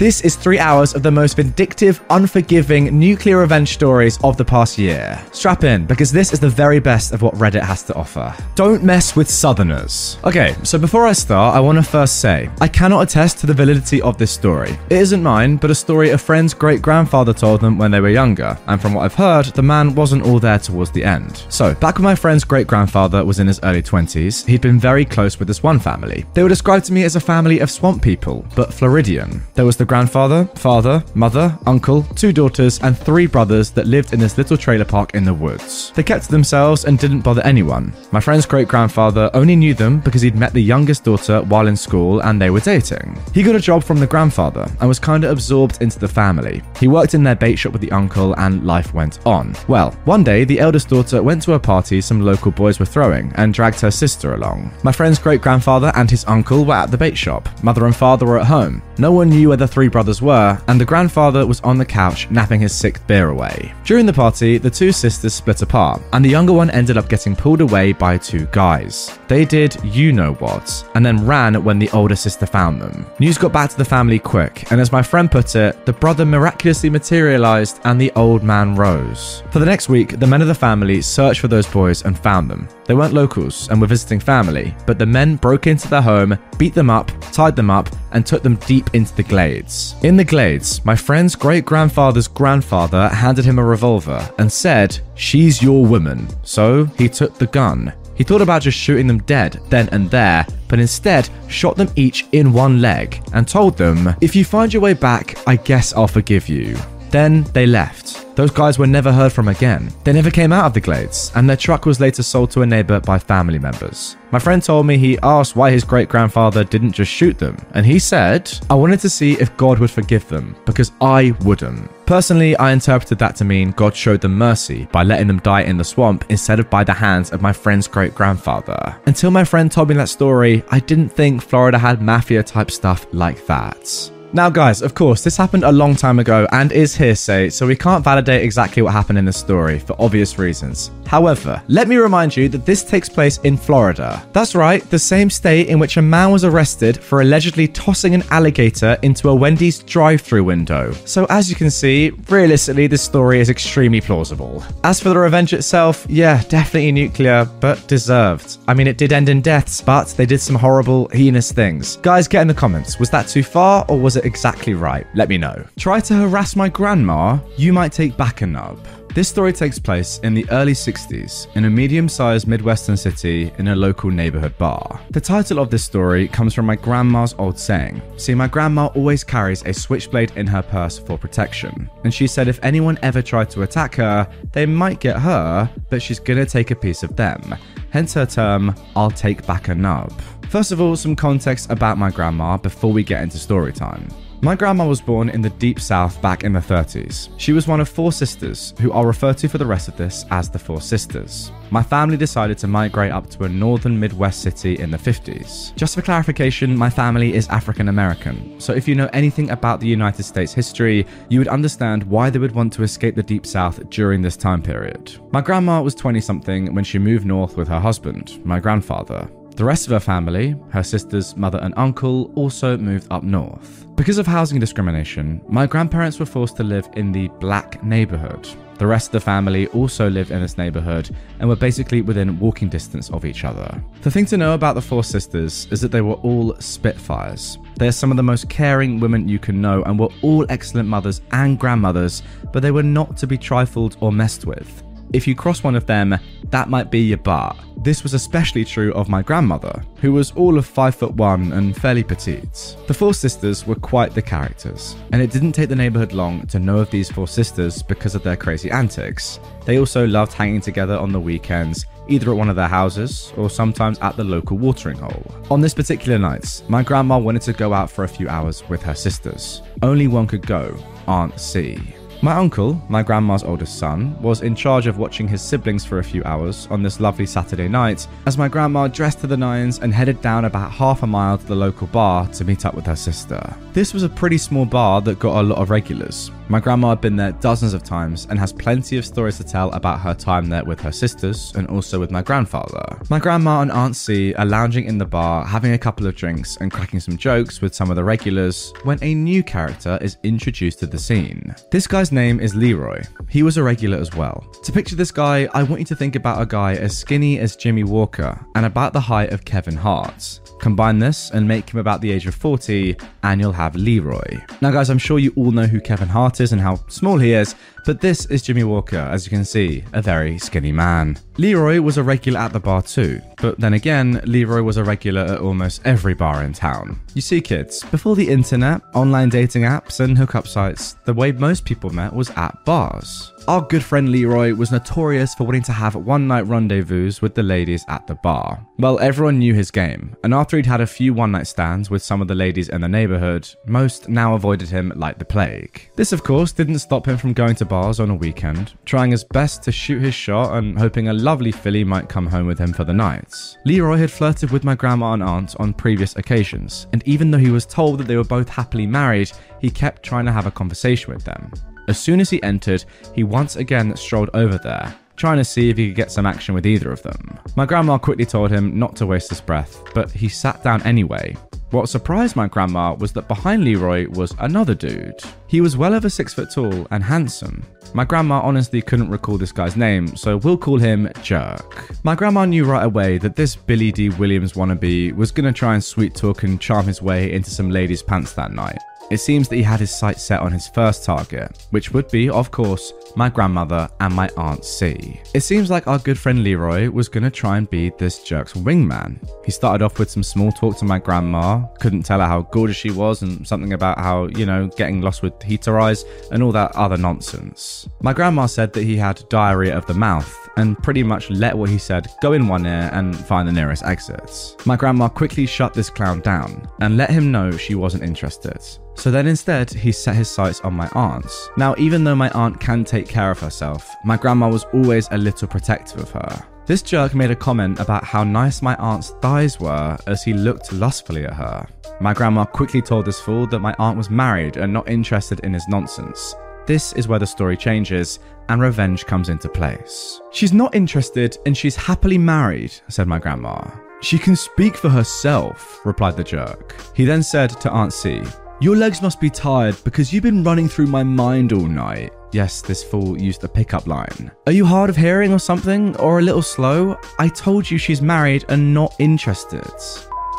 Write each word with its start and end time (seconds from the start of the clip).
This 0.00 0.22
is 0.22 0.34
three 0.34 0.58
hours 0.58 0.92
of 0.96 1.04
the 1.04 1.12
most 1.12 1.36
vindictive, 1.36 2.02
unforgiving 2.10 2.98
nuclear 2.98 3.38
revenge 3.38 3.74
stories 3.74 4.18
of 4.24 4.36
the 4.36 4.44
past 4.44 4.76
year. 4.76 5.24
Strap 5.30 5.62
in, 5.62 5.86
because 5.86 6.10
this 6.10 6.32
is 6.32 6.40
the 6.40 6.48
very 6.48 6.80
best 6.80 7.12
of 7.12 7.22
what 7.22 7.34
Reddit 7.34 7.62
has 7.62 7.84
to 7.84 7.94
offer. 7.94 8.34
Don't 8.56 8.82
mess 8.82 9.14
with 9.14 9.30
Southerners. 9.30 10.18
Okay, 10.24 10.56
so 10.64 10.80
before 10.80 11.06
I 11.06 11.12
start, 11.12 11.54
I 11.54 11.60
want 11.60 11.78
to 11.78 11.84
first 11.84 12.20
say 12.20 12.50
I 12.60 12.66
cannot 12.66 13.02
attest 13.02 13.38
to 13.38 13.46
the 13.46 13.54
validity 13.54 14.02
of 14.02 14.18
this 14.18 14.32
story. 14.32 14.76
It 14.90 14.98
isn't 14.98 15.22
mine, 15.22 15.58
but 15.58 15.70
a 15.70 15.76
story 15.76 16.10
a 16.10 16.18
friend's 16.18 16.54
great 16.54 16.82
grandfather 16.82 17.32
told 17.32 17.60
them 17.60 17.78
when 17.78 17.92
they 17.92 18.00
were 18.00 18.08
younger, 18.08 18.58
and 18.66 18.82
from 18.82 18.94
what 18.94 19.04
I've 19.04 19.14
heard, 19.14 19.46
the 19.54 19.62
man 19.62 19.94
wasn't 19.94 20.26
all 20.26 20.40
there 20.40 20.58
towards 20.58 20.90
the 20.90 21.04
end. 21.04 21.44
So, 21.48 21.72
back 21.72 21.98
when 21.98 22.02
my 22.04 22.16
friend's 22.16 22.42
great 22.42 22.66
grandfather 22.66 23.24
was 23.24 23.38
in 23.38 23.46
his 23.46 23.60
early 23.62 23.80
20s, 23.80 24.44
he'd 24.44 24.60
been 24.60 24.80
very 24.80 25.04
close 25.04 25.38
with 25.38 25.46
this 25.46 25.62
one 25.62 25.78
family. 25.78 26.26
They 26.34 26.42
were 26.42 26.48
described 26.48 26.86
to 26.86 26.92
me 26.92 27.04
as 27.04 27.14
a 27.14 27.20
family 27.20 27.60
of 27.60 27.70
swamp 27.70 28.02
people, 28.02 28.44
but 28.56 28.74
Floridian. 28.74 29.40
There 29.54 29.64
was 29.64 29.76
the 29.76 29.83
grandfather, 29.84 30.44
father, 30.56 31.04
mother, 31.14 31.58
uncle, 31.66 32.02
two 32.14 32.32
daughters, 32.32 32.80
and 32.80 32.96
three 32.96 33.26
brothers 33.26 33.70
that 33.70 33.86
lived 33.86 34.12
in 34.12 34.20
this 34.20 34.38
little 34.38 34.56
trailer 34.56 34.84
park 34.84 35.14
in 35.14 35.24
the 35.24 35.34
woods. 35.34 35.92
They 35.94 36.02
kept 36.02 36.24
to 36.24 36.30
themselves 36.30 36.84
and 36.84 36.98
didn't 36.98 37.20
bother 37.20 37.42
anyone. 37.42 37.92
My 38.12 38.20
friend's 38.20 38.46
great 38.46 38.68
grandfather 38.68 39.30
only 39.34 39.56
knew 39.56 39.74
them 39.74 40.00
because 40.00 40.22
he'd 40.22 40.36
met 40.36 40.52
the 40.52 40.62
youngest 40.62 41.04
daughter 41.04 41.42
while 41.42 41.66
in 41.66 41.76
school 41.76 42.20
and 42.20 42.40
they 42.40 42.50
were 42.50 42.60
dating. 42.60 43.18
He 43.32 43.42
got 43.42 43.56
a 43.56 43.60
job 43.60 43.84
from 43.84 44.00
the 44.00 44.06
grandfather 44.06 44.66
and 44.80 44.88
was 44.88 44.98
kind 44.98 45.24
of 45.24 45.30
absorbed 45.30 45.82
into 45.82 45.98
the 45.98 46.08
family. 46.08 46.62
He 46.78 46.88
worked 46.88 47.14
in 47.14 47.22
their 47.22 47.34
bait 47.34 47.56
shop 47.56 47.72
with 47.72 47.82
the 47.82 47.92
uncle 47.92 48.34
and 48.34 48.66
life 48.66 48.94
went 48.94 49.24
on. 49.26 49.54
Well, 49.68 49.92
one 50.04 50.24
day 50.24 50.44
the 50.44 50.60
eldest 50.60 50.88
daughter 50.88 51.22
went 51.22 51.42
to 51.42 51.54
a 51.54 51.58
party 51.58 52.00
some 52.00 52.20
local 52.20 52.50
boys 52.50 52.78
were 52.78 52.86
throwing 52.86 53.32
and 53.36 53.52
dragged 53.54 53.80
her 53.80 53.90
sister 53.90 54.34
along. 54.34 54.72
My 54.82 54.92
friend's 54.92 55.18
great 55.18 55.40
grandfather 55.40 55.92
and 55.94 56.10
his 56.10 56.24
uncle 56.26 56.64
were 56.64 56.74
at 56.74 56.90
the 56.90 56.98
bait 56.98 57.16
shop. 57.16 57.48
Mother 57.62 57.86
and 57.86 57.96
father 57.96 58.26
were 58.26 58.38
at 58.38 58.46
home. 58.46 58.82
No 58.98 59.12
one 59.12 59.28
knew 59.28 59.48
where 59.48 59.56
the 59.56 59.66
three 59.74 59.88
brothers 59.88 60.22
were, 60.22 60.56
and 60.68 60.80
the 60.80 60.84
grandfather 60.84 61.44
was 61.44 61.60
on 61.62 61.76
the 61.76 61.84
couch 61.84 62.30
napping 62.30 62.60
his 62.60 62.72
sixth 62.72 63.04
beer 63.08 63.30
away. 63.30 63.74
During 63.84 64.06
the 64.06 64.12
party, 64.12 64.56
the 64.56 64.70
two 64.70 64.92
sisters 64.92 65.34
split 65.34 65.62
apart, 65.62 66.00
and 66.12 66.24
the 66.24 66.30
younger 66.30 66.52
one 66.52 66.70
ended 66.70 66.96
up 66.96 67.08
getting 67.08 67.34
pulled 67.34 67.60
away 67.60 67.92
by 67.92 68.16
two 68.16 68.46
guys. 68.52 69.18
They 69.26 69.44
did 69.44 69.76
you 69.82 70.12
know 70.12 70.34
what, 70.34 70.88
and 70.94 71.04
then 71.04 71.26
ran 71.26 71.64
when 71.64 71.80
the 71.80 71.90
older 71.90 72.14
sister 72.14 72.46
found 72.46 72.80
them. 72.80 73.04
News 73.18 73.36
got 73.36 73.52
back 73.52 73.68
to 73.70 73.76
the 73.76 73.84
family 73.84 74.20
quick, 74.20 74.70
and 74.70 74.80
as 74.80 74.92
my 74.92 75.02
friend 75.02 75.28
put 75.28 75.56
it, 75.56 75.84
the 75.86 75.92
brother 75.92 76.24
miraculously 76.24 76.88
materialized 76.88 77.80
and 77.82 78.00
the 78.00 78.12
old 78.12 78.44
man 78.44 78.76
rose. 78.76 79.42
For 79.50 79.58
the 79.58 79.66
next 79.66 79.88
week, 79.88 80.20
the 80.20 80.26
men 80.26 80.40
of 80.40 80.46
the 80.46 80.54
family 80.54 81.02
searched 81.02 81.40
for 81.40 81.48
those 81.48 81.66
boys 81.66 82.04
and 82.04 82.16
found 82.16 82.48
them. 82.48 82.68
They 82.84 82.94
weren't 82.94 83.14
locals 83.14 83.68
and 83.70 83.80
were 83.80 83.88
visiting 83.88 84.20
family, 84.20 84.72
but 84.86 85.00
the 85.00 85.06
men 85.06 85.34
broke 85.34 85.66
into 85.66 85.88
their 85.88 86.02
home, 86.02 86.38
beat 86.58 86.74
them 86.74 86.90
up, 86.90 87.10
tied 87.32 87.56
them 87.56 87.70
up, 87.70 87.88
and 88.12 88.24
took 88.24 88.42
them 88.42 88.56
deep 88.66 88.94
into 88.94 89.14
the 89.16 89.22
glades. 89.64 89.94
In 90.02 90.16
the 90.16 90.24
glades, 90.24 90.84
my 90.84 90.96
friend's 90.96 91.34
great 91.34 91.64
grandfather's 91.64 92.28
grandfather 92.28 93.08
handed 93.08 93.44
him 93.44 93.58
a 93.58 93.64
revolver 93.64 94.28
and 94.38 94.50
said, 94.50 94.98
She's 95.14 95.62
your 95.62 95.84
woman. 95.84 96.28
So 96.42 96.86
he 96.98 97.08
took 97.08 97.38
the 97.38 97.46
gun. 97.46 97.92
He 98.16 98.24
thought 98.24 98.42
about 98.42 98.62
just 98.62 98.78
shooting 98.78 99.08
them 99.08 99.22
dead 99.22 99.60
then 99.70 99.88
and 99.90 100.08
there, 100.08 100.46
but 100.68 100.78
instead 100.78 101.28
shot 101.48 101.76
them 101.76 101.88
each 101.96 102.26
in 102.30 102.52
one 102.52 102.80
leg 102.80 103.20
and 103.32 103.46
told 103.46 103.76
them, 103.76 104.14
If 104.20 104.36
you 104.36 104.44
find 104.44 104.72
your 104.72 104.82
way 104.82 104.94
back, 104.94 105.36
I 105.48 105.56
guess 105.56 105.92
I'll 105.92 106.06
forgive 106.06 106.48
you. 106.48 106.76
Then 107.14 107.44
they 107.52 107.64
left. 107.64 108.34
Those 108.34 108.50
guys 108.50 108.76
were 108.76 108.88
never 108.88 109.12
heard 109.12 109.32
from 109.32 109.46
again. 109.46 109.88
They 110.02 110.12
never 110.12 110.32
came 110.32 110.52
out 110.52 110.64
of 110.64 110.74
the 110.74 110.80
glades, 110.80 111.30
and 111.36 111.48
their 111.48 111.56
truck 111.56 111.86
was 111.86 112.00
later 112.00 112.24
sold 112.24 112.50
to 112.50 112.62
a 112.62 112.66
neighbor 112.66 112.98
by 112.98 113.20
family 113.20 113.60
members. 113.60 114.16
My 114.32 114.40
friend 114.40 114.60
told 114.60 114.86
me 114.86 114.98
he 114.98 115.16
asked 115.22 115.54
why 115.54 115.70
his 115.70 115.84
great 115.84 116.08
grandfather 116.08 116.64
didn't 116.64 116.90
just 116.90 117.12
shoot 117.12 117.38
them, 117.38 117.56
and 117.74 117.86
he 117.86 118.00
said, 118.00 118.52
I 118.68 118.74
wanted 118.74 118.98
to 118.98 119.08
see 119.08 119.34
if 119.34 119.56
God 119.56 119.78
would 119.78 119.92
forgive 119.92 120.26
them, 120.26 120.56
because 120.66 120.90
I 121.00 121.36
wouldn't. 121.44 121.88
Personally, 122.04 122.56
I 122.56 122.72
interpreted 122.72 123.20
that 123.20 123.36
to 123.36 123.44
mean 123.44 123.70
God 123.70 123.94
showed 123.94 124.20
them 124.20 124.36
mercy 124.36 124.88
by 124.90 125.04
letting 125.04 125.28
them 125.28 125.38
die 125.38 125.62
in 125.62 125.76
the 125.76 125.84
swamp 125.84 126.24
instead 126.30 126.58
of 126.58 126.68
by 126.68 126.82
the 126.82 126.92
hands 126.92 127.30
of 127.30 127.40
my 127.40 127.52
friend's 127.52 127.86
great 127.86 128.16
grandfather. 128.16 128.96
Until 129.06 129.30
my 129.30 129.44
friend 129.44 129.70
told 129.70 129.88
me 129.88 129.94
that 129.94 130.08
story, 130.08 130.64
I 130.68 130.80
didn't 130.80 131.10
think 131.10 131.42
Florida 131.42 131.78
had 131.78 132.02
mafia 132.02 132.42
type 132.42 132.72
stuff 132.72 133.06
like 133.12 133.46
that. 133.46 134.10
Now, 134.34 134.50
guys, 134.50 134.82
of 134.82 134.94
course, 134.94 135.22
this 135.22 135.36
happened 135.36 135.62
a 135.62 135.70
long 135.70 135.94
time 135.94 136.18
ago 136.18 136.44
and 136.50 136.72
is 136.72 136.96
hearsay, 136.96 137.50
so 137.50 137.68
we 137.68 137.76
can't 137.76 138.02
validate 138.02 138.42
exactly 138.42 138.82
what 138.82 138.92
happened 138.92 139.16
in 139.16 139.24
the 139.24 139.32
story 139.32 139.78
for 139.78 139.94
obvious 140.00 140.40
reasons. 140.40 140.90
However, 141.06 141.62
let 141.68 141.86
me 141.86 141.94
remind 141.94 142.36
you 142.36 142.48
that 142.48 142.66
this 142.66 142.82
takes 142.82 143.08
place 143.08 143.38
in 143.44 143.56
Florida. 143.56 144.26
That's 144.32 144.56
right, 144.56 144.82
the 144.90 144.98
same 144.98 145.30
state 145.30 145.68
in 145.68 145.78
which 145.78 145.98
a 145.98 146.02
man 146.02 146.32
was 146.32 146.42
arrested 146.42 146.96
for 146.96 147.20
allegedly 147.20 147.68
tossing 147.68 148.12
an 148.12 148.24
alligator 148.30 148.98
into 149.02 149.28
a 149.28 149.34
Wendy's 149.34 149.78
drive 149.78 150.20
through 150.20 150.42
window. 150.42 150.92
So, 151.04 151.26
as 151.30 151.48
you 151.48 151.54
can 151.54 151.70
see, 151.70 152.10
realistically, 152.28 152.88
this 152.88 153.02
story 153.02 153.38
is 153.38 153.50
extremely 153.50 154.00
plausible. 154.00 154.64
As 154.82 154.98
for 154.98 155.10
the 155.10 155.18
revenge 155.18 155.52
itself, 155.52 156.06
yeah, 156.08 156.42
definitely 156.48 156.90
nuclear, 156.90 157.48
but 157.60 157.86
deserved. 157.86 158.58
I 158.66 158.74
mean, 158.74 158.88
it 158.88 158.98
did 158.98 159.12
end 159.12 159.28
in 159.28 159.42
deaths, 159.42 159.80
but 159.80 160.08
they 160.16 160.26
did 160.26 160.40
some 160.40 160.56
horrible, 160.56 161.08
heinous 161.12 161.52
things. 161.52 161.98
Guys, 161.98 162.26
get 162.26 162.42
in 162.42 162.48
the 162.48 162.54
comments. 162.54 162.98
Was 162.98 163.10
that 163.10 163.28
too 163.28 163.44
far, 163.44 163.84
or 163.88 163.96
was 163.96 164.16
it 164.16 164.23
exactly 164.24 164.74
right? 164.74 165.06
Let 165.14 165.28
me 165.28 165.38
know. 165.38 165.64
Try 165.78 166.00
to 166.00 166.14
harass 166.14 166.56
my 166.56 166.68
grandma, 166.68 167.38
you 167.56 167.72
might 167.72 167.92
take 167.92 168.16
back 168.16 168.42
a 168.42 168.46
nub. 168.46 168.78
This 169.14 169.28
story 169.28 169.52
takes 169.52 169.78
place 169.78 170.18
in 170.24 170.34
the 170.34 170.44
early 170.50 170.72
60s 170.72 171.46
in 171.54 171.66
a 171.66 171.70
medium 171.70 172.08
sized 172.08 172.48
Midwestern 172.48 172.96
city 172.96 173.52
in 173.58 173.68
a 173.68 173.76
local 173.76 174.10
neighborhood 174.10 174.58
bar. 174.58 175.00
The 175.10 175.20
title 175.20 175.60
of 175.60 175.70
this 175.70 175.84
story 175.84 176.26
comes 176.26 176.52
from 176.52 176.66
my 176.66 176.74
grandma's 176.74 177.32
old 177.38 177.56
saying. 177.56 178.02
See, 178.16 178.34
my 178.34 178.48
grandma 178.48 178.86
always 178.86 179.22
carries 179.22 179.62
a 179.62 179.72
switchblade 179.72 180.32
in 180.34 180.48
her 180.48 180.62
purse 180.62 180.98
for 180.98 181.16
protection, 181.16 181.88
and 182.02 182.12
she 182.12 182.26
said 182.26 182.48
if 182.48 182.58
anyone 182.64 182.98
ever 183.02 183.22
tried 183.22 183.50
to 183.50 183.62
attack 183.62 183.94
her, 183.94 184.28
they 184.52 184.66
might 184.66 184.98
get 184.98 185.20
her, 185.20 185.70
but 185.90 186.02
she's 186.02 186.18
gonna 186.18 186.44
take 186.44 186.72
a 186.72 186.76
piece 186.76 187.04
of 187.04 187.14
them. 187.14 187.54
Hence 187.94 188.12
her 188.14 188.26
term, 188.26 188.74
I'll 188.96 189.08
take 189.08 189.46
back 189.46 189.68
a 189.68 189.74
nub. 189.74 190.12
First 190.48 190.72
of 190.72 190.80
all, 190.80 190.96
some 190.96 191.14
context 191.14 191.70
about 191.70 191.96
my 191.96 192.10
grandma 192.10 192.56
before 192.56 192.92
we 192.92 193.04
get 193.04 193.22
into 193.22 193.38
story 193.38 193.72
time. 193.72 194.08
My 194.42 194.56
grandma 194.56 194.84
was 194.88 195.00
born 195.00 195.28
in 195.28 195.40
the 195.42 195.50
deep 195.50 195.78
south 195.78 196.20
back 196.20 196.42
in 196.42 196.52
the 196.52 196.58
30s. 196.58 197.28
She 197.36 197.52
was 197.52 197.68
one 197.68 197.78
of 197.78 197.88
four 197.88 198.10
sisters, 198.10 198.74
who 198.80 198.90
I'll 198.90 199.04
refer 199.04 199.32
to 199.34 199.48
for 199.48 199.58
the 199.58 199.64
rest 199.64 199.86
of 199.86 199.96
this 199.96 200.24
as 200.32 200.50
the 200.50 200.58
Four 200.58 200.80
Sisters. 200.80 201.52
My 201.74 201.82
family 201.82 202.16
decided 202.16 202.56
to 202.58 202.68
migrate 202.68 203.10
up 203.10 203.28
to 203.30 203.42
a 203.42 203.48
northern 203.48 203.98
Midwest 203.98 204.42
city 204.42 204.78
in 204.78 204.92
the 204.92 204.96
50s. 204.96 205.74
Just 205.74 205.96
for 205.96 206.02
clarification, 206.02 206.76
my 206.76 206.88
family 206.88 207.34
is 207.34 207.48
African 207.48 207.88
American, 207.88 208.60
so 208.60 208.72
if 208.72 208.86
you 208.86 208.94
know 208.94 209.10
anything 209.12 209.50
about 209.50 209.80
the 209.80 209.88
United 209.88 210.22
States 210.22 210.52
history, 210.52 211.04
you 211.30 211.40
would 211.40 211.48
understand 211.48 212.04
why 212.04 212.30
they 212.30 212.38
would 212.38 212.54
want 212.54 212.72
to 212.74 212.84
escape 212.84 213.16
the 213.16 213.24
deep 213.24 213.44
south 213.44 213.90
during 213.90 214.22
this 214.22 214.36
time 214.36 214.62
period. 214.62 215.18
My 215.32 215.40
grandma 215.40 215.82
was 215.82 215.96
20 215.96 216.20
something 216.20 216.72
when 216.76 216.84
she 216.84 217.00
moved 217.00 217.26
north 217.26 217.56
with 217.56 217.66
her 217.66 217.80
husband, 217.80 218.40
my 218.46 218.60
grandfather. 218.60 219.28
The 219.56 219.64
rest 219.64 219.88
of 219.88 219.92
her 219.94 219.98
family, 219.98 220.54
her 220.70 220.84
sisters, 220.84 221.36
mother, 221.36 221.58
and 221.60 221.74
uncle, 221.76 222.30
also 222.36 222.76
moved 222.76 223.08
up 223.10 223.24
north. 223.24 223.84
Because 223.96 224.18
of 224.18 224.28
housing 224.28 224.60
discrimination, 224.60 225.40
my 225.48 225.66
grandparents 225.66 226.20
were 226.20 226.26
forced 226.26 226.56
to 226.58 226.62
live 226.62 226.88
in 226.94 227.10
the 227.10 227.26
black 227.40 227.82
neighborhood. 227.82 228.48
The 228.78 228.86
rest 228.86 229.08
of 229.08 229.12
the 229.12 229.20
family 229.20 229.66
also 229.68 230.10
lived 230.10 230.30
in 230.30 230.40
this 230.40 230.58
neighborhood 230.58 231.10
and 231.38 231.48
were 231.48 231.56
basically 231.56 232.02
within 232.02 232.38
walking 232.38 232.68
distance 232.68 233.10
of 233.10 233.24
each 233.24 233.44
other. 233.44 233.82
The 234.02 234.10
thing 234.10 234.26
to 234.26 234.36
know 234.36 234.54
about 234.54 234.74
the 234.74 234.82
four 234.82 235.04
sisters 235.04 235.68
is 235.70 235.80
that 235.80 235.92
they 235.92 236.00
were 236.00 236.14
all 236.14 236.54
Spitfires. 236.60 237.58
They 237.76 237.88
are 237.88 237.92
some 237.92 238.10
of 238.10 238.16
the 238.16 238.22
most 238.22 238.48
caring 238.48 239.00
women 239.00 239.28
you 239.28 239.38
can 239.38 239.60
know 239.60 239.82
and 239.84 239.98
were 239.98 240.10
all 240.22 240.46
excellent 240.48 240.88
mothers 240.88 241.20
and 241.32 241.58
grandmothers, 241.58 242.22
but 242.52 242.62
they 242.62 242.70
were 242.70 242.82
not 242.82 243.16
to 243.16 243.26
be 243.26 243.38
trifled 243.38 243.96
or 244.00 244.12
messed 244.12 244.46
with. 244.46 244.83
If 245.14 245.28
you 245.28 245.36
cross 245.36 245.62
one 245.62 245.76
of 245.76 245.86
them, 245.86 246.18
that 246.50 246.68
might 246.68 246.90
be 246.90 246.98
your 246.98 247.18
bar. 247.18 247.56
This 247.76 248.02
was 248.02 248.14
especially 248.14 248.64
true 248.64 248.92
of 248.94 249.08
my 249.08 249.22
grandmother, 249.22 249.84
who 250.00 250.12
was 250.12 250.32
all 250.32 250.58
of 250.58 250.66
5 250.66 250.92
foot 250.96 251.14
1 251.14 251.52
and 251.52 251.76
fairly 251.76 252.02
petite. 252.02 252.76
The 252.88 252.94
four 252.94 253.14
sisters 253.14 253.64
were 253.64 253.76
quite 253.76 254.12
the 254.12 254.20
characters, 254.20 254.96
and 255.12 255.22
it 255.22 255.30
didn't 255.30 255.52
take 255.52 255.68
the 255.68 255.76
neighborhood 255.76 256.12
long 256.12 256.48
to 256.48 256.58
know 256.58 256.78
of 256.78 256.90
these 256.90 257.12
four 257.12 257.28
sisters 257.28 257.80
because 257.80 258.16
of 258.16 258.24
their 258.24 258.36
crazy 258.36 258.72
antics. 258.72 259.38
They 259.64 259.78
also 259.78 260.04
loved 260.04 260.32
hanging 260.32 260.60
together 260.60 260.98
on 260.98 261.12
the 261.12 261.20
weekends, 261.20 261.86
either 262.08 262.32
at 262.32 262.36
one 262.36 262.48
of 262.48 262.56
their 262.56 262.66
houses 262.66 263.32
or 263.36 263.48
sometimes 263.48 264.00
at 264.00 264.16
the 264.16 264.24
local 264.24 264.58
watering 264.58 264.98
hole. 264.98 265.32
On 265.48 265.60
this 265.60 265.74
particular 265.74 266.18
night, 266.18 266.64
my 266.68 266.82
grandma 266.82 267.18
wanted 267.18 267.42
to 267.42 267.52
go 267.52 267.72
out 267.72 267.88
for 267.88 268.02
a 268.02 268.08
few 268.08 268.28
hours 268.28 268.68
with 268.68 268.82
her 268.82 268.96
sisters. 268.96 269.62
Only 269.80 270.08
one 270.08 270.26
could 270.26 270.44
go, 270.44 270.76
Aunt 271.06 271.38
C. 271.38 271.78
My 272.24 272.36
uncle, 272.36 272.80
my 272.88 273.02
grandma's 273.02 273.44
oldest 273.44 273.78
son, 273.78 274.18
was 274.22 274.40
in 274.40 274.54
charge 274.54 274.86
of 274.86 274.96
watching 274.96 275.28
his 275.28 275.42
siblings 275.42 275.84
for 275.84 275.98
a 275.98 276.02
few 276.02 276.24
hours 276.24 276.66
on 276.70 276.82
this 276.82 276.98
lovely 276.98 277.26
Saturday 277.26 277.68
night 277.68 278.08
as 278.24 278.38
my 278.38 278.48
grandma 278.48 278.88
dressed 278.88 279.20
to 279.20 279.26
the 279.26 279.36
nines 279.36 279.78
and 279.80 279.92
headed 279.92 280.22
down 280.22 280.46
about 280.46 280.72
half 280.72 281.02
a 281.02 281.06
mile 281.06 281.36
to 281.36 281.44
the 281.44 281.54
local 281.54 281.86
bar 281.88 282.26
to 282.28 282.46
meet 282.46 282.64
up 282.64 282.72
with 282.72 282.86
her 282.86 282.96
sister. 282.96 283.54
This 283.74 283.92
was 283.92 284.04
a 284.04 284.08
pretty 284.08 284.38
small 284.38 284.64
bar 284.64 285.02
that 285.02 285.18
got 285.18 285.38
a 285.38 285.42
lot 285.42 285.58
of 285.58 285.68
regulars. 285.68 286.30
My 286.48 286.60
grandma 286.60 286.90
had 286.90 287.00
been 287.00 287.16
there 287.16 287.32
dozens 287.32 287.72
of 287.72 287.82
times 287.82 288.26
and 288.28 288.38
has 288.38 288.52
plenty 288.52 288.98
of 288.98 289.04
stories 289.04 289.38
to 289.38 289.44
tell 289.44 289.72
about 289.72 290.00
her 290.00 290.14
time 290.14 290.48
there 290.48 290.64
with 290.64 290.78
her 290.80 290.92
sisters 290.92 291.52
and 291.56 291.66
also 291.68 291.98
with 291.98 292.10
my 292.10 292.22
grandfather. 292.22 292.98
My 293.08 293.18
grandma 293.18 293.62
and 293.62 293.72
Aunt 293.72 293.96
C 293.96 294.34
are 294.34 294.44
lounging 294.44 294.84
in 294.84 294.98
the 294.98 295.06
bar, 295.06 295.44
having 295.46 295.72
a 295.72 295.78
couple 295.78 296.06
of 296.06 296.14
drinks 296.14 296.56
and 296.58 296.70
cracking 296.70 297.00
some 297.00 297.16
jokes 297.16 297.62
with 297.62 297.74
some 297.74 297.90
of 297.90 297.96
the 297.96 298.04
regulars 298.04 298.72
when 298.82 298.98
a 299.02 299.14
new 299.14 299.42
character 299.42 299.98
is 300.02 300.18
introduced 300.22 300.80
to 300.80 300.86
the 300.86 300.98
scene. 300.98 301.54
This 301.70 301.86
guy's 301.86 302.12
name 302.14 302.40
is 302.40 302.54
Leroy. 302.54 303.02
He 303.28 303.42
was 303.42 303.56
a 303.56 303.62
regular 303.62 303.98
as 303.98 304.14
well. 304.14 304.46
To 304.62 304.72
picture 304.72 304.96
this 304.96 305.10
guy, 305.10 305.48
I 305.52 305.62
want 305.64 305.80
you 305.80 305.86
to 305.86 305.96
think 305.96 306.16
about 306.16 306.40
a 306.40 306.46
guy 306.46 306.74
as 306.76 306.96
skinny 306.96 307.38
as 307.38 307.56
Jimmie 307.56 307.84
Walker 307.84 308.38
and 308.54 308.64
about 308.64 308.92
the 308.92 309.00
height 309.00 309.32
of 309.32 309.44
Kevin 309.44 309.76
Hart. 309.76 310.40
Combine 310.60 310.98
this 310.98 311.30
and 311.32 311.46
make 311.46 311.68
him 311.68 311.80
about 311.80 312.00
the 312.00 312.10
age 312.10 312.26
of 312.26 312.34
40, 312.34 312.96
and 313.24 313.40
you'll 313.40 313.52
have 313.52 313.76
Leroy. 313.76 314.40
Now, 314.62 314.70
guys, 314.70 314.88
I'm 314.88 314.98
sure 314.98 315.18
you 315.18 315.32
all 315.36 315.50
know 315.50 315.66
who 315.66 315.80
Kevin 315.80 316.08
Hart 316.08 316.40
is 316.40 316.52
and 316.52 316.60
how 316.60 316.76
small 316.88 317.18
he 317.18 317.32
is, 317.32 317.54
but 317.84 318.00
this 318.00 318.26
is 318.26 318.42
Jimmie 318.42 318.64
Walker, 318.64 318.96
as 318.96 319.26
you 319.26 319.30
can 319.30 319.44
see, 319.44 319.84
a 319.92 320.02
very 320.02 320.38
skinny 320.38 320.72
man. 320.72 321.18
Leroy 321.36 321.80
was 321.80 321.98
a 321.98 322.02
regular 322.02 322.40
at 322.40 322.52
the 322.52 322.60
bar 322.60 322.82
too, 322.82 323.20
but 323.38 323.58
then 323.58 323.74
again, 323.74 324.20
Leroy 324.24 324.62
was 324.62 324.76
a 324.76 324.84
regular 324.84 325.22
at 325.22 325.40
almost 325.40 325.82
every 325.84 326.14
bar 326.14 326.44
in 326.44 326.52
town. 326.52 327.00
You 327.14 327.20
see, 327.20 327.40
kids, 327.40 327.82
before 327.84 328.16
the 328.16 328.28
internet, 328.28 328.82
online 328.94 329.28
dating 329.28 329.62
apps, 329.62 330.00
and 330.00 330.16
hookup 330.16 330.46
sites, 330.46 330.94
the 331.04 331.14
way 331.14 331.32
most 331.32 331.64
people 331.64 331.90
met 331.90 332.12
was 332.12 332.30
at 332.30 332.64
bars. 332.64 333.32
Our 333.46 333.60
good 333.60 333.84
friend 333.84 334.08
Leroy 334.08 334.54
was 334.54 334.72
notorious 334.72 335.34
for 335.34 335.44
wanting 335.44 335.64
to 335.64 335.72
have 335.72 335.94
one 335.94 336.26
night 336.26 336.46
rendezvous 336.46 337.12
with 337.20 337.34
the 337.34 337.42
ladies 337.42 337.84
at 337.88 338.06
the 338.06 338.14
bar. 338.14 338.64
Well, 338.78 338.98
everyone 339.00 339.38
knew 339.38 339.52
his 339.52 339.70
game, 339.70 340.16
and 340.24 340.32
after 340.32 340.56
he'd 340.56 340.64
had 340.64 340.80
a 340.80 340.86
few 340.86 341.12
one 341.12 341.32
night 341.32 341.46
stands 341.46 341.90
with 341.90 342.02
some 342.02 342.22
of 342.22 342.28
the 342.28 342.34
ladies 342.34 342.70
in 342.70 342.80
the 342.80 342.88
neighborhood, 342.88 343.46
most 343.66 344.08
now 344.08 344.34
avoided 344.34 344.70
him 344.70 344.92
like 344.96 345.18
the 345.18 345.26
plague. 345.26 345.90
This, 345.94 346.12
of 346.12 346.24
course, 346.24 346.52
didn't 346.52 346.78
stop 346.78 347.06
him 347.06 347.18
from 347.18 347.34
going 347.34 347.56
to 347.56 347.66
bars 347.74 347.98
on 347.98 348.08
a 348.08 348.14
weekend, 348.14 348.72
trying 348.84 349.10
his 349.10 349.24
best 349.24 349.64
to 349.64 349.72
shoot 349.72 350.00
his 350.00 350.14
shot 350.14 350.56
and 350.56 350.78
hoping 350.78 351.08
a 351.08 351.12
lovely 351.12 351.50
filly 351.50 351.82
might 351.82 352.08
come 352.08 352.24
home 352.24 352.46
with 352.46 352.56
him 352.56 352.72
for 352.72 352.84
the 352.84 352.94
night. 352.94 353.34
Leroy 353.64 353.96
had 353.96 354.12
flirted 354.12 354.52
with 354.52 354.62
my 354.62 354.76
grandma 354.76 355.12
and 355.14 355.24
aunt 355.24 355.56
on 355.58 355.72
previous 355.72 356.14
occasions, 356.14 356.86
and 356.92 357.02
even 357.04 357.32
though 357.32 357.44
he 357.46 357.50
was 357.50 357.66
told 357.66 357.98
that 357.98 358.06
they 358.06 358.16
were 358.16 358.22
both 358.22 358.48
happily 358.48 358.86
married, 358.86 359.32
he 359.60 359.68
kept 359.68 360.04
trying 360.04 360.24
to 360.24 360.30
have 360.30 360.46
a 360.46 360.52
conversation 360.52 361.12
with 361.12 361.24
them. 361.24 361.50
As 361.88 361.98
soon 361.98 362.20
as 362.20 362.30
he 362.30 362.40
entered, 362.44 362.84
he 363.12 363.24
once 363.24 363.56
again 363.56 363.96
strolled 363.96 364.30
over 364.34 364.56
there, 364.56 364.94
trying 365.16 365.38
to 365.38 365.44
see 365.44 365.68
if 365.68 365.76
he 365.76 365.88
could 365.88 365.96
get 365.96 366.12
some 366.12 366.26
action 366.26 366.54
with 366.54 366.66
either 366.66 366.92
of 366.92 367.02
them. 367.02 367.40
My 367.56 367.66
grandma 367.66 367.98
quickly 367.98 368.24
told 368.24 368.52
him 368.52 368.78
not 368.78 368.94
to 368.96 369.06
waste 369.06 369.30
his 369.30 369.40
breath, 369.40 369.82
but 369.94 370.12
he 370.12 370.28
sat 370.28 370.62
down 370.62 370.80
anyway. 370.84 371.36
What 371.74 371.88
surprised 371.88 372.36
my 372.36 372.46
grandma 372.46 372.94
was 372.94 373.12
that 373.14 373.26
behind 373.26 373.64
Leroy 373.64 374.08
was 374.10 374.32
another 374.38 374.76
dude. 374.76 375.20
He 375.48 375.60
was 375.60 375.76
well 375.76 375.92
over 375.92 376.08
six 376.08 376.32
foot 376.32 376.52
tall 376.52 376.86
and 376.92 377.02
handsome. 377.02 377.64
My 377.94 378.04
grandma 378.04 378.40
honestly 378.42 378.80
couldn't 378.80 379.10
recall 379.10 379.38
this 379.38 379.50
guy's 379.50 379.76
name, 379.76 380.14
so 380.14 380.36
we'll 380.36 380.56
call 380.56 380.78
him 380.78 381.10
Jerk. 381.20 381.92
My 382.04 382.14
grandma 382.14 382.44
knew 382.44 382.64
right 382.64 382.84
away 382.84 383.18
that 383.18 383.34
this 383.34 383.56
Billy 383.56 383.90
Dee 383.90 384.10
Williams 384.10 384.52
wannabe 384.52 385.16
was 385.16 385.32
gonna 385.32 385.52
try 385.52 385.74
and 385.74 385.82
sweet 385.82 386.14
talk 386.14 386.44
and 386.44 386.60
charm 386.60 386.86
his 386.86 387.02
way 387.02 387.32
into 387.32 387.50
some 387.50 387.72
ladies' 387.72 388.04
pants 388.04 388.34
that 388.34 388.52
night. 388.52 388.78
It 389.10 389.18
seems 389.18 389.48
that 389.48 389.56
he 389.56 389.62
had 389.62 389.80
his 389.80 389.94
sights 389.94 390.22
set 390.22 390.40
on 390.40 390.52
his 390.52 390.68
first 390.68 391.04
target, 391.04 391.66
which 391.70 391.92
would 391.92 392.10
be, 392.10 392.30
of 392.30 392.50
course, 392.50 392.92
my 393.16 393.28
grandmother 393.28 393.88
and 394.00 394.14
my 394.14 394.28
Aunt 394.36 394.64
C. 394.64 395.20
It 395.34 395.42
seems 395.42 395.70
like 395.70 395.86
our 395.86 395.98
good 395.98 396.18
friend 396.18 396.42
Leroy 396.42 396.90
was 396.90 397.08
gonna 397.08 397.30
try 397.30 397.58
and 397.58 397.68
be 397.68 397.90
this 397.98 398.22
jerk's 398.22 398.54
wingman. 398.54 399.18
He 399.44 399.52
started 399.52 399.84
off 399.84 399.98
with 399.98 400.10
some 400.10 400.22
small 400.22 400.50
talk 400.50 400.78
to 400.78 400.84
my 400.84 400.98
grandma, 400.98 401.66
couldn't 401.80 402.04
tell 402.04 402.20
her 402.20 402.26
how 402.26 402.42
gorgeous 402.42 402.76
she 402.76 402.90
was, 402.90 403.22
and 403.22 403.46
something 403.46 403.74
about 403.74 403.98
how, 403.98 404.26
you 404.28 404.46
know, 404.46 404.68
getting 404.68 405.00
lost 405.00 405.22
with 405.22 405.40
heater 405.42 405.78
eyes 405.78 406.04
and 406.32 406.42
all 406.42 406.52
that 406.52 406.74
other 406.74 406.96
nonsense. 406.96 407.88
My 408.02 408.12
grandma 408.12 408.46
said 408.46 408.72
that 408.72 408.84
he 408.84 408.96
had 408.96 409.22
diarrhea 409.28 409.76
of 409.76 409.86
the 409.86 409.94
mouth 409.94 410.43
and 410.56 410.78
pretty 410.82 411.02
much 411.02 411.30
let 411.30 411.56
what 411.56 411.70
he 411.70 411.78
said 411.78 412.08
go 412.22 412.32
in 412.32 412.48
one 412.48 412.66
ear 412.66 412.90
and 412.92 413.16
find 413.16 413.48
the 413.48 413.52
nearest 413.52 413.84
exits. 413.84 414.56
My 414.64 414.76
grandma 414.76 415.08
quickly 415.08 415.46
shut 415.46 415.74
this 415.74 415.90
clown 415.90 416.20
down 416.20 416.68
and 416.80 416.96
let 416.96 417.10
him 417.10 417.32
know 417.32 417.50
she 417.50 417.74
wasn't 417.74 418.04
interested. 418.04 418.58
So 418.96 419.10
then 419.10 419.26
instead, 419.26 419.70
he 419.70 419.92
set 419.92 420.14
his 420.14 420.30
sights 420.30 420.60
on 420.60 420.74
my 420.74 420.88
aunt. 420.94 421.30
Now, 421.56 421.74
even 421.78 422.04
though 422.04 422.14
my 422.14 422.30
aunt 422.30 422.60
can 422.60 422.84
take 422.84 423.08
care 423.08 423.30
of 423.30 423.40
herself, 423.40 423.88
my 424.04 424.16
grandma 424.16 424.48
was 424.48 424.64
always 424.72 425.08
a 425.10 425.18
little 425.18 425.48
protective 425.48 426.00
of 426.00 426.10
her. 426.12 426.46
This 426.66 426.80
jerk 426.80 427.14
made 427.14 427.30
a 427.30 427.36
comment 427.36 427.78
about 427.78 428.04
how 428.04 428.24
nice 428.24 428.62
my 428.62 428.74
aunt's 428.76 429.10
thighs 429.20 429.60
were 429.60 429.98
as 430.06 430.22
he 430.22 430.32
looked 430.32 430.72
lustfully 430.72 431.26
at 431.26 431.34
her. 431.34 431.66
My 432.00 432.14
grandma 432.14 432.44
quickly 432.44 432.80
told 432.80 433.04
this 433.04 433.20
fool 433.20 433.46
that 433.48 433.58
my 433.58 433.74
aunt 433.78 433.98
was 433.98 434.08
married 434.08 434.56
and 434.56 434.72
not 434.72 434.88
interested 434.88 435.40
in 435.40 435.52
his 435.52 435.68
nonsense. 435.68 436.34
This 436.66 436.94
is 436.94 437.06
where 437.06 437.18
the 437.18 437.26
story 437.26 437.58
changes 437.58 438.18
and 438.48 438.60
revenge 438.60 439.06
comes 439.06 439.28
into 439.28 439.48
place. 439.48 440.20
She's 440.30 440.52
not 440.52 440.74
interested 440.74 441.38
and 441.46 441.56
she's 441.56 441.76
happily 441.76 442.18
married, 442.18 442.72
said 442.88 443.06
my 443.06 443.18
grandma. 443.18 443.62
She 444.02 444.18
can 444.18 444.36
speak 444.36 444.76
for 444.76 444.88
herself, 444.88 445.80
replied 445.84 446.16
the 446.16 446.24
jerk. 446.24 446.76
He 446.94 447.04
then 447.04 447.22
said 447.22 447.50
to 447.60 447.70
Aunt 447.70 447.92
C, 447.92 448.20
Your 448.60 448.76
legs 448.76 449.00
must 449.00 449.20
be 449.20 449.30
tired 449.30 449.76
because 449.84 450.12
you've 450.12 450.22
been 450.22 450.44
running 450.44 450.68
through 450.68 450.88
my 450.88 451.02
mind 451.02 451.52
all 451.52 451.66
night. 451.66 452.12
Yes, 452.32 452.60
this 452.60 452.82
fool 452.82 453.20
used 453.20 453.40
the 453.40 453.48
pickup 453.48 453.86
line. 453.86 454.30
Are 454.46 454.52
you 454.52 454.66
hard 454.66 454.90
of 454.90 454.96
hearing 454.96 455.32
or 455.32 455.38
something? 455.38 455.96
Or 455.96 456.18
a 456.18 456.22
little 456.22 456.42
slow? 456.42 456.98
I 457.18 457.28
told 457.28 457.70
you 457.70 457.78
she's 457.78 458.02
married 458.02 458.44
and 458.48 458.74
not 458.74 458.94
interested. 458.98 459.64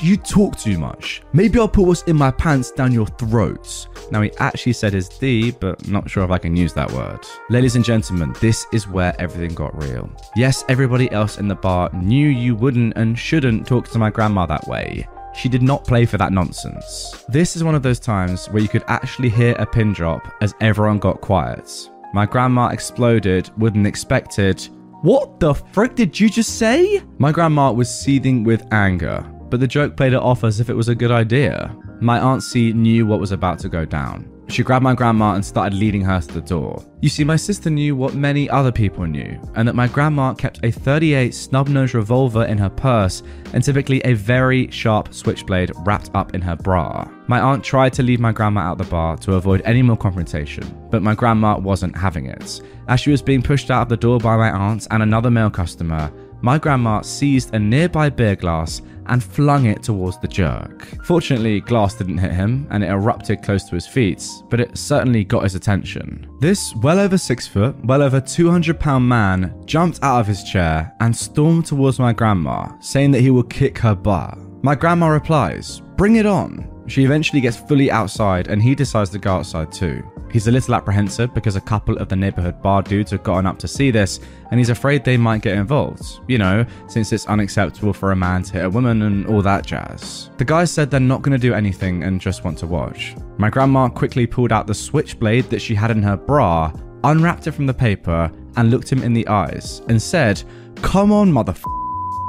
You 0.01 0.17
talk 0.17 0.57
too 0.57 0.77
much. 0.77 1.21
Maybe 1.31 1.57
I'll 1.57 1.69
put 1.69 1.87
what's 1.87 2.03
in 2.03 2.17
my 2.17 2.29
pants 2.29 2.69
down 2.71 2.91
your 2.91 3.07
throats. 3.07 3.87
Now, 4.11 4.21
he 4.21 4.31
actually 4.39 4.73
said 4.73 4.93
his 4.93 5.07
D, 5.07 5.51
but 5.51 5.87
not 5.87 6.09
sure 6.09 6.23
if 6.23 6.31
I 6.31 6.37
can 6.37 6.55
use 6.55 6.73
that 6.73 6.91
word. 6.91 7.19
Ladies 7.49 7.77
and 7.77 7.85
gentlemen, 7.85 8.35
this 8.41 8.67
is 8.73 8.87
where 8.89 9.15
everything 9.19 9.55
got 9.55 9.81
real. 9.81 10.09
Yes, 10.35 10.65
everybody 10.67 11.09
else 11.11 11.37
in 11.37 11.47
the 11.47 11.55
bar 11.55 11.89
knew 11.93 12.27
you 12.27 12.55
wouldn't 12.55 12.97
and 12.97 13.17
shouldn't 13.17 13.65
talk 13.65 13.87
to 13.89 13.97
my 13.97 14.09
grandma 14.09 14.45
that 14.45 14.67
way. 14.67 15.07
She 15.33 15.49
did 15.49 15.61
not 15.61 15.85
play 15.85 16.05
for 16.05 16.17
that 16.17 16.33
nonsense. 16.33 17.25
This 17.29 17.55
is 17.55 17.63
one 17.63 17.75
of 17.75 17.83
those 17.83 17.99
times 17.99 18.47
where 18.47 18.61
you 18.61 18.69
could 18.69 18.83
actually 18.87 19.29
hear 19.29 19.55
a 19.59 19.65
pin 19.65 19.93
drop 19.93 20.31
as 20.41 20.53
everyone 20.59 20.99
got 20.99 21.21
quiet. 21.21 21.89
My 22.13 22.25
grandma 22.25 22.67
exploded 22.67 23.49
with 23.57 23.75
an 23.75 23.85
expected, 23.85 24.61
What 25.01 25.39
the 25.39 25.53
frick 25.53 25.95
did 25.95 26.19
you 26.19 26.29
just 26.29 26.57
say? 26.57 27.01
My 27.17 27.31
grandma 27.31 27.71
was 27.71 27.89
seething 27.89 28.43
with 28.43 28.65
anger 28.71 29.25
but 29.49 29.59
the 29.59 29.67
joke 29.67 29.95
played 29.95 30.13
it 30.13 30.21
off 30.21 30.43
as 30.43 30.59
if 30.59 30.69
it 30.69 30.75
was 30.75 30.89
a 30.89 30.95
good 30.95 31.11
idea. 31.11 31.75
My 32.01 32.19
Aunt 32.19 32.43
C 32.43 32.73
knew 32.73 33.05
what 33.05 33.19
was 33.19 33.31
about 33.31 33.59
to 33.59 33.69
go 33.69 33.85
down. 33.85 34.31
She 34.47 34.63
grabbed 34.63 34.83
my 34.83 34.93
grandma 34.93 35.33
and 35.33 35.43
started 35.43 35.75
leading 35.75 36.01
her 36.01 36.21
to 36.21 36.33
the 36.33 36.41
door. 36.41 36.83
You 37.01 37.09
see, 37.09 37.23
my 37.23 37.35
sister 37.35 37.69
knew 37.69 37.95
what 37.95 38.13
many 38.13 38.47
other 38.49 38.71
people 38.71 39.05
knew, 39.05 39.39
and 39.55 39.67
that 39.67 39.75
my 39.75 39.87
grandma 39.87 40.33
kept 40.33 40.63
a 40.63 40.71
38 40.71 41.33
snub 41.33 41.67
nose 41.67 41.93
revolver 41.93 42.45
in 42.45 42.57
her 42.59 42.69
purse 42.69 43.23
and 43.53 43.63
typically 43.63 44.01
a 44.05 44.13
very 44.13 44.69
sharp 44.69 45.13
switchblade 45.13 45.71
wrapped 45.77 46.11
up 46.13 46.35
in 46.35 46.41
her 46.41 46.55
bra. 46.55 47.09
My 47.27 47.39
aunt 47.39 47.63
tried 47.63 47.93
to 47.93 48.03
leave 48.03 48.19
my 48.19 48.31
grandma 48.31 48.61
out 48.61 48.77
the 48.77 48.83
bar 48.83 49.17
to 49.17 49.33
avoid 49.35 49.63
any 49.65 49.81
more 49.81 49.97
confrontation, 49.97 50.63
but 50.91 51.01
my 51.01 51.15
grandma 51.15 51.57
wasn't 51.57 51.97
having 51.97 52.27
it. 52.27 52.61
As 52.87 52.99
she 52.99 53.09
was 53.09 53.23
being 53.23 53.41
pushed 53.41 53.71
out 53.71 53.81
of 53.81 53.89
the 53.89 53.97
door 53.97 54.19
by 54.19 54.37
my 54.37 54.51
aunt 54.51 54.87
and 54.91 55.01
another 55.01 55.31
male 55.31 55.49
customer, 55.49 56.11
my 56.41 56.59
grandma 56.59 57.01
seized 57.01 57.55
a 57.55 57.59
nearby 57.59 58.09
beer 58.09 58.35
glass 58.35 58.81
and 59.07 59.23
flung 59.23 59.65
it 59.65 59.83
towards 59.83 60.19
the 60.19 60.27
jerk. 60.27 60.87
Fortunately, 61.05 61.61
glass 61.61 61.95
didn't 61.95 62.17
hit 62.17 62.31
him 62.31 62.67
and 62.71 62.83
it 62.83 62.89
erupted 62.89 63.43
close 63.43 63.63
to 63.65 63.75
his 63.75 63.87
feet, 63.87 64.25
but 64.49 64.59
it 64.59 64.77
certainly 64.77 65.23
got 65.23 65.43
his 65.43 65.55
attention. 65.55 66.27
This 66.39 66.75
well 66.77 66.99
over 66.99 67.17
six 67.17 67.47
foot, 67.47 67.75
well 67.85 68.01
over 68.01 68.19
200 68.19 68.79
pound 68.79 69.07
man 69.07 69.53
jumped 69.65 69.99
out 70.01 70.19
of 70.19 70.27
his 70.27 70.43
chair 70.43 70.93
and 70.99 71.15
stormed 71.15 71.65
towards 71.65 71.99
my 71.99 72.13
grandma, 72.13 72.67
saying 72.79 73.11
that 73.11 73.21
he 73.21 73.29
would 73.29 73.49
kick 73.49 73.77
her 73.79 73.95
butt. 73.95 74.37
My 74.63 74.75
grandma 74.75 75.07
replies, 75.07 75.81
Bring 75.95 76.17
it 76.17 76.25
on. 76.25 76.74
She 76.87 77.03
eventually 77.03 77.41
gets 77.41 77.57
fully 77.57 77.89
outside 77.89 78.47
and 78.47 78.61
he 78.61 78.75
decides 78.75 79.09
to 79.11 79.19
go 79.19 79.33
outside 79.35 79.71
too. 79.71 80.03
He's 80.31 80.47
a 80.47 80.51
little 80.51 80.75
apprehensive 80.75 81.33
because 81.33 81.55
a 81.55 81.61
couple 81.61 81.97
of 81.97 82.09
the 82.09 82.15
neighborhood 82.15 82.61
bar 82.61 82.81
dudes 82.83 83.11
have 83.11 83.23
gotten 83.23 83.45
up 83.45 83.57
to 83.59 83.67
see 83.67 83.89
this 83.89 84.19
and 84.51 84.59
he's 84.59 84.69
afraid 84.69 85.03
they 85.03 85.17
might 85.17 85.41
get 85.41 85.57
involved. 85.57 86.19
You 86.27 86.37
know, 86.37 86.65
since 86.87 87.11
it's 87.11 87.25
unacceptable 87.27 87.93
for 87.93 88.11
a 88.11 88.15
man 88.15 88.43
to 88.43 88.53
hit 88.53 88.65
a 88.65 88.69
woman 88.69 89.01
and 89.03 89.25
all 89.27 89.41
that 89.41 89.65
jazz. 89.65 90.29
The 90.37 90.45
guys 90.45 90.71
said 90.71 90.91
they're 90.91 90.99
not 90.99 91.21
going 91.21 91.39
to 91.39 91.47
do 91.47 91.53
anything 91.53 92.03
and 92.03 92.21
just 92.21 92.43
want 92.43 92.57
to 92.59 92.67
watch. 92.67 93.15
My 93.37 93.49
grandma 93.49 93.87
quickly 93.87 94.27
pulled 94.27 94.51
out 94.51 94.67
the 94.67 94.73
switchblade 94.73 95.49
that 95.49 95.61
she 95.61 95.73
had 95.73 95.91
in 95.91 96.03
her 96.03 96.17
bra, 96.17 96.71
unwrapped 97.03 97.47
it 97.47 97.53
from 97.53 97.65
the 97.65 97.73
paper, 97.73 98.31
and 98.57 98.71
looked 98.71 98.91
him 98.91 99.03
in 99.03 99.13
the 99.13 99.27
eyes 99.27 99.81
and 99.89 100.01
said, 100.01 100.43
Come 100.81 101.11
on, 101.11 101.31
motherfucker. 101.31 101.84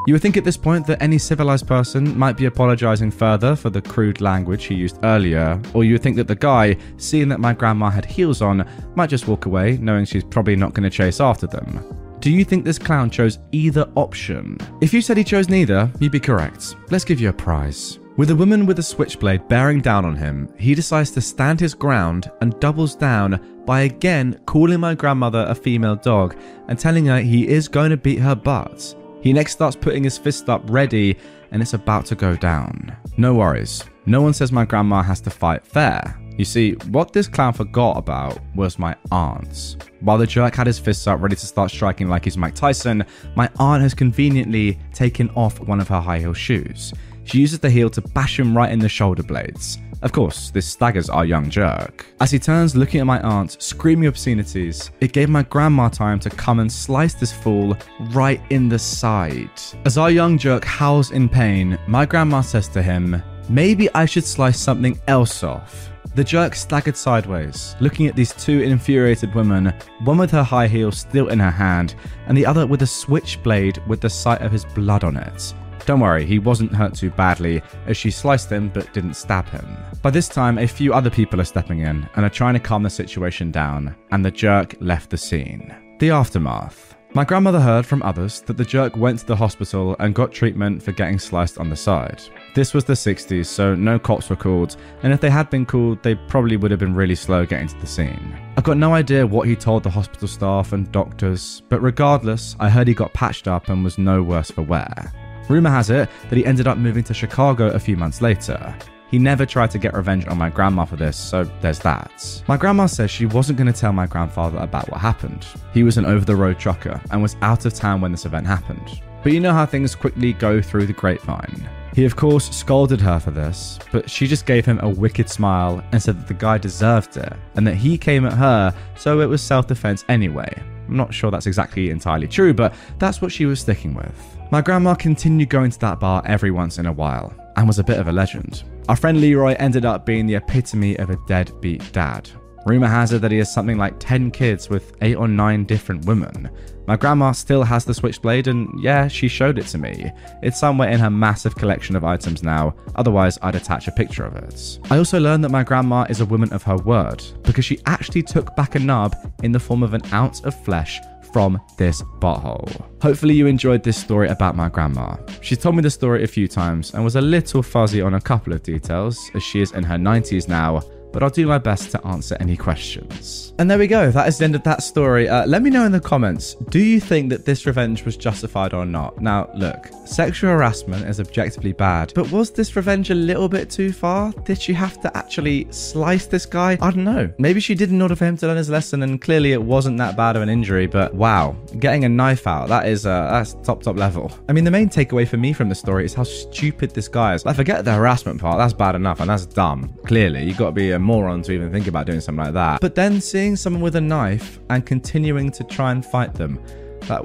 You 0.06 0.14
would 0.14 0.22
think 0.22 0.36
at 0.36 0.44
this 0.44 0.56
point 0.56 0.86
that 0.86 1.02
any 1.02 1.18
civilized 1.18 1.66
person 1.66 2.16
might 2.16 2.36
be 2.36 2.44
apologizing 2.44 3.10
further 3.10 3.56
for 3.56 3.70
the 3.70 3.82
crude 3.82 4.20
language 4.20 4.66
he 4.66 4.74
used 4.76 5.00
earlier, 5.02 5.60
or 5.74 5.82
you 5.82 5.94
would 5.94 6.02
think 6.02 6.14
that 6.14 6.28
the 6.28 6.36
guy, 6.36 6.76
seeing 6.96 7.28
that 7.28 7.40
my 7.40 7.52
grandma 7.52 7.90
had 7.90 8.04
heels 8.04 8.40
on, 8.40 8.68
might 8.94 9.10
just 9.10 9.26
walk 9.26 9.46
away, 9.46 9.78
knowing 9.78 10.04
she's 10.04 10.22
probably 10.22 10.54
not 10.54 10.74
going 10.74 10.88
to 10.88 10.96
chase 10.96 11.20
after 11.20 11.48
them. 11.48 11.84
Do 12.20 12.30
you 12.30 12.44
think 12.44 12.64
this 12.64 12.78
clown 12.78 13.10
chose 13.10 13.40
either 13.50 13.90
option? 13.96 14.58
If 14.80 14.94
you 14.94 15.00
said 15.00 15.16
he 15.16 15.24
chose 15.24 15.48
neither, 15.48 15.90
you'd 15.98 16.12
be 16.12 16.20
correct. 16.20 16.76
Let's 16.92 17.04
give 17.04 17.20
you 17.20 17.30
a 17.30 17.32
prize. 17.32 17.98
With 18.16 18.30
a 18.30 18.36
woman 18.36 18.64
with 18.64 18.78
a 18.78 18.84
switchblade 18.84 19.48
bearing 19.48 19.80
down 19.80 20.04
on 20.04 20.14
him, 20.14 20.48
he 20.56 20.76
decides 20.76 21.10
to 21.12 21.20
stand 21.20 21.58
his 21.58 21.74
ground 21.74 22.30
and 22.40 22.58
doubles 22.60 22.94
down 22.94 23.64
by 23.66 23.82
again 23.82 24.40
calling 24.46 24.78
my 24.78 24.94
grandmother 24.94 25.44
a 25.48 25.54
female 25.54 25.96
dog 25.96 26.36
and 26.68 26.78
telling 26.78 27.06
her 27.06 27.20
he 27.20 27.48
is 27.48 27.66
going 27.66 27.90
to 27.90 27.96
beat 27.96 28.20
her 28.20 28.36
butt. 28.36 28.94
He 29.26 29.32
next 29.32 29.54
starts 29.54 29.74
putting 29.74 30.04
his 30.04 30.16
fist 30.16 30.48
up 30.48 30.62
ready 30.66 31.16
and 31.50 31.60
it's 31.60 31.74
about 31.74 32.06
to 32.06 32.14
go 32.14 32.36
down. 32.36 32.96
No 33.16 33.34
worries, 33.34 33.82
no 34.06 34.22
one 34.22 34.32
says 34.32 34.52
my 34.52 34.64
grandma 34.64 35.02
has 35.02 35.20
to 35.22 35.30
fight 35.30 35.66
fair. 35.66 36.16
You 36.38 36.44
see, 36.44 36.74
what 36.92 37.12
this 37.12 37.26
clown 37.26 37.52
forgot 37.52 37.96
about 37.96 38.38
was 38.54 38.78
my 38.78 38.94
aunt's. 39.10 39.78
While 39.98 40.18
the 40.18 40.28
jerk 40.28 40.54
had 40.54 40.68
his 40.68 40.78
fists 40.78 41.08
up 41.08 41.20
ready 41.20 41.34
to 41.34 41.44
start 41.44 41.72
striking 41.72 42.08
like 42.08 42.24
he's 42.24 42.36
Mike 42.36 42.54
Tyson, 42.54 43.04
my 43.34 43.50
aunt 43.58 43.82
has 43.82 43.94
conveniently 43.94 44.78
taken 44.94 45.28
off 45.30 45.58
one 45.58 45.80
of 45.80 45.88
her 45.88 46.00
high 46.00 46.20
heel 46.20 46.32
shoes. 46.32 46.94
She 47.24 47.40
uses 47.40 47.58
the 47.58 47.68
heel 47.68 47.90
to 47.90 48.00
bash 48.00 48.38
him 48.38 48.56
right 48.56 48.70
in 48.70 48.78
the 48.78 48.88
shoulder 48.88 49.24
blades. 49.24 49.78
Of 50.02 50.12
course, 50.12 50.50
this 50.50 50.66
staggers 50.66 51.08
our 51.08 51.24
young 51.24 51.48
jerk. 51.48 52.06
As 52.20 52.30
he 52.30 52.38
turns 52.38 52.76
looking 52.76 53.00
at 53.00 53.06
my 53.06 53.20
aunt, 53.22 53.60
screaming 53.60 54.08
obscenities, 54.08 54.90
it 55.00 55.12
gave 55.12 55.28
my 55.28 55.42
grandma 55.42 55.88
time 55.88 56.20
to 56.20 56.30
come 56.30 56.60
and 56.60 56.70
slice 56.70 57.14
this 57.14 57.32
fool 57.32 57.76
right 58.10 58.40
in 58.50 58.68
the 58.68 58.78
side. 58.78 59.50
As 59.84 59.98
our 59.98 60.10
young 60.10 60.38
jerk 60.38 60.64
howls 60.64 61.10
in 61.10 61.28
pain, 61.28 61.78
my 61.86 62.04
grandma 62.04 62.42
says 62.42 62.68
to 62.68 62.82
him, 62.82 63.22
Maybe 63.48 63.88
I 63.94 64.06
should 64.06 64.24
slice 64.24 64.58
something 64.58 65.00
else 65.06 65.42
off. 65.42 65.90
The 66.16 66.24
jerk 66.24 66.54
staggered 66.54 66.96
sideways, 66.96 67.76
looking 67.78 68.06
at 68.06 68.16
these 68.16 68.32
two 68.32 68.60
infuriated 68.62 69.34
women, 69.34 69.74
one 70.04 70.18
with 70.18 70.30
her 70.30 70.42
high 70.42 70.66
heel 70.66 70.90
still 70.90 71.28
in 71.28 71.38
her 71.38 71.50
hand, 71.50 71.94
and 72.26 72.36
the 72.36 72.46
other 72.46 72.66
with 72.66 72.82
a 72.82 72.86
switchblade 72.86 73.78
with 73.86 74.00
the 74.00 74.08
sight 74.08 74.40
of 74.40 74.50
his 74.50 74.64
blood 74.64 75.04
on 75.04 75.16
it. 75.16 75.54
Don't 75.86 76.00
worry, 76.00 76.26
he 76.26 76.40
wasn't 76.40 76.74
hurt 76.74 76.94
too 76.94 77.10
badly, 77.10 77.62
as 77.86 77.96
she 77.96 78.10
sliced 78.10 78.50
him 78.50 78.70
but 78.74 78.92
didn't 78.92 79.14
stab 79.14 79.48
him. 79.48 79.64
By 80.02 80.10
this 80.10 80.28
time, 80.28 80.58
a 80.58 80.66
few 80.66 80.92
other 80.92 81.10
people 81.10 81.40
are 81.40 81.44
stepping 81.44 81.78
in 81.78 82.08
and 82.16 82.24
are 82.26 82.30
trying 82.30 82.54
to 82.54 82.60
calm 82.60 82.82
the 82.82 82.90
situation 82.90 83.52
down, 83.52 83.94
and 84.10 84.24
the 84.24 84.32
jerk 84.32 84.74
left 84.80 85.10
the 85.10 85.16
scene. 85.16 85.72
The 86.00 86.10
aftermath. 86.10 86.96
My 87.14 87.24
grandmother 87.24 87.60
heard 87.60 87.86
from 87.86 88.02
others 88.02 88.40
that 88.42 88.56
the 88.56 88.64
jerk 88.64 88.96
went 88.96 89.20
to 89.20 89.26
the 89.26 89.36
hospital 89.36 89.94
and 90.00 90.12
got 90.14 90.32
treatment 90.32 90.82
for 90.82 90.90
getting 90.90 91.20
sliced 91.20 91.56
on 91.56 91.70
the 91.70 91.76
side. 91.76 92.20
This 92.56 92.74
was 92.74 92.84
the 92.84 92.92
60s, 92.92 93.46
so 93.46 93.76
no 93.76 93.96
cops 93.96 94.28
were 94.28 94.36
called, 94.36 94.76
and 95.04 95.12
if 95.12 95.20
they 95.20 95.30
had 95.30 95.48
been 95.48 95.64
called, 95.64 96.02
they 96.02 96.16
probably 96.16 96.56
would 96.56 96.72
have 96.72 96.80
been 96.80 96.96
really 96.96 97.14
slow 97.14 97.46
getting 97.46 97.68
to 97.68 97.78
the 97.78 97.86
scene. 97.86 98.36
I've 98.56 98.64
got 98.64 98.76
no 98.76 98.92
idea 98.92 99.24
what 99.24 99.46
he 99.46 99.54
told 99.54 99.84
the 99.84 99.90
hospital 99.90 100.26
staff 100.26 100.72
and 100.72 100.90
doctors, 100.90 101.62
but 101.68 101.80
regardless, 101.80 102.56
I 102.58 102.68
heard 102.68 102.88
he 102.88 102.92
got 102.92 103.14
patched 103.14 103.46
up 103.46 103.68
and 103.68 103.84
was 103.84 103.98
no 103.98 104.20
worse 104.20 104.50
for 104.50 104.62
wear. 104.62 105.12
Rumour 105.48 105.70
has 105.70 105.90
it 105.90 106.08
that 106.28 106.36
he 106.36 106.44
ended 106.44 106.66
up 106.66 106.78
moving 106.78 107.04
to 107.04 107.14
Chicago 107.14 107.68
a 107.68 107.78
few 107.78 107.96
months 107.96 108.20
later. 108.20 108.76
He 109.10 109.18
never 109.18 109.46
tried 109.46 109.70
to 109.70 109.78
get 109.78 109.94
revenge 109.94 110.26
on 110.26 110.36
my 110.36 110.50
grandma 110.50 110.84
for 110.84 110.96
this, 110.96 111.16
so 111.16 111.44
there's 111.60 111.78
that. 111.80 112.42
My 112.48 112.56
grandma 112.56 112.86
says 112.86 113.10
she 113.10 113.26
wasn't 113.26 113.56
going 113.56 113.72
to 113.72 113.78
tell 113.78 113.92
my 113.92 114.06
grandfather 114.06 114.58
about 114.58 114.90
what 114.90 115.00
happened. 115.00 115.46
He 115.72 115.84
was 115.84 115.96
an 115.96 116.04
over 116.06 116.24
the 116.24 116.34
road 116.34 116.58
trucker 116.58 117.00
and 117.10 117.22
was 117.22 117.36
out 117.40 117.64
of 117.64 117.74
town 117.74 118.00
when 118.00 118.10
this 118.10 118.26
event 118.26 118.46
happened. 118.46 119.00
But 119.22 119.32
you 119.32 119.40
know 119.40 119.52
how 119.52 119.66
things 119.66 119.94
quickly 119.94 120.32
go 120.32 120.60
through 120.60 120.86
the 120.86 120.92
grapevine. 120.92 121.68
He, 121.94 122.04
of 122.04 122.16
course, 122.16 122.50
scolded 122.54 123.00
her 123.00 123.18
for 123.20 123.30
this, 123.30 123.78
but 123.90 124.10
she 124.10 124.26
just 124.26 124.44
gave 124.44 124.66
him 124.66 124.80
a 124.80 124.88
wicked 124.88 125.30
smile 125.30 125.82
and 125.92 126.02
said 126.02 126.18
that 126.20 126.26
the 126.28 126.34
guy 126.34 126.58
deserved 126.58 127.16
it 127.16 127.32
and 127.54 127.66
that 127.66 127.76
he 127.76 127.96
came 127.96 128.26
at 128.26 128.34
her, 128.34 128.74
so 128.96 129.20
it 129.20 129.26
was 129.26 129.40
self 129.40 129.66
defense 129.66 130.04
anyway. 130.08 130.52
I'm 130.88 130.96
not 130.96 131.14
sure 131.14 131.30
that's 131.30 131.46
exactly 131.46 131.90
entirely 131.90 132.28
true, 132.28 132.52
but 132.52 132.74
that's 132.98 133.22
what 133.22 133.32
she 133.32 133.46
was 133.46 133.60
sticking 133.60 133.94
with. 133.94 134.35
My 134.52 134.60
grandma 134.60 134.94
continued 134.94 135.48
going 135.48 135.72
to 135.72 135.78
that 135.80 135.98
bar 135.98 136.22
every 136.24 136.52
once 136.52 136.78
in 136.78 136.86
a 136.86 136.92
while 136.92 137.34
and 137.56 137.66
was 137.66 137.80
a 137.80 137.84
bit 137.84 137.98
of 137.98 138.06
a 138.06 138.12
legend. 138.12 138.62
Our 138.88 138.94
friend 138.94 139.20
Leroy 139.20 139.56
ended 139.58 139.84
up 139.84 140.06
being 140.06 140.24
the 140.24 140.36
epitome 140.36 140.96
of 140.98 141.10
a 141.10 141.18
deadbeat 141.26 141.92
dad. 141.92 142.30
Rumour 142.64 142.86
has 142.86 143.12
it 143.12 143.22
that 143.22 143.32
he 143.32 143.38
has 143.38 143.52
something 143.52 143.76
like 143.76 143.98
10 143.98 144.30
kids 144.30 144.70
with 144.70 144.96
8 145.02 145.16
or 145.16 145.26
9 145.26 145.64
different 145.64 146.04
women. 146.04 146.48
My 146.86 146.96
grandma 146.96 147.32
still 147.32 147.64
has 147.64 147.84
the 147.84 147.94
switchblade, 147.94 148.46
and 148.46 148.68
yeah, 148.80 149.08
she 149.08 149.26
showed 149.26 149.58
it 149.58 149.66
to 149.66 149.78
me. 149.78 150.12
It's 150.42 150.60
somewhere 150.60 150.90
in 150.90 151.00
her 151.00 151.10
massive 151.10 151.56
collection 151.56 151.96
of 151.96 152.04
items 152.04 152.44
now, 152.44 152.74
otherwise, 152.94 153.40
I'd 153.42 153.56
attach 153.56 153.88
a 153.88 153.92
picture 153.92 154.24
of 154.24 154.36
it. 154.36 154.78
I 154.90 154.98
also 154.98 155.18
learned 155.18 155.42
that 155.42 155.50
my 155.50 155.64
grandma 155.64 156.06
is 156.08 156.20
a 156.20 156.26
woman 156.26 156.52
of 156.52 156.62
her 156.62 156.76
word, 156.76 157.24
because 157.42 157.64
she 157.64 157.80
actually 157.86 158.22
took 158.22 158.54
back 158.54 158.76
a 158.76 158.78
nub 158.78 159.16
in 159.42 159.50
the 159.50 159.60
form 159.60 159.82
of 159.82 159.94
an 159.94 160.02
ounce 160.12 160.40
of 160.42 160.60
flesh 160.64 161.00
from 161.36 161.60
this 161.76 162.00
butthole. 162.18 162.66
Hopefully, 163.02 163.34
you 163.34 163.46
enjoyed 163.46 163.82
this 163.82 163.98
story 163.98 164.26
about 164.26 164.56
my 164.56 164.70
grandma. 164.70 165.16
She's 165.42 165.58
told 165.58 165.76
me 165.76 165.82
the 165.82 165.90
story 165.90 166.24
a 166.24 166.26
few 166.26 166.48
times 166.48 166.94
and 166.94 167.04
was 167.04 167.14
a 167.14 167.20
little 167.20 167.62
fuzzy 167.62 168.00
on 168.00 168.14
a 168.14 168.20
couple 168.22 168.54
of 168.54 168.62
details, 168.62 169.30
as 169.34 169.42
she 169.42 169.60
is 169.60 169.72
in 169.72 169.84
her 169.84 169.96
90s 169.96 170.48
now 170.48 170.80
but 171.16 171.22
I'll 171.22 171.30
do 171.30 171.46
my 171.46 171.56
best 171.56 171.90
to 171.92 172.06
answer 172.06 172.36
any 172.40 172.58
questions. 172.58 173.54
And 173.58 173.70
there 173.70 173.78
we 173.78 173.86
go. 173.86 174.10
That 174.10 174.28
is 174.28 174.36
the 174.36 174.44
end 174.44 174.54
of 174.54 174.62
that 174.64 174.82
story. 174.82 175.30
Uh, 175.30 175.46
let 175.46 175.62
me 175.62 175.70
know 175.70 175.86
in 175.86 175.92
the 175.92 175.98
comments 175.98 176.56
do 176.68 176.78
you 176.78 177.00
think 177.00 177.30
that 177.30 177.46
this 177.46 177.64
revenge 177.64 178.04
was 178.04 178.18
justified 178.18 178.74
or 178.74 178.84
not? 178.84 179.18
Now, 179.18 179.48
look, 179.54 179.88
sexual 180.04 180.50
harassment 180.50 181.06
is 181.06 181.18
objectively 181.18 181.72
bad, 181.72 182.12
but 182.14 182.30
was 182.30 182.50
this 182.50 182.76
revenge 182.76 183.08
a 183.08 183.14
little 183.14 183.48
bit 183.48 183.70
too 183.70 183.94
far? 183.94 184.30
Did 184.44 184.60
she 184.60 184.74
have 184.74 185.00
to 185.00 185.16
actually 185.16 185.66
slice 185.70 186.26
this 186.26 186.44
guy? 186.44 186.72
I 186.82 186.90
don't 186.90 187.04
know. 187.04 187.32
Maybe 187.38 187.60
she 187.60 187.74
did 187.74 187.90
in 187.90 188.02
order 188.02 188.14
for 188.14 188.26
him 188.26 188.36
to 188.36 188.46
learn 188.46 188.58
his 188.58 188.68
lesson, 188.68 189.02
and 189.02 189.18
clearly 189.18 189.52
it 189.52 189.62
wasn't 189.62 189.96
that 189.96 190.18
bad 190.18 190.36
of 190.36 190.42
an 190.42 190.50
injury, 190.50 190.86
but 190.86 191.14
wow, 191.14 191.56
getting 191.78 192.04
a 192.04 192.10
knife 192.10 192.46
out, 192.46 192.68
that 192.68 192.86
is 192.86 193.06
uh, 193.06 193.30
that's 193.30 193.54
top, 193.62 193.82
top 193.82 193.96
level. 193.96 194.30
I 194.50 194.52
mean, 194.52 194.64
the 194.64 194.70
main 194.70 194.90
takeaway 194.90 195.26
for 195.26 195.38
me 195.38 195.54
from 195.54 195.70
the 195.70 195.74
story 195.74 196.04
is 196.04 196.12
how 196.12 196.24
stupid 196.24 196.90
this 196.90 197.08
guy 197.08 197.32
is. 197.32 197.46
I 197.46 197.54
forget 197.54 197.86
the 197.86 197.94
harassment 197.94 198.38
part, 198.38 198.58
that's 198.58 198.74
bad 198.74 198.94
enough, 198.94 199.20
and 199.20 199.30
that's 199.30 199.46
dumb. 199.46 199.94
Clearly, 200.04 200.44
you 200.44 200.52
got 200.52 200.66
to 200.66 200.72
be 200.72 200.90
a 200.90 201.05
moron 201.06 201.42
to 201.42 201.52
even 201.52 201.72
think 201.72 201.86
about 201.86 202.06
doing 202.06 202.20
something 202.20 202.44
like 202.44 202.54
that. 202.54 202.80
But 202.80 202.94
then 202.94 203.20
seeing 203.20 203.56
someone 203.56 203.82
with 203.82 203.96
a 203.96 204.00
knife 204.00 204.58
and 204.68 204.84
continuing 204.84 205.50
to 205.52 205.64
try 205.64 205.92
and 205.92 206.04
fight 206.04 206.34
them. 206.34 206.60
Like, 207.08 207.22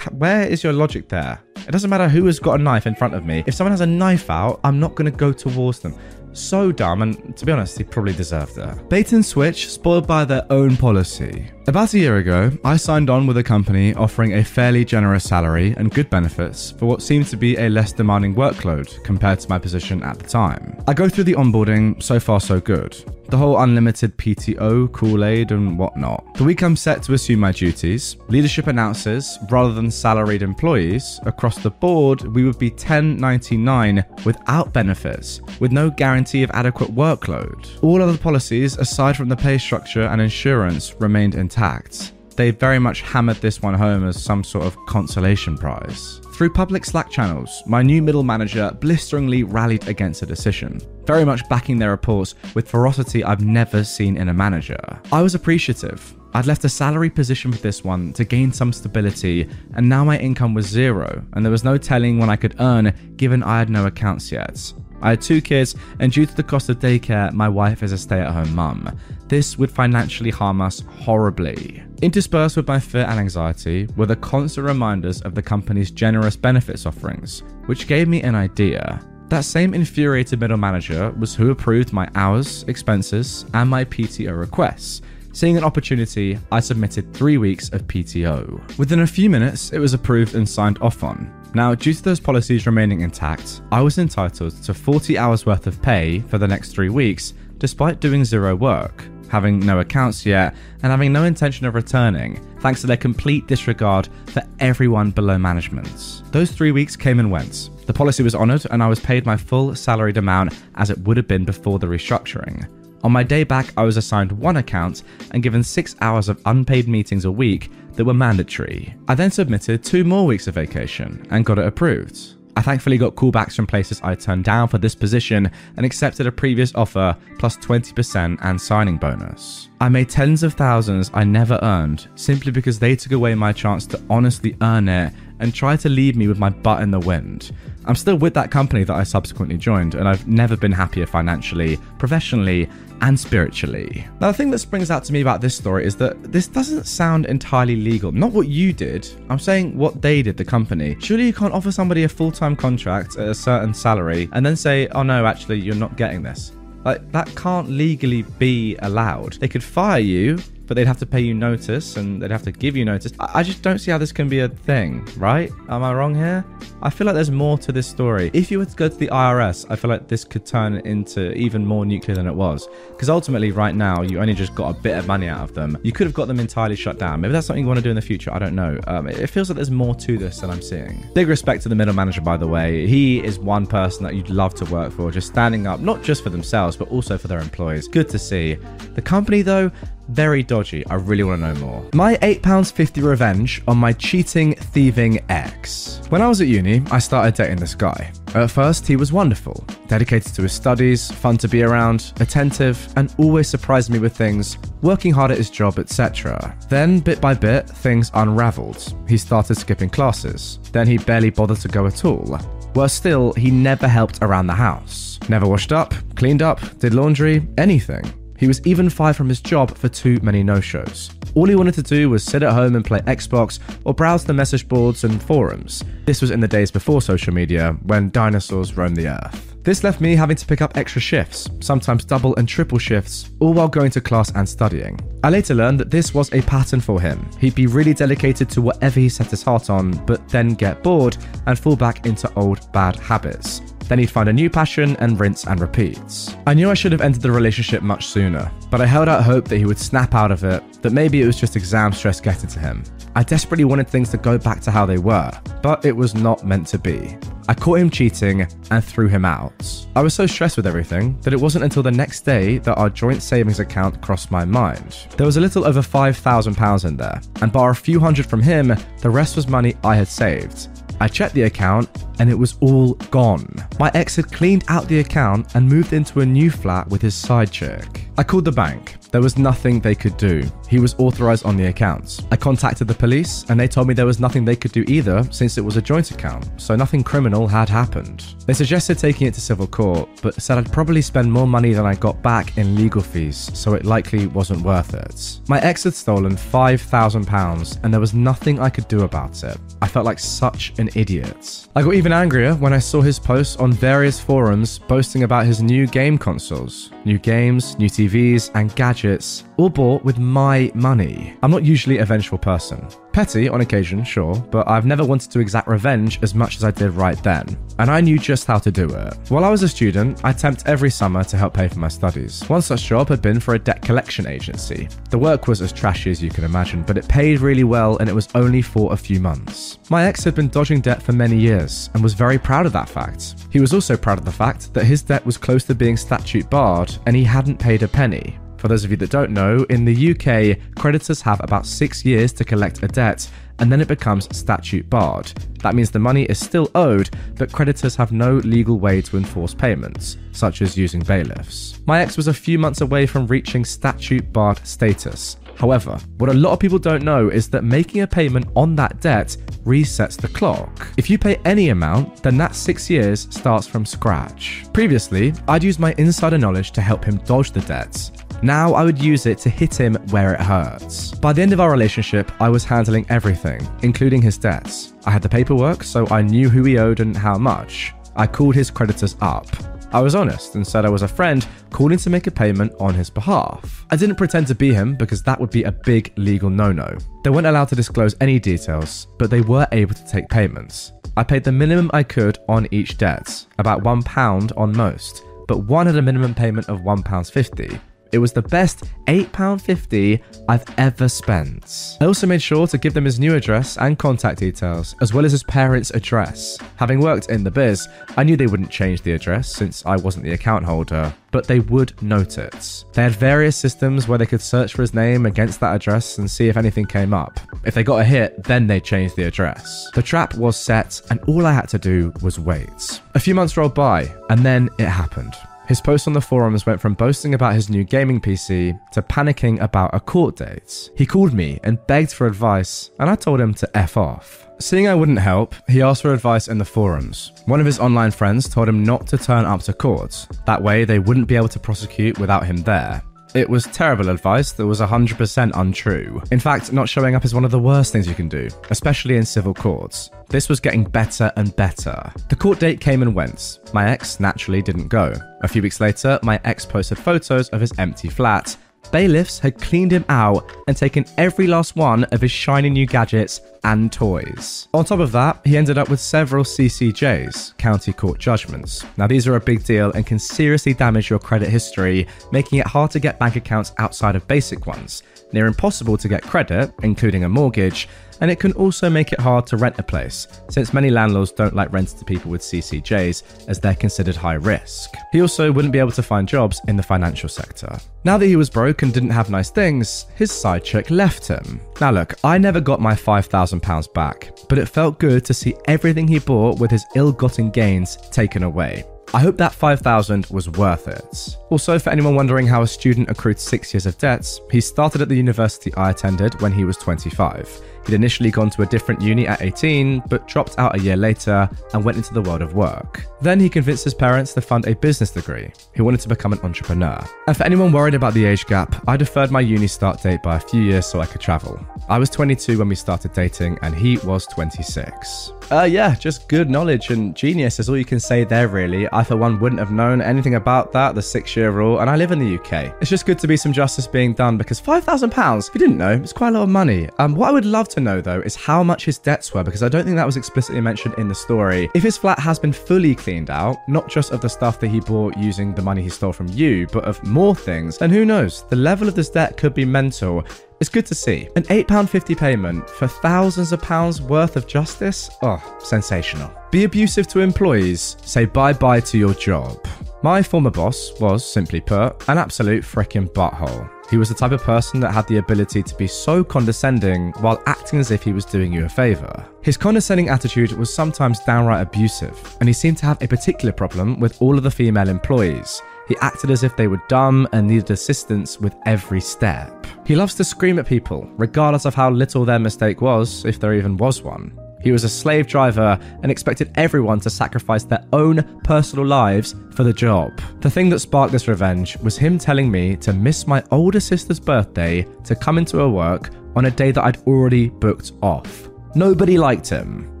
where 0.12 0.42
is 0.42 0.62
your 0.62 0.74
logic 0.74 1.08
there? 1.08 1.40
It 1.66 1.70
doesn't 1.70 1.88
matter 1.88 2.08
who 2.08 2.26
has 2.26 2.38
got 2.38 2.60
a 2.60 2.62
knife 2.62 2.86
in 2.86 2.94
front 2.94 3.14
of 3.14 3.24
me. 3.24 3.42
If 3.46 3.54
someone 3.54 3.72
has 3.72 3.80
a 3.80 3.86
knife 3.86 4.28
out, 4.28 4.60
I'm 4.62 4.78
not 4.78 4.94
going 4.94 5.10
to 5.10 5.16
go 5.16 5.32
towards 5.32 5.80
them. 5.80 5.94
So 6.32 6.72
dumb, 6.72 7.02
and 7.02 7.36
to 7.36 7.46
be 7.46 7.52
honest, 7.52 7.78
he 7.78 7.84
probably 7.84 8.12
deserved 8.12 8.58
it. 8.58 8.88
Bait 8.88 9.12
and 9.12 9.24
switch, 9.24 9.70
spoiled 9.70 10.06
by 10.06 10.24
their 10.24 10.46
own 10.50 10.76
policy. 10.76 11.50
About 11.66 11.94
a 11.94 11.98
year 11.98 12.16
ago, 12.18 12.50
I 12.64 12.76
signed 12.76 13.10
on 13.10 13.26
with 13.26 13.36
a 13.36 13.42
company 13.42 13.94
offering 13.94 14.34
a 14.34 14.44
fairly 14.44 14.84
generous 14.84 15.24
salary 15.24 15.74
and 15.76 15.92
good 15.92 16.10
benefits 16.10 16.72
for 16.72 16.86
what 16.86 17.02
seemed 17.02 17.26
to 17.28 17.36
be 17.36 17.56
a 17.56 17.68
less 17.68 17.92
demanding 17.92 18.34
workload 18.34 19.02
compared 19.04 19.40
to 19.40 19.48
my 19.48 19.58
position 19.58 20.02
at 20.02 20.18
the 20.18 20.28
time. 20.28 20.82
I 20.88 20.94
go 20.94 21.08
through 21.08 21.24
the 21.24 21.34
onboarding, 21.34 22.02
so 22.02 22.18
far 22.18 22.40
so 22.40 22.60
good 22.60 22.96
the 23.30 23.36
whole 23.36 23.60
unlimited 23.60 24.16
PTO, 24.16 24.90
Kool 24.92 25.24
Aid, 25.24 25.52
and 25.52 25.78
whatnot. 25.78 26.34
The 26.34 26.44
week 26.44 26.62
I'm 26.62 26.76
set 26.76 27.02
to 27.04 27.14
assume 27.14 27.40
my 27.40 27.52
duties, 27.52 28.16
leadership 28.28 28.66
announces 28.66 29.38
rather 29.50 29.72
than 29.72 29.90
salaried 29.90 30.42
employees, 30.42 31.20
across 31.24 31.58
the 31.58 31.70
board, 31.70 32.22
we 32.22 32.44
would 32.44 32.58
be 32.58 32.70
1099 32.70 34.04
without 34.24 34.72
benefits, 34.72 35.40
with 35.60 35.72
no 35.72 35.90
guarantee 35.90 36.42
of 36.42 36.50
adequate 36.52 36.94
workload. 36.94 37.68
All 37.82 38.02
other 38.02 38.18
policies, 38.18 38.76
aside 38.76 39.16
from 39.16 39.28
the 39.28 39.36
pay 39.36 39.58
structure 39.58 40.02
and 40.02 40.20
insurance, 40.20 40.94
remained 40.98 41.34
intact. 41.34 42.12
They 42.40 42.50
very 42.50 42.78
much 42.78 43.02
hammered 43.02 43.36
this 43.36 43.60
one 43.60 43.74
home 43.74 44.08
as 44.08 44.22
some 44.22 44.42
sort 44.42 44.64
of 44.64 44.74
consolation 44.86 45.58
prize. 45.58 46.22
Through 46.32 46.54
public 46.54 46.86
Slack 46.86 47.10
channels, 47.10 47.62
my 47.66 47.82
new 47.82 48.00
middle 48.00 48.22
manager 48.22 48.74
blisteringly 48.80 49.42
rallied 49.42 49.86
against 49.88 50.20
the 50.20 50.26
decision, 50.26 50.80
very 51.04 51.26
much 51.26 51.46
backing 51.50 51.78
their 51.78 51.90
reports 51.90 52.34
with 52.54 52.66
ferocity 52.66 53.22
I've 53.22 53.44
never 53.44 53.84
seen 53.84 54.16
in 54.16 54.30
a 54.30 54.32
manager. 54.32 54.80
I 55.12 55.20
was 55.20 55.34
appreciative. 55.34 56.14
I'd 56.32 56.46
left 56.46 56.64
a 56.64 56.70
salary 56.70 57.10
position 57.10 57.52
for 57.52 57.58
this 57.58 57.84
one 57.84 58.14
to 58.14 58.24
gain 58.24 58.54
some 58.54 58.72
stability, 58.72 59.46
and 59.74 59.86
now 59.86 60.02
my 60.02 60.16
income 60.18 60.54
was 60.54 60.66
zero, 60.66 61.22
and 61.34 61.44
there 61.44 61.52
was 61.52 61.62
no 61.62 61.76
telling 61.76 62.18
when 62.18 62.30
I 62.30 62.36
could 62.36 62.58
earn 62.58 62.94
given 63.16 63.42
I 63.42 63.58
had 63.58 63.68
no 63.68 63.84
accounts 63.84 64.32
yet. 64.32 64.72
I 65.02 65.10
had 65.10 65.20
two 65.20 65.42
kids, 65.42 65.74
and 65.98 66.10
due 66.10 66.24
to 66.24 66.36
the 66.36 66.42
cost 66.42 66.70
of 66.70 66.78
daycare, 66.78 67.32
my 67.32 67.50
wife 67.50 67.82
is 67.82 67.92
a 67.92 67.98
stay 67.98 68.20
at 68.20 68.32
home 68.32 68.54
mum. 68.54 68.98
This 69.30 69.56
would 69.56 69.70
financially 69.70 70.30
harm 70.30 70.60
us 70.60 70.82
horribly. 70.98 71.84
Interspersed 72.02 72.56
with 72.56 72.66
my 72.66 72.80
fear 72.80 73.06
and 73.08 73.20
anxiety 73.20 73.86
were 73.96 74.06
the 74.06 74.16
constant 74.16 74.66
reminders 74.66 75.22
of 75.22 75.36
the 75.36 75.42
company's 75.42 75.92
generous 75.92 76.34
benefits 76.34 76.84
offerings, 76.84 77.44
which 77.66 77.86
gave 77.86 78.08
me 78.08 78.22
an 78.22 78.34
idea. 78.34 79.00
That 79.28 79.44
same 79.44 79.72
infuriated 79.72 80.40
middle 80.40 80.56
manager 80.56 81.12
was 81.12 81.32
who 81.32 81.52
approved 81.52 81.92
my 81.92 82.10
hours, 82.16 82.64
expenses, 82.66 83.46
and 83.54 83.70
my 83.70 83.84
PTO 83.84 84.36
requests. 84.36 85.00
Seeing 85.32 85.56
an 85.56 85.62
opportunity, 85.62 86.36
I 86.50 86.58
submitted 86.58 87.14
three 87.14 87.38
weeks 87.38 87.68
of 87.68 87.86
PTO. 87.86 88.78
Within 88.78 89.02
a 89.02 89.06
few 89.06 89.30
minutes, 89.30 89.70
it 89.70 89.78
was 89.78 89.94
approved 89.94 90.34
and 90.34 90.48
signed 90.48 90.78
off 90.82 91.04
on. 91.04 91.32
Now, 91.54 91.76
due 91.76 91.94
to 91.94 92.02
those 92.02 92.18
policies 92.18 92.66
remaining 92.66 93.02
intact, 93.02 93.62
I 93.70 93.80
was 93.80 93.98
entitled 93.98 94.60
to 94.64 94.74
40 94.74 95.16
hours 95.16 95.46
worth 95.46 95.68
of 95.68 95.80
pay 95.80 96.18
for 96.18 96.38
the 96.38 96.48
next 96.48 96.72
three 96.72 96.88
weeks, 96.88 97.34
despite 97.58 98.00
doing 98.00 98.24
zero 98.24 98.56
work, 98.56 99.04
having 99.30 99.60
no 99.60 99.80
accounts 99.80 100.26
yet, 100.26 100.54
and 100.82 100.90
having 100.90 101.12
no 101.12 101.24
intention 101.24 101.66
of 101.66 101.74
returning, 101.74 102.36
thanks 102.60 102.80
to 102.80 102.86
their 102.86 102.96
complete 102.96 103.46
disregard 103.46 104.08
for 104.26 104.42
everyone 104.58 105.10
below 105.10 105.38
management. 105.38 106.22
Those 106.32 106.50
three 106.50 106.72
weeks 106.72 106.96
came 106.96 107.20
and 107.20 107.30
went. 107.30 107.70
The 107.86 107.92
policy 107.92 108.22
was 108.22 108.34
honoured, 108.34 108.66
and 108.70 108.82
I 108.82 108.88
was 108.88 109.00
paid 109.00 109.24
my 109.24 109.36
full 109.36 109.74
salaried 109.74 110.16
amount 110.16 110.54
as 110.74 110.90
it 110.90 110.98
would 110.98 111.16
have 111.16 111.28
been 111.28 111.44
before 111.44 111.78
the 111.78 111.86
restructuring. 111.86 112.68
On 113.02 113.12
my 113.12 113.22
day 113.22 113.44
back, 113.44 113.72
I 113.76 113.84
was 113.84 113.96
assigned 113.96 114.32
one 114.32 114.58
account 114.58 115.04
and 115.30 115.42
given 115.42 115.62
six 115.62 115.96
hours 116.02 116.28
of 116.28 116.40
unpaid 116.44 116.86
meetings 116.86 117.24
a 117.24 117.32
week 117.32 117.70
that 117.94 118.04
were 118.04 118.12
mandatory. 118.12 118.94
I 119.08 119.14
then 119.14 119.30
submitted 119.30 119.82
two 119.82 120.04
more 120.04 120.26
weeks 120.26 120.46
of 120.48 120.54
vacation 120.54 121.26
and 121.30 121.44
got 121.44 121.58
it 121.58 121.66
approved. 121.66 122.34
I 122.56 122.62
thankfully 122.62 122.98
got 122.98 123.14
callbacks 123.14 123.54
from 123.54 123.66
places 123.66 124.00
I 124.02 124.14
turned 124.14 124.44
down 124.44 124.68
for 124.68 124.78
this 124.78 124.94
position 124.94 125.50
and 125.76 125.86
accepted 125.86 126.26
a 126.26 126.32
previous 126.32 126.74
offer 126.74 127.16
plus 127.38 127.56
20% 127.58 128.38
and 128.42 128.60
signing 128.60 128.98
bonus. 128.98 129.68
I 129.80 129.88
made 129.88 130.08
tens 130.08 130.42
of 130.42 130.54
thousands 130.54 131.10
I 131.14 131.24
never 131.24 131.58
earned 131.62 132.08
simply 132.16 132.52
because 132.52 132.78
they 132.78 132.96
took 132.96 133.12
away 133.12 133.34
my 133.34 133.52
chance 133.52 133.86
to 133.86 134.02
honestly 134.10 134.56
earn 134.60 134.88
it 134.88 135.12
and 135.38 135.54
tried 135.54 135.80
to 135.80 135.88
leave 135.88 136.16
me 136.16 136.28
with 136.28 136.38
my 136.38 136.50
butt 136.50 136.82
in 136.82 136.90
the 136.90 137.00
wind. 137.00 137.52
I'm 137.86 137.94
still 137.94 138.16
with 138.16 138.34
that 138.34 138.50
company 138.50 138.84
that 138.84 138.94
I 138.94 139.04
subsequently 139.04 139.56
joined, 139.56 139.94
and 139.94 140.06
I've 140.06 140.28
never 140.28 140.54
been 140.54 140.70
happier 140.70 141.06
financially, 141.06 141.78
professionally, 141.98 142.68
and 143.00 143.18
spiritually. 143.18 144.06
Now, 144.20 144.28
the 144.28 144.36
thing 144.36 144.50
that 144.50 144.58
springs 144.58 144.90
out 144.90 145.04
to 145.04 145.12
me 145.12 145.20
about 145.20 145.40
this 145.40 145.54
story 145.54 145.84
is 145.84 145.96
that 145.96 146.32
this 146.32 146.46
doesn't 146.46 146.84
sound 146.84 147.26
entirely 147.26 147.76
legal. 147.76 148.12
Not 148.12 148.32
what 148.32 148.48
you 148.48 148.72
did, 148.72 149.08
I'm 149.28 149.38
saying 149.38 149.76
what 149.76 150.02
they 150.02 150.22
did, 150.22 150.36
the 150.36 150.44
company. 150.44 150.96
Surely 151.00 151.26
you 151.26 151.32
can't 151.32 151.52
offer 151.52 151.72
somebody 151.72 152.04
a 152.04 152.08
full 152.08 152.32
time 152.32 152.56
contract 152.56 153.16
at 153.16 153.28
a 153.28 153.34
certain 153.34 153.74
salary 153.74 154.28
and 154.32 154.44
then 154.44 154.56
say, 154.56 154.88
oh 154.88 155.02
no, 155.02 155.26
actually, 155.26 155.60
you're 155.60 155.74
not 155.74 155.96
getting 155.96 156.22
this. 156.22 156.52
Like, 156.84 157.12
that 157.12 157.34
can't 157.36 157.68
legally 157.68 158.22
be 158.22 158.76
allowed. 158.76 159.34
They 159.34 159.48
could 159.48 159.62
fire 159.62 160.00
you 160.00 160.38
but 160.70 160.76
they'd 160.76 160.86
have 160.86 161.00
to 161.00 161.06
pay 161.06 161.20
you 161.20 161.34
notice 161.34 161.96
and 161.96 162.22
they'd 162.22 162.30
have 162.30 162.44
to 162.44 162.52
give 162.52 162.76
you 162.76 162.84
notice. 162.84 163.12
I, 163.18 163.40
I 163.40 163.42
just 163.42 163.60
don't 163.60 163.80
see 163.80 163.90
how 163.90 163.98
this 163.98 164.12
can 164.12 164.28
be 164.28 164.38
a 164.38 164.48
thing, 164.48 165.04
right? 165.16 165.50
Am 165.68 165.82
I 165.82 165.92
wrong 165.92 166.14
here? 166.14 166.44
I 166.80 166.90
feel 166.90 167.06
like 167.06 167.16
there's 167.16 167.32
more 167.32 167.58
to 167.58 167.72
this 167.72 167.88
story. 167.88 168.30
If 168.34 168.52
you 168.52 168.60
were 168.60 168.66
to 168.66 168.76
go 168.76 168.88
to 168.88 168.94
the 168.94 169.08
IRS, 169.08 169.66
I 169.68 169.74
feel 169.74 169.90
like 169.90 170.06
this 170.06 170.22
could 170.22 170.46
turn 170.46 170.76
into 170.86 171.32
even 171.32 171.66
more 171.66 171.84
nuclear 171.84 172.14
than 172.14 172.28
it 172.28 172.34
was. 172.34 172.68
Because 172.90 173.10
ultimately, 173.10 173.50
right 173.50 173.74
now, 173.74 174.02
you 174.02 174.20
only 174.20 174.32
just 174.32 174.54
got 174.54 174.76
a 174.76 174.80
bit 174.80 174.96
of 174.96 175.08
money 175.08 175.26
out 175.26 175.40
of 175.40 175.54
them. 175.54 175.76
You 175.82 175.90
could 175.90 176.06
have 176.06 176.14
got 176.14 176.28
them 176.28 176.38
entirely 176.38 176.76
shut 176.76 177.00
down. 177.00 177.20
Maybe 177.20 177.32
that's 177.32 177.48
something 177.48 177.64
you 177.64 177.68
want 177.68 177.78
to 177.78 177.82
do 177.82 177.90
in 177.90 177.96
the 177.96 178.00
future. 178.00 178.32
I 178.32 178.38
don't 178.38 178.54
know. 178.54 178.78
Um, 178.86 179.08
it 179.08 179.26
feels 179.26 179.50
like 179.50 179.56
there's 179.56 179.72
more 179.72 179.96
to 179.96 180.18
this 180.18 180.38
than 180.38 180.50
I'm 180.50 180.62
seeing. 180.62 181.04
Big 181.14 181.26
respect 181.26 181.64
to 181.64 181.68
the 181.68 181.74
middle 181.74 181.94
manager, 181.94 182.20
by 182.20 182.36
the 182.36 182.46
way. 182.46 182.86
He 182.86 183.18
is 183.24 183.40
one 183.40 183.66
person 183.66 184.04
that 184.04 184.14
you'd 184.14 184.30
love 184.30 184.54
to 184.54 184.64
work 184.66 184.92
for, 184.92 185.10
just 185.10 185.26
standing 185.26 185.66
up, 185.66 185.80
not 185.80 186.04
just 186.04 186.22
for 186.22 186.30
themselves, 186.30 186.76
but 186.76 186.88
also 186.90 187.18
for 187.18 187.26
their 187.26 187.40
employees. 187.40 187.88
Good 187.88 188.08
to 188.10 188.20
see. 188.20 188.54
The 188.94 189.02
company, 189.02 189.42
though, 189.42 189.72
very 190.10 190.42
dodgy. 190.42 190.86
I 190.86 190.94
really 190.96 191.22
want 191.22 191.42
to 191.42 191.54
know 191.54 191.60
more. 191.60 191.88
My 191.94 192.16
£8.50 192.16 193.02
revenge 193.02 193.62
on 193.68 193.78
my 193.78 193.92
cheating, 193.92 194.54
thieving 194.54 195.20
ex. 195.28 196.00
When 196.08 196.22
I 196.22 196.28
was 196.28 196.40
at 196.40 196.48
uni, 196.48 196.82
I 196.90 196.98
started 196.98 197.34
dating 197.34 197.58
this 197.58 197.74
guy. 197.74 198.12
At 198.34 198.50
first, 198.50 198.86
he 198.86 198.96
was 198.96 199.12
wonderful, 199.12 199.64
dedicated 199.88 200.34
to 200.34 200.42
his 200.42 200.52
studies, 200.52 201.10
fun 201.10 201.36
to 201.38 201.48
be 201.48 201.62
around, 201.62 202.12
attentive, 202.20 202.92
and 202.96 203.14
always 203.18 203.48
surprised 203.48 203.90
me 203.90 203.98
with 203.98 204.16
things, 204.16 204.58
working 204.82 205.12
hard 205.12 205.30
at 205.30 205.38
his 205.38 205.50
job, 205.50 205.78
etc. 205.78 206.56
Then, 206.68 207.00
bit 207.00 207.20
by 207.20 207.34
bit, 207.34 207.68
things 207.68 208.10
unraveled. 208.14 208.94
He 209.08 209.16
started 209.16 209.56
skipping 209.56 209.90
classes. 209.90 210.60
Then 210.72 210.86
he 210.86 210.98
barely 210.98 211.30
bothered 211.30 211.58
to 211.58 211.68
go 211.68 211.86
at 211.86 212.04
all. 212.04 212.38
Worse 212.74 212.92
still, 212.92 213.32
he 213.32 213.50
never 213.50 213.88
helped 213.88 214.20
around 214.22 214.46
the 214.46 214.54
house. 214.54 215.18
Never 215.28 215.46
washed 215.48 215.72
up, 215.72 215.92
cleaned 216.14 216.42
up, 216.42 216.60
did 216.78 216.94
laundry, 216.94 217.46
anything. 217.58 218.04
He 218.40 218.48
was 218.48 218.66
even 218.66 218.88
fired 218.88 219.16
from 219.16 219.28
his 219.28 219.42
job 219.42 219.76
for 219.76 219.90
too 219.90 220.18
many 220.22 220.42
no 220.42 220.60
shows. 220.60 221.10
All 221.34 221.46
he 221.46 221.54
wanted 221.54 221.74
to 221.74 221.82
do 221.82 222.08
was 222.08 222.24
sit 222.24 222.42
at 222.42 222.54
home 222.54 222.74
and 222.74 222.82
play 222.82 223.00
Xbox 223.00 223.58
or 223.84 223.92
browse 223.92 224.24
the 224.24 224.32
message 224.32 224.66
boards 224.66 225.04
and 225.04 225.22
forums. 225.22 225.84
This 226.06 226.22
was 226.22 226.30
in 226.30 226.40
the 226.40 226.48
days 226.48 226.70
before 226.70 227.02
social 227.02 227.34
media, 227.34 227.76
when 227.82 228.08
dinosaurs 228.08 228.78
roamed 228.78 228.96
the 228.96 229.08
earth. 229.08 229.46
This 229.62 229.84
left 229.84 230.00
me 230.00 230.16
having 230.16 230.36
to 230.36 230.46
pick 230.46 230.62
up 230.62 230.74
extra 230.74 231.02
shifts, 231.02 231.50
sometimes 231.60 232.06
double 232.06 232.34
and 232.36 232.48
triple 232.48 232.78
shifts, 232.78 233.28
all 233.40 233.52
while 233.52 233.68
going 233.68 233.90
to 233.90 234.00
class 234.00 234.32
and 234.34 234.48
studying. 234.48 234.98
I 235.22 235.28
later 235.28 235.54
learned 235.54 235.78
that 235.80 235.90
this 235.90 236.14
was 236.14 236.32
a 236.32 236.40
pattern 236.40 236.80
for 236.80 236.98
him. 236.98 237.28
He'd 237.38 237.54
be 237.54 237.66
really 237.66 237.92
dedicated 237.92 238.48
to 238.50 238.62
whatever 238.62 239.00
he 239.00 239.10
set 239.10 239.30
his 239.30 239.42
heart 239.42 239.68
on, 239.68 239.90
but 240.06 240.26
then 240.30 240.54
get 240.54 240.82
bored 240.82 241.18
and 241.46 241.58
fall 241.58 241.76
back 241.76 242.06
into 242.06 242.32
old 242.36 242.72
bad 242.72 242.96
habits. 242.96 243.60
Then 243.90 243.98
he'd 243.98 244.10
find 244.10 244.28
a 244.28 244.32
new 244.32 244.48
passion 244.48 244.94
and 245.00 245.18
rinse 245.18 245.48
and 245.48 245.58
repeat. 245.60 245.98
I 246.46 246.54
knew 246.54 246.70
I 246.70 246.74
should 246.74 246.92
have 246.92 247.00
ended 247.00 247.22
the 247.22 247.32
relationship 247.32 247.82
much 247.82 248.06
sooner, 248.06 248.48
but 248.70 248.80
I 248.80 248.86
held 248.86 249.08
out 249.08 249.24
hope 249.24 249.48
that 249.48 249.58
he 249.58 249.64
would 249.64 249.80
snap 249.80 250.14
out 250.14 250.30
of 250.30 250.44
it, 250.44 250.62
that 250.82 250.92
maybe 250.92 251.20
it 251.20 251.26
was 251.26 251.40
just 251.40 251.56
exam 251.56 251.92
stress 251.92 252.20
getting 252.20 252.48
to 252.50 252.60
him. 252.60 252.84
I 253.16 253.24
desperately 253.24 253.64
wanted 253.64 253.88
things 253.88 254.08
to 254.10 254.16
go 254.16 254.38
back 254.38 254.60
to 254.60 254.70
how 254.70 254.86
they 254.86 254.98
were, 254.98 255.32
but 255.60 255.84
it 255.84 255.96
was 255.96 256.14
not 256.14 256.46
meant 256.46 256.68
to 256.68 256.78
be. 256.78 257.18
I 257.48 257.54
caught 257.54 257.80
him 257.80 257.90
cheating 257.90 258.46
and 258.70 258.84
threw 258.84 259.08
him 259.08 259.24
out. 259.24 259.84
I 259.96 260.02
was 260.02 260.14
so 260.14 260.24
stressed 260.24 260.56
with 260.56 260.68
everything 260.68 261.20
that 261.22 261.32
it 261.32 261.40
wasn't 261.40 261.64
until 261.64 261.82
the 261.82 261.90
next 261.90 262.20
day 262.20 262.58
that 262.58 262.78
our 262.78 262.90
joint 262.90 263.24
savings 263.24 263.58
account 263.58 264.00
crossed 264.00 264.30
my 264.30 264.44
mind. 264.44 265.08
There 265.16 265.26
was 265.26 265.36
a 265.36 265.40
little 265.40 265.66
over 265.66 265.80
£5,000 265.80 266.84
in 266.84 266.96
there, 266.96 267.20
and 267.42 267.50
bar 267.50 267.70
a 267.70 267.74
few 267.74 267.98
hundred 267.98 268.26
from 268.26 268.40
him, 268.40 268.72
the 269.00 269.10
rest 269.10 269.34
was 269.34 269.48
money 269.48 269.74
I 269.82 269.96
had 269.96 270.06
saved. 270.06 270.68
I 271.00 271.08
checked 271.08 271.34
the 271.34 271.42
account 271.42 271.88
and 272.18 272.28
it 272.28 272.38
was 272.38 272.56
all 272.60 272.94
gone. 273.10 273.48
My 273.78 273.90
ex 273.94 274.16
had 274.16 274.30
cleaned 274.30 274.64
out 274.68 274.86
the 274.86 275.00
account 275.00 275.54
and 275.54 275.66
moved 275.66 275.94
into 275.94 276.20
a 276.20 276.26
new 276.26 276.50
flat 276.50 276.88
with 276.88 277.00
his 277.00 277.14
side 277.14 277.50
chick. 277.50 278.06
I 278.18 278.22
called 278.22 278.44
the 278.44 278.52
bank. 278.52 278.96
There 279.10 279.22
was 279.22 279.38
nothing 279.38 279.80
they 279.80 279.94
could 279.94 280.16
do. 280.18 280.44
He 280.70 280.78
was 280.78 280.94
authorized 280.98 281.44
on 281.44 281.56
the 281.56 281.66
accounts. 281.66 282.22
I 282.30 282.36
contacted 282.36 282.86
the 282.86 282.94
police 282.94 283.44
and 283.48 283.58
they 283.58 283.66
told 283.66 283.88
me 283.88 283.94
there 283.94 284.06
was 284.06 284.20
nothing 284.20 284.44
they 284.44 284.54
could 284.54 284.70
do 284.70 284.84
either 284.86 285.26
since 285.32 285.58
it 285.58 285.64
was 285.64 285.76
a 285.76 285.82
joint 285.82 286.12
account, 286.12 286.48
so 286.58 286.76
nothing 286.76 287.02
criminal 287.02 287.48
had 287.48 287.68
happened. 287.68 288.36
They 288.46 288.54
suggested 288.54 288.96
taking 288.96 289.26
it 289.26 289.34
to 289.34 289.40
civil 289.40 289.66
court, 289.66 290.08
but 290.22 290.40
said 290.40 290.58
I'd 290.58 290.72
probably 290.72 291.02
spend 291.02 291.32
more 291.32 291.48
money 291.48 291.72
than 291.72 291.86
I 291.86 291.96
got 291.96 292.22
back 292.22 292.56
in 292.56 292.76
legal 292.76 293.02
fees, 293.02 293.50
so 293.52 293.74
it 293.74 293.84
likely 293.84 294.28
wasn't 294.28 294.62
worth 294.62 294.94
it. 294.94 295.40
My 295.48 295.60
ex 295.60 295.82
had 295.82 295.94
stolen 295.94 296.36
£5,000 296.36 297.82
and 297.82 297.92
there 297.92 298.00
was 298.00 298.14
nothing 298.14 298.60
I 298.60 298.70
could 298.70 298.86
do 298.86 299.02
about 299.02 299.42
it. 299.42 299.58
I 299.82 299.88
felt 299.88 300.06
like 300.06 300.20
such 300.20 300.72
an 300.78 300.88
idiot. 300.94 301.66
I 301.74 301.82
got 301.82 301.94
even 301.94 302.12
angrier 302.12 302.54
when 302.54 302.72
I 302.72 302.78
saw 302.78 303.00
his 303.00 303.18
posts 303.18 303.56
on 303.56 303.72
various 303.72 304.20
forums 304.20 304.78
boasting 304.78 305.24
about 305.24 305.46
his 305.46 305.60
new 305.60 305.88
game 305.88 306.16
consoles, 306.16 306.92
new 307.04 307.18
games, 307.18 307.76
new 307.78 307.88
TVs, 307.88 308.52
and 308.54 308.72
gadgets, 308.76 309.42
all 309.56 309.68
bought 309.68 310.04
with 310.04 310.18
my 310.18 310.59
money. 310.74 311.34
I'm 311.42 311.50
not 311.50 311.64
usually 311.64 311.98
a 311.98 312.04
vengeful 312.04 312.38
person. 312.38 312.86
Petty 313.12 313.48
on 313.48 313.60
occasion, 313.60 314.04
sure, 314.04 314.34
but 314.50 314.68
I've 314.68 314.86
never 314.86 315.04
wanted 315.04 315.30
to 315.32 315.40
exact 315.40 315.66
revenge 315.66 316.20
as 316.22 316.34
much 316.34 316.56
as 316.56 316.64
I 316.64 316.70
did 316.70 316.92
right 316.92 317.20
then, 317.22 317.58
and 317.78 317.90
I 317.90 318.00
knew 318.00 318.18
just 318.18 318.46
how 318.46 318.58
to 318.58 318.70
do 318.70 318.88
it. 318.88 319.14
While 319.28 319.44
I 319.44 319.50
was 319.50 319.62
a 319.62 319.68
student, 319.68 320.20
I 320.24 320.32
temped 320.32 320.66
every 320.66 320.90
summer 320.90 321.24
to 321.24 321.36
help 321.36 321.54
pay 321.54 321.68
for 321.68 321.78
my 321.78 321.88
studies. 321.88 322.42
One 322.48 322.62
such 322.62 322.84
job 322.84 323.08
had 323.08 323.22
been 323.22 323.40
for 323.40 323.54
a 323.54 323.58
debt 323.58 323.82
collection 323.82 324.26
agency. 324.26 324.88
The 325.10 325.18
work 325.18 325.48
was 325.48 325.60
as 325.60 325.72
trashy 325.72 326.10
as 326.10 326.22
you 326.22 326.30
can 326.30 326.44
imagine, 326.44 326.82
but 326.82 326.98
it 326.98 327.08
paid 327.08 327.40
really 327.40 327.64
well 327.64 327.96
and 327.98 328.08
it 328.08 328.14
was 328.14 328.28
only 328.34 328.62
for 328.62 328.92
a 328.92 328.96
few 328.96 329.20
months. 329.20 329.78
My 329.90 330.04
ex 330.04 330.24
had 330.24 330.34
been 330.34 330.48
dodging 330.48 330.80
debt 330.80 331.02
for 331.02 331.12
many 331.12 331.36
years 331.36 331.90
and 331.94 332.02
was 332.02 332.14
very 332.14 332.38
proud 332.38 332.66
of 332.66 332.72
that 332.72 332.88
fact. 332.88 333.34
He 333.50 333.60
was 333.60 333.72
also 333.72 333.96
proud 333.96 334.18
of 334.18 334.24
the 334.24 334.32
fact 334.32 334.72
that 334.74 334.84
his 334.84 335.02
debt 335.02 335.24
was 335.24 335.36
close 335.36 335.64
to 335.64 335.74
being 335.74 335.96
statute 335.96 336.48
barred 336.50 336.96
and 337.06 337.16
he 337.16 337.24
hadn't 337.24 337.58
paid 337.58 337.82
a 337.82 337.88
penny. 337.88 338.38
For 338.60 338.68
those 338.68 338.84
of 338.84 338.90
you 338.90 338.98
that 338.98 339.08
don't 339.08 339.30
know, 339.30 339.64
in 339.70 339.86
the 339.86 340.10
UK, 340.10 340.76
creditors 340.76 341.22
have 341.22 341.40
about 341.42 341.64
six 341.64 342.04
years 342.04 342.30
to 342.34 342.44
collect 342.44 342.82
a 342.82 342.88
debt, 342.88 343.26
and 343.58 343.72
then 343.72 343.80
it 343.80 343.88
becomes 343.88 344.28
statute 344.36 344.88
barred. 344.90 345.28
That 345.62 345.74
means 345.74 345.90
the 345.90 345.98
money 345.98 346.24
is 346.24 346.38
still 346.38 346.70
owed, 346.74 347.08
but 347.36 347.50
creditors 347.50 347.96
have 347.96 348.12
no 348.12 348.34
legal 348.36 348.78
way 348.78 349.00
to 349.00 349.16
enforce 349.16 349.54
payments, 349.54 350.18
such 350.32 350.60
as 350.60 350.76
using 350.76 351.00
bailiffs. 351.00 351.80
My 351.86 352.02
ex 352.02 352.18
was 352.18 352.28
a 352.28 352.34
few 352.34 352.58
months 352.58 352.82
away 352.82 353.06
from 353.06 353.26
reaching 353.28 353.64
statute 353.64 354.30
barred 354.30 354.60
status. 354.66 355.38
However, 355.56 355.98
what 356.18 356.28
a 356.28 356.34
lot 356.34 356.52
of 356.52 356.58
people 356.58 356.78
don't 356.78 357.02
know 357.02 357.30
is 357.30 357.48
that 357.50 357.64
making 357.64 358.02
a 358.02 358.06
payment 358.06 358.46
on 358.56 358.76
that 358.76 359.00
debt 359.00 359.38
resets 359.64 360.18
the 360.18 360.28
clock. 360.28 360.88
If 360.98 361.08
you 361.08 361.18
pay 361.18 361.36
any 361.46 361.70
amount, 361.70 362.22
then 362.22 362.36
that 362.36 362.54
six 362.54 362.90
years 362.90 363.26
starts 363.30 363.66
from 363.66 363.86
scratch. 363.86 364.64
Previously, 364.74 365.32
I'd 365.48 365.64
used 365.64 365.80
my 365.80 365.94
insider 365.96 366.38
knowledge 366.38 366.72
to 366.72 366.82
help 366.82 367.04
him 367.04 367.16
dodge 367.24 367.52
the 367.52 367.60
debts. 367.62 368.12
Now 368.42 368.72
I 368.72 368.84
would 368.84 368.98
use 368.98 369.26
it 369.26 369.36
to 369.38 369.50
hit 369.50 369.78
him 369.78 369.96
where 370.10 370.32
it 370.32 370.40
hurts. 370.40 371.12
By 371.14 371.34
the 371.34 371.42
end 371.42 371.52
of 371.52 371.60
our 371.60 371.70
relationship, 371.70 372.32
I 372.40 372.48
was 372.48 372.64
handling 372.64 373.04
everything, 373.10 373.60
including 373.82 374.22
his 374.22 374.38
debts. 374.38 374.94
I 375.04 375.10
had 375.10 375.20
the 375.20 375.28
paperwork, 375.28 375.84
so 375.84 376.06
I 376.08 376.22
knew 376.22 376.48
who 376.48 376.64
he 376.64 376.78
owed 376.78 377.00
and 377.00 377.14
how 377.14 377.36
much. 377.36 377.92
I 378.16 378.26
called 378.26 378.54
his 378.54 378.70
creditors 378.70 379.16
up. 379.20 379.46
I 379.92 380.00
was 380.00 380.14
honest 380.14 380.54
and 380.54 380.66
said 380.66 380.86
I 380.86 380.90
was 380.90 381.02
a 381.02 381.08
friend 381.08 381.46
calling 381.68 381.98
to 381.98 382.10
make 382.10 382.28
a 382.28 382.30
payment 382.30 382.72
on 382.80 382.94
his 382.94 383.10
behalf. 383.10 383.84
I 383.90 383.96
didn't 383.96 384.16
pretend 384.16 384.46
to 384.46 384.54
be 384.54 384.72
him 384.72 384.94
because 384.94 385.22
that 385.24 385.38
would 385.38 385.50
be 385.50 385.64
a 385.64 385.72
big 385.72 386.12
legal 386.16 386.48
no 386.48 386.72
no. 386.72 386.96
They 387.24 387.30
weren't 387.30 387.46
allowed 387.46 387.68
to 387.68 387.76
disclose 387.76 388.16
any 388.20 388.38
details, 388.38 389.08
but 389.18 389.30
they 389.30 389.42
were 389.42 389.66
able 389.72 389.94
to 389.94 390.06
take 390.06 390.28
payments. 390.28 390.92
I 391.16 391.24
paid 391.24 391.44
the 391.44 391.52
minimum 391.52 391.90
I 391.92 392.04
could 392.04 392.38
on 392.48 392.68
each 392.70 392.96
debt, 392.96 393.46
about 393.58 393.82
£1 393.82 394.52
on 394.56 394.76
most, 394.76 395.24
but 395.46 395.64
one 395.64 395.86
had 395.86 395.96
a 395.96 396.02
minimum 396.02 396.34
payment 396.34 396.68
of 396.68 396.80
£1.50. 396.80 397.80
It 398.12 398.18
was 398.18 398.32
the 398.32 398.42
best 398.42 398.84
£8.50 399.06 400.20
I've 400.48 400.64
ever 400.78 401.08
spent. 401.08 401.96
I 402.00 402.06
also 402.06 402.26
made 402.26 402.42
sure 402.42 402.66
to 402.66 402.78
give 402.78 402.94
them 402.94 403.04
his 403.04 403.20
new 403.20 403.34
address 403.34 403.78
and 403.78 403.98
contact 403.98 404.40
details, 404.40 404.96
as 405.00 405.14
well 405.14 405.24
as 405.24 405.32
his 405.32 405.42
parents' 405.44 405.90
address. 405.90 406.58
Having 406.76 407.00
worked 407.00 407.30
in 407.30 407.44
the 407.44 407.50
biz, 407.50 407.88
I 408.16 408.24
knew 408.24 408.36
they 408.36 408.46
wouldn't 408.46 408.70
change 408.70 409.02
the 409.02 409.12
address 409.12 409.54
since 409.54 409.84
I 409.86 409.96
wasn't 409.96 410.24
the 410.24 410.32
account 410.32 410.64
holder, 410.64 411.14
but 411.30 411.46
they 411.46 411.60
would 411.60 412.00
note 412.02 412.38
it. 412.38 412.84
They 412.92 413.02
had 413.02 413.12
various 413.12 413.56
systems 413.56 414.08
where 414.08 414.18
they 414.18 414.26
could 414.26 414.40
search 414.40 414.74
for 414.74 414.82
his 414.82 414.94
name 414.94 415.26
against 415.26 415.60
that 415.60 415.74
address 415.74 416.18
and 416.18 416.30
see 416.30 416.48
if 416.48 416.56
anything 416.56 416.86
came 416.86 417.14
up. 417.14 417.38
If 417.64 417.74
they 417.74 417.84
got 417.84 418.00
a 418.00 418.04
hit, 418.04 418.42
then 418.44 418.66
they 418.66 418.80
changed 418.80 419.16
the 419.16 419.24
address. 419.24 419.90
The 419.94 420.02
trap 420.02 420.34
was 420.34 420.56
set, 420.56 421.00
and 421.10 421.20
all 421.28 421.46
I 421.46 421.52
had 421.52 421.68
to 421.70 421.78
do 421.78 422.12
was 422.22 422.38
wait. 422.38 423.00
A 423.14 423.20
few 423.20 423.34
months 423.34 423.56
rolled 423.56 423.74
by, 423.74 424.12
and 424.30 424.40
then 424.40 424.68
it 424.78 424.88
happened. 424.88 425.34
His 425.70 425.80
posts 425.80 426.08
on 426.08 426.14
the 426.14 426.20
forums 426.20 426.66
went 426.66 426.80
from 426.80 426.94
boasting 426.94 427.34
about 427.34 427.54
his 427.54 427.70
new 427.70 427.84
gaming 427.84 428.20
PC 428.20 428.76
to 428.90 429.02
panicking 429.02 429.60
about 429.60 429.94
a 429.94 430.00
court 430.00 430.34
date. 430.34 430.90
He 430.96 431.06
called 431.06 431.32
me 431.32 431.60
and 431.62 431.78
begged 431.86 432.10
for 432.10 432.26
advice, 432.26 432.90
and 432.98 433.08
I 433.08 433.14
told 433.14 433.40
him 433.40 433.54
to 433.54 433.76
F 433.76 433.96
off. 433.96 434.48
Seeing 434.58 434.88
I 434.88 434.96
wouldn't 434.96 435.20
help, 435.20 435.54
he 435.68 435.80
asked 435.80 436.02
for 436.02 436.12
advice 436.12 436.48
in 436.48 436.58
the 436.58 436.64
forums. 436.64 437.30
One 437.46 437.60
of 437.60 437.66
his 437.66 437.78
online 437.78 438.10
friends 438.10 438.48
told 438.48 438.68
him 438.68 438.82
not 438.82 439.06
to 439.06 439.16
turn 439.16 439.44
up 439.44 439.60
to 439.60 439.72
court. 439.72 440.26
That 440.44 440.60
way, 440.60 440.84
they 440.84 440.98
wouldn't 440.98 441.28
be 441.28 441.36
able 441.36 441.48
to 441.50 441.60
prosecute 441.60 442.18
without 442.18 442.44
him 442.44 442.56
there. 442.56 443.04
It 443.32 443.48
was 443.48 443.64
terrible 443.66 444.08
advice 444.08 444.50
that 444.52 444.66
was 444.66 444.80
100% 444.80 445.52
untrue. 445.54 446.20
In 446.32 446.40
fact, 446.40 446.72
not 446.72 446.88
showing 446.88 447.14
up 447.14 447.24
is 447.24 447.32
one 447.32 447.44
of 447.44 447.52
the 447.52 447.60
worst 447.60 447.92
things 447.92 448.08
you 448.08 448.14
can 448.14 448.28
do, 448.28 448.48
especially 448.70 449.16
in 449.16 449.24
civil 449.24 449.54
courts. 449.54 450.10
This 450.28 450.48
was 450.48 450.58
getting 450.58 450.82
better 450.82 451.32
and 451.36 451.54
better. 451.54 452.12
The 452.28 452.36
court 452.36 452.58
date 452.58 452.80
came 452.80 453.02
and 453.02 453.14
went. 453.14 453.60
My 453.72 453.88
ex 453.88 454.18
naturally 454.18 454.62
didn't 454.62 454.88
go. 454.88 455.14
A 455.42 455.48
few 455.48 455.62
weeks 455.62 455.80
later, 455.80 456.18
my 456.24 456.40
ex 456.44 456.66
posted 456.66 456.98
photos 456.98 457.48
of 457.50 457.60
his 457.60 457.72
empty 457.78 458.08
flat. 458.08 458.56
Bailiffs 458.90 459.38
had 459.38 459.58
cleaned 459.58 459.92
him 459.92 460.04
out 460.08 460.50
and 460.66 460.76
taken 460.76 461.04
every 461.16 461.46
last 461.46 461.76
one 461.76 462.04
of 462.04 462.20
his 462.20 462.30
shiny 462.30 462.70
new 462.70 462.86
gadgets 462.86 463.40
and 463.64 463.92
toys. 463.92 464.68
On 464.74 464.84
top 464.84 465.00
of 465.00 465.12
that, 465.12 465.40
he 465.44 465.56
ended 465.56 465.78
up 465.78 465.88
with 465.88 466.00
several 466.00 466.44
CCJs, 466.44 467.56
county 467.56 467.92
court 467.92 468.18
judgments. 468.18 468.84
Now, 468.96 469.06
these 469.06 469.28
are 469.28 469.36
a 469.36 469.40
big 469.40 469.64
deal 469.64 469.92
and 469.92 470.06
can 470.06 470.18
seriously 470.18 470.74
damage 470.74 471.10
your 471.10 471.18
credit 471.18 471.48
history, 471.48 472.06
making 472.32 472.58
it 472.58 472.66
hard 472.66 472.90
to 472.92 473.00
get 473.00 473.18
bank 473.18 473.36
accounts 473.36 473.72
outside 473.78 474.16
of 474.16 474.26
basic 474.26 474.66
ones, 474.66 475.02
near 475.32 475.46
impossible 475.46 475.96
to 475.98 476.08
get 476.08 476.22
credit, 476.22 476.72
including 476.82 477.24
a 477.24 477.28
mortgage, 477.28 477.88
and 478.20 478.30
it 478.30 478.40
can 478.40 478.52
also 478.52 478.90
make 478.90 479.12
it 479.12 479.20
hard 479.20 479.46
to 479.46 479.56
rent 479.56 479.78
a 479.78 479.82
place, 479.82 480.28
since 480.48 480.74
many 480.74 480.90
landlords 480.90 481.32
don't 481.32 481.54
like 481.54 481.72
renting 481.72 481.98
to 481.98 482.04
people 482.04 482.30
with 482.30 482.42
CCJs 482.42 483.48
as 483.48 483.60
they're 483.60 483.74
considered 483.74 484.16
high 484.16 484.34
risk. 484.34 484.94
He 485.12 485.20
also 485.20 485.50
wouldn't 485.52 485.72
be 485.72 485.78
able 485.78 485.92
to 485.92 486.02
find 486.02 486.28
jobs 486.28 486.60
in 486.68 486.76
the 486.76 486.82
financial 486.82 487.28
sector. 487.28 487.78
Now 488.04 488.18
that 488.18 488.26
he 488.26 488.36
was 488.36 488.50
broke 488.50 488.82
and 488.82 488.92
didn't 488.92 489.10
have 489.10 489.30
nice 489.30 489.50
things, 489.50 490.06
his 490.14 490.32
side 490.32 490.64
chick 490.64 490.90
left 490.90 491.26
him. 491.26 491.60
Now 491.80 491.90
look, 491.90 492.14
I 492.24 492.38
never 492.38 492.60
got 492.60 492.80
my 492.80 492.94
£5,000 492.94 493.92
back, 493.94 494.32
but 494.48 494.58
it 494.58 494.66
felt 494.66 494.98
good 494.98 495.24
to 495.26 495.34
see 495.34 495.54
everything 495.66 496.08
he 496.08 496.18
bought 496.18 496.58
with 496.58 496.70
his 496.70 496.86
ill-gotten 496.94 497.50
gains 497.50 497.96
taken 498.10 498.42
away. 498.42 498.84
I 499.12 499.18
hope 499.18 499.36
that 499.38 499.52
5,000 499.52 500.26
was 500.26 500.48
worth 500.50 500.86
it. 500.86 501.36
Also, 501.50 501.80
for 501.80 501.90
anyone 501.90 502.14
wondering 502.14 502.46
how 502.46 502.62
a 502.62 502.66
student 502.66 503.10
accrued 503.10 503.40
six 503.40 503.74
years 503.74 503.84
of 503.84 503.98
debts, 503.98 504.40
he 504.52 504.60
started 504.60 505.02
at 505.02 505.08
the 505.08 505.16
university 505.16 505.74
I 505.74 505.90
attended 505.90 506.40
when 506.40 506.52
he 506.52 506.62
was 506.62 506.76
25. 506.76 507.60
He'd 507.90 507.96
initially 507.96 508.30
gone 508.30 508.50
to 508.50 508.62
a 508.62 508.66
different 508.66 509.02
uni 509.02 509.26
at 509.26 509.42
18, 509.42 510.04
but 510.08 510.28
dropped 510.28 510.56
out 510.60 510.76
a 510.76 510.80
year 510.80 510.96
later 510.96 511.50
and 511.74 511.84
went 511.84 511.96
into 511.96 512.14
the 512.14 512.22
world 512.22 512.40
of 512.40 512.54
work. 512.54 513.04
Then 513.20 513.40
he 513.40 513.48
convinced 513.48 513.82
his 513.82 513.94
parents 513.94 514.32
to 514.34 514.40
fund 514.40 514.68
a 514.68 514.76
business 514.76 515.10
degree. 515.10 515.50
He 515.74 515.82
wanted 515.82 515.98
to 516.02 516.08
become 516.08 516.32
an 516.32 516.38
entrepreneur. 516.44 517.04
And 517.26 517.36
for 517.36 517.42
anyone 517.42 517.72
worried 517.72 517.94
about 517.94 518.14
the 518.14 518.24
age 518.24 518.46
gap, 518.46 518.80
I 518.86 518.96
deferred 518.96 519.32
my 519.32 519.40
uni 519.40 519.66
start 519.66 520.00
date 520.00 520.22
by 520.22 520.36
a 520.36 520.40
few 520.40 520.62
years 520.62 520.86
so 520.86 521.00
I 521.00 521.06
could 521.06 521.20
travel. 521.20 521.58
I 521.88 521.98
was 521.98 522.10
22 522.10 522.58
when 522.58 522.68
we 522.68 522.76
started 522.76 523.12
dating, 523.12 523.58
and 523.62 523.74
he 523.74 523.98
was 523.98 524.24
26. 524.28 525.32
Uh, 525.50 525.64
yeah, 525.64 525.96
just 525.96 526.28
good 526.28 526.48
knowledge 526.48 526.90
and 526.90 527.16
genius 527.16 527.58
is 527.58 527.68
all 527.68 527.76
you 527.76 527.84
can 527.84 527.98
say 527.98 528.22
there, 528.22 528.46
really. 528.46 528.88
I, 528.92 529.02
for 529.02 529.16
one, 529.16 529.40
wouldn't 529.40 529.58
have 529.58 529.72
known 529.72 530.00
anything 530.00 530.36
about 530.36 530.72
that, 530.72 530.94
the 530.94 531.02
six 531.02 531.34
year 531.34 531.50
rule, 531.50 531.80
and 531.80 531.90
I 531.90 531.96
live 531.96 532.12
in 532.12 532.20
the 532.20 532.38
UK. 532.38 532.72
It's 532.80 532.88
just 532.88 533.04
good 533.04 533.18
to 533.18 533.26
be 533.26 533.36
some 533.36 533.52
justice 533.52 533.88
being 533.88 534.12
done 534.14 534.38
because 534.38 534.60
£5,000, 534.60 535.48
if 535.48 535.54
you 535.54 535.58
didn't 535.58 535.78
know, 535.78 535.90
it's 535.90 536.12
quite 536.12 536.28
a 536.28 536.32
lot 536.32 536.44
of 536.44 536.48
money. 536.48 536.88
Um, 536.98 537.16
what 537.16 537.30
I 537.30 537.32
would 537.32 537.44
love 537.44 537.68
to 537.70 537.79
know, 537.80 538.00
though, 538.00 538.20
is 538.20 538.36
how 538.36 538.62
much 538.62 538.84
his 538.84 538.98
debts 538.98 539.34
were 539.34 539.42
because 539.42 539.62
I 539.62 539.68
don't 539.68 539.84
think 539.84 539.96
that 539.96 540.06
was 540.06 540.16
explicitly 540.16 540.60
mentioned 540.60 540.94
in 540.98 541.08
the 541.08 541.14
story. 541.14 541.70
If 541.74 541.82
his 541.82 541.96
flat 541.96 542.18
has 542.18 542.38
been 542.38 542.52
fully 542.52 542.94
cleaned 542.94 543.30
out, 543.30 543.56
not 543.68 543.88
just 543.88 544.12
of 544.12 544.20
the 544.20 544.28
stuff 544.28 544.60
that 544.60 544.68
he 544.68 544.80
bought 544.80 545.16
using 545.16 545.54
the 545.54 545.62
money 545.62 545.82
he 545.82 545.88
stole 545.88 546.12
from 546.12 546.28
you, 546.28 546.66
but 546.72 546.84
of 546.84 547.02
more 547.04 547.34
things, 547.34 547.78
then 547.78 547.90
who 547.90 548.04
knows? 548.04 548.44
The 548.48 548.56
level 548.56 548.88
of 548.88 548.94
this 548.94 549.10
debt 549.10 549.36
could 549.36 549.54
be 549.54 549.64
mental. 549.64 550.24
It's 550.60 550.68
good 550.68 550.86
to 550.86 550.94
see. 550.94 551.28
An 551.36 551.44
£8.50 551.44 552.16
payment 552.18 552.68
for 552.68 552.86
thousands 552.86 553.52
of 553.52 553.62
pounds 553.62 554.02
worth 554.02 554.36
of 554.36 554.46
justice? 554.46 555.10
Oh, 555.22 555.42
sensational. 555.60 556.30
Be 556.50 556.64
abusive 556.64 557.08
to 557.08 557.20
employees, 557.20 557.96
say 558.02 558.26
bye 558.26 558.52
bye 558.52 558.80
to 558.80 558.98
your 558.98 559.14
job. 559.14 559.58
My 560.02 560.22
former 560.22 560.50
boss 560.50 560.92
was, 561.00 561.24
simply 561.24 561.60
put, 561.60 562.08
an 562.08 562.18
absolute 562.18 562.64
freaking 562.64 563.08
butthole. 563.12 563.70
He 563.90 563.96
was 563.96 564.08
the 564.08 564.14
type 564.14 564.30
of 564.30 564.42
person 564.44 564.78
that 564.80 564.92
had 564.92 565.08
the 565.08 565.16
ability 565.16 565.64
to 565.64 565.74
be 565.74 565.88
so 565.88 566.22
condescending 566.22 567.10
while 567.18 567.42
acting 567.46 567.80
as 567.80 567.90
if 567.90 568.04
he 568.04 568.12
was 568.12 568.24
doing 568.24 568.52
you 568.52 568.64
a 568.64 568.68
favour. 568.68 569.26
His 569.42 569.56
condescending 569.56 570.08
attitude 570.08 570.52
was 570.52 570.72
sometimes 570.72 571.18
downright 571.24 571.62
abusive, 571.62 572.36
and 572.38 572.48
he 572.48 572.52
seemed 572.52 572.78
to 572.78 572.86
have 572.86 573.02
a 573.02 573.08
particular 573.08 573.52
problem 573.52 573.98
with 573.98 574.22
all 574.22 574.36
of 574.38 574.44
the 574.44 574.50
female 574.50 574.88
employees. 574.88 575.60
He 575.88 575.96
acted 576.00 576.30
as 576.30 576.44
if 576.44 576.56
they 576.56 576.68
were 576.68 576.80
dumb 576.88 577.26
and 577.32 577.48
needed 577.48 577.72
assistance 577.72 578.38
with 578.38 578.54
every 578.64 579.00
step. 579.00 579.66
He 579.84 579.96
loves 579.96 580.14
to 580.14 580.24
scream 580.24 580.60
at 580.60 580.66
people, 580.66 581.10
regardless 581.16 581.64
of 581.64 581.74
how 581.74 581.90
little 581.90 582.24
their 582.24 582.38
mistake 582.38 582.80
was, 582.80 583.24
if 583.24 583.40
there 583.40 583.54
even 583.54 583.76
was 583.76 584.02
one. 584.02 584.38
He 584.60 584.72
was 584.72 584.84
a 584.84 584.88
slave 584.88 585.26
driver 585.26 585.78
and 586.02 586.10
expected 586.10 586.50
everyone 586.54 587.00
to 587.00 587.10
sacrifice 587.10 587.64
their 587.64 587.84
own 587.92 588.40
personal 588.44 588.86
lives 588.86 589.34
for 589.52 589.64
the 589.64 589.72
job. 589.72 590.20
The 590.40 590.50
thing 590.50 590.68
that 590.70 590.80
sparked 590.80 591.12
this 591.12 591.28
revenge 591.28 591.76
was 591.78 591.96
him 591.96 592.18
telling 592.18 592.50
me 592.50 592.76
to 592.76 592.92
miss 592.92 593.26
my 593.26 593.42
older 593.50 593.80
sister's 593.80 594.20
birthday 594.20 594.86
to 595.04 595.14
come 595.14 595.38
into 595.38 595.58
her 595.58 595.68
work 595.68 596.10
on 596.36 596.44
a 596.44 596.50
day 596.50 596.70
that 596.72 596.84
I'd 596.84 597.02
already 597.06 597.48
booked 597.48 597.92
off. 598.02 598.48
Nobody 598.74 599.18
liked 599.18 599.48
him. 599.48 600.00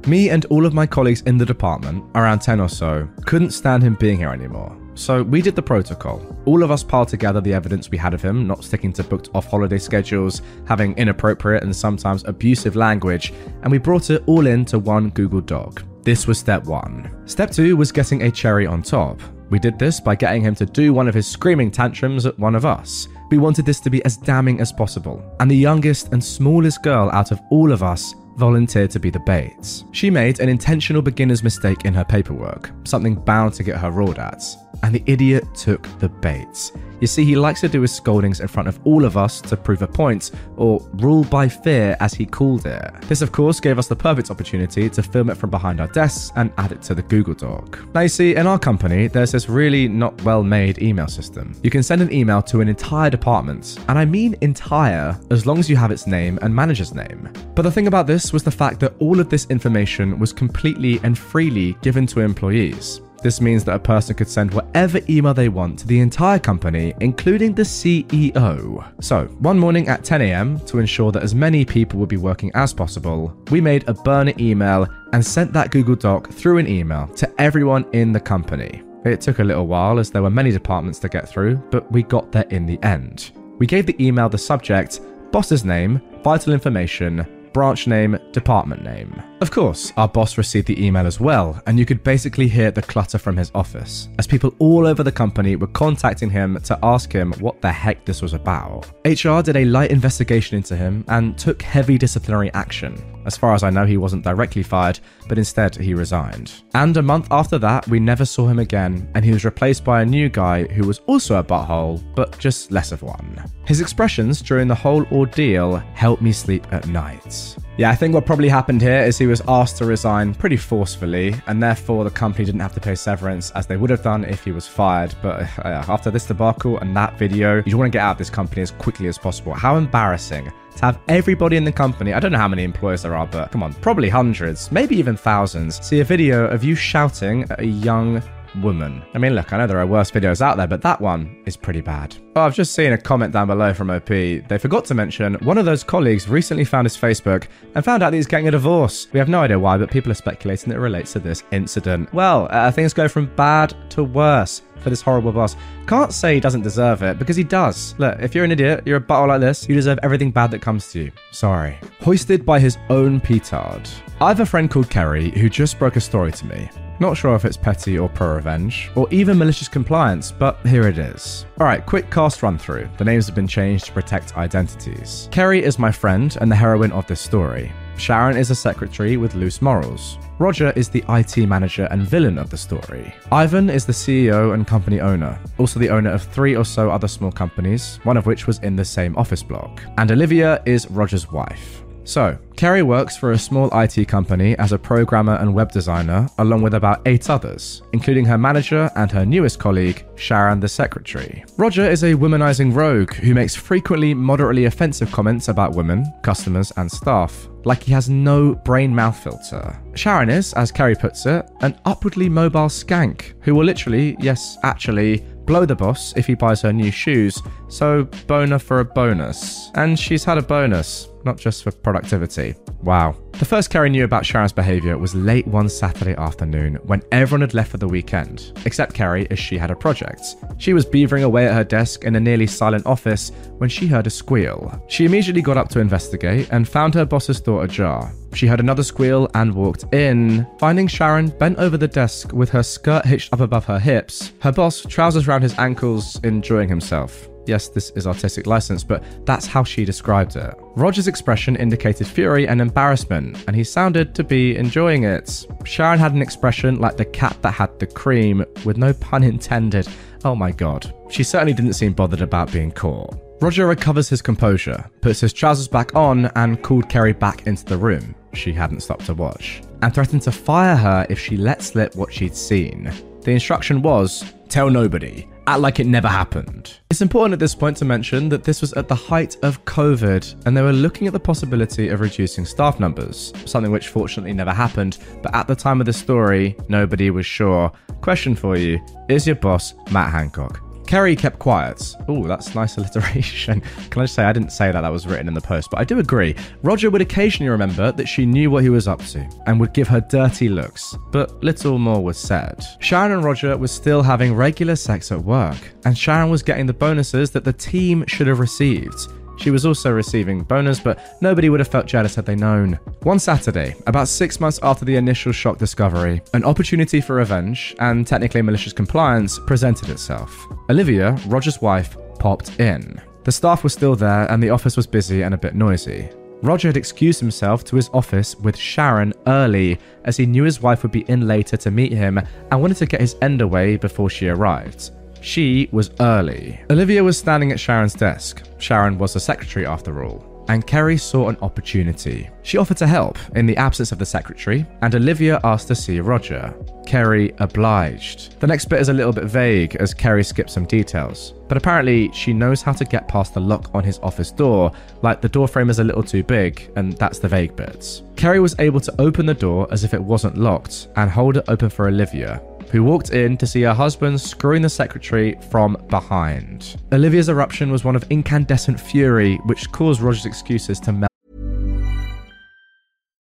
Me 0.06 0.30
and 0.30 0.44
all 0.46 0.64
of 0.64 0.74
my 0.74 0.86
colleagues 0.86 1.22
in 1.22 1.36
the 1.36 1.46
department, 1.46 2.04
around 2.14 2.40
10 2.40 2.60
or 2.60 2.68
so, 2.68 3.08
couldn't 3.26 3.50
stand 3.50 3.82
him 3.82 3.96
being 3.96 4.18
here 4.18 4.30
anymore. 4.30 4.79
So 4.94 5.22
we 5.22 5.40
did 5.40 5.56
the 5.56 5.62
protocol. 5.62 6.20
All 6.44 6.62
of 6.62 6.70
us 6.70 6.82
piled 6.82 7.08
together 7.08 7.40
the 7.40 7.54
evidence 7.54 7.90
we 7.90 7.98
had 7.98 8.14
of 8.14 8.22
him 8.22 8.46
not 8.46 8.64
sticking 8.64 8.92
to 8.94 9.04
booked 9.04 9.30
off 9.34 9.46
holiday 9.46 9.78
schedules, 9.78 10.42
having 10.66 10.96
inappropriate 10.96 11.62
and 11.62 11.74
sometimes 11.74 12.24
abusive 12.24 12.76
language, 12.76 13.32
and 13.62 13.70
we 13.70 13.78
brought 13.78 14.10
it 14.10 14.22
all 14.26 14.46
into 14.46 14.78
one 14.78 15.10
Google 15.10 15.40
Doc. 15.40 15.82
This 16.02 16.26
was 16.26 16.38
step 16.38 16.64
one. 16.64 17.10
Step 17.26 17.50
two 17.50 17.76
was 17.76 17.92
getting 17.92 18.22
a 18.22 18.30
cherry 18.30 18.66
on 18.66 18.82
top. 18.82 19.20
We 19.50 19.58
did 19.58 19.78
this 19.78 20.00
by 20.00 20.14
getting 20.14 20.42
him 20.42 20.54
to 20.56 20.66
do 20.66 20.92
one 20.92 21.08
of 21.08 21.14
his 21.14 21.26
screaming 21.26 21.70
tantrums 21.70 22.24
at 22.24 22.38
one 22.38 22.54
of 22.54 22.64
us. 22.64 23.08
We 23.30 23.38
wanted 23.38 23.66
this 23.66 23.80
to 23.80 23.90
be 23.90 24.04
as 24.04 24.16
damning 24.16 24.60
as 24.60 24.72
possible, 24.72 25.22
and 25.40 25.50
the 25.50 25.56
youngest 25.56 26.12
and 26.12 26.22
smallest 26.22 26.82
girl 26.82 27.10
out 27.10 27.32
of 27.32 27.40
all 27.50 27.72
of 27.72 27.82
us 27.82 28.14
volunteered 28.36 28.90
to 28.90 29.00
be 29.00 29.10
the 29.10 29.20
bait. 29.20 29.84
She 29.92 30.08
made 30.08 30.40
an 30.40 30.48
intentional 30.48 31.02
beginner's 31.02 31.42
mistake 31.42 31.84
in 31.84 31.92
her 31.94 32.04
paperwork, 32.04 32.70
something 32.84 33.14
bound 33.16 33.52
to 33.54 33.62
get 33.62 33.76
her 33.76 33.90
roared 33.90 34.18
at, 34.18 34.42
and 34.82 34.94
the 34.94 35.02
idiot 35.06 35.44
took 35.54 35.82
the 35.98 36.08
bait. 36.08 36.72
You 37.00 37.06
see, 37.06 37.24
he 37.24 37.34
likes 37.34 37.62
to 37.62 37.68
do 37.68 37.80
his 37.80 37.94
scoldings 37.94 38.40
in 38.40 38.48
front 38.48 38.68
of 38.68 38.78
all 38.84 39.06
of 39.06 39.16
us 39.16 39.40
to 39.42 39.56
prove 39.56 39.80
a 39.80 39.86
point, 39.86 40.32
or 40.56 40.86
rule 40.94 41.24
by 41.24 41.48
fear 41.48 41.96
as 41.98 42.12
he 42.12 42.26
called 42.26 42.66
it. 42.66 42.92
This, 43.02 43.22
of 43.22 43.32
course, 43.32 43.58
gave 43.58 43.78
us 43.78 43.88
the 43.88 43.96
perfect 43.96 44.30
opportunity 44.30 44.90
to 44.90 45.02
film 45.02 45.30
it 45.30 45.36
from 45.36 45.48
behind 45.48 45.80
our 45.80 45.88
desks 45.88 46.30
and 46.36 46.52
add 46.58 46.72
it 46.72 46.82
to 46.82 46.94
the 46.94 47.02
Google 47.02 47.34
Doc. 47.34 47.82
Now, 47.94 48.02
you 48.02 48.08
see, 48.08 48.36
in 48.36 48.46
our 48.46 48.58
company, 48.58 49.06
there's 49.06 49.32
this 49.32 49.48
really 49.48 49.88
not 49.88 50.20
well 50.22 50.42
made 50.42 50.82
email 50.82 51.08
system. 51.08 51.58
You 51.62 51.70
can 51.70 51.82
send 51.82 52.02
an 52.02 52.12
email 52.12 52.42
to 52.42 52.60
an 52.60 52.68
entire 52.68 53.08
department, 53.08 53.78
and 53.88 53.98
I 53.98 54.04
mean 54.04 54.36
entire, 54.42 55.18
as 55.30 55.46
long 55.46 55.58
as 55.58 55.70
you 55.70 55.76
have 55.76 55.90
its 55.90 56.06
name 56.06 56.38
and 56.42 56.54
manager's 56.54 56.94
name. 56.94 57.30
But 57.54 57.62
the 57.62 57.72
thing 57.72 57.86
about 57.86 58.06
this 58.06 58.30
was 58.30 58.42
the 58.42 58.50
fact 58.50 58.78
that 58.80 58.94
all 58.98 59.20
of 59.20 59.30
this 59.30 59.46
information 59.46 60.18
was 60.18 60.34
completely 60.34 61.00
and 61.02 61.16
freely 61.16 61.78
given 61.80 62.06
to 62.08 62.20
employees. 62.20 63.00
This 63.22 63.40
means 63.40 63.64
that 63.64 63.74
a 63.74 63.78
person 63.78 64.14
could 64.14 64.28
send 64.28 64.52
whatever 64.52 65.00
email 65.08 65.34
they 65.34 65.50
want 65.50 65.80
to 65.80 65.86
the 65.86 66.00
entire 66.00 66.38
company, 66.38 66.94
including 67.00 67.54
the 67.54 67.62
CEO. 67.62 68.92
So, 69.00 69.26
one 69.40 69.58
morning 69.58 69.88
at 69.88 70.02
10am, 70.02 70.66
to 70.66 70.78
ensure 70.78 71.12
that 71.12 71.22
as 71.22 71.34
many 71.34 71.64
people 71.64 72.00
would 72.00 72.08
be 72.08 72.16
working 72.16 72.50
as 72.54 72.72
possible, 72.72 73.36
we 73.50 73.60
made 73.60 73.86
a 73.88 73.94
burner 73.94 74.32
email 74.38 74.86
and 75.12 75.24
sent 75.24 75.52
that 75.52 75.70
Google 75.70 75.96
Doc 75.96 76.30
through 76.30 76.58
an 76.58 76.66
email 76.66 77.08
to 77.08 77.30
everyone 77.38 77.84
in 77.92 78.12
the 78.12 78.20
company. 78.20 78.82
It 79.04 79.20
took 79.20 79.38
a 79.38 79.44
little 79.44 79.66
while 79.66 79.98
as 79.98 80.10
there 80.10 80.22
were 80.22 80.30
many 80.30 80.50
departments 80.50 80.98
to 81.00 81.08
get 81.08 81.28
through, 81.28 81.56
but 81.70 81.90
we 81.92 82.02
got 82.02 82.32
there 82.32 82.46
in 82.50 82.66
the 82.66 82.82
end. 82.82 83.32
We 83.58 83.66
gave 83.66 83.86
the 83.86 84.02
email 84.02 84.28
the 84.28 84.38
subject, 84.38 85.00
boss's 85.30 85.64
name, 85.64 86.00
vital 86.22 86.52
information, 86.52 87.26
branch 87.52 87.86
name, 87.86 88.18
department 88.32 88.82
name. 88.82 89.22
Of 89.40 89.50
course, 89.50 89.90
our 89.96 90.06
boss 90.06 90.36
received 90.36 90.66
the 90.66 90.84
email 90.84 91.06
as 91.06 91.18
well, 91.18 91.62
and 91.66 91.78
you 91.78 91.86
could 91.86 92.04
basically 92.04 92.46
hear 92.46 92.70
the 92.70 92.82
clutter 92.82 93.16
from 93.16 93.38
his 93.38 93.50
office, 93.54 94.10
as 94.18 94.26
people 94.26 94.54
all 94.58 94.86
over 94.86 95.02
the 95.02 95.10
company 95.10 95.56
were 95.56 95.66
contacting 95.68 96.28
him 96.28 96.60
to 96.64 96.78
ask 96.82 97.10
him 97.10 97.32
what 97.40 97.62
the 97.62 97.72
heck 97.72 98.04
this 98.04 98.20
was 98.20 98.34
about. 98.34 98.90
HR 99.06 99.40
did 99.40 99.56
a 99.56 99.64
light 99.64 99.92
investigation 99.92 100.58
into 100.58 100.76
him 100.76 101.06
and 101.08 101.38
took 101.38 101.62
heavy 101.62 101.96
disciplinary 101.96 102.52
action. 102.52 103.02
As 103.24 103.38
far 103.38 103.54
as 103.54 103.62
I 103.62 103.70
know, 103.70 103.86
he 103.86 103.96
wasn't 103.96 104.24
directly 104.24 104.62
fired, 104.62 105.00
but 105.26 105.38
instead 105.38 105.74
he 105.74 105.94
resigned. 105.94 106.52
And 106.74 106.94
a 106.98 107.02
month 107.02 107.28
after 107.30 107.58
that, 107.58 107.88
we 107.88 107.98
never 107.98 108.26
saw 108.26 108.46
him 108.46 108.58
again, 108.58 109.10
and 109.14 109.24
he 109.24 109.32
was 109.32 109.46
replaced 109.46 109.84
by 109.84 110.02
a 110.02 110.06
new 110.06 110.28
guy 110.28 110.64
who 110.64 110.86
was 110.86 111.00
also 111.06 111.36
a 111.36 111.44
butthole, 111.44 112.02
but 112.14 112.38
just 112.38 112.72
less 112.72 112.92
of 112.92 113.02
one. 113.02 113.42
His 113.66 113.80
expressions 113.80 114.42
during 114.42 114.68
the 114.68 114.74
whole 114.74 115.06
ordeal 115.06 115.76
helped 115.94 116.20
me 116.20 116.32
sleep 116.32 116.70
at 116.74 116.88
night. 116.88 117.56
Yeah, 117.80 117.88
I 117.88 117.94
think 117.94 118.12
what 118.12 118.26
probably 118.26 118.50
happened 118.50 118.82
here 118.82 119.00
is 119.00 119.16
he 119.16 119.26
was 119.26 119.40
asked 119.48 119.78
to 119.78 119.86
resign 119.86 120.34
pretty 120.34 120.58
forcefully, 120.58 121.34
and 121.46 121.62
therefore 121.62 122.04
the 122.04 122.10
company 122.10 122.44
didn't 122.44 122.60
have 122.60 122.74
to 122.74 122.80
pay 122.80 122.94
severance 122.94 123.52
as 123.52 123.66
they 123.66 123.78
would 123.78 123.88
have 123.88 124.02
done 124.02 124.22
if 124.26 124.44
he 124.44 124.52
was 124.52 124.68
fired. 124.68 125.14
But 125.22 125.48
uh, 125.64 125.86
after 125.88 126.10
this 126.10 126.26
debacle 126.26 126.76
and 126.80 126.94
that 126.94 127.18
video, 127.18 127.62
you 127.64 127.78
want 127.78 127.90
to 127.90 127.96
get 127.96 128.02
out 128.02 128.12
of 128.12 128.18
this 128.18 128.28
company 128.28 128.60
as 128.60 128.70
quickly 128.70 129.08
as 129.08 129.16
possible. 129.16 129.54
How 129.54 129.76
embarrassing 129.76 130.52
to 130.76 130.84
have 130.84 131.00
everybody 131.08 131.56
in 131.56 131.64
the 131.64 131.72
company, 131.72 132.12
I 132.12 132.20
don't 132.20 132.32
know 132.32 132.38
how 132.38 132.48
many 132.48 132.64
employees 132.64 133.00
there 133.00 133.14
are, 133.14 133.26
but 133.26 133.50
come 133.50 133.62
on, 133.62 133.72
probably 133.72 134.10
hundreds, 134.10 134.70
maybe 134.70 134.94
even 134.96 135.16
thousands, 135.16 135.82
see 135.82 136.00
a 136.00 136.04
video 136.04 136.48
of 136.48 136.62
you 136.62 136.74
shouting 136.74 137.44
at 137.44 137.60
a 137.60 137.66
young 137.66 138.22
woman. 138.56 139.02
I 139.14 139.18
mean, 139.18 139.34
look, 139.34 139.52
I 139.52 139.58
know 139.58 139.66
there 139.66 139.78
are 139.78 139.86
worse 139.86 140.10
videos 140.10 140.40
out 140.40 140.56
there, 140.56 140.66
but 140.66 140.82
that 140.82 141.00
one 141.00 141.42
is 141.46 141.56
pretty 141.56 141.80
bad. 141.80 142.16
Oh, 142.36 142.42
I've 142.42 142.54
just 142.54 142.74
seen 142.74 142.92
a 142.92 142.98
comment 142.98 143.32
down 143.32 143.48
below 143.48 143.74
from 143.74 143.90
OP. 143.90 144.06
They 144.06 144.58
forgot 144.60 144.84
to 144.86 144.94
mention 144.94 145.34
one 145.42 145.58
of 145.58 145.64
those 145.64 145.84
colleagues 145.84 146.28
recently 146.28 146.64
found 146.64 146.86
his 146.86 146.96
Facebook 146.96 147.46
and 147.74 147.84
found 147.84 148.02
out 148.02 148.10
that 148.10 148.16
he's 148.16 148.26
getting 148.26 148.48
a 148.48 148.52
divorce. 148.52 149.08
We 149.12 149.18
have 149.18 149.28
no 149.28 149.40
idea 149.40 149.58
why, 149.58 149.76
but 149.78 149.90
people 149.90 150.12
are 150.12 150.14
speculating 150.14 150.70
that 150.70 150.76
it 150.76 150.80
relates 150.80 151.12
to 151.14 151.18
this 151.20 151.42
incident. 151.52 152.12
Well, 152.12 152.48
uh, 152.50 152.70
things 152.70 152.92
go 152.94 153.08
from 153.08 153.26
bad 153.36 153.74
to 153.90 154.04
worse 154.04 154.62
for 154.80 154.90
this 154.90 155.02
horrible 155.02 155.32
boss. 155.32 155.56
Can't 155.86 156.12
say 156.12 156.34
he 156.34 156.40
doesn't 156.40 156.62
deserve 156.62 157.02
it 157.02 157.18
because 157.18 157.36
he 157.36 157.44
does. 157.44 157.94
Look, 157.98 158.18
if 158.20 158.34
you're 158.34 158.44
an 158.44 158.52
idiot, 158.52 158.82
you're 158.86 158.96
a 158.96 159.00
butthole 159.00 159.28
like 159.28 159.40
this, 159.40 159.68
you 159.68 159.74
deserve 159.74 159.98
everything 160.02 160.30
bad 160.30 160.50
that 160.52 160.62
comes 160.62 160.90
to 160.92 161.04
you. 161.04 161.12
Sorry. 161.30 161.78
Hoisted 162.00 162.44
by 162.44 162.58
his 162.58 162.78
own 162.88 163.20
petard. 163.20 163.88
I 164.20 164.28
have 164.28 164.40
a 164.40 164.46
friend 164.46 164.70
called 164.70 164.90
Kerry 164.90 165.30
who 165.30 165.48
just 165.48 165.78
broke 165.78 165.96
a 165.96 166.00
story 166.00 166.32
to 166.32 166.46
me. 166.46 166.70
Not 167.00 167.16
sure 167.16 167.34
if 167.34 167.46
it's 167.46 167.56
petty 167.56 167.98
or 167.98 168.10
pro 168.10 168.34
revenge, 168.34 168.90
or 168.94 169.08
even 169.10 169.38
malicious 169.38 169.68
compliance, 169.68 170.30
but 170.30 170.58
here 170.66 170.86
it 170.86 170.98
is. 170.98 171.46
Alright, 171.58 171.86
quick 171.86 172.10
cast 172.10 172.42
run 172.42 172.58
through. 172.58 172.90
The 172.98 173.04
names 173.06 173.24
have 173.24 173.34
been 173.34 173.48
changed 173.48 173.86
to 173.86 173.92
protect 173.92 174.36
identities. 174.36 175.26
Kerry 175.32 175.64
is 175.64 175.78
my 175.78 175.90
friend 175.90 176.36
and 176.42 176.52
the 176.52 176.56
heroine 176.56 176.92
of 176.92 177.06
this 177.06 177.22
story. 177.22 177.72
Sharon 177.96 178.36
is 178.36 178.50
a 178.50 178.54
secretary 178.54 179.16
with 179.16 179.34
loose 179.34 179.62
morals. 179.62 180.18
Roger 180.38 180.72
is 180.76 180.88
the 180.88 181.04
IT 181.08 181.36
manager 181.46 181.86
and 181.90 182.02
villain 182.02 182.38
of 182.38 182.48
the 182.48 182.56
story. 182.56 183.14
Ivan 183.32 183.68
is 183.68 183.84
the 183.84 183.92
CEO 183.92 184.54
and 184.54 184.66
company 184.66 185.00
owner, 185.00 185.38
also 185.58 185.78
the 185.80 185.90
owner 185.90 186.10
of 186.10 186.22
three 186.22 186.56
or 186.56 186.64
so 186.64 186.90
other 186.90 187.08
small 187.08 187.32
companies, 187.32 187.98
one 188.04 188.16
of 188.16 188.26
which 188.26 188.46
was 188.46 188.58
in 188.60 188.76
the 188.76 188.84
same 188.84 189.16
office 189.16 189.42
block. 189.42 189.82
And 189.98 190.10
Olivia 190.10 190.62
is 190.64 190.90
Roger's 190.90 191.30
wife. 191.30 191.79
So, 192.04 192.36
Kerry 192.56 192.82
works 192.82 193.16
for 193.16 193.32
a 193.32 193.38
small 193.38 193.70
IT 193.72 194.06
company 194.08 194.56
as 194.58 194.72
a 194.72 194.78
programmer 194.78 195.36
and 195.36 195.54
web 195.54 195.72
designer, 195.72 196.28
along 196.38 196.62
with 196.62 196.74
about 196.74 197.02
eight 197.06 197.30
others, 197.30 197.82
including 197.92 198.24
her 198.24 198.36
manager 198.36 198.90
and 198.96 199.10
her 199.10 199.24
newest 199.24 199.58
colleague, 199.58 200.04
Sharon 200.16 200.60
the 200.60 200.68
secretary. 200.68 201.44
Roger 201.56 201.88
is 201.88 202.02
a 202.02 202.14
womanizing 202.14 202.74
rogue 202.74 203.14
who 203.14 203.34
makes 203.34 203.54
frequently 203.54 204.12
moderately 204.12 204.64
offensive 204.64 205.10
comments 205.12 205.48
about 205.48 205.74
women, 205.74 206.04
customers, 206.22 206.72
and 206.76 206.90
staff, 206.90 207.48
like 207.64 207.82
he 207.82 207.92
has 207.92 208.08
no 208.10 208.54
brain 208.56 208.94
mouth 208.94 209.18
filter. 209.18 209.78
Sharon 209.94 210.30
is, 210.30 210.52
as 210.54 210.72
Kerry 210.72 210.94
puts 210.94 211.26
it, 211.26 211.48
an 211.60 211.78
upwardly 211.84 212.28
mobile 212.28 212.68
skank 212.68 213.34
who 213.40 213.54
will 213.54 213.64
literally, 213.64 214.16
yes, 214.20 214.58
actually, 214.64 215.24
blow 215.46 215.64
the 215.64 215.74
boss 215.74 216.14
if 216.16 216.26
he 216.26 216.34
buys 216.34 216.62
her 216.62 216.72
new 216.72 216.90
shoes, 216.90 217.42
so 217.68 218.04
boner 218.26 218.58
for 218.58 218.80
a 218.80 218.84
bonus. 218.84 219.70
And 219.74 219.98
she's 219.98 220.24
had 220.24 220.38
a 220.38 220.42
bonus, 220.42 221.08
not 221.24 221.38
just 221.38 221.62
for 221.62 221.70
productivity. 221.70 222.54
Wow. 222.82 223.16
The 223.32 223.44
first 223.44 223.70
Kerry 223.70 223.90
knew 223.90 224.04
about 224.04 224.26
Sharon's 224.26 224.52
behaviour 224.52 224.98
was 224.98 225.14
late 225.14 225.46
one 225.46 225.68
Saturday 225.68 226.14
afternoon 226.14 226.76
when 226.84 227.02
everyone 227.12 227.40
had 227.40 227.54
left 227.54 227.70
for 227.70 227.78
the 227.78 227.88
weekend, 227.88 228.52
except 228.66 228.94
Kerry 228.94 229.26
as 229.30 229.38
she 229.38 229.56
had 229.56 229.70
a 229.70 229.76
project. 229.76 230.22
She 230.58 230.72
was 230.72 230.84
beavering 230.84 231.22
away 231.22 231.46
at 231.46 231.54
her 231.54 231.64
desk 231.64 232.04
in 232.04 232.16
a 232.16 232.20
nearly 232.20 232.46
silent 232.46 232.84
office 232.86 233.32
when 233.58 233.70
she 233.70 233.86
heard 233.86 234.06
a 234.06 234.10
squeal. 234.10 234.82
She 234.88 235.04
immediately 235.04 235.42
got 235.42 235.56
up 235.56 235.68
to 235.70 235.80
investigate 235.80 236.48
and 236.50 236.68
found 236.68 236.94
her 236.94 237.06
boss's 237.06 237.40
door 237.40 237.64
ajar. 237.64 238.12
She 238.34 238.46
heard 238.46 238.60
another 238.60 238.82
squeal 238.82 239.28
and 239.34 239.54
walked 239.54 239.92
in, 239.94 240.46
finding 240.58 240.86
Sharon 240.86 241.28
bent 241.28 241.58
over 241.58 241.76
the 241.76 241.88
desk 241.88 242.32
with 242.32 242.50
her 242.50 242.62
skirt 242.62 243.04
hitched 243.06 243.32
up 243.32 243.40
above 243.40 243.64
her 243.64 243.78
hips, 243.78 244.32
her 244.40 244.52
boss 244.52 244.82
trousers 244.82 245.26
round 245.26 245.42
his 245.42 245.58
ankles, 245.58 246.20
enjoying 246.22 246.68
himself. 246.68 247.29
Yes, 247.46 247.68
this 247.68 247.90
is 247.90 248.06
artistic 248.06 248.46
license, 248.46 248.84
but 248.84 249.02
that's 249.24 249.46
how 249.46 249.64
she 249.64 249.84
described 249.84 250.36
it. 250.36 250.54
Roger's 250.76 251.08
expression 251.08 251.56
indicated 251.56 252.06
fury 252.06 252.46
and 252.46 252.60
embarrassment, 252.60 253.42
and 253.46 253.56
he 253.56 253.64
sounded 253.64 254.14
to 254.14 254.24
be 254.24 254.56
enjoying 254.56 255.04
it. 255.04 255.46
Sharon 255.64 255.98
had 255.98 256.12
an 256.12 256.22
expression 256.22 256.78
like 256.78 256.96
the 256.96 257.04
cat 257.04 257.36
that 257.42 257.52
had 257.52 257.78
the 257.78 257.86
cream, 257.86 258.44
with 258.64 258.76
no 258.76 258.92
pun 258.92 259.24
intended. 259.24 259.88
Oh 260.24 260.34
my 260.34 260.52
god. 260.52 260.92
She 261.08 261.24
certainly 261.24 261.54
didn't 261.54 261.72
seem 261.72 261.92
bothered 261.92 262.20
about 262.20 262.52
being 262.52 262.70
caught. 262.70 263.16
Roger 263.40 263.66
recovers 263.66 264.10
his 264.10 264.20
composure, 264.20 264.84
puts 265.00 265.20
his 265.20 265.32
trousers 265.32 265.66
back 265.66 265.94
on, 265.94 266.26
and 266.36 266.62
called 266.62 266.90
Kerry 266.90 267.14
back 267.14 267.46
into 267.46 267.64
the 267.64 267.78
room. 267.78 268.14
She 268.34 268.52
hadn't 268.52 268.80
stopped 268.80 269.06
to 269.06 269.14
watch, 269.14 269.62
and 269.80 269.94
threatened 269.94 270.22
to 270.22 270.32
fire 270.32 270.76
her 270.76 271.06
if 271.08 271.18
she 271.18 271.38
let 271.38 271.62
slip 271.62 271.96
what 271.96 272.12
she'd 272.12 272.36
seen. 272.36 272.92
The 273.22 273.32
instruction 273.32 273.80
was 273.80 274.24
tell 274.50 274.68
nobody, 274.68 275.26
act 275.46 275.60
like 275.60 275.80
it 275.80 275.86
never 275.86 276.08
happened. 276.08 276.78
It's 276.90 277.02
important 277.02 277.32
at 277.32 277.38
this 277.38 277.54
point 277.54 277.76
to 277.78 277.84
mention 277.84 278.28
that 278.28 278.44
this 278.44 278.60
was 278.60 278.72
at 278.74 278.88
the 278.88 278.94
height 278.94 279.36
of 279.42 279.64
COVID 279.64 280.46
and 280.46 280.56
they 280.56 280.62
were 280.62 280.72
looking 280.72 281.06
at 281.06 281.12
the 281.12 281.20
possibility 281.20 281.88
of 281.88 282.00
reducing 282.00 282.44
staff 282.44 282.80
numbers, 282.80 283.32
something 283.46 283.72
which 283.72 283.88
fortunately 283.88 284.32
never 284.32 284.52
happened, 284.52 284.98
but 285.22 285.34
at 285.34 285.48
the 285.48 285.56
time 285.56 285.80
of 285.80 285.86
the 285.86 285.92
story, 285.92 286.56
nobody 286.68 287.10
was 287.10 287.26
sure. 287.26 287.72
Question 288.00 288.34
for 288.34 288.56
you 288.56 288.78
Is 289.08 289.26
your 289.26 289.36
boss 289.36 289.74
Matt 289.90 290.10
Hancock? 290.12 290.69
Kerry 290.90 291.14
kept 291.14 291.38
quiet. 291.38 291.94
Oh, 292.08 292.26
that's 292.26 292.52
nice 292.56 292.76
alliteration. 292.76 293.60
Can 293.90 294.02
I 294.02 294.06
just 294.06 294.16
say, 294.16 294.24
I 294.24 294.32
didn't 294.32 294.50
say 294.50 294.72
that, 294.72 294.80
that 294.80 294.90
was 294.90 295.06
written 295.06 295.28
in 295.28 295.34
the 295.34 295.40
post, 295.40 295.70
but 295.70 295.78
I 295.78 295.84
do 295.84 296.00
agree. 296.00 296.34
Roger 296.64 296.90
would 296.90 297.00
occasionally 297.00 297.48
remember 297.48 297.92
that 297.92 298.08
she 298.08 298.26
knew 298.26 298.50
what 298.50 298.64
he 298.64 298.70
was 298.70 298.88
up 298.88 298.98
to 299.06 299.24
and 299.46 299.60
would 299.60 299.72
give 299.72 299.86
her 299.86 300.00
dirty 300.00 300.48
looks, 300.48 300.96
but 301.12 301.44
little 301.44 301.78
more 301.78 302.02
was 302.02 302.18
said. 302.18 302.60
Sharon 302.80 303.12
and 303.12 303.22
Roger 303.22 303.56
were 303.56 303.68
still 303.68 304.02
having 304.02 304.34
regular 304.34 304.74
sex 304.74 305.12
at 305.12 305.22
work, 305.22 305.58
and 305.84 305.96
Sharon 305.96 306.28
was 306.28 306.42
getting 306.42 306.66
the 306.66 306.74
bonuses 306.74 307.30
that 307.30 307.44
the 307.44 307.52
team 307.52 308.04
should 308.08 308.26
have 308.26 308.40
received. 308.40 309.06
She 309.40 309.50
was 309.50 309.64
also 309.64 309.90
receiving 309.90 310.42
bonus, 310.42 310.80
but 310.80 311.16
nobody 311.22 311.48
would 311.48 311.60
have 311.60 311.68
felt 311.68 311.86
jealous 311.86 312.14
had 312.14 312.26
they 312.26 312.36
known. 312.36 312.78
One 313.04 313.18
Saturday, 313.18 313.74
about 313.86 314.06
six 314.06 314.38
months 314.38 314.60
after 314.62 314.84
the 314.84 314.96
initial 314.96 315.32
shock 315.32 315.56
discovery, 315.56 316.20
an 316.34 316.44
opportunity 316.44 317.00
for 317.00 317.16
revenge 317.16 317.74
and 317.78 318.06
technically 318.06 318.42
malicious 318.42 318.74
compliance 318.74 319.38
presented 319.38 319.88
itself. 319.88 320.46
Olivia, 320.68 321.12
Roger's 321.26 321.62
wife, 321.62 321.96
popped 322.18 322.60
in. 322.60 323.00
The 323.24 323.32
staff 323.32 323.64
was 323.64 323.72
still 323.72 323.96
there 323.96 324.30
and 324.30 324.42
the 324.42 324.50
office 324.50 324.76
was 324.76 324.86
busy 324.86 325.22
and 325.22 325.32
a 325.32 325.38
bit 325.38 325.54
noisy. 325.54 326.10
Roger 326.42 326.68
had 326.68 326.76
excused 326.76 327.20
himself 327.20 327.64
to 327.64 327.76
his 327.76 327.88
office 327.94 328.36
with 328.36 328.56
Sharon 328.56 329.14
early 329.26 329.78
as 330.04 330.18
he 330.18 330.26
knew 330.26 330.44
his 330.44 330.60
wife 330.60 330.82
would 330.82 330.92
be 330.92 331.08
in 331.08 331.26
later 331.26 331.56
to 331.56 331.70
meet 331.70 331.92
him 331.92 332.18
and 332.18 332.60
wanted 332.60 332.76
to 332.78 332.86
get 332.86 333.00
his 333.00 333.16
end 333.22 333.40
away 333.40 333.76
before 333.76 334.10
she 334.10 334.28
arrived. 334.28 334.90
She 335.20 335.68
was 335.72 335.90
early. 336.00 336.60
Olivia 336.70 337.04
was 337.04 337.18
standing 337.18 337.52
at 337.52 337.60
Sharon's 337.60 337.94
desk. 337.94 338.42
Sharon 338.58 338.98
was 338.98 339.14
the 339.14 339.20
secretary 339.20 339.66
after 339.66 340.04
all 340.04 340.30
and 340.50 340.66
Kerry 340.66 340.96
saw 340.96 341.28
an 341.28 341.36
opportunity. 341.42 342.28
She 342.42 342.58
offered 342.58 342.78
to 342.78 342.86
help 342.86 343.18
in 343.36 343.46
the 343.46 343.56
absence 343.56 343.92
of 343.92 344.00
the 344.00 344.06
secretary, 344.06 344.66
and 344.82 344.92
Olivia 344.92 345.40
asked 345.44 345.68
to 345.68 345.76
see 345.76 346.00
Roger. 346.00 346.52
Kerry 346.86 347.32
obliged. 347.38 348.40
The 348.40 348.48
next 348.48 348.64
bit 348.64 348.80
is 348.80 348.88
a 348.88 348.92
little 348.92 349.12
bit 349.12 349.26
vague 349.26 349.76
as 349.76 349.94
Kerry 349.94 350.24
skips 350.24 350.52
some 350.52 350.64
details, 350.64 351.34
but 351.46 351.56
apparently 351.56 352.10
she 352.12 352.32
knows 352.32 352.62
how 352.62 352.72
to 352.72 352.84
get 352.84 353.06
past 353.06 353.32
the 353.32 353.40
lock 353.40 353.70
on 353.74 353.84
his 353.84 354.00
office 354.00 354.32
door, 354.32 354.72
like 355.02 355.20
the 355.20 355.28
door 355.28 355.46
frame 355.46 355.70
is 355.70 355.78
a 355.78 355.84
little 355.84 356.02
too 356.02 356.24
big, 356.24 356.68
and 356.74 356.94
that's 356.94 357.20
the 357.20 357.28
vague 357.28 357.54
bits. 357.54 358.02
Kerry 358.16 358.40
was 358.40 358.56
able 358.58 358.80
to 358.80 359.00
open 359.00 359.26
the 359.26 359.34
door 359.34 359.68
as 359.70 359.84
if 359.84 359.94
it 359.94 360.02
wasn't 360.02 360.36
locked 360.36 360.88
and 360.96 361.08
hold 361.08 361.36
it 361.36 361.44
open 361.46 361.70
for 361.70 361.86
Olivia, 361.86 362.42
who 362.70 362.82
walked 362.84 363.10
in 363.10 363.36
to 363.38 363.46
see 363.46 363.62
her 363.62 363.74
husband 363.74 364.20
screwing 364.20 364.62
the 364.62 364.68
secretary 364.68 365.38
from 365.50 365.76
behind. 365.88 366.76
Olivia's 366.92 367.28
eruption 367.28 367.70
was 367.70 367.84
one 367.84 367.96
of 367.96 368.04
incandescent 368.10 368.80
fury, 368.80 369.36
which 369.44 369.70
caused 369.72 370.00
Roger's 370.00 370.26
excuses 370.26 370.80
to 370.80 370.92
melt. 370.92 371.10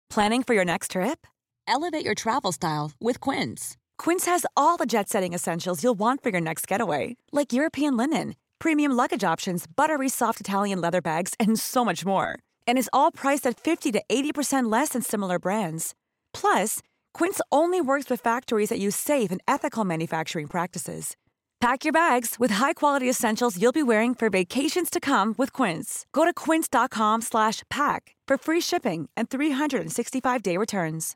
Planning 0.10 0.44
for 0.44 0.54
your 0.54 0.66
next 0.66 0.92
trip? 0.92 1.28
Elevate 1.68 2.06
your 2.06 2.16
travel 2.16 2.52
style 2.54 2.92
with 3.02 3.20
Quince. 3.20 3.76
Quince 3.98 4.26
has 4.26 4.46
all 4.56 4.78
the 4.78 4.86
jet 4.86 5.10
setting 5.10 5.34
essentials 5.34 5.84
you'll 5.84 6.00
want 6.00 6.24
for 6.24 6.30
your 6.30 6.42
next 6.42 6.68
getaway, 6.68 7.18
like 7.32 7.52
European 7.52 7.98
linen, 7.98 8.36
premium 8.60 8.94
luggage 8.94 9.24
options, 9.24 9.66
buttery 9.68 10.10
soft 10.10 10.40
Italian 10.40 10.80
leather 10.80 11.02
bags, 11.02 11.34
and 11.38 11.60
so 11.60 11.84
much 11.84 12.06
more. 12.06 12.40
And 12.66 12.78
is 12.78 12.90
all 12.94 13.12
priced 13.12 13.46
at 13.46 13.60
50 13.60 13.92
to 13.94 14.02
80% 14.10 14.72
less 14.72 14.90
than 14.90 15.02
similar 15.02 15.40
brands. 15.40 15.94
Plus, 16.34 16.82
Quince 17.16 17.40
only 17.50 17.80
works 17.80 18.10
with 18.10 18.20
factories 18.20 18.68
that 18.68 18.78
use 18.78 18.94
safe 18.96 19.32
and 19.32 19.42
ethical 19.48 19.86
manufacturing 19.86 20.48
practices. 20.48 21.16
Pack 21.62 21.86
your 21.86 21.94
bags 21.94 22.36
with 22.38 22.56
high-quality 22.56 23.10
essentials 23.10 23.58
you'll 23.60 23.72
be 23.72 23.82
wearing 23.82 24.14
for 24.14 24.30
vacations 24.30 24.90
to 24.90 25.00
come 25.00 25.34
with 25.38 25.54
Quince. 25.54 26.06
Go 26.12 26.26
to 26.26 26.34
quince.com/pack 26.34 28.02
for 28.28 28.38
free 28.38 28.62
shipping 28.62 29.10
and 29.16 29.30
365-day 29.30 30.58
returns. 30.58 31.16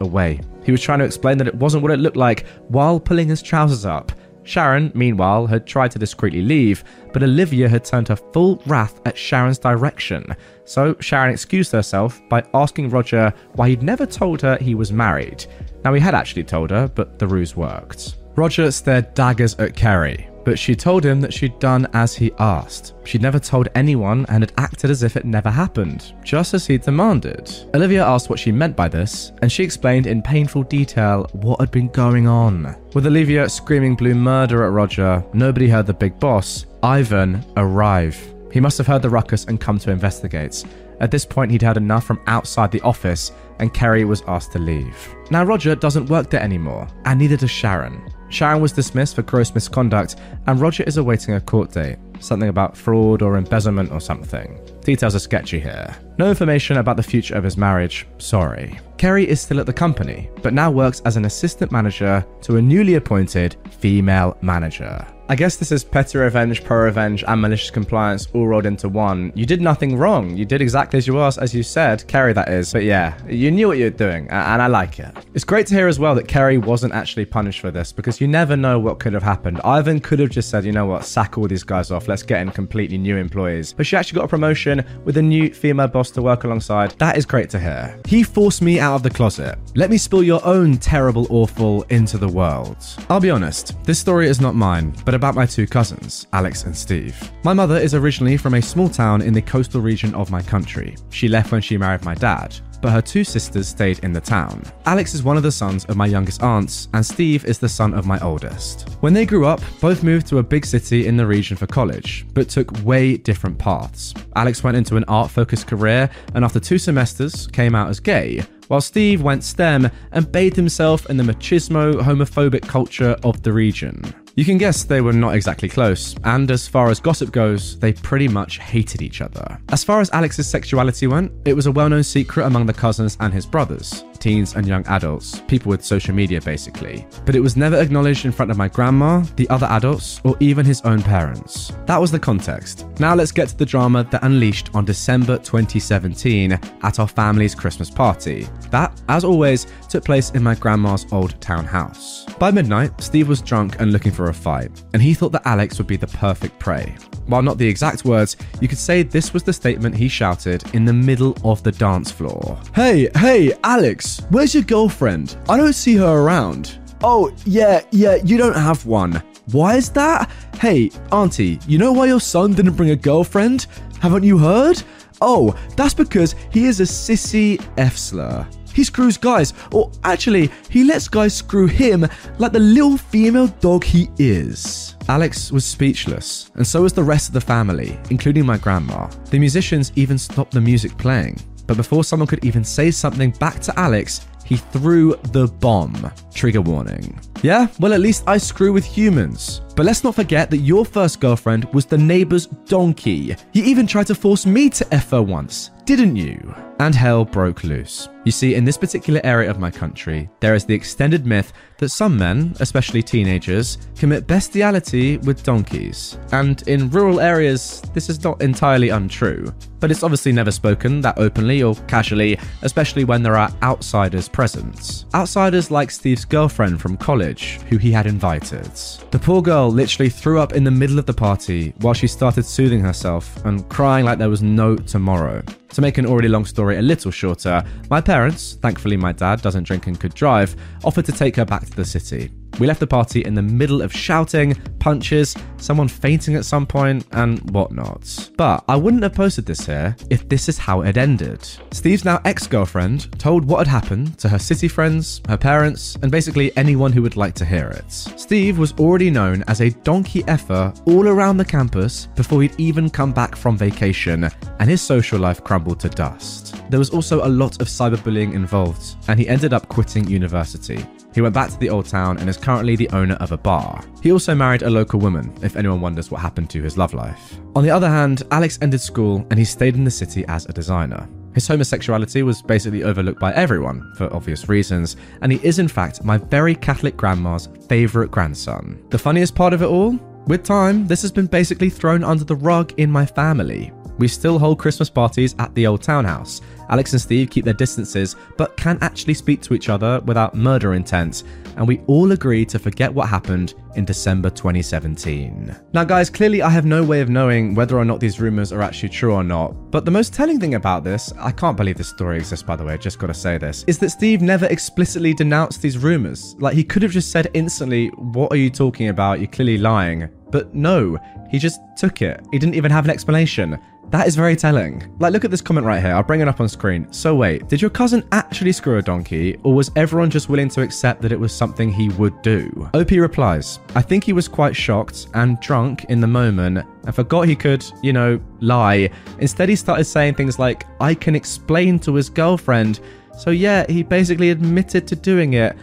Away. 0.00 0.40
He 0.64 0.72
was 0.72 0.82
trying 0.82 0.98
to 0.98 1.04
explain 1.04 1.38
that 1.38 1.46
it 1.46 1.54
wasn't 1.54 1.84
what 1.84 1.92
it 1.92 2.00
looked 2.00 2.16
like 2.16 2.44
while 2.66 2.98
pulling 2.98 3.28
his 3.28 3.40
trousers 3.40 3.84
up. 3.84 4.10
Sharon, 4.48 4.90
meanwhile, 4.94 5.46
had 5.46 5.66
tried 5.66 5.90
to 5.90 5.98
discreetly 5.98 6.40
leave, 6.40 6.82
but 7.12 7.22
Olivia 7.22 7.68
had 7.68 7.84
turned 7.84 8.08
her 8.08 8.16
full 8.16 8.62
wrath 8.64 8.98
at 9.04 9.18
Sharon's 9.18 9.58
direction. 9.58 10.34
So 10.64 10.96
Sharon 11.00 11.30
excused 11.30 11.70
herself 11.70 12.18
by 12.30 12.42
asking 12.54 12.88
Roger 12.88 13.34
why 13.52 13.68
he'd 13.68 13.82
never 13.82 14.06
told 14.06 14.40
her 14.40 14.56
he 14.56 14.74
was 14.74 14.90
married. 14.90 15.44
Now, 15.84 15.92
he 15.92 16.00
had 16.00 16.14
actually 16.14 16.44
told 16.44 16.70
her, 16.70 16.88
but 16.88 17.18
the 17.18 17.26
ruse 17.26 17.56
worked. 17.56 18.16
Roger 18.36 18.70
stared 18.70 19.12
daggers 19.12 19.54
at 19.56 19.76
Kerry, 19.76 20.26
but 20.48 20.58
she 20.58 20.74
told 20.74 21.04
him 21.04 21.20
that 21.20 21.34
she'd 21.34 21.58
done 21.58 21.86
as 21.92 22.14
he 22.14 22.32
asked. 22.38 22.94
She'd 23.04 23.20
never 23.20 23.38
told 23.38 23.68
anyone 23.74 24.24
and 24.30 24.42
had 24.42 24.54
acted 24.56 24.88
as 24.90 25.02
if 25.02 25.14
it 25.14 25.26
never 25.26 25.50
happened, 25.50 26.14
just 26.24 26.54
as 26.54 26.66
he'd 26.66 26.80
demanded. 26.80 27.52
Olivia 27.74 28.02
asked 28.02 28.30
what 28.30 28.38
she 28.38 28.50
meant 28.50 28.74
by 28.74 28.88
this, 28.88 29.30
and 29.42 29.52
she 29.52 29.62
explained 29.62 30.06
in 30.06 30.22
painful 30.22 30.62
detail 30.62 31.28
what 31.32 31.60
had 31.60 31.70
been 31.70 31.88
going 31.88 32.26
on. 32.26 32.74
With 32.94 33.06
Olivia 33.06 33.46
screaming 33.50 33.94
blue 33.94 34.14
murder 34.14 34.64
at 34.64 34.72
Roger, 34.72 35.22
nobody 35.34 35.68
heard 35.68 35.86
the 35.86 35.92
big 35.92 36.18
boss, 36.18 36.64
Ivan, 36.82 37.44
arrive. 37.58 38.18
He 38.50 38.58
must 38.58 38.78
have 38.78 38.86
heard 38.86 39.02
the 39.02 39.10
ruckus 39.10 39.44
and 39.44 39.60
come 39.60 39.78
to 39.80 39.90
investigate. 39.90 40.64
At 41.00 41.10
this 41.10 41.26
point, 41.26 41.50
he'd 41.50 41.60
heard 41.60 41.76
enough 41.76 42.04
from 42.04 42.22
outside 42.26 42.70
the 42.70 42.80
office, 42.80 43.32
and 43.58 43.74
Kerry 43.74 44.06
was 44.06 44.22
asked 44.26 44.52
to 44.52 44.58
leave. 44.58 44.96
Now, 45.30 45.44
Roger 45.44 45.74
doesn't 45.74 46.08
work 46.08 46.30
there 46.30 46.42
anymore, 46.42 46.88
and 47.04 47.18
neither 47.18 47.36
does 47.36 47.50
Sharon. 47.50 48.00
Sharon 48.30 48.60
was 48.60 48.72
dismissed 48.72 49.16
for 49.16 49.22
gross 49.22 49.54
misconduct, 49.54 50.16
and 50.46 50.60
Roger 50.60 50.84
is 50.84 50.96
awaiting 50.96 51.34
a 51.34 51.40
court 51.40 51.72
date. 51.72 51.98
Something 52.20 52.48
about 52.48 52.76
fraud 52.76 53.22
or 53.22 53.36
embezzlement 53.36 53.92
or 53.92 54.00
something. 54.00 54.60
Details 54.82 55.14
are 55.14 55.20
sketchy 55.20 55.60
here. 55.60 55.94
No 56.18 56.28
information 56.28 56.78
about 56.78 56.96
the 56.96 57.02
future 57.02 57.34
of 57.34 57.44
his 57.44 57.56
marriage, 57.56 58.06
sorry. 58.18 58.78
Kerry 58.96 59.28
is 59.28 59.40
still 59.40 59.60
at 59.60 59.66
the 59.66 59.72
company, 59.72 60.30
but 60.42 60.54
now 60.54 60.70
works 60.70 61.00
as 61.04 61.16
an 61.16 61.24
assistant 61.24 61.70
manager 61.70 62.26
to 62.42 62.56
a 62.56 62.62
newly 62.62 62.94
appointed 62.94 63.56
female 63.70 64.36
manager. 64.42 65.06
I 65.30 65.36
guess 65.36 65.56
this 65.56 65.72
is 65.72 65.84
petty 65.84 66.16
revenge, 66.16 66.64
pro 66.64 66.84
revenge, 66.84 67.22
and 67.28 67.42
malicious 67.42 67.70
compliance 67.70 68.28
all 68.32 68.46
rolled 68.46 68.64
into 68.64 68.88
one. 68.88 69.30
You 69.34 69.44
did 69.44 69.60
nothing 69.60 69.94
wrong. 69.98 70.34
You 70.34 70.46
did 70.46 70.62
exactly 70.62 70.96
as 70.96 71.06
you 71.06 71.20
asked, 71.20 71.38
as 71.38 71.54
you 71.54 71.62
said. 71.62 72.06
Kerry, 72.08 72.32
that 72.32 72.48
is. 72.48 72.72
But 72.72 72.84
yeah, 72.84 73.14
you 73.28 73.50
knew 73.50 73.68
what 73.68 73.76
you 73.76 73.84
were 73.84 73.90
doing, 73.90 74.26
and 74.30 74.62
I 74.62 74.68
like 74.68 74.98
it. 74.98 75.14
It's 75.34 75.44
great 75.44 75.66
to 75.66 75.74
hear 75.74 75.86
as 75.86 75.98
well 75.98 76.14
that 76.14 76.28
Kerry 76.28 76.56
wasn't 76.56 76.94
actually 76.94 77.26
punished 77.26 77.60
for 77.60 77.70
this 77.70 77.92
because 77.92 78.22
you 78.22 78.26
never 78.26 78.56
know 78.56 78.78
what 78.78 79.00
could 79.00 79.12
have 79.12 79.22
happened. 79.22 79.60
Ivan 79.64 80.00
could 80.00 80.18
have 80.18 80.30
just 80.30 80.48
said, 80.48 80.64
you 80.64 80.72
know 80.72 80.86
what, 80.86 81.04
sack 81.04 81.36
all 81.36 81.46
these 81.46 81.62
guys 81.62 81.90
off. 81.90 82.08
Let's 82.08 82.22
get 82.22 82.40
in 82.40 82.50
completely 82.50 82.96
new 82.96 83.18
employees. 83.18 83.74
But 83.74 83.86
she 83.86 83.96
actually 83.96 84.16
got 84.16 84.24
a 84.24 84.28
promotion 84.28 84.82
with 85.04 85.18
a 85.18 85.22
new 85.22 85.52
female 85.52 85.88
boss 85.88 86.10
to 86.12 86.22
work 86.22 86.44
alongside. 86.44 86.92
That 86.92 87.18
is 87.18 87.26
great 87.26 87.50
to 87.50 87.60
hear. 87.60 88.00
He 88.06 88.22
forced 88.22 88.62
me 88.62 88.80
out 88.80 88.94
of 88.94 89.02
the 89.02 89.10
closet. 89.10 89.58
Let 89.74 89.90
me 89.90 89.98
spill 89.98 90.22
your 90.22 90.42
own 90.46 90.78
terrible, 90.78 91.26
awful 91.28 91.82
into 91.90 92.16
the 92.16 92.28
world. 92.28 92.78
I'll 93.10 93.20
be 93.20 93.30
honest, 93.30 93.76
this 93.84 93.98
story 93.98 94.26
is 94.26 94.40
not 94.40 94.54
mine, 94.54 94.94
but 95.04 95.17
about 95.18 95.34
my 95.34 95.44
two 95.44 95.66
cousins, 95.66 96.28
Alex 96.32 96.64
and 96.64 96.74
Steve. 96.76 97.16
My 97.42 97.52
mother 97.52 97.76
is 97.76 97.92
originally 97.92 98.36
from 98.36 98.54
a 98.54 98.62
small 98.62 98.88
town 98.88 99.20
in 99.20 99.34
the 99.34 99.42
coastal 99.42 99.80
region 99.80 100.14
of 100.14 100.30
my 100.30 100.40
country. 100.40 100.94
She 101.10 101.26
left 101.26 101.50
when 101.50 101.60
she 101.60 101.76
married 101.76 102.04
my 102.04 102.14
dad, 102.14 102.54
but 102.80 102.92
her 102.92 103.02
two 103.02 103.24
sisters 103.24 103.66
stayed 103.66 103.98
in 104.04 104.12
the 104.12 104.20
town. 104.20 104.62
Alex 104.86 105.12
is 105.12 105.24
one 105.24 105.36
of 105.36 105.42
the 105.42 105.50
sons 105.50 105.84
of 105.86 105.96
my 105.96 106.06
youngest 106.06 106.42
aunts, 106.42 106.88
and 106.94 107.04
Steve 107.04 107.44
is 107.44 107.58
the 107.58 107.68
son 107.68 107.94
of 107.94 108.06
my 108.06 108.18
oldest. 108.20 108.88
When 109.00 109.12
they 109.12 109.26
grew 109.26 109.44
up, 109.44 109.60
both 109.80 110.04
moved 110.04 110.28
to 110.28 110.38
a 110.38 110.42
big 110.42 110.64
city 110.64 111.08
in 111.08 111.16
the 111.16 111.26
region 111.26 111.56
for 111.56 111.66
college, 111.66 112.24
but 112.32 112.48
took 112.48 112.70
way 112.84 113.16
different 113.16 113.58
paths. 113.58 114.14
Alex 114.36 114.62
went 114.62 114.76
into 114.76 114.96
an 114.96 115.04
art 115.08 115.30
focused 115.30 115.66
career, 115.66 116.08
and 116.34 116.44
after 116.44 116.60
two 116.60 116.78
semesters, 116.78 117.48
came 117.48 117.74
out 117.74 117.90
as 117.90 117.98
gay, 117.98 118.44
while 118.68 118.80
Steve 118.80 119.22
went 119.22 119.42
STEM 119.42 119.90
and 120.12 120.30
bathed 120.30 120.56
himself 120.56 121.08
in 121.10 121.16
the 121.16 121.24
machismo 121.24 121.94
homophobic 121.94 122.66
culture 122.68 123.16
of 123.24 123.42
the 123.42 123.52
region. 123.52 124.00
You 124.38 124.44
can 124.44 124.56
guess 124.56 124.84
they 124.84 125.00
were 125.00 125.12
not 125.12 125.34
exactly 125.34 125.68
close, 125.68 126.14
and 126.22 126.48
as 126.52 126.68
far 126.68 126.90
as 126.90 127.00
gossip 127.00 127.32
goes, 127.32 127.76
they 127.80 127.92
pretty 127.92 128.28
much 128.28 128.58
hated 128.58 129.02
each 129.02 129.20
other. 129.20 129.60
As 129.70 129.82
far 129.82 130.00
as 130.00 130.10
Alex's 130.12 130.48
sexuality 130.48 131.08
went, 131.08 131.32
it 131.44 131.54
was 131.54 131.66
a 131.66 131.72
well 131.72 131.88
known 131.88 132.04
secret 132.04 132.46
among 132.46 132.66
the 132.66 132.72
cousins 132.72 133.16
and 133.18 133.34
his 133.34 133.44
brothers 133.46 134.04
teens 134.18 134.54
and 134.54 134.66
young 134.66 134.86
adults, 134.86 135.42
people 135.48 135.70
with 135.70 135.84
social 135.84 136.14
media 136.14 136.40
basically. 136.40 137.06
But 137.24 137.34
it 137.34 137.40
was 137.40 137.56
never 137.56 137.76
acknowledged 137.80 138.24
in 138.24 138.32
front 138.32 138.50
of 138.50 138.56
my 138.56 138.68
grandma, 138.68 139.20
the 139.36 139.48
other 139.48 139.66
adults, 139.66 140.20
or 140.24 140.36
even 140.40 140.66
his 140.66 140.80
own 140.82 141.02
parents. 141.02 141.72
That 141.86 142.00
was 142.00 142.10
the 142.10 142.18
context. 142.18 142.86
Now 142.98 143.14
let's 143.14 143.32
get 143.32 143.48
to 143.48 143.56
the 143.56 143.66
drama 143.66 144.04
that 144.10 144.24
unleashed 144.24 144.70
on 144.74 144.84
December 144.84 145.38
2017 145.38 146.52
at 146.52 146.98
our 146.98 147.08
family's 147.08 147.54
Christmas 147.54 147.90
party. 147.90 148.46
That, 148.70 149.00
as 149.08 149.24
always, 149.24 149.66
took 149.88 150.04
place 150.04 150.30
in 150.30 150.42
my 150.42 150.54
grandma's 150.54 151.06
old 151.12 151.40
townhouse. 151.40 152.24
By 152.38 152.50
midnight, 152.50 153.00
Steve 153.00 153.28
was 153.28 153.42
drunk 153.42 153.80
and 153.80 153.92
looking 153.92 154.12
for 154.12 154.28
a 154.28 154.34
fight, 154.34 154.70
and 154.92 155.02
he 155.02 155.14
thought 155.14 155.32
that 155.32 155.46
Alex 155.46 155.78
would 155.78 155.86
be 155.86 155.96
the 155.96 156.06
perfect 156.06 156.58
prey. 156.58 156.94
While 157.26 157.42
not 157.42 157.58
the 157.58 157.68
exact 157.68 158.04
words, 158.04 158.36
you 158.60 158.68
could 158.68 158.78
say 158.78 159.02
this 159.02 159.34
was 159.34 159.42
the 159.42 159.52
statement 159.52 159.94
he 159.94 160.08
shouted 160.08 160.64
in 160.74 160.84
the 160.84 160.92
middle 160.92 161.36
of 161.44 161.62
the 161.62 161.72
dance 161.72 162.10
floor. 162.10 162.58
Hey, 162.74 163.08
hey, 163.16 163.52
Alex, 163.64 164.07
where's 164.30 164.54
your 164.54 164.64
girlfriend? 164.64 165.36
I 165.48 165.56
don't 165.56 165.72
see 165.72 165.96
her 165.96 166.18
around. 166.22 166.78
Oh, 167.02 167.32
yeah, 167.44 167.82
yeah, 167.90 168.16
you 168.16 168.36
don't 168.36 168.56
have 168.56 168.86
one. 168.86 169.22
Why 169.52 169.76
is 169.76 169.90
that? 169.90 170.30
Hey, 170.60 170.90
Auntie, 171.12 171.58
you 171.66 171.78
know 171.78 171.92
why 171.92 172.06
your 172.06 172.20
son 172.20 172.54
didn't 172.54 172.74
bring 172.76 172.90
a 172.90 172.96
girlfriend? 172.96 173.66
Haven't 174.00 174.24
you 174.24 174.36
heard? 174.38 174.82
Oh, 175.20 175.56
that's 175.76 175.94
because 175.94 176.34
he 176.52 176.64
is 176.66 176.80
a 176.80 176.84
sissy 176.84 177.64
F 177.76 177.96
slur. 177.96 178.46
He 178.74 178.84
screws 178.84 179.16
guys, 179.16 179.54
or 179.72 179.90
actually, 180.04 180.50
he 180.70 180.84
lets 180.84 181.08
guys 181.08 181.34
screw 181.34 181.66
him 181.66 182.06
like 182.38 182.52
the 182.52 182.60
little 182.60 182.96
female 182.96 183.48
dog 183.48 183.82
he 183.82 184.08
is. 184.18 184.94
Alex 185.08 185.50
was 185.50 185.64
speechless, 185.64 186.50
and 186.54 186.66
so 186.66 186.82
was 186.82 186.92
the 186.92 187.02
rest 187.02 187.28
of 187.28 187.34
the 187.34 187.40
family, 187.40 187.98
including 188.10 188.46
my 188.46 188.56
grandma. 188.58 189.06
The 189.30 189.38
musicians 189.38 189.90
even 189.96 190.18
stopped 190.18 190.52
the 190.52 190.60
music 190.60 190.96
playing. 190.96 191.40
But 191.68 191.76
before 191.76 192.02
someone 192.02 192.26
could 192.26 192.44
even 192.44 192.64
say 192.64 192.90
something 192.90 193.30
back 193.30 193.60
to 193.60 193.78
Alex, 193.78 194.26
he 194.44 194.56
threw 194.56 195.14
the 195.32 195.46
bomb. 195.46 196.10
Trigger 196.34 196.62
warning. 196.62 197.20
Yeah, 197.42 197.68
well, 197.78 197.92
at 197.92 198.00
least 198.00 198.24
I 198.26 198.38
screw 198.38 198.72
with 198.72 198.84
humans. 198.84 199.60
But 199.76 199.86
let's 199.86 200.02
not 200.02 200.16
forget 200.16 200.50
that 200.50 200.58
your 200.58 200.84
first 200.84 201.20
girlfriend 201.20 201.66
was 201.74 201.86
the 201.86 201.98
neighbor's 201.98 202.46
donkey. 202.46 203.36
You 203.52 203.62
even 203.62 203.86
tried 203.86 204.08
to 204.08 204.14
force 204.14 204.46
me 204.46 204.70
to 204.70 204.94
F 204.94 205.10
her 205.10 205.22
once, 205.22 205.70
didn't 205.84 206.16
you? 206.16 206.54
and 206.80 206.94
hell 206.94 207.24
broke 207.24 207.64
loose. 207.64 208.08
You 208.24 208.32
see, 208.32 208.56
in 208.56 208.64
this 208.64 208.76
particular 208.76 209.20
area 209.24 209.48
of 209.48 209.58
my 209.58 209.70
country, 209.70 210.28
there 210.40 210.54
is 210.54 210.64
the 210.64 210.74
extended 210.74 211.24
myth 211.24 211.52
that 211.78 211.90
some 211.90 212.18
men, 212.18 212.54
especially 212.60 213.02
teenagers, 213.02 213.78
commit 213.96 214.26
bestiality 214.26 215.18
with 215.18 215.44
donkeys. 215.44 216.18
And 216.32 216.66
in 216.66 216.90
rural 216.90 217.20
areas, 217.20 217.80
this 217.94 218.10
is 218.10 218.22
not 218.22 218.42
entirely 218.42 218.88
untrue. 218.88 219.52
But 219.80 219.92
it's 219.92 220.02
obviously 220.02 220.32
never 220.32 220.50
spoken 220.50 221.00
that 221.02 221.18
openly 221.18 221.62
or 221.62 221.76
casually, 221.86 222.36
especially 222.62 223.04
when 223.04 223.22
there 223.22 223.36
are 223.36 223.52
outsiders 223.62 224.28
present. 224.28 225.04
Outsiders 225.14 225.70
like 225.70 225.92
Steve's 225.92 226.24
girlfriend 226.24 226.80
from 226.80 226.96
college, 226.96 227.60
who 227.68 227.76
he 227.76 227.92
had 227.92 228.06
invited. 228.06 228.64
The 229.12 229.20
poor 229.22 229.40
girl 229.40 229.70
literally 229.70 230.10
threw 230.10 230.40
up 230.40 230.54
in 230.54 230.64
the 230.64 230.70
middle 230.70 230.98
of 230.98 231.06
the 231.06 231.14
party 231.14 231.72
while 231.78 231.94
she 231.94 232.08
started 232.08 232.44
soothing 232.44 232.80
herself 232.80 233.44
and 233.44 233.68
crying 233.68 234.04
like 234.04 234.18
there 234.18 234.28
was 234.28 234.42
no 234.42 234.74
tomorrow. 234.74 235.42
To 235.70 235.82
make 235.82 235.98
an 235.98 236.06
already 236.06 236.28
long 236.28 236.46
story 236.46 236.78
a 236.78 236.82
little 236.82 237.10
shorter, 237.10 237.62
my 237.90 238.00
parents, 238.08 238.54
thankfully 238.62 238.96
my 238.96 239.12
dad 239.12 239.42
doesn't 239.42 239.64
drink 239.64 239.86
and 239.86 240.00
could 240.00 240.14
drive, 240.14 240.56
offered 240.82 241.04
to 241.04 241.12
take 241.12 241.36
her 241.36 241.44
back 241.44 241.66
to 241.66 241.76
the 241.76 241.84
city. 241.84 242.30
We 242.58 242.66
left 242.66 242.80
the 242.80 242.86
party 242.86 243.24
in 243.24 243.34
the 243.34 243.42
middle 243.42 243.82
of 243.82 243.92
shouting, 243.92 244.54
punches, 244.80 245.36
someone 245.58 245.86
fainting 245.86 246.34
at 246.34 246.44
some 246.44 246.66
point, 246.66 247.06
and 247.12 247.38
whatnot. 247.50 248.30
But 248.36 248.64
I 248.68 248.74
wouldn't 248.74 249.02
have 249.04 249.14
posted 249.14 249.46
this 249.46 249.64
here 249.64 249.96
if 250.10 250.28
this 250.28 250.48
is 250.48 250.58
how 250.58 250.80
it 250.80 250.86
had 250.86 250.98
ended. 250.98 251.48
Steve's 251.70 252.04
now 252.04 252.20
ex 252.24 252.46
girlfriend 252.46 253.18
told 253.18 253.44
what 253.44 253.58
had 253.58 253.68
happened 253.68 254.18
to 254.18 254.28
her 254.28 254.38
city 254.38 254.66
friends, 254.66 255.20
her 255.28 255.36
parents, 255.36 255.96
and 256.02 256.10
basically 256.10 256.56
anyone 256.56 256.92
who 256.92 257.02
would 257.02 257.16
like 257.16 257.34
to 257.34 257.44
hear 257.44 257.68
it. 257.68 257.92
Steve 257.92 258.58
was 258.58 258.72
already 258.72 259.10
known 259.10 259.44
as 259.46 259.60
a 259.60 259.70
donkey 259.70 260.24
effer 260.26 260.72
all 260.86 261.06
around 261.06 261.36
the 261.36 261.44
campus 261.44 262.06
before 262.16 262.42
he'd 262.42 262.58
even 262.58 262.90
come 262.90 263.12
back 263.12 263.36
from 263.36 263.56
vacation, 263.56 264.28
and 264.58 264.68
his 264.68 264.82
social 264.82 265.20
life 265.20 265.44
crumbled 265.44 265.78
to 265.80 265.88
dust. 265.88 266.56
There 266.70 266.78
was 266.78 266.90
also 266.90 267.24
a 267.24 267.28
lot 267.28 267.60
of 267.60 267.68
cyberbullying 267.68 268.34
involved, 268.34 268.96
and 269.06 269.18
he 269.18 269.28
ended 269.28 269.52
up 269.52 269.68
quitting 269.68 270.08
university. 270.08 270.84
He 271.18 271.22
went 271.22 271.34
back 271.34 271.50
to 271.50 271.58
the 271.58 271.68
old 271.68 271.86
town 271.86 272.18
and 272.18 272.30
is 272.30 272.36
currently 272.36 272.76
the 272.76 272.88
owner 272.90 273.16
of 273.16 273.32
a 273.32 273.36
bar. 273.36 273.82
He 274.04 274.12
also 274.12 274.36
married 274.36 274.62
a 274.62 274.70
local 274.70 275.00
woman, 275.00 275.36
if 275.42 275.56
anyone 275.56 275.80
wonders 275.80 276.12
what 276.12 276.20
happened 276.20 276.48
to 276.50 276.62
his 276.62 276.78
love 276.78 276.94
life. 276.94 277.40
On 277.56 277.64
the 277.64 277.72
other 277.72 277.88
hand, 277.88 278.22
Alex 278.30 278.56
ended 278.62 278.80
school 278.80 279.26
and 279.28 279.36
he 279.36 279.44
stayed 279.44 279.74
in 279.74 279.82
the 279.82 279.90
city 279.90 280.24
as 280.28 280.46
a 280.46 280.52
designer. 280.52 281.08
His 281.34 281.48
homosexuality 281.48 282.22
was 282.22 282.40
basically 282.40 282.84
overlooked 282.84 283.18
by 283.18 283.34
everyone, 283.34 283.92
for 283.96 284.14
obvious 284.14 284.48
reasons, 284.48 284.96
and 285.20 285.32
he 285.32 285.40
is 285.42 285.58
in 285.58 285.66
fact 285.66 286.04
my 286.04 286.18
very 286.18 286.54
Catholic 286.54 286.96
grandma's 286.96 287.48
favourite 287.68 288.12
grandson. 288.12 288.80
The 288.90 288.98
funniest 288.98 289.34
part 289.34 289.52
of 289.52 289.62
it 289.62 289.66
all? 289.66 289.98
With 290.28 290.44
time, 290.44 290.86
this 290.86 291.02
has 291.02 291.10
been 291.10 291.26
basically 291.26 291.68
thrown 291.68 292.04
under 292.04 292.22
the 292.22 292.36
rug 292.36 292.74
in 292.76 292.92
my 292.92 293.06
family. 293.06 293.72
We 293.98 294.08
still 294.08 294.38
hold 294.38 294.58
Christmas 294.58 294.88
parties 294.88 295.34
at 295.38 295.54
the 295.54 295.66
old 295.66 295.82
townhouse. 295.82 296.40
Alex 296.70 296.92
and 296.92 297.00
Steve 297.00 297.30
keep 297.30 297.44
their 297.44 297.54
distances, 297.54 298.14
but 298.36 298.56
can 298.56 298.78
actually 298.80 299.14
speak 299.14 299.40
to 299.42 299.54
each 299.54 299.68
other 299.68 300.00
without 300.04 300.34
murder 300.34 300.74
intent, 300.74 301.24
and 301.56 301.66
we 301.66 301.80
all 301.86 302.12
agree 302.12 302.44
to 302.44 302.58
forget 302.58 302.92
what 302.92 303.08
happened 303.08 303.54
in 303.74 303.84
December 303.84 304.28
2017. 304.28 305.56
Now, 305.72 305.84
guys, 305.84 306.10
clearly 306.10 306.42
I 306.42 306.50
have 306.50 306.66
no 306.66 306.84
way 306.84 307.00
of 307.00 307.08
knowing 307.08 307.54
whether 307.54 307.78
or 307.78 307.84
not 307.84 308.00
these 308.00 308.20
rumors 308.20 308.52
are 308.52 308.62
actually 308.62 308.90
true 308.90 309.14
or 309.14 309.24
not, 309.24 309.70
but 309.70 309.84
the 309.84 309.90
most 309.90 310.12
telling 310.12 310.38
thing 310.38 310.54
about 310.54 310.84
this, 310.84 311.12
I 311.18 311.30
can't 311.30 311.56
believe 311.56 311.78
this 311.78 311.88
story 311.88 312.18
exists 312.18 312.42
by 312.42 312.56
the 312.56 312.64
way, 312.64 312.74
I 312.74 312.76
just 312.76 312.98
gotta 312.98 313.14
say 313.14 313.38
this, 313.38 313.64
is 313.66 313.78
that 313.78 313.90
Steve 313.90 314.20
never 314.20 314.46
explicitly 314.46 315.14
denounced 315.14 315.62
these 315.62 315.78
rumors. 315.78 316.36
Like, 316.38 316.54
he 316.54 316.64
could 316.64 316.82
have 316.82 316.92
just 316.92 317.10
said 317.10 317.30
instantly, 317.34 317.88
What 317.96 318.30
are 318.30 318.36
you 318.36 318.50
talking 318.50 318.88
about? 318.88 319.20
You're 319.20 319.28
clearly 319.28 319.58
lying. 319.58 320.08
But 320.30 320.54
no, 320.54 320.98
he 321.30 321.38
just 321.38 321.60
took 321.76 322.02
it. 322.02 322.20
He 322.32 322.38
didn't 322.38 322.54
even 322.54 322.70
have 322.70 322.84
an 322.84 322.90
explanation. 322.90 323.58
That 323.90 324.06
is 324.06 324.16
very 324.16 324.36
telling. 324.36 324.84
Like, 324.98 325.14
look 325.14 325.24
at 325.24 325.30
this 325.30 325.40
comment 325.40 325.66
right 325.66 325.80
here. 325.80 325.94
I'll 325.94 326.02
bring 326.02 326.20
it 326.20 326.28
up 326.28 326.40
on 326.40 326.48
screen. 326.48 326.92
So, 326.92 327.14
wait, 327.14 327.48
did 327.48 327.62
your 327.62 327.70
cousin 327.70 328.06
actually 328.12 328.52
screw 328.52 328.76
a 328.76 328.82
donkey, 328.82 329.38
or 329.44 329.54
was 329.54 329.70
everyone 329.76 330.10
just 330.10 330.28
willing 330.28 330.50
to 330.50 330.60
accept 330.60 331.00
that 331.02 331.12
it 331.12 331.18
was 331.18 331.32
something 331.32 331.72
he 331.72 331.88
would 331.90 332.20
do? 332.20 332.68
OP 332.74 332.90
replies, 332.90 333.60
I 333.74 333.80
think 333.80 334.04
he 334.04 334.12
was 334.12 334.28
quite 334.28 334.54
shocked 334.54 335.06
and 335.14 335.40
drunk 335.40 335.84
in 335.84 336.00
the 336.00 336.06
moment 336.06 336.66
and 336.84 336.94
forgot 336.94 337.28
he 337.28 337.34
could, 337.34 337.64
you 337.82 337.94
know, 337.94 338.20
lie. 338.40 338.90
Instead, 339.20 339.48
he 339.48 339.56
started 339.56 339.84
saying 339.84 340.16
things 340.16 340.38
like, 340.38 340.66
I 340.80 340.94
can 340.94 341.14
explain 341.14 341.78
to 341.80 341.94
his 341.94 342.10
girlfriend. 342.10 342.80
So, 343.16 343.30
yeah, 343.30 343.64
he 343.70 343.82
basically 343.82 344.28
admitted 344.30 344.86
to 344.88 344.96
doing 344.96 345.32
it. 345.32 345.56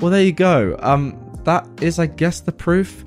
Well, 0.00 0.10
there 0.10 0.22
you 0.22 0.32
go. 0.32 0.76
Um, 0.80 1.18
that 1.44 1.66
is, 1.80 1.98
I 1.98 2.06
guess, 2.06 2.40
the 2.40 2.52
proof 2.52 3.04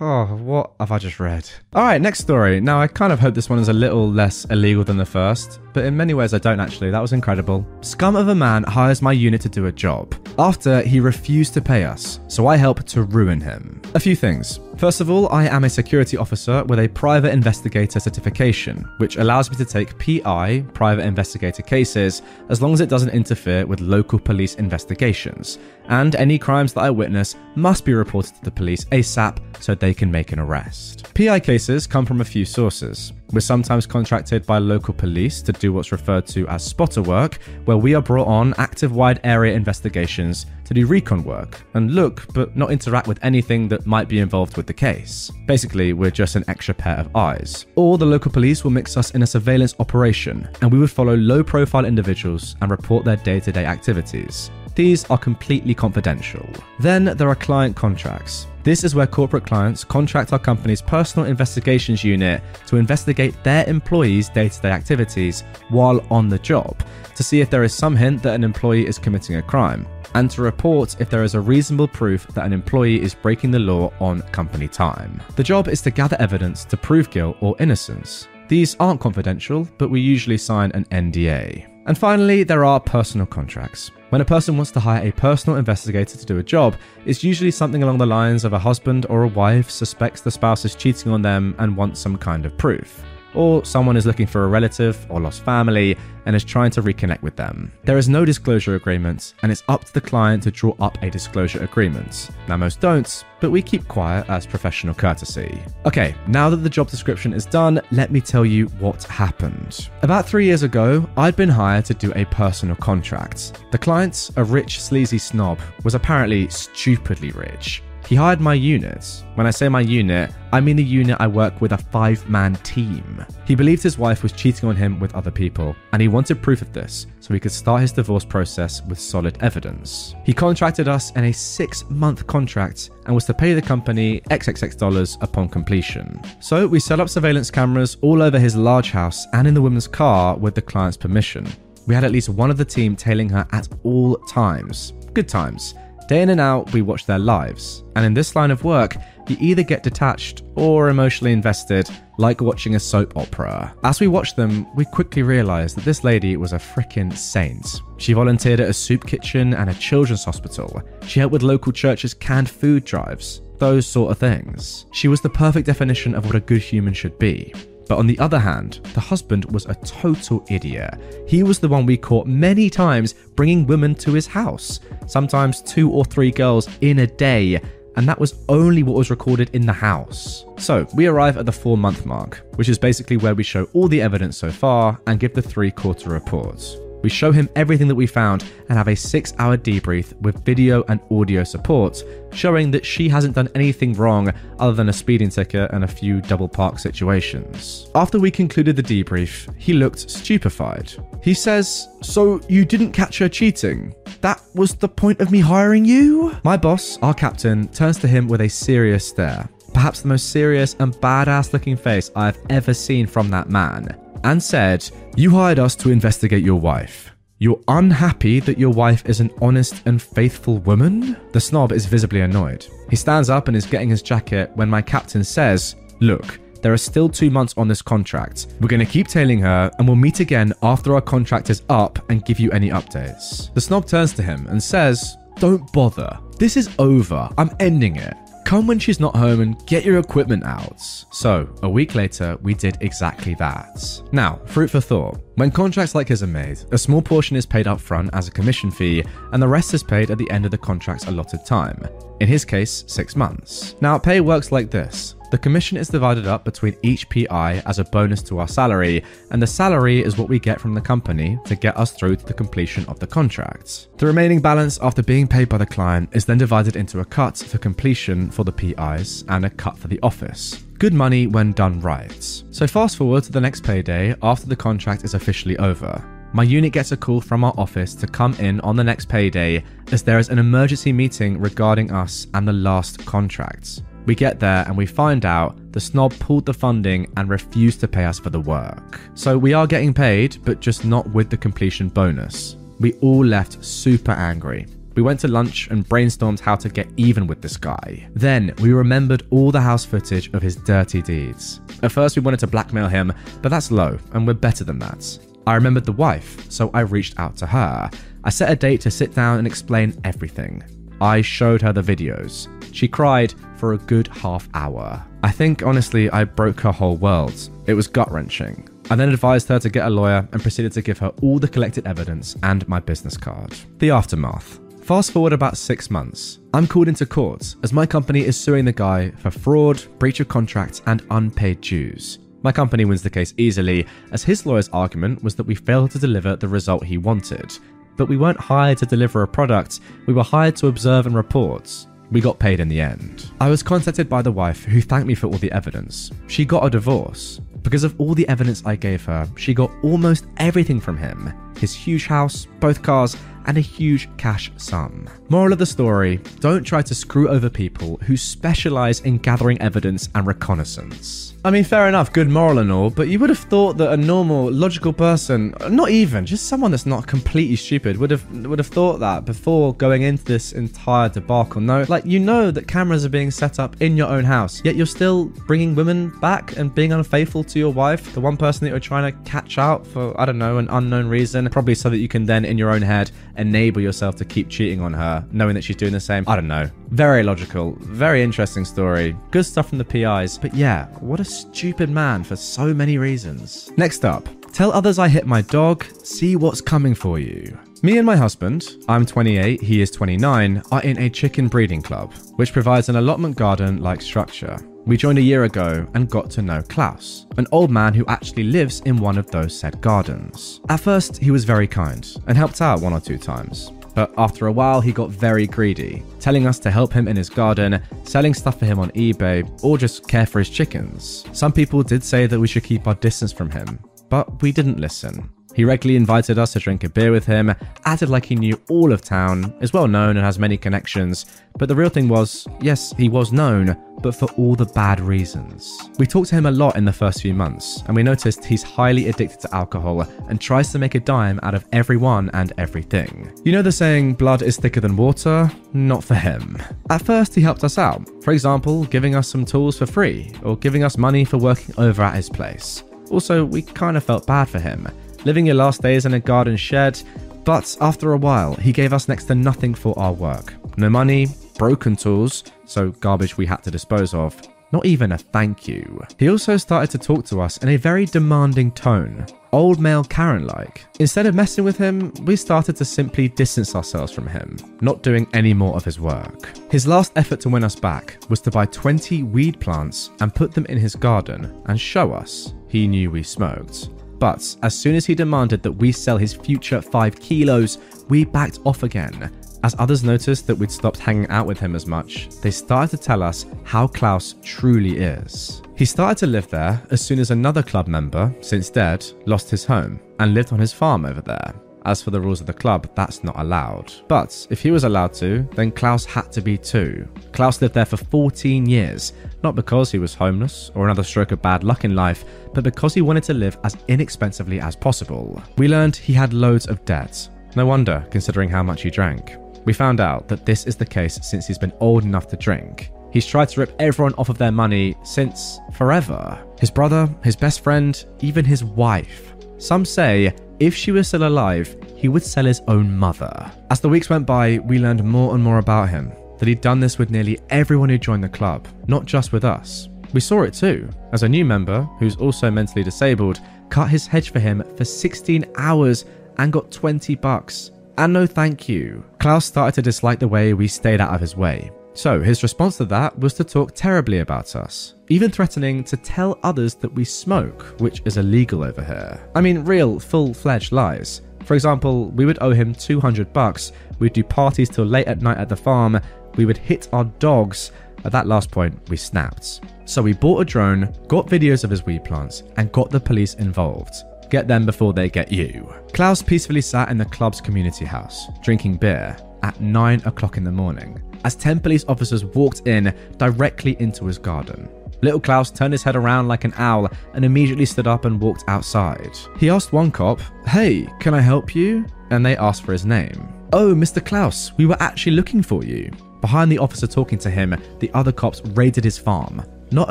oh, 0.00 0.38
what 0.40 0.72
have 0.80 0.92
I 0.92 0.98
just 0.98 1.20
read? 1.20 1.48
All 1.74 1.82
right, 1.82 2.00
next 2.00 2.20
story. 2.20 2.60
Now, 2.60 2.80
I 2.80 2.86
kind 2.86 3.12
of 3.12 3.20
hope 3.20 3.34
this 3.34 3.50
one 3.50 3.58
is 3.58 3.68
a 3.68 3.72
little 3.72 4.10
less 4.10 4.44
illegal 4.46 4.84
than 4.84 4.96
the 4.96 5.06
first, 5.06 5.60
but 5.78 5.84
in 5.84 5.96
many 5.96 6.12
ways 6.12 6.34
I 6.34 6.38
don't 6.38 6.58
actually. 6.58 6.90
That 6.90 7.00
was 7.00 7.12
incredible. 7.12 7.64
Scum 7.82 8.16
of 8.16 8.26
a 8.26 8.34
man 8.34 8.64
hires 8.64 9.00
my 9.00 9.12
unit 9.12 9.40
to 9.42 9.48
do 9.48 9.66
a 9.66 9.72
job 9.72 10.12
after 10.36 10.82
he 10.82 10.98
refused 10.98 11.54
to 11.54 11.62
pay 11.62 11.84
us, 11.84 12.18
so 12.26 12.48
I 12.48 12.56
help 12.56 12.82
to 12.86 13.04
ruin 13.04 13.40
him. 13.40 13.80
A 13.94 14.00
few 14.00 14.16
things. 14.16 14.58
First 14.76 15.00
of 15.00 15.08
all, 15.08 15.28
I 15.32 15.44
am 15.44 15.62
a 15.62 15.70
security 15.70 16.16
officer 16.16 16.64
with 16.64 16.80
a 16.80 16.88
private 16.88 17.32
investigator 17.32 18.00
certification, 18.00 18.88
which 18.96 19.18
allows 19.18 19.50
me 19.50 19.56
to 19.56 19.64
take 19.64 19.96
PI, 20.00 20.64
private 20.74 21.06
investigator 21.06 21.62
cases, 21.62 22.22
as 22.48 22.60
long 22.60 22.72
as 22.72 22.80
it 22.80 22.88
doesn't 22.88 23.10
interfere 23.10 23.64
with 23.64 23.78
local 23.80 24.18
police 24.18 24.56
investigations. 24.56 25.60
And 25.86 26.16
any 26.16 26.40
crimes 26.40 26.72
that 26.72 26.82
I 26.82 26.90
witness 26.90 27.36
must 27.54 27.84
be 27.84 27.94
reported 27.94 28.34
to 28.34 28.44
the 28.44 28.50
police 28.50 28.84
ASAP 28.86 29.38
so 29.60 29.76
they 29.76 29.94
can 29.94 30.10
make 30.10 30.32
an 30.32 30.40
arrest. 30.40 31.14
PI 31.14 31.38
cases 31.38 31.86
come 31.86 32.04
from 32.04 32.20
a 32.20 32.24
few 32.24 32.44
sources. 32.44 33.12
We're 33.30 33.40
sometimes 33.40 33.86
contracted 33.86 34.46
by 34.46 34.56
local 34.56 34.94
police 34.94 35.42
to 35.42 35.52
do 35.52 35.70
what's 35.70 35.92
referred 35.92 36.26
to 36.28 36.48
as 36.48 36.64
spotter 36.64 37.02
work, 37.02 37.34
where 37.66 37.76
we 37.76 37.94
are 37.94 38.00
brought 38.00 38.26
on 38.26 38.54
active 38.56 38.92
wide 38.92 39.20
area 39.22 39.54
investigations 39.54 40.46
to 40.64 40.72
do 40.72 40.86
recon 40.86 41.24
work 41.24 41.60
and 41.74 41.94
look 41.94 42.26
but 42.32 42.56
not 42.56 42.70
interact 42.70 43.06
with 43.06 43.18
anything 43.22 43.68
that 43.68 43.84
might 43.84 44.08
be 44.08 44.20
involved 44.20 44.56
with 44.56 44.66
the 44.66 44.72
case. 44.72 45.30
Basically, 45.46 45.92
we're 45.92 46.10
just 46.10 46.36
an 46.36 46.44
extra 46.48 46.72
pair 46.72 46.96
of 46.96 47.14
eyes. 47.14 47.66
Or 47.74 47.98
the 47.98 48.06
local 48.06 48.30
police 48.30 48.64
will 48.64 48.70
mix 48.70 48.96
us 48.96 49.10
in 49.10 49.22
a 49.22 49.26
surveillance 49.26 49.74
operation, 49.78 50.48
and 50.62 50.72
we 50.72 50.78
would 50.78 50.90
follow 50.90 51.16
low 51.16 51.42
profile 51.42 51.84
individuals 51.84 52.56
and 52.62 52.70
report 52.70 53.04
their 53.04 53.16
day 53.16 53.40
to 53.40 53.52
day 53.52 53.66
activities. 53.66 54.50
These 54.78 55.10
are 55.10 55.18
completely 55.18 55.74
confidential. 55.74 56.48
Then 56.78 57.06
there 57.06 57.28
are 57.28 57.34
client 57.34 57.74
contracts. 57.74 58.46
This 58.62 58.84
is 58.84 58.94
where 58.94 59.08
corporate 59.08 59.44
clients 59.44 59.82
contract 59.82 60.32
our 60.32 60.38
company's 60.38 60.80
personal 60.80 61.26
investigations 61.26 62.04
unit 62.04 62.40
to 62.68 62.76
investigate 62.76 63.34
their 63.42 63.68
employees' 63.68 64.28
day 64.28 64.48
to 64.48 64.60
day 64.60 64.70
activities 64.70 65.42
while 65.70 66.00
on 66.12 66.28
the 66.28 66.38
job 66.38 66.80
to 67.16 67.24
see 67.24 67.40
if 67.40 67.50
there 67.50 67.64
is 67.64 67.74
some 67.74 67.96
hint 67.96 68.22
that 68.22 68.36
an 68.36 68.44
employee 68.44 68.86
is 68.86 69.00
committing 69.00 69.34
a 69.34 69.42
crime, 69.42 69.84
and 70.14 70.30
to 70.30 70.42
report 70.42 71.00
if 71.00 71.10
there 71.10 71.24
is 71.24 71.34
a 71.34 71.40
reasonable 71.40 71.88
proof 71.88 72.28
that 72.28 72.46
an 72.46 72.52
employee 72.52 73.02
is 73.02 73.16
breaking 73.16 73.50
the 73.50 73.58
law 73.58 73.92
on 73.98 74.22
company 74.30 74.68
time. 74.68 75.20
The 75.34 75.42
job 75.42 75.66
is 75.66 75.82
to 75.82 75.90
gather 75.90 76.16
evidence 76.20 76.64
to 76.66 76.76
prove 76.76 77.10
guilt 77.10 77.36
or 77.40 77.56
innocence. 77.58 78.28
These 78.46 78.76
aren't 78.78 79.00
confidential, 79.00 79.68
but 79.76 79.90
we 79.90 80.00
usually 80.00 80.38
sign 80.38 80.70
an 80.70 80.84
NDA. 80.92 81.66
And 81.86 81.98
finally, 81.98 82.44
there 82.44 82.64
are 82.64 82.78
personal 82.78 83.26
contracts. 83.26 83.90
When 84.10 84.22
a 84.22 84.24
person 84.24 84.56
wants 84.56 84.70
to 84.72 84.80
hire 84.80 85.06
a 85.06 85.12
personal 85.12 85.58
investigator 85.58 86.16
to 86.16 86.24
do 86.24 86.38
a 86.38 86.42
job, 86.42 86.76
it's 87.04 87.22
usually 87.22 87.50
something 87.50 87.82
along 87.82 87.98
the 87.98 88.06
lines 88.06 88.44
of 88.44 88.54
a 88.54 88.58
husband 88.58 89.04
or 89.10 89.24
a 89.24 89.28
wife 89.28 89.68
suspects 89.68 90.22
the 90.22 90.30
spouse 90.30 90.64
is 90.64 90.74
cheating 90.74 91.12
on 91.12 91.20
them 91.20 91.54
and 91.58 91.76
wants 91.76 92.00
some 92.00 92.16
kind 92.16 92.46
of 92.46 92.56
proof 92.56 93.04
or 93.34 93.64
someone 93.64 93.96
is 93.96 94.06
looking 94.06 94.26
for 94.26 94.44
a 94.44 94.48
relative 94.48 95.06
or 95.08 95.20
lost 95.20 95.42
family 95.42 95.96
and 96.26 96.36
is 96.36 96.44
trying 96.44 96.70
to 96.70 96.82
reconnect 96.82 97.22
with 97.22 97.36
them. 97.36 97.72
There 97.84 97.96
is 97.96 98.08
no 98.08 98.24
disclosure 98.24 98.74
agreement, 98.74 99.32
and 99.42 99.50
it's 99.50 99.62
up 99.68 99.84
to 99.84 99.94
the 99.94 100.00
client 100.00 100.42
to 100.42 100.50
draw 100.50 100.74
up 100.78 101.02
a 101.02 101.10
disclosure 101.10 101.64
agreement. 101.64 102.30
Now, 102.48 102.58
most 102.58 102.80
don't, 102.80 103.24
but 103.40 103.50
we 103.50 103.62
keep 103.62 103.88
quiet 103.88 104.28
as 104.28 104.46
professional 104.46 104.94
courtesy. 104.94 105.58
Okay, 105.86 106.14
now 106.26 106.50
that 106.50 106.58
the 106.58 106.68
job 106.68 106.88
description 106.88 107.32
is 107.32 107.46
done, 107.46 107.80
let 107.92 108.10
me 108.10 108.20
tell 108.20 108.44
you 108.44 108.66
what 108.78 109.04
happened. 109.04 109.88
About 110.02 110.26
three 110.26 110.44
years 110.44 110.64
ago, 110.64 111.08
I'd 111.16 111.36
been 111.36 111.48
hired 111.48 111.86
to 111.86 111.94
do 111.94 112.12
a 112.14 112.26
personal 112.26 112.76
contract. 112.76 113.62
The 113.70 113.78
client, 113.78 114.30
a 114.36 114.44
rich, 114.44 114.82
sleazy 114.82 115.18
snob, 115.18 115.58
was 115.82 115.94
apparently 115.94 116.48
stupidly 116.48 117.30
rich. 117.30 117.82
He 118.08 118.14
hired 118.14 118.40
my 118.40 118.54
unit. 118.54 119.22
When 119.34 119.46
I 119.46 119.50
say 119.50 119.68
my 119.68 119.82
unit, 119.82 120.32
I 120.50 120.60
mean 120.60 120.76
the 120.76 120.82
unit 120.82 121.18
I 121.20 121.26
work 121.26 121.60
with 121.60 121.72
a 121.72 121.76
five 121.76 122.26
man 122.26 122.54
team. 122.62 123.22
He 123.44 123.54
believed 123.54 123.82
his 123.82 123.98
wife 123.98 124.22
was 124.22 124.32
cheating 124.32 124.66
on 124.66 124.76
him 124.76 124.98
with 124.98 125.14
other 125.14 125.30
people, 125.30 125.76
and 125.92 126.00
he 126.00 126.08
wanted 126.08 126.40
proof 126.40 126.62
of 126.62 126.72
this 126.72 127.06
so 127.20 127.34
he 127.34 127.40
could 127.40 127.52
start 127.52 127.82
his 127.82 127.92
divorce 127.92 128.24
process 128.24 128.82
with 128.86 128.98
solid 128.98 129.36
evidence. 129.42 130.14
He 130.24 130.32
contracted 130.32 130.88
us 130.88 131.10
in 131.16 131.24
a 131.24 131.32
six 131.34 131.84
month 131.90 132.26
contract 132.26 132.88
and 133.04 133.14
was 133.14 133.26
to 133.26 133.34
pay 133.34 133.52
the 133.52 133.60
company 133.60 134.22
XXX 134.30 134.78
dollars 134.78 135.18
upon 135.20 135.50
completion. 135.50 136.18
So 136.40 136.66
we 136.66 136.80
set 136.80 137.00
up 137.00 137.10
surveillance 137.10 137.50
cameras 137.50 137.98
all 138.00 138.22
over 138.22 138.38
his 138.38 138.56
large 138.56 138.90
house 138.90 139.26
and 139.34 139.46
in 139.46 139.52
the 139.52 139.60
woman's 139.60 139.86
car 139.86 140.34
with 140.34 140.54
the 140.54 140.62
client's 140.62 140.96
permission. 140.96 141.46
We 141.86 141.94
had 141.94 142.04
at 142.04 142.12
least 142.12 142.30
one 142.30 142.50
of 142.50 142.56
the 142.56 142.64
team 142.64 142.96
tailing 142.96 143.28
her 143.28 143.46
at 143.52 143.68
all 143.82 144.16
times. 144.28 144.94
Good 145.12 145.28
times. 145.28 145.74
Day 146.08 146.22
in 146.22 146.30
and 146.30 146.40
out, 146.40 146.72
we 146.72 146.80
watch 146.80 147.04
their 147.04 147.18
lives. 147.18 147.84
And 147.94 148.06
in 148.06 148.14
this 148.14 148.34
line 148.34 148.50
of 148.50 148.64
work, 148.64 148.96
you 149.28 149.36
either 149.40 149.62
get 149.62 149.82
detached 149.82 150.42
or 150.54 150.88
emotionally 150.88 151.34
invested, 151.34 151.86
like 152.16 152.40
watching 152.40 152.76
a 152.76 152.80
soap 152.80 153.14
opera. 153.14 153.74
As 153.84 154.00
we 154.00 154.08
watch 154.08 154.34
them, 154.34 154.66
we 154.74 154.86
quickly 154.86 155.22
realize 155.22 155.74
that 155.74 155.84
this 155.84 156.04
lady 156.04 156.38
was 156.38 156.54
a 156.54 156.58
frickin' 156.58 157.14
saint. 157.14 157.82
She 157.98 158.14
volunteered 158.14 158.58
at 158.58 158.70
a 158.70 158.72
soup 158.72 159.06
kitchen 159.06 159.52
and 159.52 159.68
a 159.68 159.74
children's 159.74 160.24
hospital. 160.24 160.82
She 161.06 161.20
helped 161.20 161.34
with 161.34 161.42
local 161.42 161.72
churches' 161.72 162.14
canned 162.14 162.48
food 162.48 162.84
drives, 162.84 163.42
those 163.58 163.86
sort 163.86 164.10
of 164.10 164.16
things. 164.16 164.86
She 164.92 165.08
was 165.08 165.20
the 165.20 165.28
perfect 165.28 165.66
definition 165.66 166.14
of 166.14 166.24
what 166.24 166.36
a 166.36 166.40
good 166.40 166.62
human 166.62 166.94
should 166.94 167.18
be. 167.18 167.52
But 167.88 167.98
on 167.98 168.06
the 168.06 168.18
other 168.18 168.38
hand, 168.38 168.80
the 168.94 169.00
husband 169.00 169.46
was 169.46 169.66
a 169.66 169.74
total 169.76 170.44
idiot. 170.50 170.94
He 171.26 171.42
was 171.42 171.58
the 171.58 171.68
one 171.68 171.86
we 171.86 171.96
caught 171.96 172.26
many 172.26 172.68
times 172.68 173.14
bringing 173.34 173.66
women 173.66 173.94
to 173.96 174.12
his 174.12 174.26
house, 174.26 174.80
sometimes 175.06 175.62
two 175.62 175.90
or 175.90 176.04
three 176.04 176.30
girls 176.30 176.68
in 176.82 177.00
a 177.00 177.06
day, 177.06 177.60
and 177.96 178.06
that 178.06 178.20
was 178.20 178.44
only 178.48 178.82
what 178.82 178.96
was 178.96 179.10
recorded 179.10 179.50
in 179.54 179.66
the 179.66 179.72
house. 179.72 180.44
So, 180.58 180.86
we 180.94 181.06
arrive 181.06 181.36
at 181.38 181.46
the 181.46 181.52
four 181.52 181.78
month 181.78 182.04
mark, 182.06 182.42
which 182.56 182.68
is 182.68 182.78
basically 182.78 183.16
where 183.16 183.34
we 183.34 183.42
show 183.42 183.64
all 183.72 183.88
the 183.88 184.02
evidence 184.02 184.36
so 184.36 184.50
far 184.50 185.00
and 185.06 185.18
give 185.18 185.34
the 185.34 185.42
three 185.42 185.70
quarter 185.70 186.10
reports. 186.10 186.76
We 187.02 187.08
show 187.08 187.32
him 187.32 187.48
everything 187.54 187.88
that 187.88 187.94
we 187.94 188.06
found 188.06 188.44
and 188.68 188.76
have 188.76 188.88
a 188.88 188.96
six 188.96 189.32
hour 189.38 189.56
debrief 189.56 190.18
with 190.20 190.44
video 190.44 190.84
and 190.88 191.00
audio 191.10 191.44
support, 191.44 192.02
showing 192.32 192.70
that 192.72 192.84
she 192.84 193.08
hasn't 193.08 193.34
done 193.34 193.48
anything 193.54 193.94
wrong 193.94 194.32
other 194.58 194.72
than 194.72 194.88
a 194.88 194.92
speeding 194.92 195.30
ticket 195.30 195.70
and 195.72 195.84
a 195.84 195.88
few 195.88 196.20
double 196.20 196.48
park 196.48 196.78
situations. 196.78 197.90
After 197.94 198.18
we 198.18 198.30
concluded 198.30 198.76
the 198.76 198.82
debrief, 198.82 199.48
he 199.58 199.72
looked 199.72 200.10
stupefied. 200.10 200.92
He 201.22 201.34
says, 201.34 201.88
So 202.02 202.40
you 202.48 202.64
didn't 202.64 202.92
catch 202.92 203.18
her 203.18 203.28
cheating? 203.28 203.94
That 204.20 204.40
was 204.54 204.74
the 204.74 204.88
point 204.88 205.20
of 205.20 205.30
me 205.30 205.40
hiring 205.40 205.84
you? 205.84 206.36
My 206.42 206.56
boss, 206.56 206.98
our 207.02 207.14
captain, 207.14 207.68
turns 207.68 207.98
to 207.98 208.08
him 208.08 208.26
with 208.26 208.40
a 208.40 208.48
serious 208.48 209.06
stare. 209.06 209.48
Perhaps 209.72 210.02
the 210.02 210.08
most 210.08 210.30
serious 210.30 210.74
and 210.80 210.92
badass 210.94 211.52
looking 211.52 211.76
face 211.76 212.10
I've 212.16 212.38
ever 212.50 212.74
seen 212.74 213.06
from 213.06 213.28
that 213.30 213.48
man 213.48 213.96
and 214.24 214.42
said, 214.42 214.88
You 215.18 215.32
hired 215.32 215.58
us 215.58 215.74
to 215.74 215.90
investigate 215.90 216.44
your 216.44 216.60
wife. 216.60 217.10
You're 217.38 217.58
unhappy 217.66 218.38
that 218.38 218.56
your 218.56 218.70
wife 218.70 219.04
is 219.04 219.18
an 219.18 219.32
honest 219.42 219.82
and 219.84 220.00
faithful 220.00 220.58
woman? 220.58 221.16
The 221.32 221.40
snob 221.40 221.72
is 221.72 221.86
visibly 221.86 222.20
annoyed. 222.20 222.64
He 222.88 222.94
stands 222.94 223.28
up 223.28 223.48
and 223.48 223.56
is 223.56 223.66
getting 223.66 223.88
his 223.88 224.00
jacket 224.00 224.52
when 224.54 224.70
my 224.70 224.80
captain 224.80 225.24
says, 225.24 225.74
Look, 225.98 226.38
there 226.62 226.72
are 226.72 226.78
still 226.78 227.08
two 227.08 227.30
months 227.30 227.52
on 227.56 227.66
this 227.66 227.82
contract. 227.82 228.46
We're 228.60 228.68
going 228.68 228.78
to 228.78 228.86
keep 228.86 229.08
tailing 229.08 229.40
her 229.40 229.72
and 229.76 229.88
we'll 229.88 229.96
meet 229.96 230.20
again 230.20 230.52
after 230.62 230.94
our 230.94 231.00
contract 231.00 231.50
is 231.50 231.62
up 231.68 231.98
and 232.10 232.24
give 232.24 232.38
you 232.38 232.52
any 232.52 232.70
updates. 232.70 233.52
The 233.54 233.60
snob 233.60 233.86
turns 233.86 234.12
to 234.12 234.22
him 234.22 234.46
and 234.46 234.62
says, 234.62 235.16
Don't 235.40 235.72
bother. 235.72 236.16
This 236.38 236.56
is 236.56 236.70
over. 236.78 237.28
I'm 237.36 237.50
ending 237.58 237.96
it. 237.96 238.14
Come 238.48 238.66
when 238.66 238.78
she's 238.78 238.98
not 238.98 239.14
home 239.14 239.42
and 239.42 239.66
get 239.66 239.84
your 239.84 239.98
equipment 239.98 240.42
out. 240.42 240.80
So, 240.80 241.54
a 241.62 241.68
week 241.68 241.94
later, 241.94 242.38
we 242.40 242.54
did 242.54 242.78
exactly 242.80 243.34
that. 243.34 244.00
Now, 244.10 244.40
fruit 244.46 244.70
for 244.70 244.80
thought. 244.80 245.20
When 245.34 245.50
contracts 245.50 245.94
like 245.94 246.08
his 246.08 246.22
are 246.22 246.26
made, 246.26 246.64
a 246.72 246.78
small 246.78 247.02
portion 247.02 247.36
is 247.36 247.44
paid 247.44 247.66
up 247.66 247.78
front 247.78 248.08
as 248.14 248.26
a 248.26 248.30
commission 248.30 248.70
fee, 248.70 249.04
and 249.32 249.42
the 249.42 249.46
rest 249.46 249.74
is 249.74 249.82
paid 249.82 250.10
at 250.10 250.16
the 250.16 250.30
end 250.30 250.46
of 250.46 250.50
the 250.50 250.56
contract's 250.56 251.08
allotted 251.08 251.44
time. 251.44 251.86
In 252.20 252.26
his 252.26 252.46
case, 252.46 252.84
six 252.86 253.14
months. 253.14 253.76
Now, 253.82 253.98
pay 253.98 254.22
works 254.22 254.50
like 254.50 254.70
this. 254.70 255.14
The 255.30 255.38
commission 255.38 255.76
is 255.76 255.88
divided 255.88 256.26
up 256.26 256.44
between 256.44 256.76
each 256.82 257.08
PI 257.10 257.62
as 257.66 257.78
a 257.78 257.84
bonus 257.84 258.22
to 258.24 258.38
our 258.38 258.48
salary, 258.48 259.04
and 259.30 259.42
the 259.42 259.46
salary 259.46 260.02
is 260.02 260.16
what 260.16 260.30
we 260.30 260.38
get 260.38 260.58
from 260.58 260.72
the 260.72 260.80
company 260.80 261.38
to 261.44 261.54
get 261.54 261.76
us 261.76 261.92
through 261.92 262.16
to 262.16 262.24
the 262.24 262.32
completion 262.32 262.86
of 262.86 262.98
the 262.98 263.06
contract. 263.06 263.88
The 263.98 264.06
remaining 264.06 264.40
balance 264.40 264.78
after 264.80 265.02
being 265.02 265.28
paid 265.28 265.50
by 265.50 265.58
the 265.58 265.66
client 265.66 266.08
is 266.12 266.24
then 266.24 266.38
divided 266.38 266.76
into 266.76 267.00
a 267.00 267.04
cut 267.04 267.36
for 267.36 267.58
completion 267.58 268.30
for 268.30 268.44
the 268.44 268.52
PIs 268.52 269.24
and 269.28 269.44
a 269.44 269.50
cut 269.50 269.76
for 269.76 269.88
the 269.88 270.00
office. 270.02 270.64
Good 270.78 270.94
money 270.94 271.26
when 271.26 271.52
done 271.52 271.80
right. 271.80 272.22
So, 272.50 272.66
fast 272.66 272.96
forward 272.96 273.24
to 273.24 273.32
the 273.32 273.40
next 273.40 273.64
payday 273.64 274.14
after 274.22 274.46
the 274.46 274.56
contract 274.56 275.04
is 275.04 275.12
officially 275.12 275.58
over. 275.58 276.02
My 276.32 276.42
unit 276.42 276.72
gets 276.72 276.92
a 276.92 276.96
call 276.96 277.20
from 277.20 277.42
our 277.42 277.54
office 277.56 277.94
to 277.96 278.06
come 278.06 278.34
in 278.34 278.60
on 278.60 278.76
the 278.76 278.84
next 278.84 279.08
payday 279.08 279.64
as 279.92 280.02
there 280.02 280.18
is 280.18 280.28
an 280.28 280.38
emergency 280.38 280.92
meeting 280.92 281.40
regarding 281.40 281.90
us 281.90 282.26
and 282.34 282.46
the 282.46 282.52
last 282.52 283.04
contracts. 283.06 283.82
We 284.08 284.14
get 284.14 284.40
there 284.40 284.64
and 284.66 284.74
we 284.74 284.86
find 284.86 285.26
out 285.26 285.54
the 285.70 285.80
snob 285.80 286.18
pulled 286.18 286.46
the 286.46 286.54
funding 286.54 287.12
and 287.18 287.28
refused 287.28 287.80
to 287.80 287.88
pay 287.88 288.06
us 288.06 288.18
for 288.18 288.30
the 288.30 288.40
work. 288.40 288.98
So 289.12 289.36
we 289.36 289.52
are 289.52 289.66
getting 289.66 289.92
paid, 289.92 290.38
but 290.46 290.60
just 290.60 290.86
not 290.86 291.06
with 291.10 291.28
the 291.28 291.36
completion 291.36 291.90
bonus. 291.90 292.56
We 292.80 292.94
all 293.02 293.22
left 293.22 293.62
super 293.62 294.12
angry. 294.12 294.66
We 294.94 295.02
went 295.02 295.20
to 295.20 295.28
lunch 295.28 295.68
and 295.68 295.86
brainstormed 295.86 296.40
how 296.40 296.56
to 296.56 296.70
get 296.70 296.88
even 296.96 297.26
with 297.26 297.42
this 297.42 297.58
guy. 297.58 298.08
Then 298.14 298.54
we 298.62 298.72
remembered 298.72 299.26
all 299.28 299.52
the 299.52 299.60
house 299.60 299.84
footage 299.84 300.32
of 300.32 300.40
his 300.40 300.56
dirty 300.56 301.02
deeds. 301.02 301.60
At 301.82 301.92
first, 301.92 302.16
we 302.16 302.22
wanted 302.22 302.40
to 302.40 302.46
blackmail 302.46 302.88
him, 302.88 303.12
but 303.42 303.50
that's 303.50 303.70
low, 303.70 303.98
and 304.14 304.26
we're 304.26 304.32
better 304.32 304.64
than 304.64 304.78
that. 304.78 305.18
I 305.46 305.54
remembered 305.54 305.84
the 305.84 305.92
wife, 305.92 306.50
so 306.50 306.70
I 306.72 306.80
reached 306.80 307.18
out 307.20 307.36
to 307.36 307.46
her. 307.46 307.90
I 308.24 308.30
set 308.30 308.50
a 308.50 308.56
date 308.56 308.80
to 308.80 308.90
sit 308.90 309.14
down 309.14 309.36
and 309.36 309.46
explain 309.46 310.00
everything. 310.02 310.62
I 310.98 311.20
showed 311.20 311.60
her 311.60 311.74
the 311.74 311.82
videos. 311.82 312.48
She 312.74 312.88
cried 312.88 313.34
for 313.58 313.72
a 313.72 313.78
good 313.78 314.08
half 314.08 314.48
hour. 314.54 315.04
I 315.22 315.30
think, 315.30 315.62
honestly, 315.62 316.08
I 316.10 316.24
broke 316.24 316.60
her 316.60 316.72
whole 316.72 316.96
world. 316.96 317.50
It 317.66 317.74
was 317.74 317.86
gut 317.86 318.10
wrenching. 318.10 318.68
I 318.90 318.94
then 318.94 319.10
advised 319.10 319.48
her 319.48 319.58
to 319.58 319.68
get 319.68 319.86
a 319.86 319.90
lawyer 319.90 320.26
and 320.32 320.40
proceeded 320.40 320.72
to 320.72 320.82
give 320.82 320.98
her 320.98 321.12
all 321.20 321.38
the 321.38 321.48
collected 321.48 321.86
evidence 321.86 322.36
and 322.42 322.66
my 322.68 322.80
business 322.80 323.16
card. 323.16 323.54
The 323.78 323.90
aftermath. 323.90 324.60
Fast 324.82 325.12
forward 325.12 325.34
about 325.34 325.58
six 325.58 325.90
months. 325.90 326.38
I'm 326.54 326.66
called 326.66 326.88
into 326.88 327.04
court 327.04 327.56
as 327.62 327.74
my 327.74 327.84
company 327.84 328.24
is 328.24 328.40
suing 328.40 328.64
the 328.64 328.72
guy 328.72 329.10
for 329.10 329.30
fraud, 329.30 329.82
breach 329.98 330.20
of 330.20 330.28
contract, 330.28 330.80
and 330.86 331.04
unpaid 331.10 331.60
dues. 331.60 332.20
My 332.42 332.52
company 332.52 332.86
wins 332.86 333.02
the 333.02 333.10
case 333.10 333.34
easily, 333.36 333.86
as 334.12 334.22
his 334.22 334.46
lawyer's 334.46 334.70
argument 334.70 335.22
was 335.22 335.34
that 335.34 335.46
we 335.46 335.54
failed 335.54 335.90
to 335.90 335.98
deliver 335.98 336.36
the 336.36 336.48
result 336.48 336.84
he 336.84 336.96
wanted. 336.96 337.52
But 337.98 338.08
we 338.08 338.16
weren't 338.16 338.40
hired 338.40 338.78
to 338.78 338.86
deliver 338.86 339.22
a 339.22 339.28
product, 339.28 339.80
we 340.06 340.14
were 340.14 340.22
hired 340.22 340.56
to 340.56 340.68
observe 340.68 341.04
and 341.04 341.14
report. 341.14 341.86
We 342.10 342.20
got 342.20 342.38
paid 342.38 342.60
in 342.60 342.68
the 342.68 342.80
end. 342.80 343.30
I 343.40 343.48
was 343.48 343.62
contacted 343.62 344.08
by 344.08 344.22
the 344.22 344.32
wife 344.32 344.64
who 344.64 344.80
thanked 344.80 345.06
me 345.06 345.14
for 345.14 345.26
all 345.26 345.38
the 345.38 345.52
evidence. 345.52 346.10
She 346.26 346.44
got 346.44 346.64
a 346.64 346.70
divorce. 346.70 347.40
Because 347.62 347.84
of 347.84 347.94
all 348.00 348.14
the 348.14 348.26
evidence 348.28 348.62
I 348.64 348.76
gave 348.76 349.04
her, 349.04 349.28
she 349.36 349.52
got 349.52 349.70
almost 349.82 350.26
everything 350.38 350.80
from 350.80 350.96
him 350.96 351.34
his 351.58 351.74
huge 351.74 352.06
house, 352.06 352.46
both 352.60 352.82
cars, 352.82 353.16
and 353.48 353.56
a 353.56 353.62
huge 353.62 354.08
cash 354.18 354.52
sum. 354.58 355.08
Moral 355.30 355.52
of 355.52 355.58
the 355.58 355.66
story 355.66 356.20
don't 356.38 356.62
try 356.62 356.82
to 356.82 356.94
screw 356.94 357.28
over 357.28 357.50
people 357.50 357.96
who 358.04 358.16
specialize 358.16 359.00
in 359.00 359.18
gathering 359.18 359.60
evidence 359.60 360.08
and 360.14 360.26
reconnaissance. 360.26 361.34
I 361.44 361.50
mean, 361.50 361.64
fair 361.64 361.88
enough, 361.88 362.12
good 362.12 362.28
moral 362.28 362.58
and 362.58 362.70
all, 362.70 362.90
but 362.90 363.08
you 363.08 363.18
would 363.20 363.30
have 363.30 363.38
thought 363.38 363.78
that 363.78 363.92
a 363.92 363.96
normal, 363.96 364.52
logical 364.52 364.92
person, 364.92 365.54
not 365.70 365.88
even, 365.88 366.26
just 366.26 366.46
someone 366.46 366.72
that's 366.72 366.84
not 366.84 367.06
completely 367.06 367.56
stupid, 367.56 367.96
would 367.96 368.10
have 368.10 368.28
would 368.46 368.58
have 368.58 368.68
thought 368.68 368.98
that 369.00 369.24
before 369.24 369.72
going 369.74 370.02
into 370.02 370.24
this 370.24 370.52
entire 370.52 371.08
debacle. 371.08 371.60
No, 371.60 371.86
like 371.88 372.04
you 372.04 372.18
know 372.18 372.50
that 372.50 372.68
cameras 372.68 373.04
are 373.04 373.08
being 373.08 373.30
set 373.30 373.58
up 373.58 373.80
in 373.80 373.96
your 373.96 374.08
own 374.08 374.24
house, 374.24 374.60
yet 374.64 374.76
you're 374.76 374.84
still 374.84 375.26
bringing 375.46 375.74
women 375.74 376.10
back 376.20 376.56
and 376.56 376.74
being 376.74 376.92
unfaithful 376.92 377.44
to 377.44 377.58
your 377.58 377.72
wife, 377.72 378.12
the 378.12 378.20
one 378.20 378.36
person 378.36 378.64
that 378.64 378.70
you're 378.70 378.80
trying 378.80 379.10
to 379.10 379.30
catch 379.30 379.56
out 379.56 379.86
for 379.86 380.20
I 380.20 380.26
don't 380.26 380.38
know 380.38 380.58
an 380.58 380.68
unknown 380.68 381.06
reason, 381.06 381.48
probably 381.48 381.76
so 381.76 381.88
that 381.88 381.98
you 381.98 382.08
can 382.08 382.26
then 382.26 382.44
in 382.44 382.58
your 382.58 382.70
own 382.70 382.82
head 382.82 383.10
enable 383.38 383.80
yourself 383.80 384.16
to 384.16 384.24
keep 384.24 384.48
cheating 384.48 384.80
on 384.80 384.92
her, 384.92 385.26
knowing 385.32 385.54
that 385.54 385.62
she's 385.62 385.76
doing 385.76 385.92
the 385.92 386.00
same. 386.00 386.24
I 386.26 386.36
don't 386.36 386.48
know. 386.48 386.70
Very 386.90 387.22
logical, 387.22 387.76
very 387.80 388.22
interesting 388.22 388.64
story. 388.64 389.16
Good 389.30 389.44
stuff 389.46 389.68
from 389.68 389.78
the 389.78 389.84
PIs, 389.84 390.38
but 390.38 390.54
yeah, 390.54 390.86
what 391.00 391.20
a 391.20 391.24
stupid 391.24 391.90
man 391.90 392.24
for 392.24 392.36
so 392.36 392.74
many 392.74 392.98
reasons. 392.98 393.70
Next 393.76 394.04
up, 394.04 394.28
tell 394.52 394.72
others 394.72 394.98
I 394.98 395.08
hit 395.08 395.26
my 395.26 395.42
dog, 395.42 395.84
see 396.02 396.36
what's 396.36 396.60
coming 396.60 396.94
for 396.94 397.18
you. 397.18 397.58
Me 397.82 397.96
and 397.96 398.06
my 398.06 398.16
husband, 398.16 398.74
I'm 398.88 399.06
28, 399.06 399.62
he 399.62 399.80
is 399.80 399.92
29, 399.92 400.62
are 400.72 400.82
in 400.82 400.98
a 400.98 401.08
chicken 401.08 401.46
breeding 401.46 401.80
club, 401.80 402.12
which 402.34 402.52
provides 402.52 402.88
an 402.88 402.96
allotment 402.96 403.36
garden 403.36 403.80
like 403.80 404.02
structure. 404.02 404.58
We 404.88 404.96
joined 404.96 405.18
a 405.18 405.22
year 405.22 405.44
ago 405.44 405.86
and 405.92 406.08
got 406.08 406.30
to 406.30 406.40
know 406.40 406.62
Klaus, 406.62 407.26
an 407.36 407.46
old 407.52 407.70
man 407.70 407.92
who 407.92 408.06
actually 408.06 408.44
lives 408.44 408.80
in 408.86 408.96
one 408.96 409.18
of 409.18 409.30
those 409.30 409.54
said 409.54 409.78
gardens. 409.82 410.62
At 410.70 410.80
first, 410.80 411.18
he 411.18 411.30
was 411.30 411.44
very 411.44 411.68
kind 411.68 412.10
and 412.26 412.38
helped 412.38 412.62
out 412.62 412.80
one 412.80 412.94
or 412.94 413.00
two 413.00 413.18
times, 413.18 413.70
but 413.94 414.14
after 414.16 414.46
a 414.46 414.52
while, 414.52 414.80
he 414.80 414.92
got 414.92 415.10
very 415.10 415.46
greedy, 415.46 416.02
telling 416.20 416.46
us 416.46 416.58
to 416.60 416.70
help 416.70 416.90
him 416.90 417.06
in 417.06 417.16
his 417.16 417.28
garden, 417.28 417.82
selling 418.04 418.32
stuff 418.32 418.58
for 418.58 418.64
him 418.64 418.78
on 418.78 418.90
eBay, 418.92 419.46
or 419.62 419.76
just 419.76 420.08
care 420.08 420.24
for 420.24 420.38
his 420.38 420.48
chickens. 420.48 421.26
Some 421.32 421.52
people 421.52 421.82
did 421.82 422.02
say 422.02 422.26
that 422.26 422.40
we 422.40 422.48
should 422.48 422.64
keep 422.64 422.86
our 422.86 422.94
distance 422.94 423.30
from 423.30 423.50
him, 423.50 423.78
but 424.08 424.40
we 424.40 424.52
didn't 424.52 424.80
listen. 424.80 425.28
He 425.58 425.64
regularly 425.64 425.96
invited 425.96 426.38
us 426.38 426.52
to 426.52 426.60
drink 426.60 426.84
a 426.84 426.88
beer 426.88 427.10
with 427.10 427.26
him, 427.26 427.52
acted 427.84 428.10
like 428.10 428.24
he 428.24 428.36
knew 428.36 428.60
all 428.70 428.92
of 428.92 429.02
town, 429.02 429.52
is 429.60 429.72
well 429.72 429.88
known 429.88 430.16
and 430.16 430.24
has 430.24 430.38
many 430.38 430.56
connections. 430.56 431.26
But 431.58 431.66
the 431.66 431.74
real 431.74 431.88
thing 431.88 432.08
was 432.08 432.46
yes, 432.60 432.94
he 432.96 433.08
was 433.08 433.32
known, 433.32 433.76
but 434.00 434.14
for 434.14 434.26
all 434.38 434.54
the 434.54 434.66
bad 434.66 435.00
reasons. 435.00 435.90
We 435.98 436.06
talked 436.06 436.28
to 436.28 436.36
him 436.36 436.46
a 436.46 436.52
lot 436.52 436.76
in 436.76 436.84
the 436.84 436.92
first 436.92 437.22
few 437.22 437.34
months, 437.34 437.82
and 437.88 437.96
we 437.96 438.04
noticed 438.04 438.44
he's 438.44 438.62
highly 438.62 439.08
addicted 439.08 439.40
to 439.40 439.52
alcohol 439.52 440.02
and 440.28 440.40
tries 440.40 440.70
to 440.70 440.78
make 440.78 440.94
a 440.94 441.00
dime 441.00 441.40
out 441.42 441.56
of 441.56 441.66
everyone 441.72 442.30
and 442.34 442.52
everything. 442.56 443.32
You 443.44 443.50
know 443.50 443.62
the 443.62 443.72
saying, 443.72 444.14
blood 444.14 444.42
is 444.42 444.58
thicker 444.58 444.78
than 444.78 444.96
water? 444.96 445.50
Not 445.72 446.04
for 446.04 446.14
him. 446.14 446.56
At 446.88 447.02
first, 447.02 447.34
he 447.34 447.40
helped 447.40 447.64
us 447.64 447.78
out, 447.78 448.08
for 448.22 448.32
example, 448.32 448.84
giving 448.84 449.16
us 449.16 449.26
some 449.26 449.44
tools 449.44 449.76
for 449.76 449.86
free, 449.86 450.30
or 450.44 450.56
giving 450.56 450.84
us 450.84 450.96
money 450.96 451.24
for 451.24 451.38
working 451.38 451.74
over 451.78 452.02
at 452.02 452.14
his 452.14 452.30
place. 452.30 452.84
Also, 453.10 453.44
we 453.44 453.62
kind 453.62 453.96
of 453.96 454.04
felt 454.04 454.24
bad 454.24 454.48
for 454.48 454.60
him. 454.60 454.86
Living 455.28 455.44
your 455.44 455.56
last 455.56 455.82
days 455.82 456.06
in 456.06 456.14
a 456.14 456.20
garden 456.20 456.56
shed, 456.56 456.98
but 457.44 457.76
after 457.82 458.14
a 458.14 458.16
while, 458.16 458.54
he 458.54 458.72
gave 458.72 458.94
us 458.94 459.08
next 459.08 459.24
to 459.24 459.34
nothing 459.34 459.74
for 459.74 459.92
our 459.98 460.14
work. 460.14 460.54
No 460.78 460.88
money, 460.88 461.26
broken 461.58 461.96
tools, 461.96 462.44
so 462.64 462.92
garbage 462.92 463.36
we 463.36 463.44
had 463.44 463.62
to 463.64 463.70
dispose 463.70 464.14
of. 464.14 464.34
Not 464.72 464.86
even 464.86 465.12
a 465.12 465.18
thank 465.18 465.68
you. 465.68 466.02
He 466.18 466.30
also 466.30 466.56
started 466.56 466.90
to 466.92 467.06
talk 467.06 467.26
to 467.26 467.42
us 467.42 467.58
in 467.58 467.68
a 467.68 467.76
very 467.76 468.06
demanding 468.06 468.70
tone, 468.72 469.26
old 469.52 469.78
male 469.78 470.02
Karen 470.02 470.46
like. 470.46 470.86
Instead 470.98 471.26
of 471.26 471.34
messing 471.34 471.62
with 471.62 471.76
him, 471.76 472.10
we 472.22 472.34
started 472.34 472.76
to 472.76 472.86
simply 472.86 473.28
distance 473.28 473.74
ourselves 473.74 474.12
from 474.12 474.28
him, 474.28 474.56
not 474.80 475.02
doing 475.02 475.28
any 475.34 475.52
more 475.52 475.76
of 475.76 475.84
his 475.84 476.00
work. 476.00 476.56
His 476.70 476.86
last 476.86 477.12
effort 477.16 477.40
to 477.40 477.50
win 477.50 477.64
us 477.64 477.76
back 477.76 478.16
was 478.30 478.40
to 478.40 478.50
buy 478.50 478.64
20 478.64 479.24
weed 479.24 479.60
plants 479.60 480.08
and 480.20 480.34
put 480.34 480.54
them 480.54 480.64
in 480.70 480.78
his 480.78 480.96
garden 480.96 481.62
and 481.66 481.78
show 481.78 482.14
us 482.14 482.54
he 482.68 482.86
knew 482.86 483.10
we 483.10 483.22
smoked. 483.22 483.90
But 484.18 484.56
as 484.62 484.76
soon 484.76 484.94
as 484.94 485.06
he 485.06 485.14
demanded 485.14 485.62
that 485.62 485.72
we 485.72 485.92
sell 485.92 486.16
his 486.16 486.34
future 486.34 486.80
5 486.80 487.20
kilos, 487.20 487.78
we 488.08 488.24
backed 488.24 488.58
off 488.64 488.82
again. 488.82 489.30
As 489.64 489.74
others 489.78 490.04
noticed 490.04 490.46
that 490.46 490.54
we'd 490.54 490.70
stopped 490.70 490.98
hanging 490.98 491.28
out 491.28 491.46
with 491.46 491.58
him 491.58 491.74
as 491.74 491.86
much, 491.86 492.28
they 492.40 492.50
started 492.50 492.96
to 492.96 493.02
tell 493.02 493.22
us 493.22 493.46
how 493.64 493.86
Klaus 493.86 494.36
truly 494.42 494.98
is. 494.98 495.62
He 495.76 495.84
started 495.84 496.18
to 496.18 496.26
live 496.26 496.48
there 496.48 496.80
as 496.90 497.00
soon 497.00 497.18
as 497.18 497.30
another 497.30 497.62
club 497.62 497.88
member, 497.88 498.34
since 498.40 498.70
dead, 498.70 499.04
lost 499.26 499.50
his 499.50 499.64
home 499.64 500.00
and 500.20 500.34
lived 500.34 500.52
on 500.52 500.58
his 500.58 500.72
farm 500.72 501.04
over 501.04 501.20
there. 501.20 501.54
As 501.84 502.02
for 502.02 502.10
the 502.10 502.20
rules 502.20 502.40
of 502.40 502.46
the 502.46 502.52
club, 502.52 502.88
that's 502.94 503.24
not 503.24 503.38
allowed. 503.38 503.92
But 504.08 504.46
if 504.50 504.60
he 504.60 504.70
was 504.70 504.84
allowed 504.84 505.14
to, 505.14 505.48
then 505.54 505.72
Klaus 505.72 506.04
had 506.04 506.30
to 506.32 506.40
be 506.40 506.58
too. 506.58 507.08
Klaus 507.32 507.62
lived 507.62 507.74
there 507.74 507.84
for 507.84 507.96
14 507.96 508.66
years, 508.68 509.12
not 509.42 509.54
because 509.54 509.90
he 509.90 509.98
was 509.98 510.14
homeless 510.14 510.70
or 510.74 510.84
another 510.84 511.02
stroke 511.02 511.32
of 511.32 511.42
bad 511.42 511.64
luck 511.64 511.84
in 511.84 511.94
life, 511.94 512.24
but 512.54 512.64
because 512.64 512.94
he 512.94 513.00
wanted 513.00 513.24
to 513.24 513.34
live 513.34 513.58
as 513.64 513.76
inexpensively 513.88 514.60
as 514.60 514.76
possible. 514.76 515.42
We 515.56 515.68
learned 515.68 515.96
he 515.96 516.12
had 516.12 516.32
loads 516.32 516.66
of 516.66 516.84
debts. 516.84 517.30
No 517.56 517.66
wonder, 517.66 518.06
considering 518.10 518.48
how 518.48 518.62
much 518.62 518.82
he 518.82 518.90
drank. 518.90 519.36
We 519.64 519.72
found 519.72 520.00
out 520.00 520.28
that 520.28 520.46
this 520.46 520.66
is 520.66 520.76
the 520.76 520.86
case 520.86 521.18
since 521.22 521.46
he's 521.46 521.58
been 521.58 521.72
old 521.80 522.04
enough 522.04 522.28
to 522.28 522.36
drink. 522.36 522.90
He's 523.10 523.26
tried 523.26 523.48
to 523.50 523.60
rip 523.60 523.74
everyone 523.78 524.14
off 524.14 524.28
of 524.28 524.38
their 524.38 524.52
money 524.52 524.96
since 525.02 525.58
forever. 525.72 526.38
His 526.60 526.70
brother, 526.70 527.08
his 527.22 527.36
best 527.36 527.60
friend, 527.60 528.04
even 528.20 528.44
his 528.44 528.64
wife. 528.64 529.34
Some 529.58 529.84
say 529.84 530.34
if 530.60 530.74
she 530.74 530.90
was 530.90 531.08
still 531.08 531.26
alive, 531.26 531.76
he 531.96 532.08
would 532.08 532.22
sell 532.22 532.44
his 532.44 532.62
own 532.68 532.96
mother. 532.96 533.50
As 533.70 533.80
the 533.80 533.88
weeks 533.88 534.10
went 534.10 534.26
by, 534.26 534.58
we 534.58 534.78
learned 534.78 535.04
more 535.04 535.34
and 535.34 535.42
more 535.42 535.58
about 535.58 535.88
him. 535.88 536.12
That 536.38 536.48
he'd 536.48 536.60
done 536.60 536.80
this 536.80 536.98
with 536.98 537.10
nearly 537.10 537.38
everyone 537.50 537.88
who 537.88 537.98
joined 537.98 538.24
the 538.24 538.28
club, 538.28 538.68
not 538.86 539.04
just 539.04 539.32
with 539.32 539.44
us. 539.44 539.88
We 540.12 540.20
saw 540.20 540.42
it 540.42 540.54
too, 540.54 540.88
as 541.12 541.22
a 541.22 541.28
new 541.28 541.44
member, 541.44 541.82
who's 541.98 542.16
also 542.16 542.50
mentally 542.50 542.82
disabled, 542.82 543.40
cut 543.68 543.88
his 543.90 544.06
hedge 544.06 544.30
for 544.30 544.38
him 544.38 544.62
for 544.76 544.84
16 544.84 545.44
hours 545.56 546.04
and 546.38 546.52
got 546.52 546.70
20 546.70 547.14
bucks. 547.16 547.72
And 547.98 548.12
no 548.12 548.26
thank 548.26 548.68
you. 548.68 549.04
Klaus 549.18 549.44
started 549.44 549.74
to 549.74 549.82
dislike 549.82 550.20
the 550.20 550.28
way 550.28 550.54
we 550.54 550.68
stayed 550.68 551.00
out 551.00 551.14
of 551.14 551.20
his 551.20 551.36
way. 551.36 551.70
So 551.94 552.20
his 552.22 552.44
response 552.44 552.76
to 552.76 552.84
that 552.84 553.18
was 553.18 553.34
to 553.34 553.44
talk 553.44 553.74
terribly 553.74 554.20
about 554.20 554.54
us, 554.54 554.94
even 555.08 555.32
threatening 555.32 555.82
to 555.82 555.96
tell 555.96 556.38
others 556.44 556.76
that 556.76 556.94
we 556.94 557.04
smoke, 557.04 557.74
which 557.80 558.02
is 558.04 558.18
illegal 558.18 558.62
over 558.62 558.84
here. 558.84 559.20
I 559.34 559.40
mean, 559.40 559.64
real, 559.64 559.98
full 559.98 560.32
fledged 560.32 560.70
lies. 560.70 561.22
For 561.42 561.54
example, 561.54 562.10
we 562.10 562.24
would 562.24 562.38
owe 562.40 562.52
him 562.52 562.72
200 562.72 563.32
bucks, 563.32 563.72
we'd 563.98 564.12
do 564.12 564.22
parties 564.22 564.68
till 564.68 564.84
late 564.84 565.08
at 565.08 565.22
night 565.22 565.38
at 565.38 565.48
the 565.48 565.56
farm, 565.56 566.00
we 566.38 566.46
would 566.46 566.56
hit 566.56 566.88
our 566.94 567.04
dogs. 567.04 567.72
At 568.06 568.12
that 568.12 568.26
last 568.26 568.50
point, 568.50 568.78
we 568.88 568.96
snapped. 568.96 569.60
So 569.84 570.00
we 570.00 570.14
bought 570.14 570.40
a 570.40 570.44
drone, 570.44 570.94
got 571.08 571.26
videos 571.26 571.64
of 571.64 571.70
his 571.70 571.84
weed 571.84 572.04
plants, 572.04 572.44
and 572.56 572.72
got 572.72 572.88
the 572.88 573.00
police 573.00 573.34
involved. 573.34 573.94
Get 574.30 574.46
them 574.46 574.64
before 574.64 574.92
they 574.92 575.10
get 575.10 575.32
you. 575.32 575.74
Klaus 575.92 576.22
peacefully 576.22 576.60
sat 576.60 576.90
in 576.90 576.96
the 576.96 577.04
club's 577.06 577.40
community 577.40 577.84
house, 577.84 578.28
drinking 578.42 578.76
beer, 578.76 579.16
at 579.42 579.60
9 579.60 580.02
o'clock 580.04 580.36
in 580.36 580.44
the 580.44 580.52
morning, 580.52 581.02
as 581.24 581.34
10 581.34 581.60
police 581.60 581.84
officers 581.88 582.24
walked 582.24 582.66
in 582.66 582.94
directly 583.16 583.76
into 583.80 584.04
his 584.06 584.18
garden. 584.18 584.68
Little 585.00 585.20
Klaus 585.20 585.50
turned 585.50 585.72
his 585.72 585.82
head 585.82 585.96
around 585.96 586.28
like 586.28 586.44
an 586.44 586.54
owl 586.56 586.88
and 587.14 587.24
immediately 587.24 587.66
stood 587.66 587.86
up 587.86 588.04
and 588.04 588.20
walked 588.20 588.44
outside. 588.48 589.16
He 589.38 589.48
asked 589.48 589.72
one 589.72 589.90
cop, 589.90 590.20
Hey, 590.46 590.88
can 591.00 591.14
I 591.14 591.20
help 591.20 591.54
you? 591.54 591.86
And 592.10 592.24
they 592.24 592.36
asked 592.36 592.64
for 592.64 592.72
his 592.72 592.84
name. 592.84 593.32
Oh, 593.52 593.74
Mr. 593.74 594.04
Klaus, 594.04 594.52
we 594.58 594.66
were 594.66 594.76
actually 594.80 595.12
looking 595.12 595.42
for 595.42 595.64
you. 595.64 595.90
Behind 596.20 596.50
the 596.50 596.58
officer 596.58 596.86
talking 596.86 597.18
to 597.18 597.30
him, 597.30 597.56
the 597.78 597.90
other 597.94 598.12
cops 598.12 598.42
raided 598.54 598.84
his 598.84 598.98
farm, 598.98 599.42
not 599.70 599.90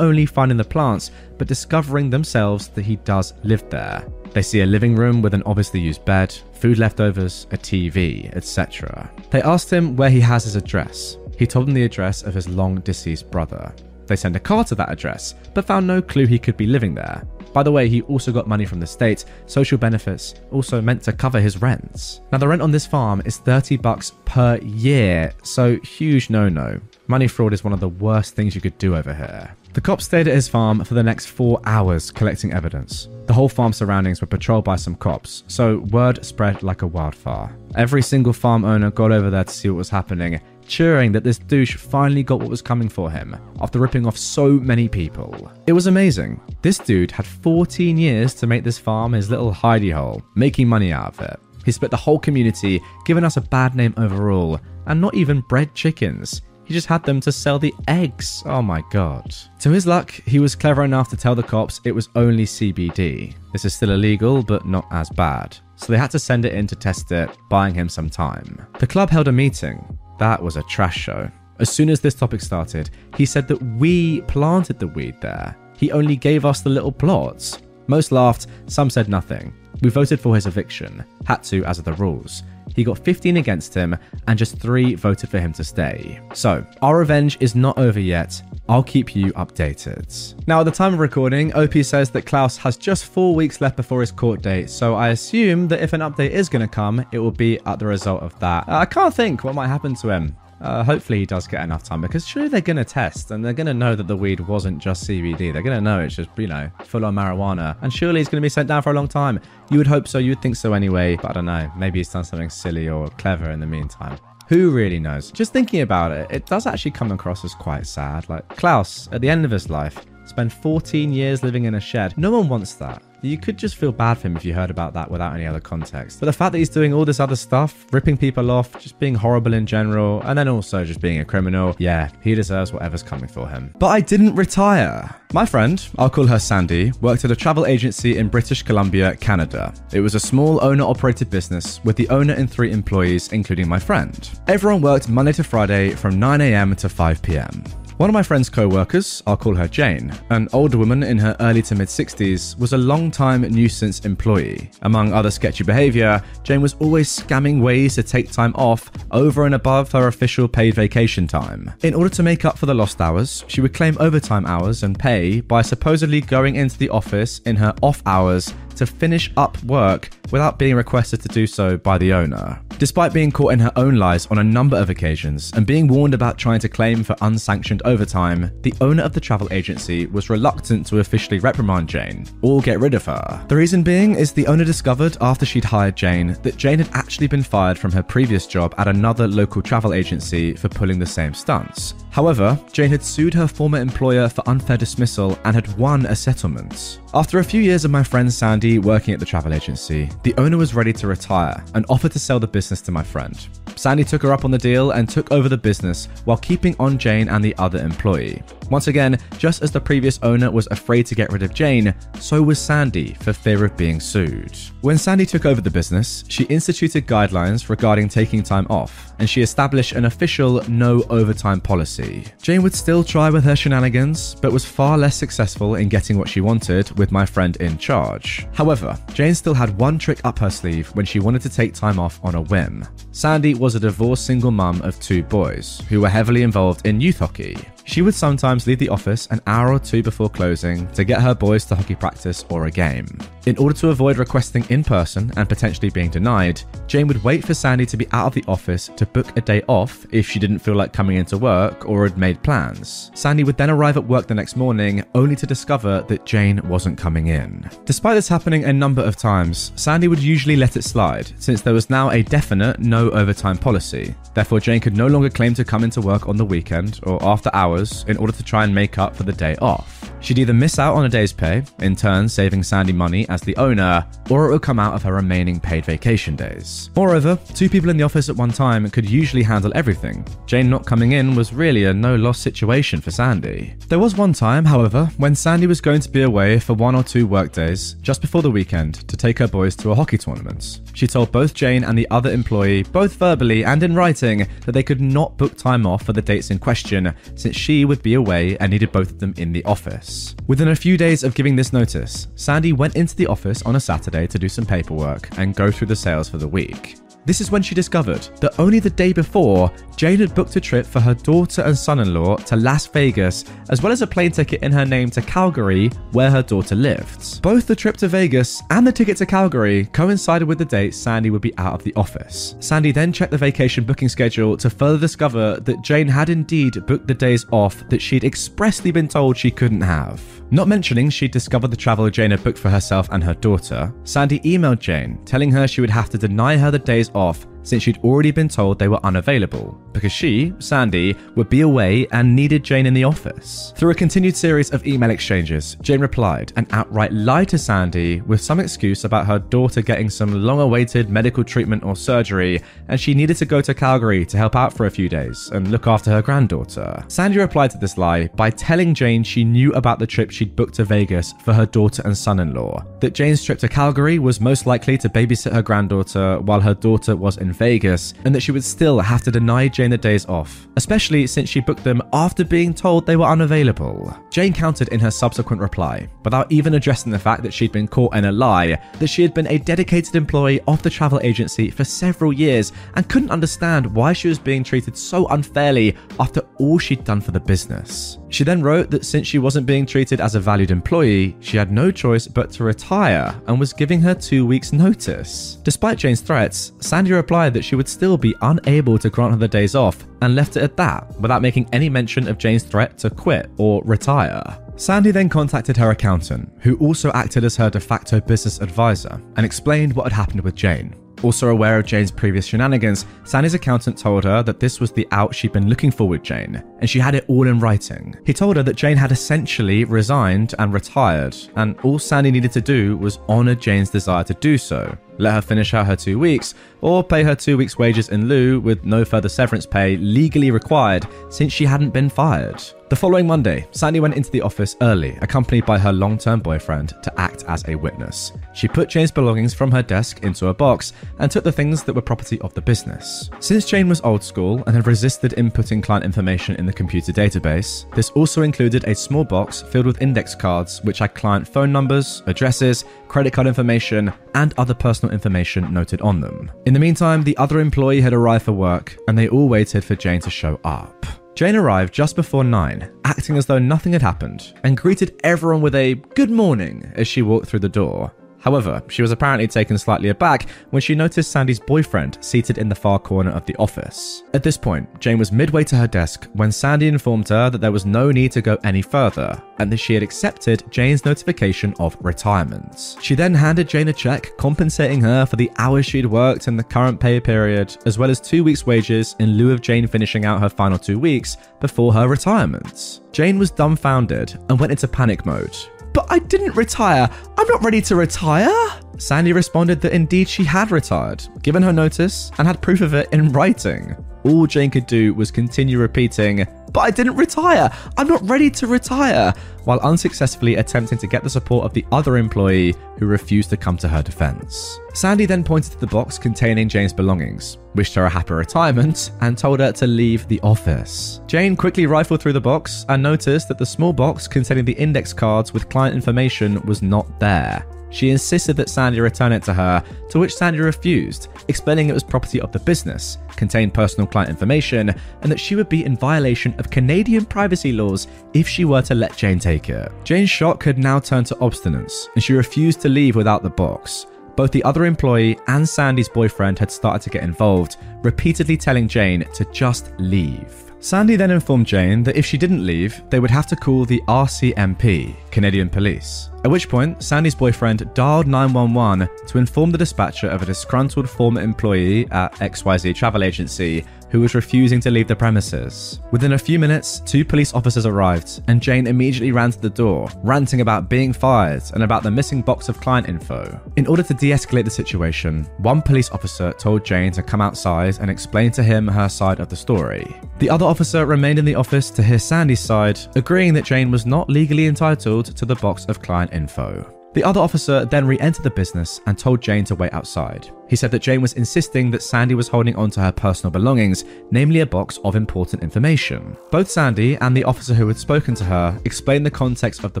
only 0.00 0.26
finding 0.26 0.58
the 0.58 0.64
plants, 0.64 1.10
but 1.38 1.48
discovering 1.48 2.10
themselves 2.10 2.68
that 2.68 2.84
he 2.84 2.96
does 2.96 3.34
live 3.44 3.68
there. 3.70 4.06
They 4.32 4.42
see 4.42 4.60
a 4.60 4.66
living 4.66 4.94
room 4.94 5.22
with 5.22 5.34
an 5.34 5.42
obviously 5.44 5.80
used 5.80 6.04
bed, 6.04 6.32
food 6.52 6.78
leftovers, 6.78 7.46
a 7.50 7.56
TV, 7.56 8.34
etc. 8.36 9.10
They 9.30 9.42
asked 9.42 9.72
him 9.72 9.96
where 9.96 10.10
he 10.10 10.20
has 10.20 10.44
his 10.44 10.56
address. 10.56 11.16
He 11.38 11.46
told 11.46 11.66
them 11.66 11.74
the 11.74 11.84
address 11.84 12.22
of 12.22 12.34
his 12.34 12.48
long 12.48 12.80
deceased 12.80 13.30
brother. 13.30 13.72
They 14.06 14.16
sent 14.16 14.36
a 14.36 14.40
car 14.40 14.64
to 14.64 14.74
that 14.74 14.90
address, 14.90 15.34
but 15.54 15.66
found 15.66 15.86
no 15.86 16.02
clue 16.02 16.26
he 16.26 16.38
could 16.38 16.56
be 16.56 16.66
living 16.66 16.94
there. 16.94 17.22
By 17.52 17.62
the 17.62 17.72
way, 17.72 17.88
he 17.88 18.02
also 18.02 18.32
got 18.32 18.46
money 18.46 18.66
from 18.66 18.80
the 18.80 18.86
state, 18.86 19.24
social 19.46 19.78
benefits, 19.78 20.34
also 20.50 20.80
meant 20.80 21.02
to 21.04 21.12
cover 21.12 21.40
his 21.40 21.60
rents. 21.60 22.20
Now, 22.32 22.38
the 22.38 22.48
rent 22.48 22.62
on 22.62 22.70
this 22.70 22.86
farm 22.86 23.22
is 23.24 23.38
30 23.38 23.76
bucks 23.78 24.12
per 24.24 24.56
year, 24.58 25.32
so 25.42 25.76
huge 25.80 26.30
no 26.30 26.48
no. 26.48 26.80
Money 27.06 27.26
fraud 27.26 27.52
is 27.52 27.64
one 27.64 27.72
of 27.72 27.80
the 27.80 27.88
worst 27.88 28.34
things 28.34 28.54
you 28.54 28.60
could 28.60 28.76
do 28.78 28.94
over 28.94 29.14
here. 29.14 29.54
The 29.74 29.80
cops 29.80 30.06
stayed 30.06 30.26
at 30.26 30.34
his 30.34 30.48
farm 30.48 30.82
for 30.84 30.94
the 30.94 31.02
next 31.02 31.26
four 31.26 31.60
hours 31.64 32.10
collecting 32.10 32.52
evidence. 32.52 33.08
The 33.26 33.32
whole 33.32 33.48
farm 33.48 33.72
surroundings 33.72 34.20
were 34.20 34.26
patrolled 34.26 34.64
by 34.64 34.76
some 34.76 34.94
cops, 34.96 35.44
so 35.46 35.78
word 35.90 36.24
spread 36.24 36.62
like 36.62 36.82
a 36.82 36.86
wildfire. 36.86 37.54
Every 37.76 38.02
single 38.02 38.32
farm 38.32 38.64
owner 38.64 38.90
got 38.90 39.12
over 39.12 39.30
there 39.30 39.44
to 39.44 39.52
see 39.52 39.68
what 39.68 39.76
was 39.76 39.90
happening, 39.90 40.40
cheering 40.68 41.10
that 41.12 41.24
this 41.24 41.38
douche 41.38 41.76
finally 41.76 42.22
got 42.22 42.40
what 42.40 42.50
was 42.50 42.62
coming 42.62 42.88
for 42.88 43.10
him 43.10 43.36
after 43.60 43.78
ripping 43.78 44.06
off 44.06 44.16
so 44.16 44.50
many 44.50 44.88
people. 44.88 45.50
It 45.66 45.72
was 45.72 45.86
amazing. 45.86 46.40
This 46.62 46.78
dude 46.78 47.10
had 47.10 47.26
14 47.26 47.96
years 47.96 48.34
to 48.34 48.46
make 48.46 48.64
this 48.64 48.78
farm 48.78 49.12
his 49.12 49.30
little 49.30 49.52
hidey 49.52 49.92
hole, 49.92 50.22
making 50.34 50.68
money 50.68 50.92
out 50.92 51.08
of 51.08 51.20
it. 51.20 51.40
He 51.64 51.72
split 51.72 51.90
the 51.90 51.96
whole 51.96 52.18
community, 52.18 52.80
giving 53.04 53.24
us 53.24 53.36
a 53.36 53.42
bad 53.42 53.74
name 53.74 53.94
overall, 53.96 54.60
and 54.86 55.00
not 55.00 55.14
even 55.14 55.42
bred 55.48 55.74
chickens. 55.74 56.42
He 56.64 56.74
just 56.74 56.86
had 56.86 57.02
them 57.02 57.18
to 57.20 57.32
sell 57.32 57.58
the 57.58 57.74
eggs. 57.88 58.42
Oh 58.44 58.60
my 58.60 58.82
god. 58.90 59.34
To 59.60 59.70
his 59.70 59.86
luck, 59.86 60.10
he 60.10 60.38
was 60.38 60.54
clever 60.54 60.84
enough 60.84 61.08
to 61.08 61.16
tell 61.16 61.34
the 61.34 61.42
cops 61.42 61.80
it 61.84 61.94
was 61.94 62.10
only 62.14 62.44
CBD. 62.44 63.34
This 63.52 63.64
is 63.64 63.74
still 63.74 63.92
illegal, 63.92 64.42
but 64.42 64.66
not 64.66 64.86
as 64.90 65.08
bad. 65.08 65.56
So 65.76 65.92
they 65.92 65.98
had 65.98 66.10
to 66.10 66.18
send 66.18 66.44
it 66.44 66.52
in 66.52 66.66
to 66.66 66.76
test 66.76 67.10
it, 67.10 67.30
buying 67.48 67.74
him 67.74 67.88
some 67.88 68.10
time. 68.10 68.66
The 68.78 68.86
club 68.86 69.08
held 69.08 69.28
a 69.28 69.32
meeting. 69.32 69.98
That 70.18 70.42
was 70.42 70.56
a 70.56 70.62
trash 70.64 70.96
show. 70.96 71.30
As 71.60 71.70
soon 71.70 71.90
as 71.90 72.00
this 72.00 72.14
topic 72.14 72.40
started, 72.40 72.90
he 73.16 73.26
said 73.26 73.48
that 73.48 73.62
we 73.78 74.20
planted 74.22 74.78
the 74.78 74.86
weed 74.86 75.20
there. 75.20 75.56
He 75.76 75.92
only 75.92 76.16
gave 76.16 76.44
us 76.44 76.60
the 76.60 76.70
little 76.70 76.92
plots. 76.92 77.60
Most 77.86 78.12
laughed, 78.12 78.46
some 78.66 78.90
said 78.90 79.08
nothing. 79.08 79.52
We 79.80 79.90
voted 79.90 80.20
for 80.20 80.34
his 80.34 80.46
eviction, 80.46 81.04
had 81.24 81.42
to 81.44 81.64
as 81.64 81.78
of 81.78 81.84
the 81.84 81.92
rules. 81.94 82.42
He 82.74 82.84
got 82.84 82.98
15 82.98 83.38
against 83.38 83.74
him, 83.74 83.96
and 84.26 84.38
just 84.38 84.58
3 84.58 84.94
voted 84.94 85.30
for 85.30 85.38
him 85.38 85.52
to 85.54 85.64
stay. 85.64 86.20
So, 86.32 86.64
our 86.82 86.98
revenge 86.98 87.38
is 87.40 87.54
not 87.54 87.78
over 87.78 87.98
yet. 88.00 88.40
I'll 88.68 88.82
keep 88.82 89.16
you 89.16 89.32
updated. 89.32 90.46
Now, 90.46 90.60
at 90.60 90.64
the 90.64 90.70
time 90.70 90.92
of 90.94 91.00
recording, 91.00 91.54
OP 91.54 91.74
says 91.82 92.10
that 92.10 92.26
Klaus 92.26 92.56
has 92.58 92.76
just 92.76 93.06
four 93.06 93.34
weeks 93.34 93.60
left 93.60 93.76
before 93.76 94.00
his 94.00 94.12
court 94.12 94.42
date, 94.42 94.68
so 94.68 94.94
I 94.94 95.08
assume 95.08 95.68
that 95.68 95.80
if 95.80 95.92
an 95.94 96.00
update 96.00 96.30
is 96.30 96.48
going 96.48 96.60
to 96.66 96.68
come, 96.68 97.04
it 97.10 97.18
will 97.18 97.30
be 97.30 97.58
at 97.66 97.78
the 97.78 97.86
result 97.86 98.22
of 98.22 98.38
that. 98.40 98.68
I 98.68 98.84
can't 98.84 99.14
think 99.14 99.42
what 99.44 99.54
might 99.54 99.68
happen 99.68 99.94
to 99.96 100.10
him. 100.10 100.36
Uh, 100.60 100.82
hopefully 100.82 101.20
he 101.20 101.26
does 101.26 101.46
get 101.46 101.62
enough 101.62 101.84
time 101.84 102.00
because 102.00 102.26
surely 102.26 102.48
they're 102.48 102.60
going 102.60 102.76
to 102.76 102.84
test 102.84 103.30
and 103.30 103.44
they're 103.44 103.52
going 103.52 103.66
to 103.66 103.74
know 103.74 103.94
that 103.94 104.08
the 104.08 104.16
weed 104.16 104.40
wasn't 104.40 104.78
just 104.78 105.06
CBD. 105.06 105.52
They're 105.52 105.62
going 105.62 105.76
to 105.76 105.80
know 105.80 106.00
it's 106.00 106.16
just, 106.16 106.30
you 106.36 106.48
know, 106.48 106.70
full 106.84 107.04
on 107.04 107.14
marijuana. 107.14 107.76
And 107.80 107.92
surely 107.92 108.20
he's 108.20 108.28
going 108.28 108.40
to 108.40 108.44
be 108.44 108.48
sent 108.48 108.68
down 108.68 108.82
for 108.82 108.90
a 108.90 108.94
long 108.94 109.08
time. 109.08 109.40
You 109.70 109.78
would 109.78 109.86
hope 109.86 110.08
so. 110.08 110.18
You 110.18 110.32
would 110.32 110.42
think 110.42 110.56
so 110.56 110.72
anyway. 110.72 111.16
But 111.16 111.30
I 111.30 111.32
don't 111.34 111.46
know. 111.46 111.70
Maybe 111.76 112.00
he's 112.00 112.08
done 112.08 112.24
something 112.24 112.50
silly 112.50 112.88
or 112.88 113.08
clever 113.10 113.50
in 113.50 113.60
the 113.60 113.66
meantime. 113.66 114.18
Who 114.48 114.70
really 114.70 114.98
knows? 114.98 115.30
Just 115.30 115.52
thinking 115.52 115.82
about 115.82 116.10
it, 116.10 116.26
it 116.30 116.46
does 116.46 116.66
actually 116.66 116.92
come 116.92 117.12
across 117.12 117.44
as 117.44 117.54
quite 117.54 117.86
sad. 117.86 118.26
Like 118.30 118.48
Klaus, 118.48 119.06
at 119.12 119.20
the 119.20 119.28
end 119.28 119.44
of 119.44 119.50
his 119.50 119.68
life, 119.68 120.06
spent 120.24 120.50
14 120.50 121.12
years 121.12 121.42
living 121.42 121.64
in 121.64 121.74
a 121.74 121.80
shed. 121.80 122.16
No 122.16 122.30
one 122.30 122.48
wants 122.48 122.72
that. 122.74 123.02
You 123.20 123.36
could 123.36 123.56
just 123.56 123.76
feel 123.76 123.90
bad 123.90 124.14
for 124.18 124.28
him 124.28 124.36
if 124.36 124.44
you 124.44 124.54
heard 124.54 124.70
about 124.70 124.94
that 124.94 125.10
without 125.10 125.34
any 125.34 125.46
other 125.46 125.58
context. 125.60 126.20
But 126.20 126.26
the 126.26 126.32
fact 126.32 126.52
that 126.52 126.58
he's 126.58 126.68
doing 126.68 126.92
all 126.92 127.04
this 127.04 127.18
other 127.18 127.34
stuff, 127.34 127.86
ripping 127.92 128.16
people 128.16 128.50
off, 128.50 128.78
just 128.80 128.98
being 129.00 129.14
horrible 129.14 129.54
in 129.54 129.66
general, 129.66 130.22
and 130.22 130.38
then 130.38 130.48
also 130.48 130.84
just 130.84 131.00
being 131.00 131.18
a 131.18 131.24
criminal, 131.24 131.74
yeah, 131.78 132.10
he 132.22 132.34
deserves 132.34 132.72
whatever's 132.72 133.02
coming 133.02 133.28
for 133.28 133.48
him. 133.48 133.74
But 133.78 133.88
I 133.88 134.00
didn't 134.00 134.36
retire. 134.36 135.14
My 135.32 135.44
friend, 135.44 135.84
I'll 135.98 136.10
call 136.10 136.26
her 136.26 136.38
Sandy, 136.38 136.92
worked 137.00 137.24
at 137.24 137.30
a 137.30 137.36
travel 137.36 137.66
agency 137.66 138.18
in 138.18 138.28
British 138.28 138.62
Columbia, 138.62 139.16
Canada. 139.16 139.74
It 139.92 140.00
was 140.00 140.14
a 140.14 140.20
small 140.20 140.62
owner 140.64 140.84
operated 140.84 141.28
business 141.28 141.82
with 141.84 141.96
the 141.96 142.08
owner 142.10 142.34
and 142.34 142.48
three 142.48 142.70
employees, 142.70 143.32
including 143.32 143.68
my 143.68 143.78
friend. 143.78 144.30
Everyone 144.46 144.80
worked 144.80 145.08
Monday 145.08 145.32
to 145.32 145.44
Friday 145.44 145.90
from 145.90 146.14
9am 146.14 146.76
to 146.76 146.88
5pm. 146.88 147.87
One 147.98 148.08
of 148.08 148.14
my 148.14 148.22
friend's 148.22 148.48
co 148.48 148.68
workers, 148.68 149.24
I'll 149.26 149.36
call 149.36 149.56
her 149.56 149.66
Jane, 149.66 150.16
an 150.30 150.48
older 150.52 150.78
woman 150.78 151.02
in 151.02 151.18
her 151.18 151.34
early 151.40 151.62
to 151.62 151.74
mid 151.74 151.88
60s, 151.88 152.56
was 152.56 152.72
a 152.72 152.78
long 152.78 153.10
time 153.10 153.40
nuisance 153.42 154.04
employee. 154.04 154.70
Among 154.82 155.12
other 155.12 155.32
sketchy 155.32 155.64
behaviour, 155.64 156.22
Jane 156.44 156.60
was 156.60 156.74
always 156.74 157.08
scamming 157.08 157.60
ways 157.60 157.96
to 157.96 158.04
take 158.04 158.30
time 158.30 158.54
off 158.54 158.92
over 159.10 159.46
and 159.46 159.56
above 159.56 159.90
her 159.90 160.06
official 160.06 160.46
paid 160.46 160.74
vacation 160.74 161.26
time. 161.26 161.72
In 161.82 161.92
order 161.92 162.08
to 162.10 162.22
make 162.22 162.44
up 162.44 162.56
for 162.56 162.66
the 162.66 162.74
lost 162.74 163.00
hours, 163.00 163.44
she 163.48 163.60
would 163.60 163.74
claim 163.74 163.96
overtime 163.98 164.46
hours 164.46 164.84
and 164.84 164.96
pay 164.96 165.40
by 165.40 165.60
supposedly 165.60 166.20
going 166.20 166.54
into 166.54 166.78
the 166.78 166.90
office 166.90 167.40
in 167.46 167.56
her 167.56 167.74
off 167.82 168.00
hours 168.06 168.54
to 168.78 168.86
finish 168.86 169.30
up 169.36 169.62
work 169.64 170.10
without 170.32 170.58
being 170.58 170.74
requested 170.74 171.20
to 171.22 171.28
do 171.28 171.46
so 171.46 171.76
by 171.76 171.98
the 171.98 172.12
owner. 172.12 172.60
Despite 172.78 173.12
being 173.12 173.32
caught 173.32 173.52
in 173.52 173.58
her 173.58 173.72
own 173.74 173.96
lies 173.96 174.26
on 174.26 174.38
a 174.38 174.44
number 174.44 174.76
of 174.76 174.88
occasions 174.88 175.52
and 175.54 175.66
being 175.66 175.88
warned 175.88 176.14
about 176.14 176.38
trying 176.38 176.60
to 176.60 176.68
claim 176.68 177.02
for 177.02 177.16
unsanctioned 177.22 177.82
overtime, 177.84 178.52
the 178.62 178.74
owner 178.80 179.02
of 179.02 179.12
the 179.12 179.20
travel 179.20 179.48
agency 179.50 180.06
was 180.06 180.30
reluctant 180.30 180.86
to 180.86 181.00
officially 181.00 181.40
reprimand 181.40 181.88
Jane 181.88 182.24
or 182.42 182.60
get 182.60 182.78
rid 182.78 182.94
of 182.94 183.04
her. 183.06 183.44
The 183.48 183.56
reason 183.56 183.82
being 183.82 184.14
is 184.14 184.32
the 184.32 184.46
owner 184.46 184.64
discovered 184.64 185.16
after 185.20 185.44
she'd 185.44 185.64
hired 185.64 185.96
Jane 185.96 186.36
that 186.42 186.56
Jane 186.56 186.78
had 186.78 186.90
actually 186.92 187.26
been 187.26 187.42
fired 187.42 187.78
from 187.78 187.90
her 187.90 188.02
previous 188.02 188.46
job 188.46 188.74
at 188.78 188.86
another 188.86 189.26
local 189.26 189.60
travel 189.60 189.92
agency 189.92 190.54
for 190.54 190.68
pulling 190.68 191.00
the 191.00 191.06
same 191.06 191.34
stunts. 191.34 191.94
However, 192.18 192.58
Jane 192.72 192.90
had 192.90 193.04
sued 193.04 193.32
her 193.34 193.46
former 193.46 193.78
employer 193.78 194.28
for 194.28 194.42
unfair 194.48 194.76
dismissal 194.76 195.38
and 195.44 195.54
had 195.54 195.72
won 195.78 196.04
a 196.06 196.16
settlement. 196.16 196.98
After 197.14 197.38
a 197.38 197.44
few 197.44 197.62
years 197.62 197.84
of 197.84 197.92
my 197.92 198.02
friend 198.02 198.32
Sandy 198.32 198.80
working 198.80 199.14
at 199.14 199.20
the 199.20 199.24
travel 199.24 199.54
agency, 199.54 200.10
the 200.24 200.34
owner 200.36 200.56
was 200.56 200.74
ready 200.74 200.92
to 200.94 201.06
retire 201.06 201.64
and 201.74 201.86
offered 201.88 202.10
to 202.10 202.18
sell 202.18 202.40
the 202.40 202.48
business 202.48 202.80
to 202.80 202.90
my 202.90 203.04
friend. 203.04 203.46
Sandy 203.76 204.02
took 204.02 204.24
her 204.24 204.32
up 204.32 204.44
on 204.44 204.50
the 204.50 204.58
deal 204.58 204.90
and 204.90 205.08
took 205.08 205.30
over 205.30 205.48
the 205.48 205.56
business 205.56 206.08
while 206.24 206.38
keeping 206.38 206.74
on 206.80 206.98
Jane 206.98 207.28
and 207.28 207.44
the 207.44 207.54
other 207.56 207.78
employee. 207.78 208.42
Once 208.70 208.86
again, 208.86 209.18
just 209.38 209.62
as 209.62 209.70
the 209.70 209.80
previous 209.80 210.18
owner 210.22 210.50
was 210.50 210.68
afraid 210.70 211.06
to 211.06 211.14
get 211.14 211.32
rid 211.32 211.42
of 211.42 211.54
Jane, 211.54 211.94
so 212.20 212.42
was 212.42 212.58
Sandy 212.58 213.14
for 213.20 213.32
fear 213.32 213.64
of 213.64 213.76
being 213.76 213.98
sued. 213.98 214.56
When 214.82 214.98
Sandy 214.98 215.24
took 215.24 215.46
over 215.46 215.60
the 215.60 215.70
business, 215.70 216.24
she 216.28 216.44
instituted 216.44 217.06
guidelines 217.06 217.68
regarding 217.68 218.08
taking 218.08 218.42
time 218.42 218.66
off, 218.68 219.12
and 219.18 219.28
she 219.28 219.42
established 219.42 219.92
an 219.92 220.04
official 220.04 220.62
no 220.68 221.02
overtime 221.08 221.60
policy. 221.60 222.24
Jane 222.42 222.62
would 222.62 222.74
still 222.74 223.02
try 223.02 223.30
with 223.30 223.44
her 223.44 223.56
shenanigans, 223.56 224.34
but 224.34 224.52
was 224.52 224.64
far 224.64 224.98
less 224.98 225.16
successful 225.16 225.76
in 225.76 225.88
getting 225.88 226.18
what 226.18 226.28
she 226.28 226.40
wanted 226.40 226.90
with 226.98 227.10
my 227.10 227.24
friend 227.24 227.56
in 227.56 227.78
charge. 227.78 228.46
However, 228.52 228.98
Jane 229.14 229.34
still 229.34 229.54
had 229.54 229.78
one 229.78 229.98
trick 229.98 230.20
up 230.24 230.38
her 230.38 230.50
sleeve 230.50 230.88
when 230.88 231.06
she 231.06 231.20
wanted 231.20 231.42
to 231.42 231.48
take 231.48 231.72
time 231.74 231.98
off 231.98 232.20
on 232.22 232.34
a 232.34 232.42
whim. 232.42 232.86
Sandy 233.12 233.54
was 233.54 233.74
a 233.74 233.80
divorced 233.80 234.26
single 234.26 234.50
mum 234.50 234.82
of 234.82 234.98
two 235.00 235.22
boys 235.22 235.82
who 235.88 236.00
were 236.00 236.08
heavily 236.08 236.42
involved 236.42 236.86
in 236.86 237.00
youth 237.00 237.18
hockey. 237.18 237.56
She 237.88 238.02
would 238.02 238.14
sometimes 238.14 238.66
leave 238.66 238.80
the 238.80 238.90
office 238.90 239.26
an 239.30 239.40
hour 239.46 239.72
or 239.72 239.78
two 239.78 240.02
before 240.02 240.28
closing 240.28 240.86
to 240.88 241.04
get 241.04 241.22
her 241.22 241.34
boys 241.34 241.64
to 241.64 241.74
hockey 241.74 241.94
practice 241.94 242.44
or 242.50 242.66
a 242.66 242.70
game. 242.70 243.06
In 243.46 243.56
order 243.56 243.74
to 243.76 243.88
avoid 243.88 244.18
requesting 244.18 244.66
in 244.68 244.84
person 244.84 245.32
and 245.38 245.48
potentially 245.48 245.88
being 245.88 246.10
denied, 246.10 246.60
Jane 246.86 247.08
would 247.08 247.24
wait 247.24 247.46
for 247.46 247.54
Sandy 247.54 247.86
to 247.86 247.96
be 247.96 248.06
out 248.12 248.26
of 248.26 248.34
the 248.34 248.44
office 248.46 248.90
to 248.94 249.06
book 249.06 249.34
a 249.38 249.40
day 249.40 249.62
off 249.68 250.04
if 250.12 250.28
she 250.28 250.38
didn't 250.38 250.58
feel 250.58 250.74
like 250.74 250.92
coming 250.92 251.16
into 251.16 251.38
work 251.38 251.88
or 251.88 252.04
had 252.06 252.18
made 252.18 252.42
plans. 252.42 253.10
Sandy 253.14 253.42
would 253.42 253.56
then 253.56 253.70
arrive 253.70 253.96
at 253.96 254.06
work 254.06 254.26
the 254.26 254.34
next 254.34 254.54
morning 254.54 255.02
only 255.14 255.34
to 255.36 255.46
discover 255.46 256.02
that 256.08 256.26
Jane 256.26 256.60
wasn't 256.68 256.98
coming 256.98 257.28
in. 257.28 257.70
Despite 257.86 258.16
this 258.16 258.28
happening 258.28 258.64
a 258.64 258.72
number 258.72 259.00
of 259.00 259.16
times, 259.16 259.72
Sandy 259.76 260.08
would 260.08 260.22
usually 260.22 260.56
let 260.56 260.76
it 260.76 260.84
slide 260.84 261.32
since 261.38 261.62
there 261.62 261.72
was 261.72 261.88
now 261.88 262.10
a 262.10 262.22
definite 262.22 262.80
no 262.80 263.08
overtime 263.12 263.56
policy. 263.56 264.14
Therefore, 264.34 264.60
Jane 264.60 264.80
could 264.80 264.96
no 264.96 265.06
longer 265.06 265.30
claim 265.30 265.54
to 265.54 265.64
come 265.64 265.84
into 265.84 266.02
work 266.02 266.28
on 266.28 266.36
the 266.36 266.44
weekend 266.44 267.00
or 267.04 267.18
after 267.24 267.50
hours 267.54 267.77
in 268.08 268.16
order 268.16 268.32
to 268.32 268.42
try 268.42 268.64
and 268.64 268.74
make 268.74 268.98
up 268.98 269.14
for 269.14 269.22
the 269.22 269.32
day 269.32 269.56
off. 269.56 270.12
She'd 270.20 270.38
either 270.38 270.52
miss 270.52 270.78
out 270.78 270.94
on 270.94 271.04
a 271.04 271.08
day's 271.08 271.32
pay, 271.32 271.62
in 271.80 271.96
turn 271.96 272.28
saving 272.28 272.62
Sandy 272.62 272.92
money 272.92 273.28
as 273.28 273.40
the 273.40 273.56
owner, 273.56 274.06
or 274.30 274.48
it 274.48 274.52
would 274.52 274.62
come 274.62 274.78
out 274.78 274.94
of 274.94 275.02
her 275.02 275.14
remaining 275.14 275.60
paid 275.60 275.84
vacation 275.84 276.36
days. 276.36 276.90
Moreover, 276.96 277.38
two 277.54 277.68
people 277.68 277.90
in 277.90 277.96
the 277.96 278.04
office 278.04 278.28
at 278.28 278.36
one 278.36 278.52
time 278.52 278.88
could 278.90 279.08
usually 279.08 279.42
handle 279.42 279.72
everything. 279.74 280.26
Jane 280.46 280.68
not 280.68 280.86
coming 280.86 281.12
in 281.12 281.34
was 281.34 281.52
really 281.52 281.84
a 281.84 281.94
no 281.94 282.16
loss 282.16 282.38
situation 282.38 283.00
for 283.00 283.10
Sandy. 283.10 283.74
There 283.88 283.98
was 283.98 284.16
one 284.16 284.32
time, 284.32 284.64
however, 284.64 285.10
when 285.16 285.34
Sandy 285.34 285.66
was 285.66 285.80
going 285.80 286.00
to 286.00 286.10
be 286.10 286.22
away 286.22 286.58
for 286.58 286.74
one 286.74 286.94
or 286.94 287.02
two 287.02 287.26
workdays 287.26 287.94
just 288.02 288.20
before 288.20 288.42
the 288.42 288.50
weekend 288.50 289.08
to 289.08 289.16
take 289.16 289.38
her 289.38 289.48
boys 289.48 289.76
to 289.76 289.92
a 289.92 289.94
hockey 289.94 290.18
tournament. 290.18 290.80
She 290.94 291.06
told 291.06 291.30
both 291.30 291.54
Jane 291.54 291.84
and 291.84 291.96
the 291.96 292.08
other 292.10 292.32
employee, 292.32 292.82
both 292.82 293.14
verbally 293.14 293.64
and 293.64 293.82
in 293.82 293.94
writing, 293.94 294.48
that 294.66 294.72
they 294.72 294.82
could 294.82 295.00
not 295.00 295.36
book 295.38 295.56
time 295.56 295.86
off 295.86 296.04
for 296.04 296.12
the 296.12 296.22
dates 296.22 296.50
in 296.50 296.58
question 296.58 297.14
since 297.36 297.54
she 297.56 297.84
would 297.84 298.02
be 298.02 298.14
away 298.14 298.56
and 298.58 298.72
needed 298.72 298.90
both 298.90 299.10
of 299.12 299.20
them 299.20 299.32
in 299.36 299.52
the 299.52 299.64
office. 299.64 300.07
Within 300.46 300.68
a 300.68 300.76
few 300.76 300.96
days 300.96 301.24
of 301.24 301.34
giving 301.34 301.56
this 301.56 301.72
notice, 301.72 302.28
Sandy 302.34 302.72
went 302.72 302.96
into 302.96 303.14
the 303.14 303.26
office 303.26 303.62
on 303.62 303.76
a 303.76 303.80
Saturday 303.80 304.26
to 304.26 304.38
do 304.38 304.48
some 304.48 304.64
paperwork 304.64 305.28
and 305.38 305.54
go 305.54 305.70
through 305.70 305.88
the 305.88 305.96
sales 305.96 306.28
for 306.28 306.38
the 306.38 306.48
week. 306.48 306.96
This 307.28 307.42
is 307.42 307.50
when 307.50 307.60
she 307.60 307.74
discovered 307.74 308.22
that 308.40 308.58
only 308.58 308.80
the 308.80 308.88
day 308.88 309.12
before, 309.12 309.70
Jane 309.96 310.18
had 310.18 310.34
booked 310.34 310.56
a 310.56 310.62
trip 310.62 310.86
for 310.86 310.98
her 310.98 311.12
daughter 311.12 311.60
and 311.60 311.76
son 311.76 311.98
in 311.98 312.14
law 312.14 312.36
to 312.36 312.56
Las 312.56 312.86
Vegas, 312.86 313.44
as 313.68 313.82
well 313.82 313.92
as 313.92 314.00
a 314.00 314.06
plane 314.06 314.32
ticket 314.32 314.62
in 314.62 314.72
her 314.72 314.86
name 314.86 315.10
to 315.10 315.20
Calgary, 315.20 315.90
where 316.12 316.30
her 316.30 316.42
daughter 316.42 316.74
lived. 316.74 317.42
Both 317.42 317.66
the 317.66 317.76
trip 317.76 317.98
to 317.98 318.08
Vegas 318.08 318.62
and 318.70 318.86
the 318.86 318.92
ticket 318.92 319.18
to 319.18 319.26
Calgary 319.26 319.84
coincided 319.92 320.48
with 320.48 320.56
the 320.56 320.64
date 320.64 320.94
Sandy 320.94 321.28
would 321.28 321.42
be 321.42 321.56
out 321.58 321.74
of 321.74 321.84
the 321.84 321.94
office. 321.96 322.54
Sandy 322.60 322.92
then 322.92 323.12
checked 323.12 323.32
the 323.32 323.36
vacation 323.36 323.84
booking 323.84 324.08
schedule 324.08 324.56
to 324.56 324.70
further 324.70 324.98
discover 324.98 325.60
that 325.60 325.82
Jane 325.82 326.08
had 326.08 326.30
indeed 326.30 326.86
booked 326.86 327.06
the 327.06 327.12
days 327.12 327.44
off 327.50 327.86
that 327.90 328.00
she'd 328.00 328.24
expressly 328.24 328.90
been 328.90 329.06
told 329.06 329.36
she 329.36 329.50
couldn't 329.50 329.82
have. 329.82 330.22
Not 330.50 330.66
mentioning 330.66 331.10
she'd 331.10 331.30
discovered 331.30 331.68
the 331.68 331.76
travel 331.76 332.08
Jane 332.08 332.30
had 332.30 332.42
booked 332.42 332.58
for 332.58 332.70
herself 332.70 333.08
and 333.12 333.22
her 333.22 333.34
daughter, 333.34 333.92
Sandy 334.04 334.40
emailed 334.40 334.78
Jane, 334.78 335.22
telling 335.26 335.50
her 335.52 335.68
she 335.68 335.82
would 335.82 335.90
have 335.90 336.08
to 336.10 336.18
deny 336.18 336.56
her 336.56 336.70
the 336.70 336.78
days 336.78 337.10
off 337.14 337.46
since 337.68 337.82
she'd 337.82 337.98
already 337.98 338.30
been 338.30 338.48
told 338.48 338.78
they 338.78 338.88
were 338.88 339.04
unavailable, 339.04 339.80
because 339.92 340.12
she, 340.12 340.52
Sandy, 340.58 341.16
would 341.34 341.48
be 341.48 341.60
away 341.60 342.06
and 342.12 342.34
needed 342.34 342.62
Jane 342.64 342.86
in 342.86 342.94
the 342.94 343.04
office. 343.04 343.72
Through 343.76 343.90
a 343.90 343.94
continued 343.94 344.36
series 344.36 344.70
of 344.70 344.86
email 344.86 345.10
exchanges, 345.10 345.76
Jane 345.82 346.00
replied 346.00 346.52
and 346.56 346.66
outright 346.72 347.12
lied 347.12 347.48
to 347.50 347.58
Sandy 347.58 348.20
with 348.22 348.40
some 348.40 348.60
excuse 348.60 349.04
about 349.04 349.26
her 349.26 349.38
daughter 349.38 349.82
getting 349.82 350.08
some 350.10 350.42
long 350.42 350.60
awaited 350.60 351.10
medical 351.10 351.44
treatment 351.44 351.84
or 351.84 351.96
surgery, 351.96 352.62
and 352.88 353.00
she 353.00 353.14
needed 353.14 353.36
to 353.36 353.46
go 353.46 353.60
to 353.60 353.74
Calgary 353.74 354.24
to 354.26 354.36
help 354.36 354.56
out 354.56 354.72
for 354.72 354.86
a 354.86 354.90
few 354.90 355.08
days 355.08 355.50
and 355.52 355.70
look 355.70 355.86
after 355.86 356.10
her 356.10 356.22
granddaughter. 356.22 357.04
Sandy 357.08 357.38
replied 357.38 357.70
to 357.70 357.78
this 357.78 357.98
lie 357.98 358.28
by 358.28 358.50
telling 358.50 358.94
Jane 358.94 359.22
she 359.22 359.44
knew 359.44 359.72
about 359.72 359.98
the 359.98 360.06
trip 360.06 360.30
she'd 360.30 360.56
booked 360.56 360.74
to 360.74 360.84
Vegas 360.84 361.34
for 361.44 361.52
her 361.52 361.66
daughter 361.66 362.02
and 362.04 362.16
son 362.16 362.40
in 362.40 362.54
law, 362.54 362.84
that 363.00 363.14
Jane's 363.14 363.44
trip 363.44 363.58
to 363.58 363.68
Calgary 363.68 364.18
was 364.18 364.40
most 364.40 364.66
likely 364.66 364.96
to 364.98 365.08
babysit 365.08 365.52
her 365.52 365.62
granddaughter 365.62 366.38
while 366.40 366.60
her 366.60 366.74
daughter 366.74 367.16
was 367.16 367.36
in 367.38 367.52
Vegas, 367.58 368.14
and 368.24 368.34
that 368.34 368.40
she 368.40 368.52
would 368.52 368.64
still 368.64 369.00
have 369.00 369.22
to 369.22 369.30
deny 369.30 369.68
Jane 369.68 369.90
the 369.90 369.98
days 369.98 370.24
off, 370.26 370.66
especially 370.76 371.26
since 371.26 371.48
she 371.48 371.60
booked 371.60 371.84
them 371.84 372.00
after 372.12 372.44
being 372.44 372.72
told 372.72 373.04
they 373.04 373.16
were 373.16 373.26
unavailable. 373.26 374.16
Jane 374.30 374.52
countered 374.52 374.88
in 374.88 375.00
her 375.00 375.10
subsequent 375.10 375.60
reply, 375.60 376.08
without 376.24 376.50
even 376.50 376.74
addressing 376.74 377.12
the 377.12 377.18
fact 377.18 377.42
that 377.42 377.52
she'd 377.52 377.72
been 377.72 377.88
caught 377.88 378.14
in 378.14 378.24
a 378.26 378.32
lie, 378.32 378.80
that 378.98 379.08
she 379.08 379.22
had 379.22 379.34
been 379.34 379.48
a 379.48 379.58
dedicated 379.58 380.14
employee 380.14 380.60
of 380.66 380.82
the 380.82 380.90
travel 380.90 381.20
agency 381.22 381.70
for 381.70 381.84
several 381.84 382.32
years 382.32 382.72
and 382.94 383.08
couldn't 383.08 383.30
understand 383.30 383.94
why 383.94 384.12
she 384.12 384.28
was 384.28 384.38
being 384.38 384.64
treated 384.64 384.96
so 384.96 385.26
unfairly 385.28 385.96
after 386.20 386.42
all 386.58 386.78
she'd 386.78 387.04
done 387.04 387.20
for 387.20 387.32
the 387.32 387.40
business. 387.40 388.17
She 388.30 388.44
then 388.44 388.62
wrote 388.62 388.90
that 388.90 389.04
since 389.04 389.26
she 389.26 389.38
wasn't 389.38 389.66
being 389.66 389.86
treated 389.86 390.20
as 390.20 390.34
a 390.34 390.40
valued 390.40 390.70
employee, 390.70 391.36
she 391.40 391.56
had 391.56 391.72
no 391.72 391.90
choice 391.90 392.28
but 392.28 392.50
to 392.52 392.64
retire 392.64 393.34
and 393.46 393.58
was 393.58 393.72
giving 393.72 394.00
her 394.00 394.14
two 394.14 394.46
weeks' 394.46 394.72
notice. 394.72 395.58
Despite 395.62 395.98
Jane's 395.98 396.20
threats, 396.20 396.72
Sandy 396.80 397.12
replied 397.12 397.54
that 397.54 397.64
she 397.64 397.74
would 397.74 397.88
still 397.88 398.18
be 398.18 398.34
unable 398.42 398.98
to 398.98 399.10
grant 399.10 399.32
her 399.32 399.38
the 399.38 399.48
days 399.48 399.74
off 399.74 400.04
and 400.20 400.34
left 400.34 400.56
it 400.56 400.62
at 400.62 400.76
that 400.76 401.18
without 401.20 401.42
making 401.42 401.68
any 401.72 401.88
mention 401.88 402.28
of 402.28 402.38
Jane's 402.38 402.62
threat 402.62 402.98
to 402.98 403.10
quit 403.10 403.50
or 403.56 403.82
retire. 403.84 404.58
Sandy 404.76 405.10
then 405.10 405.28
contacted 405.28 405.76
her 405.76 405.90
accountant, 405.90 406.52
who 406.60 406.76
also 406.76 407.10
acted 407.12 407.44
as 407.44 407.56
her 407.56 407.68
de 407.68 407.80
facto 407.80 408.20
business 408.20 408.60
advisor, 408.60 409.20
and 409.36 409.44
explained 409.44 409.92
what 409.92 410.04
had 410.04 410.12
happened 410.12 410.42
with 410.42 410.54
Jane. 410.54 410.94
Also 411.22 411.48
aware 411.48 411.78
of 411.78 411.86
Jane's 411.86 412.10
previous 412.10 412.46
shenanigans, 412.46 413.06
Sandy's 413.24 413.54
accountant 413.54 413.98
told 413.98 414.24
her 414.24 414.42
that 414.42 414.60
this 414.60 414.80
was 414.80 414.92
the 414.92 415.06
out 415.10 415.34
she'd 415.34 415.52
been 415.52 415.68
looking 415.68 415.90
for 415.90 416.08
with 416.08 416.22
Jane, 416.22 416.62
and 416.78 416.88
she 416.88 416.98
had 417.00 417.14
it 417.14 417.24
all 417.28 417.46
in 417.48 417.58
writing. 417.58 418.16
He 418.24 418.32
told 418.32 418.56
her 418.56 418.62
that 418.62 418.76
Jane 418.76 418.96
had 418.96 419.10
essentially 419.10 419.84
resigned 419.84 420.54
and 420.58 420.72
retired, 420.72 421.36
and 421.56 421.78
all 421.80 421.98
Sandy 421.98 422.30
needed 422.30 422.52
to 422.52 422.60
do 422.60 422.96
was 422.96 423.18
honour 423.28 423.54
Jane's 423.54 423.90
desire 423.90 424.24
to 424.24 424.34
do 424.34 424.56
so. 424.56 424.96
Let 425.18 425.34
her 425.34 425.42
finish 425.42 425.74
out 425.74 425.86
her 425.86 425.96
two 425.96 426.18
weeks, 426.18 426.54
or 426.80 427.02
pay 427.02 427.24
her 427.24 427.34
two 427.34 427.56
weeks' 427.56 427.78
wages 427.78 428.10
in 428.10 428.28
lieu 428.28 428.60
with 428.60 428.84
no 428.84 429.04
further 429.04 429.28
severance 429.28 429.66
pay 429.66 429.96
legally 429.96 430.52
required 430.52 431.06
since 431.28 431.52
she 431.52 431.64
hadn't 431.64 431.90
been 431.90 432.08
fired. 432.08 432.62
The 432.88 432.96
following 432.96 433.26
Monday, 433.26 433.66
Sandy 433.70 434.00
went 434.00 434.14
into 434.14 434.30
the 434.30 434.40
office 434.40 434.74
early, 434.80 435.18
accompanied 435.20 435.66
by 435.66 435.78
her 435.78 435.92
long 435.92 436.16
term 436.16 436.40
boyfriend, 436.40 436.94
to 437.02 437.20
act 437.20 437.44
as 437.46 437.62
a 437.68 437.74
witness. 437.74 438.32
She 438.54 438.66
put 438.66 438.88
Jane's 438.88 439.10
belongings 439.10 439.52
from 439.52 439.70
her 439.70 439.82
desk 439.82 440.22
into 440.22 440.46
a 440.46 440.54
box 440.54 440.94
and 441.18 441.30
took 441.30 441.44
the 441.44 441.52
things 441.52 441.82
that 441.82 441.92
were 441.92 442.00
property 442.00 442.40
of 442.40 442.54
the 442.54 442.62
business. 442.62 443.28
Since 443.40 443.66
Jane 443.66 443.90
was 443.90 444.00
old 444.00 444.24
school 444.24 444.62
and 444.66 444.74
had 444.74 444.86
resisted 444.86 445.32
inputting 445.32 445.82
client 445.82 446.02
information 446.02 446.56
in 446.56 446.64
the 446.64 446.72
computer 446.72 447.12
database, 447.12 447.84
this 447.94 448.08
also 448.10 448.40
included 448.40 448.84
a 448.84 448.94
small 448.94 449.22
box 449.22 449.60
filled 449.60 449.84
with 449.84 450.00
index 450.00 450.34
cards 450.34 450.82
which 450.82 451.00
had 451.00 451.14
client 451.14 451.46
phone 451.46 451.70
numbers, 451.70 452.22
addresses, 452.24 452.86
credit 453.06 453.34
card 453.34 453.46
information, 453.46 454.10
and 454.34 454.54
other 454.56 454.72
personal 454.72 455.12
information 455.12 455.74
noted 455.74 456.00
on 456.00 456.22
them. 456.22 456.50
In 456.64 456.72
the 456.72 456.80
meantime, 456.80 457.22
the 457.22 457.36
other 457.36 457.60
employee 457.60 458.00
had 458.00 458.14
arrived 458.14 458.46
for 458.46 458.52
work 458.52 458.96
and 459.08 459.18
they 459.18 459.28
all 459.28 459.46
waited 459.46 459.84
for 459.84 459.94
Jane 459.94 460.22
to 460.22 460.30
show 460.30 460.58
up. 460.64 461.04
Jane 461.38 461.54
arrived 461.54 461.94
just 461.94 462.16
before 462.16 462.42
9, 462.42 462.90
acting 463.04 463.36
as 463.36 463.46
though 463.46 463.60
nothing 463.60 463.92
had 463.92 464.02
happened, 464.02 464.54
and 464.64 464.76
greeted 464.76 465.20
everyone 465.22 465.62
with 465.62 465.76
a 465.76 465.94
good 466.16 466.32
morning 466.32 466.90
as 466.96 467.06
she 467.06 467.22
walked 467.22 467.46
through 467.46 467.60
the 467.60 467.68
door. 467.68 468.12
However, 468.40 468.82
she 468.88 469.02
was 469.02 469.10
apparently 469.10 469.48
taken 469.48 469.78
slightly 469.78 470.10
aback 470.10 470.48
when 470.70 470.80
she 470.80 470.94
noticed 470.94 471.30
Sandy's 471.30 471.60
boyfriend 471.60 472.18
seated 472.20 472.58
in 472.58 472.68
the 472.68 472.74
far 472.74 472.98
corner 472.98 473.30
of 473.30 473.44
the 473.46 473.56
office. 473.56 474.22
At 474.32 474.42
this 474.42 474.56
point, 474.56 474.88
Jane 475.00 475.18
was 475.18 475.32
midway 475.32 475.64
to 475.64 475.76
her 475.76 475.86
desk 475.86 476.28
when 476.34 476.52
Sandy 476.52 476.88
informed 476.88 477.28
her 477.28 477.50
that 477.50 477.60
there 477.60 477.72
was 477.72 477.84
no 477.84 478.10
need 478.10 478.32
to 478.32 478.42
go 478.42 478.58
any 478.64 478.82
further 478.82 479.42
and 479.58 479.72
that 479.72 479.78
she 479.78 479.94
had 479.94 480.02
accepted 480.02 480.64
Jane's 480.70 481.04
notification 481.04 481.74
of 481.80 481.96
retirement. 482.00 482.96
She 483.02 483.14
then 483.14 483.34
handed 483.34 483.68
Jane 483.68 483.88
a 483.88 483.92
check 483.92 484.36
compensating 484.38 485.00
her 485.00 485.26
for 485.26 485.36
the 485.36 485.50
hours 485.58 485.86
she'd 485.86 486.06
worked 486.06 486.48
in 486.48 486.56
the 486.56 486.62
current 486.62 487.00
pay 487.00 487.18
period, 487.20 487.76
as 487.86 487.98
well 487.98 488.10
as 488.10 488.20
two 488.20 488.44
weeks' 488.44 488.66
wages 488.66 489.16
in 489.18 489.32
lieu 489.32 489.52
of 489.52 489.60
Jane 489.60 489.86
finishing 489.86 490.24
out 490.24 490.40
her 490.40 490.48
final 490.48 490.78
two 490.78 490.98
weeks 490.98 491.36
before 491.60 491.92
her 491.92 492.06
retirement. 492.06 493.00
Jane 493.10 493.38
was 493.38 493.50
dumbfounded 493.50 494.38
and 494.48 494.60
went 494.60 494.70
into 494.70 494.86
panic 494.86 495.26
mode. 495.26 495.56
But 495.98 496.12
I 496.12 496.20
didn't 496.20 496.54
retire. 496.54 497.10
I'm 497.36 497.48
not 497.48 497.64
ready 497.64 497.82
to 497.82 497.96
retire. 497.96 498.54
Sandy 498.98 499.32
responded 499.32 499.80
that 499.80 499.92
indeed 499.92 500.28
she 500.28 500.44
had 500.44 500.70
retired, 500.70 501.26
given 501.42 501.60
her 501.60 501.72
notice, 501.72 502.30
and 502.38 502.46
had 502.46 502.62
proof 502.62 502.82
of 502.82 502.94
it 502.94 503.08
in 503.10 503.32
writing. 503.32 503.96
All 504.22 504.46
Jane 504.46 504.70
could 504.70 504.86
do 504.86 505.12
was 505.14 505.32
continue 505.32 505.76
repeating, 505.76 506.46
But 506.72 506.80
I 506.80 506.90
didn't 506.90 507.16
retire. 507.16 507.70
I'm 507.96 508.08
not 508.08 508.26
ready 508.28 508.50
to 508.50 508.66
retire, 508.66 509.32
while 509.64 509.80
unsuccessfully 509.80 510.56
attempting 510.56 510.98
to 510.98 511.06
get 511.06 511.22
the 511.22 511.30
support 511.30 511.64
of 511.64 511.72
the 511.72 511.84
other 511.92 512.16
employee 512.16 512.74
who 512.98 513.06
refused 513.06 513.50
to 513.50 513.56
come 513.56 513.76
to 513.78 513.88
her 513.88 514.02
defense. 514.02 514.78
Sandy 514.94 515.26
then 515.26 515.44
pointed 515.44 515.72
to 515.72 515.80
the 515.80 515.86
box 515.86 516.18
containing 516.18 516.68
Jane's 516.68 516.92
belongings, 516.92 517.58
wished 517.74 517.94
her 517.94 518.04
a 518.04 518.10
happy 518.10 518.34
retirement, 518.34 519.12
and 519.20 519.38
told 519.38 519.60
her 519.60 519.72
to 519.72 519.86
leave 519.86 520.26
the 520.28 520.40
office. 520.40 521.20
Jane 521.26 521.56
quickly 521.56 521.86
rifled 521.86 522.20
through 522.20 522.32
the 522.32 522.40
box 522.40 522.84
and 522.88 523.02
noticed 523.02 523.48
that 523.48 523.58
the 523.58 523.66
small 523.66 523.92
box 523.92 524.26
containing 524.26 524.64
the 524.64 524.72
index 524.72 525.12
cards 525.12 525.54
with 525.54 525.68
client 525.68 525.94
information 525.94 526.60
was 526.62 526.82
not 526.82 527.20
there. 527.20 527.64
She 527.90 528.10
insisted 528.10 528.56
that 528.56 528.68
Sandy 528.68 529.00
return 529.00 529.32
it 529.32 529.42
to 529.44 529.54
her, 529.54 529.82
to 530.10 530.18
which 530.18 530.34
Sandy 530.34 530.60
refused, 530.60 531.28
explaining 531.48 531.88
it 531.88 531.94
was 531.94 532.02
property 532.02 532.40
of 532.40 532.52
the 532.52 532.58
business, 532.58 533.18
contained 533.36 533.74
personal 533.74 534.06
client 534.06 534.30
information, 534.30 534.94
and 535.22 535.32
that 535.32 535.40
she 535.40 535.54
would 535.54 535.68
be 535.68 535.84
in 535.84 535.96
violation 535.96 536.54
of 536.58 536.70
Canadian 536.70 537.24
privacy 537.24 537.72
laws 537.72 538.06
if 538.34 538.46
she 538.46 538.64
were 538.64 538.82
to 538.82 538.94
let 538.94 539.16
Jane 539.16 539.38
take 539.38 539.70
it. 539.70 539.90
Jane's 540.04 540.30
shock 540.30 540.62
had 540.62 540.78
now 540.78 540.98
turned 540.98 541.26
to 541.26 541.36
obstinance, 541.36 542.08
and 542.14 542.22
she 542.22 542.32
refused 542.32 542.80
to 542.82 542.88
leave 542.88 543.16
without 543.16 543.42
the 543.42 543.50
box. 543.50 544.06
Both 544.36 544.52
the 544.52 544.62
other 544.62 544.84
employee 544.84 545.36
and 545.48 545.68
Sandy's 545.68 546.08
boyfriend 546.08 546.60
had 546.60 546.70
started 546.70 547.02
to 547.02 547.10
get 547.10 547.24
involved, 547.24 547.76
repeatedly 548.02 548.56
telling 548.56 548.86
Jane 548.86 549.24
to 549.34 549.44
just 549.46 549.92
leave. 549.98 550.68
Sandy 550.80 551.16
then 551.16 551.32
informed 551.32 551.66
Jane 551.66 552.04
that 552.04 552.16
if 552.16 552.24
she 552.24 552.38
didn't 552.38 552.64
leave, 552.64 553.02
they 553.10 553.18
would 553.18 553.32
have 553.32 553.48
to 553.48 553.56
call 553.56 553.84
the 553.84 554.00
RCMP, 554.06 555.16
Canadian 555.32 555.68
Police. 555.68 556.30
At 556.44 556.50
which 556.50 556.68
point, 556.68 557.02
Sandy's 557.02 557.34
boyfriend 557.34 557.92
dialed 557.94 558.26
911 558.26 559.08
to 559.26 559.38
inform 559.38 559.70
the 559.70 559.78
dispatcher 559.78 560.28
of 560.28 560.42
a 560.42 560.46
disgruntled 560.46 561.10
former 561.10 561.40
employee 561.40 562.06
at 562.10 562.32
XYZ 562.36 562.94
Travel 562.94 563.24
Agency 563.24 563.84
who 564.10 564.20
was 564.20 564.34
refusing 564.34 564.80
to 564.80 564.90
leave 564.90 565.08
the 565.08 565.16
premises. 565.16 566.00
Within 566.10 566.32
a 566.32 566.38
few 566.38 566.58
minutes, 566.58 567.00
two 567.00 567.24
police 567.24 567.52
officers 567.54 567.86
arrived, 567.86 568.42
and 568.48 568.62
Jane 568.62 568.86
immediately 568.86 569.32
ran 569.32 569.50
to 569.50 569.60
the 569.60 569.70
door, 569.70 570.08
ranting 570.22 570.60
about 570.60 570.88
being 570.88 571.12
fired 571.12 571.62
and 571.74 571.82
about 571.82 572.02
the 572.02 572.10
missing 572.10 572.42
box 572.42 572.68
of 572.68 572.80
client 572.80 573.08
info. 573.08 573.60
In 573.76 573.86
order 573.86 574.02
to 574.02 574.14
de 574.14 574.30
escalate 574.30 574.64
the 574.64 574.70
situation, 574.70 575.44
one 575.58 575.82
police 575.82 576.10
officer 576.10 576.52
told 576.52 576.84
Jane 576.84 577.12
to 577.12 577.22
come 577.22 577.40
outside 577.40 577.98
and 578.00 578.10
explain 578.10 578.50
to 578.52 578.62
him 578.62 578.86
her 578.88 579.08
side 579.08 579.40
of 579.40 579.48
the 579.48 579.56
story. 579.56 580.16
The 580.38 580.50
other 580.50 580.66
officer 580.66 581.04
remained 581.04 581.38
in 581.38 581.44
the 581.44 581.54
office 581.54 581.90
to 581.90 582.02
hear 582.02 582.18
Sandy's 582.18 582.60
side, 582.60 582.98
agreeing 583.16 583.54
that 583.54 583.64
Jane 583.64 583.90
was 583.90 584.06
not 584.06 584.30
legally 584.30 584.66
entitled 584.66 585.36
to 585.36 585.44
the 585.44 585.56
box 585.56 585.84
of 585.86 586.00
client 586.00 586.27
info. 586.32 586.94
The 587.14 587.24
other 587.24 587.40
officer 587.40 587.84
then 587.84 588.06
re 588.06 588.18
entered 588.20 588.44
the 588.44 588.50
business 588.50 589.00
and 589.06 589.18
told 589.18 589.40
Jane 589.40 589.64
to 589.64 589.74
wait 589.74 589.92
outside. 589.92 590.50
He 590.68 590.76
said 590.76 590.90
that 590.90 591.02
Jane 591.02 591.22
was 591.22 591.32
insisting 591.32 591.90
that 591.90 592.02
Sandy 592.02 592.34
was 592.34 592.48
holding 592.48 592.76
on 592.76 592.90
to 592.90 593.00
her 593.00 593.12
personal 593.12 593.50
belongings, 593.50 594.04
namely 594.30 594.60
a 594.60 594.66
box 594.66 594.98
of 595.04 595.16
important 595.16 595.62
information. 595.62 596.36
Both 596.50 596.70
Sandy 596.70 597.16
and 597.16 597.36
the 597.36 597.44
officer 597.44 597.74
who 597.74 597.88
had 597.88 597.98
spoken 597.98 598.34
to 598.36 598.44
her 598.44 598.78
explained 598.84 599.24
the 599.24 599.30
context 599.30 599.84
of 599.84 599.92
the 599.92 600.00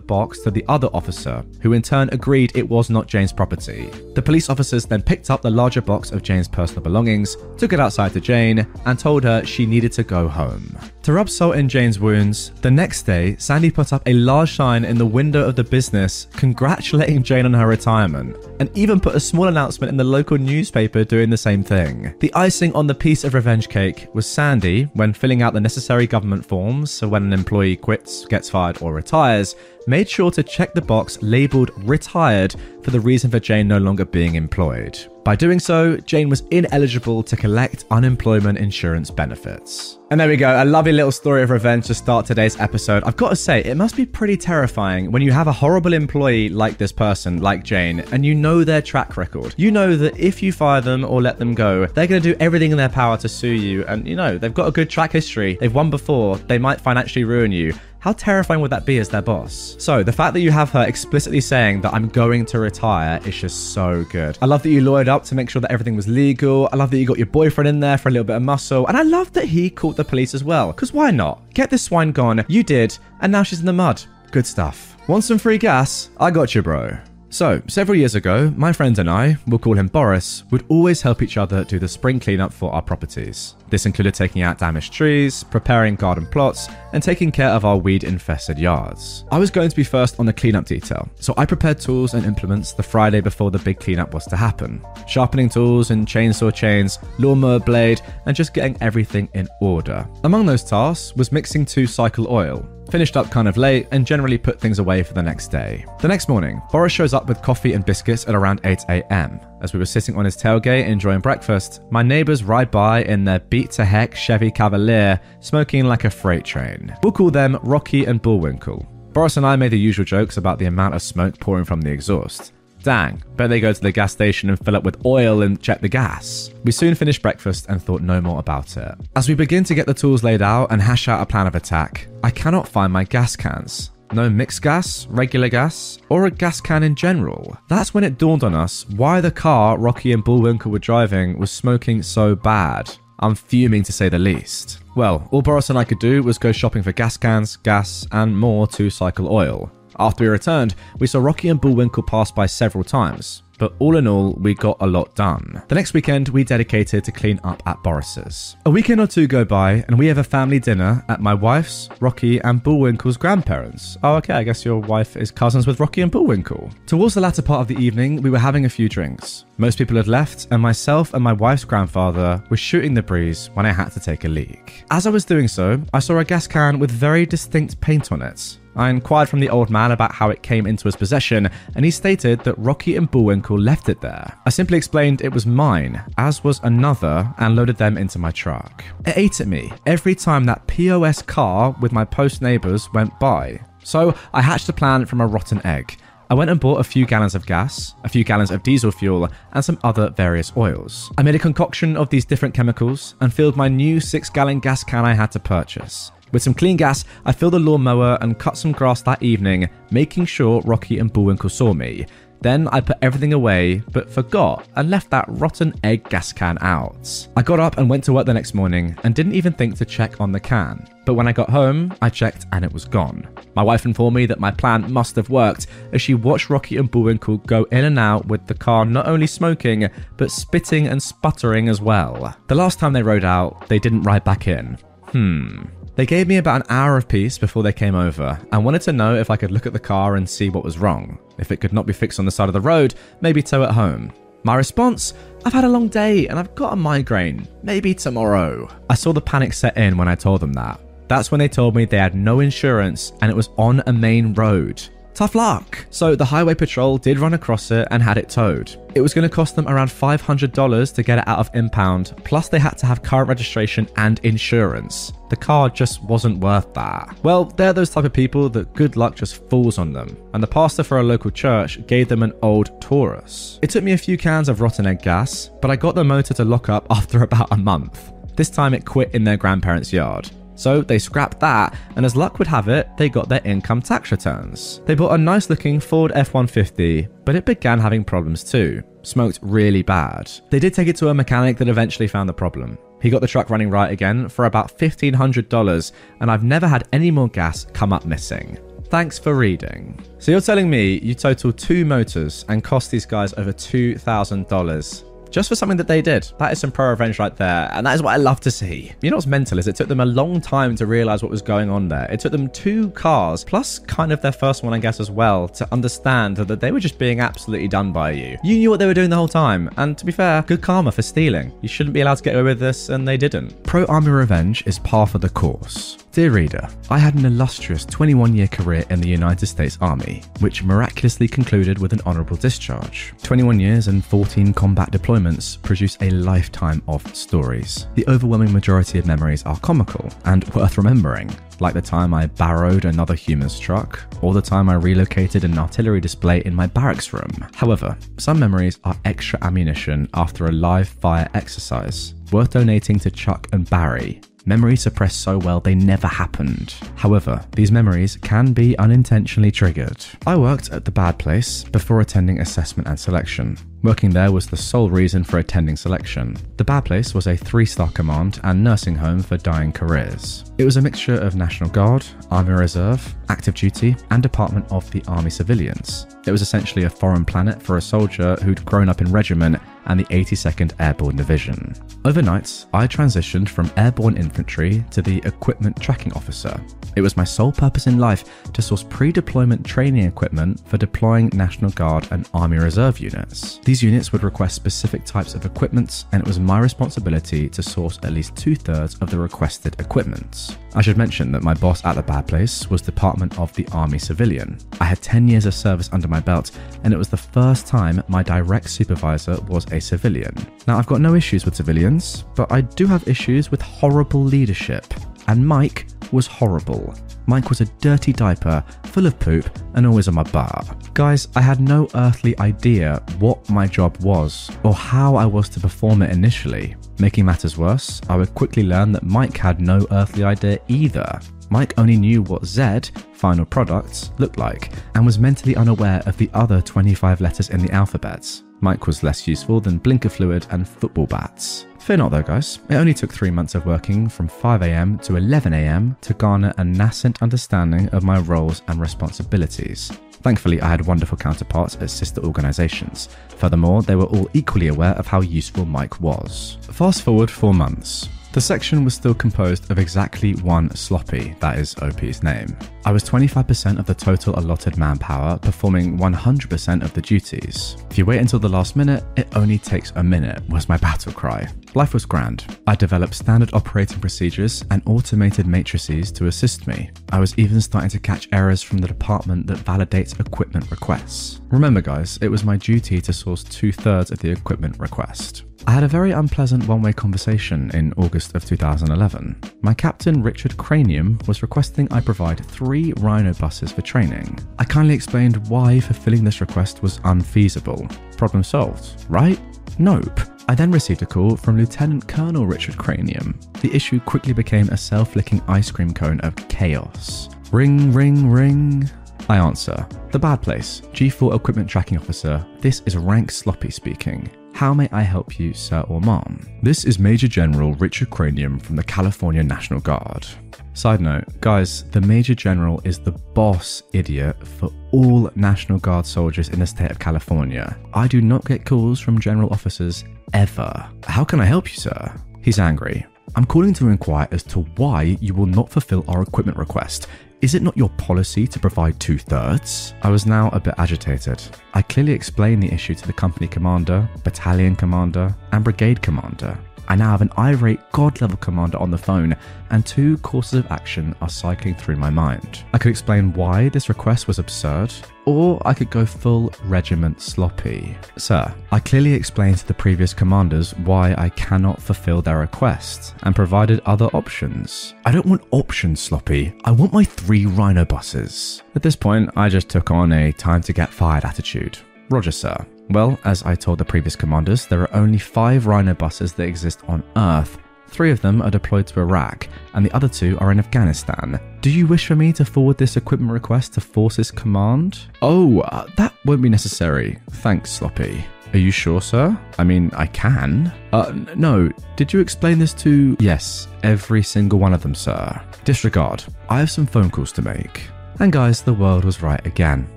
box 0.00 0.40
to 0.40 0.50
the 0.50 0.64
other 0.68 0.88
officer, 0.92 1.44
who 1.60 1.72
in 1.72 1.82
turn 1.82 2.08
agreed 2.12 2.52
it 2.54 2.68
was 2.68 2.90
not 2.90 3.06
Jane's 3.06 3.32
property. 3.32 3.90
The 4.14 4.22
police 4.22 4.50
officers 4.50 4.84
then 4.84 5.02
picked 5.02 5.30
up 5.30 5.42
the 5.42 5.50
larger 5.50 5.80
box 5.80 6.12
of 6.12 6.22
Jane's 6.22 6.48
personal 6.48 6.82
belongings, 6.82 7.36
took 7.56 7.72
it 7.72 7.80
outside 7.80 8.12
to 8.12 8.20
Jane, 8.20 8.66
and 8.86 8.98
told 8.98 9.24
her 9.24 9.44
she 9.44 9.66
needed 9.66 9.92
to 9.92 10.02
go 10.02 10.28
home. 10.28 10.76
To 11.02 11.14
rub 11.14 11.30
salt 11.30 11.56
in 11.56 11.70
Jane's 11.70 11.98
wounds, 11.98 12.50
the 12.60 12.70
next 12.70 13.04
day, 13.04 13.34
Sandy 13.38 13.70
put 13.70 13.94
up 13.94 14.02
a 14.06 14.12
large 14.12 14.54
sign 14.54 14.84
in 14.84 14.98
the 14.98 15.06
window 15.06 15.46
of 15.46 15.56
the 15.56 15.64
business 15.64 16.26
congratulating 16.32 17.22
Jane 17.22 17.46
on 17.46 17.54
her 17.54 17.66
retirement, 17.66 18.36
and 18.60 18.70
even 18.76 19.00
put 19.00 19.14
a 19.14 19.20
small 19.20 19.48
announcement 19.48 19.90
in 19.90 19.96
the 19.96 20.04
local 20.04 20.36
newspaper 20.58 21.04
doing 21.04 21.30
the 21.30 21.36
same 21.36 21.62
thing. 21.62 22.12
The 22.18 22.34
icing 22.34 22.74
on 22.74 22.88
the 22.88 22.94
piece 22.94 23.22
of 23.22 23.34
revenge 23.34 23.68
cake 23.68 24.08
was 24.12 24.26
Sandy, 24.26 24.84
when 24.94 25.12
filling 25.12 25.40
out 25.40 25.52
the 25.52 25.60
necessary 25.60 26.08
government 26.08 26.44
forms, 26.44 26.90
so 26.90 27.06
when 27.06 27.22
an 27.22 27.32
employee 27.32 27.76
quits, 27.76 28.26
gets 28.26 28.50
fired, 28.50 28.82
or 28.82 28.92
retires, 28.92 29.54
made 29.88 30.08
sure 30.08 30.30
to 30.30 30.42
check 30.42 30.74
the 30.74 30.82
box 30.82 31.18
labeled 31.22 31.70
retired 31.88 32.54
for 32.82 32.90
the 32.90 33.00
reason 33.00 33.30
for 33.30 33.40
Jane 33.40 33.66
no 33.66 33.78
longer 33.78 34.04
being 34.04 34.34
employed. 34.34 34.98
By 35.24 35.36
doing 35.36 35.60
so, 35.60 35.98
Jane 35.98 36.30
was 36.30 36.40
ineligible 36.50 37.22
to 37.22 37.36
collect 37.36 37.84
unemployment 37.90 38.56
insurance 38.56 39.10
benefits. 39.10 39.98
And 40.10 40.18
there 40.18 40.28
we 40.28 40.38
go, 40.38 40.62
a 40.62 40.64
lovely 40.64 40.92
little 40.92 41.12
story 41.12 41.42
of 41.42 41.50
revenge 41.50 41.86
to 41.88 41.94
start 41.94 42.24
today's 42.24 42.58
episode. 42.58 43.04
I've 43.04 43.18
got 43.18 43.28
to 43.28 43.36
say, 43.36 43.62
it 43.62 43.76
must 43.76 43.94
be 43.94 44.06
pretty 44.06 44.38
terrifying 44.38 45.12
when 45.12 45.20
you 45.20 45.32
have 45.32 45.46
a 45.46 45.52
horrible 45.52 45.92
employee 45.92 46.48
like 46.48 46.78
this 46.78 46.92
person, 46.92 47.42
like 47.42 47.62
Jane, 47.62 48.00
and 48.12 48.24
you 48.24 48.34
know 48.34 48.64
their 48.64 48.80
track 48.80 49.18
record. 49.18 49.54
You 49.58 49.70
know 49.70 49.96
that 49.96 50.18
if 50.18 50.42
you 50.42 50.50
fire 50.50 50.80
them 50.80 51.04
or 51.04 51.20
let 51.20 51.38
them 51.38 51.54
go, 51.54 51.84
they're 51.84 52.06
going 52.06 52.22
to 52.22 52.32
do 52.32 52.38
everything 52.40 52.70
in 52.70 52.78
their 52.78 52.88
power 52.88 53.18
to 53.18 53.28
sue 53.28 53.48
you, 53.48 53.84
and 53.84 54.08
you 54.08 54.16
know, 54.16 54.38
they've 54.38 54.54
got 54.54 54.68
a 54.68 54.72
good 54.72 54.88
track 54.88 55.12
history, 55.12 55.58
they've 55.60 55.74
won 55.74 55.90
before, 55.90 56.38
they 56.38 56.56
might 56.56 56.80
financially 56.80 57.24
ruin 57.24 57.52
you. 57.52 57.74
How 58.00 58.12
terrifying 58.12 58.60
would 58.60 58.70
that 58.70 58.86
be 58.86 58.98
as 58.98 59.08
their 59.08 59.22
boss? 59.22 59.74
So, 59.78 60.04
the 60.04 60.12
fact 60.12 60.32
that 60.34 60.40
you 60.40 60.52
have 60.52 60.70
her 60.70 60.84
explicitly 60.84 61.40
saying 61.40 61.80
that 61.80 61.92
I'm 61.92 62.08
going 62.08 62.46
to 62.46 62.60
retire 62.60 63.20
is 63.24 63.36
just 63.36 63.72
so 63.72 64.04
good. 64.04 64.38
I 64.40 64.46
love 64.46 64.62
that 64.62 64.70
you 64.70 64.80
lawyered 64.80 65.08
up 65.08 65.24
to 65.24 65.34
make 65.34 65.50
sure 65.50 65.60
that 65.60 65.72
everything 65.72 65.96
was 65.96 66.06
legal. 66.06 66.68
I 66.72 66.76
love 66.76 66.92
that 66.92 66.98
you 66.98 67.06
got 67.06 67.18
your 67.18 67.26
boyfriend 67.26 67.66
in 67.66 67.80
there 67.80 67.98
for 67.98 68.08
a 68.08 68.12
little 68.12 68.24
bit 68.24 68.36
of 68.36 68.42
muscle. 68.42 68.86
And 68.86 68.96
I 68.96 69.02
love 69.02 69.32
that 69.32 69.46
he 69.46 69.68
called 69.68 69.96
the 69.96 70.04
police 70.04 70.32
as 70.32 70.44
well. 70.44 70.72
Because 70.72 70.92
why 70.92 71.10
not? 71.10 71.42
Get 71.54 71.70
this 71.70 71.82
swine 71.82 72.12
gone. 72.12 72.44
You 72.46 72.62
did. 72.62 72.96
And 73.20 73.32
now 73.32 73.42
she's 73.42 73.60
in 73.60 73.66
the 73.66 73.72
mud. 73.72 74.02
Good 74.30 74.46
stuff. 74.46 74.96
Want 75.08 75.24
some 75.24 75.38
free 75.38 75.58
gas? 75.58 76.10
I 76.18 76.30
got 76.30 76.54
you, 76.54 76.62
bro. 76.62 76.98
So, 77.30 77.60
several 77.66 77.98
years 77.98 78.14
ago, 78.14 78.50
my 78.56 78.72
friend 78.72 78.98
and 78.98 79.10
I, 79.10 79.36
we'll 79.46 79.58
call 79.58 79.76
him 79.76 79.88
Boris, 79.88 80.44
would 80.50 80.64
always 80.68 81.02
help 81.02 81.20
each 81.20 81.36
other 81.36 81.62
do 81.62 81.78
the 81.78 81.86
spring 81.86 82.18
cleanup 82.18 82.54
for 82.54 82.72
our 82.72 82.80
properties. 82.80 83.54
This 83.68 83.84
included 83.84 84.14
taking 84.14 84.40
out 84.40 84.58
damaged 84.58 84.94
trees, 84.94 85.44
preparing 85.44 85.94
garden 85.94 86.24
plots, 86.24 86.68
and 86.94 87.02
taking 87.02 87.30
care 87.30 87.50
of 87.50 87.66
our 87.66 87.76
weed 87.76 88.04
infested 88.04 88.58
yards. 88.58 89.24
I 89.30 89.38
was 89.38 89.50
going 89.50 89.68
to 89.68 89.76
be 89.76 89.84
first 89.84 90.18
on 90.18 90.24
the 90.24 90.32
cleanup 90.32 90.64
detail, 90.64 91.06
so 91.16 91.34
I 91.36 91.44
prepared 91.44 91.78
tools 91.78 92.14
and 92.14 92.24
implements 92.24 92.72
the 92.72 92.82
Friday 92.82 93.20
before 93.20 93.50
the 93.50 93.58
big 93.58 93.78
cleanup 93.78 94.14
was 94.14 94.24
to 94.26 94.36
happen. 94.36 94.82
Sharpening 95.06 95.50
tools 95.50 95.90
and 95.90 96.06
chainsaw 96.06 96.52
chains, 96.52 96.98
lawnmower 97.18 97.60
blade, 97.60 98.00
and 98.24 98.34
just 98.34 98.54
getting 98.54 98.78
everything 98.80 99.28
in 99.34 99.48
order. 99.60 100.08
Among 100.24 100.46
those 100.46 100.64
tasks 100.64 101.14
was 101.14 101.30
mixing 101.30 101.66
two 101.66 101.86
cycle 101.86 102.26
oil, 102.32 102.66
finished 102.90 103.16
up 103.16 103.30
kind 103.30 103.48
of 103.48 103.56
late, 103.56 103.88
and 103.92 104.06
generally 104.06 104.38
put 104.38 104.60
things 104.60 104.78
away 104.78 105.02
for 105.02 105.14
the 105.14 105.22
next 105.22 105.48
day. 105.48 105.84
The 106.00 106.08
next 106.08 106.28
morning, 106.28 106.60
Boris 106.70 106.92
shows 106.92 107.14
up 107.14 107.26
with 107.26 107.42
coffee 107.42 107.72
and 107.72 107.84
biscuits 107.84 108.26
at 108.28 108.34
around 108.34 108.60
8 108.64 108.84
a.m. 108.88 109.40
As 109.60 109.72
we 109.72 109.78
were 109.78 109.86
sitting 109.86 110.16
on 110.16 110.24
his 110.24 110.36
tailgate 110.36 110.86
enjoying 110.86 111.20
breakfast, 111.20 111.82
my 111.90 112.02
neighbors 112.02 112.44
ride 112.44 112.70
by 112.70 113.02
in 113.02 113.24
their 113.24 113.40
beat 113.40 113.70
to 113.72 113.84
heck 113.84 114.14
Chevy 114.14 114.50
Cavalier, 114.50 115.20
smoking 115.40 115.84
like 115.86 116.04
a 116.04 116.10
freight 116.10 116.44
train. 116.44 116.94
We'll 117.02 117.12
call 117.12 117.30
them 117.30 117.58
Rocky 117.62 118.04
and 118.04 118.20
Bullwinkle. 118.20 118.86
Boris 119.12 119.36
and 119.36 119.46
I 119.46 119.56
made 119.56 119.72
the 119.72 119.78
usual 119.78 120.04
jokes 120.04 120.36
about 120.36 120.58
the 120.58 120.66
amount 120.66 120.94
of 120.94 121.02
smoke 121.02 121.38
pouring 121.40 121.64
from 121.64 121.80
the 121.80 121.90
exhaust. 121.90 122.52
Dang, 122.82 123.22
bet 123.36 123.50
they 123.50 123.60
go 123.60 123.72
to 123.72 123.80
the 123.80 123.92
gas 123.92 124.12
station 124.12 124.48
and 124.48 124.58
fill 124.64 124.76
up 124.76 124.84
with 124.84 125.04
oil 125.04 125.42
and 125.42 125.60
check 125.60 125.80
the 125.80 125.88
gas. 125.88 126.50
We 126.64 126.72
soon 126.72 126.94
finished 126.94 127.22
breakfast 127.22 127.66
and 127.68 127.82
thought 127.82 128.02
no 128.02 128.20
more 128.20 128.38
about 128.38 128.76
it. 128.76 128.94
As 129.16 129.28
we 129.28 129.34
begin 129.34 129.64
to 129.64 129.74
get 129.74 129.86
the 129.86 129.94
tools 129.94 130.22
laid 130.22 130.42
out 130.42 130.70
and 130.70 130.80
hash 130.80 131.08
out 131.08 131.20
a 131.20 131.26
plan 131.26 131.46
of 131.46 131.54
attack, 131.54 132.08
I 132.22 132.30
cannot 132.30 132.68
find 132.68 132.92
my 132.92 133.04
gas 133.04 133.36
cans. 133.36 133.90
No 134.12 134.30
mixed 134.30 134.62
gas, 134.62 135.06
regular 135.08 135.48
gas, 135.48 135.98
or 136.08 136.26
a 136.26 136.30
gas 136.30 136.60
can 136.60 136.82
in 136.82 136.94
general. 136.94 137.58
That's 137.68 137.92
when 137.92 138.04
it 138.04 138.16
dawned 138.16 138.42
on 138.42 138.54
us 138.54 138.88
why 138.88 139.20
the 139.20 139.30
car 139.30 139.76
Rocky 139.76 140.12
and 140.12 140.24
Bullwinkle 140.24 140.70
were 140.70 140.78
driving 140.78 141.38
was 141.38 141.50
smoking 141.50 142.02
so 142.02 142.34
bad. 142.34 142.90
I'm 143.20 143.34
fuming 143.34 143.82
to 143.82 143.92
say 143.92 144.08
the 144.08 144.18
least. 144.18 144.78
Well, 144.94 145.28
all 145.30 145.42
Boris 145.42 145.70
and 145.70 145.78
I 145.78 145.84
could 145.84 145.98
do 145.98 146.22
was 146.22 146.38
go 146.38 146.52
shopping 146.52 146.82
for 146.82 146.92
gas 146.92 147.16
cans, 147.16 147.56
gas, 147.56 148.06
and 148.12 148.38
more 148.38 148.66
two 148.66 148.90
cycle 148.90 149.28
oil. 149.28 149.70
After 149.98 150.24
we 150.24 150.28
returned, 150.28 150.74
we 150.98 151.06
saw 151.06 151.18
Rocky 151.18 151.48
and 151.48 151.60
Bullwinkle 151.60 152.04
pass 152.04 152.30
by 152.30 152.46
several 152.46 152.84
times, 152.84 153.42
but 153.58 153.74
all 153.80 153.96
in 153.96 154.06
all, 154.06 154.34
we 154.34 154.54
got 154.54 154.76
a 154.80 154.86
lot 154.86 155.14
done. 155.16 155.60
The 155.66 155.74
next 155.74 155.92
weekend, 155.92 156.28
we 156.28 156.44
dedicated 156.44 157.02
to 157.04 157.12
clean 157.12 157.40
up 157.42 157.62
at 157.66 157.82
Boris's. 157.82 158.56
A 158.64 158.70
weekend 158.70 159.00
or 159.00 159.08
two 159.08 159.26
go 159.26 159.44
by, 159.44 159.84
and 159.88 159.98
we 159.98 160.06
have 160.06 160.18
a 160.18 160.24
family 160.24 160.60
dinner 160.60 161.04
at 161.08 161.20
my 161.20 161.34
wife's, 161.34 161.88
Rocky, 161.98 162.38
and 162.42 162.62
Bullwinkle's 162.62 163.16
grandparents. 163.16 163.96
Oh, 164.04 164.14
okay, 164.16 164.34
I 164.34 164.44
guess 164.44 164.64
your 164.64 164.78
wife 164.78 165.16
is 165.16 165.32
cousins 165.32 165.66
with 165.66 165.80
Rocky 165.80 166.02
and 166.02 166.12
Bullwinkle. 166.12 166.70
Towards 166.86 167.14
the 167.14 167.20
latter 167.20 167.42
part 167.42 167.60
of 167.60 167.66
the 167.68 167.82
evening, 167.84 168.22
we 168.22 168.30
were 168.30 168.38
having 168.38 168.66
a 168.66 168.70
few 168.70 168.88
drinks. 168.88 169.44
Most 169.60 169.76
people 169.76 169.96
had 169.96 170.06
left, 170.06 170.46
and 170.52 170.62
myself 170.62 171.14
and 171.14 171.22
my 171.22 171.32
wife's 171.32 171.64
grandfather 171.64 172.40
were 172.48 172.56
shooting 172.56 172.94
the 172.94 173.02
breeze 173.02 173.50
when 173.54 173.66
I 173.66 173.72
had 173.72 173.88
to 173.90 173.98
take 173.98 174.24
a 174.24 174.28
leak. 174.28 174.84
As 174.92 175.04
I 175.04 175.10
was 175.10 175.24
doing 175.24 175.48
so, 175.48 175.82
I 175.92 175.98
saw 175.98 176.16
a 176.18 176.24
gas 176.24 176.46
can 176.46 176.78
with 176.78 176.92
very 176.92 177.26
distinct 177.26 177.80
paint 177.80 178.12
on 178.12 178.22
it. 178.22 178.56
I 178.76 178.88
inquired 178.88 179.28
from 179.28 179.40
the 179.40 179.48
old 179.48 179.68
man 179.68 179.90
about 179.90 180.14
how 180.14 180.30
it 180.30 180.44
came 180.44 180.64
into 180.64 180.84
his 180.84 180.94
possession, 180.94 181.50
and 181.74 181.84
he 181.84 181.90
stated 181.90 182.38
that 182.44 182.56
Rocky 182.56 182.94
and 182.94 183.10
Bullwinkle 183.10 183.58
left 183.58 183.88
it 183.88 184.00
there. 184.00 184.32
I 184.46 184.50
simply 184.50 184.78
explained 184.78 185.22
it 185.22 185.34
was 185.34 185.44
mine, 185.44 186.00
as 186.16 186.44
was 186.44 186.60
another, 186.62 187.28
and 187.38 187.56
loaded 187.56 187.78
them 187.78 187.98
into 187.98 188.20
my 188.20 188.30
truck. 188.30 188.84
It 189.06 189.18
ate 189.18 189.40
at 189.40 189.48
me 189.48 189.72
every 189.86 190.14
time 190.14 190.44
that 190.44 190.68
POS 190.68 191.22
car 191.22 191.74
with 191.80 191.90
my 191.90 192.04
post 192.04 192.42
neighbours 192.42 192.88
went 192.92 193.18
by. 193.18 193.60
So 193.82 194.14
I 194.32 194.40
hatched 194.40 194.68
a 194.68 194.72
plan 194.72 195.04
from 195.06 195.20
a 195.20 195.26
rotten 195.26 195.66
egg. 195.66 195.96
I 196.30 196.34
went 196.34 196.50
and 196.50 196.60
bought 196.60 196.80
a 196.80 196.84
few 196.84 197.06
gallons 197.06 197.34
of 197.34 197.46
gas, 197.46 197.94
a 198.04 198.08
few 198.08 198.22
gallons 198.22 198.50
of 198.50 198.62
diesel 198.62 198.90
fuel, 198.90 199.30
and 199.52 199.64
some 199.64 199.78
other 199.82 200.10
various 200.10 200.52
oils. 200.58 201.10
I 201.16 201.22
made 201.22 201.34
a 201.34 201.38
concoction 201.38 201.96
of 201.96 202.10
these 202.10 202.26
different 202.26 202.54
chemicals 202.54 203.14
and 203.22 203.32
filled 203.32 203.56
my 203.56 203.68
new 203.68 203.98
6 203.98 204.28
gallon 204.30 204.60
gas 204.60 204.84
can 204.84 205.06
I 205.06 205.14
had 205.14 205.32
to 205.32 205.40
purchase. 205.40 206.12
With 206.30 206.42
some 206.42 206.52
clean 206.52 206.76
gas, 206.76 207.06
I 207.24 207.32
filled 207.32 207.54
the 207.54 207.58
lawnmower 207.58 208.18
and 208.20 208.38
cut 208.38 208.58
some 208.58 208.72
grass 208.72 209.00
that 209.02 209.22
evening, 209.22 209.70
making 209.90 210.26
sure 210.26 210.60
Rocky 210.66 210.98
and 210.98 211.10
Bullwinkle 211.10 211.48
saw 211.48 211.72
me. 211.72 212.04
Then 212.40 212.68
I 212.68 212.80
put 212.80 212.98
everything 213.02 213.32
away, 213.32 213.82
but 213.92 214.10
forgot 214.10 214.68
and 214.76 214.90
left 214.90 215.10
that 215.10 215.24
rotten 215.28 215.74
egg 215.82 216.08
gas 216.08 216.32
can 216.32 216.58
out. 216.60 217.28
I 217.36 217.42
got 217.42 217.60
up 217.60 217.78
and 217.78 217.90
went 217.90 218.04
to 218.04 218.12
work 218.12 218.26
the 218.26 218.34
next 218.34 218.54
morning 218.54 218.96
and 219.02 219.14
didn't 219.14 219.34
even 219.34 219.52
think 219.52 219.76
to 219.76 219.84
check 219.84 220.20
on 220.20 220.32
the 220.32 220.40
can. 220.40 220.86
But 221.04 221.14
when 221.14 221.26
I 221.26 221.32
got 221.32 221.50
home, 221.50 221.94
I 222.02 222.10
checked 222.10 222.46
and 222.52 222.64
it 222.64 222.72
was 222.72 222.84
gone. 222.84 223.26
My 223.56 223.62
wife 223.62 223.86
informed 223.86 224.16
me 224.16 224.26
that 224.26 224.40
my 224.40 224.50
plan 224.50 224.92
must 224.92 225.16
have 225.16 225.30
worked 225.30 225.66
as 225.92 226.02
she 226.02 226.14
watched 226.14 226.50
Rocky 226.50 226.76
and 226.76 226.90
Bullwinkle 226.90 227.38
go 227.38 227.64
in 227.64 227.84
and 227.84 227.98
out 227.98 228.26
with 228.26 228.46
the 228.46 228.54
car 228.54 228.84
not 228.84 229.08
only 229.08 229.26
smoking, 229.26 229.88
but 230.16 230.30
spitting 230.30 230.86
and 230.86 231.02
sputtering 231.02 231.68
as 231.68 231.80
well. 231.80 232.36
The 232.46 232.54
last 232.54 232.78
time 232.78 232.92
they 232.92 233.02
rode 233.02 233.24
out, 233.24 233.68
they 233.68 233.78
didn't 233.78 234.02
ride 234.02 234.24
back 234.24 234.46
in. 234.46 234.78
Hmm. 235.12 235.64
They 235.98 236.06
gave 236.06 236.28
me 236.28 236.36
about 236.36 236.60
an 236.60 236.66
hour 236.70 236.96
of 236.96 237.08
peace 237.08 237.38
before 237.38 237.64
they 237.64 237.72
came 237.72 237.96
over 237.96 238.38
and 238.52 238.64
wanted 238.64 238.82
to 238.82 238.92
know 238.92 239.16
if 239.16 239.30
I 239.30 239.36
could 239.36 239.50
look 239.50 239.66
at 239.66 239.72
the 239.72 239.80
car 239.80 240.14
and 240.14 240.30
see 240.30 240.48
what 240.48 240.62
was 240.62 240.78
wrong. 240.78 241.18
If 241.38 241.50
it 241.50 241.56
could 241.56 241.72
not 241.72 241.86
be 241.86 241.92
fixed 241.92 242.20
on 242.20 242.24
the 242.24 242.30
side 242.30 242.48
of 242.48 242.52
the 242.52 242.60
road, 242.60 242.94
maybe 243.20 243.42
tow 243.42 243.64
it 243.64 243.72
home. 243.72 244.12
My 244.44 244.54
response 244.54 245.14
I've 245.44 245.52
had 245.52 245.64
a 245.64 245.68
long 245.68 245.88
day 245.88 246.28
and 246.28 246.38
I've 246.38 246.54
got 246.54 246.72
a 246.72 246.76
migraine. 246.76 247.48
Maybe 247.64 247.94
tomorrow. 247.94 248.68
I 248.88 248.94
saw 248.94 249.12
the 249.12 249.20
panic 249.20 249.52
set 249.52 249.76
in 249.76 249.96
when 249.96 250.06
I 250.06 250.14
told 250.14 250.40
them 250.40 250.52
that. 250.52 250.78
That's 251.08 251.32
when 251.32 251.40
they 251.40 251.48
told 251.48 251.74
me 251.74 251.84
they 251.84 251.98
had 251.98 252.14
no 252.14 252.38
insurance 252.38 253.12
and 253.20 253.28
it 253.28 253.36
was 253.36 253.50
on 253.58 253.82
a 253.88 253.92
main 253.92 254.34
road. 254.34 254.80
Tough 255.18 255.34
luck. 255.34 255.84
So 255.90 256.14
the 256.14 256.24
highway 256.24 256.54
patrol 256.54 256.96
did 256.96 257.18
run 257.18 257.34
across 257.34 257.72
it 257.72 257.88
and 257.90 258.00
had 258.00 258.18
it 258.18 258.28
towed. 258.28 258.76
It 258.94 259.00
was 259.00 259.12
going 259.12 259.28
to 259.28 259.34
cost 259.34 259.56
them 259.56 259.66
around 259.66 259.88
$500 259.88 260.94
to 260.94 261.02
get 261.02 261.18
it 261.18 261.26
out 261.26 261.40
of 261.40 261.50
impound, 261.54 262.12
plus 262.22 262.48
they 262.48 262.60
had 262.60 262.78
to 262.78 262.86
have 262.86 263.02
current 263.02 263.28
registration 263.28 263.88
and 263.96 264.20
insurance. 264.20 265.12
The 265.28 265.34
car 265.34 265.70
just 265.70 266.04
wasn't 266.04 266.38
worth 266.38 266.72
that. 266.74 267.18
Well, 267.24 267.46
they're 267.46 267.72
those 267.72 267.90
type 267.90 268.04
of 268.04 268.12
people 268.12 268.48
that 268.50 268.72
good 268.74 268.94
luck 268.94 269.16
just 269.16 269.44
falls 269.50 269.76
on 269.76 269.92
them, 269.92 270.16
and 270.34 270.40
the 270.40 270.46
pastor 270.46 270.84
for 270.84 271.00
a 271.00 271.02
local 271.02 271.32
church 271.32 271.84
gave 271.88 272.06
them 272.06 272.22
an 272.22 272.32
old 272.40 272.80
Taurus. 272.80 273.58
It 273.60 273.70
took 273.70 273.82
me 273.82 273.94
a 273.94 273.98
few 273.98 274.16
cans 274.16 274.48
of 274.48 274.60
rotten 274.60 274.86
egg 274.86 275.02
gas, 275.02 275.50
but 275.60 275.72
I 275.72 275.74
got 275.74 275.96
the 275.96 276.04
motor 276.04 276.34
to 276.34 276.44
lock 276.44 276.68
up 276.68 276.86
after 276.90 277.24
about 277.24 277.50
a 277.50 277.56
month. 277.56 278.12
This 278.36 278.50
time 278.50 278.72
it 278.72 278.86
quit 278.86 279.12
in 279.16 279.24
their 279.24 279.36
grandparents' 279.36 279.92
yard. 279.92 280.30
So 280.58 280.82
they 280.82 280.98
scrapped 280.98 281.38
that, 281.38 281.78
and 281.94 282.04
as 282.04 282.16
luck 282.16 282.40
would 282.40 282.48
have 282.48 282.66
it, 282.66 282.88
they 282.96 283.08
got 283.08 283.28
their 283.28 283.40
income 283.44 283.80
tax 283.80 284.10
returns. 284.10 284.82
They 284.86 284.96
bought 284.96 285.14
a 285.14 285.18
nice 285.18 285.48
looking 285.48 285.78
Ford 285.78 286.10
F 286.16 286.34
150, 286.34 287.06
but 287.24 287.36
it 287.36 287.44
began 287.44 287.78
having 287.78 288.02
problems 288.02 288.42
too. 288.42 288.82
Smoked 289.02 289.38
really 289.40 289.82
bad. 289.82 290.28
They 290.50 290.58
did 290.58 290.74
take 290.74 290.88
it 290.88 290.96
to 290.96 291.10
a 291.10 291.14
mechanic 291.14 291.58
that 291.58 291.68
eventually 291.68 292.08
found 292.08 292.28
the 292.28 292.34
problem. 292.34 292.76
He 293.00 293.08
got 293.08 293.20
the 293.20 293.28
truck 293.28 293.50
running 293.50 293.70
right 293.70 293.92
again 293.92 294.28
for 294.28 294.46
about 294.46 294.76
$1,500, 294.76 295.92
and 296.20 296.28
I've 296.28 296.42
never 296.42 296.66
had 296.66 296.88
any 296.92 297.12
more 297.12 297.28
gas 297.28 297.64
come 297.72 297.92
up 297.92 298.04
missing. 298.04 298.58
Thanks 298.88 299.16
for 299.16 299.36
reading. 299.36 300.02
So 300.18 300.32
you're 300.32 300.40
telling 300.40 300.68
me 300.68 300.98
you 301.04 301.14
total 301.14 301.52
two 301.52 301.84
motors 301.84 302.44
and 302.48 302.64
cost 302.64 302.90
these 302.90 303.06
guys 303.06 303.32
over 303.34 303.52
$2,000 303.52 305.07
just 305.30 305.48
for 305.48 305.54
something 305.54 305.76
that 305.78 305.88
they 305.88 306.02
did. 306.02 306.30
That 306.38 306.52
is 306.52 306.58
some 306.58 306.70
pro 306.70 306.90
revenge 306.90 307.18
right 307.18 307.34
there, 307.36 307.68
and 307.72 307.86
that 307.86 307.94
is 307.94 308.02
what 308.02 308.14
I 308.14 308.16
love 308.16 308.40
to 308.40 308.50
see. 308.50 308.92
You 309.02 309.10
know 309.10 309.16
what's 309.16 309.26
mental 309.26 309.58
is 309.58 309.68
it 309.68 309.76
took 309.76 309.88
them 309.88 310.00
a 310.00 310.06
long 310.06 310.40
time 310.40 310.76
to 310.76 310.86
realize 310.86 311.22
what 311.22 311.30
was 311.30 311.42
going 311.42 311.70
on 311.70 311.88
there. 311.88 312.10
It 312.10 312.20
took 312.20 312.32
them 312.32 312.48
two 312.48 312.90
cars, 312.90 313.44
plus 313.44 313.78
kind 313.78 314.12
of 314.12 314.20
their 314.22 314.32
first 314.32 314.62
one, 314.62 314.72
I 314.72 314.78
guess, 314.78 315.00
as 315.00 315.10
well, 315.10 315.48
to 315.48 315.68
understand 315.72 316.36
that 316.36 316.60
they 316.60 316.72
were 316.72 316.80
just 316.80 316.98
being 316.98 317.20
absolutely 317.20 317.68
done 317.68 317.92
by 317.92 318.12
you. 318.12 318.38
You 318.42 318.58
knew 318.58 318.70
what 318.70 318.78
they 318.78 318.86
were 318.86 318.94
doing 318.94 319.10
the 319.10 319.16
whole 319.16 319.28
time, 319.28 319.70
and 319.76 319.96
to 319.98 320.04
be 320.04 320.12
fair, 320.12 320.42
good 320.42 320.62
karma 320.62 320.92
for 320.92 321.02
stealing. 321.02 321.52
You 321.62 321.68
shouldn't 321.68 321.94
be 321.94 322.00
allowed 322.00 322.16
to 322.16 322.22
get 322.22 322.34
away 322.34 322.42
with 322.42 322.60
this, 322.60 322.88
and 322.88 323.06
they 323.06 323.16
didn't. 323.16 323.62
Pro 323.64 323.84
army 323.86 324.10
revenge 324.10 324.62
is 324.66 324.78
par 324.78 325.06
for 325.06 325.18
the 325.18 325.28
course. 325.28 325.98
Dear 326.18 326.32
reader, 326.32 326.68
I 326.90 326.98
had 326.98 327.14
an 327.14 327.26
illustrious 327.26 327.84
21 327.84 328.34
year 328.34 328.48
career 328.48 328.84
in 328.90 329.00
the 329.00 329.08
United 329.08 329.46
States 329.46 329.78
Army, 329.80 330.24
which 330.40 330.64
miraculously 330.64 331.28
concluded 331.28 331.78
with 331.78 331.92
an 331.92 332.00
honourable 332.04 332.36
discharge. 332.36 333.14
21 333.22 333.60
years 333.60 333.86
and 333.86 334.04
14 334.04 334.52
combat 334.52 334.90
deployments 334.90 335.62
produce 335.62 335.96
a 336.00 336.10
lifetime 336.10 336.82
of 336.88 337.06
stories. 337.14 337.86
The 337.94 338.04
overwhelming 338.08 338.52
majority 338.52 338.98
of 338.98 339.06
memories 339.06 339.44
are 339.44 339.60
comical 339.60 340.10
and 340.24 340.42
worth 340.54 340.76
remembering, 340.76 341.30
like 341.60 341.74
the 341.74 341.80
time 341.80 342.12
I 342.12 342.26
barrowed 342.26 342.84
another 342.84 343.14
human's 343.14 343.60
truck, 343.60 344.00
or 344.20 344.34
the 344.34 344.42
time 344.42 344.68
I 344.68 344.74
relocated 344.74 345.44
an 345.44 345.56
artillery 345.56 346.00
display 346.00 346.40
in 346.40 346.52
my 346.52 346.66
barracks 346.66 347.12
room. 347.12 347.46
However, 347.54 347.96
some 348.16 348.40
memories 348.40 348.80
are 348.82 348.98
extra 349.04 349.38
ammunition 349.44 350.08
after 350.14 350.46
a 350.46 350.50
live 350.50 350.88
fire 350.88 351.28
exercise, 351.34 352.14
worth 352.32 352.50
donating 352.50 352.98
to 352.98 353.10
Chuck 353.12 353.46
and 353.52 353.70
Barry, 353.70 354.20
memories 354.48 354.82
suppressed 354.82 355.20
so 355.20 355.38
well 355.38 355.60
they 355.60 355.74
never 355.74 356.08
happened. 356.08 356.74
However, 356.96 357.44
these 357.54 357.70
memories 357.70 358.16
can 358.16 358.54
be 358.54 358.76
unintentionally 358.78 359.52
triggered. 359.52 360.04
I 360.26 360.36
worked 360.36 360.70
at 360.70 360.84
the 360.84 360.90
bad 360.90 361.18
place 361.18 361.64
before 361.64 362.00
attending 362.00 362.40
assessment 362.40 362.88
and 362.88 362.98
selection. 362.98 363.58
Working 363.82 364.10
there 364.10 364.32
was 364.32 364.48
the 364.48 364.56
sole 364.56 364.90
reason 364.90 365.22
for 365.22 365.38
attending 365.38 365.76
selection. 365.76 366.36
The 366.56 366.64
Bad 366.64 366.84
Place 366.84 367.14
was 367.14 367.28
a 367.28 367.36
three 367.36 367.64
star 367.64 367.88
command 367.90 368.40
and 368.42 368.64
nursing 368.64 368.96
home 368.96 369.22
for 369.22 369.36
dying 369.36 369.70
careers. 369.70 370.50
It 370.58 370.64
was 370.64 370.76
a 370.76 370.82
mixture 370.82 371.14
of 371.14 371.36
National 371.36 371.70
Guard, 371.70 372.04
Army 372.32 372.54
Reserve, 372.54 373.14
active 373.28 373.54
duty, 373.54 373.94
and 374.10 374.20
Department 374.20 374.66
of 374.72 374.90
the 374.90 375.04
Army 375.06 375.30
civilians. 375.30 376.06
It 376.26 376.32
was 376.32 376.42
essentially 376.42 376.86
a 376.86 376.90
foreign 376.90 377.24
planet 377.24 377.62
for 377.62 377.76
a 377.76 377.82
soldier 377.82 378.34
who'd 378.42 378.64
grown 378.64 378.88
up 378.88 379.00
in 379.00 379.12
regiment 379.12 379.60
and 379.88 379.98
the 379.98 380.04
82nd 380.04 380.72
Airborne 380.80 381.16
Division. 381.16 381.74
Overnight, 382.04 382.66
I 382.72 382.86
transitioned 382.86 383.48
from 383.48 383.70
airborne 383.76 384.16
infantry 384.16 384.84
to 384.90 385.02
the 385.02 385.18
equipment 385.24 385.80
tracking 385.80 386.12
officer. 386.12 386.60
It 386.96 387.00
was 387.00 387.16
my 387.16 387.24
sole 387.24 387.52
purpose 387.52 387.86
in 387.86 387.98
life 387.98 388.24
to 388.52 388.62
source 388.62 388.82
pre 388.82 389.12
deployment 389.12 389.64
training 389.64 390.04
equipment 390.04 390.62
for 390.66 390.78
deploying 390.78 391.30
National 391.34 391.70
Guard 391.70 392.08
and 392.10 392.28
Army 392.34 392.58
Reserve 392.58 392.98
units. 392.98 393.58
These 393.64 393.82
units 393.82 394.12
would 394.12 394.22
request 394.22 394.56
specific 394.56 395.04
types 395.04 395.34
of 395.34 395.44
equipment, 395.44 396.04
and 396.12 396.22
it 396.22 396.26
was 396.26 396.40
my 396.40 396.58
responsibility 396.58 397.48
to 397.48 397.62
source 397.62 397.98
at 398.02 398.12
least 398.12 398.36
two 398.36 398.56
thirds 398.56 398.96
of 398.96 399.10
the 399.10 399.18
requested 399.18 399.78
equipment. 399.80 400.56
I 400.74 400.82
should 400.82 400.96
mention 400.96 401.32
that 401.32 401.42
my 401.42 401.54
boss 401.54 401.84
at 401.84 401.94
the 401.94 402.02
bad 402.02 402.26
place 402.26 402.68
was 402.70 402.82
Department 402.82 403.38
of 403.38 403.52
the 403.54 403.66
Army 403.72 403.98
Civilian. 403.98 404.58
I 404.80 404.84
had 404.84 405.00
10 405.00 405.28
years 405.28 405.46
of 405.46 405.54
service 405.54 405.88
under 405.92 406.08
my 406.08 406.20
belt, 406.20 406.50
and 406.84 406.92
it 406.92 406.98
was 406.98 407.08
the 407.08 407.16
first 407.16 407.66
time 407.66 408.02
my 408.08 408.22
direct 408.22 408.70
supervisor 408.70 409.40
was 409.42 409.70
a 409.72 409.77
civilian. 409.80 410.34
Now, 410.66 410.78
I've 410.78 410.86
got 410.86 411.00
no 411.00 411.14
issues 411.14 411.44
with 411.44 411.56
civilians, 411.56 412.24
but 412.34 412.50
I 412.52 412.60
do 412.62 412.86
have 412.86 413.06
issues 413.08 413.50
with 413.50 413.62
horrible 413.62 414.22
leadership. 414.22 414.84
And 415.26 415.46
Mike 415.46 415.86
was 416.12 416.26
horrible. 416.26 416.94
Mike 417.26 417.50
was 417.50 417.60
a 417.60 417.66
dirty 417.80 418.12
diaper, 418.12 418.64
full 418.84 419.06
of 419.06 419.18
poop, 419.18 419.50
and 419.74 419.86
always 419.86 420.08
on 420.08 420.14
my 420.14 420.22
butt. 420.22 420.94
Guys, 420.94 421.28
I 421.36 421.42
had 421.42 421.60
no 421.60 421.88
earthly 421.94 422.38
idea 422.38 423.02
what 423.18 423.48
my 423.50 423.66
job 423.66 423.96
was 423.98 424.50
or 424.64 424.72
how 424.72 425.16
I 425.16 425.26
was 425.26 425.48
to 425.50 425.60
perform 425.60 426.02
it 426.02 426.10
initially. 426.10 426.76
Making 426.98 427.26
matters 427.26 427.58
worse, 427.58 428.00
I 428.08 428.16
would 428.16 428.34
quickly 428.34 428.62
learn 428.62 428.92
that 428.92 429.02
Mike 429.02 429.36
had 429.36 429.60
no 429.60 429.86
earthly 429.90 430.24
idea 430.24 430.58
either. 430.68 431.20
Mike 431.50 431.78
only 431.78 431.96
knew 431.96 432.22
what 432.22 432.44
Z, 432.44 432.80
final 433.12 433.44
products, 433.44 434.10
looked 434.18 434.38
like, 434.38 434.72
and 434.94 435.04
was 435.04 435.18
mentally 435.18 435.56
unaware 435.56 436.02
of 436.06 436.16
the 436.16 436.30
other 436.34 436.60
25 436.60 437.20
letters 437.20 437.50
in 437.50 437.60
the 437.60 437.70
alphabet. 437.72 438.42
Mike 438.60 438.86
was 438.86 439.02
less 439.02 439.26
useful 439.28 439.60
than 439.60 439.78
blinker 439.78 440.08
fluid 440.08 440.46
and 440.50 440.68
football 440.68 441.06
bats. 441.06 441.66
Fear 441.78 441.98
not 441.98 442.10
though, 442.10 442.22
guys. 442.22 442.58
It 442.68 442.74
only 442.74 442.94
took 442.94 443.12
three 443.12 443.30
months 443.30 443.54
of 443.54 443.66
working 443.66 444.08
from 444.08 444.28
5am 444.28 445.00
to 445.02 445.12
11am 445.14 446.00
to 446.00 446.14
garner 446.14 446.52
a 446.58 446.64
nascent 446.64 447.22
understanding 447.22 447.88
of 447.90 448.04
my 448.04 448.18
roles 448.18 448.62
and 448.68 448.80
responsibilities. 448.80 449.90
Thankfully, 450.22 450.60
I 450.60 450.68
had 450.68 450.86
wonderful 450.86 451.16
counterparts 451.16 451.76
at 451.80 451.90
sister 451.90 452.20
organisations. 452.24 453.08
Furthermore, 453.28 453.82
they 453.82 453.94
were 453.94 454.04
all 454.04 454.28
equally 454.34 454.68
aware 454.68 454.94
of 454.94 455.06
how 455.06 455.20
useful 455.20 455.64
Mike 455.64 456.00
was. 456.00 456.58
Fast 456.62 457.02
forward 457.02 457.30
four 457.30 457.54
months. 457.54 458.08
The 458.38 458.42
section 458.42 458.84
was 458.84 458.94
still 458.94 459.14
composed 459.14 459.68
of 459.68 459.80
exactly 459.80 460.34
one 460.34 460.72
sloppy, 460.76 461.34
that 461.40 461.58
is 461.58 461.74
OP's 461.82 462.22
name. 462.22 462.56
I 462.84 462.92
was 462.92 463.02
25% 463.02 463.80
of 463.80 463.86
the 463.86 463.96
total 463.96 464.38
allotted 464.38 464.78
manpower, 464.78 465.38
performing 465.38 465.98
100% 465.98 466.84
of 466.84 466.94
the 466.94 467.02
duties. 467.02 467.76
If 467.90 467.98
you 467.98 468.06
wait 468.06 468.20
until 468.20 468.38
the 468.38 468.48
last 468.48 468.76
minute, 468.76 469.02
it 469.16 469.26
only 469.34 469.58
takes 469.58 469.90
a 469.96 470.04
minute, 470.04 470.40
was 470.50 470.68
my 470.68 470.76
battle 470.76 471.12
cry. 471.12 471.48
Life 471.74 471.92
was 471.92 472.06
grand. 472.06 472.58
I 472.66 472.74
developed 472.74 473.14
standard 473.14 473.52
operating 473.52 474.00
procedures 474.00 474.64
and 474.70 474.82
automated 474.86 475.46
matrices 475.46 476.10
to 476.12 476.26
assist 476.26 476.66
me. 476.66 476.90
I 477.12 477.20
was 477.20 477.38
even 477.38 477.60
starting 477.60 477.90
to 477.90 477.98
catch 477.98 478.28
errors 478.32 478.62
from 478.62 478.78
the 478.78 478.88
department 478.88 479.46
that 479.48 479.58
validates 479.58 480.18
equipment 480.18 480.70
requests. 480.70 481.40
Remember, 481.50 481.80
guys, 481.80 482.18
it 482.22 482.28
was 482.28 482.42
my 482.42 482.56
duty 482.56 483.00
to 483.02 483.12
source 483.12 483.44
two 483.44 483.72
thirds 483.72 484.10
of 484.10 484.18
the 484.18 484.30
equipment 484.30 484.78
request. 484.78 485.44
I 485.66 485.72
had 485.72 485.82
a 485.82 485.88
very 485.88 486.12
unpleasant 486.12 486.66
one 486.66 486.80
way 486.80 486.92
conversation 486.92 487.70
in 487.74 487.92
August 487.98 488.34
of 488.34 488.44
2011. 488.44 489.38
My 489.60 489.74
captain, 489.74 490.22
Richard 490.22 490.56
Cranium, 490.56 491.18
was 491.26 491.42
requesting 491.42 491.86
I 491.92 492.00
provide 492.00 492.44
three 492.46 492.94
Rhino 492.98 493.34
buses 493.34 493.72
for 493.72 493.82
training. 493.82 494.38
I 494.58 494.64
kindly 494.64 494.94
explained 494.94 495.46
why 495.48 495.80
fulfilling 495.80 496.24
this 496.24 496.40
request 496.40 496.82
was 496.82 497.00
unfeasible. 497.04 497.88
Problem 498.16 498.42
solved, 498.42 499.04
right? 499.10 499.38
Nope. 499.78 500.20
I 500.50 500.54
then 500.54 500.70
received 500.70 501.02
a 501.02 501.06
call 501.06 501.36
from 501.36 501.58
Lieutenant 501.58 502.08
Colonel 502.08 502.46
Richard 502.46 502.78
Cranium. 502.78 503.38
The 503.60 503.70
issue 503.74 504.00
quickly 504.00 504.32
became 504.32 504.66
a 504.70 504.78
self 504.78 505.14
licking 505.14 505.42
ice 505.46 505.70
cream 505.70 505.92
cone 505.92 506.20
of 506.20 506.34
chaos. 506.48 507.28
Ring, 507.52 507.92
ring, 507.92 508.30
ring. 508.30 508.88
I 509.28 509.36
answer. 509.36 509.86
The 510.10 510.18
bad 510.18 510.40
place. 510.40 510.80
G4 510.94 511.36
Equipment 511.36 511.68
Tracking 511.68 511.98
Officer. 511.98 512.46
This 512.60 512.80
is 512.86 512.96
Rank 512.96 513.30
Sloppy 513.30 513.70
speaking. 513.70 514.30
How 514.58 514.74
may 514.74 514.88
I 514.90 515.02
help 515.02 515.38
you, 515.38 515.54
sir 515.54 515.82
or 515.82 516.00
ma'am? 516.00 516.44
This 516.64 516.84
is 516.84 516.98
Major 516.98 517.28
General 517.28 517.74
Richard 517.74 518.10
Cranium 518.10 518.58
from 518.58 518.74
the 518.74 518.82
California 518.82 519.44
National 519.44 519.78
Guard. 519.78 520.26
Side 520.74 521.00
note, 521.00 521.26
guys, 521.40 521.84
the 521.92 522.00
Major 522.00 522.34
General 522.34 522.80
is 522.82 522.98
the 522.98 523.12
boss 523.12 523.84
idiot 523.92 524.44
for 524.44 524.72
all 524.90 525.30
National 525.36 525.78
Guard 525.78 526.06
soldiers 526.06 526.48
in 526.48 526.58
the 526.58 526.66
state 526.66 526.90
of 526.90 526.98
California. 526.98 527.78
I 527.94 528.08
do 528.08 528.20
not 528.20 528.44
get 528.46 528.66
calls 528.66 528.98
from 528.98 529.20
general 529.20 529.48
officers 529.50 530.04
ever. 530.32 530.88
How 531.04 531.22
can 531.22 531.38
I 531.38 531.44
help 531.44 531.70
you, 531.70 531.78
sir? 531.78 532.12
He's 532.42 532.58
angry. 532.58 533.06
I'm 533.36 533.46
calling 533.46 533.74
to 533.74 533.90
inquire 533.90 534.26
as 534.32 534.42
to 534.44 534.62
why 534.76 535.18
you 535.20 535.34
will 535.34 535.46
not 535.46 535.70
fulfill 535.70 536.04
our 536.08 536.22
equipment 536.22 536.58
request. 536.58 537.06
Is 537.40 537.54
it 537.54 537.62
not 537.62 537.76
your 537.76 537.90
policy 537.90 538.48
to 538.48 538.58
provide 538.58 538.98
two 538.98 539.16
thirds? 539.16 539.94
I 540.02 540.10
was 540.10 540.26
now 540.26 540.48
a 540.48 540.58
bit 540.58 540.74
agitated. 540.76 541.40
I 541.72 541.82
clearly 541.82 542.12
explained 542.12 542.64
the 542.64 542.72
issue 542.72 542.96
to 542.96 543.06
the 543.06 543.12
company 543.12 543.46
commander, 543.46 544.08
battalion 544.24 544.74
commander, 544.74 545.32
and 545.52 545.62
brigade 545.62 546.02
commander. 546.02 546.58
I 546.88 546.96
now 546.96 547.10
have 547.10 547.20
an 547.20 547.30
irate 547.38 547.80
god 547.92 548.20
level 548.22 548.38
commander 548.38 548.78
on 548.78 548.90
the 548.90 548.98
phone, 548.98 549.36
and 549.70 549.84
two 549.84 550.16
courses 550.18 550.60
of 550.60 550.72
action 550.72 551.14
are 551.20 551.28
cycling 551.28 551.74
through 551.74 551.96
my 551.96 552.08
mind. 552.08 552.64
I 552.72 552.78
could 552.78 552.90
explain 552.90 553.34
why 553.34 553.68
this 553.68 553.90
request 553.90 554.26
was 554.26 554.38
absurd, 554.38 554.92
or 555.26 555.60
I 555.66 555.74
could 555.74 555.90
go 555.90 556.06
full 556.06 556.52
regiment 556.64 557.20
sloppy. 557.20 557.94
Sir, 558.16 558.54
I 558.72 558.80
clearly 558.80 559.12
explained 559.12 559.58
to 559.58 559.66
the 559.66 559.74
previous 559.74 560.14
commanders 560.14 560.74
why 560.78 561.14
I 561.18 561.28
cannot 561.30 561.82
fulfill 561.82 562.22
their 562.22 562.38
request, 562.38 563.14
and 563.22 563.36
provided 563.36 563.80
other 563.84 564.06
options. 564.06 564.94
I 565.04 565.12
don't 565.12 565.26
want 565.26 565.46
options 565.50 566.00
sloppy, 566.00 566.54
I 566.64 566.70
want 566.70 566.94
my 566.94 567.04
three 567.04 567.44
rhino 567.44 567.84
buses. 567.84 568.62
At 568.74 568.82
this 568.82 568.96
point, 568.96 569.30
I 569.36 569.50
just 569.50 569.68
took 569.68 569.90
on 569.90 570.10
a 570.12 570.32
time 570.32 570.62
to 570.62 570.72
get 570.72 570.88
fired 570.88 571.26
attitude. 571.26 571.78
Roger, 572.08 572.32
sir. 572.32 572.66
Well, 572.90 573.18
as 573.24 573.42
I 573.42 573.54
told 573.54 573.78
the 573.78 573.84
previous 573.84 574.16
commanders, 574.16 574.66
there 574.66 574.82
are 574.82 574.94
only 574.96 575.18
five 575.18 575.66
Rhino 575.66 575.94
buses 575.94 576.32
that 576.34 576.48
exist 576.48 576.80
on 576.88 577.04
Earth. 577.16 577.58
Three 577.88 578.10
of 578.10 578.20
them 578.20 578.42
are 578.42 578.50
deployed 578.50 578.86
to 578.88 579.00
Iraq, 579.00 579.48
and 579.74 579.84
the 579.84 579.92
other 579.92 580.08
two 580.08 580.38
are 580.40 580.52
in 580.52 580.58
Afghanistan. 580.58 581.40
Do 581.60 581.70
you 581.70 581.86
wish 581.86 582.06
for 582.06 582.16
me 582.16 582.32
to 582.34 582.44
forward 582.44 582.78
this 582.78 582.96
equipment 582.96 583.32
request 583.32 583.74
to 583.74 583.80
Forces 583.80 584.30
Command? 584.30 585.00
Oh, 585.22 585.60
uh, 585.60 585.86
that 585.96 586.14
won't 586.24 586.42
be 586.42 586.48
necessary. 586.48 587.18
Thanks, 587.30 587.70
Sloppy. 587.70 588.24
Are 588.52 588.58
you 588.58 588.70
sure, 588.70 589.00
sir? 589.02 589.38
I 589.58 589.64
mean, 589.64 589.90
I 589.94 590.06
can. 590.06 590.72
Uh, 590.92 591.06
n- 591.08 591.28
no. 591.36 591.70
Did 591.96 592.12
you 592.12 592.20
explain 592.20 592.58
this 592.58 592.72
to. 592.74 593.16
Yes, 593.20 593.68
every 593.82 594.22
single 594.22 594.58
one 594.58 594.72
of 594.72 594.82
them, 594.82 594.94
sir. 594.94 595.38
Disregard. 595.64 596.24
I 596.48 596.58
have 596.60 596.70
some 596.70 596.86
phone 596.86 597.10
calls 597.10 597.32
to 597.32 597.42
make. 597.42 597.82
And 598.20 598.32
guys, 598.32 598.62
the 598.62 598.74
world 598.74 599.04
was 599.04 599.22
right 599.22 599.44
again. 599.46 599.88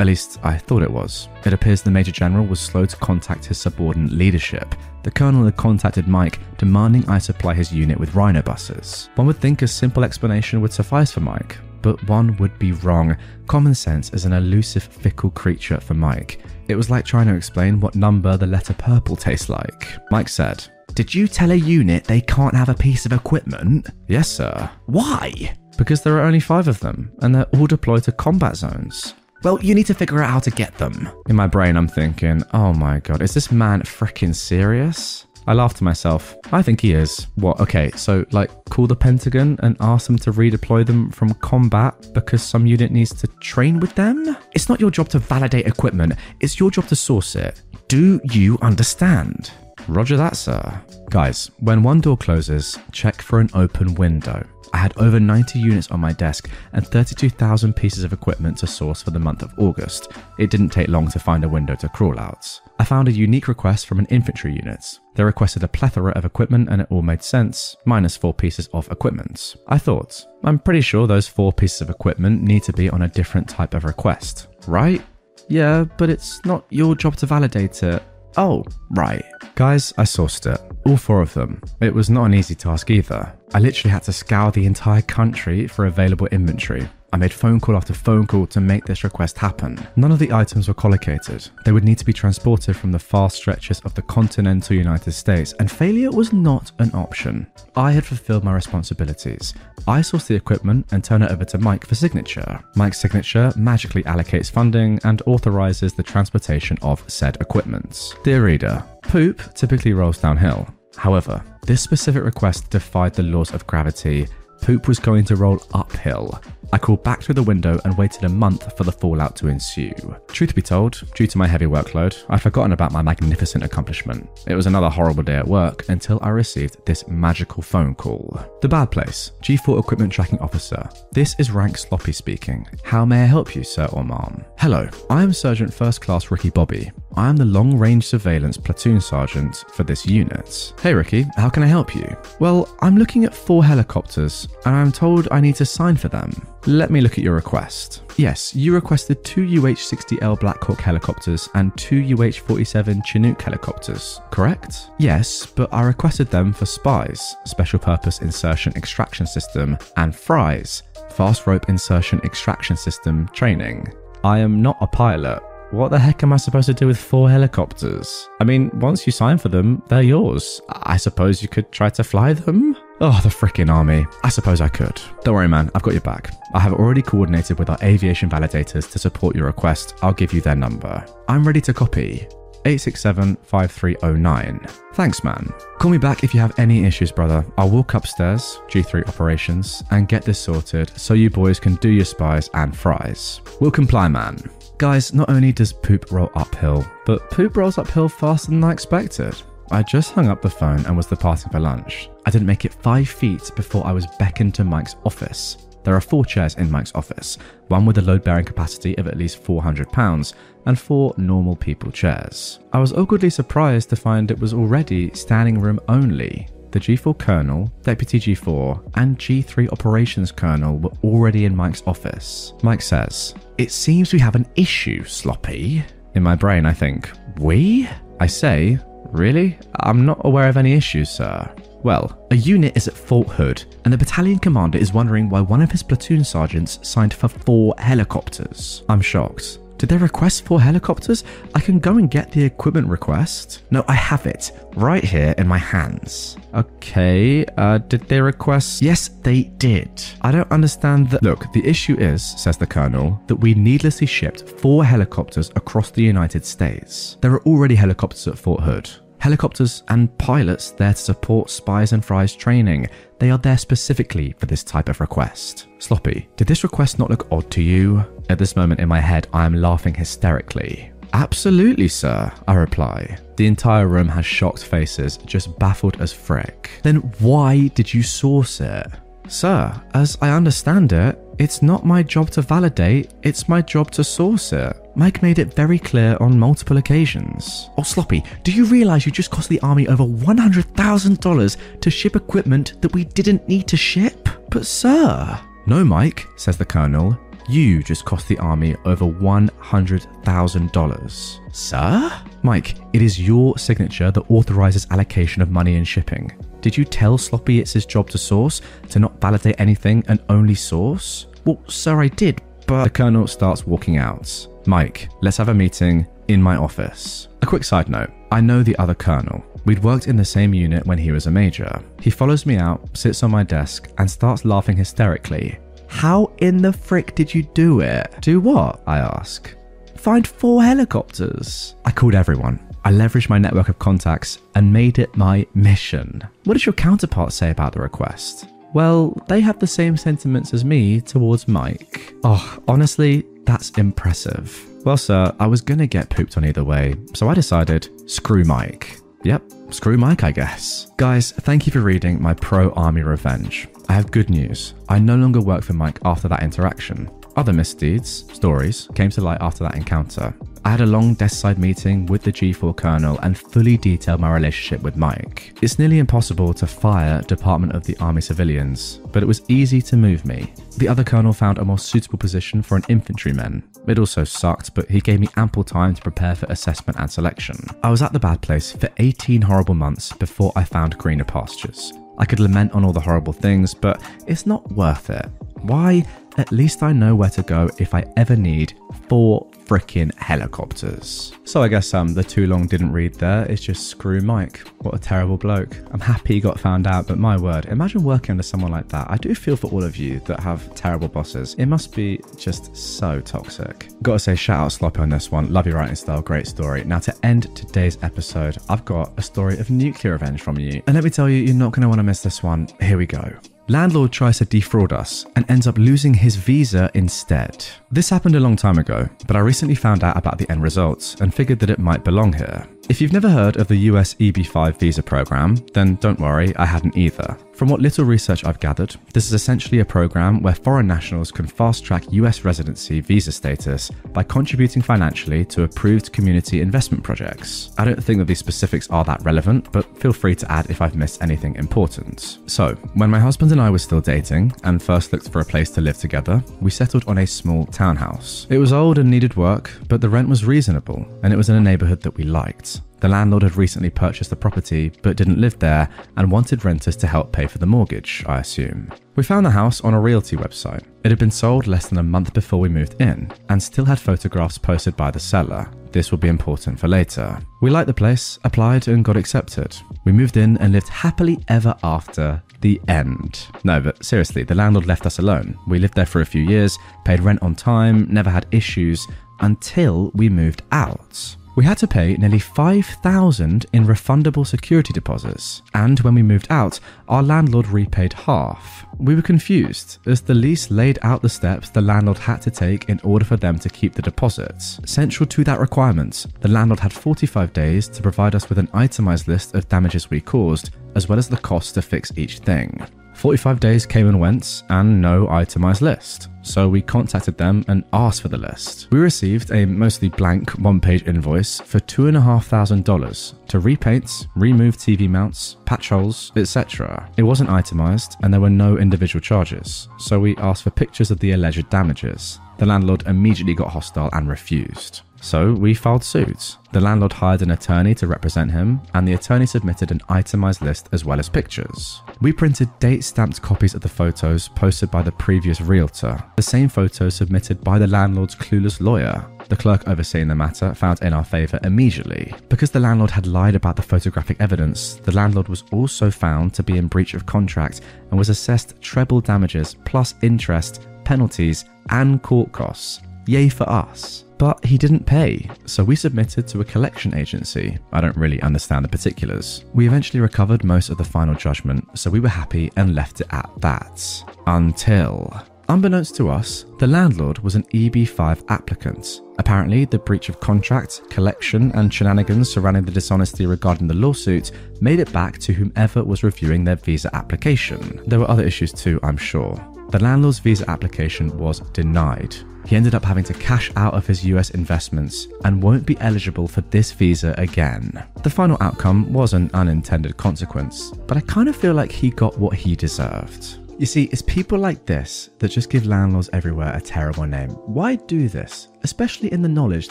At 0.00 0.06
least 0.06 0.38
I 0.42 0.56
thought 0.56 0.82
it 0.82 0.90
was. 0.90 1.28
It 1.44 1.52
appears 1.52 1.82
the 1.82 1.90
Major 1.90 2.10
General 2.10 2.46
was 2.46 2.58
slow 2.58 2.86
to 2.86 2.96
contact 2.96 3.44
his 3.44 3.58
subordinate 3.58 4.12
leadership. 4.12 4.74
The 5.02 5.10
Colonel 5.10 5.44
had 5.44 5.58
contacted 5.58 6.08
Mike, 6.08 6.38
demanding 6.56 7.06
I 7.06 7.18
supply 7.18 7.52
his 7.52 7.70
unit 7.70 8.00
with 8.00 8.14
Rhino 8.14 8.40
buses. 8.40 9.10
One 9.16 9.26
would 9.26 9.36
think 9.36 9.60
a 9.60 9.68
simple 9.68 10.04
explanation 10.04 10.62
would 10.62 10.72
suffice 10.72 11.12
for 11.12 11.20
Mike, 11.20 11.58
but 11.82 12.02
one 12.08 12.34
would 12.38 12.58
be 12.58 12.72
wrong. 12.72 13.14
Common 13.46 13.74
sense 13.74 14.10
is 14.14 14.24
an 14.24 14.32
elusive, 14.32 14.84
fickle 14.84 15.30
creature 15.30 15.78
for 15.78 15.92
Mike. 15.92 16.40
It 16.68 16.76
was 16.76 16.88
like 16.88 17.04
trying 17.04 17.26
to 17.26 17.34
explain 17.34 17.78
what 17.78 17.94
number 17.94 18.38
the 18.38 18.46
letter 18.46 18.72
purple 18.72 19.16
tastes 19.16 19.50
like. 19.50 19.86
Mike 20.10 20.30
said, 20.30 20.66
Did 20.94 21.14
you 21.14 21.28
tell 21.28 21.50
a 21.50 21.56
unit 21.56 22.04
they 22.04 22.22
can't 22.22 22.56
have 22.56 22.70
a 22.70 22.74
piece 22.74 23.04
of 23.04 23.12
equipment? 23.12 23.88
Yes, 24.06 24.30
sir. 24.30 24.70
Why? 24.86 25.52
Because 25.78 26.02
there 26.02 26.18
are 26.18 26.24
only 26.26 26.40
five 26.40 26.68
of 26.68 26.80
them, 26.80 27.10
and 27.22 27.34
they're 27.34 27.46
all 27.54 27.66
deployed 27.66 28.02
to 28.04 28.12
combat 28.12 28.56
zones. 28.56 29.14
Well, 29.44 29.62
you 29.62 29.74
need 29.74 29.86
to 29.86 29.94
figure 29.94 30.20
out 30.20 30.30
how 30.30 30.40
to 30.40 30.50
get 30.50 30.76
them. 30.78 31.08
In 31.28 31.36
my 31.36 31.46
brain, 31.46 31.76
I'm 31.76 31.88
thinking, 31.88 32.42
oh 32.52 32.74
my 32.74 32.98
god, 32.98 33.22
is 33.22 33.32
this 33.32 33.52
man 33.52 33.82
freaking 33.82 34.34
serious? 34.34 35.26
I 35.46 35.54
laugh 35.54 35.72
to 35.74 35.84
myself. 35.84 36.36
I 36.52 36.60
think 36.60 36.80
he 36.82 36.92
is. 36.92 37.28
What? 37.36 37.58
Okay, 37.60 37.90
so 37.92 38.26
like 38.32 38.50
call 38.66 38.86
the 38.86 38.96
Pentagon 38.96 39.56
and 39.62 39.76
ask 39.80 40.06
them 40.06 40.18
to 40.18 40.32
redeploy 40.32 40.84
them 40.84 41.10
from 41.10 41.32
combat 41.34 41.94
because 42.12 42.42
some 42.42 42.66
unit 42.66 42.90
needs 42.90 43.14
to 43.14 43.28
train 43.40 43.80
with 43.80 43.94
them? 43.94 44.36
It's 44.54 44.68
not 44.68 44.80
your 44.80 44.90
job 44.90 45.08
to 45.10 45.18
validate 45.20 45.66
equipment, 45.66 46.14
it's 46.40 46.60
your 46.60 46.70
job 46.70 46.88
to 46.88 46.96
source 46.96 47.34
it. 47.34 47.62
Do 47.86 48.20
you 48.24 48.58
understand? 48.60 49.52
Roger 49.88 50.16
that, 50.18 50.36
sir. 50.36 50.80
Guys, 51.08 51.50
when 51.60 51.82
one 51.82 52.00
door 52.00 52.16
closes, 52.16 52.78
check 52.92 53.22
for 53.22 53.40
an 53.40 53.48
open 53.54 53.94
window. 53.94 54.46
I 54.74 54.76
had 54.76 54.96
over 54.98 55.18
90 55.18 55.58
units 55.58 55.90
on 55.90 56.00
my 56.00 56.12
desk 56.12 56.50
and 56.72 56.86
32,000 56.86 57.74
pieces 57.74 58.04
of 58.04 58.12
equipment 58.12 58.58
to 58.58 58.66
source 58.66 59.02
for 59.02 59.10
the 59.10 59.18
month 59.18 59.42
of 59.42 59.58
August. 59.58 60.12
It 60.38 60.50
didn't 60.50 60.68
take 60.68 60.88
long 60.88 61.08
to 61.08 61.18
find 61.18 61.42
a 61.42 61.48
window 61.48 61.74
to 61.76 61.88
crawl 61.88 62.18
out. 62.18 62.60
I 62.78 62.84
found 62.84 63.08
a 63.08 63.12
unique 63.12 63.48
request 63.48 63.86
from 63.86 63.98
an 63.98 64.06
infantry 64.06 64.52
unit. 64.52 64.98
They 65.14 65.24
requested 65.24 65.64
a 65.64 65.68
plethora 65.68 66.12
of 66.12 66.26
equipment 66.26 66.68
and 66.68 66.82
it 66.82 66.88
all 66.90 67.02
made 67.02 67.22
sense, 67.22 67.76
minus 67.86 68.16
four 68.16 68.34
pieces 68.34 68.68
of 68.74 68.90
equipment. 68.90 69.56
I 69.68 69.78
thought, 69.78 70.26
I'm 70.44 70.58
pretty 70.58 70.82
sure 70.82 71.06
those 71.06 71.26
four 71.26 71.52
pieces 71.52 71.80
of 71.80 71.90
equipment 71.90 72.42
need 72.42 72.62
to 72.64 72.72
be 72.72 72.90
on 72.90 73.02
a 73.02 73.08
different 73.08 73.48
type 73.48 73.72
of 73.72 73.84
request, 73.84 74.48
right? 74.66 75.02
Yeah, 75.48 75.84
but 75.96 76.10
it's 76.10 76.44
not 76.44 76.66
your 76.68 76.94
job 76.94 77.16
to 77.16 77.26
validate 77.26 77.82
it. 77.82 78.02
Oh, 78.38 78.64
right. 78.90 79.24
Guys, 79.56 79.92
I 79.98 80.04
sourced 80.04 80.46
it. 80.46 80.60
All 80.86 80.96
four 80.96 81.20
of 81.20 81.34
them. 81.34 81.60
It 81.80 81.92
was 81.92 82.08
not 82.08 82.26
an 82.26 82.34
easy 82.34 82.54
task 82.54 82.88
either. 82.88 83.34
I 83.52 83.58
literally 83.58 83.90
had 83.90 84.04
to 84.04 84.12
scour 84.12 84.52
the 84.52 84.64
entire 84.64 85.02
country 85.02 85.66
for 85.66 85.86
available 85.86 86.28
inventory. 86.28 86.88
I 87.12 87.16
made 87.16 87.32
phone 87.32 87.58
call 87.58 87.76
after 87.76 87.94
phone 87.94 88.26
call 88.26 88.46
to 88.48 88.60
make 88.60 88.84
this 88.84 89.02
request 89.02 89.38
happen. 89.38 89.78
None 89.96 90.12
of 90.12 90.18
the 90.18 90.32
items 90.32 90.68
were 90.68 90.74
collocated. 90.74 91.48
They 91.64 91.72
would 91.72 91.84
need 91.84 91.98
to 91.98 92.04
be 92.04 92.12
transported 92.12 92.76
from 92.76 92.92
the 92.92 92.98
far 92.98 93.30
stretches 93.30 93.80
of 93.80 93.94
the 93.94 94.02
continental 94.02 94.76
United 94.76 95.12
States, 95.12 95.54
and 95.58 95.70
failure 95.70 96.10
was 96.10 96.32
not 96.32 96.70
an 96.78 96.90
option. 96.94 97.46
I 97.76 97.92
had 97.92 98.04
fulfilled 98.04 98.44
my 98.44 98.52
responsibilities. 98.52 99.54
I 99.86 100.02
source 100.02 100.26
the 100.26 100.34
equipment 100.34 100.86
and 100.92 101.02
turn 101.02 101.22
it 101.22 101.30
over 101.30 101.46
to 101.46 101.58
Mike 101.58 101.86
for 101.86 101.94
signature. 101.94 102.60
Mike's 102.74 103.00
signature 103.00 103.52
magically 103.56 104.02
allocates 104.02 104.50
funding 104.50 105.00
and 105.04 105.22
authorizes 105.24 105.94
the 105.94 106.02
transportation 106.02 106.76
of 106.82 107.02
said 107.10 107.38
equipment. 107.40 108.14
Dear 108.22 108.44
reader, 108.44 108.84
poop 109.02 109.54
typically 109.54 109.94
rolls 109.94 110.18
downhill. 110.18 110.68
However, 110.96 111.42
this 111.62 111.80
specific 111.80 112.24
request 112.24 112.70
defied 112.70 113.14
the 113.14 113.22
laws 113.22 113.52
of 113.52 113.66
gravity. 113.66 114.26
Poop 114.62 114.88
was 114.88 114.98
going 114.98 115.24
to 115.24 115.36
roll 115.36 115.62
uphill. 115.72 116.40
I 116.70 116.76
crawled 116.76 117.02
back 117.02 117.22
through 117.22 117.36
the 117.36 117.42
window 117.42 117.80
and 117.84 117.96
waited 117.96 118.24
a 118.24 118.28
month 118.28 118.76
for 118.76 118.84
the 118.84 118.92
fallout 118.92 119.34
to 119.36 119.48
ensue. 119.48 119.94
Truth 120.28 120.54
be 120.54 120.60
told, 120.60 121.02
due 121.14 121.26
to 121.26 121.38
my 121.38 121.46
heavy 121.46 121.64
workload, 121.64 122.22
I'd 122.28 122.42
forgotten 122.42 122.72
about 122.72 122.92
my 122.92 123.00
magnificent 123.00 123.64
accomplishment. 123.64 124.28
It 124.46 124.54
was 124.54 124.66
another 124.66 124.90
horrible 124.90 125.22
day 125.22 125.36
at 125.36 125.48
work 125.48 125.88
until 125.88 126.18
I 126.20 126.28
received 126.28 126.84
this 126.84 127.08
magical 127.08 127.62
phone 127.62 127.94
call. 127.94 128.38
The 128.60 128.68
bad 128.68 128.90
place, 128.90 129.32
G4 129.42 129.78
Equipment 129.78 130.12
Tracking 130.12 130.40
Officer. 130.40 130.86
This 131.12 131.34
is 131.38 131.50
Rank 131.50 131.78
Sloppy 131.78 132.12
speaking. 132.12 132.68
How 132.84 133.06
may 133.06 133.22
I 133.22 133.26
help 133.26 133.56
you, 133.56 133.64
sir 133.64 133.86
or 133.92 134.04
ma'am? 134.04 134.44
Hello, 134.58 134.88
I 135.08 135.22
am 135.22 135.32
Sergeant 135.32 135.72
First 135.72 136.02
Class 136.02 136.30
Ricky 136.30 136.50
Bobby. 136.50 136.90
I 137.16 137.28
am 137.28 137.36
the 137.36 137.44
long 137.44 137.78
range 137.78 138.04
surveillance 138.06 138.58
platoon 138.58 139.00
sergeant 139.00 139.64
for 139.72 139.84
this 139.84 140.04
unit. 140.06 140.74
Hey 140.80 140.94
Ricky, 140.94 141.26
how 141.36 141.48
can 141.48 141.62
I 141.62 141.66
help 141.66 141.94
you? 141.94 142.16
Well, 142.38 142.68
I'm 142.80 142.96
looking 142.98 143.24
at 143.24 143.34
four 143.34 143.64
helicopters 143.64 144.47
and 144.64 144.74
I'm 144.74 144.92
told 144.92 145.28
I 145.30 145.40
need 145.40 145.54
to 145.56 145.64
sign 145.64 145.96
for 145.96 146.08
them. 146.08 146.32
Let 146.66 146.90
me 146.90 147.00
look 147.00 147.12
at 147.12 147.24
your 147.24 147.34
request. 147.34 148.02
Yes, 148.16 148.54
you 148.54 148.74
requested 148.74 149.22
two 149.24 149.44
UH 149.44 149.78
60L 149.78 150.40
Black 150.40 150.62
Hawk 150.62 150.80
helicopters 150.80 151.48
and 151.54 151.76
two 151.76 152.16
UH 152.16 152.32
47 152.32 153.02
Chinook 153.04 153.40
helicopters, 153.40 154.20
correct? 154.30 154.90
Yes, 154.98 155.46
but 155.46 155.72
I 155.72 155.82
requested 155.82 156.28
them 156.28 156.52
for 156.52 156.66
SPIES, 156.66 157.36
Special 157.44 157.78
Purpose 157.78 158.20
Insertion 158.20 158.72
Extraction 158.76 159.26
System, 159.26 159.78
and 159.96 160.14
FRIES, 160.14 160.82
Fast 161.10 161.46
Rope 161.46 161.68
Insertion 161.68 162.20
Extraction 162.24 162.76
System 162.76 163.28
training. 163.32 163.92
I 164.24 164.38
am 164.40 164.60
not 164.60 164.76
a 164.80 164.86
pilot. 164.86 165.42
What 165.70 165.90
the 165.90 165.98
heck 165.98 166.22
am 166.22 166.32
I 166.32 166.38
supposed 166.38 166.66
to 166.66 166.74
do 166.74 166.86
with 166.86 166.98
four 166.98 167.28
helicopters? 167.28 168.28
I 168.40 168.44
mean, 168.44 168.70
once 168.80 169.06
you 169.06 169.12
sign 169.12 169.36
for 169.36 169.50
them, 169.50 169.82
they're 169.88 170.02
yours. 170.02 170.62
I 170.70 170.96
suppose 170.96 171.42
you 171.42 171.48
could 171.48 171.70
try 171.70 171.90
to 171.90 172.02
fly 172.02 172.32
them? 172.32 172.74
Oh, 173.00 173.20
the 173.22 173.28
frickin' 173.28 173.72
army. 173.72 174.06
I 174.24 174.28
suppose 174.28 174.60
I 174.60 174.68
could. 174.68 175.00
Don't 175.22 175.34
worry, 175.34 175.46
man, 175.46 175.70
I've 175.74 175.82
got 175.82 175.92
your 175.94 176.00
back. 176.00 176.34
I 176.52 176.58
have 176.58 176.72
already 176.72 177.02
coordinated 177.02 177.58
with 177.58 177.70
our 177.70 177.78
aviation 177.82 178.28
validators 178.28 178.90
to 178.90 178.98
support 178.98 179.36
your 179.36 179.46
request. 179.46 179.94
I'll 180.02 180.12
give 180.12 180.32
you 180.32 180.40
their 180.40 180.56
number. 180.56 181.04
I'm 181.28 181.46
ready 181.46 181.60
to 181.60 181.72
copy. 181.74 182.26
867 182.64 183.36
5309. 183.44 184.66
Thanks, 184.94 185.22
man. 185.22 185.48
Call 185.78 185.92
me 185.92 185.98
back 185.98 186.24
if 186.24 186.34
you 186.34 186.40
have 186.40 186.58
any 186.58 186.84
issues, 186.84 187.12
brother. 187.12 187.46
I'll 187.56 187.70
walk 187.70 187.94
upstairs, 187.94 188.60
G3 188.68 189.06
operations, 189.06 189.84
and 189.92 190.08
get 190.08 190.24
this 190.24 190.40
sorted 190.40 190.90
so 190.98 191.14
you 191.14 191.30
boys 191.30 191.60
can 191.60 191.76
do 191.76 191.88
your 191.88 192.04
spies 192.04 192.50
and 192.54 192.76
fries. 192.76 193.40
We'll 193.60 193.70
comply, 193.70 194.08
man. 194.08 194.38
Guys, 194.76 195.14
not 195.14 195.30
only 195.30 195.52
does 195.52 195.72
poop 195.72 196.10
roll 196.10 196.30
uphill, 196.34 196.84
but 197.06 197.30
poop 197.30 197.56
rolls 197.56 197.78
uphill 197.78 198.08
faster 198.08 198.50
than 198.50 198.64
I 198.64 198.72
expected. 198.72 199.40
I 199.70 199.82
just 199.82 200.12
hung 200.12 200.28
up 200.28 200.40
the 200.40 200.50
phone 200.50 200.84
and 200.86 200.96
was 200.96 201.06
departing 201.06 201.50
for 201.50 201.60
lunch. 201.60 202.08
I 202.24 202.30
didn't 202.30 202.46
make 202.46 202.64
it 202.64 202.74
five 202.74 203.08
feet 203.08 203.50
before 203.54 203.86
I 203.86 203.92
was 203.92 204.06
beckoned 204.18 204.54
to 204.54 204.64
Mike's 204.64 204.96
office. 205.04 205.68
There 205.84 205.94
are 205.94 206.00
four 206.00 206.24
chairs 206.24 206.54
in 206.56 206.70
Mike's 206.70 206.94
office, 206.94 207.38
one 207.68 207.86
with 207.86 207.98
a 207.98 208.02
load 208.02 208.24
bearing 208.24 208.44
capacity 208.44 208.96
of 208.98 209.06
at 209.06 209.16
least 209.16 209.42
400 209.42 209.90
pounds, 209.90 210.34
and 210.66 210.78
four 210.78 211.14
normal 211.16 211.56
people 211.56 211.90
chairs. 211.90 212.60
I 212.72 212.78
was 212.78 212.92
awkwardly 212.92 213.30
surprised 213.30 213.90
to 213.90 213.96
find 213.96 214.30
it 214.30 214.38
was 214.38 214.54
already 214.54 215.10
standing 215.14 215.58
room 215.60 215.80
only. 215.88 216.48
The 216.70 216.80
G4 216.80 217.18
Colonel, 217.18 217.72
Deputy 217.82 218.20
G4, 218.20 218.92
and 218.96 219.18
G3 219.18 219.72
Operations 219.72 220.30
Colonel 220.30 220.78
were 220.78 220.92
already 221.02 221.46
in 221.46 221.56
Mike's 221.56 221.82
office. 221.86 222.52
Mike 222.62 222.82
says, 222.82 223.34
It 223.56 223.72
seems 223.72 224.12
we 224.12 224.18
have 224.18 224.34
an 224.34 224.46
issue, 224.56 225.04
Sloppy. 225.04 225.82
In 226.14 226.22
my 226.22 226.34
brain, 226.34 226.66
I 226.66 226.72
think, 226.74 227.10
We? 227.38 227.88
I 228.20 228.26
say, 228.26 228.78
Really? 229.10 229.58
I'm 229.80 230.04
not 230.04 230.20
aware 230.24 230.48
of 230.48 230.56
any 230.56 230.74
issues, 230.74 231.10
sir. 231.10 231.50
Well, 231.82 232.26
a 232.30 232.34
unit 232.34 232.76
is 232.76 232.88
at 232.88 232.94
Fort 232.94 233.28
Hood, 233.28 233.64
and 233.84 233.92
the 233.92 233.98
battalion 233.98 234.38
commander 234.38 234.78
is 234.78 234.92
wondering 234.92 235.28
why 235.30 235.40
one 235.40 235.62
of 235.62 235.70
his 235.70 235.82
platoon 235.82 236.24
sergeants 236.24 236.78
signed 236.82 237.14
for 237.14 237.28
four 237.28 237.74
helicopters. 237.78 238.82
I'm 238.88 239.00
shocked. 239.00 239.58
Did 239.78 239.90
they 239.90 239.96
request 239.96 240.44
four 240.44 240.60
helicopters? 240.60 241.22
I 241.54 241.60
can 241.60 241.78
go 241.78 241.98
and 241.98 242.10
get 242.10 242.32
the 242.32 242.42
equipment 242.42 242.88
request. 242.88 243.62
No, 243.70 243.84
I 243.86 243.94
have 243.94 244.26
it 244.26 244.50
right 244.74 245.04
here 245.04 245.34
in 245.38 245.46
my 245.46 245.58
hands. 245.58 246.36
Okay, 246.52 247.44
uh, 247.56 247.78
did 247.78 248.02
they 248.02 248.20
request? 248.20 248.82
Yes, 248.82 249.08
they 249.22 249.44
did. 249.44 249.90
I 250.22 250.32
don't 250.32 250.50
understand 250.50 251.10
that. 251.10 251.22
Look, 251.22 251.52
the 251.52 251.64
issue 251.64 251.96
is, 251.98 252.22
says 252.22 252.56
the 252.58 252.66
colonel, 252.66 253.22
that 253.28 253.36
we 253.36 253.54
needlessly 253.54 254.06
shipped 254.06 254.48
four 254.48 254.84
helicopters 254.84 255.50
across 255.54 255.92
the 255.92 256.02
United 256.02 256.44
States. 256.44 257.16
There 257.20 257.32
are 257.32 257.42
already 257.42 257.76
helicopters 257.76 258.26
at 258.26 258.38
Fort 258.38 258.62
Hood. 258.62 258.90
Helicopters 259.18 259.82
and 259.88 260.16
pilots 260.18 260.70
there 260.70 260.94
to 260.94 260.98
support 260.98 261.50
spies 261.50 261.92
and 261.92 262.04
fries 262.04 262.34
training. 262.34 262.86
They 263.18 263.30
are 263.30 263.38
there 263.38 263.58
specifically 263.58 264.34
for 264.38 264.46
this 264.46 264.62
type 264.62 264.88
of 264.88 265.00
request. 265.00 265.66
Sloppy, 265.78 266.28
did 266.36 266.46
this 266.46 266.62
request 266.62 266.98
not 266.98 267.10
look 267.10 267.26
odd 267.32 267.50
to 267.52 267.62
you? 267.62 268.04
At 268.28 268.38
this 268.38 268.56
moment 268.56 268.80
in 268.80 268.88
my 268.88 269.00
head, 269.00 269.26
I 269.32 269.44
am 269.44 269.54
laughing 269.54 269.94
hysterically. 269.94 270.92
Absolutely, 271.12 271.88
sir, 271.88 272.30
I 272.46 272.54
reply. 272.54 273.18
The 273.36 273.46
entire 273.46 273.88
room 273.88 274.08
has 274.08 274.26
shocked 274.26 274.64
faces, 274.64 275.16
just 275.18 275.58
baffled 275.58 276.00
as 276.00 276.12
frick. 276.12 276.70
Then 276.82 276.96
why 277.18 277.68
did 277.68 277.92
you 277.92 278.02
source 278.02 278.60
it? 278.60 278.86
Sir, 279.26 279.80
as 279.94 280.16
I 280.20 280.30
understand 280.30 280.92
it, 280.92 281.18
it's 281.38 281.62
not 281.62 281.86
my 281.86 282.02
job 282.02 282.30
to 282.30 282.42
validate, 282.42 283.12
it's 283.22 283.48
my 283.48 283.62
job 283.62 283.90
to 283.92 284.04
source 284.04 284.52
it. 284.52 284.76
Mike 284.96 285.22
made 285.22 285.38
it 285.38 285.54
very 285.54 285.78
clear 285.78 286.16
on 286.20 286.38
multiple 286.38 286.76
occasions. 286.78 287.70
Oh, 287.78 287.84
Sloppy, 287.84 288.24
do 288.42 288.50
you 288.50 288.64
realize 288.64 289.06
you 289.06 289.12
just 289.12 289.30
cost 289.30 289.48
the 289.48 289.60
army 289.60 289.86
over 289.86 290.02
$100,000 290.04 291.80
to 291.80 291.90
ship 291.90 292.16
equipment 292.16 292.82
that 292.82 292.92
we 292.92 293.04
didn't 293.04 293.46
need 293.48 293.68
to 293.68 293.76
ship? 293.76 294.28
But, 294.50 294.66
sir. 294.66 295.38
No, 295.66 295.84
Mike, 295.84 296.26
says 296.36 296.56
the 296.56 296.64
colonel. 296.64 297.16
You 297.48 297.82
just 297.82 298.04
cost 298.04 298.28
the 298.28 298.38
army 298.38 298.76
over 298.84 299.06
$100,000. 299.06 301.54
Sir? 301.54 302.12
Mike, 302.42 302.74
it 302.92 303.00
is 303.00 303.18
your 303.20 303.56
signature 303.56 304.10
that 304.10 304.30
authorizes 304.30 304.86
allocation 304.90 305.40
of 305.40 305.50
money 305.50 305.76
and 305.76 305.88
shipping. 305.88 306.30
Did 306.60 306.76
you 306.76 306.84
tell 306.84 307.16
Sloppy 307.16 307.60
it's 307.60 307.72
his 307.72 307.86
job 307.86 308.10
to 308.10 308.18
source, 308.18 308.60
to 308.90 308.98
not 308.98 309.18
validate 309.20 309.58
anything 309.58 310.04
and 310.08 310.20
only 310.28 310.54
source? 310.54 311.27
Well, 311.44 311.62
sir, 311.68 312.00
I 312.02 312.08
did, 312.08 312.40
but. 312.66 312.84
The 312.84 312.90
colonel 312.90 313.26
starts 313.26 313.66
walking 313.66 313.96
out. 313.96 314.46
Mike, 314.66 315.08
let's 315.22 315.36
have 315.38 315.48
a 315.48 315.54
meeting 315.54 316.06
in 316.28 316.42
my 316.42 316.56
office. 316.56 317.28
A 317.42 317.46
quick 317.46 317.64
side 317.64 317.88
note 317.88 318.10
I 318.30 318.40
know 318.40 318.62
the 318.62 318.76
other 318.78 318.94
colonel. 318.94 319.42
We'd 319.64 319.82
worked 319.82 320.08
in 320.08 320.16
the 320.16 320.24
same 320.24 320.54
unit 320.54 320.86
when 320.86 320.98
he 320.98 321.12
was 321.12 321.26
a 321.26 321.30
major. 321.30 321.82
He 322.00 322.10
follows 322.10 322.46
me 322.46 322.56
out, 322.56 322.96
sits 322.96 323.22
on 323.22 323.30
my 323.30 323.42
desk, 323.42 323.90
and 323.98 324.10
starts 324.10 324.44
laughing 324.44 324.76
hysterically. 324.76 325.58
How 325.88 326.30
in 326.38 326.58
the 326.58 326.72
frick 326.72 327.14
did 327.14 327.34
you 327.34 327.42
do 327.54 327.80
it? 327.80 328.14
Do 328.20 328.40
what? 328.40 328.82
I 328.86 328.98
ask. 328.98 329.54
Find 329.96 330.26
four 330.26 330.62
helicopters. 330.62 331.74
I 331.84 331.90
called 331.90 332.14
everyone. 332.14 332.60
I 332.84 332.92
leveraged 332.92 333.28
my 333.28 333.38
network 333.38 333.68
of 333.68 333.78
contacts 333.78 334.38
and 334.54 334.72
made 334.72 334.98
it 334.98 335.16
my 335.16 335.46
mission. 335.54 336.22
What 336.44 336.54
does 336.54 336.66
your 336.66 336.74
counterpart 336.74 337.32
say 337.32 337.50
about 337.50 337.72
the 337.72 337.80
request? 337.80 338.46
Well, 338.74 339.16
they 339.28 339.40
have 339.40 339.58
the 339.58 339.66
same 339.66 339.96
sentiments 339.96 340.52
as 340.52 340.64
me 340.64 341.00
towards 341.00 341.48
Mike. 341.48 342.14
Oh, 342.24 342.58
honestly, 342.68 343.24
that's 343.44 343.70
impressive. 343.70 344.64
Well, 344.84 344.96
sir, 344.96 345.34
I 345.40 345.46
was 345.46 345.60
gonna 345.60 345.86
get 345.86 346.10
pooped 346.10 346.36
on 346.36 346.44
either 346.44 346.64
way, 346.64 346.94
so 347.14 347.28
I 347.28 347.34
decided 347.34 347.88
screw 348.08 348.44
Mike. 348.44 349.00
Yep, 349.24 349.42
screw 349.70 349.96
Mike, 349.96 350.22
I 350.22 350.30
guess. 350.30 350.90
Guys, 350.96 351.32
thank 351.32 351.66
you 351.66 351.72
for 351.72 351.80
reading 351.80 352.22
my 352.22 352.34
pro 352.34 352.70
army 352.72 353.02
revenge. 353.02 353.68
I 353.88 353.94
have 353.94 354.10
good 354.10 354.30
news. 354.30 354.74
I 354.88 354.98
no 354.98 355.16
longer 355.16 355.40
work 355.40 355.64
for 355.64 355.72
Mike 355.72 355.98
after 356.04 356.28
that 356.28 356.42
interaction. 356.42 357.10
Other 357.38 357.52
misdeeds, 357.52 358.24
stories, 358.34 358.88
came 358.96 359.10
to 359.10 359.20
light 359.20 359.38
after 359.40 359.62
that 359.62 359.76
encounter. 359.76 360.34
I 360.64 360.70
had 360.70 360.80
a 360.80 360.86
long 360.86 361.14
desk 361.14 361.36
side 361.36 361.56
meeting 361.56 362.04
with 362.06 362.24
the 362.24 362.32
G4 362.32 362.76
colonel 362.76 363.16
and 363.22 363.38
fully 363.38 363.76
detailed 363.76 364.18
my 364.18 364.34
relationship 364.34 364.82
with 364.82 364.96
Mike. 364.96 365.56
It's 365.62 365.78
nearly 365.78 366.00
impossible 366.00 366.52
to 366.54 366.66
fire 366.66 367.22
Department 367.22 367.74
of 367.74 367.84
the 367.84 367.96
Army 367.98 368.22
civilians, 368.22 368.98
but 369.12 369.22
it 369.22 369.26
was 369.26 369.48
easy 369.48 369.80
to 369.82 369.96
move 369.96 370.24
me. 370.24 370.52
The 370.78 370.88
other 370.88 371.04
colonel 371.04 371.32
found 371.32 371.58
a 371.58 371.64
more 371.64 371.78
suitable 371.78 372.18
position 372.18 372.60
for 372.60 372.74
an 372.74 372.84
infantryman. 372.88 373.62
It 373.86 374.00
also 374.00 374.24
sucked, 374.24 374.74
but 374.74 374.90
he 374.90 375.00
gave 375.00 375.20
me 375.20 375.28
ample 375.36 375.62
time 375.62 375.94
to 375.94 376.02
prepare 376.02 376.34
for 376.34 376.46
assessment 376.46 376.98
and 376.98 377.08
selection. 377.08 377.56
I 377.84 377.90
was 377.90 378.02
at 378.02 378.12
the 378.12 378.18
bad 378.18 378.42
place 378.42 378.72
for 378.72 378.88
18 378.96 379.42
horrible 379.42 379.74
months 379.74 380.12
before 380.12 380.50
I 380.56 380.64
found 380.64 380.98
greener 380.98 381.22
pastures. 381.22 381.92
I 382.18 382.24
could 382.24 382.40
lament 382.40 382.72
on 382.72 382.84
all 382.84 382.92
the 382.92 382.98
horrible 382.98 383.32
things, 383.32 383.74
but 383.74 384.02
it's 384.26 384.44
not 384.44 384.68
worth 384.72 385.08
it. 385.08 385.26
Why? 385.62 386.04
At 386.38 386.52
least 386.52 386.84
I 386.84 386.92
know 386.92 387.16
where 387.16 387.30
to 387.30 387.42
go 387.42 387.68
if 387.78 387.94
I 387.94 388.04
ever 388.16 388.36
need 388.36 388.74
four 389.08 389.46
freaking 389.66 390.14
helicopters. 390.14 391.32
So 391.44 391.62
I 391.62 391.68
guess 391.68 391.92
um 391.92 392.14
the 392.14 392.22
too 392.22 392.46
long 392.46 392.66
didn't 392.66 392.92
read 392.92 393.14
there. 393.14 393.44
It's 393.46 393.60
just 393.60 393.88
screw 393.88 394.20
Mike. 394.20 394.58
What 394.78 394.94
a 394.94 394.98
terrible 394.98 395.36
bloke. 395.36 395.76
I'm 395.90 396.00
happy 396.00 396.34
he 396.34 396.40
got 396.40 396.60
found 396.60 396.86
out, 396.86 397.08
but 397.08 397.18
my 397.18 397.36
word, 397.36 397.66
imagine 397.66 398.04
working 398.04 398.32
under 398.32 398.44
someone 398.44 398.70
like 398.70 398.88
that. 398.88 399.10
I 399.10 399.16
do 399.16 399.34
feel 399.34 399.56
for 399.56 399.66
all 399.72 399.82
of 399.82 399.96
you 399.96 400.20
that 400.20 400.38
have 400.40 400.72
terrible 400.74 401.08
bosses. 401.08 401.54
It 401.54 401.66
must 401.66 401.94
be 401.94 402.20
just 402.36 402.74
so 402.76 403.20
toxic. 403.20 403.88
Gotta 404.02 404.20
say, 404.20 404.36
shout 404.36 404.60
out 404.60 404.72
Sloppy 404.72 405.00
on 405.00 405.08
this 405.08 405.32
one. 405.32 405.52
Love 405.52 405.66
your 405.66 405.76
writing 405.76 405.96
style, 405.96 406.22
great 406.22 406.46
story. 406.46 406.84
Now 406.84 407.00
to 407.00 407.14
end 407.26 407.54
today's 407.56 407.98
episode, 408.02 408.58
I've 408.68 408.84
got 408.84 409.12
a 409.18 409.22
story 409.22 409.58
of 409.58 409.70
nuclear 409.70 410.12
revenge 410.12 410.40
from 410.40 410.58
you. 410.58 410.82
And 410.86 410.94
let 410.94 411.02
me 411.02 411.10
tell 411.10 411.28
you, 411.28 411.42
you're 411.42 411.54
not 411.54 411.72
gonna 411.72 411.88
want 411.88 411.98
to 411.98 412.04
miss 412.04 412.22
this 412.22 412.44
one. 412.44 412.68
Here 412.80 412.96
we 412.96 413.06
go. 413.06 413.36
Landlord 413.70 414.12
tries 414.12 414.38
to 414.38 414.46
defraud 414.46 414.94
us 414.94 415.26
and 415.36 415.44
ends 415.50 415.66
up 415.66 415.76
losing 415.76 416.14
his 416.14 416.36
visa 416.36 416.90
instead. 416.94 417.66
This 417.90 418.08
happened 418.08 418.34
a 418.34 418.40
long 418.40 418.56
time 418.56 418.78
ago, 418.78 419.06
but 419.26 419.36
I 419.36 419.40
recently 419.40 419.74
found 419.74 420.02
out 420.02 420.16
about 420.16 420.38
the 420.38 420.50
end 420.50 420.62
results 420.62 421.16
and 421.20 421.34
figured 421.34 421.58
that 421.58 421.68
it 421.68 421.78
might 421.78 422.02
belong 422.02 422.32
here. 422.32 422.66
If 422.88 423.02
you've 423.02 423.12
never 423.12 423.28
heard 423.28 423.58
of 423.58 423.68
the 423.68 423.76
US 423.90 424.14
EB5 424.14 424.80
visa 424.80 425.02
program, 425.02 425.56
then 425.74 425.96
don't 425.96 426.18
worry, 426.18 426.56
I 426.56 426.64
hadn't 426.64 426.96
either. 426.96 427.36
From 427.52 427.68
what 427.68 427.80
little 427.80 428.04
research 428.04 428.44
I've 428.44 428.60
gathered, 428.60 428.94
this 429.12 429.26
is 429.26 429.32
essentially 429.32 429.80
a 429.80 429.84
program 429.84 430.40
where 430.42 430.54
foreign 430.54 430.86
nationals 430.86 431.32
can 431.32 431.46
fast 431.46 431.84
track 431.84 432.04
US 432.12 432.44
residency 432.44 433.00
visa 433.00 433.32
status 433.32 433.90
by 434.12 434.22
contributing 434.22 434.80
financially 434.80 435.44
to 435.46 435.64
approved 435.64 436.12
community 436.12 436.60
investment 436.60 437.02
projects. 437.02 437.72
I 437.76 437.84
don't 437.84 438.02
think 438.02 438.20
that 438.20 438.26
these 438.26 438.38
specifics 438.38 438.88
are 438.90 439.04
that 439.06 439.22
relevant, 439.22 439.70
but 439.72 439.98
feel 439.98 440.12
free 440.12 440.36
to 440.36 440.50
add 440.50 440.70
if 440.70 440.80
I've 440.80 440.94
missed 440.94 441.20
anything 441.20 441.56
important. 441.56 442.38
So, 442.46 442.74
when 442.94 443.10
my 443.10 443.18
husband 443.18 443.50
and 443.50 443.60
I 443.60 443.70
were 443.70 443.78
still 443.80 444.00
dating 444.00 444.54
and 444.62 444.80
first 444.80 445.12
looked 445.12 445.28
for 445.28 445.40
a 445.40 445.44
place 445.44 445.68
to 445.70 445.80
live 445.80 445.98
together, 445.98 446.42
we 446.60 446.70
settled 446.70 447.08
on 447.08 447.18
a 447.18 447.26
small 447.26 447.66
townhouse. 447.66 448.46
It 448.50 448.58
was 448.58 448.72
old 448.72 448.98
and 448.98 449.10
needed 449.10 449.36
work, 449.36 449.72
but 449.88 450.00
the 450.00 450.08
rent 450.08 450.28
was 450.28 450.44
reasonable, 450.44 451.04
and 451.24 451.32
it 451.32 451.36
was 451.36 451.50
in 451.50 451.56
a 451.56 451.60
neighborhood 451.60 452.02
that 452.02 452.16
we 452.16 452.22
liked. 452.22 452.77
The 453.00 453.08
landlord 453.08 453.44
had 453.44 453.56
recently 453.56 453.90
purchased 453.90 454.30
the 454.30 454.36
property 454.36 454.90
but 455.02 455.16
didn't 455.16 455.40
live 455.40 455.58
there 455.58 455.88
and 456.16 456.30
wanted 456.30 456.64
renters 456.64 456.96
to 456.96 457.06
help 457.06 457.32
pay 457.32 457.46
for 457.46 457.58
the 457.58 457.66
mortgage, 457.66 458.24
I 458.26 458.38
assume. 458.40 458.92
We 459.14 459.22
found 459.22 459.46
the 459.46 459.50
house 459.50 459.80
on 459.82 459.94
a 459.94 460.00
realty 460.00 460.36
website. 460.36 460.84
It 461.04 461.10
had 461.10 461.18
been 461.18 461.30
sold 461.30 461.66
less 461.66 461.88
than 461.88 461.98
a 461.98 462.02
month 462.02 462.32
before 462.34 462.60
we 462.60 462.68
moved 462.68 463.00
in 463.00 463.32
and 463.48 463.62
still 463.62 463.84
had 463.84 464.00
photographs 464.00 464.58
posted 464.58 464.96
by 464.96 465.10
the 465.10 465.20
seller. 465.20 465.70
This 465.92 466.10
will 466.10 466.18
be 466.18 466.28
important 466.28 466.78
for 466.78 466.88
later. 466.88 467.38
We 467.62 467.70
liked 467.70 467.86
the 467.86 467.94
place, 467.94 468.38
applied, 468.44 468.88
and 468.88 469.04
got 469.04 469.16
accepted. 469.16 469.76
We 470.04 470.12
moved 470.12 470.36
in 470.36 470.58
and 470.58 470.72
lived 470.72 470.88
happily 470.88 471.38
ever 471.48 471.74
after 471.82 472.42
the 472.60 472.80
end. 472.88 473.46
No, 473.64 473.80
but 473.80 474.04
seriously, 474.04 474.42
the 474.42 474.54
landlord 474.54 474.86
left 474.86 475.06
us 475.06 475.18
alone. 475.18 475.58
We 475.66 475.78
lived 475.78 475.94
there 475.94 476.06
for 476.06 476.20
a 476.20 476.26
few 476.26 476.42
years, 476.42 476.78
paid 477.04 477.20
rent 477.20 477.42
on 477.42 477.54
time, 477.54 478.06
never 478.12 478.30
had 478.30 478.46
issues 478.50 479.06
until 479.40 480.10
we 480.14 480.28
moved 480.28 480.62
out. 480.72 481.36
We 481.58 481.64
had 481.64 481.78
to 481.78 481.88
pay 481.88 482.14
nearly 482.14 482.38
5,000 482.38 483.66
in 483.72 483.84
refundable 483.84 484.46
security 484.46 484.92
deposits, 484.92 485.62
and 485.74 485.98
when 485.98 486.14
we 486.14 486.22
moved 486.22 486.46
out, 486.50 486.78
our 487.08 487.20
landlord 487.20 487.66
repaid 487.66 488.12
half. 488.12 488.86
We 488.96 489.16
were 489.16 489.22
confused 489.22 489.98
as 490.06 490.20
the 490.20 490.34
lease 490.34 490.70
laid 490.70 491.00
out 491.02 491.20
the 491.20 491.28
steps 491.28 491.68
the 491.68 491.80
landlord 491.80 492.18
had 492.18 492.42
to 492.42 492.52
take 492.52 492.88
in 492.88 493.00
order 493.02 493.24
for 493.24 493.36
them 493.36 493.58
to 493.58 493.68
keep 493.68 493.94
the 493.94 494.02
deposits. 494.02 494.78
Central 494.86 495.26
to 495.26 495.42
that 495.42 495.58
requirement, 495.58 496.26
the 496.42 496.46
landlord 496.46 496.78
had 496.78 496.92
45 496.92 497.52
days 497.52 497.88
to 497.88 498.02
provide 498.02 498.36
us 498.36 498.48
with 498.48 498.58
an 498.58 498.68
itemized 498.72 499.26
list 499.26 499.56
of 499.56 499.68
damages 499.68 500.10
we 500.10 500.20
caused, 500.20 500.70
as 500.94 501.08
well 501.08 501.18
as 501.18 501.28
the 501.28 501.38
cost 501.38 501.74
to 501.74 501.82
fix 501.82 502.12
each 502.16 502.38
thing. 502.38 502.80
45 503.18 503.58
days 503.58 503.84
came 503.84 504.06
and 504.06 504.20
went, 504.20 504.62
and 504.68 505.02
no 505.02 505.28
itemized 505.28 505.82
list. 505.82 506.28
So 506.42 506.68
we 506.68 506.80
contacted 506.80 507.36
them 507.36 507.64
and 507.66 507.82
asked 507.92 508.22
for 508.22 508.28
the 508.28 508.38
list. 508.38 508.86
We 508.92 509.00
received 509.00 509.50
a 509.50 509.66
mostly 509.66 510.08
blank 510.08 510.50
one 510.52 510.80
page 510.80 511.02
invoice 511.04 511.60
for 511.60 511.80
$2,500 511.80 513.46
to 513.48 513.58
repaint, 513.58 514.28
remove 514.36 514.76
TV 514.76 515.10
mounts, 515.10 515.56
patch 515.64 515.88
holes, 515.88 516.30
etc. 516.36 517.10
It 517.16 517.24
wasn't 517.24 517.50
itemized, 517.50 518.16
and 518.22 518.32
there 518.32 518.40
were 518.40 518.50
no 518.50 518.78
individual 518.78 519.20
charges. 519.20 519.88
So 519.98 520.20
we 520.20 520.36
asked 520.36 520.62
for 520.62 520.70
pictures 520.70 521.10
of 521.10 521.18
the 521.18 521.32
alleged 521.32 521.68
damages. 521.70 522.38
The 522.58 522.66
landlord 522.66 523.02
immediately 523.08 523.54
got 523.54 523.72
hostile 523.72 524.10
and 524.12 524.28
refused. 524.28 525.02
So 525.20 525.52
we 525.52 525.74
filed 525.74 526.04
suit. 526.04 526.56
The 526.72 526.80
landlord 526.80 527.12
hired 527.12 527.42
an 527.42 527.50
attorney 527.50 527.94
to 527.96 528.06
represent 528.06 528.50
him, 528.50 528.80
and 528.94 529.06
the 529.06 529.14
attorney 529.14 529.46
submitted 529.46 529.90
an 529.90 530.00
itemized 530.08 530.62
list 530.62 530.88
as 530.92 531.04
well 531.04 531.18
as 531.18 531.28
pictures. 531.28 532.02
We 532.20 532.32
printed 532.32 532.68
date 532.78 533.04
stamped 533.04 533.40
copies 533.40 533.74
of 533.74 533.80
the 533.80 533.88
photos 533.88 534.48
posted 534.48 534.90
by 534.90 535.02
the 535.02 535.12
previous 535.12 535.60
realtor, 535.60 536.22
the 536.36 536.42
same 536.42 536.68
photos 536.68 537.14
submitted 537.14 537.64
by 537.64 537.78
the 537.78 537.86
landlord's 537.86 538.34
clueless 538.34 538.80
lawyer. 538.80 539.24
The 539.48 539.56
clerk 539.56 539.88
overseeing 539.88 540.28
the 540.28 540.34
matter 540.34 540.74
found 540.74 541.00
in 541.00 541.14
our 541.14 541.24
favour 541.24 541.58
immediately. 541.64 542.34
Because 542.50 542.70
the 542.70 542.80
landlord 542.80 543.10
had 543.10 543.26
lied 543.26 543.54
about 543.54 543.76
the 543.76 543.82
photographic 543.82 544.36
evidence, 544.40 544.96
the 544.96 545.12
landlord 545.12 545.48
was 545.48 545.64
also 545.72 546.10
found 546.10 546.52
to 546.54 546.62
be 546.62 546.76
in 546.76 546.86
breach 546.86 547.14
of 547.14 547.24
contract 547.24 547.80
and 548.10 548.18
was 548.18 548.28
assessed 548.28 548.80
treble 548.82 549.22
damages 549.22 549.74
plus 549.86 550.14
interest, 550.22 550.86
penalties, 551.04 551.64
and 551.88 552.22
court 552.22 552.52
costs. 552.52 553.00
Yay 553.28 553.50
for 553.50 553.68
us. 553.68 554.24
But 554.38 554.64
he 554.64 554.78
didn't 554.78 555.04
pay, 555.04 555.50
so 555.66 555.84
we 555.84 555.96
submitted 555.96 556.48
to 556.48 556.62
a 556.62 556.64
collection 556.64 557.14
agency. 557.14 557.78
I 557.92 558.00
don't 558.00 558.16
really 558.16 558.40
understand 558.40 558.86
the 558.86 558.88
particulars. 558.88 559.66
We 559.74 559.86
eventually 559.86 560.20
recovered 560.20 560.64
most 560.64 560.88
of 560.88 560.96
the 560.96 561.04
final 561.04 561.34
judgment, 561.34 561.86
so 561.98 562.08
we 562.08 562.20
were 562.20 562.28
happy 562.30 562.72
and 562.76 562.94
left 562.94 563.20
it 563.20 563.26
at 563.30 563.50
that. 563.58 564.24
Until. 564.46 565.30
Unbeknownst 565.68 566.16
to 566.16 566.30
us, 566.30 566.64
the 566.78 566.86
landlord 566.86 567.40
was 567.40 567.54
an 567.54 567.64
EB5 567.64 568.44
applicant. 568.48 569.20
Apparently, 569.38 569.84
the 569.84 569.98
breach 569.98 570.30
of 570.30 570.40
contract, 570.40 571.02
collection, 571.10 571.70
and 571.72 571.92
shenanigans 571.92 572.50
surrounding 572.50 572.86
the 572.86 572.90
dishonesty 572.90 573.44
regarding 573.44 573.88
the 573.88 573.94
lawsuit 573.94 574.52
made 574.80 575.00
it 575.00 575.12
back 575.12 575.36
to 575.40 575.52
whomever 575.52 576.02
was 576.02 576.22
reviewing 576.22 576.64
their 576.64 576.76
visa 576.76 577.14
application. 577.14 578.00
There 578.06 578.20
were 578.20 578.30
other 578.30 578.44
issues 578.44 578.72
too, 578.72 578.98
I'm 579.02 579.18
sure. 579.18 579.62
The 579.90 579.98
landlord's 579.98 580.38
visa 580.38 580.68
application 580.70 581.36
was 581.38 581.60
denied. 581.72 582.36
He 582.66 582.76
ended 582.76 582.94
up 582.94 583.04
having 583.04 583.24
to 583.24 583.32
cash 583.32 583.72
out 583.74 583.94
of 583.94 584.06
his 584.06 584.22
US 584.26 584.50
investments 584.50 585.26
and 585.44 585.62
won't 585.62 585.86
be 585.86 585.98
eligible 586.00 586.46
for 586.46 586.60
this 586.60 586.92
visa 586.92 587.34
again. 587.38 588.04
The 588.22 588.28
final 588.28 588.58
outcome 588.60 589.10
was 589.10 589.32
an 589.32 589.50
unintended 589.54 590.18
consequence, 590.18 590.92
but 591.06 591.16
I 591.16 591.20
kind 591.20 591.48
of 591.48 591.56
feel 591.56 591.72
like 591.72 591.90
he 591.90 592.10
got 592.10 592.38
what 592.38 592.54
he 592.54 592.76
deserved. 592.76 593.56
You 593.78 593.86
see, 593.86 594.04
it's 594.06 594.22
people 594.22 594.58
like 594.58 594.86
this 594.86 595.30
that 595.38 595.52
just 595.52 595.70
give 595.70 595.86
landlords 595.86 596.28
everywhere 596.32 596.74
a 596.74 596.80
terrible 596.80 597.26
name. 597.26 597.50
Why 597.50 597.94
do 597.94 598.28
this? 598.28 598.66
Especially 598.82 599.32
in 599.32 599.40
the 599.40 599.48
knowledge 599.48 599.90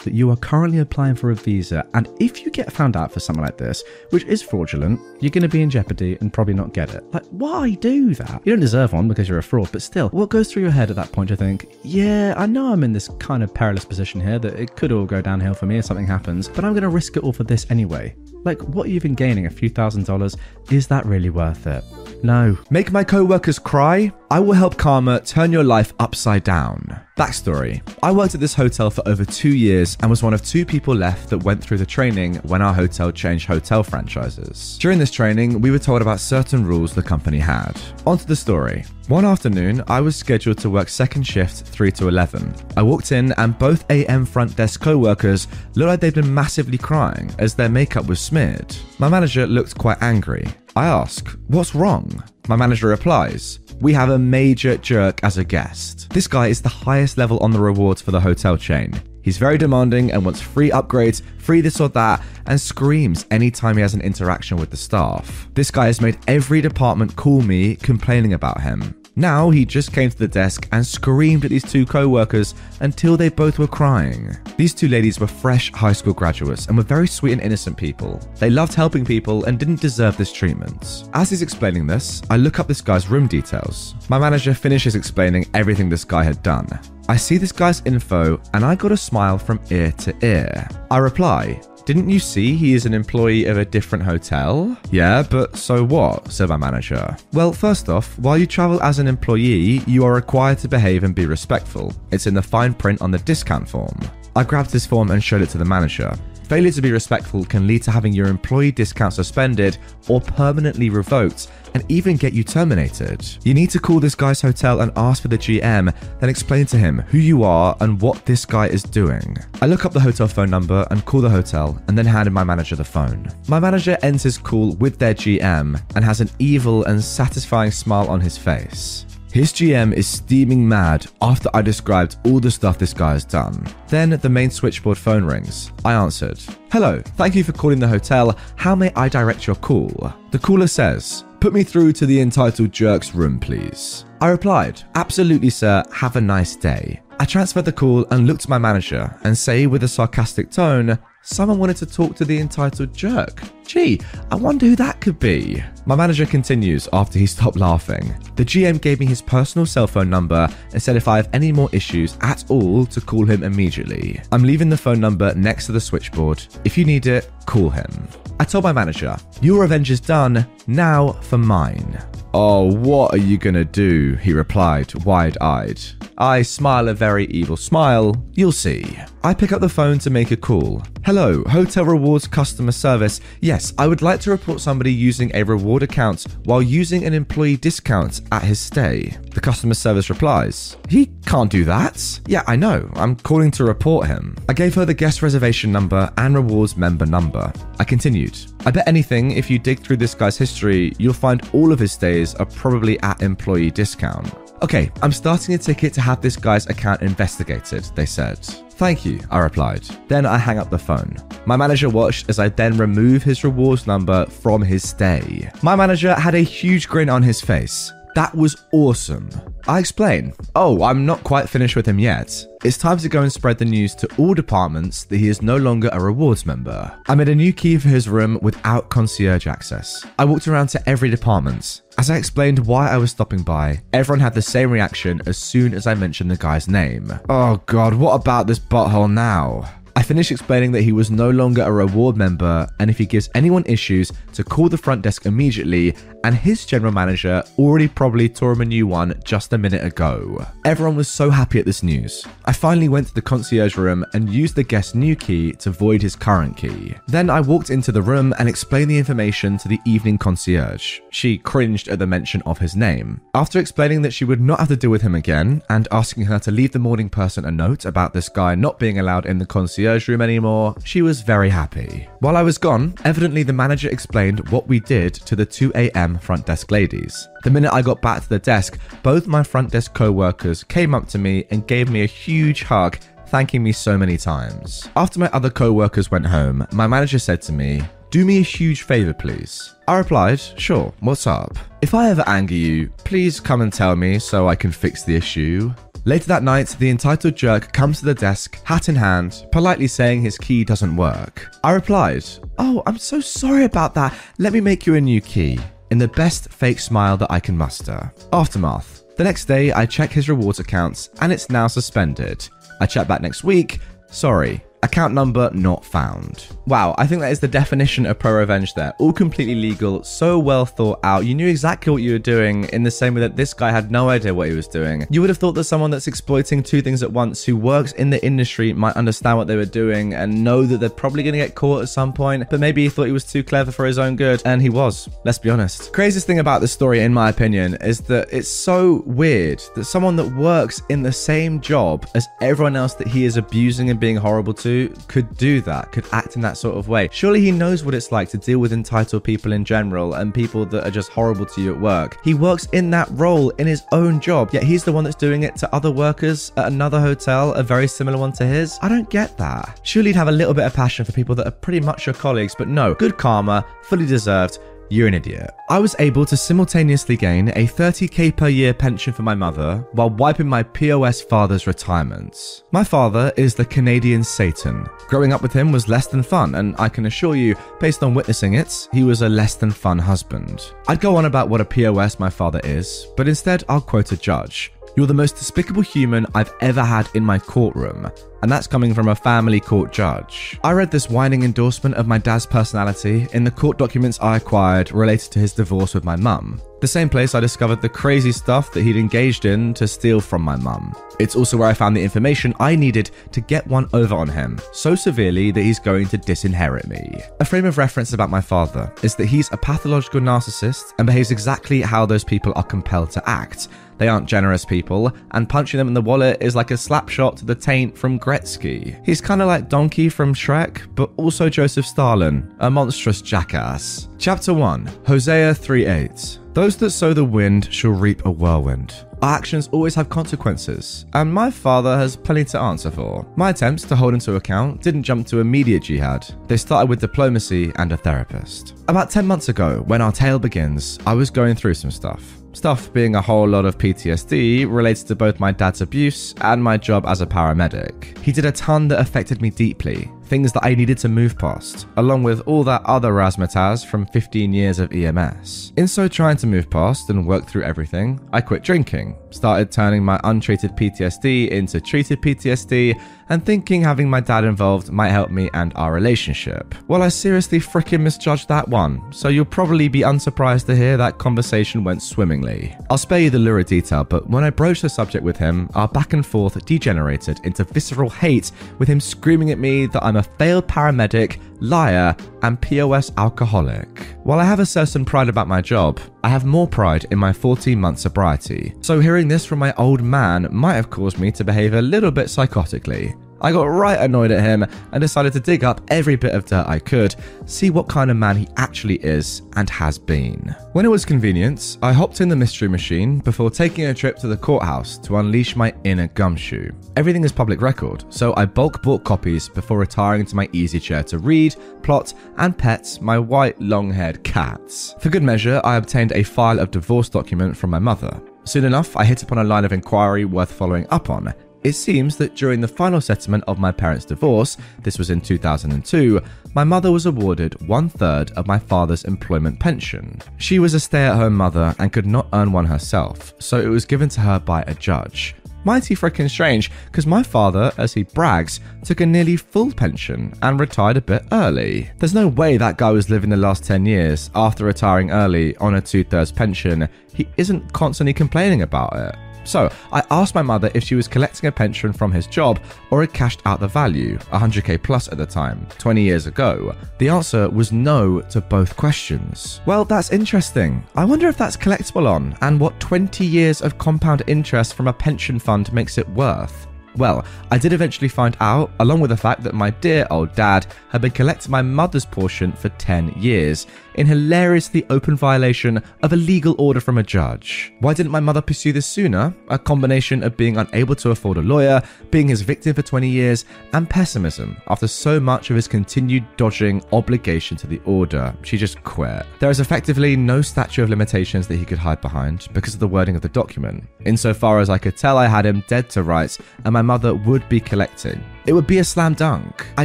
that 0.00 0.12
you 0.12 0.30
are 0.30 0.36
currently 0.36 0.80
applying 0.80 1.14
for 1.14 1.30
a 1.30 1.34
visa, 1.34 1.86
and 1.94 2.06
if 2.20 2.44
you 2.44 2.50
get 2.50 2.70
found 2.70 2.98
out 2.98 3.10
for 3.10 3.20
something 3.20 3.42
like 3.42 3.56
this, 3.56 3.82
which 4.10 4.24
is 4.24 4.42
fraudulent, 4.42 5.00
you're 5.22 5.30
going 5.30 5.42
to 5.42 5.48
be 5.48 5.62
in 5.62 5.70
jeopardy 5.70 6.18
and 6.20 6.34
probably 6.34 6.52
not 6.52 6.74
get 6.74 6.94
it. 6.94 7.02
Like, 7.14 7.24
why 7.30 7.70
do 7.76 8.14
that? 8.16 8.42
You 8.44 8.52
don't 8.52 8.60
deserve 8.60 8.92
one 8.92 9.08
because 9.08 9.26
you're 9.26 9.38
a 9.38 9.42
fraud, 9.42 9.70
but 9.72 9.80
still, 9.80 10.10
what 10.10 10.28
goes 10.28 10.52
through 10.52 10.62
your 10.62 10.70
head 10.70 10.90
at 10.90 10.96
that 10.96 11.12
point 11.12 11.28
to 11.28 11.36
think, 11.36 11.74
yeah, 11.82 12.34
I 12.36 12.44
know 12.44 12.70
I'm 12.70 12.84
in 12.84 12.92
this 12.92 13.08
kind 13.18 13.42
of 13.42 13.54
perilous 13.54 13.86
position 13.86 14.20
here 14.20 14.38
that 14.38 14.60
it 14.60 14.76
could 14.76 14.92
all 14.92 15.06
go 15.06 15.22
downhill 15.22 15.54
for 15.54 15.64
me 15.64 15.78
if 15.78 15.86
something 15.86 16.06
happens, 16.06 16.46
but 16.46 16.62
I'm 16.62 16.74
going 16.74 16.82
to 16.82 16.90
risk 16.90 17.16
it 17.16 17.22
all 17.22 17.32
for 17.32 17.44
this 17.44 17.66
anyway. 17.70 18.14
Like, 18.44 18.60
what 18.62 18.86
are 18.86 18.88
you 18.88 18.96
even 18.96 19.14
gaining? 19.14 19.46
A 19.46 19.50
few 19.50 19.68
thousand 19.68 20.06
dollars? 20.06 20.36
Is 20.70 20.86
that 20.88 21.04
really 21.06 21.30
worth 21.30 21.66
it? 21.66 21.84
No. 22.22 22.56
Make 22.70 22.92
my 22.92 23.04
co 23.04 23.24
workers 23.24 23.58
cry? 23.58 24.12
I 24.30 24.40
will 24.40 24.52
help 24.52 24.76
Karma 24.76 25.20
turn 25.20 25.52
your 25.52 25.64
life 25.64 25.94
upside 25.98 26.44
down. 26.44 27.00
Backstory 27.16 27.80
I 28.02 28.12
worked 28.12 28.34
at 28.34 28.40
this 28.40 28.52
hotel 28.52 28.90
for 28.90 29.06
over 29.08 29.24
two 29.24 29.54
years 29.56 29.96
and 30.00 30.10
was 30.10 30.22
one 30.22 30.34
of 30.34 30.44
two 30.44 30.66
people 30.66 30.94
left 30.94 31.30
that 31.30 31.42
went 31.42 31.64
through 31.64 31.78
the 31.78 31.86
training 31.86 32.34
when 32.44 32.60
our 32.60 32.74
hotel 32.74 33.10
changed 33.10 33.46
hotel 33.46 33.82
franchises. 33.82 34.76
During 34.78 34.98
this 34.98 35.10
training, 35.10 35.62
we 35.62 35.70
were 35.70 35.78
told 35.78 36.02
about 36.02 36.20
certain 36.20 36.66
rules 36.66 36.94
the 36.94 37.02
company 37.02 37.38
had. 37.38 37.80
On 38.06 38.18
to 38.18 38.26
the 38.26 38.36
story. 38.36 38.84
One 39.08 39.24
afternoon, 39.24 39.82
I 39.88 40.02
was 40.02 40.14
scheduled 40.14 40.58
to 40.58 40.68
work 40.68 40.90
second 40.90 41.22
shift 41.22 41.66
3 41.66 41.90
to 41.92 42.08
11. 42.08 42.54
I 42.76 42.82
walked 42.82 43.12
in 43.12 43.32
and 43.32 43.58
both 43.58 43.90
AM 43.90 44.26
front 44.26 44.54
desk 44.56 44.82
co 44.82 44.98
workers 44.98 45.48
looked 45.74 45.88
like 45.88 46.00
they'd 46.00 46.12
been 46.12 46.34
massively 46.34 46.76
crying 46.76 47.34
as 47.38 47.54
their 47.54 47.70
makeup 47.70 48.06
was 48.06 48.20
smeared. 48.20 48.76
My 48.98 49.08
manager 49.08 49.46
looked 49.46 49.78
quite 49.78 50.02
angry. 50.02 50.46
I 50.76 50.86
ask, 50.86 51.30
What's 51.46 51.74
wrong? 51.74 52.22
My 52.46 52.56
manager 52.56 52.88
replies, 52.88 53.58
We 53.80 53.92
have 53.92 54.10
a 54.10 54.18
major 54.18 54.76
jerk 54.76 55.22
as 55.22 55.38
a 55.38 55.44
guest. 55.44 56.10
This 56.10 56.26
guy 56.26 56.48
is 56.48 56.62
the 56.62 56.68
highest 56.68 57.16
level 57.16 57.38
on 57.38 57.52
the 57.52 57.60
rewards 57.60 58.02
for 58.02 58.10
the 58.10 58.20
hotel 58.20 58.56
chain. 58.56 59.00
He's 59.22 59.38
very 59.38 59.56
demanding 59.56 60.10
and 60.10 60.24
wants 60.24 60.40
free 60.40 60.70
upgrades, 60.70 61.22
free 61.38 61.60
this 61.60 61.80
or 61.80 61.88
that, 61.90 62.24
and 62.46 62.60
screams 62.60 63.24
anytime 63.30 63.76
he 63.76 63.82
has 63.82 63.94
an 63.94 64.00
interaction 64.00 64.56
with 64.56 64.70
the 64.70 64.76
staff. 64.76 65.46
This 65.54 65.70
guy 65.70 65.86
has 65.86 66.00
made 66.00 66.18
every 66.26 66.60
department 66.60 67.14
call 67.14 67.42
me 67.42 67.76
complaining 67.76 68.32
about 68.32 68.62
him. 68.62 68.97
Now 69.18 69.50
he 69.50 69.64
just 69.64 69.92
came 69.92 70.10
to 70.10 70.16
the 70.16 70.28
desk 70.28 70.68
and 70.70 70.86
screamed 70.86 71.44
at 71.44 71.50
these 71.50 71.68
two 71.68 71.84
co 71.84 72.08
workers 72.08 72.54
until 72.78 73.16
they 73.16 73.28
both 73.28 73.58
were 73.58 73.66
crying. 73.66 74.36
These 74.56 74.74
two 74.74 74.86
ladies 74.86 75.18
were 75.18 75.26
fresh 75.26 75.72
high 75.72 75.92
school 75.92 76.14
graduates 76.14 76.66
and 76.66 76.76
were 76.76 76.84
very 76.84 77.08
sweet 77.08 77.32
and 77.32 77.40
innocent 77.40 77.76
people. 77.76 78.20
They 78.36 78.48
loved 78.48 78.74
helping 78.74 79.04
people 79.04 79.44
and 79.46 79.58
didn't 79.58 79.80
deserve 79.80 80.16
this 80.16 80.32
treatment. 80.32 81.08
As 81.14 81.30
he's 81.30 81.42
explaining 81.42 81.84
this, 81.84 82.22
I 82.30 82.36
look 82.36 82.60
up 82.60 82.68
this 82.68 82.80
guy's 82.80 83.08
room 83.08 83.26
details. 83.26 83.96
My 84.08 84.20
manager 84.20 84.54
finishes 84.54 84.94
explaining 84.94 85.46
everything 85.52 85.88
this 85.88 86.04
guy 86.04 86.22
had 86.22 86.40
done. 86.44 86.68
I 87.08 87.16
see 87.16 87.38
this 87.38 87.50
guy's 87.50 87.82
info 87.86 88.40
and 88.54 88.64
I 88.64 88.76
got 88.76 88.92
a 88.92 88.96
smile 88.96 89.36
from 89.36 89.58
ear 89.70 89.90
to 89.98 90.14
ear. 90.24 90.68
I 90.92 90.98
reply, 90.98 91.60
didn't 91.88 92.10
you 92.10 92.18
see 92.18 92.54
he 92.54 92.74
is 92.74 92.84
an 92.84 92.92
employee 92.92 93.46
of 93.46 93.56
a 93.56 93.64
different 93.64 94.04
hotel? 94.04 94.76
Yeah, 94.90 95.22
but 95.22 95.56
so 95.56 95.82
what? 95.82 96.30
said 96.30 96.50
my 96.50 96.58
manager. 96.58 97.16
Well, 97.32 97.50
first 97.50 97.88
off, 97.88 98.18
while 98.18 98.36
you 98.36 98.46
travel 98.46 98.78
as 98.82 98.98
an 98.98 99.08
employee, 99.08 99.80
you 99.86 100.04
are 100.04 100.12
required 100.12 100.58
to 100.58 100.68
behave 100.68 101.02
and 101.02 101.14
be 101.14 101.24
respectful. 101.24 101.94
It's 102.10 102.26
in 102.26 102.34
the 102.34 102.42
fine 102.42 102.74
print 102.74 103.00
on 103.00 103.10
the 103.10 103.16
discount 103.20 103.66
form. 103.66 103.98
I 104.36 104.44
grabbed 104.44 104.68
this 104.68 104.84
form 104.84 105.10
and 105.12 105.24
showed 105.24 105.40
it 105.40 105.48
to 105.48 105.56
the 105.56 105.64
manager. 105.64 106.14
Failure 106.46 106.72
to 106.72 106.82
be 106.82 106.92
respectful 106.92 107.46
can 107.46 107.66
lead 107.66 107.82
to 107.84 107.90
having 107.90 108.12
your 108.12 108.26
employee 108.26 108.70
discount 108.70 109.14
suspended 109.14 109.78
or 110.08 110.20
permanently 110.20 110.90
revoked 110.90 111.50
and 111.74 111.84
even 111.88 112.16
get 112.16 112.32
you 112.32 112.44
terminated. 112.44 113.26
You 113.44 113.54
need 113.54 113.70
to 113.70 113.78
call 113.78 114.00
this 114.00 114.14
guy's 114.14 114.40
hotel 114.40 114.80
and 114.80 114.92
ask 114.96 115.22
for 115.22 115.28
the 115.28 115.38
GM, 115.38 115.94
then 116.20 116.28
explain 116.28 116.66
to 116.66 116.78
him 116.78 116.98
who 117.08 117.18
you 117.18 117.42
are 117.42 117.76
and 117.80 118.00
what 118.00 118.24
this 118.26 118.44
guy 118.44 118.66
is 118.66 118.82
doing. 118.82 119.36
I 119.60 119.66
look 119.66 119.84
up 119.84 119.92
the 119.92 120.00
hotel 120.00 120.28
phone 120.28 120.50
number 120.50 120.86
and 120.90 121.04
call 121.04 121.20
the 121.20 121.30
hotel 121.30 121.80
and 121.88 121.96
then 121.96 122.06
hand 122.06 122.32
my 122.32 122.44
manager 122.44 122.76
the 122.76 122.84
phone. 122.84 123.28
My 123.48 123.60
manager 123.60 123.96
ends 124.02 124.22
his 124.22 124.38
call 124.38 124.74
with 124.76 124.98
their 124.98 125.14
GM 125.14 125.80
and 125.94 126.04
has 126.04 126.20
an 126.20 126.30
evil 126.38 126.84
and 126.84 127.02
satisfying 127.02 127.70
smile 127.70 128.08
on 128.08 128.20
his 128.20 128.36
face. 128.36 129.06
His 129.30 129.52
GM 129.52 129.92
is 129.92 130.06
steaming 130.06 130.66
mad 130.66 131.06
after 131.20 131.50
I 131.52 131.60
described 131.60 132.16
all 132.24 132.40
the 132.40 132.50
stuff 132.50 132.78
this 132.78 132.94
guy 132.94 133.12
has 133.12 133.24
done. 133.24 133.66
Then 133.88 134.10
the 134.10 134.28
main 134.28 134.50
switchboard 134.50 134.96
phone 134.96 135.22
rings. 135.22 135.70
I 135.84 135.92
answered. 135.92 136.40
Hello, 136.72 137.02
thank 137.16 137.34
you 137.34 137.44
for 137.44 137.52
calling 137.52 137.78
the 137.78 137.86
hotel. 137.86 138.38
How 138.56 138.74
may 138.74 138.90
I 138.96 139.08
direct 139.08 139.46
your 139.46 139.56
call? 139.56 140.12
The 140.30 140.38
caller 140.38 140.66
says, 140.66 141.24
Put 141.40 141.52
me 141.52 141.62
through 141.62 141.92
to 141.94 142.06
the 142.06 142.20
entitled 142.20 142.72
jerk's 142.72 143.14
room, 143.14 143.38
please. 143.38 144.04
I 144.20 144.28
replied, 144.28 144.82
Absolutely, 144.96 145.50
sir. 145.50 145.84
Have 145.92 146.16
a 146.16 146.20
nice 146.20 146.56
day. 146.56 147.00
I 147.20 147.24
transferred 147.24 147.64
the 147.64 147.72
call 147.72 148.06
and 148.10 148.26
looked 148.26 148.44
at 148.44 148.48
my 148.48 148.58
manager 148.58 149.12
and 149.24 149.36
say 149.36 149.66
with 149.66 149.82
a 149.82 149.88
sarcastic 149.88 150.50
tone, 150.50 150.98
Someone 151.22 151.58
wanted 151.58 151.76
to 151.78 151.86
talk 151.86 152.14
to 152.16 152.24
the 152.24 152.38
entitled 152.38 152.94
jerk. 152.94 153.42
Gee, 153.66 154.00
I 154.30 154.36
wonder 154.36 154.64
who 154.64 154.76
that 154.76 155.00
could 155.00 155.18
be. 155.18 155.62
My 155.84 155.94
manager 155.94 156.24
continues 156.24 156.88
after 156.92 157.18
he 157.18 157.26
stopped 157.26 157.58
laughing. 157.58 158.14
The 158.36 158.44
GM 158.44 158.80
gave 158.80 158.98
me 158.98 159.04
his 159.04 159.20
personal 159.20 159.66
cell 159.66 159.86
phone 159.86 160.08
number 160.08 160.48
and 160.72 160.82
said 160.82 160.96
if 160.96 161.06
I 161.06 161.16
have 161.16 161.28
any 161.34 161.52
more 161.52 161.68
issues 161.72 162.16
at 162.22 162.44
all 162.48 162.86
to 162.86 163.00
call 163.00 163.26
him 163.26 163.42
immediately. 163.42 164.22
I'm 164.32 164.44
leaving 164.44 164.70
the 164.70 164.76
phone 164.76 165.00
number 165.00 165.34
next 165.34 165.66
to 165.66 165.72
the 165.72 165.80
switchboard. 165.80 166.42
If 166.64 166.78
you 166.78 166.86
need 166.86 167.06
it, 167.06 167.30
call 167.44 167.68
him. 167.68 168.08
I 168.40 168.44
told 168.44 168.64
my 168.64 168.72
manager, 168.72 169.16
Your 169.42 169.62
revenge 169.62 169.90
is 169.90 170.00
done, 170.00 170.46
now 170.66 171.12
for 171.12 171.36
mine. 171.36 172.00
Oh, 172.34 172.70
what 172.74 173.14
are 173.14 173.18
you 173.18 173.38
gonna 173.38 173.64
do? 173.64 174.14
He 174.16 174.32
replied, 174.32 174.94
wide 175.04 175.38
eyed. 175.40 175.80
I 176.18 176.42
smile 176.42 176.88
a 176.88 176.94
very 176.94 177.26
evil 177.26 177.56
smile. 177.56 178.22
You'll 178.34 178.52
see. 178.52 178.98
I 179.24 179.32
pick 179.32 179.52
up 179.52 179.60
the 179.60 179.68
phone 179.68 179.98
to 180.00 180.10
make 180.10 180.30
a 180.30 180.36
call. 180.36 180.82
Hello, 181.08 181.42
Hotel 181.44 181.86
Rewards 181.86 182.26
customer 182.26 182.70
service. 182.70 183.22
Yes, 183.40 183.72
I 183.78 183.86
would 183.86 184.02
like 184.02 184.20
to 184.20 184.30
report 184.30 184.60
somebody 184.60 184.92
using 184.92 185.30
a 185.32 185.42
reward 185.42 185.82
account 185.82 186.26
while 186.44 186.60
using 186.60 187.06
an 187.06 187.14
employee 187.14 187.56
discount 187.56 188.20
at 188.30 188.42
his 188.42 188.60
stay. 188.60 189.16
The 189.32 189.40
customer 189.40 189.72
service 189.72 190.10
replies, 190.10 190.76
He 190.90 191.06
can't 191.24 191.50
do 191.50 191.64
that. 191.64 192.20
Yeah, 192.26 192.42
I 192.46 192.56
know. 192.56 192.90
I'm 192.92 193.16
calling 193.16 193.50
to 193.52 193.64
report 193.64 194.06
him. 194.06 194.36
I 194.50 194.52
gave 194.52 194.74
her 194.74 194.84
the 194.84 194.92
guest 194.92 195.22
reservation 195.22 195.72
number 195.72 196.12
and 196.18 196.34
rewards 196.34 196.76
member 196.76 197.06
number. 197.06 197.50
I 197.78 197.84
continued. 197.84 198.36
I 198.66 198.70
bet 198.70 198.86
anything, 198.86 199.30
if 199.30 199.48
you 199.48 199.58
dig 199.58 199.80
through 199.80 199.96
this 199.96 200.14
guy's 200.14 200.36
history, 200.36 200.92
you'll 200.98 201.14
find 201.14 201.40
all 201.54 201.72
of 201.72 201.78
his 201.78 201.92
stays 201.92 202.34
are 202.34 202.44
probably 202.44 203.00
at 203.00 203.22
employee 203.22 203.70
discount. 203.70 204.30
Okay, 204.60 204.90
I'm 205.00 205.12
starting 205.12 205.54
a 205.54 205.58
ticket 205.58 205.94
to 205.94 206.02
have 206.02 206.20
this 206.20 206.36
guy's 206.36 206.66
account 206.66 207.00
investigated, 207.00 207.84
they 207.94 208.04
said. 208.04 208.46
Thank 208.78 209.04
you, 209.04 209.18
I 209.28 209.40
replied. 209.40 209.82
Then 210.06 210.24
I 210.24 210.38
hang 210.38 210.56
up 210.56 210.70
the 210.70 210.78
phone. 210.78 211.16
My 211.46 211.56
manager 211.56 211.90
watched 211.90 212.30
as 212.30 212.38
I 212.38 212.48
then 212.48 212.78
remove 212.78 213.24
his 213.24 213.42
rewards 213.42 213.88
number 213.88 214.24
from 214.26 214.62
his 214.62 214.88
stay. 214.88 215.50
My 215.62 215.74
manager 215.74 216.14
had 216.14 216.36
a 216.36 216.42
huge 216.42 216.88
grin 216.88 217.08
on 217.08 217.24
his 217.24 217.40
face. 217.40 217.92
That 218.18 218.34
was 218.34 218.56
awesome. 218.72 219.30
I 219.68 219.78
explain, 219.78 220.32
oh, 220.56 220.82
I'm 220.82 221.06
not 221.06 221.22
quite 221.22 221.48
finished 221.48 221.76
with 221.76 221.86
him 221.86 222.00
yet. 222.00 222.44
It's 222.64 222.76
time 222.76 222.98
to 222.98 223.08
go 223.08 223.22
and 223.22 223.32
spread 223.32 223.58
the 223.58 223.64
news 223.64 223.94
to 223.94 224.08
all 224.18 224.34
departments 224.34 225.04
that 225.04 225.18
he 225.18 225.28
is 225.28 225.40
no 225.40 225.56
longer 225.56 225.88
a 225.92 226.00
rewards 226.00 226.44
member. 226.44 226.92
I 227.06 227.14
made 227.14 227.28
a 227.28 227.34
new 227.36 227.52
key 227.52 227.78
for 227.78 227.86
his 227.86 228.08
room 228.08 228.40
without 228.42 228.88
concierge 228.88 229.46
access. 229.46 230.04
I 230.18 230.24
walked 230.24 230.48
around 230.48 230.66
to 230.70 230.88
every 230.88 231.10
department. 231.10 231.82
As 231.96 232.10
I 232.10 232.16
explained 232.16 232.66
why 232.66 232.90
I 232.90 232.96
was 232.96 233.12
stopping 233.12 233.42
by, 233.42 233.82
everyone 233.92 234.20
had 234.20 234.34
the 234.34 234.42
same 234.42 234.72
reaction 234.72 235.22
as 235.26 235.38
soon 235.38 235.72
as 235.72 235.86
I 235.86 235.94
mentioned 235.94 236.30
the 236.30 236.36
guy's 236.36 236.66
name. 236.66 237.12
Oh 237.28 237.62
god, 237.66 237.94
what 237.94 238.14
about 238.14 238.48
this 238.48 238.58
butthole 238.58 239.12
now? 239.12 239.68
I 239.98 240.02
finished 240.02 240.30
explaining 240.30 240.70
that 240.72 240.82
he 240.82 240.92
was 240.92 241.10
no 241.10 241.28
longer 241.28 241.62
a 241.62 241.72
reward 241.72 242.16
member, 242.16 242.68
and 242.78 242.88
if 242.88 242.98
he 242.98 243.04
gives 243.04 243.28
anyone 243.34 243.64
issues, 243.66 244.12
to 244.34 244.44
call 244.44 244.68
the 244.68 244.78
front 244.78 245.02
desk 245.02 245.26
immediately, 245.26 245.92
and 246.22 246.36
his 246.36 246.64
general 246.64 246.92
manager 246.92 247.42
already 247.58 247.88
probably 247.88 248.28
tore 248.28 248.52
him 248.52 248.60
a 248.60 248.64
new 248.64 248.86
one 248.86 249.20
just 249.24 249.52
a 249.52 249.58
minute 249.58 249.84
ago. 249.84 250.46
Everyone 250.64 250.94
was 250.94 251.08
so 251.08 251.30
happy 251.30 251.58
at 251.58 251.64
this 251.64 251.82
news. 251.82 252.24
I 252.44 252.52
finally 252.52 252.88
went 252.88 253.08
to 253.08 253.14
the 253.14 253.22
concierge 253.22 253.76
room 253.76 254.04
and 254.14 254.30
used 254.30 254.54
the 254.54 254.62
guest's 254.62 254.94
new 254.94 255.16
key 255.16 255.50
to 255.54 255.72
void 255.72 256.00
his 256.00 256.14
current 256.14 256.56
key. 256.56 256.94
Then 257.08 257.28
I 257.28 257.40
walked 257.40 257.70
into 257.70 257.90
the 257.90 258.02
room 258.02 258.32
and 258.38 258.48
explained 258.48 258.92
the 258.92 258.98
information 258.98 259.58
to 259.58 259.68
the 259.68 259.80
evening 259.84 260.16
concierge. 260.16 261.00
She 261.10 261.38
cringed 261.38 261.88
at 261.88 261.98
the 261.98 262.06
mention 262.06 262.40
of 262.42 262.58
his 262.58 262.76
name. 262.76 263.20
After 263.34 263.58
explaining 263.58 264.02
that 264.02 264.12
she 264.12 264.24
would 264.24 264.40
not 264.40 264.60
have 264.60 264.68
to 264.68 264.76
deal 264.76 264.90
with 264.90 265.02
him 265.02 265.16
again, 265.16 265.60
and 265.68 265.88
asking 265.90 266.26
her 266.26 266.38
to 266.38 266.52
leave 266.52 266.70
the 266.70 266.78
morning 266.78 267.10
person 267.10 267.44
a 267.44 267.50
note 267.50 267.84
about 267.84 268.12
this 268.12 268.28
guy 268.28 268.54
not 268.54 268.78
being 268.78 269.00
allowed 269.00 269.26
in 269.26 269.38
the 269.38 269.46
concierge 269.46 269.87
room 270.08 270.20
anymore, 270.20 270.74
she 270.84 271.00
was 271.00 271.22
very 271.22 271.48
happy. 271.48 272.08
While 272.20 272.36
I 272.36 272.42
was 272.42 272.58
gone, 272.58 272.94
evidently 273.04 273.42
the 273.42 273.52
manager 273.52 273.88
explained 273.88 274.48
what 274.50 274.68
we 274.68 274.80
did 274.80 275.14
to 275.14 275.34
the 275.34 275.46
2am 275.46 276.20
front 276.20 276.44
desk 276.44 276.70
ladies. 276.70 277.28
The 277.44 277.50
minute 277.50 277.72
I 277.72 277.80
got 277.80 278.02
back 278.02 278.22
to 278.22 278.28
the 278.28 278.38
desk, 278.38 278.78
both 279.02 279.26
my 279.26 279.42
front 279.42 279.70
desk 279.70 279.94
co 279.94 280.12
workers 280.12 280.62
came 280.62 280.94
up 280.94 281.08
to 281.08 281.18
me 281.18 281.46
and 281.50 281.66
gave 281.66 281.88
me 281.90 282.02
a 282.02 282.06
huge 282.06 282.64
hug 282.64 282.98
thanking 283.28 283.62
me 283.62 283.72
so 283.72 283.96
many 283.96 284.16
times. 284.16 284.88
After 284.96 285.18
my 285.18 285.28
other 285.32 285.50
co 285.50 285.72
workers 285.72 286.10
went 286.10 286.26
home, 286.26 286.66
my 286.72 286.86
manager 286.86 287.18
said 287.18 287.42
to 287.42 287.52
me, 287.52 287.82
Do 288.10 288.24
me 288.24 288.38
a 288.38 288.42
huge 288.42 288.82
favor, 288.82 289.14
please. 289.14 289.74
I 289.86 289.96
replied, 289.98 290.40
Sure, 290.40 290.92
what's 291.00 291.26
up? 291.26 291.58
If 291.80 291.94
I 291.94 292.10
ever 292.10 292.24
anger 292.26 292.54
you, 292.54 292.88
please 293.04 293.40
come 293.40 293.60
and 293.60 293.72
tell 293.72 293.96
me 293.96 294.18
so 294.18 294.48
I 294.48 294.54
can 294.54 294.72
fix 294.72 295.04
the 295.04 295.16
issue. 295.16 295.72
Later 296.08 296.28
that 296.28 296.42
night, 296.42 296.74
the 296.78 296.88
entitled 296.88 297.36
jerk 297.36 297.70
comes 297.74 297.98
to 297.98 298.06
the 298.06 298.14
desk, 298.14 298.58
hat 298.64 298.88
in 298.88 298.96
hand, 298.96 299.44
politely 299.52 299.86
saying 299.86 300.22
his 300.22 300.38
key 300.38 300.64
doesn't 300.64 300.96
work. 300.96 301.54
I 301.62 301.72
replied, 301.72 302.24
Oh, 302.56 302.82
I'm 302.86 302.96
so 302.96 303.20
sorry 303.20 303.64
about 303.64 303.92
that. 303.92 304.14
Let 304.38 304.54
me 304.54 304.60
make 304.62 304.86
you 304.86 304.94
a 304.94 305.00
new 305.02 305.20
key. 305.20 305.60
In 305.90 305.98
the 305.98 306.08
best 306.08 306.50
fake 306.50 306.80
smile 306.80 307.18
that 307.18 307.30
I 307.30 307.40
can 307.40 307.58
muster. 307.58 308.10
Aftermath. 308.32 309.04
The 309.18 309.24
next 309.24 309.44
day, 309.44 309.70
I 309.70 309.84
check 309.84 310.10
his 310.10 310.30
rewards 310.30 310.60
accounts 310.60 311.10
and 311.20 311.30
it's 311.30 311.50
now 311.50 311.66
suspended. 311.66 312.48
I 312.80 312.86
check 312.86 313.06
back 313.06 313.20
next 313.20 313.44
week. 313.44 313.80
Sorry, 314.06 314.64
Account 314.84 315.12
number 315.12 315.50
not 315.52 315.84
found. 315.84 316.46
Wow, 316.68 316.94
I 316.98 317.06
think 317.06 317.22
that 317.22 317.32
is 317.32 317.40
the 317.40 317.48
definition 317.48 318.04
of 318.04 318.18
pro 318.18 318.34
revenge 318.34 318.74
there. 318.74 318.92
All 318.98 319.10
completely 319.10 319.54
legal, 319.54 320.04
so 320.04 320.38
well 320.38 320.66
thought 320.66 321.00
out. 321.02 321.24
You 321.24 321.34
knew 321.34 321.48
exactly 321.48 321.90
what 321.90 322.02
you 322.02 322.12
were 322.12 322.18
doing 322.18 322.64
in 322.64 322.82
the 322.82 322.90
same 322.90 323.14
way 323.14 323.22
that 323.22 323.36
this 323.36 323.54
guy 323.54 323.70
had 323.70 323.90
no 323.90 324.10
idea 324.10 324.34
what 324.34 324.50
he 324.50 324.54
was 324.54 324.68
doing. 324.68 325.06
You 325.08 325.22
would 325.22 325.30
have 325.30 325.38
thought 325.38 325.52
that 325.52 325.64
someone 325.64 325.90
that's 325.90 326.06
exploiting 326.06 326.62
two 326.62 326.82
things 326.82 327.02
at 327.02 327.10
once 327.10 327.42
who 327.42 327.56
works 327.56 327.92
in 327.92 328.10
the 328.10 328.22
industry 328.22 328.74
might 328.74 328.96
understand 328.96 329.38
what 329.38 329.46
they 329.46 329.56
were 329.56 329.64
doing 329.64 330.12
and 330.12 330.44
know 330.44 330.66
that 330.66 330.76
they're 330.76 330.90
probably 330.90 331.22
going 331.22 331.32
to 331.32 331.38
get 331.38 331.54
caught 331.54 331.80
at 331.80 331.88
some 331.88 332.12
point, 332.12 332.50
but 332.50 332.60
maybe 332.60 332.82
he 332.82 332.90
thought 332.90 333.04
he 333.04 333.12
was 333.12 333.24
too 333.24 333.42
clever 333.42 333.72
for 333.72 333.86
his 333.86 333.98
own 333.98 334.14
good, 334.14 334.42
and 334.44 334.60
he 334.60 334.68
was. 334.68 335.08
Let's 335.24 335.38
be 335.38 335.48
honest. 335.48 335.90
Craziest 335.94 336.26
thing 336.26 336.38
about 336.38 336.60
this 336.60 336.72
story, 336.72 337.00
in 337.00 337.14
my 337.14 337.30
opinion, 337.30 337.78
is 337.80 338.02
that 338.02 338.28
it's 338.30 338.46
so 338.46 339.02
weird 339.06 339.62
that 339.74 339.86
someone 339.86 340.16
that 340.16 340.36
works 340.36 340.82
in 340.90 341.02
the 341.02 341.12
same 341.12 341.62
job 341.62 342.06
as 342.14 342.28
everyone 342.42 342.76
else 342.76 342.92
that 342.92 343.08
he 343.08 343.24
is 343.24 343.38
abusing 343.38 343.88
and 343.88 343.98
being 343.98 344.16
horrible 344.16 344.52
to 344.52 344.94
could 345.08 345.34
do 345.38 345.62
that, 345.62 345.92
could 345.92 346.04
act 346.12 346.36
in 346.36 346.42
that 346.42 346.57
sort 346.58 346.76
of 346.76 346.88
way. 346.88 347.08
Surely 347.12 347.40
he 347.40 347.50
knows 347.50 347.84
what 347.84 347.94
it's 347.94 348.12
like 348.12 348.28
to 348.30 348.38
deal 348.38 348.58
with 348.58 348.72
entitled 348.72 349.24
people 349.24 349.52
in 349.52 349.64
general 349.64 350.14
and 350.14 350.34
people 350.34 350.66
that 350.66 350.86
are 350.86 350.90
just 350.90 351.10
horrible 351.10 351.46
to 351.46 351.60
you 351.60 351.74
at 351.74 351.80
work. 351.80 352.18
He 352.24 352.34
works 352.34 352.66
in 352.72 352.90
that 352.90 353.08
role 353.12 353.50
in 353.50 353.66
his 353.66 353.84
own 353.92 354.20
job, 354.20 354.50
yet 354.52 354.62
he's 354.62 354.84
the 354.84 354.92
one 354.92 355.04
that's 355.04 355.16
doing 355.16 355.42
it 355.42 355.56
to 355.56 355.74
other 355.74 355.90
workers 355.90 356.52
at 356.56 356.66
another 356.66 357.00
hotel, 357.00 357.52
a 357.54 357.62
very 357.62 357.88
similar 357.88 358.18
one 358.18 358.32
to 358.32 358.46
his. 358.46 358.78
I 358.82 358.88
don't 358.88 359.08
get 359.10 359.36
that. 359.38 359.80
Surely 359.82 360.10
he'd 360.10 360.16
have 360.16 360.28
a 360.28 360.32
little 360.32 360.54
bit 360.54 360.64
of 360.64 360.74
passion 360.74 361.04
for 361.04 361.12
people 361.12 361.34
that 361.36 361.46
are 361.46 361.52
pretty 361.52 361.80
much 361.80 362.06
your 362.06 362.14
colleagues, 362.14 362.54
but 362.56 362.68
no, 362.68 362.94
good 362.94 363.16
karma, 363.16 363.64
fully 363.82 364.06
deserved 364.06 364.58
you're 364.90 365.08
an 365.08 365.14
idiot. 365.14 365.50
I 365.70 365.78
was 365.78 365.96
able 365.98 366.24
to 366.26 366.36
simultaneously 366.36 367.16
gain 367.16 367.48
a 367.48 367.66
30k 367.66 368.36
per 368.36 368.48
year 368.48 368.72
pension 368.72 369.12
for 369.12 369.22
my 369.22 369.34
mother 369.34 369.86
while 369.92 370.10
wiping 370.10 370.48
my 370.48 370.62
POS 370.62 371.20
father's 371.20 371.66
retirement. 371.66 372.64
My 372.72 372.84
father 372.84 373.32
is 373.36 373.54
the 373.54 373.64
Canadian 373.64 374.24
Satan. 374.24 374.86
Growing 375.08 375.32
up 375.32 375.42
with 375.42 375.52
him 375.52 375.72
was 375.72 375.88
less 375.88 376.06
than 376.06 376.22
fun, 376.22 376.54
and 376.54 376.74
I 376.78 376.88
can 376.88 377.06
assure 377.06 377.36
you, 377.36 377.54
based 377.80 378.02
on 378.02 378.14
witnessing 378.14 378.54
it, 378.54 378.88
he 378.92 379.04
was 379.04 379.22
a 379.22 379.28
less 379.28 379.54
than 379.54 379.70
fun 379.70 379.98
husband. 379.98 380.72
I'd 380.88 381.00
go 381.00 381.16
on 381.16 381.24
about 381.24 381.48
what 381.48 381.60
a 381.60 381.64
POS 381.64 382.18
my 382.18 382.30
father 382.30 382.60
is, 382.64 383.06
but 383.16 383.28
instead 383.28 383.64
I'll 383.68 383.80
quote 383.80 384.12
a 384.12 384.16
judge. 384.16 384.72
You're 384.98 385.06
the 385.06 385.14
most 385.14 385.36
despicable 385.36 385.82
human 385.82 386.26
I've 386.34 386.52
ever 386.60 386.82
had 386.82 387.08
in 387.14 387.22
my 387.22 387.38
courtroom, 387.38 388.10
and 388.42 388.50
that's 388.50 388.66
coming 388.66 388.92
from 388.92 389.06
a 389.06 389.14
family 389.14 389.60
court 389.60 389.92
judge. 389.92 390.58
I 390.64 390.72
read 390.72 390.90
this 390.90 391.08
whining 391.08 391.44
endorsement 391.44 391.94
of 391.94 392.08
my 392.08 392.18
dad's 392.18 392.46
personality 392.46 393.28
in 393.32 393.44
the 393.44 393.50
court 393.52 393.78
documents 393.78 394.18
I 394.20 394.38
acquired 394.38 394.90
related 394.90 395.30
to 395.30 395.38
his 395.38 395.52
divorce 395.52 395.94
with 395.94 396.02
my 396.02 396.16
mum. 396.16 396.60
The 396.80 396.88
same 396.88 397.08
place 397.08 397.36
I 397.36 397.40
discovered 397.40 397.80
the 397.80 397.88
crazy 397.88 398.32
stuff 398.32 398.72
that 398.72 398.82
he'd 398.82 398.96
engaged 398.96 399.44
in 399.44 399.72
to 399.74 399.86
steal 399.86 400.20
from 400.20 400.42
my 400.42 400.56
mum. 400.56 400.96
It's 401.20 401.36
also 401.36 401.56
where 401.56 401.68
I 401.68 401.74
found 401.74 401.96
the 401.96 402.02
information 402.02 402.52
I 402.58 402.74
needed 402.74 403.12
to 403.30 403.40
get 403.40 403.68
one 403.68 403.88
over 403.92 404.16
on 404.16 404.28
him, 404.28 404.60
so 404.72 404.96
severely 404.96 405.52
that 405.52 405.62
he's 405.62 405.78
going 405.78 406.08
to 406.08 406.18
disinherit 406.18 406.88
me. 406.88 407.22
A 407.38 407.44
frame 407.44 407.66
of 407.66 407.78
reference 407.78 408.14
about 408.14 408.30
my 408.30 408.40
father 408.40 408.92
is 409.04 409.14
that 409.14 409.26
he's 409.26 409.52
a 409.52 409.56
pathological 409.56 410.20
narcissist 410.20 410.94
and 410.98 411.06
behaves 411.06 411.30
exactly 411.30 411.82
how 411.82 412.04
those 412.04 412.24
people 412.24 412.52
are 412.56 412.64
compelled 412.64 413.12
to 413.12 413.28
act 413.28 413.68
they 413.98 414.08
aren't 414.08 414.28
generous 414.28 414.64
people, 414.64 415.12
and 415.32 415.48
punching 415.48 415.78
them 415.78 415.88
in 415.88 415.94
the 415.94 416.00
wallet 416.00 416.38
is 416.40 416.56
like 416.56 416.70
a 416.70 416.76
slap 416.76 417.08
shot 417.08 417.36
to 417.38 417.44
the 417.44 417.54
taint 417.54 417.96
from 417.96 418.18
Gretzky. 418.18 419.04
He's 419.04 419.20
kind 419.20 419.42
of 419.42 419.48
like 419.48 419.68
Donkey 419.68 420.08
from 420.08 420.34
Shrek, 420.34 420.94
but 420.94 421.10
also 421.16 421.48
Joseph 421.48 421.86
Stalin, 421.86 422.54
a 422.60 422.70
monstrous 422.70 423.20
jackass. 423.20 424.08
Chapter 424.18 424.54
1 424.54 424.88
Hosea 425.06 425.54
3:8 425.54 426.38
Those 426.54 426.76
that 426.76 426.90
sow 426.90 427.12
the 427.12 427.24
wind 427.24 427.72
shall 427.72 427.92
reap 427.92 428.24
a 428.24 428.30
whirlwind. 428.30 428.94
Our 429.20 429.34
actions 429.34 429.68
always 429.72 429.96
have 429.96 430.08
consequences, 430.08 431.04
and 431.12 431.32
my 431.32 431.50
father 431.50 431.96
has 431.96 432.14
plenty 432.14 432.44
to 432.46 432.60
answer 432.60 432.90
for. 432.90 433.26
My 433.36 433.50
attempts 433.50 433.82
to 433.84 433.96
hold 433.96 434.14
him 434.14 434.20
to 434.20 434.36
account 434.36 434.80
didn't 434.80 435.02
jump 435.02 435.26
to 435.28 435.40
immediate 435.40 435.82
jihad. 435.82 436.26
They 436.46 436.56
started 436.56 436.88
with 436.88 437.00
diplomacy 437.00 437.72
and 437.76 437.92
a 437.92 437.96
therapist. 437.96 438.74
About 438.86 439.10
10 439.10 439.26
months 439.26 439.48
ago, 439.48 439.82
when 439.86 440.00
our 440.00 440.12
tale 440.12 440.38
begins, 440.38 441.00
I 441.04 441.14
was 441.14 441.30
going 441.30 441.56
through 441.56 441.74
some 441.74 441.90
stuff. 441.90 442.37
Stuff 442.58 442.92
being 442.92 443.14
a 443.14 443.22
whole 443.22 443.46
lot 443.46 443.64
of 443.64 443.78
PTSD 443.78 444.68
related 444.68 445.06
to 445.06 445.14
both 445.14 445.38
my 445.38 445.52
dad's 445.52 445.80
abuse 445.80 446.34
and 446.40 446.60
my 446.60 446.76
job 446.76 447.06
as 447.06 447.20
a 447.20 447.26
paramedic. 447.26 448.18
He 448.18 448.32
did 448.32 448.44
a 448.44 448.50
ton 448.50 448.88
that 448.88 448.98
affected 448.98 449.40
me 449.40 449.50
deeply, 449.50 450.10
things 450.28 450.52
that 450.52 450.64
I 450.64 450.74
needed 450.74 450.98
to 450.98 451.08
move 451.08 451.38
past, 451.38 451.86
along 451.96 452.22
with 452.22 452.40
all 452.46 452.62
that 452.64 452.82
other 452.84 453.12
razzmatazz 453.12 453.84
from 453.86 454.06
15 454.06 454.52
years 454.52 454.78
of 454.78 454.92
EMS. 454.92 455.72
In 455.76 455.88
so 455.88 456.06
trying 456.06 456.36
to 456.36 456.46
move 456.46 456.70
past 456.70 457.10
and 457.10 457.26
work 457.26 457.46
through 457.46 457.64
everything, 457.64 458.20
I 458.32 458.40
quit 458.40 458.62
drinking, 458.62 459.16
started 459.30 459.72
turning 459.72 460.04
my 460.04 460.20
untreated 460.24 460.76
PTSD 460.76 461.48
into 461.48 461.80
treated 461.80 462.20
PTSD, 462.20 463.00
and 463.30 463.44
thinking 463.44 463.82
having 463.82 464.08
my 464.08 464.20
dad 464.20 464.44
involved 464.44 464.90
might 464.90 465.10
help 465.10 465.30
me 465.30 465.50
and 465.54 465.72
our 465.76 465.92
relationship. 465.92 466.74
Well, 466.88 467.02
I 467.02 467.08
seriously 467.08 467.60
fricking 467.60 468.00
misjudged 468.00 468.48
that 468.48 468.68
one, 468.68 469.12
so 469.12 469.28
you'll 469.28 469.44
probably 469.44 469.88
be 469.88 470.02
unsurprised 470.02 470.66
to 470.66 470.76
hear 470.76 470.96
that 470.96 471.18
conversation 471.18 471.84
went 471.84 472.02
swimmingly. 472.02 472.76
I'll 472.90 472.98
spare 472.98 473.20
you 473.20 473.30
the 473.30 473.38
lurid 473.38 473.66
detail, 473.66 474.04
but 474.04 474.28
when 474.28 474.44
I 474.44 474.50
broached 474.50 474.82
the 474.82 474.88
subject 474.88 475.24
with 475.24 475.36
him, 475.36 475.68
our 475.74 475.88
back 475.88 476.12
and 476.12 476.24
forth 476.24 476.64
degenerated 476.64 477.40
into 477.44 477.64
visceral 477.64 478.10
hate, 478.10 478.50
with 478.78 478.88
him 478.88 479.00
screaming 479.00 479.50
at 479.50 479.58
me 479.58 479.86
that 479.86 480.04
I'm 480.04 480.16
a 480.18 480.22
failed 480.22 480.68
paramedic, 480.68 481.38
liar, 481.60 482.14
and 482.42 482.60
POS 482.60 483.12
alcoholic. 483.16 484.06
While 484.22 484.40
I 484.40 484.44
have 484.44 484.60
a 484.60 484.66
certain 484.66 485.04
pride 485.04 485.28
about 485.28 485.48
my 485.48 485.60
job, 485.60 486.00
I 486.22 486.28
have 486.28 486.44
more 486.44 486.68
pride 486.68 487.06
in 487.10 487.18
my 487.18 487.32
14 487.32 487.80
month 487.80 487.98
sobriety. 487.98 488.74
So 488.80 489.00
hearing 489.00 489.28
this 489.28 489.46
from 489.46 489.58
my 489.58 489.72
old 489.74 490.02
man 490.02 490.48
might 490.50 490.74
have 490.74 490.90
caused 490.90 491.18
me 491.18 491.30
to 491.32 491.44
behave 491.44 491.74
a 491.74 491.82
little 491.82 492.10
bit 492.10 492.26
psychotically. 492.26 493.16
I 493.40 493.52
got 493.52 493.64
right 493.64 493.98
annoyed 494.00 494.30
at 494.30 494.42
him 494.42 494.66
and 494.92 495.00
decided 495.00 495.32
to 495.34 495.40
dig 495.40 495.64
up 495.64 495.80
every 495.88 496.16
bit 496.16 496.34
of 496.34 496.44
dirt 496.44 496.66
I 496.66 496.78
could, 496.78 497.14
see 497.46 497.70
what 497.70 497.88
kind 497.88 498.10
of 498.10 498.16
man 498.16 498.36
he 498.36 498.48
actually 498.56 498.96
is 498.96 499.42
and 499.56 499.70
has 499.70 499.98
been. 499.98 500.54
When 500.72 500.84
it 500.84 500.90
was 500.90 501.04
convenient, 501.04 501.78
I 501.82 501.92
hopped 501.92 502.20
in 502.20 502.28
the 502.28 502.36
mystery 502.36 502.68
machine 502.68 503.18
before 503.20 503.50
taking 503.50 503.86
a 503.86 503.94
trip 503.94 504.16
to 504.18 504.26
the 504.26 504.36
courthouse 504.36 504.98
to 504.98 505.18
unleash 505.18 505.56
my 505.56 505.74
inner 505.84 506.08
gumshoe. 506.08 506.72
Everything 506.96 507.24
is 507.24 507.32
public 507.32 507.62
record, 507.62 508.04
so 508.08 508.34
I 508.36 508.44
bulk 508.44 508.82
bought 508.82 509.04
copies 509.04 509.48
before 509.48 509.78
retiring 509.78 510.26
to 510.26 510.36
my 510.36 510.48
easy 510.52 510.80
chair 510.80 511.02
to 511.04 511.18
read, 511.18 511.54
plot, 511.82 512.14
and 512.38 512.56
pet 512.56 512.98
my 513.00 513.18
white 513.18 513.60
long 513.60 513.92
haired 513.92 514.24
cats. 514.24 514.94
For 514.98 515.10
good 515.10 515.22
measure, 515.22 515.60
I 515.64 515.76
obtained 515.76 516.12
a 516.12 516.22
file 516.22 516.58
of 516.58 516.70
divorce 516.70 517.08
document 517.08 517.56
from 517.56 517.70
my 517.70 517.78
mother. 517.78 518.20
Soon 518.44 518.64
enough, 518.64 518.96
I 518.96 519.04
hit 519.04 519.22
upon 519.22 519.38
a 519.38 519.44
line 519.44 519.66
of 519.66 519.72
inquiry 519.72 520.24
worth 520.24 520.50
following 520.50 520.86
up 520.90 521.10
on, 521.10 521.34
it 521.64 521.72
seems 521.72 522.16
that 522.16 522.34
during 522.34 522.60
the 522.60 522.68
final 522.68 523.00
settlement 523.00 523.44
of 523.46 523.58
my 523.58 523.72
parents' 523.72 524.04
divorce, 524.04 524.56
this 524.82 524.98
was 524.98 525.10
in 525.10 525.20
2002, 525.20 526.20
my 526.54 526.64
mother 526.64 526.92
was 526.92 527.06
awarded 527.06 527.60
one 527.68 527.88
third 527.88 528.30
of 528.32 528.46
my 528.46 528.58
father's 528.58 529.04
employment 529.04 529.58
pension. 529.58 530.20
She 530.38 530.58
was 530.58 530.74
a 530.74 530.80
stay 530.80 531.04
at 531.04 531.16
home 531.16 531.36
mother 531.36 531.74
and 531.78 531.92
could 531.92 532.06
not 532.06 532.28
earn 532.32 532.52
one 532.52 532.66
herself, 532.66 533.34
so 533.38 533.60
it 533.60 533.68
was 533.68 533.84
given 533.84 534.08
to 534.10 534.20
her 534.20 534.38
by 534.38 534.62
a 534.66 534.74
judge. 534.74 535.34
Mighty 535.64 535.96
freaking 535.96 536.30
strange, 536.30 536.70
because 536.86 537.06
my 537.06 537.22
father, 537.22 537.72
as 537.76 537.92
he 537.92 538.04
brags, 538.04 538.60
took 538.84 539.00
a 539.00 539.06
nearly 539.06 539.36
full 539.36 539.72
pension 539.72 540.32
and 540.40 540.60
retired 540.60 540.96
a 540.96 541.02
bit 541.02 541.24
early. 541.32 541.90
There's 541.98 542.14
no 542.14 542.28
way 542.28 542.56
that 542.56 542.78
guy 542.78 542.90
was 542.90 543.10
living 543.10 543.30
the 543.30 543.36
last 543.36 543.64
10 543.64 543.84
years 543.84 544.30
after 544.34 544.64
retiring 544.64 545.10
early 545.10 545.56
on 545.56 545.74
a 545.74 545.80
two 545.80 546.04
thirds 546.04 546.30
pension. 546.32 546.88
He 547.12 547.28
isn't 547.36 547.72
constantly 547.72 548.14
complaining 548.14 548.62
about 548.62 548.94
it. 548.96 549.16
So 549.48 549.72
I 549.92 550.02
asked 550.10 550.34
my 550.34 550.42
mother 550.42 550.70
if 550.74 550.84
she 550.84 550.94
was 550.94 551.08
collecting 551.08 551.48
a 551.48 551.52
pension 551.52 551.90
from 551.90 552.12
his 552.12 552.26
job 552.26 552.60
or 552.90 553.00
had 553.00 553.14
cashed 553.14 553.40
out 553.46 553.60
the 553.60 553.66
value, 553.66 554.18
100k 554.18 554.82
plus 554.82 555.08
at 555.08 555.16
the 555.16 555.24
time, 555.24 555.66
20 555.78 556.02
years 556.02 556.26
ago. 556.26 556.76
The 556.98 557.08
answer 557.08 557.48
was 557.48 557.72
no 557.72 558.20
to 558.20 558.42
both 558.42 558.76
questions. 558.76 559.62
Well, 559.64 559.86
that's 559.86 560.12
interesting. 560.12 560.84
I 560.94 561.06
wonder 561.06 561.28
if 561.28 561.38
that's 561.38 561.56
collectible 561.56 562.06
on 562.06 562.36
and 562.42 562.60
what 562.60 562.78
20 562.78 563.24
years 563.24 563.62
of 563.62 563.78
compound 563.78 564.22
interest 564.26 564.74
from 564.74 564.86
a 564.86 564.92
pension 564.92 565.38
fund 565.38 565.72
makes 565.72 565.96
it 565.96 566.08
worth. 566.10 566.66
Well, 566.96 567.24
I 567.50 567.58
did 567.58 567.72
eventually 567.72 568.08
find 568.08 568.36
out, 568.40 568.72
along 568.80 569.00
with 569.00 569.10
the 569.10 569.16
fact 569.16 569.44
that 569.44 569.54
my 569.54 569.70
dear 569.70 570.06
old 570.10 570.34
dad 570.34 570.66
had 570.88 571.00
been 571.00 571.12
collecting 571.12 571.52
my 571.52 571.62
mother's 571.62 572.04
portion 572.04 572.50
for 572.52 572.70
10 572.70 573.10
years, 573.10 573.66
in 573.98 574.06
hilariously 574.06 574.86
open 574.90 575.16
violation 575.16 575.82
of 576.02 576.12
a 576.12 576.16
legal 576.16 576.54
order 576.58 576.80
from 576.80 576.98
a 576.98 577.02
judge. 577.02 577.72
Why 577.80 577.94
didn't 577.94 578.12
my 578.12 578.20
mother 578.20 578.40
pursue 578.40 578.72
this 578.72 578.86
sooner? 578.86 579.34
A 579.48 579.58
combination 579.58 580.22
of 580.22 580.36
being 580.36 580.56
unable 580.56 580.94
to 580.94 581.10
afford 581.10 581.36
a 581.36 581.42
lawyer, 581.42 581.82
being 582.10 582.28
his 582.28 582.42
victim 582.42 582.74
for 582.74 582.82
20 582.82 583.08
years, 583.08 583.44
and 583.72 583.90
pessimism 583.90 584.56
after 584.68 584.86
so 584.86 585.18
much 585.18 585.50
of 585.50 585.56
his 585.56 585.66
continued 585.66 586.24
dodging 586.36 586.82
obligation 586.92 587.56
to 587.56 587.66
the 587.66 587.80
order. 587.84 588.34
She 588.42 588.56
just 588.56 588.82
quit. 588.84 589.26
There 589.40 589.50
is 589.50 589.60
effectively 589.60 590.16
no 590.16 590.42
statute 590.42 590.84
of 590.84 590.90
limitations 590.90 591.48
that 591.48 591.56
he 591.56 591.64
could 591.64 591.78
hide 591.78 592.00
behind 592.00 592.46
because 592.52 592.74
of 592.74 592.80
the 592.80 592.88
wording 592.88 593.16
of 593.16 593.22
the 593.22 593.28
document. 593.28 593.84
Insofar 594.04 594.60
as 594.60 594.70
I 594.70 594.78
could 594.78 594.96
tell, 594.96 595.18
I 595.18 595.26
had 595.26 595.44
him 595.44 595.64
dead 595.66 595.90
to 595.90 596.04
rights, 596.04 596.38
and 596.64 596.72
my 596.72 596.82
mother 596.82 597.14
would 597.14 597.48
be 597.48 597.60
collecting. 597.60 598.22
It 598.48 598.54
would 598.54 598.66
be 598.66 598.78
a 598.78 598.84
slam 598.84 599.12
dunk. 599.12 599.66
I 599.76 599.84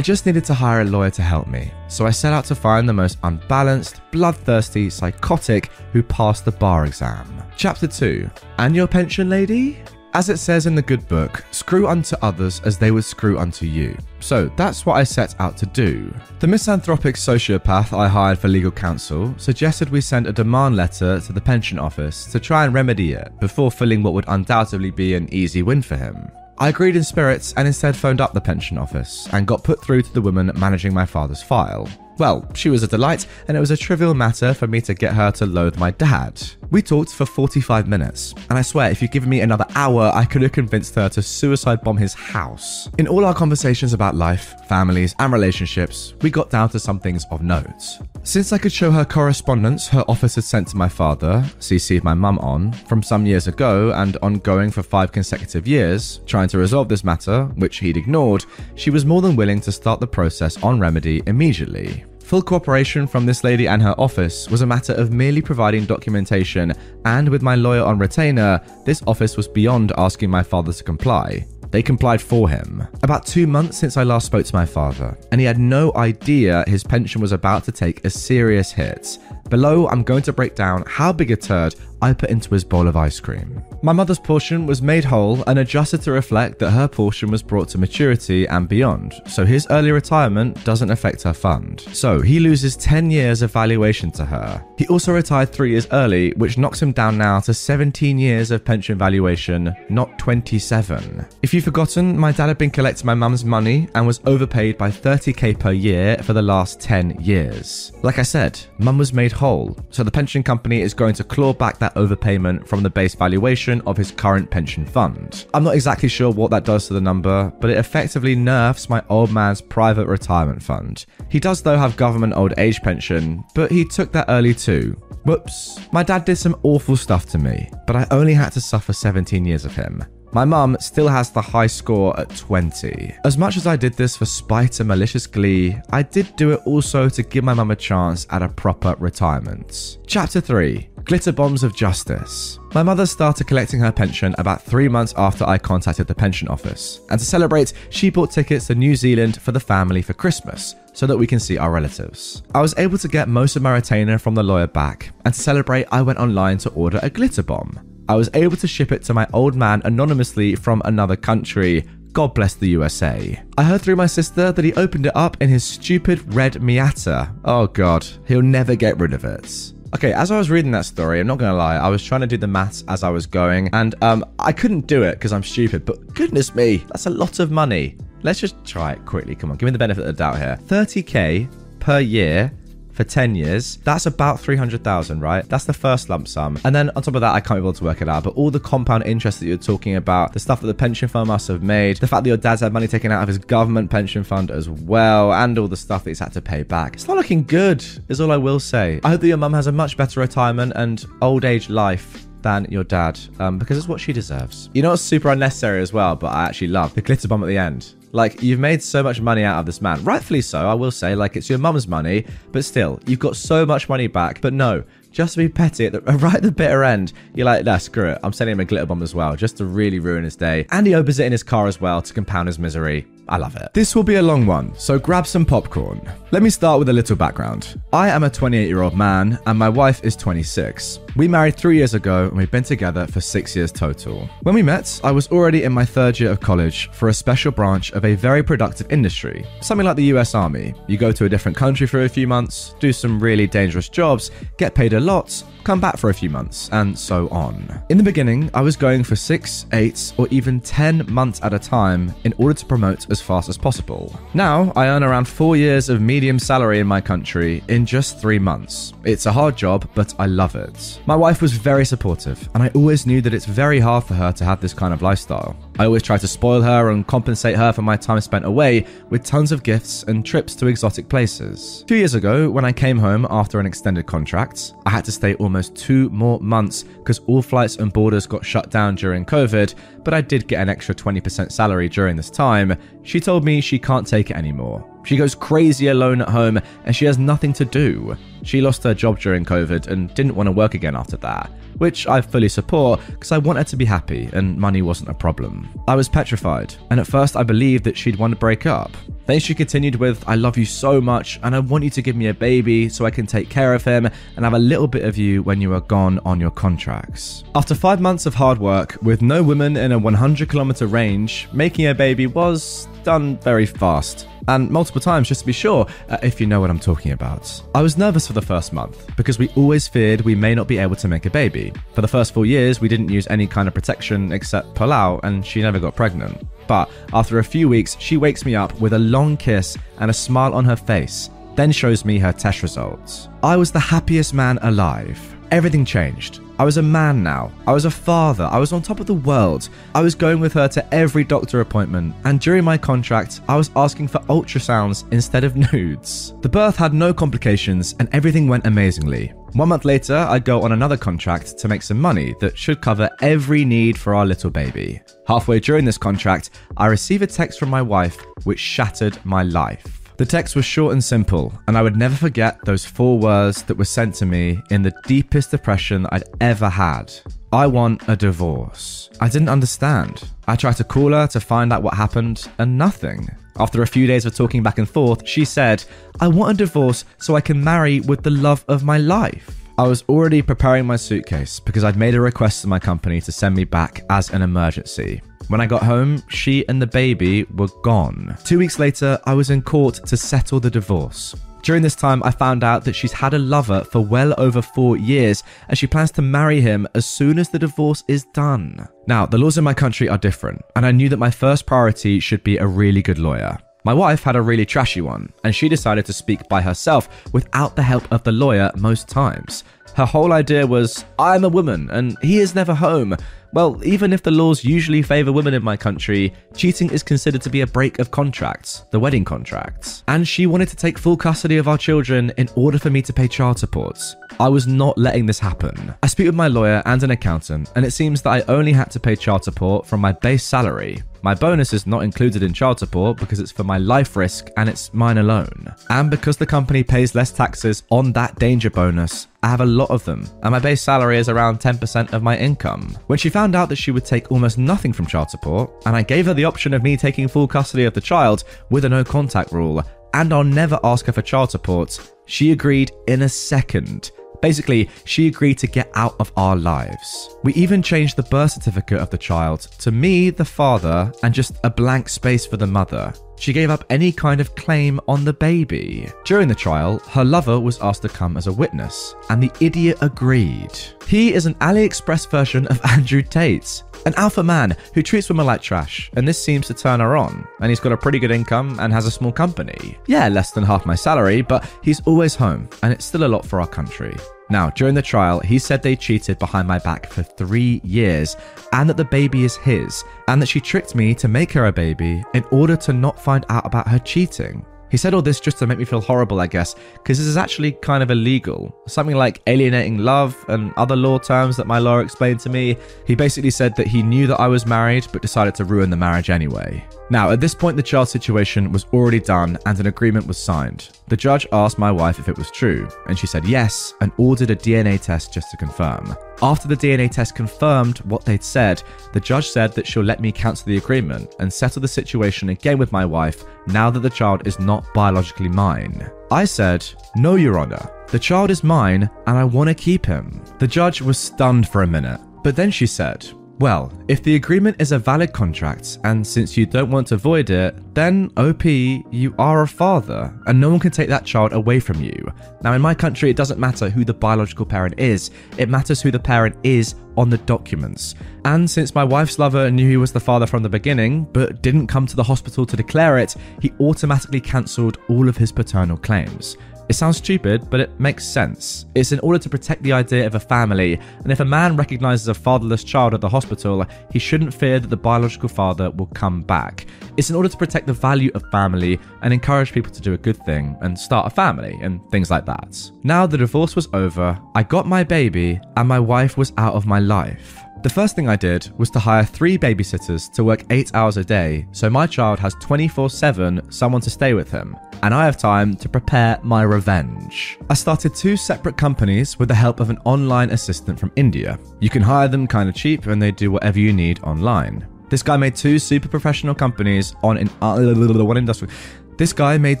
just 0.00 0.24
needed 0.24 0.46
to 0.46 0.54
hire 0.54 0.80
a 0.80 0.84
lawyer 0.86 1.10
to 1.10 1.20
help 1.20 1.48
me. 1.48 1.70
So 1.88 2.06
I 2.06 2.10
set 2.10 2.32
out 2.32 2.46
to 2.46 2.54
find 2.54 2.88
the 2.88 2.94
most 2.94 3.18
unbalanced, 3.22 4.00
bloodthirsty, 4.10 4.88
psychotic 4.88 5.70
who 5.92 6.02
passed 6.02 6.46
the 6.46 6.52
bar 6.52 6.86
exam. 6.86 7.26
Chapter 7.58 7.86
2 7.86 8.30
And 8.56 8.74
your 8.74 8.86
pension 8.86 9.28
lady? 9.28 9.82
As 10.14 10.30
it 10.30 10.38
says 10.38 10.64
in 10.64 10.74
the 10.74 10.80
good 10.80 11.06
book, 11.08 11.44
screw 11.50 11.88
unto 11.88 12.16
others 12.22 12.62
as 12.64 12.78
they 12.78 12.90
would 12.90 13.04
screw 13.04 13.38
unto 13.38 13.66
you. 13.66 13.98
So 14.20 14.50
that's 14.56 14.86
what 14.86 14.94
I 14.94 15.04
set 15.04 15.38
out 15.40 15.58
to 15.58 15.66
do. 15.66 16.10
The 16.38 16.46
misanthropic 16.46 17.16
sociopath 17.16 17.92
I 17.92 18.08
hired 18.08 18.38
for 18.38 18.48
legal 18.48 18.70
counsel 18.70 19.34
suggested 19.36 19.90
we 19.90 20.00
send 20.00 20.26
a 20.26 20.32
demand 20.32 20.74
letter 20.74 21.20
to 21.20 21.32
the 21.34 21.40
pension 21.40 21.78
office 21.78 22.24
to 22.32 22.40
try 22.40 22.64
and 22.64 22.72
remedy 22.72 23.12
it 23.12 23.30
before 23.40 23.70
filling 23.70 24.02
what 24.02 24.14
would 24.14 24.24
undoubtedly 24.28 24.90
be 24.90 25.12
an 25.12 25.28
easy 25.34 25.62
win 25.62 25.82
for 25.82 25.96
him. 25.96 26.30
I 26.58 26.68
agreed 26.68 26.94
in 26.94 27.02
spirits 27.02 27.52
and 27.56 27.66
instead 27.66 27.96
phoned 27.96 28.20
up 28.20 28.32
the 28.32 28.40
pension 28.40 28.78
office 28.78 29.28
and 29.32 29.46
got 29.46 29.64
put 29.64 29.82
through 29.82 30.02
to 30.02 30.12
the 30.12 30.20
woman 30.20 30.52
managing 30.56 30.94
my 30.94 31.04
father's 31.04 31.42
file. 31.42 31.88
Well, 32.16 32.48
she 32.54 32.70
was 32.70 32.84
a 32.84 32.88
delight, 32.88 33.26
and 33.48 33.56
it 33.56 33.60
was 33.60 33.72
a 33.72 33.76
trivial 33.76 34.14
matter 34.14 34.54
for 34.54 34.68
me 34.68 34.80
to 34.82 34.94
get 34.94 35.14
her 35.14 35.32
to 35.32 35.46
loathe 35.46 35.76
my 35.78 35.90
dad. 35.90 36.40
We 36.70 36.82
talked 36.82 37.12
for 37.12 37.26
45 37.26 37.88
minutes, 37.88 38.34
and 38.48 38.58
I 38.58 38.62
swear 38.62 38.90
if 38.90 39.00
you'd 39.00 39.12
given 39.12 39.28
me 39.28 39.40
another 39.40 39.66
hour, 39.74 40.10
I 40.14 40.24
could 40.24 40.42
have 40.42 40.52
convinced 40.52 40.94
her 40.94 41.08
to 41.10 41.22
suicide 41.22 41.82
bomb 41.82 41.96
his 41.96 42.14
house. 42.14 42.88
In 42.98 43.06
all 43.06 43.24
our 43.24 43.34
conversations 43.34 43.92
about 43.92 44.14
life, 44.14 44.54
families, 44.68 45.14
and 45.18 45.32
relationships, 45.32 46.14
we 46.22 46.30
got 46.30 46.50
down 46.50 46.70
to 46.70 46.80
some 46.80 46.98
things 46.98 47.24
of 47.30 47.42
note. 47.42 47.98
Since 48.22 48.52
I 48.52 48.58
could 48.58 48.72
show 48.72 48.90
her 48.90 49.04
correspondence 49.04 49.86
her 49.88 50.04
office 50.08 50.34
had 50.36 50.44
sent 50.44 50.68
to 50.68 50.76
my 50.76 50.88
father, 50.88 51.44
CC 51.60 52.02
my 52.02 52.14
mum 52.14 52.38
on, 52.38 52.72
from 52.72 53.02
some 53.02 53.26
years 53.26 53.46
ago 53.46 53.92
and 53.92 54.16
ongoing 54.22 54.70
for 54.70 54.82
five 54.82 55.12
consecutive 55.12 55.68
years, 55.68 56.20
trying 56.26 56.48
to 56.48 56.58
resolve 56.58 56.88
this 56.88 57.04
matter, 57.04 57.44
which 57.56 57.78
he'd 57.78 57.96
ignored, 57.96 58.44
she 58.74 58.90
was 58.90 59.04
more 59.04 59.22
than 59.22 59.36
willing 59.36 59.60
to 59.60 59.72
start 59.72 60.00
the 60.00 60.06
process 60.06 60.62
on 60.62 60.80
remedy 60.80 61.22
immediately. 61.26 62.04
Full 62.24 62.40
cooperation 62.40 63.06
from 63.06 63.26
this 63.26 63.44
lady 63.44 63.68
and 63.68 63.82
her 63.82 63.94
office 63.98 64.48
was 64.48 64.62
a 64.62 64.66
matter 64.66 64.94
of 64.94 65.12
merely 65.12 65.42
providing 65.42 65.84
documentation, 65.84 66.72
and 67.04 67.28
with 67.28 67.42
my 67.42 67.54
lawyer 67.54 67.82
on 67.82 67.98
retainer, 67.98 68.62
this 68.86 69.02
office 69.06 69.36
was 69.36 69.46
beyond 69.46 69.92
asking 69.98 70.30
my 70.30 70.42
father 70.42 70.72
to 70.72 70.82
comply. 70.82 71.46
They 71.70 71.82
complied 71.82 72.22
for 72.22 72.48
him. 72.48 72.88
About 73.02 73.26
two 73.26 73.46
months 73.46 73.76
since 73.76 73.98
I 73.98 74.04
last 74.04 74.24
spoke 74.24 74.46
to 74.46 74.54
my 74.54 74.64
father, 74.64 75.18
and 75.32 75.40
he 75.40 75.46
had 75.46 75.58
no 75.58 75.92
idea 75.96 76.64
his 76.66 76.82
pension 76.82 77.20
was 77.20 77.32
about 77.32 77.64
to 77.64 77.72
take 77.72 78.02
a 78.06 78.10
serious 78.10 78.72
hit. 78.72 79.18
Below, 79.50 79.88
I'm 79.88 80.02
going 80.02 80.22
to 80.22 80.32
break 80.32 80.54
down 80.54 80.82
how 80.86 81.12
big 81.12 81.30
a 81.30 81.36
turd 81.36 81.74
I 82.02 82.12
put 82.12 82.30
into 82.30 82.50
his 82.50 82.64
bowl 82.64 82.88
of 82.88 82.96
ice 82.96 83.20
cream. 83.20 83.62
My 83.82 83.92
mother's 83.92 84.18
portion 84.18 84.66
was 84.66 84.82
made 84.82 85.04
whole 85.04 85.42
and 85.46 85.58
adjusted 85.58 86.02
to 86.02 86.12
reflect 86.12 86.58
that 86.58 86.70
her 86.70 86.88
portion 86.88 87.30
was 87.30 87.42
brought 87.42 87.68
to 87.70 87.78
maturity 87.78 88.46
and 88.46 88.68
beyond, 88.68 89.14
so 89.26 89.44
his 89.44 89.66
early 89.70 89.90
retirement 89.90 90.62
doesn't 90.64 90.90
affect 90.90 91.22
her 91.22 91.32
fund. 91.32 91.80
So 91.92 92.20
he 92.20 92.40
loses 92.40 92.76
10 92.76 93.10
years 93.10 93.42
of 93.42 93.52
valuation 93.52 94.10
to 94.12 94.24
her. 94.24 94.64
He 94.76 94.86
also 94.88 95.12
retired 95.12 95.52
three 95.52 95.70
years 95.70 95.86
early, 95.92 96.32
which 96.32 96.58
knocks 96.58 96.80
him 96.82 96.92
down 96.92 97.18
now 97.18 97.40
to 97.40 97.54
17 97.54 98.18
years 98.18 98.50
of 98.50 98.64
pension 98.64 98.98
valuation, 98.98 99.74
not 99.88 100.18
27. 100.18 101.26
If 101.42 101.54
you've 101.54 101.64
forgotten, 101.64 102.18
my 102.18 102.32
dad 102.32 102.48
had 102.48 102.58
been 102.58 102.70
collecting 102.70 103.06
my 103.06 103.14
mum's 103.14 103.44
money 103.44 103.88
and 103.94 104.06
was 104.06 104.20
overpaid 104.26 104.78
by 104.78 104.90
30k 104.90 105.58
per 105.58 105.72
year 105.72 106.16
for 106.18 106.32
the 106.32 106.42
last 106.42 106.80
10 106.80 107.20
years. 107.20 107.92
Like 108.02 108.18
I 108.18 108.22
said, 108.22 108.60
mum 108.78 108.98
was 108.98 109.12
made 109.12 109.32
whole, 109.32 109.76
so 109.90 110.02
the 110.02 110.10
pension 110.10 110.42
company 110.42 110.80
is 110.80 110.94
going 110.94 111.14
to 111.14 111.24
claw 111.24 111.52
back 111.52 111.78
that 111.78 111.93
overpayment 111.94 112.66
from 112.66 112.82
the 112.82 112.90
base 112.90 113.14
valuation 113.14 113.80
of 113.82 113.96
his 113.96 114.10
current 114.10 114.50
pension 114.50 114.84
fund. 114.84 115.46
I'm 115.54 115.64
not 115.64 115.74
exactly 115.74 116.08
sure 116.08 116.30
what 116.30 116.50
that 116.50 116.64
does 116.64 116.86
to 116.88 116.94
the 116.94 117.00
number, 117.00 117.52
but 117.60 117.70
it 117.70 117.78
effectively 117.78 118.34
nerfs 118.34 118.88
my 118.88 119.02
old 119.08 119.32
man's 119.32 119.60
private 119.60 120.06
retirement 120.06 120.62
fund. 120.62 121.06
He 121.28 121.40
does, 121.40 121.62
though, 121.62 121.78
have 121.78 121.96
government 121.96 122.34
old 122.34 122.54
age 122.58 122.82
pension, 122.82 123.44
but 123.54 123.70
he 123.70 123.84
took 123.84 124.12
that 124.12 124.26
early 124.28 124.54
too. 124.54 124.96
Whoops. 125.24 125.80
My 125.92 126.02
dad 126.02 126.24
did 126.24 126.36
some 126.36 126.58
awful 126.62 126.96
stuff 126.96 127.26
to 127.26 127.38
me, 127.38 127.70
but 127.86 127.96
I 127.96 128.06
only 128.10 128.34
had 128.34 128.50
to 128.52 128.60
suffer 128.60 128.92
17 128.92 129.44
years 129.44 129.64
of 129.64 129.74
him. 129.74 130.04
My 130.34 130.44
mum 130.44 130.76
still 130.80 131.06
has 131.06 131.30
the 131.30 131.40
high 131.40 131.68
score 131.68 132.18
at 132.18 132.28
20. 132.34 133.14
As 133.24 133.38
much 133.38 133.56
as 133.56 133.68
I 133.68 133.76
did 133.76 133.94
this 133.94 134.16
for 134.16 134.26
spite 134.26 134.80
and 134.80 134.88
malicious 134.88 135.28
glee, 135.28 135.76
I 135.90 136.02
did 136.02 136.34
do 136.34 136.50
it 136.50 136.60
also 136.66 137.08
to 137.08 137.22
give 137.22 137.44
my 137.44 137.54
mum 137.54 137.70
a 137.70 137.76
chance 137.76 138.26
at 138.30 138.42
a 138.42 138.48
proper 138.48 138.96
retirement. 138.98 139.98
Chapter 140.08 140.40
3 140.40 140.88
Glitter 141.04 141.32
Bombs 141.32 141.62
of 141.62 141.76
Justice. 141.76 142.58
My 142.72 142.82
mother 142.82 143.04
started 143.04 143.46
collecting 143.46 143.78
her 143.80 143.92
pension 143.92 144.34
about 144.38 144.62
three 144.62 144.88
months 144.88 145.12
after 145.18 145.44
I 145.44 145.58
contacted 145.58 146.06
the 146.06 146.14
pension 146.14 146.48
office, 146.48 147.02
and 147.10 147.20
to 147.20 147.26
celebrate, 147.26 147.74
she 147.90 148.08
bought 148.08 148.30
tickets 148.30 148.68
to 148.68 148.74
New 148.74 148.96
Zealand 148.96 149.38
for 149.42 149.52
the 149.52 149.60
family 149.60 150.00
for 150.00 150.14
Christmas 150.14 150.74
so 150.94 151.06
that 151.06 151.16
we 151.16 151.26
can 151.26 151.38
see 151.38 151.58
our 151.58 151.70
relatives. 151.70 152.42
I 152.54 152.62
was 152.62 152.74
able 152.78 152.96
to 152.96 153.08
get 153.08 153.28
most 153.28 153.54
of 153.54 153.60
my 153.60 153.74
retainer 153.74 154.16
from 154.16 154.34
the 154.34 154.42
lawyer 154.42 154.66
back, 154.66 155.12
and 155.26 155.34
to 155.34 155.40
celebrate, 155.40 155.86
I 155.92 156.00
went 156.00 156.18
online 156.18 156.56
to 156.58 156.70
order 156.70 157.00
a 157.02 157.10
glitter 157.10 157.42
bomb. 157.42 157.78
I 158.08 158.14
was 158.14 158.30
able 158.32 158.56
to 158.56 158.66
ship 158.66 158.90
it 158.90 159.02
to 159.04 159.14
my 159.14 159.26
old 159.34 159.54
man 159.54 159.82
anonymously 159.84 160.54
from 160.54 160.80
another 160.86 161.16
country. 161.16 161.84
God 162.14 162.32
bless 162.32 162.54
the 162.54 162.68
USA. 162.68 163.42
I 163.58 163.62
heard 163.62 163.82
through 163.82 163.96
my 163.96 164.06
sister 164.06 164.52
that 164.52 164.64
he 164.64 164.72
opened 164.74 165.04
it 165.04 165.16
up 165.16 165.36
in 165.42 165.50
his 165.50 165.64
stupid 165.64 166.32
red 166.32 166.54
Miata. 166.54 167.36
Oh 167.44 167.66
god, 167.66 168.06
he'll 168.26 168.40
never 168.40 168.74
get 168.74 168.98
rid 168.98 169.12
of 169.12 169.24
it. 169.26 169.73
Okay, 169.94 170.12
as 170.12 170.32
I 170.32 170.36
was 170.36 170.50
reading 170.50 170.72
that 170.72 170.86
story, 170.86 171.20
I'm 171.20 171.28
not 171.28 171.38
gonna 171.38 171.56
lie, 171.56 171.76
I 171.76 171.88
was 171.88 172.04
trying 172.04 172.22
to 172.22 172.26
do 172.26 172.36
the 172.36 172.48
maths 172.48 172.82
as 172.88 173.04
I 173.04 173.10
was 173.10 173.26
going, 173.26 173.70
and 173.72 173.94
um, 174.02 174.24
I 174.40 174.50
couldn't 174.50 174.88
do 174.88 175.04
it 175.04 175.12
because 175.12 175.32
I'm 175.32 175.44
stupid. 175.44 175.84
But 175.84 176.12
goodness 176.14 176.52
me, 176.52 176.78
that's 176.88 177.06
a 177.06 177.10
lot 177.10 177.38
of 177.38 177.52
money. 177.52 177.96
Let's 178.24 178.40
just 178.40 178.64
try 178.64 178.94
it 178.94 179.06
quickly. 179.06 179.36
Come 179.36 179.52
on, 179.52 179.56
give 179.56 179.66
me 179.66 179.70
the 179.70 179.78
benefit 179.78 180.00
of 180.00 180.08
the 180.08 180.12
doubt 180.12 180.38
here. 180.38 180.58
30k 180.66 181.48
per 181.78 182.00
year 182.00 182.50
for 182.94 183.04
10 183.04 183.34
years, 183.34 183.76
that's 183.84 184.06
about 184.06 184.40
300,000, 184.40 185.20
right? 185.20 185.46
That's 185.48 185.64
the 185.64 185.72
first 185.72 186.08
lump 186.08 186.28
sum. 186.28 186.58
And 186.64 186.74
then 186.74 186.90
on 186.90 187.02
top 187.02 187.14
of 187.14 187.20
that, 187.20 187.34
I 187.34 187.40
can't 187.40 187.58
be 187.58 187.62
able 187.62 187.72
to 187.74 187.84
work 187.84 188.00
it 188.00 188.08
out, 188.08 188.24
but 188.24 188.34
all 188.34 188.50
the 188.50 188.60
compound 188.60 189.04
interest 189.04 189.40
that 189.40 189.46
you're 189.46 189.56
talking 189.56 189.96
about, 189.96 190.32
the 190.32 190.38
stuff 190.38 190.60
that 190.60 190.66
the 190.68 190.74
pension 190.74 191.08
fund 191.08 191.28
must 191.28 191.48
have 191.48 191.62
made, 191.62 191.98
the 191.98 192.06
fact 192.06 192.24
that 192.24 192.28
your 192.28 192.36
dad's 192.36 192.60
had 192.60 192.72
money 192.72 192.86
taken 192.86 193.10
out 193.10 193.22
of 193.22 193.28
his 193.28 193.38
government 193.38 193.90
pension 193.90 194.24
fund 194.24 194.50
as 194.50 194.68
well, 194.68 195.32
and 195.32 195.58
all 195.58 195.68
the 195.68 195.76
stuff 195.76 196.04
that 196.04 196.10
he's 196.10 196.20
had 196.20 196.32
to 196.32 196.40
pay 196.40 196.62
back. 196.62 196.94
It's 196.94 197.08
not 197.08 197.16
looking 197.16 197.42
good, 197.42 197.84
is 198.08 198.20
all 198.20 198.30
I 198.30 198.36
will 198.36 198.60
say. 198.60 199.00
I 199.04 199.10
hope 199.10 199.20
that 199.20 199.28
your 199.28 199.36
mum 199.36 199.52
has 199.52 199.66
a 199.66 199.72
much 199.72 199.96
better 199.96 200.20
retirement 200.20 200.72
and 200.76 201.04
old 201.20 201.44
age 201.44 201.68
life 201.68 202.26
than 202.42 202.66
your 202.70 202.84
dad 202.84 203.18
um, 203.40 203.58
because 203.58 203.76
it's 203.76 203.88
what 203.88 204.00
she 204.00 204.12
deserves. 204.12 204.70
You 204.74 204.82
know 204.82 204.90
what's 204.90 205.02
super 205.02 205.30
unnecessary 205.30 205.82
as 205.82 205.92
well, 205.92 206.14
but 206.14 206.28
I 206.28 206.44
actually 206.44 206.68
love 206.68 206.94
the 206.94 207.02
glitter 207.02 207.26
bomb 207.26 207.42
at 207.42 207.46
the 207.46 207.58
end. 207.58 207.94
Like, 208.14 208.44
you've 208.44 208.60
made 208.60 208.80
so 208.80 209.02
much 209.02 209.20
money 209.20 209.42
out 209.42 209.58
of 209.58 209.66
this 209.66 209.82
man. 209.82 210.02
Rightfully 210.04 210.40
so, 210.40 210.68
I 210.68 210.74
will 210.74 210.92
say. 210.92 211.16
Like, 211.16 211.36
it's 211.36 211.50
your 211.50 211.58
mum's 211.58 211.88
money, 211.88 212.24
but 212.52 212.64
still, 212.64 213.00
you've 213.06 213.18
got 213.18 213.34
so 213.34 213.66
much 213.66 213.88
money 213.88 214.06
back. 214.06 214.40
But 214.40 214.52
no, 214.52 214.84
just 215.10 215.34
to 215.34 215.38
be 215.38 215.48
petty 215.48 215.86
at 215.86 215.92
the, 215.92 216.00
right 216.18 216.36
at 216.36 216.42
the 216.42 216.52
bitter 216.52 216.84
end, 216.84 217.12
you're 217.34 217.44
like, 217.44 217.64
nah, 217.64 217.76
screw 217.78 218.10
it. 218.10 218.18
I'm 218.22 218.32
sending 218.32 218.52
him 218.52 218.60
a 218.60 218.64
glitter 218.64 218.86
bomb 218.86 219.02
as 219.02 219.16
well, 219.16 219.34
just 219.34 219.56
to 219.56 219.64
really 219.64 219.98
ruin 219.98 220.22
his 220.22 220.36
day. 220.36 220.64
And 220.70 220.86
he 220.86 220.94
opens 220.94 221.18
it 221.18 221.26
in 221.26 221.32
his 221.32 221.42
car 221.42 221.66
as 221.66 221.80
well 221.80 222.00
to 222.02 222.14
compound 222.14 222.46
his 222.46 222.56
misery. 222.56 223.04
I 223.28 223.36
love 223.36 223.56
it. 223.56 223.72
This 223.72 223.96
will 223.96 224.02
be 224.02 224.16
a 224.16 224.22
long 224.22 224.46
one, 224.46 224.74
so 224.76 224.98
grab 224.98 225.26
some 225.26 225.44
popcorn. 225.44 226.00
Let 226.30 226.42
me 226.42 226.50
start 226.50 226.78
with 226.78 226.88
a 226.88 226.92
little 226.92 227.16
background. 227.16 227.80
I 227.92 228.08
am 228.08 228.24
a 228.24 228.30
28 228.30 228.66
year 228.66 228.82
old 228.82 228.96
man, 228.96 229.38
and 229.46 229.58
my 229.58 229.68
wife 229.68 230.02
is 230.04 230.16
26. 230.16 231.00
We 231.16 231.28
married 231.28 231.56
three 231.56 231.76
years 231.76 231.94
ago, 231.94 232.24
and 232.24 232.36
we've 232.36 232.50
been 232.50 232.64
together 232.64 233.06
for 233.06 233.20
six 233.20 233.54
years 233.56 233.72
total. 233.72 234.28
When 234.42 234.54
we 234.54 234.62
met, 234.62 235.00
I 235.04 235.10
was 235.10 235.28
already 235.28 235.62
in 235.62 235.72
my 235.72 235.84
third 235.84 236.18
year 236.18 236.30
of 236.30 236.40
college 236.40 236.90
for 236.92 237.08
a 237.08 237.14
special 237.14 237.52
branch 237.52 237.92
of 237.92 238.04
a 238.04 238.14
very 238.14 238.42
productive 238.42 238.90
industry, 238.90 239.46
something 239.60 239.86
like 239.86 239.96
the 239.96 240.12
US 240.16 240.34
Army. 240.34 240.74
You 240.86 240.98
go 240.98 241.12
to 241.12 241.24
a 241.24 241.28
different 241.28 241.56
country 241.56 241.86
for 241.86 242.02
a 242.02 242.08
few 242.08 242.26
months, 242.26 242.74
do 242.80 242.92
some 242.92 243.20
really 243.20 243.46
dangerous 243.46 243.88
jobs, 243.88 244.30
get 244.58 244.74
paid 244.74 244.92
a 244.92 245.00
lot, 245.00 245.42
come 245.64 245.80
back 245.80 245.96
for 245.96 246.10
a 246.10 246.14
few 246.14 246.30
months, 246.30 246.68
and 246.72 246.96
so 246.96 247.28
on. 247.30 247.82
In 247.88 247.98
the 247.98 248.04
beginning, 248.04 248.50
I 248.54 248.60
was 248.60 248.76
going 248.76 249.02
for 249.02 249.16
six, 249.16 249.66
eight, 249.72 250.12
or 250.18 250.28
even 250.30 250.60
10 250.60 251.12
months 251.12 251.40
at 251.42 251.54
a 251.54 251.58
time 251.58 252.14
in 252.24 252.34
order 252.38 252.54
to 252.54 252.66
promote 252.66 253.10
as 253.10 253.20
fast 253.20 253.48
as 253.48 253.56
possible. 253.56 254.14
Now, 254.34 254.72
I 254.76 254.88
earn 254.88 255.02
around 255.02 255.26
four 255.26 255.56
years 255.56 255.88
of 255.88 256.00
medium 256.00 256.38
salary 256.38 256.78
in 256.78 256.86
my 256.86 257.00
country 257.00 257.62
in 257.68 257.86
just 257.86 258.20
three 258.20 258.38
months. 258.38 258.92
It's 259.04 259.26
a 259.26 259.32
hard 259.32 259.56
job, 259.56 259.88
but 259.94 260.14
I 260.18 260.26
love 260.26 260.54
it. 260.54 261.00
My 261.06 261.16
wife 261.16 261.40
was 261.42 261.52
very 261.52 261.84
supportive, 261.84 262.48
and 262.54 262.62
I 262.62 262.68
always 262.74 263.06
knew 263.06 263.20
that 263.22 263.34
it's 263.34 263.46
very 263.46 263.80
hard 263.80 264.04
for 264.04 264.14
her 264.14 264.32
to 264.32 264.44
have 264.44 264.60
this 264.60 264.74
kind 264.74 264.92
of 264.92 265.02
lifestyle. 265.02 265.56
I 265.76 265.86
always 265.86 266.04
try 266.04 266.18
to 266.18 266.28
spoil 266.28 266.62
her 266.62 266.90
and 266.90 267.04
compensate 267.04 267.56
her 267.56 267.72
for 267.72 267.82
my 267.82 267.96
time 267.96 268.20
spent 268.20 268.44
away 268.44 268.86
with 269.10 269.24
tons 269.24 269.50
of 269.50 269.64
gifts 269.64 270.04
and 270.04 270.24
trips 270.24 270.54
to 270.56 270.68
exotic 270.68 271.08
places. 271.08 271.84
Two 271.88 271.96
years 271.96 272.14
ago, 272.14 272.48
when 272.48 272.64
I 272.64 272.70
came 272.70 272.96
home 272.96 273.26
after 273.28 273.58
an 273.58 273.66
extended 273.66 274.06
contract, 274.06 274.74
I 274.86 274.90
had 274.90 275.04
to 275.06 275.12
stay 275.12 275.34
almost 275.34 275.74
two 275.74 276.08
more 276.10 276.38
months 276.38 276.84
because 276.84 277.18
all 277.26 277.42
flights 277.42 277.76
and 277.76 277.92
borders 277.92 278.24
got 278.24 278.46
shut 278.46 278.70
down 278.70 278.94
during 278.94 279.24
COVID, 279.24 279.74
but 280.04 280.14
I 280.14 280.20
did 280.20 280.46
get 280.46 280.62
an 280.62 280.68
extra 280.68 280.94
20% 280.94 281.50
salary 281.50 281.88
during 281.88 282.14
this 282.14 282.30
time. 282.30 282.78
She 283.02 283.18
told 283.18 283.44
me 283.44 283.60
she 283.60 283.80
can't 283.80 284.06
take 284.06 284.30
it 284.30 284.36
anymore. 284.36 284.88
She 285.04 285.16
goes 285.16 285.34
crazy 285.34 285.88
alone 285.88 286.22
at 286.22 286.28
home 286.28 286.60
and 286.84 286.94
she 286.94 287.04
has 287.04 287.18
nothing 287.18 287.52
to 287.54 287.64
do. 287.64 288.16
She 288.44 288.60
lost 288.60 288.84
her 288.84 288.94
job 288.94 289.18
during 289.18 289.44
COVID 289.44 289.88
and 289.88 290.14
didn't 290.14 290.36
want 290.36 290.46
to 290.46 290.52
work 290.52 290.74
again 290.74 290.94
after 290.94 291.16
that, 291.18 291.50
which 291.78 292.06
I 292.06 292.20
fully 292.20 292.48
support 292.48 293.00
because 293.06 293.32
I 293.32 293.38
want 293.38 293.58
her 293.58 293.64
to 293.64 293.76
be 293.76 293.84
happy 293.84 294.28
and 294.32 294.56
money 294.56 294.82
wasn't 294.82 295.10
a 295.10 295.14
problem. 295.14 295.68
I 295.88 295.94
was 295.94 296.08
petrified, 296.08 296.74
and 296.90 297.00
at 297.00 297.06
first 297.06 297.36
I 297.36 297.42
believed 297.42 297.84
that 297.84 297.96
she'd 297.96 298.16
want 298.16 298.32
to 298.32 298.38
break 298.38 298.66
up. 298.66 298.90
Then 299.26 299.40
she 299.40 299.54
continued 299.54 299.96
with, 299.96 300.22
I 300.28 300.34
love 300.34 300.58
you 300.58 300.66
so 300.66 301.00
much 301.00 301.40
and 301.42 301.54
I 301.54 301.60
want 301.60 301.82
you 301.82 301.90
to 301.90 302.02
give 302.02 302.14
me 302.14 302.26
a 302.26 302.34
baby 302.34 302.88
so 302.90 303.06
I 303.06 303.10
can 303.10 303.26
take 303.26 303.48
care 303.48 303.72
of 303.72 303.82
him 303.82 304.06
and 304.06 304.44
have 304.44 304.52
a 304.52 304.58
little 304.58 304.86
bit 304.86 305.04
of 305.04 305.16
you 305.16 305.42
when 305.42 305.62
you 305.62 305.72
are 305.72 305.80
gone 305.80 306.20
on 306.26 306.40
your 306.40 306.50
contracts. 306.50 307.44
After 307.54 307.74
five 307.74 308.00
months 308.00 308.26
of 308.26 308.34
hard 308.34 308.58
work, 308.58 308.98
with 309.00 309.22
no 309.22 309.42
women 309.42 309.76
in 309.78 309.92
a 309.92 309.98
100 309.98 310.48
kilometer 310.48 310.86
range, 310.86 311.48
making 311.52 311.86
a 311.86 311.94
baby 311.94 312.26
was 312.26 312.86
done 313.02 313.38
very 313.38 313.66
fast 313.66 314.28
and 314.48 314.70
multiple 314.70 315.00
times 315.00 315.28
just 315.28 315.40
to 315.40 315.46
be 315.46 315.52
sure, 315.52 315.86
uh, 316.08 316.18
if 316.22 316.40
you 316.40 316.46
know 316.46 316.60
what 316.60 316.70
I'm 316.70 316.78
talking 316.78 317.12
about. 317.12 317.62
I 317.74 317.82
was 317.82 317.98
nervous 317.98 318.26
for 318.26 318.32
the 318.32 318.42
first 318.42 318.72
month 318.72 319.14
because 319.16 319.38
we 319.38 319.48
always 319.56 319.88
feared 319.88 320.20
we 320.22 320.34
may 320.34 320.54
not 320.54 320.68
be 320.68 320.78
able 320.78 320.96
to 320.96 321.08
make 321.08 321.26
a 321.26 321.30
baby. 321.30 321.72
For 321.94 322.00
the 322.00 322.08
first 322.08 322.32
four 322.32 322.46
years, 322.46 322.80
we 322.80 322.88
didn't 322.88 323.08
use 323.08 323.26
any 323.28 323.46
kind 323.46 323.68
of 323.68 323.74
protection 323.74 324.32
except 324.32 324.74
out, 324.80 325.20
and 325.24 325.44
she 325.44 325.62
never 325.62 325.80
got 325.80 325.96
pregnant. 325.96 326.46
But 326.66 326.90
after 327.12 327.38
a 327.38 327.44
few 327.44 327.68
weeks, 327.68 327.96
she 327.98 328.16
wakes 328.16 328.44
me 328.44 328.54
up 328.54 328.78
with 328.80 328.92
a 328.92 328.98
long 328.98 329.36
kiss 329.36 329.76
and 329.98 330.10
a 330.10 330.14
smile 330.14 330.54
on 330.54 330.64
her 330.64 330.76
face, 330.76 331.30
then 331.56 331.72
shows 331.72 332.04
me 332.04 332.18
her 332.18 332.32
test 332.32 332.62
results. 332.62 333.28
I 333.42 333.56
was 333.56 333.70
the 333.70 333.80
happiest 333.80 334.34
man 334.34 334.58
alive. 334.62 335.20
Everything 335.50 335.84
changed. 335.84 336.40
I 336.56 336.64
was 336.64 336.76
a 336.76 336.82
man 336.82 337.22
now. 337.24 337.50
I 337.66 337.72
was 337.72 337.84
a 337.84 337.90
father. 337.90 338.44
I 338.44 338.58
was 338.58 338.72
on 338.72 338.80
top 338.80 339.00
of 339.00 339.06
the 339.06 339.14
world. 339.14 339.68
I 339.94 340.02
was 340.02 340.14
going 340.14 340.38
with 340.38 340.52
her 340.52 340.68
to 340.68 340.94
every 340.94 341.24
doctor 341.24 341.60
appointment. 341.60 342.14
And 342.24 342.40
during 342.40 342.62
my 342.62 342.78
contract, 342.78 343.40
I 343.48 343.56
was 343.56 343.70
asking 343.74 344.08
for 344.08 344.20
ultrasounds 344.20 345.04
instead 345.12 345.42
of 345.42 345.56
nudes. 345.72 346.34
The 346.42 346.48
birth 346.48 346.76
had 346.76 346.94
no 346.94 347.12
complications 347.12 347.96
and 347.98 348.08
everything 348.12 348.46
went 348.46 348.66
amazingly. 348.66 349.32
One 349.54 349.68
month 349.68 349.84
later, 349.84 350.14
I 350.16 350.38
go 350.38 350.62
on 350.62 350.72
another 350.72 350.96
contract 350.96 351.58
to 351.58 351.68
make 351.68 351.82
some 351.82 352.00
money 352.00 352.34
that 352.40 352.56
should 352.56 352.80
cover 352.80 353.10
every 353.20 353.64
need 353.64 353.98
for 353.98 354.14
our 354.14 354.26
little 354.26 354.50
baby. 354.50 355.00
Halfway 355.26 355.58
during 355.58 355.84
this 355.84 355.98
contract, 355.98 356.50
I 356.76 356.86
receive 356.86 357.22
a 357.22 357.26
text 357.26 357.58
from 357.58 357.70
my 357.70 357.82
wife 357.82 358.24
which 358.44 358.60
shattered 358.60 359.18
my 359.24 359.42
life. 359.42 360.03
The 360.16 360.24
text 360.24 360.54
was 360.54 360.64
short 360.64 360.92
and 360.92 361.02
simple, 361.02 361.52
and 361.66 361.76
I 361.76 361.82
would 361.82 361.96
never 361.96 362.14
forget 362.14 362.64
those 362.64 362.84
four 362.84 363.18
words 363.18 363.64
that 363.64 363.76
were 363.76 363.84
sent 363.84 364.14
to 364.16 364.26
me 364.26 364.60
in 364.70 364.82
the 364.82 364.94
deepest 365.06 365.50
depression 365.50 366.06
I'd 366.12 366.22
ever 366.40 366.68
had. 366.68 367.12
I 367.52 367.66
want 367.66 368.08
a 368.08 368.14
divorce. 368.14 369.10
I 369.20 369.28
didn't 369.28 369.48
understand. 369.48 370.22
I 370.46 370.54
tried 370.54 370.76
to 370.76 370.84
call 370.84 371.10
her 371.12 371.26
to 371.26 371.40
find 371.40 371.72
out 371.72 371.82
what 371.82 371.94
happened, 371.94 372.48
and 372.58 372.78
nothing. 372.78 373.28
After 373.58 373.82
a 373.82 373.88
few 373.88 374.06
days 374.06 374.24
of 374.24 374.36
talking 374.36 374.62
back 374.62 374.78
and 374.78 374.88
forth, 374.88 375.26
she 375.26 375.44
said, 375.44 375.84
I 376.20 376.28
want 376.28 376.52
a 376.52 376.64
divorce 376.64 377.04
so 377.18 377.34
I 377.34 377.40
can 377.40 377.62
marry 377.62 377.98
with 377.98 378.22
the 378.22 378.30
love 378.30 378.64
of 378.68 378.84
my 378.84 378.98
life. 378.98 379.64
I 379.78 379.88
was 379.88 380.04
already 380.08 380.42
preparing 380.42 380.86
my 380.86 380.94
suitcase 380.94 381.58
because 381.58 381.82
I'd 381.82 381.96
made 381.96 382.14
a 382.14 382.20
request 382.20 382.60
to 382.62 382.68
my 382.68 382.78
company 382.78 383.20
to 383.20 383.32
send 383.32 383.56
me 383.56 383.64
back 383.64 384.04
as 384.10 384.30
an 384.30 384.42
emergency. 384.42 385.22
When 385.48 385.60
I 385.60 385.66
got 385.66 385.82
home, 385.82 386.22
she 386.28 386.66
and 386.68 386.80
the 386.80 386.86
baby 386.86 387.44
were 387.44 387.68
gone. 387.82 388.36
Two 388.44 388.58
weeks 388.58 388.78
later, 388.78 389.18
I 389.24 389.34
was 389.34 389.50
in 389.50 389.62
court 389.62 390.00
to 390.06 390.16
settle 390.16 390.58
the 390.58 390.70
divorce. 390.70 391.34
During 391.62 391.82
this 391.82 391.94
time, 391.94 392.22
I 392.22 392.30
found 392.30 392.62
out 392.62 392.84
that 392.84 392.94
she's 392.94 393.12
had 393.12 393.34
a 393.34 393.38
lover 393.38 393.84
for 393.84 394.00
well 394.00 394.34
over 394.36 394.60
four 394.60 394.96
years 394.96 395.42
and 395.68 395.78
she 395.78 395.86
plans 395.86 396.10
to 396.12 396.22
marry 396.22 396.60
him 396.60 396.86
as 396.94 397.06
soon 397.06 397.38
as 397.38 397.48
the 397.48 397.58
divorce 397.58 398.04
is 398.06 398.24
done. 398.34 398.86
Now, 399.06 399.26
the 399.26 399.38
laws 399.38 399.56
in 399.56 399.64
my 399.64 399.74
country 399.74 400.08
are 400.08 400.18
different, 400.18 400.62
and 400.76 400.84
I 400.84 400.92
knew 400.92 401.08
that 401.08 401.18
my 401.18 401.30
first 401.30 401.66
priority 401.66 402.20
should 402.20 402.44
be 402.44 402.58
a 402.58 402.66
really 402.66 403.02
good 403.02 403.18
lawyer. 403.18 403.58
My 403.84 403.92
wife 403.92 404.22
had 404.22 404.36
a 404.36 404.42
really 404.42 404.64
trashy 404.64 405.02
one, 405.02 405.30
and 405.44 405.54
she 405.54 405.68
decided 405.68 406.06
to 406.06 406.12
speak 406.14 406.48
by 406.48 406.62
herself 406.62 407.08
without 407.34 407.76
the 407.76 407.82
help 407.82 408.10
of 408.10 408.22
the 408.24 408.32
lawyer 408.32 408.70
most 408.76 409.08
times. 409.08 409.64
Her 409.94 410.06
whole 410.06 410.32
idea 410.32 410.66
was, 410.66 411.04
I'm 411.18 411.44
a 411.44 411.48
woman 411.48 411.88
and 411.90 412.16
he 412.20 412.38
is 412.38 412.54
never 412.54 412.74
home. 412.74 413.16
Well, 413.54 413.80
even 413.84 414.12
if 414.12 414.20
the 414.20 414.32
laws 414.32 414.64
usually 414.64 415.00
favour 415.00 415.30
women 415.30 415.54
in 415.54 415.62
my 415.62 415.76
country, 415.76 416.34
cheating 416.56 416.90
is 416.90 417.04
considered 417.04 417.40
to 417.42 417.50
be 417.50 417.60
a 417.60 417.66
break 417.68 418.00
of 418.00 418.10
contracts, 418.10 418.84
the 418.90 418.98
wedding 418.98 419.24
contracts. 419.24 420.02
And 420.08 420.26
she 420.26 420.46
wanted 420.46 420.70
to 420.70 420.76
take 420.76 420.98
full 420.98 421.16
custody 421.16 421.56
of 421.58 421.68
our 421.68 421.78
children 421.78 422.32
in 422.36 422.48
order 422.56 422.80
for 422.80 422.90
me 422.90 423.00
to 423.02 423.12
pay 423.12 423.28
child 423.28 423.60
support. 423.60 424.00
I 424.40 424.48
was 424.48 424.66
not 424.66 424.98
letting 424.98 425.26
this 425.26 425.38
happen. 425.38 425.94
I 426.02 426.06
speak 426.08 426.26
with 426.26 426.34
my 426.34 426.48
lawyer 426.48 426.82
and 426.86 427.02
an 427.02 427.12
accountant, 427.12 427.70
and 427.76 427.84
it 427.84 427.92
seems 427.92 428.20
that 428.22 428.30
I 428.30 428.52
only 428.52 428.72
had 428.72 428.90
to 428.90 429.00
pay 429.00 429.14
child 429.14 429.44
support 429.44 429.86
from 429.86 430.00
my 430.00 430.12
base 430.12 430.42
salary. 430.42 431.02
My 431.22 431.34
bonus 431.34 431.72
is 431.72 431.86
not 431.86 432.02
included 432.02 432.42
in 432.42 432.52
child 432.52 432.78
support 432.78 433.16
because 433.16 433.38
it's 433.40 433.52
for 433.52 433.64
my 433.64 433.78
life 433.78 434.16
risk 434.16 434.50
and 434.56 434.68
it's 434.68 434.92
mine 434.92 435.18
alone. 435.18 435.72
And 435.88 436.10
because 436.10 436.36
the 436.36 436.44
company 436.46 436.82
pays 436.82 437.14
less 437.14 437.32
taxes 437.32 437.84
on 437.90 438.12
that 438.12 438.38
danger 438.38 438.70
bonus, 438.70 439.28
I 439.42 439.48
have 439.48 439.60
a 439.60 439.66
lot 439.66 439.90
of 439.90 440.04
them, 440.04 440.28
and 440.42 440.50
my 440.50 440.58
base 440.58 440.82
salary 440.82 441.18
is 441.18 441.28
around 441.28 441.60
10% 441.60 442.12
of 442.12 442.22
my 442.22 442.36
income. 442.36 442.96
When 443.06 443.18
she 443.18 443.30
found 443.30 443.54
out 443.54 443.68
that 443.68 443.76
she 443.76 443.92
would 443.92 444.04
take 444.04 444.32
almost 444.32 444.58
nothing 444.58 444.92
from 444.92 445.06
child 445.06 445.30
support, 445.30 445.70
and 445.86 445.94
I 445.94 446.02
gave 446.02 446.26
her 446.26 446.34
the 446.34 446.44
option 446.44 446.74
of 446.74 446.82
me 446.82 446.96
taking 446.96 447.28
full 447.28 447.46
custody 447.46 447.84
of 447.84 447.94
the 447.94 448.00
child 448.00 448.44
with 448.70 448.84
a 448.84 448.88
no 448.88 449.04
contact 449.04 449.52
rule, 449.52 449.82
and 450.12 450.32
I'll 450.32 450.44
never 450.44 450.78
ask 450.82 451.06
her 451.06 451.12
for 451.12 451.22
child 451.22 451.50
support, 451.50 451.98
she 452.26 452.52
agreed 452.52 452.90
in 453.06 453.22
a 453.22 453.28
second. 453.28 454.10
Basically, 454.44 454.90
she 455.06 455.26
agreed 455.26 455.56
to 455.60 455.66
get 455.66 455.90
out 455.94 456.16
of 456.20 456.30
our 456.36 456.54
lives. 456.54 457.34
We 457.44 457.54
even 457.54 457.82
changed 457.82 458.16
the 458.16 458.24
birth 458.24 458.50
certificate 458.50 458.98
of 458.98 459.08
the 459.08 459.16
child 459.16 459.62
to 459.78 459.90
me, 459.90 460.28
the 460.28 460.44
father, 460.44 461.10
and 461.22 461.32
just 461.32 461.56
a 461.64 461.70
blank 461.70 462.10
space 462.10 462.44
for 462.44 462.58
the 462.58 462.66
mother. 462.66 463.14
She 463.36 463.52
gave 463.52 463.70
up 463.70 463.84
any 463.90 464.12
kind 464.12 464.40
of 464.40 464.54
claim 464.54 465.00
on 465.08 465.24
the 465.24 465.32
baby. 465.32 466.08
During 466.24 466.46
the 466.46 466.54
trial, 466.54 466.98
her 467.10 467.24
lover 467.24 467.58
was 467.58 467.80
asked 467.80 468.02
to 468.02 468.08
come 468.08 468.36
as 468.36 468.46
a 468.46 468.52
witness, 468.52 469.14
and 469.30 469.42
the 469.42 469.50
idiot 469.60 469.98
agreed. 470.02 470.78
He 471.08 471.34
is 471.34 471.46
an 471.46 471.54
AliExpress 471.54 472.30
version 472.30 472.66
of 472.68 472.80
Andrew 472.90 473.22
Tate. 473.22 473.82
An 474.06 474.14
alpha 474.16 474.42
man 474.42 474.76
who 474.92 475.02
treats 475.02 475.28
women 475.28 475.46
like 475.46 475.62
trash, 475.62 476.10
and 476.16 476.28
this 476.28 476.42
seems 476.42 476.66
to 476.66 476.74
turn 476.74 477.00
her 477.00 477.16
on. 477.16 477.46
And 477.60 477.70
he's 477.70 477.80
got 477.80 477.92
a 477.92 477.96
pretty 477.96 478.18
good 478.18 478.30
income 478.30 478.76
and 478.78 478.92
has 478.92 479.06
a 479.06 479.10
small 479.10 479.32
company. 479.32 479.98
Yeah, 480.06 480.28
less 480.28 480.50
than 480.50 480.64
half 480.64 480.86
my 480.86 480.94
salary, 480.94 481.42
but 481.42 481.68
he's 481.82 482.00
always 482.02 482.34
home, 482.34 482.68
and 482.82 482.92
it's 482.92 483.04
still 483.04 483.24
a 483.24 483.28
lot 483.28 483.44
for 483.46 483.60
our 483.60 483.66
country. 483.66 484.14
Now, 484.50 484.70
during 484.70 484.94
the 484.94 485.02
trial, 485.02 485.40
he 485.40 485.58
said 485.58 485.82
they 485.82 485.96
cheated 485.96 486.38
behind 486.38 486.68
my 486.68 486.78
back 486.78 487.06
for 487.06 487.22
three 487.22 487.80
years 487.82 488.36
and 488.72 488.88
that 488.88 488.96
the 488.96 489.04
baby 489.04 489.44
is 489.44 489.56
his, 489.56 490.04
and 490.28 490.40
that 490.40 490.48
she 490.48 490.60
tricked 490.60 490.94
me 490.94 491.14
to 491.14 491.28
make 491.28 491.52
her 491.52 491.66
a 491.66 491.72
baby 491.72 492.22
in 492.34 492.44
order 492.50 492.76
to 492.76 492.92
not 492.92 493.18
find 493.18 493.46
out 493.48 493.64
about 493.64 493.88
her 493.88 493.98
cheating. 493.98 494.64
He 494.94 494.98
said 494.98 495.12
all 495.12 495.22
this 495.22 495.40
just 495.40 495.58
to 495.58 495.66
make 495.66 495.78
me 495.78 495.84
feel 495.84 496.00
horrible, 496.00 496.40
I 496.40 496.46
guess, 496.46 496.76
because 496.92 497.18
this 497.18 497.26
is 497.26 497.36
actually 497.36 497.72
kind 497.72 498.00
of 498.00 498.12
illegal. 498.12 498.72
Something 498.86 499.16
like 499.16 499.42
alienating 499.48 499.98
love 499.98 500.36
and 500.46 500.72
other 500.76 500.94
law 500.94 501.18
terms 501.18 501.56
that 501.56 501.66
my 501.66 501.80
lawyer 501.80 502.02
explained 502.02 502.38
to 502.40 502.48
me. 502.48 502.76
He 503.04 503.16
basically 503.16 503.50
said 503.50 503.74
that 503.74 503.88
he 503.88 504.04
knew 504.04 504.28
that 504.28 504.38
I 504.38 504.46
was 504.46 504.66
married 504.66 505.08
but 505.12 505.20
decided 505.20 505.56
to 505.56 505.64
ruin 505.64 505.90
the 505.90 505.96
marriage 505.96 506.30
anyway. 506.30 506.86
Now, 507.10 507.32
at 507.32 507.40
this 507.40 507.56
point, 507.56 507.76
the 507.76 507.82
child 507.82 508.08
situation 508.08 508.70
was 508.70 508.86
already 508.92 509.18
done 509.18 509.58
and 509.66 509.80
an 509.80 509.86
agreement 509.86 510.28
was 510.28 510.38
signed. 510.38 510.90
The 511.06 511.16
judge 511.16 511.46
asked 511.52 511.78
my 511.78 511.92
wife 511.92 512.18
if 512.18 512.28
it 512.28 512.38
was 512.38 512.50
true, 512.50 512.88
and 513.08 513.18
she 513.18 513.26
said 513.26 513.46
yes 513.46 513.92
and 514.00 514.10
ordered 514.16 514.50
a 514.50 514.56
DNA 514.56 514.98
test 515.00 515.34
just 515.34 515.50
to 515.50 515.56
confirm. 515.58 516.16
After 516.40 516.66
the 516.66 516.76
DNA 516.76 517.10
test 517.10 517.34
confirmed 517.34 517.98
what 517.98 518.24
they'd 518.24 518.42
said, 518.42 518.82
the 519.12 519.20
judge 519.20 519.48
said 519.48 519.72
that 519.74 519.86
she'll 519.86 520.02
let 520.02 520.20
me 520.20 520.32
cancel 520.32 520.66
the 520.66 520.78
agreement 520.78 521.34
and 521.40 521.52
settle 521.52 521.82
the 521.82 521.88
situation 521.88 522.48
again 522.48 522.78
with 522.78 522.90
my 522.90 523.04
wife 523.04 523.44
now 523.66 523.90
that 523.90 524.00
the 524.00 524.10
child 524.10 524.46
is 524.46 524.58
not 524.58 524.86
biologically 524.94 525.48
mine. 525.48 526.10
I 526.30 526.46
said, 526.46 526.86
No, 527.16 527.34
Your 527.34 527.58
Honour, 527.58 527.90
the 528.08 528.18
child 528.18 528.50
is 528.50 528.64
mine 528.64 529.10
and 529.26 529.36
I 529.36 529.44
want 529.44 529.68
to 529.68 529.74
keep 529.74 530.06
him. 530.06 530.42
The 530.58 530.66
judge 530.66 531.02
was 531.02 531.18
stunned 531.18 531.68
for 531.68 531.82
a 531.82 531.86
minute, 531.86 532.20
but 532.42 532.56
then 532.56 532.70
she 532.70 532.86
said, 532.86 533.30
well, 533.60 533.92
if 534.08 534.20
the 534.22 534.34
agreement 534.34 534.76
is 534.80 534.90
a 534.90 534.98
valid 534.98 535.32
contract, 535.32 535.98
and 536.02 536.26
since 536.26 536.56
you 536.56 536.66
don't 536.66 536.90
want 536.90 537.06
to 537.08 537.16
void 537.16 537.50
it, 537.50 537.76
then 537.94 538.30
OP, 538.36 538.64
you 538.64 539.32
are 539.38 539.62
a 539.62 539.68
father, 539.68 540.34
and 540.46 540.60
no 540.60 540.70
one 540.70 540.80
can 540.80 540.90
take 540.90 541.08
that 541.08 541.24
child 541.24 541.52
away 541.52 541.78
from 541.78 542.02
you. 542.02 542.32
Now, 542.62 542.72
in 542.72 542.82
my 542.82 542.94
country, 542.94 543.30
it 543.30 543.36
doesn't 543.36 543.60
matter 543.60 543.88
who 543.88 544.04
the 544.04 544.12
biological 544.12 544.66
parent 544.66 544.98
is, 544.98 545.30
it 545.56 545.68
matters 545.68 546.02
who 546.02 546.10
the 546.10 546.18
parent 546.18 546.56
is 546.64 546.96
on 547.16 547.30
the 547.30 547.38
documents. 547.38 548.16
And 548.44 548.68
since 548.68 548.92
my 548.94 549.04
wife's 549.04 549.38
lover 549.38 549.70
knew 549.70 549.88
he 549.88 549.96
was 549.96 550.12
the 550.12 550.18
father 550.18 550.46
from 550.48 550.64
the 550.64 550.68
beginning, 550.68 551.24
but 551.32 551.62
didn't 551.62 551.86
come 551.86 552.06
to 552.06 552.16
the 552.16 552.24
hospital 552.24 552.66
to 552.66 552.76
declare 552.76 553.18
it, 553.18 553.36
he 553.60 553.72
automatically 553.78 554.40
cancelled 554.40 554.98
all 555.08 555.28
of 555.28 555.36
his 555.36 555.52
paternal 555.52 555.96
claims. 555.96 556.56
It 556.88 556.94
sounds 556.94 557.16
stupid, 557.16 557.70
but 557.70 557.80
it 557.80 557.98
makes 557.98 558.24
sense. 558.24 558.86
It's 558.94 559.12
in 559.12 559.20
order 559.20 559.38
to 559.38 559.48
protect 559.48 559.82
the 559.82 559.92
idea 559.92 560.26
of 560.26 560.34
a 560.34 560.40
family, 560.40 561.00
and 561.22 561.32
if 561.32 561.40
a 561.40 561.44
man 561.44 561.76
recognizes 561.76 562.28
a 562.28 562.34
fatherless 562.34 562.84
child 562.84 563.14
at 563.14 563.20
the 563.20 563.28
hospital, 563.28 563.86
he 564.10 564.18
shouldn't 564.18 564.52
fear 564.52 564.78
that 564.78 564.88
the 564.88 564.96
biological 564.96 565.48
father 565.48 565.90
will 565.90 566.06
come 566.06 566.42
back. 566.42 566.86
It's 567.16 567.30
in 567.30 567.36
order 567.36 567.48
to 567.48 567.56
protect 567.56 567.86
the 567.86 567.92
value 567.94 568.30
of 568.34 568.50
family 568.50 569.00
and 569.22 569.32
encourage 569.32 569.72
people 569.72 569.92
to 569.92 570.00
do 570.00 570.12
a 570.12 570.18
good 570.18 570.36
thing 570.44 570.76
and 570.82 570.98
start 570.98 571.26
a 571.26 571.30
family 571.34 571.78
and 571.80 572.00
things 572.10 572.30
like 572.30 572.44
that. 572.46 572.90
Now 573.02 573.26
the 573.26 573.38
divorce 573.38 573.74
was 573.74 573.88
over, 573.94 574.38
I 574.54 574.62
got 574.62 574.86
my 574.86 575.04
baby, 575.04 575.60
and 575.76 575.88
my 575.88 576.00
wife 576.00 576.36
was 576.36 576.52
out 576.58 576.74
of 576.74 576.86
my 576.86 576.98
life. 576.98 577.63
The 577.84 577.90
first 577.90 578.16
thing 578.16 578.30
I 578.30 578.36
did 578.36 578.72
was 578.78 578.88
to 578.92 578.98
hire 578.98 579.24
three 579.24 579.58
babysitters 579.58 580.32
to 580.32 580.42
work 580.42 580.64
eight 580.70 580.90
hours 580.94 581.18
a 581.18 581.22
day 581.22 581.66
so 581.70 581.90
my 581.90 582.06
child 582.06 582.38
has 582.38 582.54
24 582.54 583.10
7 583.10 583.70
someone 583.70 584.00
to 584.00 584.08
stay 584.08 584.32
with 584.32 584.50
him, 584.50 584.74
and 585.02 585.12
I 585.12 585.26
have 585.26 585.36
time 585.36 585.76
to 585.76 585.88
prepare 585.90 586.40
my 586.42 586.62
revenge. 586.62 587.58
I 587.68 587.74
started 587.74 588.14
two 588.14 588.38
separate 588.38 588.78
companies 588.78 589.38
with 589.38 589.48
the 589.48 589.54
help 589.54 589.80
of 589.80 589.90
an 589.90 589.98
online 590.06 590.48
assistant 590.48 590.98
from 590.98 591.12
India. 591.14 591.58
You 591.80 591.90
can 591.90 592.00
hire 592.00 592.26
them 592.26 592.46
kind 592.46 592.70
of 592.70 592.74
cheap 592.74 593.04
and 593.04 593.20
they 593.20 593.32
do 593.32 593.50
whatever 593.50 593.78
you 593.78 593.92
need 593.92 594.18
online. 594.20 594.88
This 595.10 595.22
guy 595.22 595.36
made 595.36 595.54
two 595.54 595.78
super 595.78 596.08
professional 596.08 596.54
companies 596.54 597.14
on 597.22 597.36
in, 597.36 597.50
uh, 597.60 597.76
one 598.24 598.38
industrial. 598.38 598.72
This 599.16 599.32
guy 599.32 599.56
made 599.58 599.80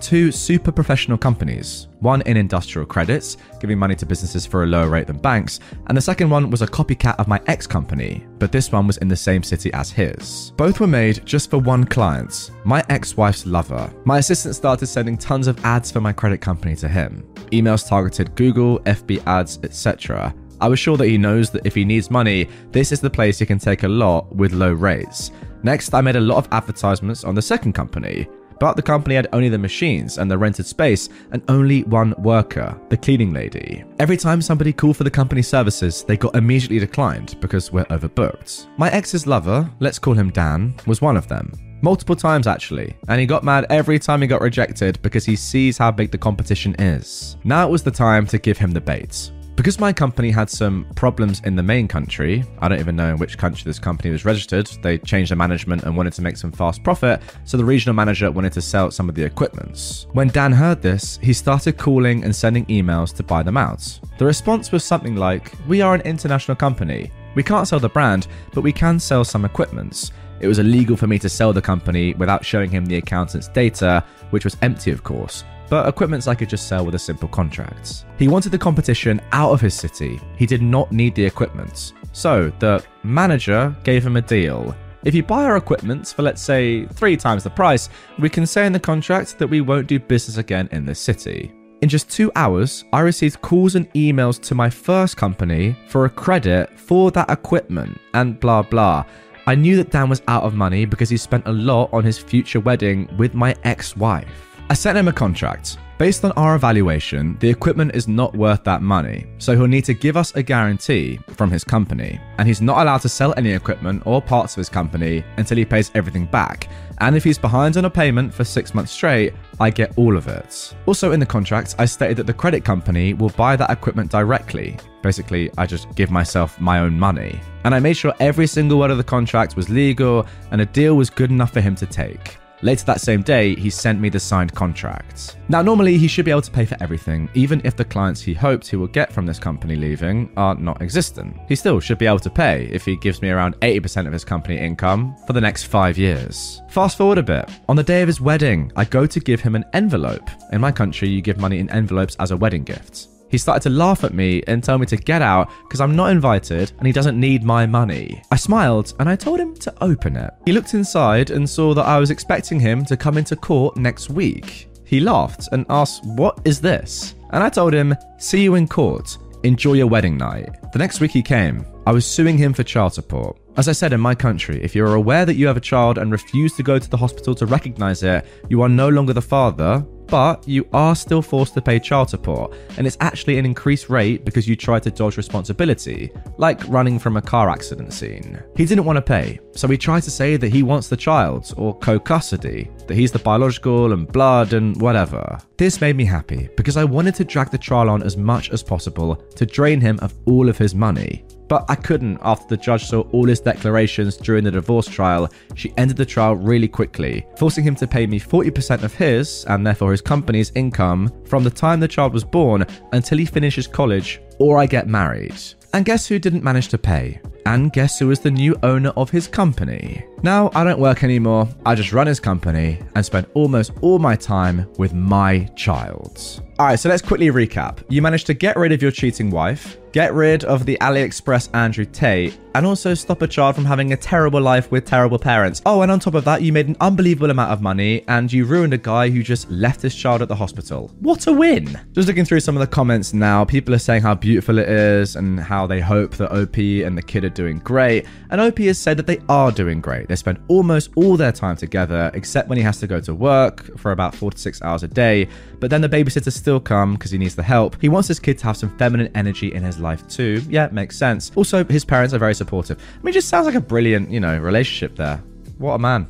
two 0.00 0.30
super 0.30 0.70
professional 0.70 1.18
companies, 1.18 1.88
one 1.98 2.22
in 2.22 2.36
industrial 2.36 2.86
credits, 2.86 3.36
giving 3.58 3.76
money 3.76 3.96
to 3.96 4.06
businesses 4.06 4.46
for 4.46 4.62
a 4.62 4.66
lower 4.66 4.88
rate 4.88 5.08
than 5.08 5.18
banks, 5.18 5.58
and 5.88 5.96
the 5.96 6.00
second 6.00 6.30
one 6.30 6.50
was 6.50 6.62
a 6.62 6.68
copycat 6.68 7.16
of 7.18 7.26
my 7.26 7.40
ex 7.48 7.66
company, 7.66 8.24
but 8.38 8.52
this 8.52 8.70
one 8.70 8.86
was 8.86 8.98
in 8.98 9.08
the 9.08 9.16
same 9.16 9.42
city 9.42 9.72
as 9.72 9.90
his. 9.90 10.52
Both 10.56 10.78
were 10.78 10.86
made 10.86 11.26
just 11.26 11.50
for 11.50 11.58
one 11.58 11.82
client, 11.84 12.52
my 12.62 12.84
ex 12.88 13.16
wife's 13.16 13.44
lover. 13.44 13.92
My 14.04 14.18
assistant 14.18 14.54
started 14.54 14.86
sending 14.86 15.18
tons 15.18 15.48
of 15.48 15.64
ads 15.64 15.90
for 15.90 16.00
my 16.00 16.12
credit 16.12 16.40
company 16.40 16.76
to 16.76 16.88
him. 16.88 17.26
Emails 17.50 17.88
targeted 17.88 18.36
Google, 18.36 18.78
FB 18.80 19.26
ads, 19.26 19.58
etc. 19.64 20.32
I 20.60 20.68
was 20.68 20.78
sure 20.78 20.96
that 20.96 21.08
he 21.08 21.18
knows 21.18 21.50
that 21.50 21.66
if 21.66 21.74
he 21.74 21.84
needs 21.84 22.08
money, 22.08 22.48
this 22.70 22.92
is 22.92 23.00
the 23.00 23.10
place 23.10 23.40
he 23.40 23.46
can 23.46 23.58
take 23.58 23.82
a 23.82 23.88
lot 23.88 24.32
with 24.32 24.52
low 24.52 24.72
rates. 24.72 25.32
Next, 25.64 25.92
I 25.92 26.02
made 26.02 26.16
a 26.16 26.20
lot 26.20 26.38
of 26.38 26.48
advertisements 26.52 27.24
on 27.24 27.34
the 27.34 27.42
second 27.42 27.72
company. 27.72 28.28
But 28.64 28.76
the 28.76 28.82
company 28.82 29.14
had 29.14 29.28
only 29.34 29.50
the 29.50 29.58
machines 29.58 30.16
and 30.16 30.30
the 30.30 30.38
rented 30.38 30.64
space 30.64 31.10
and 31.32 31.42
only 31.48 31.82
one 31.82 32.14
worker, 32.16 32.74
the 32.88 32.96
cleaning 32.96 33.30
lady. 33.30 33.84
Every 33.98 34.16
time 34.16 34.40
somebody 34.40 34.72
called 34.72 34.96
for 34.96 35.04
the 35.04 35.10
company 35.10 35.42
services, 35.42 36.02
they 36.02 36.16
got 36.16 36.34
immediately 36.34 36.78
declined 36.78 37.38
because 37.42 37.70
we're 37.70 37.84
overbooked. 37.84 38.68
My 38.78 38.90
ex's 38.90 39.26
lover, 39.26 39.70
let's 39.80 39.98
call 39.98 40.14
him 40.14 40.30
Dan, 40.30 40.74
was 40.86 41.02
one 41.02 41.18
of 41.18 41.28
them. 41.28 41.52
Multiple 41.82 42.16
times 42.16 42.46
actually, 42.46 42.96
and 43.08 43.20
he 43.20 43.26
got 43.26 43.44
mad 43.44 43.66
every 43.68 43.98
time 43.98 44.22
he 44.22 44.26
got 44.26 44.40
rejected 44.40 44.98
because 45.02 45.26
he 45.26 45.36
sees 45.36 45.76
how 45.76 45.90
big 45.90 46.10
the 46.10 46.16
competition 46.16 46.74
is. 46.78 47.36
Now 47.44 47.68
it 47.68 47.70
was 47.70 47.82
the 47.82 47.90
time 47.90 48.26
to 48.28 48.38
give 48.38 48.56
him 48.56 48.70
the 48.70 48.80
bait. 48.80 49.30
Because 49.56 49.78
my 49.78 49.92
company 49.92 50.32
had 50.32 50.50
some 50.50 50.84
problems 50.96 51.40
in 51.44 51.54
the 51.54 51.62
main 51.62 51.86
country, 51.86 52.44
I 52.58 52.66
don't 52.66 52.80
even 52.80 52.96
know 52.96 53.10
in 53.10 53.18
which 53.18 53.38
country 53.38 53.62
this 53.64 53.78
company 53.78 54.10
was 54.10 54.24
registered, 54.24 54.66
they 54.82 54.98
changed 54.98 55.30
the 55.30 55.36
management 55.36 55.84
and 55.84 55.96
wanted 55.96 56.12
to 56.14 56.22
make 56.22 56.36
some 56.36 56.50
fast 56.50 56.82
profit, 56.82 57.22
so 57.44 57.56
the 57.56 57.64
regional 57.64 57.94
manager 57.94 58.32
wanted 58.32 58.52
to 58.54 58.60
sell 58.60 58.90
some 58.90 59.08
of 59.08 59.14
the 59.14 59.22
equipments. 59.22 60.08
When 60.12 60.26
Dan 60.26 60.50
heard 60.50 60.82
this, 60.82 61.20
he 61.22 61.32
started 61.32 61.78
calling 61.78 62.24
and 62.24 62.34
sending 62.34 62.66
emails 62.66 63.14
to 63.14 63.22
buy 63.22 63.44
them 63.44 63.56
out. 63.56 64.00
The 64.18 64.26
response 64.26 64.72
was 64.72 64.82
something 64.82 65.14
like, 65.14 65.52
We 65.68 65.82
are 65.82 65.94
an 65.94 66.00
international 66.00 66.56
company. 66.56 67.12
We 67.36 67.44
can't 67.44 67.68
sell 67.68 67.80
the 67.80 67.88
brand, 67.88 68.26
but 68.52 68.62
we 68.62 68.72
can 68.72 68.98
sell 68.98 69.24
some 69.24 69.44
equipments. 69.44 70.10
It 70.40 70.48
was 70.48 70.58
illegal 70.58 70.96
for 70.96 71.06
me 71.06 71.20
to 71.20 71.28
sell 71.28 71.52
the 71.52 71.62
company 71.62 72.12
without 72.14 72.44
showing 72.44 72.70
him 72.70 72.86
the 72.86 72.96
accountant's 72.96 73.48
data, 73.48 74.04
which 74.30 74.44
was 74.44 74.56
empty, 74.62 74.90
of 74.90 75.04
course 75.04 75.44
but 75.74 75.88
equipments 75.88 76.28
I 76.28 76.36
could 76.36 76.48
just 76.48 76.68
sell 76.68 76.84
with 76.84 76.94
a 76.94 77.00
simple 77.00 77.26
contract. 77.26 78.04
He 78.16 78.28
wanted 78.28 78.52
the 78.52 78.58
competition 78.58 79.20
out 79.32 79.50
of 79.50 79.60
his 79.60 79.74
city. 79.74 80.20
He 80.36 80.46
did 80.46 80.62
not 80.62 80.92
need 80.92 81.16
the 81.16 81.24
equipment. 81.24 81.94
So 82.12 82.52
the 82.60 82.84
manager 83.02 83.74
gave 83.82 84.06
him 84.06 84.16
a 84.16 84.22
deal. 84.22 84.72
If 85.02 85.16
you 85.16 85.24
buy 85.24 85.42
our 85.42 85.56
equipment 85.56 86.06
for, 86.06 86.22
let's 86.22 86.40
say, 86.40 86.86
three 86.86 87.16
times 87.16 87.42
the 87.42 87.50
price, 87.50 87.88
we 88.20 88.30
can 88.30 88.46
say 88.46 88.66
in 88.66 88.72
the 88.72 88.78
contract 88.78 89.36
that 89.40 89.48
we 89.48 89.62
won't 89.62 89.88
do 89.88 89.98
business 89.98 90.36
again 90.36 90.68
in 90.70 90.86
this 90.86 91.00
city. 91.00 91.52
In 91.82 91.88
just 91.88 92.08
two 92.08 92.30
hours, 92.36 92.84
I 92.92 93.00
received 93.00 93.42
calls 93.42 93.74
and 93.74 93.92
emails 93.94 94.40
to 94.42 94.54
my 94.54 94.70
first 94.70 95.16
company 95.16 95.76
for 95.88 96.04
a 96.04 96.08
credit 96.08 96.78
for 96.78 97.10
that 97.10 97.30
equipment 97.30 97.98
and 98.14 98.38
blah 98.38 98.62
blah. 98.62 99.04
I 99.48 99.56
knew 99.56 99.76
that 99.78 99.90
Dan 99.90 100.08
was 100.08 100.22
out 100.28 100.44
of 100.44 100.54
money 100.54 100.84
because 100.84 101.10
he 101.10 101.16
spent 101.16 101.48
a 101.48 101.52
lot 101.52 101.92
on 101.92 102.04
his 102.04 102.16
future 102.16 102.60
wedding 102.60 103.08
with 103.18 103.34
my 103.34 103.56
ex 103.64 103.96
wife. 103.96 104.53
I 104.70 104.74
sent 104.74 104.96
him 104.96 105.08
a 105.08 105.12
contract. 105.12 105.76
Based 105.98 106.24
on 106.24 106.32
our 106.32 106.56
evaluation, 106.56 107.36
the 107.38 107.48
equipment 107.48 107.94
is 107.94 108.08
not 108.08 108.34
worth 108.34 108.64
that 108.64 108.82
money, 108.82 109.26
so 109.38 109.54
he'll 109.54 109.66
need 109.66 109.84
to 109.84 109.94
give 109.94 110.16
us 110.16 110.34
a 110.34 110.42
guarantee 110.42 111.20
from 111.36 111.50
his 111.50 111.62
company, 111.62 112.18
and 112.38 112.48
he's 112.48 112.60
not 112.62 112.80
allowed 112.80 113.02
to 113.02 113.08
sell 113.08 113.34
any 113.36 113.52
equipment 113.52 114.02
or 114.06 114.20
parts 114.22 114.54
of 114.54 114.58
his 114.58 114.68
company 114.68 115.22
until 115.36 115.58
he 115.58 115.64
pays 115.64 115.92
everything 115.94 116.26
back. 116.26 116.68
And 116.98 117.14
if 117.14 117.22
he's 117.22 117.38
behind 117.38 117.76
on 117.76 117.84
a 117.84 117.90
payment 117.90 118.32
for 118.32 118.42
six 118.42 118.74
months 118.74 118.90
straight, 118.90 119.34
I 119.60 119.70
get 119.70 119.96
all 119.96 120.16
of 120.16 120.28
it. 120.28 120.74
Also, 120.86 121.12
in 121.12 121.20
the 121.20 121.26
contract, 121.26 121.76
I 121.78 121.84
stated 121.84 122.16
that 122.16 122.26
the 122.26 122.32
credit 122.32 122.64
company 122.64 123.14
will 123.14 123.30
buy 123.30 123.54
that 123.54 123.70
equipment 123.70 124.10
directly. 124.10 124.78
Basically, 125.02 125.50
I 125.58 125.66
just 125.66 125.94
give 125.94 126.10
myself 126.10 126.58
my 126.58 126.80
own 126.80 126.98
money. 126.98 127.38
And 127.64 127.74
I 127.74 127.80
made 127.80 127.96
sure 127.96 128.14
every 128.18 128.46
single 128.46 128.78
word 128.78 128.90
of 128.90 128.96
the 128.96 129.04
contract 129.04 129.56
was 129.56 129.68
legal 129.68 130.26
and 130.50 130.60
a 130.60 130.66
deal 130.66 130.96
was 130.96 131.10
good 131.10 131.30
enough 131.30 131.52
for 131.52 131.60
him 131.60 131.74
to 131.76 131.86
take. 131.86 132.38
Later 132.64 132.86
that 132.86 133.02
same 133.02 133.20
day, 133.20 133.54
he 133.56 133.68
sent 133.68 134.00
me 134.00 134.08
the 134.08 134.18
signed 134.18 134.54
contract. 134.54 135.36
Now, 135.50 135.60
normally 135.60 135.98
he 135.98 136.08
should 136.08 136.24
be 136.24 136.30
able 136.30 136.40
to 136.40 136.50
pay 136.50 136.64
for 136.64 136.78
everything, 136.82 137.28
even 137.34 137.60
if 137.62 137.76
the 137.76 137.84
clients 137.84 138.22
he 138.22 138.32
hoped 138.32 138.66
he 138.66 138.76
will 138.76 138.86
get 138.86 139.12
from 139.12 139.26
this 139.26 139.38
company 139.38 139.76
leaving 139.76 140.32
are 140.38 140.54
not 140.54 140.80
existent. 140.80 141.36
He 141.46 141.56
still 141.56 141.78
should 141.78 141.98
be 141.98 142.06
able 142.06 142.20
to 142.20 142.30
pay 142.30 142.64
if 142.72 142.86
he 142.86 142.96
gives 142.96 143.20
me 143.20 143.28
around 143.28 143.54
80% 143.60 144.06
of 144.06 144.14
his 144.14 144.24
company 144.24 144.56
income 144.56 145.14
for 145.26 145.34
the 145.34 145.42
next 145.42 145.64
five 145.64 145.98
years. 145.98 146.62
Fast 146.70 146.96
forward 146.96 147.18
a 147.18 147.22
bit. 147.22 147.50
On 147.68 147.76
the 147.76 147.82
day 147.82 148.00
of 148.00 148.08
his 148.08 148.22
wedding, 148.22 148.72
I 148.76 148.86
go 148.86 149.04
to 149.04 149.20
give 149.20 149.42
him 149.42 149.56
an 149.56 149.66
envelope. 149.74 150.30
In 150.50 150.62
my 150.62 150.72
country, 150.72 151.10
you 151.10 151.20
give 151.20 151.36
money 151.36 151.58
in 151.58 151.68
envelopes 151.68 152.16
as 152.18 152.30
a 152.30 152.36
wedding 152.38 152.64
gift. 152.64 153.08
He 153.34 153.38
started 153.38 153.64
to 153.64 153.70
laugh 153.70 154.04
at 154.04 154.14
me 154.14 154.44
and 154.46 154.62
tell 154.62 154.78
me 154.78 154.86
to 154.86 154.96
get 154.96 155.20
out 155.20 155.50
because 155.64 155.80
I'm 155.80 155.96
not 155.96 156.12
invited 156.12 156.70
and 156.78 156.86
he 156.86 156.92
doesn't 156.92 157.18
need 157.18 157.42
my 157.42 157.66
money. 157.66 158.22
I 158.30 158.36
smiled 158.36 158.94
and 159.00 159.08
I 159.08 159.16
told 159.16 159.40
him 159.40 159.56
to 159.56 159.74
open 159.80 160.14
it. 160.14 160.32
He 160.46 160.52
looked 160.52 160.72
inside 160.72 161.32
and 161.32 161.50
saw 161.50 161.74
that 161.74 161.84
I 161.84 161.98
was 161.98 162.12
expecting 162.12 162.60
him 162.60 162.84
to 162.84 162.96
come 162.96 163.18
into 163.18 163.34
court 163.34 163.76
next 163.76 164.08
week. 164.08 164.68
He 164.84 165.00
laughed 165.00 165.48
and 165.50 165.66
asked, 165.68 166.04
What 166.04 166.42
is 166.44 166.60
this? 166.60 167.16
And 167.30 167.42
I 167.42 167.48
told 167.48 167.74
him, 167.74 167.96
See 168.18 168.40
you 168.40 168.54
in 168.54 168.68
court. 168.68 169.18
Enjoy 169.42 169.72
your 169.72 169.88
wedding 169.88 170.16
night. 170.16 170.50
The 170.72 170.78
next 170.78 171.00
week 171.00 171.10
he 171.10 171.20
came. 171.20 171.66
I 171.88 171.90
was 171.90 172.06
suing 172.06 172.38
him 172.38 172.52
for 172.52 172.62
child 172.62 172.94
support. 172.94 173.36
As 173.56 173.68
I 173.68 173.72
said 173.72 173.92
in 173.92 174.00
my 174.00 174.14
country, 174.14 174.62
if 174.62 174.76
you 174.76 174.86
are 174.86 174.94
aware 174.94 175.26
that 175.26 175.34
you 175.34 175.48
have 175.48 175.56
a 175.56 175.60
child 175.60 175.98
and 175.98 176.12
refuse 176.12 176.54
to 176.54 176.62
go 176.62 176.78
to 176.78 176.88
the 176.88 176.96
hospital 176.96 177.34
to 177.34 177.46
recognize 177.46 178.04
it, 178.04 178.24
you 178.48 178.62
are 178.62 178.68
no 178.68 178.88
longer 178.88 179.12
the 179.12 179.20
father, 179.20 179.84
but 180.06 180.46
you 180.46 180.66
are 180.72 180.94
still 180.94 181.22
forced 181.22 181.54
to 181.54 181.62
pay 181.62 181.78
child 181.78 182.10
support, 182.10 182.52
and 182.76 182.86
it's 182.86 182.96
actually 183.00 183.38
an 183.38 183.46
increased 183.46 183.88
rate 183.88 184.24
because 184.24 184.48
you 184.48 184.56
tried 184.56 184.82
to 184.84 184.90
dodge 184.90 185.16
responsibility, 185.16 186.10
like 186.38 186.66
running 186.68 186.98
from 186.98 187.16
a 187.16 187.22
car 187.22 187.48
accident 187.48 187.92
scene. 187.92 188.42
He 188.56 188.64
didn't 188.64 188.84
want 188.84 188.96
to 188.96 189.02
pay, 189.02 189.40
so 189.52 189.68
he 189.68 189.78
tried 189.78 190.02
to 190.04 190.10
say 190.10 190.36
that 190.36 190.52
he 190.52 190.62
wants 190.62 190.88
the 190.88 190.96
child, 190.96 191.52
or 191.56 191.78
co 191.78 191.98
custody, 191.98 192.70
that 192.86 192.96
he's 192.96 193.12
the 193.12 193.18
biological 193.18 193.92
and 193.92 194.06
blood 194.06 194.52
and 194.52 194.80
whatever. 194.80 195.38
This 195.56 195.80
made 195.80 195.96
me 195.96 196.04
happy 196.04 196.48
because 196.56 196.76
I 196.76 196.84
wanted 196.84 197.14
to 197.16 197.24
drag 197.24 197.50
the 197.50 197.58
trial 197.58 197.88
on 197.90 198.02
as 198.02 198.16
much 198.16 198.50
as 198.50 198.62
possible 198.62 199.16
to 199.36 199.46
drain 199.46 199.80
him 199.80 199.98
of 200.02 200.14
all 200.26 200.48
of 200.48 200.58
his 200.58 200.74
money. 200.74 201.24
But 201.48 201.64
I 201.68 201.74
couldn't 201.74 202.18
after 202.22 202.46
the 202.48 202.62
judge 202.62 202.84
saw 202.84 203.02
all 203.12 203.26
his 203.26 203.40
declarations 203.40 204.16
during 204.16 204.44
the 204.44 204.50
divorce 204.50 204.86
trial. 204.86 205.28
She 205.54 205.72
ended 205.76 205.96
the 205.96 206.06
trial 206.06 206.36
really 206.36 206.68
quickly, 206.68 207.26
forcing 207.36 207.64
him 207.64 207.74
to 207.76 207.86
pay 207.86 208.06
me 208.06 208.18
40% 208.18 208.82
of 208.82 208.94
his, 208.94 209.44
and 209.48 209.66
therefore 209.66 209.92
his 209.92 210.00
company's, 210.00 210.52
income 210.54 211.10
from 211.24 211.44
the 211.44 211.50
time 211.50 211.80
the 211.80 211.88
child 211.88 212.12
was 212.12 212.24
born 212.24 212.66
until 212.92 213.18
he 213.18 213.24
finishes 213.24 213.66
college 213.66 214.20
or 214.38 214.58
I 214.58 214.66
get 214.66 214.88
married. 214.88 215.34
And 215.72 215.84
guess 215.84 216.06
who 216.06 216.18
didn't 216.18 216.44
manage 216.44 216.68
to 216.68 216.78
pay? 216.78 217.20
And 217.46 217.72
guess 217.72 217.98
who 217.98 218.10
is 218.10 218.20
the 218.20 218.30
new 218.30 218.56
owner 218.62 218.90
of 218.90 219.10
his 219.10 219.26
company? 219.26 220.04
Now, 220.22 220.50
I 220.54 220.64
don't 220.64 220.78
work 220.78 221.04
anymore, 221.04 221.48
I 221.66 221.74
just 221.74 221.92
run 221.92 222.06
his 222.06 222.20
company 222.20 222.80
and 222.94 223.04
spend 223.04 223.26
almost 223.34 223.72
all 223.82 223.98
my 223.98 224.16
time 224.16 224.66
with 224.78 224.94
my 224.94 225.44
child. 225.56 226.42
Alright, 226.58 226.80
so 226.80 226.88
let's 226.88 227.02
quickly 227.02 227.26
recap. 227.26 227.82
You 227.88 228.00
managed 228.00 228.26
to 228.28 228.34
get 228.34 228.56
rid 228.56 228.72
of 228.72 228.80
your 228.80 228.92
cheating 228.92 229.30
wife, 229.30 229.76
get 229.94 230.12
rid 230.12 230.42
of 230.42 230.66
the 230.66 230.76
AliExpress 230.80 231.48
Andrew 231.54 231.84
Tate, 231.84 232.36
and 232.56 232.66
also 232.66 232.94
stop 232.94 233.22
a 233.22 233.28
child 233.28 233.54
from 233.54 233.64
having 233.64 233.92
a 233.92 233.96
terrible 233.96 234.40
life 234.40 234.70
with 234.72 234.84
terrible 234.84 235.18
parents. 235.18 235.62
Oh, 235.66 235.82
and 235.82 235.90
on 235.90 236.00
top 236.00 236.14
of 236.14 236.24
that, 236.24 236.42
you 236.42 236.52
made 236.52 236.68
an 236.68 236.76
unbelievable 236.80 237.30
amount 237.30 237.52
of 237.52 237.60
money 237.60 238.04
and 238.08 238.32
you 238.32 238.44
ruined 238.44 238.74
a 238.74 238.78
guy 238.78 239.08
who 239.08 239.22
just 239.22 239.50
left 239.50 239.82
his 239.82 239.94
child 239.94 240.20
at 240.22 240.28
the 240.28 240.34
hospital. 240.34 240.90
What 241.00 241.26
a 241.28 241.32
win! 241.32 241.80
Just 241.92 242.08
looking 242.08 242.24
through 242.24 242.40
some 242.40 242.56
of 242.56 242.60
the 242.60 242.66
comments 242.66 243.14
now, 243.14 243.44
people 243.44 243.74
are 243.74 243.78
saying 243.78 244.02
how 244.02 244.14
beautiful 244.14 244.58
it 244.58 244.68
is 244.68 245.16
and 245.16 245.38
how 245.38 245.66
they 245.66 245.80
hope 245.80 246.16
that 246.16 246.32
OP 246.32 246.58
and 246.58 246.98
the 246.98 247.02
kid 247.02 247.24
are 247.24 247.28
doing 247.28 247.58
great. 247.60 248.06
And 248.30 248.40
OP 248.40 248.58
has 248.58 248.78
said 248.78 248.96
that 248.96 249.06
they 249.06 249.20
are 249.28 249.52
doing 249.52 249.80
great. 249.80 250.08
They 250.08 250.16
spend 250.16 250.38
almost 250.48 250.90
all 250.96 251.16
their 251.16 251.32
time 251.32 251.56
together, 251.56 252.10
except 252.14 252.48
when 252.48 252.58
he 252.58 252.64
has 252.64 252.78
to 252.80 252.88
go 252.88 253.00
to 253.00 253.14
work 253.14 253.78
for 253.78 253.92
about 253.92 254.14
four 254.14 254.32
to 254.32 254.38
six 254.38 254.60
hours 254.62 254.82
a 254.82 254.88
day. 254.88 255.28
But 255.64 255.70
then 255.70 255.80
the 255.80 255.88
babysitter 255.88 256.30
still 256.30 256.60
come 256.60 256.92
because 256.92 257.10
he 257.10 257.16
needs 257.16 257.36
the 257.36 257.42
help. 257.42 257.80
He 257.80 257.88
wants 257.88 258.06
his 258.06 258.20
kid 258.20 258.36
to 258.40 258.44
have 258.44 258.54
some 258.54 258.76
feminine 258.76 259.10
energy 259.14 259.54
in 259.54 259.62
his 259.62 259.78
life 259.78 260.06
too. 260.08 260.42
Yeah, 260.46 260.68
makes 260.70 260.94
sense. 260.94 261.32
Also, 261.36 261.64
his 261.64 261.86
parents 261.86 262.12
are 262.12 262.18
very 262.18 262.34
supportive. 262.34 262.78
I 262.78 263.02
mean, 263.02 263.14
just 263.14 263.30
sounds 263.30 263.46
like 263.46 263.54
a 263.54 263.62
brilliant, 263.62 264.10
you 264.10 264.20
know, 264.20 264.36
relationship 264.36 264.94
there. 264.94 265.22
What 265.56 265.72
a 265.72 265.78
man. 265.78 266.06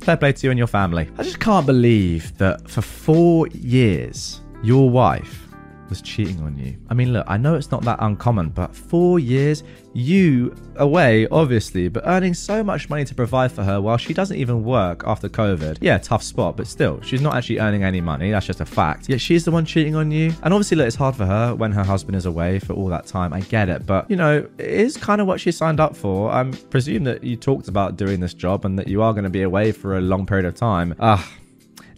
Fair 0.00 0.16
play 0.16 0.32
to 0.32 0.46
you 0.48 0.50
and 0.50 0.58
your 0.58 0.66
family. 0.66 1.08
I 1.18 1.22
just 1.22 1.38
can't 1.38 1.64
believe 1.64 2.36
that 2.38 2.68
for 2.68 2.82
four 2.82 3.46
years, 3.46 4.40
your 4.64 4.90
wife 4.90 5.45
was 5.88 6.02
cheating 6.02 6.40
on 6.42 6.58
you. 6.58 6.76
I 6.88 6.94
mean, 6.94 7.12
look, 7.12 7.24
I 7.28 7.36
know 7.36 7.54
it's 7.54 7.70
not 7.70 7.82
that 7.82 7.98
uncommon, 8.00 8.50
but 8.50 8.74
four 8.74 9.18
years, 9.18 9.62
you 9.92 10.54
away, 10.76 11.26
obviously, 11.28 11.88
but 11.88 12.02
earning 12.06 12.34
so 12.34 12.62
much 12.62 12.88
money 12.90 13.04
to 13.04 13.14
provide 13.14 13.52
for 13.52 13.64
her 13.64 13.80
while 13.80 13.96
she 13.96 14.12
doesn't 14.12 14.36
even 14.36 14.64
work 14.64 15.02
after 15.06 15.28
COVID. 15.28 15.78
Yeah, 15.80 15.98
tough 15.98 16.22
spot, 16.22 16.56
but 16.56 16.66
still, 16.66 17.00
she's 17.00 17.20
not 17.20 17.34
actually 17.34 17.60
earning 17.60 17.82
any 17.82 18.00
money. 18.00 18.30
That's 18.30 18.46
just 18.46 18.60
a 18.60 18.66
fact. 18.66 19.08
Yet 19.08 19.20
she's 19.20 19.44
the 19.44 19.50
one 19.50 19.64
cheating 19.64 19.94
on 19.94 20.10
you. 20.10 20.32
And 20.42 20.52
obviously, 20.52 20.76
look, 20.76 20.86
it's 20.86 20.96
hard 20.96 21.16
for 21.16 21.26
her 21.26 21.54
when 21.54 21.72
her 21.72 21.84
husband 21.84 22.16
is 22.16 22.26
away 22.26 22.58
for 22.58 22.72
all 22.74 22.88
that 22.88 23.06
time. 23.06 23.32
I 23.32 23.40
get 23.40 23.68
it, 23.68 23.86
but 23.86 24.10
you 24.10 24.16
know, 24.16 24.46
it 24.58 24.66
is 24.66 24.96
kind 24.96 25.20
of 25.20 25.26
what 25.26 25.40
she 25.40 25.52
signed 25.52 25.80
up 25.80 25.96
for. 25.96 26.30
I 26.30 26.44
presume 26.70 27.04
that 27.04 27.24
you 27.24 27.36
talked 27.36 27.68
about 27.68 27.96
doing 27.96 28.20
this 28.20 28.34
job 28.34 28.64
and 28.64 28.78
that 28.78 28.88
you 28.88 29.02
are 29.02 29.12
going 29.12 29.24
to 29.24 29.30
be 29.30 29.42
away 29.42 29.72
for 29.72 29.96
a 29.96 30.00
long 30.00 30.26
period 30.26 30.46
of 30.46 30.54
time. 30.54 30.94
Ah. 31.00 31.26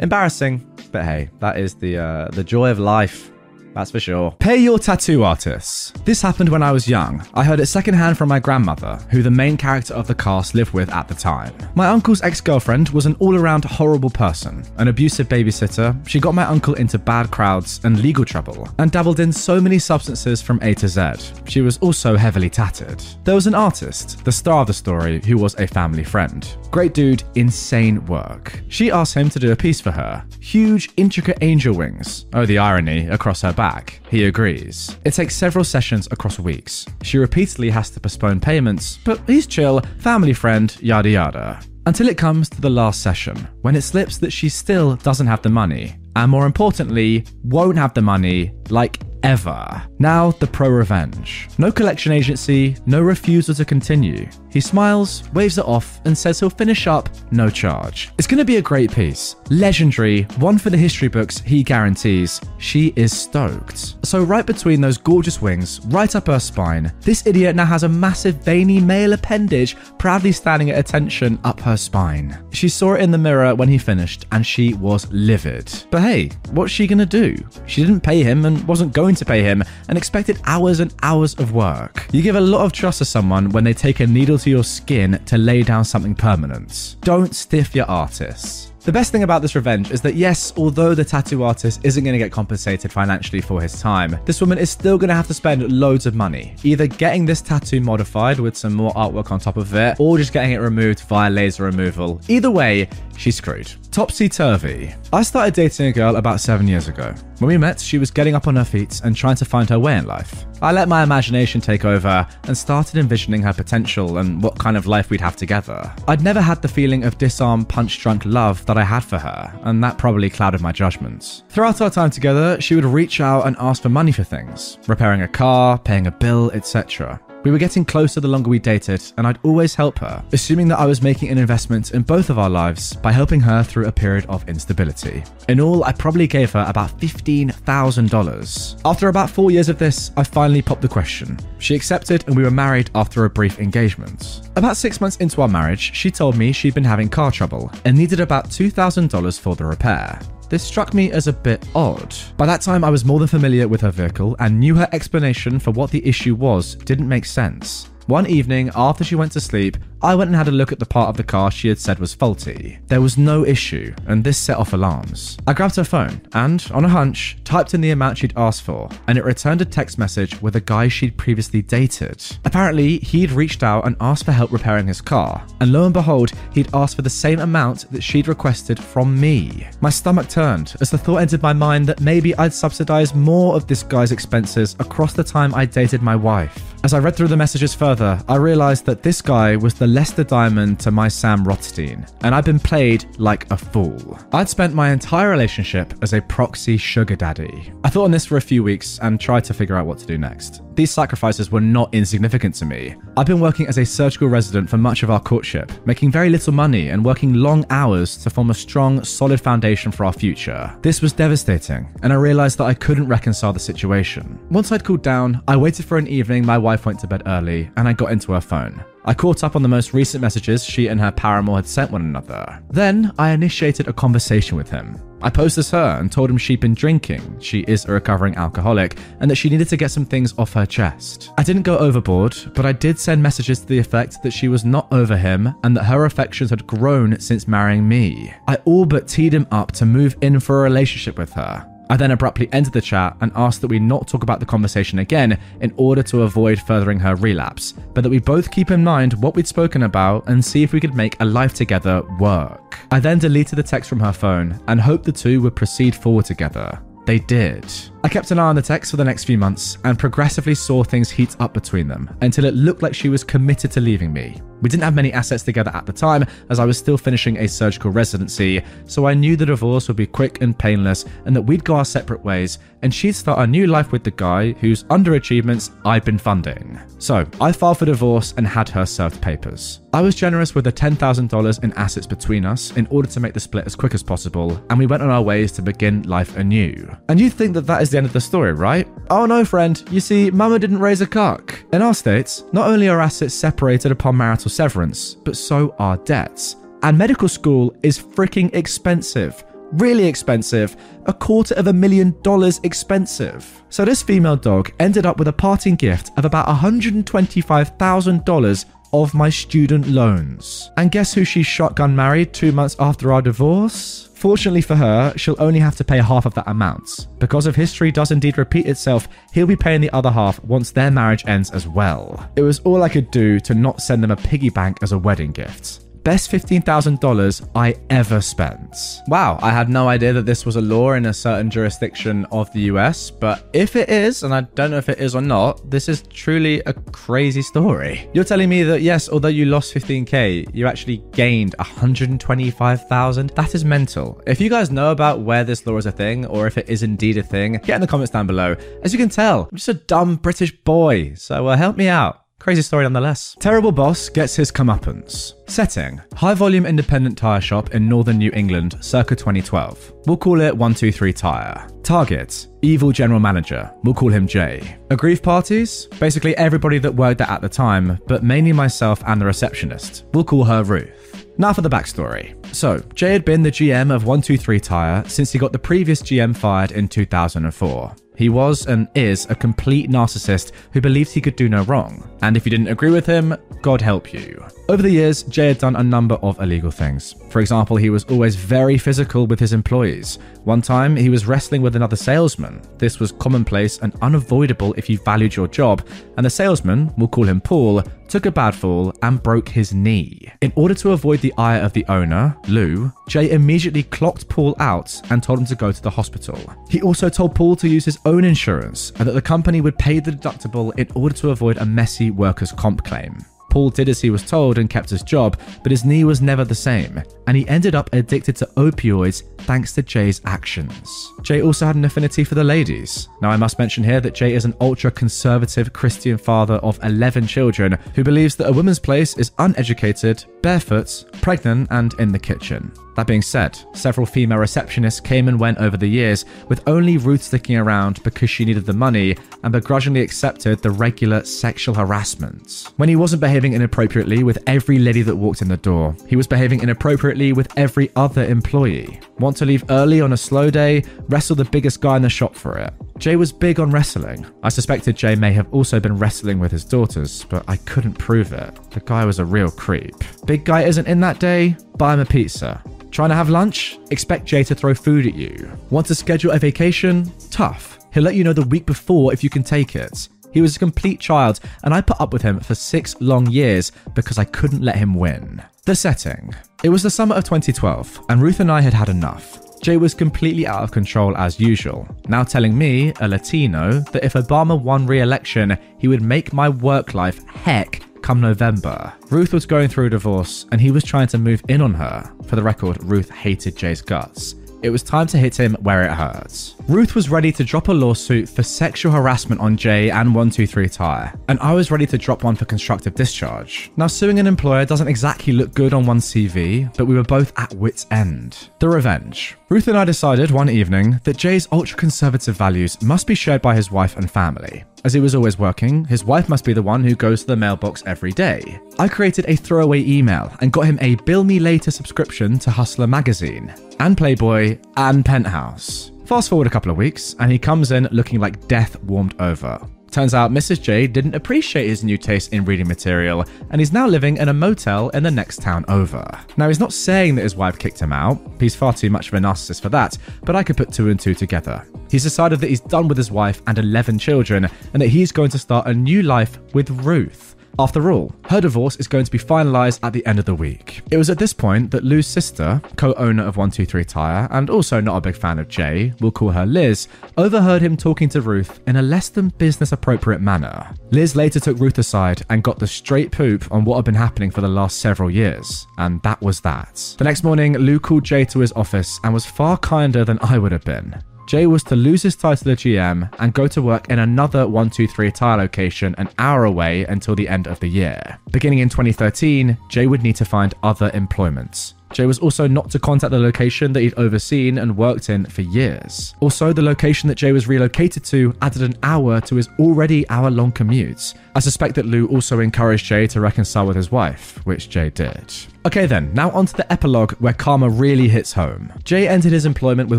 Embarrassing, 0.01 0.65
but 0.93 1.05
hey, 1.05 1.29
that 1.41 1.59
is 1.59 1.75
the 1.75 1.99
uh, 1.99 2.29
the 2.29 2.45
joy 2.45 2.71
of 2.71 2.79
life 2.79 3.33
that's 3.75 3.91
for 3.91 4.01
sure. 4.01 4.35
Pay 4.39 4.57
your 4.57 4.79
tattoo 4.79 5.25
artists. 5.25 5.93
This 6.05 6.23
happened 6.23 6.49
when 6.49 6.63
I 6.63 6.73
was 6.73 6.89
young. 6.89 7.27
I 7.35 7.45
heard 7.45 7.61
it 7.61 7.67
secondhand 7.67 8.19
from 8.19 8.29
my 8.29 8.39
grandmother, 8.39 8.97
who 9.11 9.23
the 9.23 9.31
main 9.31 9.57
character 9.57 9.95
of 9.95 10.07
the 10.07 10.15
cast 10.15 10.55
lived 10.55 10.73
with 10.73 10.91
at 10.91 11.09
the 11.09 11.15
time. 11.15 11.55
My 11.75 11.89
uncle's 11.89 12.23
ex 12.23 12.41
girlfriend 12.41 12.89
was 12.91 13.07
an 13.07 13.17
all 13.19 13.37
around 13.37 13.65
horrible 13.65 14.11
person, 14.11 14.65
an 14.79 14.89
abusive 14.89 15.29
babysitter. 15.29 15.97
She 16.09 16.21
got 16.21 16.35
my 16.35 16.45
uncle 16.45 16.75
into 16.75 16.99
bad 16.99 17.31
crowds 17.31 17.81
and 17.85 18.01
legal 18.01 18.25
trouble, 18.25 18.69
and 18.79 18.91
dabbled 18.91 19.21
in 19.21 19.33
so 19.33 19.61
many 19.61 19.79
substances 19.79 20.43
from 20.43 20.59
A 20.63 20.75
to 20.75 20.89
Z. 20.89 21.33
She 21.47 21.61
was 21.61 21.79
also 21.79 22.17
heavily 22.17 22.51
tattered. 22.51 23.03
There 23.25 23.35
was 23.35 23.47
an 23.47 23.55
artist, 23.55 24.25
the 24.25 24.33
star 24.33 24.63
of 24.63 24.67
the 24.67 24.75
story, 24.75 25.21
who 25.25 25.37
was 25.39 25.55
a 25.57 25.67
family 25.67 26.05
friend. 26.05 26.47
Great 26.71 26.95
dude, 26.95 27.23
insane 27.35 28.05
work. 28.07 28.61
She 28.69 28.91
asked 28.91 29.15
him 29.15 29.31
to 29.31 29.39
do 29.39 29.53
a 29.53 29.57
piece 29.57 29.81
for 29.81 29.91
her. 29.91 30.25
Huge, 30.41 30.91
intricate 30.97 31.39
angel 31.43 31.75
wings. 31.75 32.27
Oh, 32.35 32.47
the 32.47 32.59
irony 32.59 33.07
across 33.09 33.43
her 33.43 33.53
back. 33.59 34.01
He 34.09 34.25
agrees. 34.25 34.97
It 35.05 35.15
takes 35.15 35.35
several 35.35 35.65
sessions 35.65 36.07
across 36.13 36.39
weeks. 36.39 36.87
She 37.03 37.19
repeatedly 37.19 37.71
has 37.71 37.91
to 37.91 37.99
postpone 37.99 38.39
payments, 38.39 39.01
but 39.05 39.21
he's 39.27 39.49
chill, 39.49 39.81
family 39.99 40.33
friend, 40.33 40.75
yada 40.81 41.11
yada. 41.11 41.61
Until 41.85 42.09
it 42.09 42.17
comes 42.17 42.49
to 42.51 42.61
the 42.61 42.71
last 42.71 43.03
session, 43.03 43.37
when 43.63 43.75
it 43.75 43.83
slips 43.83 44.19
that 44.19 44.33
she 44.33 44.49
still 44.49 44.95
doesn't 44.95 45.27
have 45.27 45.43
the 45.43 45.49
money, 45.49 45.97
and 46.15 46.31
more 46.31 46.47
importantly, 46.47 47.25
won't 47.43 47.79
have 47.79 47.95
the 47.95 48.03
money, 48.03 48.53
like 48.71 49.01
ever. 49.23 49.83
Now, 49.99 50.31
the 50.33 50.47
pro 50.47 50.69
revenge. 50.69 51.49
No 51.59 51.71
collection 51.71 52.13
agency, 52.13 52.77
no 52.87 53.01
refusal 53.01 53.55
to 53.55 53.65
continue. 53.65 54.29
He 54.51 54.61
smiles, 54.61 55.31
waves 55.35 55.59
it 55.59 55.67
off, 55.67 56.01
and 56.05 56.17
says 56.17 56.41
he'll 56.41 56.51
finish 56.51 56.87
up 56.87 57.09
no 57.31 57.51
charge. 57.51 58.11
It's 58.19 58.27
to 58.39 58.45
be 58.45 58.57
a 58.57 58.63
great 58.63 58.93
piece. 58.93 59.37
Legendary, 59.51 60.23
one 60.39 60.59
for 60.59 60.71
the 60.71 60.77
history 60.77 61.09
books, 61.09 61.39
he 61.41 61.63
guarantees. 61.63 62.41
She 62.59 62.93
is 62.97 63.17
stoked. 63.17 63.97
So, 64.07 64.23
right 64.23 64.47
between 64.47 64.81
those 64.81 64.97
gorgeous 64.97 65.43
wings, 65.43 65.81
right 65.87 66.15
up 66.15 66.29
her 66.29 66.39
spine, 66.39 66.93
this 67.01 67.27
idiot 67.27 67.57
now 67.57 67.67
has 67.67 67.83
a 67.83 67.89
massive 67.89 68.37
veiny 68.37 68.81
male 68.81 69.13
appendage 69.13 69.77
proudly 69.99 70.33
standing 70.33 70.71
at 70.71 70.79
attention 70.79 71.39
up 71.45 71.61
her 71.61 71.77
spine. 71.77 72.39
She 72.51 72.69
saw 72.69 72.95
it 72.95 73.03
in 73.03 73.11
the 73.11 73.19
mirror 73.19 73.55
when 73.55 73.69
he 73.69 73.79
finished, 73.79 74.27
and 74.33 74.47
she 74.47 74.75
was 74.75 75.11
livid. 75.11 75.73
But 75.91 76.03
hey, 76.03 76.31
what's 76.53 76.73
she 76.73 76.87
gonna 76.87 77.07
do? 77.07 77.37
She 77.67 77.83
didn't 77.83 78.01
pay 78.01 78.23
him 78.23 78.45
and 78.45 78.67
wasn't 78.69 78.93
going 78.93 79.08
to 79.17 79.25
pay 79.25 79.43
him, 79.43 79.63
and 79.89 79.99
expected 79.99 80.41
hours 80.45 80.81
and 80.81 80.95
hours 81.03 81.35
of 81.35 81.53
work. 81.53 82.07
You 82.13 82.23
give 82.23 82.37
a 82.37 82.41
lot 82.41 82.65
of 82.65 82.73
trust 82.73 82.99
to 82.99 83.05
someone 83.05 83.51
when 83.51 83.65
they 83.65 83.75
take 83.75 84.01
a 84.01 84.07
needle 84.07 84.39
to 84.39 84.51
your 84.51 84.65
skin 84.65 85.21
to 85.27 85.39
lay 85.39 85.63
down 85.63 85.85
something 85.85 86.15
permanent. 86.15 86.97
Don't 87.03 87.35
stiff 87.35 87.75
your 87.75 87.87
artists. 87.87 88.73
The 88.89 88.93
best 88.93 89.13
thing 89.13 89.23
about 89.23 89.43
this 89.43 89.55
revenge 89.55 89.91
is 89.91 90.01
that, 90.01 90.15
yes, 90.15 90.55
although 90.57 90.95
the 90.95 91.05
tattoo 91.05 91.43
artist 91.43 91.81
isn't 91.85 92.05
going 92.05 92.15
to 92.15 92.19
get 92.19 92.33
compensated 92.33 92.91
financially 92.91 93.43
for 93.43 93.61
his 93.61 93.83
time, 93.83 94.17
this 94.25 94.41
woman 94.41 94.57
is 94.57 94.71
still 94.71 94.97
going 94.97 95.09
to 95.09 95.15
have 95.15 95.27
to 95.27 95.35
spend 95.35 95.71
loads 95.71 96.07
of 96.07 96.15
money, 96.15 96.55
either 96.63 96.87
getting 96.87 97.27
this 97.27 97.43
tattoo 97.43 97.83
modified 97.83 98.41
with 98.41 98.57
some 98.57 98.73
more 98.73 98.91
artwork 98.93 99.31
on 99.31 99.41
top 99.41 99.59
of 99.59 99.75
it, 99.75 100.01
or 100.01 100.17
just 100.17 100.33
getting 100.33 100.53
it 100.53 100.59
removed 100.59 101.01
via 101.01 101.29
laser 101.29 101.65
removal. 101.65 102.19
Either 102.29 102.51
way, 102.51 102.89
she's 103.19 103.37
screwed. 103.37 103.71
Topsy 103.91 104.29
turvy. 104.29 104.95
I 105.13 105.23
started 105.23 105.55
dating 105.55 105.87
a 105.87 105.93
girl 105.93 106.17
about 106.17 106.41
seven 106.41 106.67
years 106.69 106.89
ago. 106.89 107.15
When 107.39 107.49
we 107.49 107.59
met, 107.59 107.81
she 107.81 107.99
was 107.99 108.11
getting 108.11 108.35
up 108.35 108.47
on 108.47 108.57
her 108.57 108.65
feet 108.65 109.01
and 109.05 109.15
trying 109.15 109.37
to 109.37 109.45
find 109.45 109.69
her 109.69 109.79
way 109.79 109.99
in 109.99 110.07
life. 110.07 110.47
I 110.63 110.73
let 110.73 110.89
my 110.89 111.03
imagination 111.03 111.61
take 111.61 111.85
over 111.85 112.27
and 112.45 112.57
started 112.57 112.97
envisioning 112.97 113.43
her 113.43 113.53
potential 113.53 114.19
and 114.19 114.43
what 114.43 114.59
kind 114.59 114.77
of 114.77 114.87
life 114.87 115.11
we'd 115.11 115.21
have 115.21 115.37
together. 115.37 115.93
I'd 116.09 116.23
never 116.23 116.41
had 116.41 116.63
the 116.63 116.69
feeling 116.69 117.05
of 117.05 117.19
disarmed, 117.19 117.69
punch 117.69 118.01
drunk 118.01 118.25
love 118.25 118.65
that 118.67 118.79
I 118.79 118.85
had 118.85 119.05
for 119.05 119.19
her, 119.19 119.61
and 119.65 119.83
that 119.85 119.99
probably 119.99 120.31
clouded 120.31 120.61
my 120.61 120.73
judgments. 120.73 121.45
Throughout 121.49 121.81
our 121.81 121.91
time 121.91 122.11
together, 122.11 122.61
she 122.61 122.75
would 122.75 122.85
reach 122.85 123.21
out 123.21 123.47
and 123.47 123.57
ask 123.59 123.83
for 123.83 123.89
money 123.89 124.13
for 124.13 124.25
things 124.25 124.79
repairing 124.87 125.23
a 125.23 125.29
car, 125.29 125.79
paying 125.79 126.07
a 126.07 126.13
bill, 126.13 126.51
etc. 126.53 127.21
We 127.49 127.53
were 127.53 127.57
getting 127.57 127.87
closer 127.87 128.21
the 128.21 128.29
longer 128.29 128.51
we 128.51 128.59
dated, 128.59 129.03
and 129.17 129.27
I'd 129.27 129.39
always 129.43 129.75
help 129.75 130.01
her, 130.01 130.23
assuming 130.33 130.69
that 130.69 130.79
I 130.79 130.85
was 130.85 131.01
making 131.01 131.31
an 131.31 131.39
investment 131.39 131.93
in 131.93 132.03
both 132.03 132.29
of 132.29 132.39
our 132.39 132.51
lives 132.51 132.93
by 132.97 133.11
helping 133.11 133.41
her 133.41 133.63
through 133.63 133.87
a 133.87 133.91
period 133.91 134.27
of 134.29 134.47
instability. 134.51 135.25
In 135.49 135.59
all, 135.59 135.83
I 135.83 135.93
probably 135.93 136.27
gave 136.27 136.53
her 136.53 136.67
about 136.69 137.01
$15,000. 137.01 138.81
After 138.85 139.09
about 139.09 139.31
four 139.31 139.51
years 139.51 139.71
of 139.71 139.79
this, 139.79 140.11
I 140.19 140.25
finally 140.25 140.61
popped 140.61 140.83
the 140.83 140.89
question. 140.89 141.39
She 141.59 141.75
accepted, 141.75 142.23
and 142.27 142.37
we 142.37 142.43
were 142.43 142.51
married 142.51 142.91
after 142.95 143.25
a 143.25 143.31
brief 143.31 143.59
engagement. 143.59 144.51
About 144.57 144.77
six 144.77 145.01
months 145.01 145.17
into 145.17 145.41
our 145.41 145.49
marriage, 145.49 145.95
she 145.95 146.11
told 146.11 146.37
me 146.37 146.53
she'd 146.53 146.75
been 146.75 146.85
having 146.85 147.09
car 147.09 147.33
trouble 147.33 147.73
and 147.87 147.97
needed 147.97 148.21
about 148.21 148.51
$2,000 148.51 149.41
for 149.41 149.57
the 149.57 149.65
repair. 149.65 150.21
This 150.49 150.63
struck 150.63 150.95
me 150.95 151.13
as 151.13 151.27
a 151.27 151.33
bit 151.33 151.67
odd. 151.75 152.15
By 152.39 152.47
that 152.47 152.63
time, 152.63 152.83
I 152.83 152.91
was 152.91 153.05
more 153.05 153.19
than 153.19 153.29
familiar 153.29 153.69
with 153.69 153.83
her 153.83 153.91
vehicle 153.91 154.35
and 154.39 154.59
knew 154.59 154.75
her 154.77 154.89
explanation 154.93 155.59
for 155.59 155.73
what 155.73 155.91
the 155.91 156.07
issue 156.07 156.35
was 156.35 156.75
didn't 156.75 157.09
make 157.09 157.27
sense. 157.27 157.91
One 158.07 158.27
evening, 158.27 158.71
after 158.75 159.05
she 159.05 159.15
went 159.15 159.33
to 159.33 159.41
sleep, 159.41 159.77
I 160.01 160.15
went 160.15 160.29
and 160.29 160.37
had 160.37 160.47
a 160.47 160.53
look 160.53 160.71
at 160.71 160.79
the 160.79 160.87
part 160.87 161.09
of 161.09 161.17
the 161.17 161.25
car 161.25 161.51
she 161.51 161.67
had 161.69 161.79
said 161.79 161.99
was 161.99 162.15
faulty. 162.15 162.79
There 162.87 163.01
was 163.01 163.19
no 163.19 163.45
issue, 163.45 163.93
and 164.07 164.23
this 164.23 164.39
set 164.39 164.57
off 164.57 164.73
alarms. 164.73 165.37
I 165.45 165.53
grabbed 165.55 165.75
her 165.75 165.83
phone 165.83 166.21
and, 166.35 166.65
on 166.73 166.85
a 166.85 166.89
hunch, 166.89 167.37
typed 167.43 167.75
in 167.75 167.81
the 167.81 167.91
amount 167.91 168.19
she'd 168.19 168.33
asked 168.37 168.63
for, 168.63 168.89
and 169.09 169.19
it 169.19 169.25
returned 169.25 169.61
a 169.61 169.65
text 169.65 169.99
message 169.99 170.41
with 170.41 170.55
a 170.55 170.61
guy 170.61 170.87
she'd 170.87 171.17
previously 171.17 171.63
dated. 171.63 172.25
Apparently, 172.45 172.99
he'd 172.99 173.33
reached 173.33 173.65
out 173.65 173.87
and 173.87 173.97
asked 174.01 174.25
for 174.25 174.31
help 174.31 174.53
repairing 174.53 174.87
his 174.87 175.01
car, 175.01 175.45
and 175.61 175.73
lo 175.73 175.85
and 175.85 175.95
behold, 175.95 176.31
he'd 176.55 176.73
asked 176.73 176.95
for 176.95 177.03
the 177.03 177.11
same 177.11 177.41
amount 177.41 177.91
that 177.91 178.03
she'd 178.03 178.29
requested 178.29 178.79
from 178.79 179.19
me. 179.19 179.67
My 179.81 179.91
stomach 179.91 180.29
turned 180.29 180.77
as 180.81 180.91
the 180.91 180.99
thought 180.99 181.17
entered 181.17 181.43
my 181.43 181.53
mind 181.53 181.87
that 181.87 182.01
maybe 182.01 182.37
I'd 182.37 182.53
subsidize 182.53 183.17
more 183.17 183.57
of 183.57 183.67
this 183.67 183.83
guy's 183.83 184.13
expenses 184.13 184.77
across 184.79 185.13
the 185.13 185.25
time 185.25 185.57
I 185.57 185.67
dated 185.67 186.03
my 186.03 186.15
wife. 186.15 186.63
As 186.85 186.95
I 186.95 187.01
read 187.01 187.17
through 187.17 187.29
the 187.29 187.37
messages 187.37 187.75
further, 187.75 188.23
I 188.29 188.37
realized 188.37 188.87
that 188.87 189.03
this 189.03 189.21
guy 189.21 189.57
was 189.57 189.75
the 189.75 189.88
Lester 189.89 190.23
Diamond 190.23 190.79
to 190.81 190.91
my 190.91 191.09
Sam 191.09 191.43
Rothstein, 191.43 192.05
and 192.21 192.35
I'd 192.35 192.45
been 192.45 192.61
played 192.61 193.07
like 193.19 193.51
a 193.51 193.57
fool. 193.57 194.19
I'd 194.33 194.49
spent 194.49 194.75
my 194.75 194.91
entire 194.91 195.31
relationship 195.31 195.95
as 196.03 196.13
a 196.13 196.21
proxy 196.21 196.77
sugar 196.77 197.17
daddy. 197.17 197.73
I 197.85 197.89
thought 197.89 198.05
on 198.05 198.11
this 198.11 198.27
for 198.27 198.37
a 198.37 198.43
few 198.43 198.63
weeks 198.63 198.99
and 199.01 199.19
tried 199.19 199.45
to 199.45 199.55
figure 199.55 199.77
out 199.77 199.87
what 199.87 199.99
to 199.99 200.07
do 200.07 200.19
next. 200.19 200.61
These 200.75 200.91
sacrifices 200.91 201.51
were 201.51 201.63
not 201.63 201.93
insignificant 201.95 202.55
to 202.57 202.67
me. 202.67 202.97
I've 203.17 203.27
been 203.27 203.41
working 203.41 203.67
as 203.67 203.79
a 203.79 203.87
surgical 203.87 204.29
resident 204.29 204.69
for 204.69 204.77
much 204.77 205.03
of 205.03 205.11
our 205.11 205.21
courtship, 205.21 205.73
making 205.87 206.13
very 206.13 206.29
little 206.29 206.53
money 206.53 206.91
and 206.91 207.05
working 207.05 207.35
long 207.35 207.65
hours 207.71 208.17
to 208.19 208.31
form 208.31 208.51
a 208.51 208.55
strong, 208.55 209.03
solid 209.03 209.41
foundation 209.41 209.91
for 209.91 210.05
our 210.05 210.13
future. 210.13 210.73
This 210.83 211.01
was 211.01 211.15
devastating, 211.15 211.89
and 212.03 212.13
I 212.13 212.17
realized 212.17 212.59
that 212.59 212.65
I 212.65 212.75
couldn't 212.75 213.09
reconcile 213.09 213.55
the 213.55 213.59
situation. 213.59 214.39
Once 214.51 214.71
I'd 214.71 214.85
cooled 214.85 215.03
down, 215.03 215.43
I 215.49 215.57
waited 215.57 215.87
for 215.87 215.97
an 215.97 216.07
evening 216.07 216.45
my 216.45 216.59
wife 216.59 216.85
went 216.85 217.01
to 217.01 217.07
bed 217.07 217.23
early, 217.27 217.71
and 217.77 217.89
I 217.89 217.95
got 217.95 218.13
into 218.13 218.33
her 218.33 218.41
phone. 218.41 218.85
I 219.09 219.15
caught 219.15 219.43
up 219.43 219.57
on 219.57 219.63
the 219.63 219.69
most 219.69 219.95
recent 219.95 220.21
messages 220.21 220.63
she 220.63 220.89
and 220.89 221.01
her 221.01 221.11
paramour 221.11 221.57
had 221.57 221.67
sent 221.67 221.91
one 221.91 222.03
another. 222.03 222.63
Then 222.69 223.11
I 223.19 223.31
initiated 223.31 223.89
a 223.89 223.93
conversation 223.95 224.55
with 224.59 224.69
him. 224.69 225.01
I 225.23 225.31
posed 225.31 225.57
as 225.57 225.71
her 225.71 225.97
and 225.99 226.13
told 226.13 226.29
him 226.29 226.37
she'd 226.37 226.61
been 226.61 226.75
drinking, 226.75 227.41
she 227.41 227.61
is 227.61 227.87
a 227.87 227.93
recovering 227.93 228.37
alcoholic, 228.37 228.99
and 229.21 229.31
that 229.31 229.37
she 229.37 229.49
needed 229.49 229.71
to 229.71 229.79
get 229.79 229.93
some 229.93 230.05
things 230.05 230.35
off 230.37 230.53
her 230.53 230.67
chest. 230.67 231.33
I 231.39 231.43
didn't 231.43 231.63
go 231.63 231.79
overboard, 231.79 232.37
but 232.55 232.67
I 232.67 232.73
did 232.73 232.99
send 232.99 233.23
messages 233.23 233.61
to 233.61 233.67
the 233.67 233.79
effect 233.79 234.23
that 234.23 234.35
she 234.35 234.49
was 234.49 234.67
not 234.67 234.93
over 234.93 235.17
him 235.17 235.55
and 235.65 235.75
that 235.75 235.85
her 235.85 236.05
affections 236.05 236.51
had 236.51 236.67
grown 236.67 237.19
since 237.19 237.49
marrying 237.49 237.89
me. 237.89 238.35
I 238.47 238.57
all 238.67 238.85
but 238.85 239.09
teed 239.09 239.33
him 239.33 239.47
up 239.51 239.73
to 239.73 239.87
move 239.87 240.17
in 240.21 240.39
for 240.39 240.61
a 240.61 240.65
relationship 240.65 241.17
with 241.17 241.33
her. 241.33 241.67
I 241.91 241.97
then 241.97 242.11
abruptly 242.11 242.49
ended 242.53 242.73
the 242.73 242.81
chat 242.81 243.17
and 243.21 243.33
asked 243.35 243.61
that 243.63 243.69
we 243.69 243.79
not 243.79 244.07
talk 244.07 244.23
about 244.23 244.41
the 244.41 244.47
conversation 244.47 244.99
again 244.99 245.39
in 245.61 245.73
order 245.77 246.03
to 246.05 246.23
avoid 246.23 246.61
furthering 246.61 247.01
her 247.01 247.15
relapse, 247.15 247.73
but 247.95 248.03
that 248.03 248.11
we 248.11 248.19
both 248.19 248.51
keep 248.51 248.71
in 248.71 248.85
mind 248.85 249.15
what 249.15 249.35
we'd 249.35 249.47
spoken 249.47 249.85
about 249.85 250.29
and 250.29 250.45
see 250.45 250.63
if 250.63 250.73
we 250.73 250.81
could 250.81 250.95
make 250.95 251.17
a 251.21 251.25
life 251.25 251.55
together 251.55 252.03
work. 252.19 252.79
I 252.91 253.01
then 253.01 253.19
deleted 253.19 253.59
the 253.59 253.63
text 253.63 253.89
from 253.89 254.01
her 254.01 254.13
phone 254.13 254.61
and 254.69 254.81
hoped 254.81 255.05
the 255.05 255.13
two 255.13 255.41
would 255.43 255.57
proceed 255.57 255.95
forward 255.95 256.27
together. 256.27 256.81
They 257.07 257.19
did. 257.21 257.65
I 258.09 258.11
kept 258.11 258.31
an 258.31 258.39
eye 258.39 258.49
on 258.49 258.57
the 258.57 258.63
text 258.63 258.91
for 258.91 258.97
the 258.97 259.05
next 259.05 259.25
few 259.25 259.37
months 259.37 259.77
and 259.85 259.99
progressively 259.99 260.55
saw 260.55 260.83
things 260.83 261.11
heat 261.11 261.37
up 261.41 261.53
between 261.53 261.89
them 261.89 262.09
until 262.23 262.47
it 262.47 262.55
looked 262.55 262.81
like 262.81 262.95
she 262.95 263.11
was 263.11 263.23
committed 263.23 263.71
to 263.73 263.83
leaving 263.83 264.15
me. 264.15 264.41
We 264.63 264.71
didn't 264.71 264.85
have 264.85 264.95
many 264.95 265.13
assets 265.13 265.43
together 265.43 265.71
at 265.75 265.85
the 265.85 265.93
time 265.93 266.25
as 266.49 266.59
I 266.59 266.65
was 266.65 266.79
still 266.79 266.97
finishing 266.97 267.37
a 267.37 267.47
surgical 267.47 267.91
residency, 267.91 268.63
so 268.87 269.07
I 269.07 269.13
knew 269.13 269.37
the 269.37 269.45
divorce 269.45 269.89
would 269.89 269.99
be 269.99 270.07
quick 270.07 270.41
and 270.41 270.59
painless 270.59 271.05
and 271.27 271.37
that 271.37 271.43
we'd 271.43 271.65
go 271.65 271.77
our 271.77 271.85
separate 271.85 272.25
ways 272.25 272.59
and 272.83 272.95
she'd 272.95 273.13
start 273.13 273.41
a 273.41 273.47
new 273.47 273.67
life 273.67 273.93
with 273.93 274.05
the 274.05 274.11
guy 274.11 274.53
whose 274.53 274.85
underachievements 274.85 275.71
I'd 275.85 276.05
been 276.05 276.19
funding. 276.19 276.81
So 276.99 277.27
I 277.41 277.53
filed 277.53 277.79
for 277.79 277.85
divorce 277.85 278.35
and 278.37 278.47
had 278.47 278.69
her 278.71 278.87
served 278.87 279.21
papers. 279.21 279.81
I 279.93 280.01
was 280.01 280.15
generous 280.15 280.55
with 280.55 280.65
the 280.65 280.73
$10,000 280.73 281.65
in 281.65 281.73
assets 281.73 282.07
between 282.07 282.45
us 282.45 282.77
in 282.77 282.87
order 282.89 283.09
to 283.09 283.21
make 283.21 283.35
the 283.35 283.41
split 283.41 283.67
as 283.67 283.75
quick 283.75 283.95
as 283.95 284.03
possible, 284.03 284.63
and 284.69 284.79
we 284.79 284.87
went 284.87 285.03
on 285.03 285.11
our 285.11 285.23
ways 285.23 285.51
to 285.53 285.63
begin 285.63 286.03
life 286.03 286.37
anew. 286.37 286.95
And 287.09 287.19
you'd 287.19 287.33
think 287.33 287.55
that 287.55 287.67
that 287.67 287.83
is 287.83 287.91
the 287.91 287.98
end 287.99 288.07
of 288.07 288.15
the 288.15 288.21
story, 288.21 288.53
right? 288.53 288.89
Oh 289.11 289.27
no, 289.27 289.45
friend. 289.45 289.83
You 289.91 290.01
see, 290.01 290.31
Mama 290.31 290.59
didn't 290.59 290.79
raise 290.79 291.03
a 291.03 291.07
cock. 291.07 291.63
In 291.73 291.83
our 291.83 291.93
states, 291.93 292.45
not 292.53 292.71
only 292.71 292.89
are 292.89 293.01
assets 293.01 293.35
separated 293.35 293.93
upon 293.93 294.17
marital 294.17 294.51
severance, 294.51 295.15
but 295.15 295.37
so 295.37 295.75
are 295.79 295.99
debts. 295.99 296.57
And 296.83 296.97
medical 296.97 297.29
school 297.29 297.77
is 297.83 297.99
freaking 297.99 298.55
expensive. 298.55 299.45
Really 299.73 300.07
expensive. 300.07 300.77
A 301.07 301.13
quarter 301.13 301.57
of 301.57 301.67
a 301.67 301.73
million 301.73 302.15
dollars 302.23 302.61
expensive. 302.63 303.65
So 303.69 303.85
this 303.85 304.01
female 304.03 304.37
dog 304.37 304.73
ended 304.81 305.05
up 305.05 305.19
with 305.19 305.29
a 305.29 305.33
parting 305.33 305.75
gift 305.75 306.11
of 306.17 306.25
about 306.25 306.47
$125,000 306.47 308.65
of 308.93 309.15
my 309.15 309.31
student 309.31 309.87
loans. 309.89 310.71
And 310.77 310.91
guess 310.91 311.13
who 311.13 311.25
she 311.25 311.43
shotgun 311.43 311.95
married 311.95 312.33
two 312.33 312.53
months 312.53 312.77
after 312.79 313.13
our 313.13 313.23
divorce? 313.23 314.09
Fortunately 314.15 314.63
for 314.63 314.75
her, 314.75 315.13
she'll 315.17 315.37
only 315.39 315.61
have 315.61 315.77
to 315.77 315.85
pay 315.85 315.99
half 315.99 316.27
of 316.27 316.35
that 316.35 316.49
amount. 316.49 317.07
Because 317.19 317.47
if 317.47 317.55
history 317.55 317.93
does 317.93 318.11
indeed 318.11 318.37
repeat 318.37 318.67
itself, 318.67 319.07
he'll 319.33 319.47
be 319.47 319.55
paying 319.55 319.81
the 319.81 319.93
other 319.93 320.11
half 320.11 320.43
once 320.43 320.73
their 320.73 320.91
marriage 320.91 321.25
ends 321.29 321.51
as 321.53 321.69
well. 321.69 322.29
It 322.35 322.43
was 322.43 322.59
all 322.61 322.83
I 322.83 322.89
could 322.89 323.11
do 323.13 323.39
to 323.41 323.55
not 323.55 323.81
send 323.81 324.03
them 324.03 324.11
a 324.11 324.17
piggy 324.17 324.51
bank 324.51 324.79
as 324.83 324.93
a 324.93 324.99
wedding 324.99 325.31
gift. 325.31 325.85
Best 326.09 326.31
$15,000 326.31 327.51
I 327.55 327.75
ever 327.91 328.23
spent. 328.23 328.75
Wow, 329.09 329.39
I 329.43 329.51
had 329.51 329.69
no 329.69 329.91
idea 329.91 330.15
that 330.15 330.25
this 330.25 330.47
was 330.47 330.57
a 330.57 330.61
law 330.63 330.93
in 330.93 331.05
a 331.05 331.13
certain 331.13 331.51
jurisdiction 331.51 332.25
of 332.33 332.51
the 332.55 332.61
US, 332.73 333.11
but 333.11 333.51
if 333.53 333.77
it 333.77 333.91
is, 333.91 334.23
and 334.23 334.33
I 334.33 334.41
don't 334.57 334.71
know 334.71 334.79
if 334.79 334.89
it 334.89 335.01
is 335.01 335.15
or 335.15 335.21
not, 335.21 335.71
this 335.71 335.87
is 335.87 336.01
truly 336.09 336.61
a 336.61 336.73
crazy 336.73 337.43
story. 337.43 338.09
You're 338.15 338.25
telling 338.25 338.49
me 338.49 338.63
that 338.63 338.81
yes, 338.81 339.11
although 339.11 339.29
you 339.29 339.45
lost 339.45 339.75
15k, 339.75 340.55
you 340.55 340.67
actually 340.67 341.05
gained 341.13 341.55
125,000? 341.59 343.29
That 343.37 343.55
is 343.55 343.67
mental. 343.67 344.23
If 344.27 344.41
you 344.41 344.49
guys 344.49 344.71
know 344.71 344.93
about 344.93 345.21
where 345.21 345.45
this 345.45 345.67
law 345.67 345.77
is 345.77 345.85
a 345.85 345.93
thing, 345.93 346.25
or 346.25 346.47
if 346.47 346.57
it 346.57 346.71
is 346.71 346.83
indeed 346.83 347.19
a 347.19 347.23
thing, 347.23 347.61
get 347.65 347.75
in 347.75 347.83
the 347.83 347.87
comments 347.87 348.13
down 348.13 348.27
below. 348.27 348.57
As 348.83 348.95
you 348.95 348.99
can 348.99 349.11
tell, 349.11 349.47
I'm 349.53 349.59
just 349.59 349.69
a 349.69 349.75
dumb 349.75 350.17
British 350.17 350.57
boy, 350.65 351.13
so 351.17 351.49
uh, 351.49 351.57
help 351.59 351.77
me 351.77 351.89
out. 351.89 352.25
Crazy 352.39 352.63
story 352.63 352.85
nonetheless. 352.85 353.37
Terrible 353.41 353.73
boss 353.73 354.09
gets 354.09 354.37
his 354.37 354.53
comeuppance. 354.53 355.35
Setting 355.51 356.01
High 356.15 356.35
volume 356.35 356.67
independent 356.67 357.19
tyre 357.19 357.41
shop 357.41 357.75
in 357.75 357.89
northern 357.89 358.19
New 358.19 358.31
England, 358.33 358.77
circa 358.81 359.17
2012. 359.17 359.93
We'll 360.07 360.17
call 360.17 360.41
it 360.41 360.57
123 360.57 361.13
Tyre. 361.13 361.69
Target 361.83 362.47
Evil 362.63 362.93
general 362.93 363.21
manager. 363.21 363.71
We'll 363.83 363.95
call 363.95 364.11
him 364.11 364.27
Jay. 364.27 364.77
Aggrieved 364.91 365.23
parties? 365.23 365.87
Basically 365.99 366.37
everybody 366.37 366.79
that 366.79 366.95
worked 366.95 367.19
there 367.19 367.31
at 367.31 367.41
the 367.41 367.49
time, 367.49 367.99
but 368.07 368.23
mainly 368.23 368.53
myself 368.53 369.03
and 369.07 369.21
the 369.21 369.27
receptionist. 369.27 370.05
We'll 370.15 370.25
call 370.25 370.45
her 370.45 370.63
Ruth. 370.63 371.27
Now 371.39 371.53
for 371.53 371.63
the 371.63 371.71
backstory. 371.71 372.35
So, 372.55 372.83
Jay 372.95 373.13
had 373.13 373.25
been 373.25 373.43
the 373.43 373.51
GM 373.51 373.95
of 373.95 374.05
123 374.05 374.59
Tyre 374.59 375.05
since 375.09 375.31
he 375.33 375.39
got 375.39 375.53
the 375.53 375.59
previous 375.59 376.03
GM 376.03 376.37
fired 376.37 376.73
in 376.73 376.89
2004. 376.89 377.95
He 378.19 378.29
was 378.29 378.67
and 378.67 378.89
is 378.97 379.31
a 379.31 379.37
complete 379.37 379.89
narcissist 379.89 380.51
who 380.73 380.81
believes 380.81 381.13
he 381.13 381.21
could 381.21 381.37
do 381.37 381.49
no 381.49 381.63
wrong. 381.63 382.11
And 382.21 382.37
if 382.37 382.45
you 382.45 382.51
didn't 382.51 382.67
agree 382.67 382.91
with 382.91 383.07
him, 383.07 383.37
God 383.63 383.81
help 383.81 384.13
you. 384.13 384.45
Over 384.69 384.83
the 384.83 384.91
years, 384.91 385.23
Jay 385.25 385.49
had 385.49 385.59
done 385.59 385.77
a 385.77 385.83
number 385.83 386.17
of 386.17 386.41
illegal 386.41 386.71
things. 386.71 387.15
For 387.31 387.41
example, 387.41 387.77
he 387.77 387.91
was 387.91 388.05
always 388.05 388.37
very 388.37 388.79
physical 388.79 389.27
with 389.27 389.41
his 389.41 389.53
employees. 389.53 390.19
One 390.45 390.63
time, 390.63 390.95
he 390.95 391.09
was 391.09 391.27
wrestling 391.27 391.63
with 391.63 391.77
another 391.77 391.97
salesman. 391.97 392.61
This 392.79 393.01
was 393.01 393.13
commonplace 393.13 393.79
and 393.79 393.95
unavoidable 394.03 394.75
if 394.75 394.89
you 394.89 394.99
valued 394.99 395.35
your 395.35 395.49
job, 395.49 395.87
and 396.17 396.25
the 396.25 396.31
salesman, 396.31 396.93
we'll 396.97 397.09
call 397.09 397.29
him 397.29 397.41
Paul, 397.41 397.83
took 398.09 398.27
a 398.27 398.31
bad 398.31 398.55
fall 398.55 398.95
and 399.03 399.23
broke 399.23 399.49
his 399.49 399.75
knee. 399.75 400.31
In 400.41 400.53
order 400.57 400.75
to 400.75 400.93
avoid 400.93 401.21
the 401.21 401.35
ire 401.37 401.61
of 401.61 401.73
the 401.73 401.85
owner, 401.89 402.37
Lou, 402.49 402.93
Jay 403.09 403.31
immediately 403.31 403.83
clocked 403.83 404.29
Paul 404.29 404.55
out 404.59 405.01
and 405.11 405.23
told 405.23 405.39
him 405.41 405.47
to 405.47 405.55
go 405.55 405.73
to 405.73 405.83
the 405.83 405.91
hospital. 405.91 406.39
He 406.69 406.83
also 406.83 407.09
told 407.09 407.35
Paul 407.35 407.57
to 407.57 407.69
use 407.69 407.85
his 407.85 407.99
own 408.05 408.25
insurance 408.25 408.93
and 408.99 409.09
that 409.09 409.13
the 409.13 409.23
company 409.23 409.61
would 409.61 409.79
pay 409.79 410.01
the 410.01 410.13
deductible 410.13 410.79
in 410.79 410.89
order 410.95 411.15
to 411.17 411.31
avoid 411.31 411.59
a 411.59 411.67
messy 411.67 412.11
workers' 412.11 412.53
comp 412.53 412.85
claim. 412.85 413.19
Paul 413.51 413.71
did 413.71 413.89
as 413.89 414.01
he 414.01 414.11
was 414.11 414.25
told 414.25 414.59
and 414.59 414.71
kept 414.71 414.91
his 414.91 415.03
job, 415.03 415.39
but 415.63 415.73
his 415.73 415.85
knee 415.85 416.05
was 416.05 416.21
never 416.21 416.45
the 416.45 416.55
same, 416.55 417.03
and 417.27 417.37
he 417.37 417.49
ended 417.49 417.75
up 417.75 417.91
addicted 417.93 418.37
to 418.37 418.47
opioids 418.57 419.23
thanks 419.43 419.73
to 419.75 419.83
Jay's 419.83 420.21
actions. 420.25 421.13
Jay 421.23 421.43
also 421.43 421.67
had 421.67 421.77
an 421.77 421.85
affinity 421.85 422.25
for 422.25 422.35
the 422.35 422.45
ladies. 422.45 423.09
Now, 423.23 423.31
I 423.31 423.37
must 423.37 423.59
mention 423.59 423.83
here 423.83 424.01
that 424.01 424.15
Jay 424.15 424.35
is 424.35 424.45
an 424.45 424.55
ultra 424.61 424.91
conservative 424.91 425.73
Christian 425.73 426.19
father 426.19 426.57
of 426.57 426.79
11 426.83 427.27
children 427.27 427.79
who 427.95 428.05
believes 428.05 428.37
that 428.37 428.49
a 428.49 428.53
woman's 428.53 428.79
place 428.79 429.17
is 429.17 429.33
uneducated, 429.39 430.25
barefoot, 430.43 431.05
pregnant, 431.23 431.69
and 431.71 431.95
in 431.95 432.13
the 432.13 432.19
kitchen. 432.19 432.73
That 432.99 433.07
being 433.07 433.23
said, 433.23 433.57
several 433.75 434.07
female 434.07 434.39
receptionists 434.39 435.05
came 435.05 435.29
and 435.29 435.39
went 435.39 435.59
over 435.59 435.77
the 435.77 435.87
years, 435.87 436.25
with 436.49 436.67
only 436.67 436.97
Ruth 436.97 437.23
sticking 437.23 437.57
around 437.57 438.03
because 438.03 438.29
she 438.29 438.45
needed 438.45 438.67
the 438.67 438.73
money 438.73 439.17
and 439.45 439.53
begrudgingly 439.53 440.01
accepted 440.01 440.59
the 440.59 440.73
regular 440.73 441.23
sexual 441.23 441.77
harassment. 441.77 442.73
When 442.75 442.89
he 442.89 442.97
wasn't 442.97 443.21
behaving 443.21 443.53
inappropriately 443.53 444.25
with 444.25 444.43
every 444.49 444.81
lady 444.81 445.03
that 445.03 445.15
walked 445.15 445.43
in 445.43 445.49
the 445.49 445.57
door, 445.57 445.95
he 446.09 446.17
was 446.17 446.27
behaving 446.27 446.61
inappropriately 446.61 447.33
with 447.33 447.57
every 447.57 447.89
other 447.95 448.25
employee. 448.25 448.99
Want 449.21 449.37
to 449.37 449.45
leave 449.45 449.71
early 449.71 450.01
on 450.01 450.13
a 450.13 450.17
slow 450.17 450.51
day? 450.51 450.83
Wrestle 451.09 451.37
the 451.37 451.45
biggest 451.45 451.81
guy 451.81 451.95
in 451.95 452.03
the 452.03 452.11
shop 452.11 452.35
for 452.35 452.59
it. 452.59 452.75
Jay 452.99 453.15
was 453.15 453.31
big 453.31 453.61
on 453.61 453.71
wrestling. 453.71 454.27
I 454.43 454.49
suspected 454.49 454.97
Jay 454.97 455.15
may 455.15 455.33
have 455.35 455.47
also 455.55 455.79
been 455.79 455.99
wrestling 455.99 456.41
with 456.41 456.51
his 456.51 456.65
daughters, 456.65 457.25
but 457.31 457.45
I 457.47 457.59
couldn't 457.59 457.95
prove 457.95 458.33
it. 458.33 458.59
The 458.73 458.81
guy 458.81 459.05
was 459.05 459.21
a 459.21 459.25
real 459.25 459.53
creep. 459.53 459.95
Big 460.27 460.45
guy 460.45 460.63
isn't 460.63 460.89
in 460.89 460.99
that 460.99 461.21
day? 461.21 461.57
Buy 461.77 461.95
him 461.95 462.01
a 462.01 462.05
pizza. 462.05 462.61
Trying 462.91 463.11
to 463.11 463.15
have 463.15 463.29
lunch? 463.29 463.79
Expect 463.91 464.25
Jay 464.25 464.43
to 464.45 464.55
throw 464.55 464.75
food 464.75 465.07
at 465.07 465.15
you. 465.15 465.51
Want 465.71 465.87
to 465.89 465.95
schedule 465.95 466.33
a 466.33 466.39
vacation? 466.39 467.11
Tough. 467.31 467.79
He'll 467.93 468.03
let 468.03 468.15
you 468.15 468.25
know 468.25 468.33
the 468.33 468.43
week 468.43 468.67
before 468.67 469.13
if 469.13 469.23
you 469.23 469.31
can 469.31 469.43
take 469.43 469.77
it. 469.77 470.09
He 470.33 470.43
was 470.43 470.57
a 470.57 470.59
complete 470.59 471.01
child, 471.01 471.41
and 471.65 471.73
I 471.73 471.81
put 471.81 472.01
up 472.01 472.13
with 472.13 472.23
him 472.23 472.41
for 472.41 472.55
six 472.55 472.95
long 473.01 473.27
years 473.29 473.73
because 473.95 474.19
I 474.19 474.25
couldn't 474.25 474.63
let 474.63 474.77
him 474.77 474.95
win. 474.95 475.43
The 475.65 475.75
setting. 475.75 476.35
It 476.63 476.69
was 476.69 476.83
the 476.83 476.91
summer 476.91 477.15
of 477.15 477.25
2012, 477.25 478.07
and 478.09 478.23
Ruth 478.23 478.41
and 478.41 478.51
I 478.51 478.61
had 478.61 478.75
had 478.75 478.89
enough. 478.89 479.45
Jay 479.61 479.77
was 479.77 479.95
completely 479.95 480.47
out 480.47 480.63
of 480.63 480.71
control 480.71 481.17
as 481.17 481.41
usual, 481.41 481.89
now 482.09 482.23
telling 482.23 482.57
me, 482.57 482.93
a 483.01 483.09
Latino, 483.09 483.81
that 483.93 484.05
if 484.05 484.13
Obama 484.13 484.61
won 484.61 484.87
re 484.87 485.01
election, 485.01 485.57
he 485.79 485.89
would 485.89 486.03
make 486.03 486.33
my 486.33 486.49
work 486.49 486.95
life 486.95 487.27
heck 487.27 487.83
come 488.03 488.21
November. 488.21 488.93
Ruth 489.11 489.33
was 489.33 489.47
going 489.47 489.69
through 489.69 489.87
a 489.87 489.91
divorce 489.91 490.47
and 490.53 490.61
he 490.61 490.71
was 490.71 490.85
trying 490.85 491.09
to 491.09 491.19
move 491.19 491.43
in 491.49 491.61
on 491.61 491.75
her. 491.75 492.13
For 492.27 492.37
the 492.37 492.43
record, 492.43 492.83
Ruth 492.83 493.11
hated 493.11 493.57
Jay's 493.57 493.83
guts. 493.83 494.35
It 494.61 494.71
was 494.71 494.83
time 494.83 495.07
to 495.09 495.19
hit 495.19 495.39
him 495.39 495.55
where 495.61 495.85
it 495.85 495.93
hurts. 495.93 496.57
Ruth 496.67 496.97
was 496.97 497.09
ready 497.09 497.31
to 497.31 497.45
drop 497.45 497.69
a 497.69 497.73
lawsuit 497.73 498.29
for 498.29 498.43
sexual 498.43 498.91
harassment 498.91 499.41
on 499.41 499.57
Jay 499.57 499.89
and 499.89 500.09
123 500.09 500.69
Tyre, 500.69 501.15
and 501.29 501.39
I 501.39 501.53
was 501.55 501.71
ready 501.71 501.87
to 501.87 501.97
drop 501.97 502.25
one 502.25 502.35
for 502.35 502.45
constructive 502.45 502.97
discharge. 502.97 503.71
Now, 503.77 503.87
suing 503.87 504.19
an 504.19 504.27
employer 504.27 504.65
doesn't 504.65 504.89
exactly 504.89 505.33
look 505.33 505.55
good 505.55 505.73
on 505.73 505.87
one's 505.87 506.07
CV, 506.07 506.77
but 506.77 506.87
we 506.87 506.97
were 506.97 507.05
both 507.05 507.33
at 507.39 507.55
wit's 507.55 507.87
end. 507.93 508.49
The 508.59 508.69
revenge. 508.69 509.37
Ruth 509.49 509.69
and 509.69 509.79
I 509.79 509.85
decided 509.85 510.33
one 510.33 510.51
evening 510.51 511.01
that 511.05 511.17
Jay's 511.17 511.47
ultra 511.53 511.79
conservative 511.79 512.37
values 512.37 512.83
must 512.83 513.07
be 513.07 513.15
shared 513.15 513.41
by 513.41 513.55
his 513.55 513.71
wife 513.71 513.97
and 513.97 514.11
family. 514.11 514.65
As 514.89 514.95
he 514.95 515.01
was 515.01 515.15
always 515.15 515.39
working, 515.39 515.85
his 515.85 516.03
wife 516.03 516.31
must 516.31 516.47
be 516.47 516.55
the 516.55 516.63
one 516.63 516.83
who 516.83 516.95
goes 516.95 517.21
to 517.21 517.27
the 517.27 517.37
mailbox 517.37 517.83
every 517.85 518.11
day. 518.11 518.59
I 518.79 518.89
created 518.89 519.27
a 519.29 519.37
throwaway 519.37 519.87
email 519.87 520.33
and 520.41 520.51
got 520.51 520.65
him 520.65 520.79
a 520.81 520.95
Bill 521.05 521.25
Me 521.25 521.39
Later 521.39 521.71
subscription 521.71 522.39
to 522.39 522.51
Hustler 522.51 522.87
magazine, 522.87 523.53
and 523.81 523.99
Playboy, 523.99 524.57
and 524.79 525.05
Penthouse. 525.05 525.93
Fast 526.07 526.31
forward 526.31 526.47
a 526.47 526.51
couple 526.51 526.71
of 526.71 526.79
weeks, 526.79 527.15
and 527.19 527.31
he 527.31 527.39
comes 527.39 527.71
in 527.71 527.87
looking 527.93 528.19
like 528.19 528.49
death 528.49 528.83
warmed 528.85 529.15
over. 529.21 529.61
Turns 529.91 530.13
out 530.15 530.31
Mrs. 530.31 530.61
J 530.61 530.87
didn't 530.87 531.15
appreciate 531.15 531.67
his 531.67 531.83
new 531.83 531.97
taste 531.97 532.33
in 532.33 532.45
reading 532.45 532.69
material, 532.69 533.25
and 533.51 533.61
he's 533.61 533.73
now 533.73 533.87
living 533.87 534.19
in 534.19 534.29
a 534.29 534.35
motel 534.35 534.91
in 534.91 535.03
the 535.03 535.11
next 535.11 535.41
town 535.41 535.65
over. 535.69 536.07
Now, 536.37 536.49
he's 536.49 536.61
not 536.61 536.73
saying 536.73 537.15
that 537.15 537.23
his 537.23 537.37
wife 537.37 537.59
kicked 537.59 537.81
him 537.81 537.93
out, 537.93 538.21
he's 538.39 538.55
far 538.55 538.73
too 538.73 538.91
much 538.91 539.09
of 539.09 539.15
a 539.15 539.19
narcissist 539.19 539.63
for 539.63 539.71
that, 539.71 539.97
but 540.25 540.37
I 540.37 540.43
could 540.43 540.57
put 540.57 540.73
two 540.73 540.91
and 540.91 541.01
two 541.01 541.15
together. 541.15 541.67
He's 541.91 542.03
decided 542.03 542.41
that 542.41 542.51
he's 542.51 542.61
done 542.61 542.87
with 542.87 542.99
his 542.99 543.11
wife 543.11 543.41
and 543.47 543.59
11 543.59 543.99
children, 543.99 544.49
and 544.73 544.83
that 544.83 544.89
he's 544.89 545.11
going 545.11 545.31
to 545.31 545.39
start 545.39 545.67
a 545.67 545.75
new 545.75 546.03
life 546.03 546.39
with 546.53 546.71
Ruth. 546.71 547.35
After 547.61 547.91
all, 547.91 548.13
her 548.27 548.41
divorce 548.41 548.77
is 548.77 548.87
going 548.87 549.05
to 549.05 549.11
be 549.11 549.19
finalised 549.19 549.81
at 549.83 549.93
the 549.93 550.07
end 550.07 550.21
of 550.21 550.25
the 550.25 550.35
week. 550.35 550.83
It 550.93 550.97
was 550.97 551.11
at 551.11 551.19
this 551.19 551.33
point 551.33 551.73
that 551.73 551.83
Lou's 551.83 552.07
sister, 552.07 552.63
co 552.77 552.95
owner 552.95 553.25
of 553.25 553.37
123 553.37 553.85
Tyre, 553.85 554.29
and 554.31 554.49
also 554.49 554.81
not 554.81 554.97
a 554.97 555.01
big 555.01 555.17
fan 555.17 555.41
of 555.41 555.49
Jay, 555.49 555.93
we'll 556.01 556.13
call 556.13 556.31
her 556.31 556.47
Liz, 556.47 556.87
overheard 557.17 557.61
him 557.61 557.77
talking 557.77 558.09
to 558.11 558.21
Ruth 558.21 558.61
in 558.69 558.77
a 558.77 558.83
less 558.83 559.09
than 559.09 559.31
business 559.31 559.73
appropriate 559.73 560.21
manner. 560.21 560.73
Liz 560.93 561.17
later 561.17 561.41
took 561.41 561.59
Ruth 561.59 561.79
aside 561.79 562.23
and 562.31 562.45
got 562.45 562.61
the 562.61 562.67
straight 562.69 563.11
poop 563.11 563.51
on 563.51 563.65
what 563.65 563.75
had 563.75 563.85
been 563.85 563.95
happening 563.95 564.31
for 564.31 564.41
the 564.41 564.47
last 564.47 564.79
several 564.79 565.11
years, 565.11 565.67
and 565.79 566.01
that 566.05 566.23
was 566.23 566.41
that. 566.43 566.95
The 566.97 567.05
next 567.05 567.25
morning, 567.25 567.55
Lou 567.55 567.81
called 567.81 568.05
Jay 568.05 568.25
to 568.27 568.39
his 568.39 568.53
office 568.53 569.01
and 569.03 569.13
was 569.13 569.27
far 569.27 569.59
kinder 569.59 570.05
than 570.05 570.21
I 570.23 570.39
would 570.39 570.53
have 570.53 570.65
been. 570.65 571.03
Jay 571.29 571.47
was 571.47 571.63
to 571.63 571.77
lose 571.77 572.01
his 572.01 572.17
title 572.17 572.53
of 572.53 572.57
GM 572.57 573.07
and 573.19 573.35
go 573.35 573.47
to 573.47 573.61
work 573.61 573.91
in 573.91 573.99
another 573.99 574.47
123 574.47 575.11
Tyre 575.11 575.37
location 575.37 575.95
an 575.99 576.09
hour 576.19 576.47
away 576.47 576.87
until 576.87 577.15
the 577.15 577.29
end 577.29 577.47
of 577.47 577.61
the 577.61 577.69
year. 577.69 578.19
Beginning 578.31 578.61
in 578.61 578.71
2013, 578.71 579.55
Jay 579.69 579.87
would 579.87 580.03
need 580.03 580.17
to 580.17 580.25
find 580.25 580.55
other 580.63 580.91
employments. 580.95 581.75
Jay 581.93 582.07
was 582.07 582.19
also 582.19 582.47
not 582.47 582.71
to 582.71 582.79
contact 582.79 583.11
the 583.11 583.19
location 583.19 583.75
that 583.75 583.81
he'd 583.81 583.93
overseen 583.99 584.57
and 584.57 584.75
worked 584.75 585.11
in 585.11 585.27
for 585.27 585.43
years. 585.43 586.15
Also, 586.21 586.55
the 586.55 586.63
location 586.63 587.09
that 587.09 587.17
Jay 587.17 587.33
was 587.33 587.47
relocated 587.47 588.05
to 588.05 588.35
added 588.41 588.63
an 588.63 588.79
hour 588.83 589.21
to 589.23 589.35
his 589.35 589.51
already 589.59 590.09
hour 590.09 590.31
long 590.31 590.51
commute. 590.51 591.13
I 591.35 591.41
suspect 591.41 591.75
that 591.75 591.85
Lou 591.85 592.07
also 592.09 592.41
encouraged 592.41 592.87
Jay 592.87 593.07
to 593.09 593.21
reconcile 593.21 593.67
with 593.67 593.77
his 593.77 593.93
wife, 593.93 594.41
which 594.47 594.71
Jay 594.71 594.89
did. 594.89 595.31
Okay, 595.67 595.87
then, 595.87 596.15
now 596.15 596.31
onto 596.31 596.57
the 596.57 596.73
epilogue 596.73 597.13
where 597.15 597.33
karma 597.33 597.69
really 597.69 598.09
hits 598.09 598.33
home. 598.33 598.73
Jay 598.85 599.09
entered 599.09 599.33
his 599.33 599.45
employment 599.45 599.91
with 599.91 599.99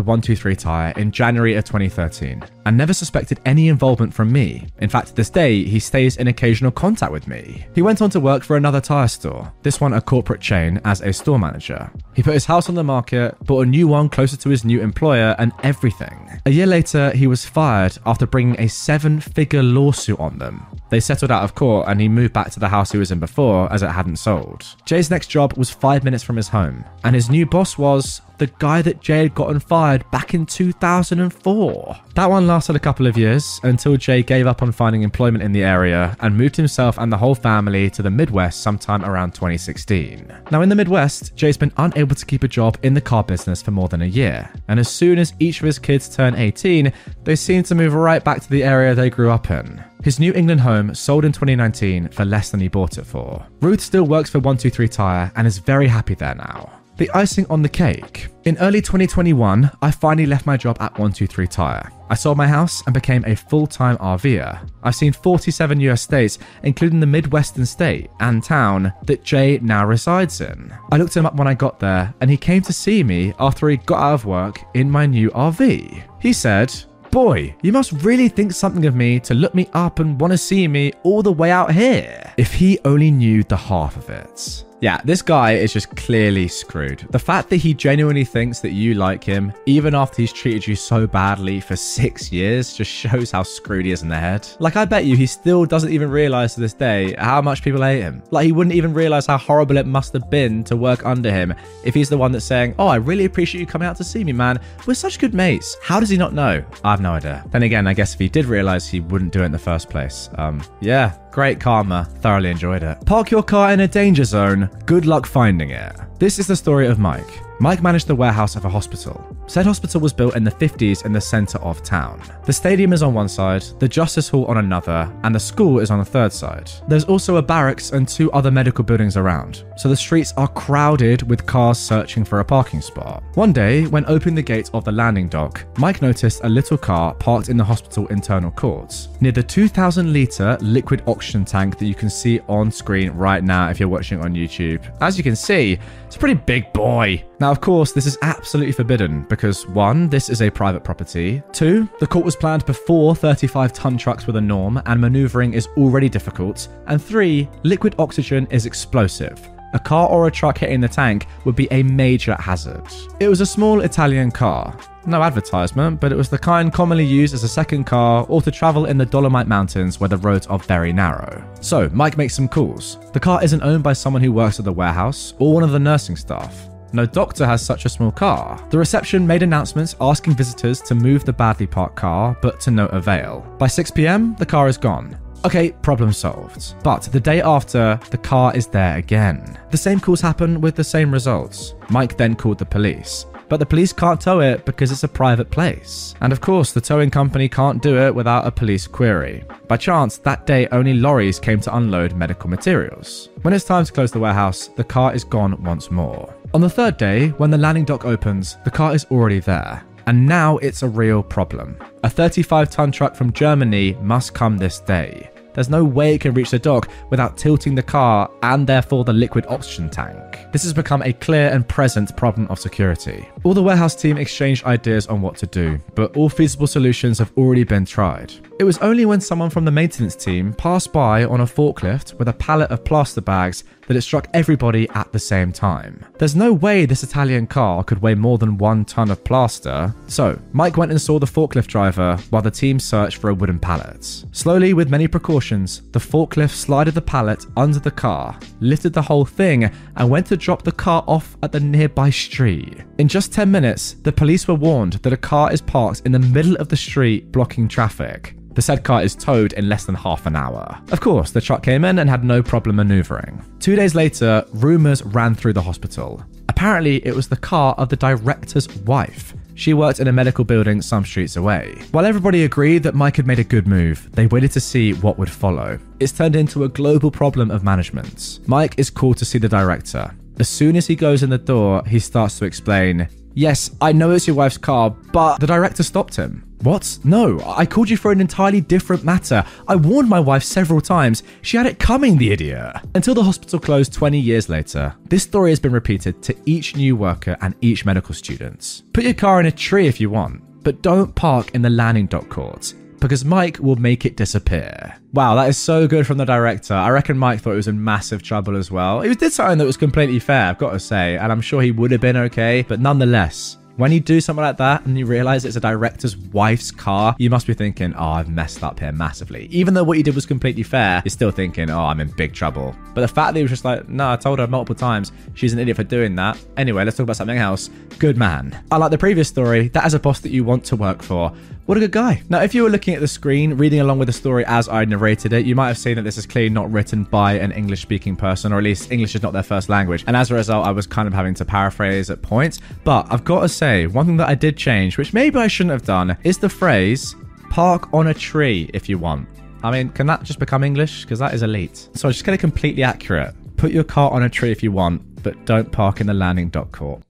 123 0.00 0.56
Tyre 0.56 0.92
in 0.96 1.12
January 1.12 1.54
of 1.54 1.64
2013 1.64 2.42
and 2.64 2.76
never 2.76 2.94
suspected 2.94 3.40
any 3.44 3.68
involvement 3.68 4.12
from 4.12 4.32
me. 4.32 4.66
In 4.80 4.88
fact, 4.88 5.08
to 5.08 5.14
this 5.14 5.28
day, 5.30 5.62
he 5.64 5.78
stays 5.78 6.16
in 6.16 6.28
occasional 6.28 6.70
contact 6.70 7.12
with 7.12 7.28
me. 7.28 7.66
He 7.74 7.82
went 7.82 8.00
on 8.00 8.10
to 8.10 8.20
work 8.20 8.42
for 8.42 8.56
another 8.56 8.80
tyre 8.80 9.06
store, 9.06 9.52
this 9.62 9.80
one 9.80 9.92
a 9.92 10.00
corporate 10.00 10.40
chain, 10.40 10.80
as 10.84 11.02
a 11.02 11.12
store 11.12 11.38
manager. 11.38 11.90
He 12.14 12.22
put 12.22 12.34
his 12.34 12.46
house 12.46 12.68
on 12.68 12.74
the 12.74 12.82
market, 12.82 13.36
bought 13.44 13.66
a 13.66 13.70
new 13.70 13.86
one 13.86 14.08
closer 14.08 14.38
to 14.38 14.48
his 14.48 14.64
new 14.64 14.80
employer, 14.80 15.36
and 15.38 15.52
everything. 15.62 16.40
A 16.46 16.50
year 16.50 16.66
later, 16.66 17.10
he 17.10 17.26
was 17.26 17.44
fired 17.44 17.96
after 18.06 18.26
bringing 18.26 18.58
a 18.58 18.68
seven 18.68 19.20
figure 19.20 19.62
lawsuit 19.62 20.18
on 20.18 20.38
them. 20.38 20.66
They 20.90 21.00
settled 21.00 21.30
out 21.30 21.44
of 21.44 21.54
court 21.54 21.86
and 21.88 22.00
he 22.00 22.08
moved 22.08 22.32
back 22.32 22.50
to 22.50 22.60
the 22.60 22.68
house 22.68 22.92
he 22.92 22.98
was 22.98 23.10
in 23.10 23.20
before 23.20 23.72
as 23.72 23.82
it 23.82 23.88
hadn't 23.88 24.16
sold. 24.16 24.66
Jay's 24.84 25.10
next 25.10 25.28
job 25.28 25.56
was 25.56 25.70
five 25.70 26.04
minutes 26.04 26.24
from 26.24 26.36
his 26.36 26.48
home, 26.48 26.84
and 27.04 27.14
his 27.14 27.30
new 27.30 27.46
boss 27.46 27.78
was 27.78 28.20
the 28.40 28.46
guy 28.58 28.80
that 28.80 29.00
Jay 29.00 29.18
had 29.18 29.34
gotten 29.34 29.60
fired 29.60 30.10
back 30.10 30.32
in 30.32 30.46
2004. 30.46 31.96
That 32.14 32.30
one 32.30 32.46
lasted 32.46 32.74
a 32.74 32.80
couple 32.80 33.06
of 33.06 33.18
years 33.18 33.60
until 33.64 33.98
Jay 33.98 34.22
gave 34.22 34.46
up 34.46 34.62
on 34.62 34.72
finding 34.72 35.02
employment 35.02 35.44
in 35.44 35.52
the 35.52 35.62
area 35.62 36.16
and 36.20 36.36
moved 36.36 36.56
himself 36.56 36.96
and 36.96 37.12
the 37.12 37.18
whole 37.18 37.34
family 37.34 37.90
to 37.90 38.02
the 38.02 38.10
Midwest 38.10 38.62
sometime 38.62 39.04
around 39.04 39.34
2016. 39.34 40.34
Now, 40.50 40.62
in 40.62 40.70
the 40.70 40.74
Midwest, 40.74 41.36
Jay's 41.36 41.58
been 41.58 41.72
unable 41.76 42.16
to 42.16 42.24
keep 42.24 42.42
a 42.42 42.48
job 42.48 42.78
in 42.82 42.94
the 42.94 43.00
car 43.02 43.22
business 43.22 43.60
for 43.60 43.72
more 43.72 43.88
than 43.88 44.00
a 44.00 44.06
year, 44.06 44.50
and 44.68 44.80
as 44.80 44.88
soon 44.88 45.18
as 45.18 45.34
each 45.38 45.60
of 45.60 45.66
his 45.66 45.78
kids 45.78 46.08
turn 46.08 46.34
18, 46.34 46.90
they 47.24 47.36
seem 47.36 47.62
to 47.64 47.74
move 47.74 47.92
right 47.92 48.24
back 48.24 48.40
to 48.40 48.48
the 48.48 48.64
area 48.64 48.94
they 48.94 49.10
grew 49.10 49.30
up 49.30 49.50
in. 49.50 49.84
His 50.02 50.18
New 50.18 50.32
England 50.32 50.62
home 50.62 50.94
sold 50.94 51.26
in 51.26 51.32
2019 51.32 52.08
for 52.08 52.24
less 52.24 52.50
than 52.50 52.60
he 52.60 52.68
bought 52.68 52.96
it 52.96 53.04
for. 53.04 53.46
Ruth 53.60 53.82
still 53.82 54.04
works 54.04 54.30
for 54.30 54.38
123 54.38 54.88
Tire 54.88 55.30
and 55.36 55.46
is 55.46 55.58
very 55.58 55.88
happy 55.88 56.14
there 56.14 56.34
now. 56.34 56.79
The 57.00 57.10
icing 57.12 57.46
on 57.48 57.62
the 57.62 57.68
cake. 57.70 58.28
In 58.44 58.58
early 58.58 58.82
2021, 58.82 59.70
I 59.80 59.90
finally 59.90 60.26
left 60.26 60.44
my 60.44 60.58
job 60.58 60.76
at 60.80 60.92
123 60.98 61.46
Tire. 61.46 61.90
I 62.10 62.14
sold 62.14 62.36
my 62.36 62.46
house 62.46 62.82
and 62.84 62.92
became 62.92 63.24
a 63.24 63.34
full 63.34 63.66
time 63.66 63.96
RVer. 63.96 64.68
I've 64.82 64.94
seen 64.94 65.14
47 65.14 65.80
US 65.80 66.02
states, 66.02 66.38
including 66.62 67.00
the 67.00 67.06
Midwestern 67.06 67.64
state 67.64 68.10
and 68.20 68.44
town 68.44 68.92
that 69.04 69.24
Jay 69.24 69.58
now 69.62 69.86
resides 69.86 70.42
in. 70.42 70.74
I 70.92 70.98
looked 70.98 71.16
him 71.16 71.24
up 71.24 71.36
when 71.36 71.48
I 71.48 71.54
got 71.54 71.80
there, 71.80 72.12
and 72.20 72.30
he 72.30 72.36
came 72.36 72.60
to 72.64 72.72
see 72.74 73.02
me 73.02 73.32
after 73.38 73.70
he 73.70 73.78
got 73.78 74.02
out 74.02 74.12
of 74.12 74.26
work 74.26 74.60
in 74.74 74.90
my 74.90 75.06
new 75.06 75.30
RV. 75.30 76.02
He 76.20 76.34
said, 76.34 76.70
Boy, 77.10 77.56
you 77.62 77.72
must 77.72 77.92
really 78.04 78.28
think 78.28 78.52
something 78.52 78.84
of 78.84 78.94
me 78.94 79.20
to 79.20 79.32
look 79.32 79.54
me 79.54 79.70
up 79.72 80.00
and 80.00 80.20
want 80.20 80.34
to 80.34 80.38
see 80.38 80.68
me 80.68 80.92
all 81.02 81.22
the 81.22 81.32
way 81.32 81.50
out 81.50 81.72
here. 81.72 82.30
If 82.36 82.52
he 82.52 82.78
only 82.84 83.10
knew 83.10 83.42
the 83.42 83.56
half 83.56 83.96
of 83.96 84.10
it. 84.10 84.64
Yeah, 84.80 85.00
this 85.04 85.20
guy 85.20 85.52
is 85.52 85.74
just 85.74 85.94
clearly 85.94 86.48
screwed. 86.48 87.06
The 87.10 87.18
fact 87.18 87.50
that 87.50 87.56
he 87.56 87.74
genuinely 87.74 88.24
thinks 88.24 88.60
that 88.60 88.70
you 88.70 88.94
like 88.94 89.22
him, 89.22 89.52
even 89.66 89.94
after 89.94 90.22
he's 90.22 90.32
treated 90.32 90.66
you 90.66 90.74
so 90.74 91.06
badly 91.06 91.60
for 91.60 91.76
six 91.76 92.32
years, 92.32 92.72
just 92.72 92.90
shows 92.90 93.30
how 93.30 93.42
screwed 93.42 93.84
he 93.84 93.92
is 93.92 94.02
in 94.02 94.08
the 94.08 94.16
head. 94.16 94.48
Like, 94.58 94.76
I 94.76 94.86
bet 94.86 95.04
you 95.04 95.16
he 95.16 95.26
still 95.26 95.66
doesn't 95.66 95.92
even 95.92 96.10
realize 96.10 96.54
to 96.54 96.60
this 96.60 96.72
day 96.72 97.14
how 97.18 97.42
much 97.42 97.62
people 97.62 97.82
hate 97.82 98.00
him. 98.00 98.22
Like, 98.30 98.46
he 98.46 98.52
wouldn't 98.52 98.74
even 98.74 98.94
realize 98.94 99.26
how 99.26 99.36
horrible 99.36 99.76
it 99.76 99.86
must 99.86 100.14
have 100.14 100.30
been 100.30 100.64
to 100.64 100.76
work 100.76 101.04
under 101.04 101.30
him 101.30 101.54
if 101.84 101.94
he's 101.94 102.08
the 102.08 102.18
one 102.18 102.32
that's 102.32 102.46
saying, 102.46 102.74
Oh, 102.78 102.86
I 102.86 102.96
really 102.96 103.26
appreciate 103.26 103.60
you 103.60 103.66
coming 103.66 103.86
out 103.86 103.96
to 103.96 104.04
see 104.04 104.24
me, 104.24 104.32
man. 104.32 104.60
We're 104.86 104.94
such 104.94 105.18
good 105.18 105.34
mates. 105.34 105.76
How 105.82 106.00
does 106.00 106.08
he 106.08 106.16
not 106.16 106.32
know? 106.32 106.64
I 106.84 106.90
have 106.92 107.00
no 107.00 107.12
idea. 107.12 107.44
Then 107.50 107.64
again, 107.64 107.86
I 107.86 107.92
guess 107.92 108.14
if 108.14 108.20
he 108.20 108.28
did 108.28 108.46
realize, 108.46 108.88
he 108.88 109.00
wouldn't 109.00 109.32
do 109.32 109.42
it 109.42 109.46
in 109.46 109.52
the 109.52 109.58
first 109.58 109.90
place. 109.90 110.30
Um, 110.36 110.62
yeah, 110.80 111.16
Great 111.30 111.60
karma. 111.60 112.08
Thoroughly 112.20 112.50
enjoyed 112.50 112.82
it. 112.82 113.04
Park 113.06 113.30
your 113.30 113.42
car 113.42 113.72
in 113.72 113.80
a 113.80 113.88
danger 113.88 114.24
zone. 114.24 114.68
Good 114.86 115.06
luck 115.06 115.26
finding 115.26 115.70
it. 115.70 116.09
This 116.20 116.38
is 116.38 116.46
the 116.46 116.54
story 116.54 116.86
of 116.86 116.98
Mike. 116.98 117.40
Mike 117.60 117.82
managed 117.82 118.06
the 118.06 118.14
warehouse 118.14 118.54
of 118.56 118.66
a 118.66 118.68
hospital. 118.68 119.22
Said 119.46 119.66
hospital 119.66 120.00
was 120.00 120.12
built 120.12 120.36
in 120.36 120.44
the 120.44 120.50
50s 120.50 121.04
in 121.04 121.12
the 121.12 121.20
centre 121.20 121.58
of 121.58 121.82
town. 121.82 122.22
The 122.44 122.52
stadium 122.52 122.92
is 122.92 123.02
on 123.02 123.12
one 123.12 123.28
side, 123.28 123.62
the 123.78 123.88
Justice 123.88 124.28
Hall 124.28 124.44
on 124.46 124.58
another, 124.58 125.12
and 125.24 125.34
the 125.34 125.40
school 125.40 125.78
is 125.78 125.90
on 125.90 125.98
the 125.98 126.04
third 126.04 126.32
side. 126.32 126.70
There's 126.88 127.04
also 127.04 127.36
a 127.36 127.42
barracks 127.42 127.92
and 127.92 128.08
two 128.08 128.30
other 128.32 128.50
medical 128.50 128.84
buildings 128.84 129.16
around, 129.16 129.64
so 129.76 129.88
the 129.88 129.96
streets 129.96 130.32
are 130.36 130.48
crowded 130.48 131.28
with 131.28 131.46
cars 131.46 131.78
searching 131.78 132.24
for 132.24 132.40
a 132.40 132.44
parking 132.44 132.80
spot. 132.80 133.22
One 133.34 133.52
day, 133.52 133.86
when 133.86 134.06
opening 134.06 134.36
the 134.36 134.42
gates 134.42 134.70
of 134.72 134.84
the 134.84 134.92
landing 134.92 135.28
dock, 135.28 135.64
Mike 135.78 136.00
noticed 136.00 136.44
a 136.44 136.48
little 136.48 136.78
car 136.78 137.14
parked 137.14 137.48
in 137.50 137.58
the 137.58 137.64
hospital 137.64 138.06
internal 138.06 138.50
courts, 138.50 139.08
near 139.20 139.32
the 139.32 139.42
2,000 139.42 140.12
litre 140.12 140.56
liquid 140.60 141.02
oxygen 141.06 141.44
tank 141.44 141.78
that 141.78 141.86
you 141.86 141.94
can 141.94 142.08
see 142.08 142.40
on 142.48 142.70
screen 142.70 143.10
right 143.10 143.44
now 143.44 143.68
if 143.68 143.80
you're 143.80 143.88
watching 143.88 144.20
on 144.20 144.34
YouTube. 144.34 144.82
As 145.02 145.18
you 145.18 145.24
can 145.24 145.36
see, 145.36 145.78
it's 146.10 146.16
a 146.16 146.18
pretty 146.18 146.34
big 146.34 146.72
boy. 146.72 147.24
Now, 147.38 147.52
of 147.52 147.60
course, 147.60 147.92
this 147.92 148.04
is 148.04 148.18
absolutely 148.22 148.72
forbidden 148.72 149.22
because 149.28 149.64
one, 149.68 150.08
this 150.08 150.28
is 150.28 150.42
a 150.42 150.50
private 150.50 150.82
property. 150.82 151.40
Two, 151.52 151.88
the 152.00 152.06
court 152.08 152.24
was 152.24 152.34
planned 152.34 152.66
before 152.66 153.14
35 153.14 153.72
ton 153.72 153.96
trucks 153.96 154.26
were 154.26 154.32
the 154.32 154.40
norm 154.40 154.82
and 154.86 155.00
maneuvering 155.00 155.54
is 155.54 155.68
already 155.76 156.08
difficult. 156.08 156.66
And 156.88 157.00
three, 157.00 157.48
liquid 157.62 157.94
oxygen 158.00 158.48
is 158.50 158.66
explosive. 158.66 159.40
A 159.72 159.78
car 159.78 160.08
or 160.08 160.26
a 160.26 160.30
truck 160.30 160.58
hitting 160.58 160.80
the 160.80 160.88
tank 160.88 161.26
would 161.44 161.54
be 161.54 161.68
a 161.70 161.82
major 161.82 162.34
hazard. 162.34 162.82
It 163.20 163.28
was 163.28 163.40
a 163.40 163.46
small 163.46 163.82
Italian 163.82 164.30
car. 164.30 164.76
No 165.06 165.22
advertisement, 165.22 166.00
but 166.00 166.12
it 166.12 166.16
was 166.16 166.28
the 166.28 166.38
kind 166.38 166.72
commonly 166.72 167.04
used 167.04 167.34
as 167.34 167.44
a 167.44 167.48
second 167.48 167.84
car 167.84 168.26
or 168.28 168.42
to 168.42 168.50
travel 168.50 168.86
in 168.86 168.98
the 168.98 169.06
Dolomite 169.06 169.46
Mountains 169.46 170.00
where 170.00 170.08
the 170.08 170.16
roads 170.16 170.46
are 170.48 170.58
very 170.58 170.92
narrow. 170.92 171.42
So, 171.60 171.88
Mike 171.92 172.18
makes 172.18 172.34
some 172.34 172.48
calls. 172.48 172.98
The 173.12 173.20
car 173.20 173.42
isn't 173.42 173.62
owned 173.62 173.82
by 173.82 173.92
someone 173.92 174.22
who 174.22 174.32
works 174.32 174.58
at 174.58 174.64
the 174.64 174.72
warehouse 174.72 175.34
or 175.38 175.54
one 175.54 175.62
of 175.62 175.70
the 175.70 175.78
nursing 175.78 176.16
staff. 176.16 176.68
No 176.92 177.06
doctor 177.06 177.46
has 177.46 177.64
such 177.64 177.84
a 177.84 177.88
small 177.88 178.10
car. 178.10 178.60
The 178.70 178.78
reception 178.78 179.24
made 179.24 179.44
announcements 179.44 179.94
asking 180.00 180.34
visitors 180.34 180.80
to 180.82 180.96
move 180.96 181.24
the 181.24 181.32
badly 181.32 181.68
parked 181.68 181.94
car, 181.94 182.36
but 182.42 182.60
to 182.62 182.72
no 182.72 182.86
avail. 182.86 183.46
By 183.58 183.68
6 183.68 183.92
pm, 183.92 184.34
the 184.36 184.46
car 184.46 184.66
is 184.66 184.76
gone. 184.76 185.16
Okay, 185.44 185.72
problem 185.72 186.12
solved. 186.12 186.74
But 186.82 187.02
the 187.04 187.20
day 187.20 187.40
after, 187.40 187.98
the 188.10 188.18
car 188.18 188.54
is 188.54 188.66
there 188.66 188.98
again. 188.98 189.58
The 189.70 189.78
same 189.78 189.98
calls 189.98 190.20
happen 190.20 190.60
with 190.60 190.74
the 190.74 190.84
same 190.84 191.10
results. 191.10 191.74
Mike 191.88 192.16
then 192.16 192.36
called 192.36 192.58
the 192.58 192.66
police. 192.66 193.24
But 193.48 193.56
the 193.58 193.66
police 193.66 193.92
can't 193.92 194.20
tow 194.20 194.40
it 194.40 194.64
because 194.64 194.92
it's 194.92 195.02
a 195.02 195.08
private 195.08 195.50
place. 195.50 196.14
And 196.20 196.32
of 196.32 196.40
course, 196.40 196.72
the 196.72 196.80
towing 196.80 197.10
company 197.10 197.48
can't 197.48 197.82
do 197.82 197.98
it 197.98 198.14
without 198.14 198.46
a 198.46 198.52
police 198.52 198.86
query. 198.86 199.44
By 199.66 199.76
chance, 199.76 200.18
that 200.18 200.46
day 200.46 200.68
only 200.70 200.94
lorries 200.94 201.40
came 201.40 201.60
to 201.62 201.76
unload 201.76 202.14
medical 202.14 202.48
materials. 202.48 203.30
When 203.42 203.52
it's 203.52 203.64
time 203.64 203.84
to 203.84 203.92
close 203.92 204.12
the 204.12 204.20
warehouse, 204.20 204.68
the 204.68 204.84
car 204.84 205.14
is 205.14 205.24
gone 205.24 205.60
once 205.64 205.90
more. 205.90 206.32
On 206.52 206.60
the 206.60 206.70
third 206.70 206.96
day, 206.96 207.28
when 207.38 207.50
the 207.50 207.58
landing 207.58 207.84
dock 207.84 208.04
opens, 208.04 208.56
the 208.64 208.70
car 208.70 208.94
is 208.94 209.04
already 209.06 209.40
there. 209.40 209.84
And 210.10 210.26
now 210.26 210.58
it's 210.58 210.82
a 210.82 210.88
real 210.88 211.22
problem. 211.22 211.78
A 212.02 212.10
35 212.10 212.68
ton 212.68 212.90
truck 212.90 213.14
from 213.14 213.32
Germany 213.32 213.96
must 214.02 214.34
come 214.34 214.58
this 214.58 214.80
day. 214.80 215.30
There's 215.54 215.70
no 215.70 215.84
way 215.84 216.16
it 216.16 216.20
can 216.22 216.34
reach 216.34 216.50
the 216.50 216.58
dock 216.58 216.90
without 217.10 217.38
tilting 217.38 217.76
the 217.76 217.82
car 217.84 218.28
and 218.42 218.66
therefore 218.66 219.04
the 219.04 219.12
liquid 219.12 219.46
oxygen 219.48 219.88
tank. 219.88 220.50
This 220.50 220.64
has 220.64 220.72
become 220.72 221.02
a 221.02 221.12
clear 221.12 221.50
and 221.50 221.68
present 221.68 222.16
problem 222.16 222.48
of 222.48 222.58
security. 222.58 223.28
All 223.44 223.54
the 223.54 223.62
warehouse 223.62 223.94
team 223.94 224.18
exchanged 224.18 224.64
ideas 224.64 225.06
on 225.06 225.22
what 225.22 225.36
to 225.36 225.46
do, 225.46 225.78
but 225.94 226.16
all 226.16 226.28
feasible 226.28 226.66
solutions 226.66 227.20
have 227.20 227.30
already 227.36 227.62
been 227.62 227.84
tried. 227.84 228.32
It 228.60 228.64
was 228.64 228.76
only 228.80 229.06
when 229.06 229.22
someone 229.22 229.48
from 229.48 229.64
the 229.64 229.70
maintenance 229.70 230.14
team 230.14 230.52
passed 230.52 230.92
by 230.92 231.24
on 231.24 231.40
a 231.40 231.46
forklift 231.46 232.18
with 232.18 232.28
a 232.28 232.34
pallet 232.34 232.70
of 232.70 232.84
plaster 232.84 233.22
bags 233.22 233.64
that 233.86 233.96
it 233.96 234.02
struck 234.02 234.28
everybody 234.34 234.86
at 234.90 235.10
the 235.12 235.18
same 235.18 235.50
time. 235.50 236.04
There's 236.18 236.36
no 236.36 236.52
way 236.52 236.84
this 236.84 237.02
Italian 237.02 237.46
car 237.46 237.82
could 237.82 238.02
weigh 238.02 238.14
more 238.14 238.36
than 238.36 238.58
one 238.58 238.84
ton 238.84 239.10
of 239.10 239.24
plaster, 239.24 239.94
so 240.08 240.38
Mike 240.52 240.76
went 240.76 240.90
and 240.90 241.00
saw 241.00 241.18
the 241.18 241.26
forklift 241.26 241.68
driver 241.68 242.18
while 242.28 242.42
the 242.42 242.50
team 242.50 242.78
searched 242.78 243.16
for 243.16 243.30
a 243.30 243.34
wooden 243.34 243.58
pallet. 243.58 244.04
Slowly, 244.32 244.74
with 244.74 244.90
many 244.90 245.08
precautions, 245.08 245.80
the 245.92 245.98
forklift 245.98 246.50
slided 246.50 246.92
the 246.92 247.00
pallet 247.00 247.46
under 247.56 247.78
the 247.78 247.90
car, 247.90 248.38
lifted 248.60 248.92
the 248.92 249.00
whole 249.00 249.24
thing, 249.24 249.70
and 249.96 250.10
went 250.10 250.26
to 250.26 250.36
drop 250.36 250.64
the 250.64 250.70
car 250.70 251.02
off 251.08 251.34
at 251.42 251.50
the 251.50 251.60
nearby 251.60 252.10
street. 252.10 252.82
In 252.98 253.08
just 253.08 253.32
10 253.32 253.50
minutes, 253.50 253.94
the 254.02 254.12
police 254.12 254.46
were 254.46 254.54
warned 254.54 254.92
that 255.02 255.14
a 255.14 255.16
car 255.16 255.50
is 255.50 255.62
parked 255.62 256.02
in 256.04 256.12
the 256.12 256.18
middle 256.18 256.56
of 256.56 256.68
the 256.68 256.76
street 256.76 257.32
blocking 257.32 257.66
traffic. 257.66 258.36
The 258.52 258.62
said 258.62 258.84
car 258.84 259.02
is 259.02 259.14
towed 259.14 259.52
in 259.52 259.68
less 259.68 259.84
than 259.84 259.94
half 259.94 260.26
an 260.26 260.36
hour. 260.36 260.80
Of 260.90 261.00
course, 261.00 261.30
the 261.30 261.40
truck 261.40 261.62
came 261.62 261.84
in 261.84 261.98
and 261.98 262.10
had 262.10 262.24
no 262.24 262.42
problem 262.42 262.76
maneuvering. 262.76 263.44
Two 263.60 263.76
days 263.76 263.94
later, 263.94 264.44
rumours 264.52 265.02
ran 265.02 265.34
through 265.34 265.52
the 265.52 265.62
hospital. 265.62 266.24
Apparently, 266.48 266.96
it 267.06 267.14
was 267.14 267.28
the 267.28 267.36
car 267.36 267.74
of 267.78 267.88
the 267.88 267.96
director's 267.96 268.68
wife. 268.80 269.34
She 269.54 269.74
worked 269.74 270.00
in 270.00 270.08
a 270.08 270.12
medical 270.12 270.44
building 270.44 270.82
some 270.82 271.04
streets 271.04 271.36
away. 271.36 271.80
While 271.92 272.06
everybody 272.06 272.44
agreed 272.44 272.82
that 272.82 272.94
Mike 272.94 273.16
had 273.16 273.26
made 273.26 273.38
a 273.38 273.44
good 273.44 273.66
move, 273.66 274.08
they 274.12 274.26
waited 274.26 274.52
to 274.52 274.60
see 274.60 274.94
what 274.94 275.18
would 275.18 275.30
follow. 275.30 275.78
It's 276.00 276.12
turned 276.12 276.34
into 276.34 276.64
a 276.64 276.68
global 276.68 277.10
problem 277.10 277.50
of 277.50 277.62
management. 277.62 278.40
Mike 278.46 278.74
is 278.78 278.90
called 278.90 279.18
to 279.18 279.24
see 279.24 279.38
the 279.38 279.48
director. 279.48 280.10
As 280.38 280.48
soon 280.48 280.76
as 280.76 280.86
he 280.86 280.96
goes 280.96 281.22
in 281.22 281.30
the 281.30 281.38
door, 281.38 281.84
he 281.86 281.98
starts 281.98 282.38
to 282.38 282.46
explain, 282.46 283.08
Yes, 283.34 283.70
I 283.80 283.92
know 283.92 284.10
it's 284.10 284.26
your 284.26 284.36
wife's 284.36 284.58
car, 284.58 284.90
but 285.12 285.38
the 285.38 285.46
director 285.46 285.82
stopped 285.82 286.16
him. 286.16 286.49
What? 286.62 286.98
No, 287.04 287.40
I 287.46 287.64
called 287.64 287.88
you 287.88 287.96
for 287.96 288.12
an 288.12 288.20
entirely 288.20 288.60
different 288.60 289.02
matter. 289.02 289.44
I 289.66 289.76
warned 289.76 290.08
my 290.08 290.20
wife 290.20 290.42
several 290.42 290.80
times. 290.80 291.22
She 291.42 291.56
had 291.56 291.66
it 291.66 291.78
coming, 291.78 292.18
the 292.18 292.32
idiot. 292.32 292.76
Until 292.94 293.14
the 293.14 293.24
hospital 293.24 293.58
closed 293.58 293.92
20 293.94 294.18
years 294.18 294.48
later, 294.48 294.94
this 295.08 295.22
story 295.22 295.50
has 295.50 295.60
been 295.60 295.72
repeated 295.72 296.22
to 296.22 296.36
each 296.44 296.76
new 296.76 296.96
worker 296.96 297.36
and 297.40 297.54
each 297.62 297.86
medical 297.86 298.14
student. 298.14 298.82
Put 298.92 299.04
your 299.04 299.14
car 299.14 299.40
in 299.40 299.46
a 299.46 299.52
tree 299.52 299.86
if 299.86 300.00
you 300.00 300.10
want, 300.10 300.42
but 300.62 300.82
don't 300.82 301.14
park 301.14 301.54
in 301.54 301.62
the 301.62 301.70
landing 301.70 302.06
dock 302.06 302.28
court 302.28 302.74
because 303.00 303.24
Mike 303.24 303.58
will 303.58 303.76
make 303.76 304.04
it 304.04 304.16
disappear. 304.16 304.94
Wow, 305.12 305.34
that 305.34 305.48
is 305.48 305.56
so 305.56 305.88
good 305.88 306.06
from 306.06 306.18
the 306.18 306.26
director. 306.26 306.74
I 306.74 306.90
reckon 306.90 307.18
Mike 307.18 307.40
thought 307.40 307.52
he 307.52 307.56
was 307.56 307.68
in 307.68 307.82
massive 307.82 308.22
trouble 308.22 308.56
as 308.56 308.70
well. 308.70 309.00
He 309.00 309.14
did 309.14 309.32
something 309.32 309.58
that 309.58 309.64
was 309.64 309.78
completely 309.78 310.18
fair, 310.18 310.50
I've 310.50 310.58
got 310.58 310.72
to 310.72 310.80
say, 310.80 311.16
and 311.16 311.32
I'm 311.32 311.40
sure 311.40 311.62
he 311.62 311.72
would 311.72 311.90
have 311.90 312.02
been 312.02 312.16
okay, 312.18 312.62
but 312.68 312.80
nonetheless, 312.80 313.56
When 313.80 313.92
you 313.92 314.00
do 314.00 314.20
something 314.20 314.42
like 314.42 314.58
that 314.58 314.84
and 314.84 314.98
you 314.98 315.06
realize 315.06 315.46
it's 315.46 315.56
a 315.56 315.60
director's 315.60 316.14
wife's 316.14 316.70
car, 316.70 317.16
you 317.18 317.30
must 317.30 317.46
be 317.46 317.54
thinking, 317.54 317.94
oh, 317.94 318.10
I've 318.10 318.28
messed 318.28 318.62
up 318.62 318.78
here 318.78 318.92
massively. 318.92 319.48
Even 319.50 319.72
though 319.72 319.84
what 319.84 319.96
you 319.96 320.04
did 320.04 320.14
was 320.14 320.26
completely 320.26 320.62
fair, 320.62 321.00
you're 321.02 321.10
still 321.10 321.30
thinking, 321.30 321.70
oh, 321.70 321.86
I'm 321.86 321.98
in 321.98 322.10
big 322.10 322.34
trouble. 322.34 322.76
But 322.92 323.00
the 323.00 323.08
fact 323.08 323.32
that 323.32 323.36
he 323.36 323.42
was 323.42 323.50
just 323.50 323.64
like, 323.64 323.88
no, 323.88 324.12
I 324.12 324.16
told 324.16 324.38
her 324.38 324.46
multiple 324.46 324.74
times 324.74 325.12
she's 325.32 325.54
an 325.54 325.58
idiot 325.58 325.78
for 325.78 325.82
doing 325.82 326.14
that. 326.16 326.38
Anyway, 326.58 326.84
let's 326.84 326.98
talk 326.98 327.04
about 327.04 327.16
something 327.16 327.38
else. 327.38 327.70
Good 327.98 328.18
man. 328.18 328.62
I 328.70 328.76
like 328.76 328.90
the 328.90 328.98
previous 328.98 329.28
story. 329.28 329.68
That 329.68 329.86
is 329.86 329.94
a 329.94 329.98
boss 329.98 330.20
that 330.20 330.30
you 330.30 330.44
want 330.44 330.62
to 330.66 330.76
work 330.76 331.02
for. 331.02 331.32
What 331.66 331.76
a 331.76 331.80
good 331.80 331.92
guy. 331.92 332.22
Now, 332.28 332.42
if 332.42 332.52
you 332.52 332.64
were 332.64 332.70
looking 332.70 332.94
at 332.94 333.00
the 333.00 333.06
screen, 333.06 333.54
reading 333.54 333.78
along 333.78 334.00
with 334.00 334.06
the 334.06 334.12
story 334.12 334.44
as 334.46 334.68
I 334.68 334.84
narrated 334.84 335.32
it, 335.32 335.46
you 335.46 335.54
might 335.54 335.68
have 335.68 335.78
seen 335.78 335.94
that 335.96 336.02
this 336.02 336.18
is 336.18 336.26
clearly 336.26 336.50
not 336.50 336.70
written 336.72 337.04
by 337.04 337.34
an 337.34 337.52
English 337.52 337.82
speaking 337.82 338.16
person, 338.16 338.52
or 338.52 338.58
at 338.58 338.64
least 338.64 338.90
English 338.90 339.14
is 339.14 339.22
not 339.22 339.32
their 339.32 339.44
first 339.44 339.68
language. 339.68 340.02
And 340.08 340.16
as 340.16 340.32
a 340.32 340.34
result, 340.34 340.66
I 340.66 340.72
was 340.72 340.88
kind 340.88 341.06
of 341.06 341.14
having 341.14 341.32
to 341.34 341.44
paraphrase 341.44 342.10
at 342.10 342.22
points. 342.22 342.58
But 342.82 343.06
I've 343.08 343.22
got 343.22 343.42
to 343.42 343.48
say, 343.48 343.86
one 343.86 344.06
thing 344.06 344.16
that 344.16 344.28
I 344.28 344.34
did 344.34 344.56
change, 344.56 344.98
which 344.98 345.12
maybe 345.12 345.38
I 345.38 345.46
shouldn't 345.46 345.72
have 345.72 345.84
done, 345.84 346.16
is 346.24 346.38
the 346.38 346.48
phrase 346.48 347.14
park 347.50 347.92
on 347.94 348.08
a 348.08 348.14
tree 348.14 348.68
if 348.74 348.88
you 348.88 348.98
want. 348.98 349.28
I 349.62 349.70
mean, 349.70 349.90
can 349.90 350.06
that 350.08 350.24
just 350.24 350.40
become 350.40 350.64
English? 350.64 351.02
Because 351.02 351.20
that 351.20 351.34
is 351.34 351.42
elite. 351.42 351.88
So 351.94 352.08
I 352.08 352.12
just 352.12 352.24
get 352.24 352.34
it 352.34 352.38
completely 352.38 352.82
accurate. 352.82 353.34
Put 353.56 353.70
your 353.70 353.84
car 353.84 354.10
on 354.10 354.24
a 354.24 354.28
tree 354.28 354.50
if 354.50 354.62
you 354.62 354.72
want, 354.72 355.22
but 355.22 355.44
don't 355.44 355.70
park 355.70 356.00
in 356.00 356.06
the 356.06 356.14
landing 356.14 356.48
dock 356.48 356.72
court. 356.72 357.02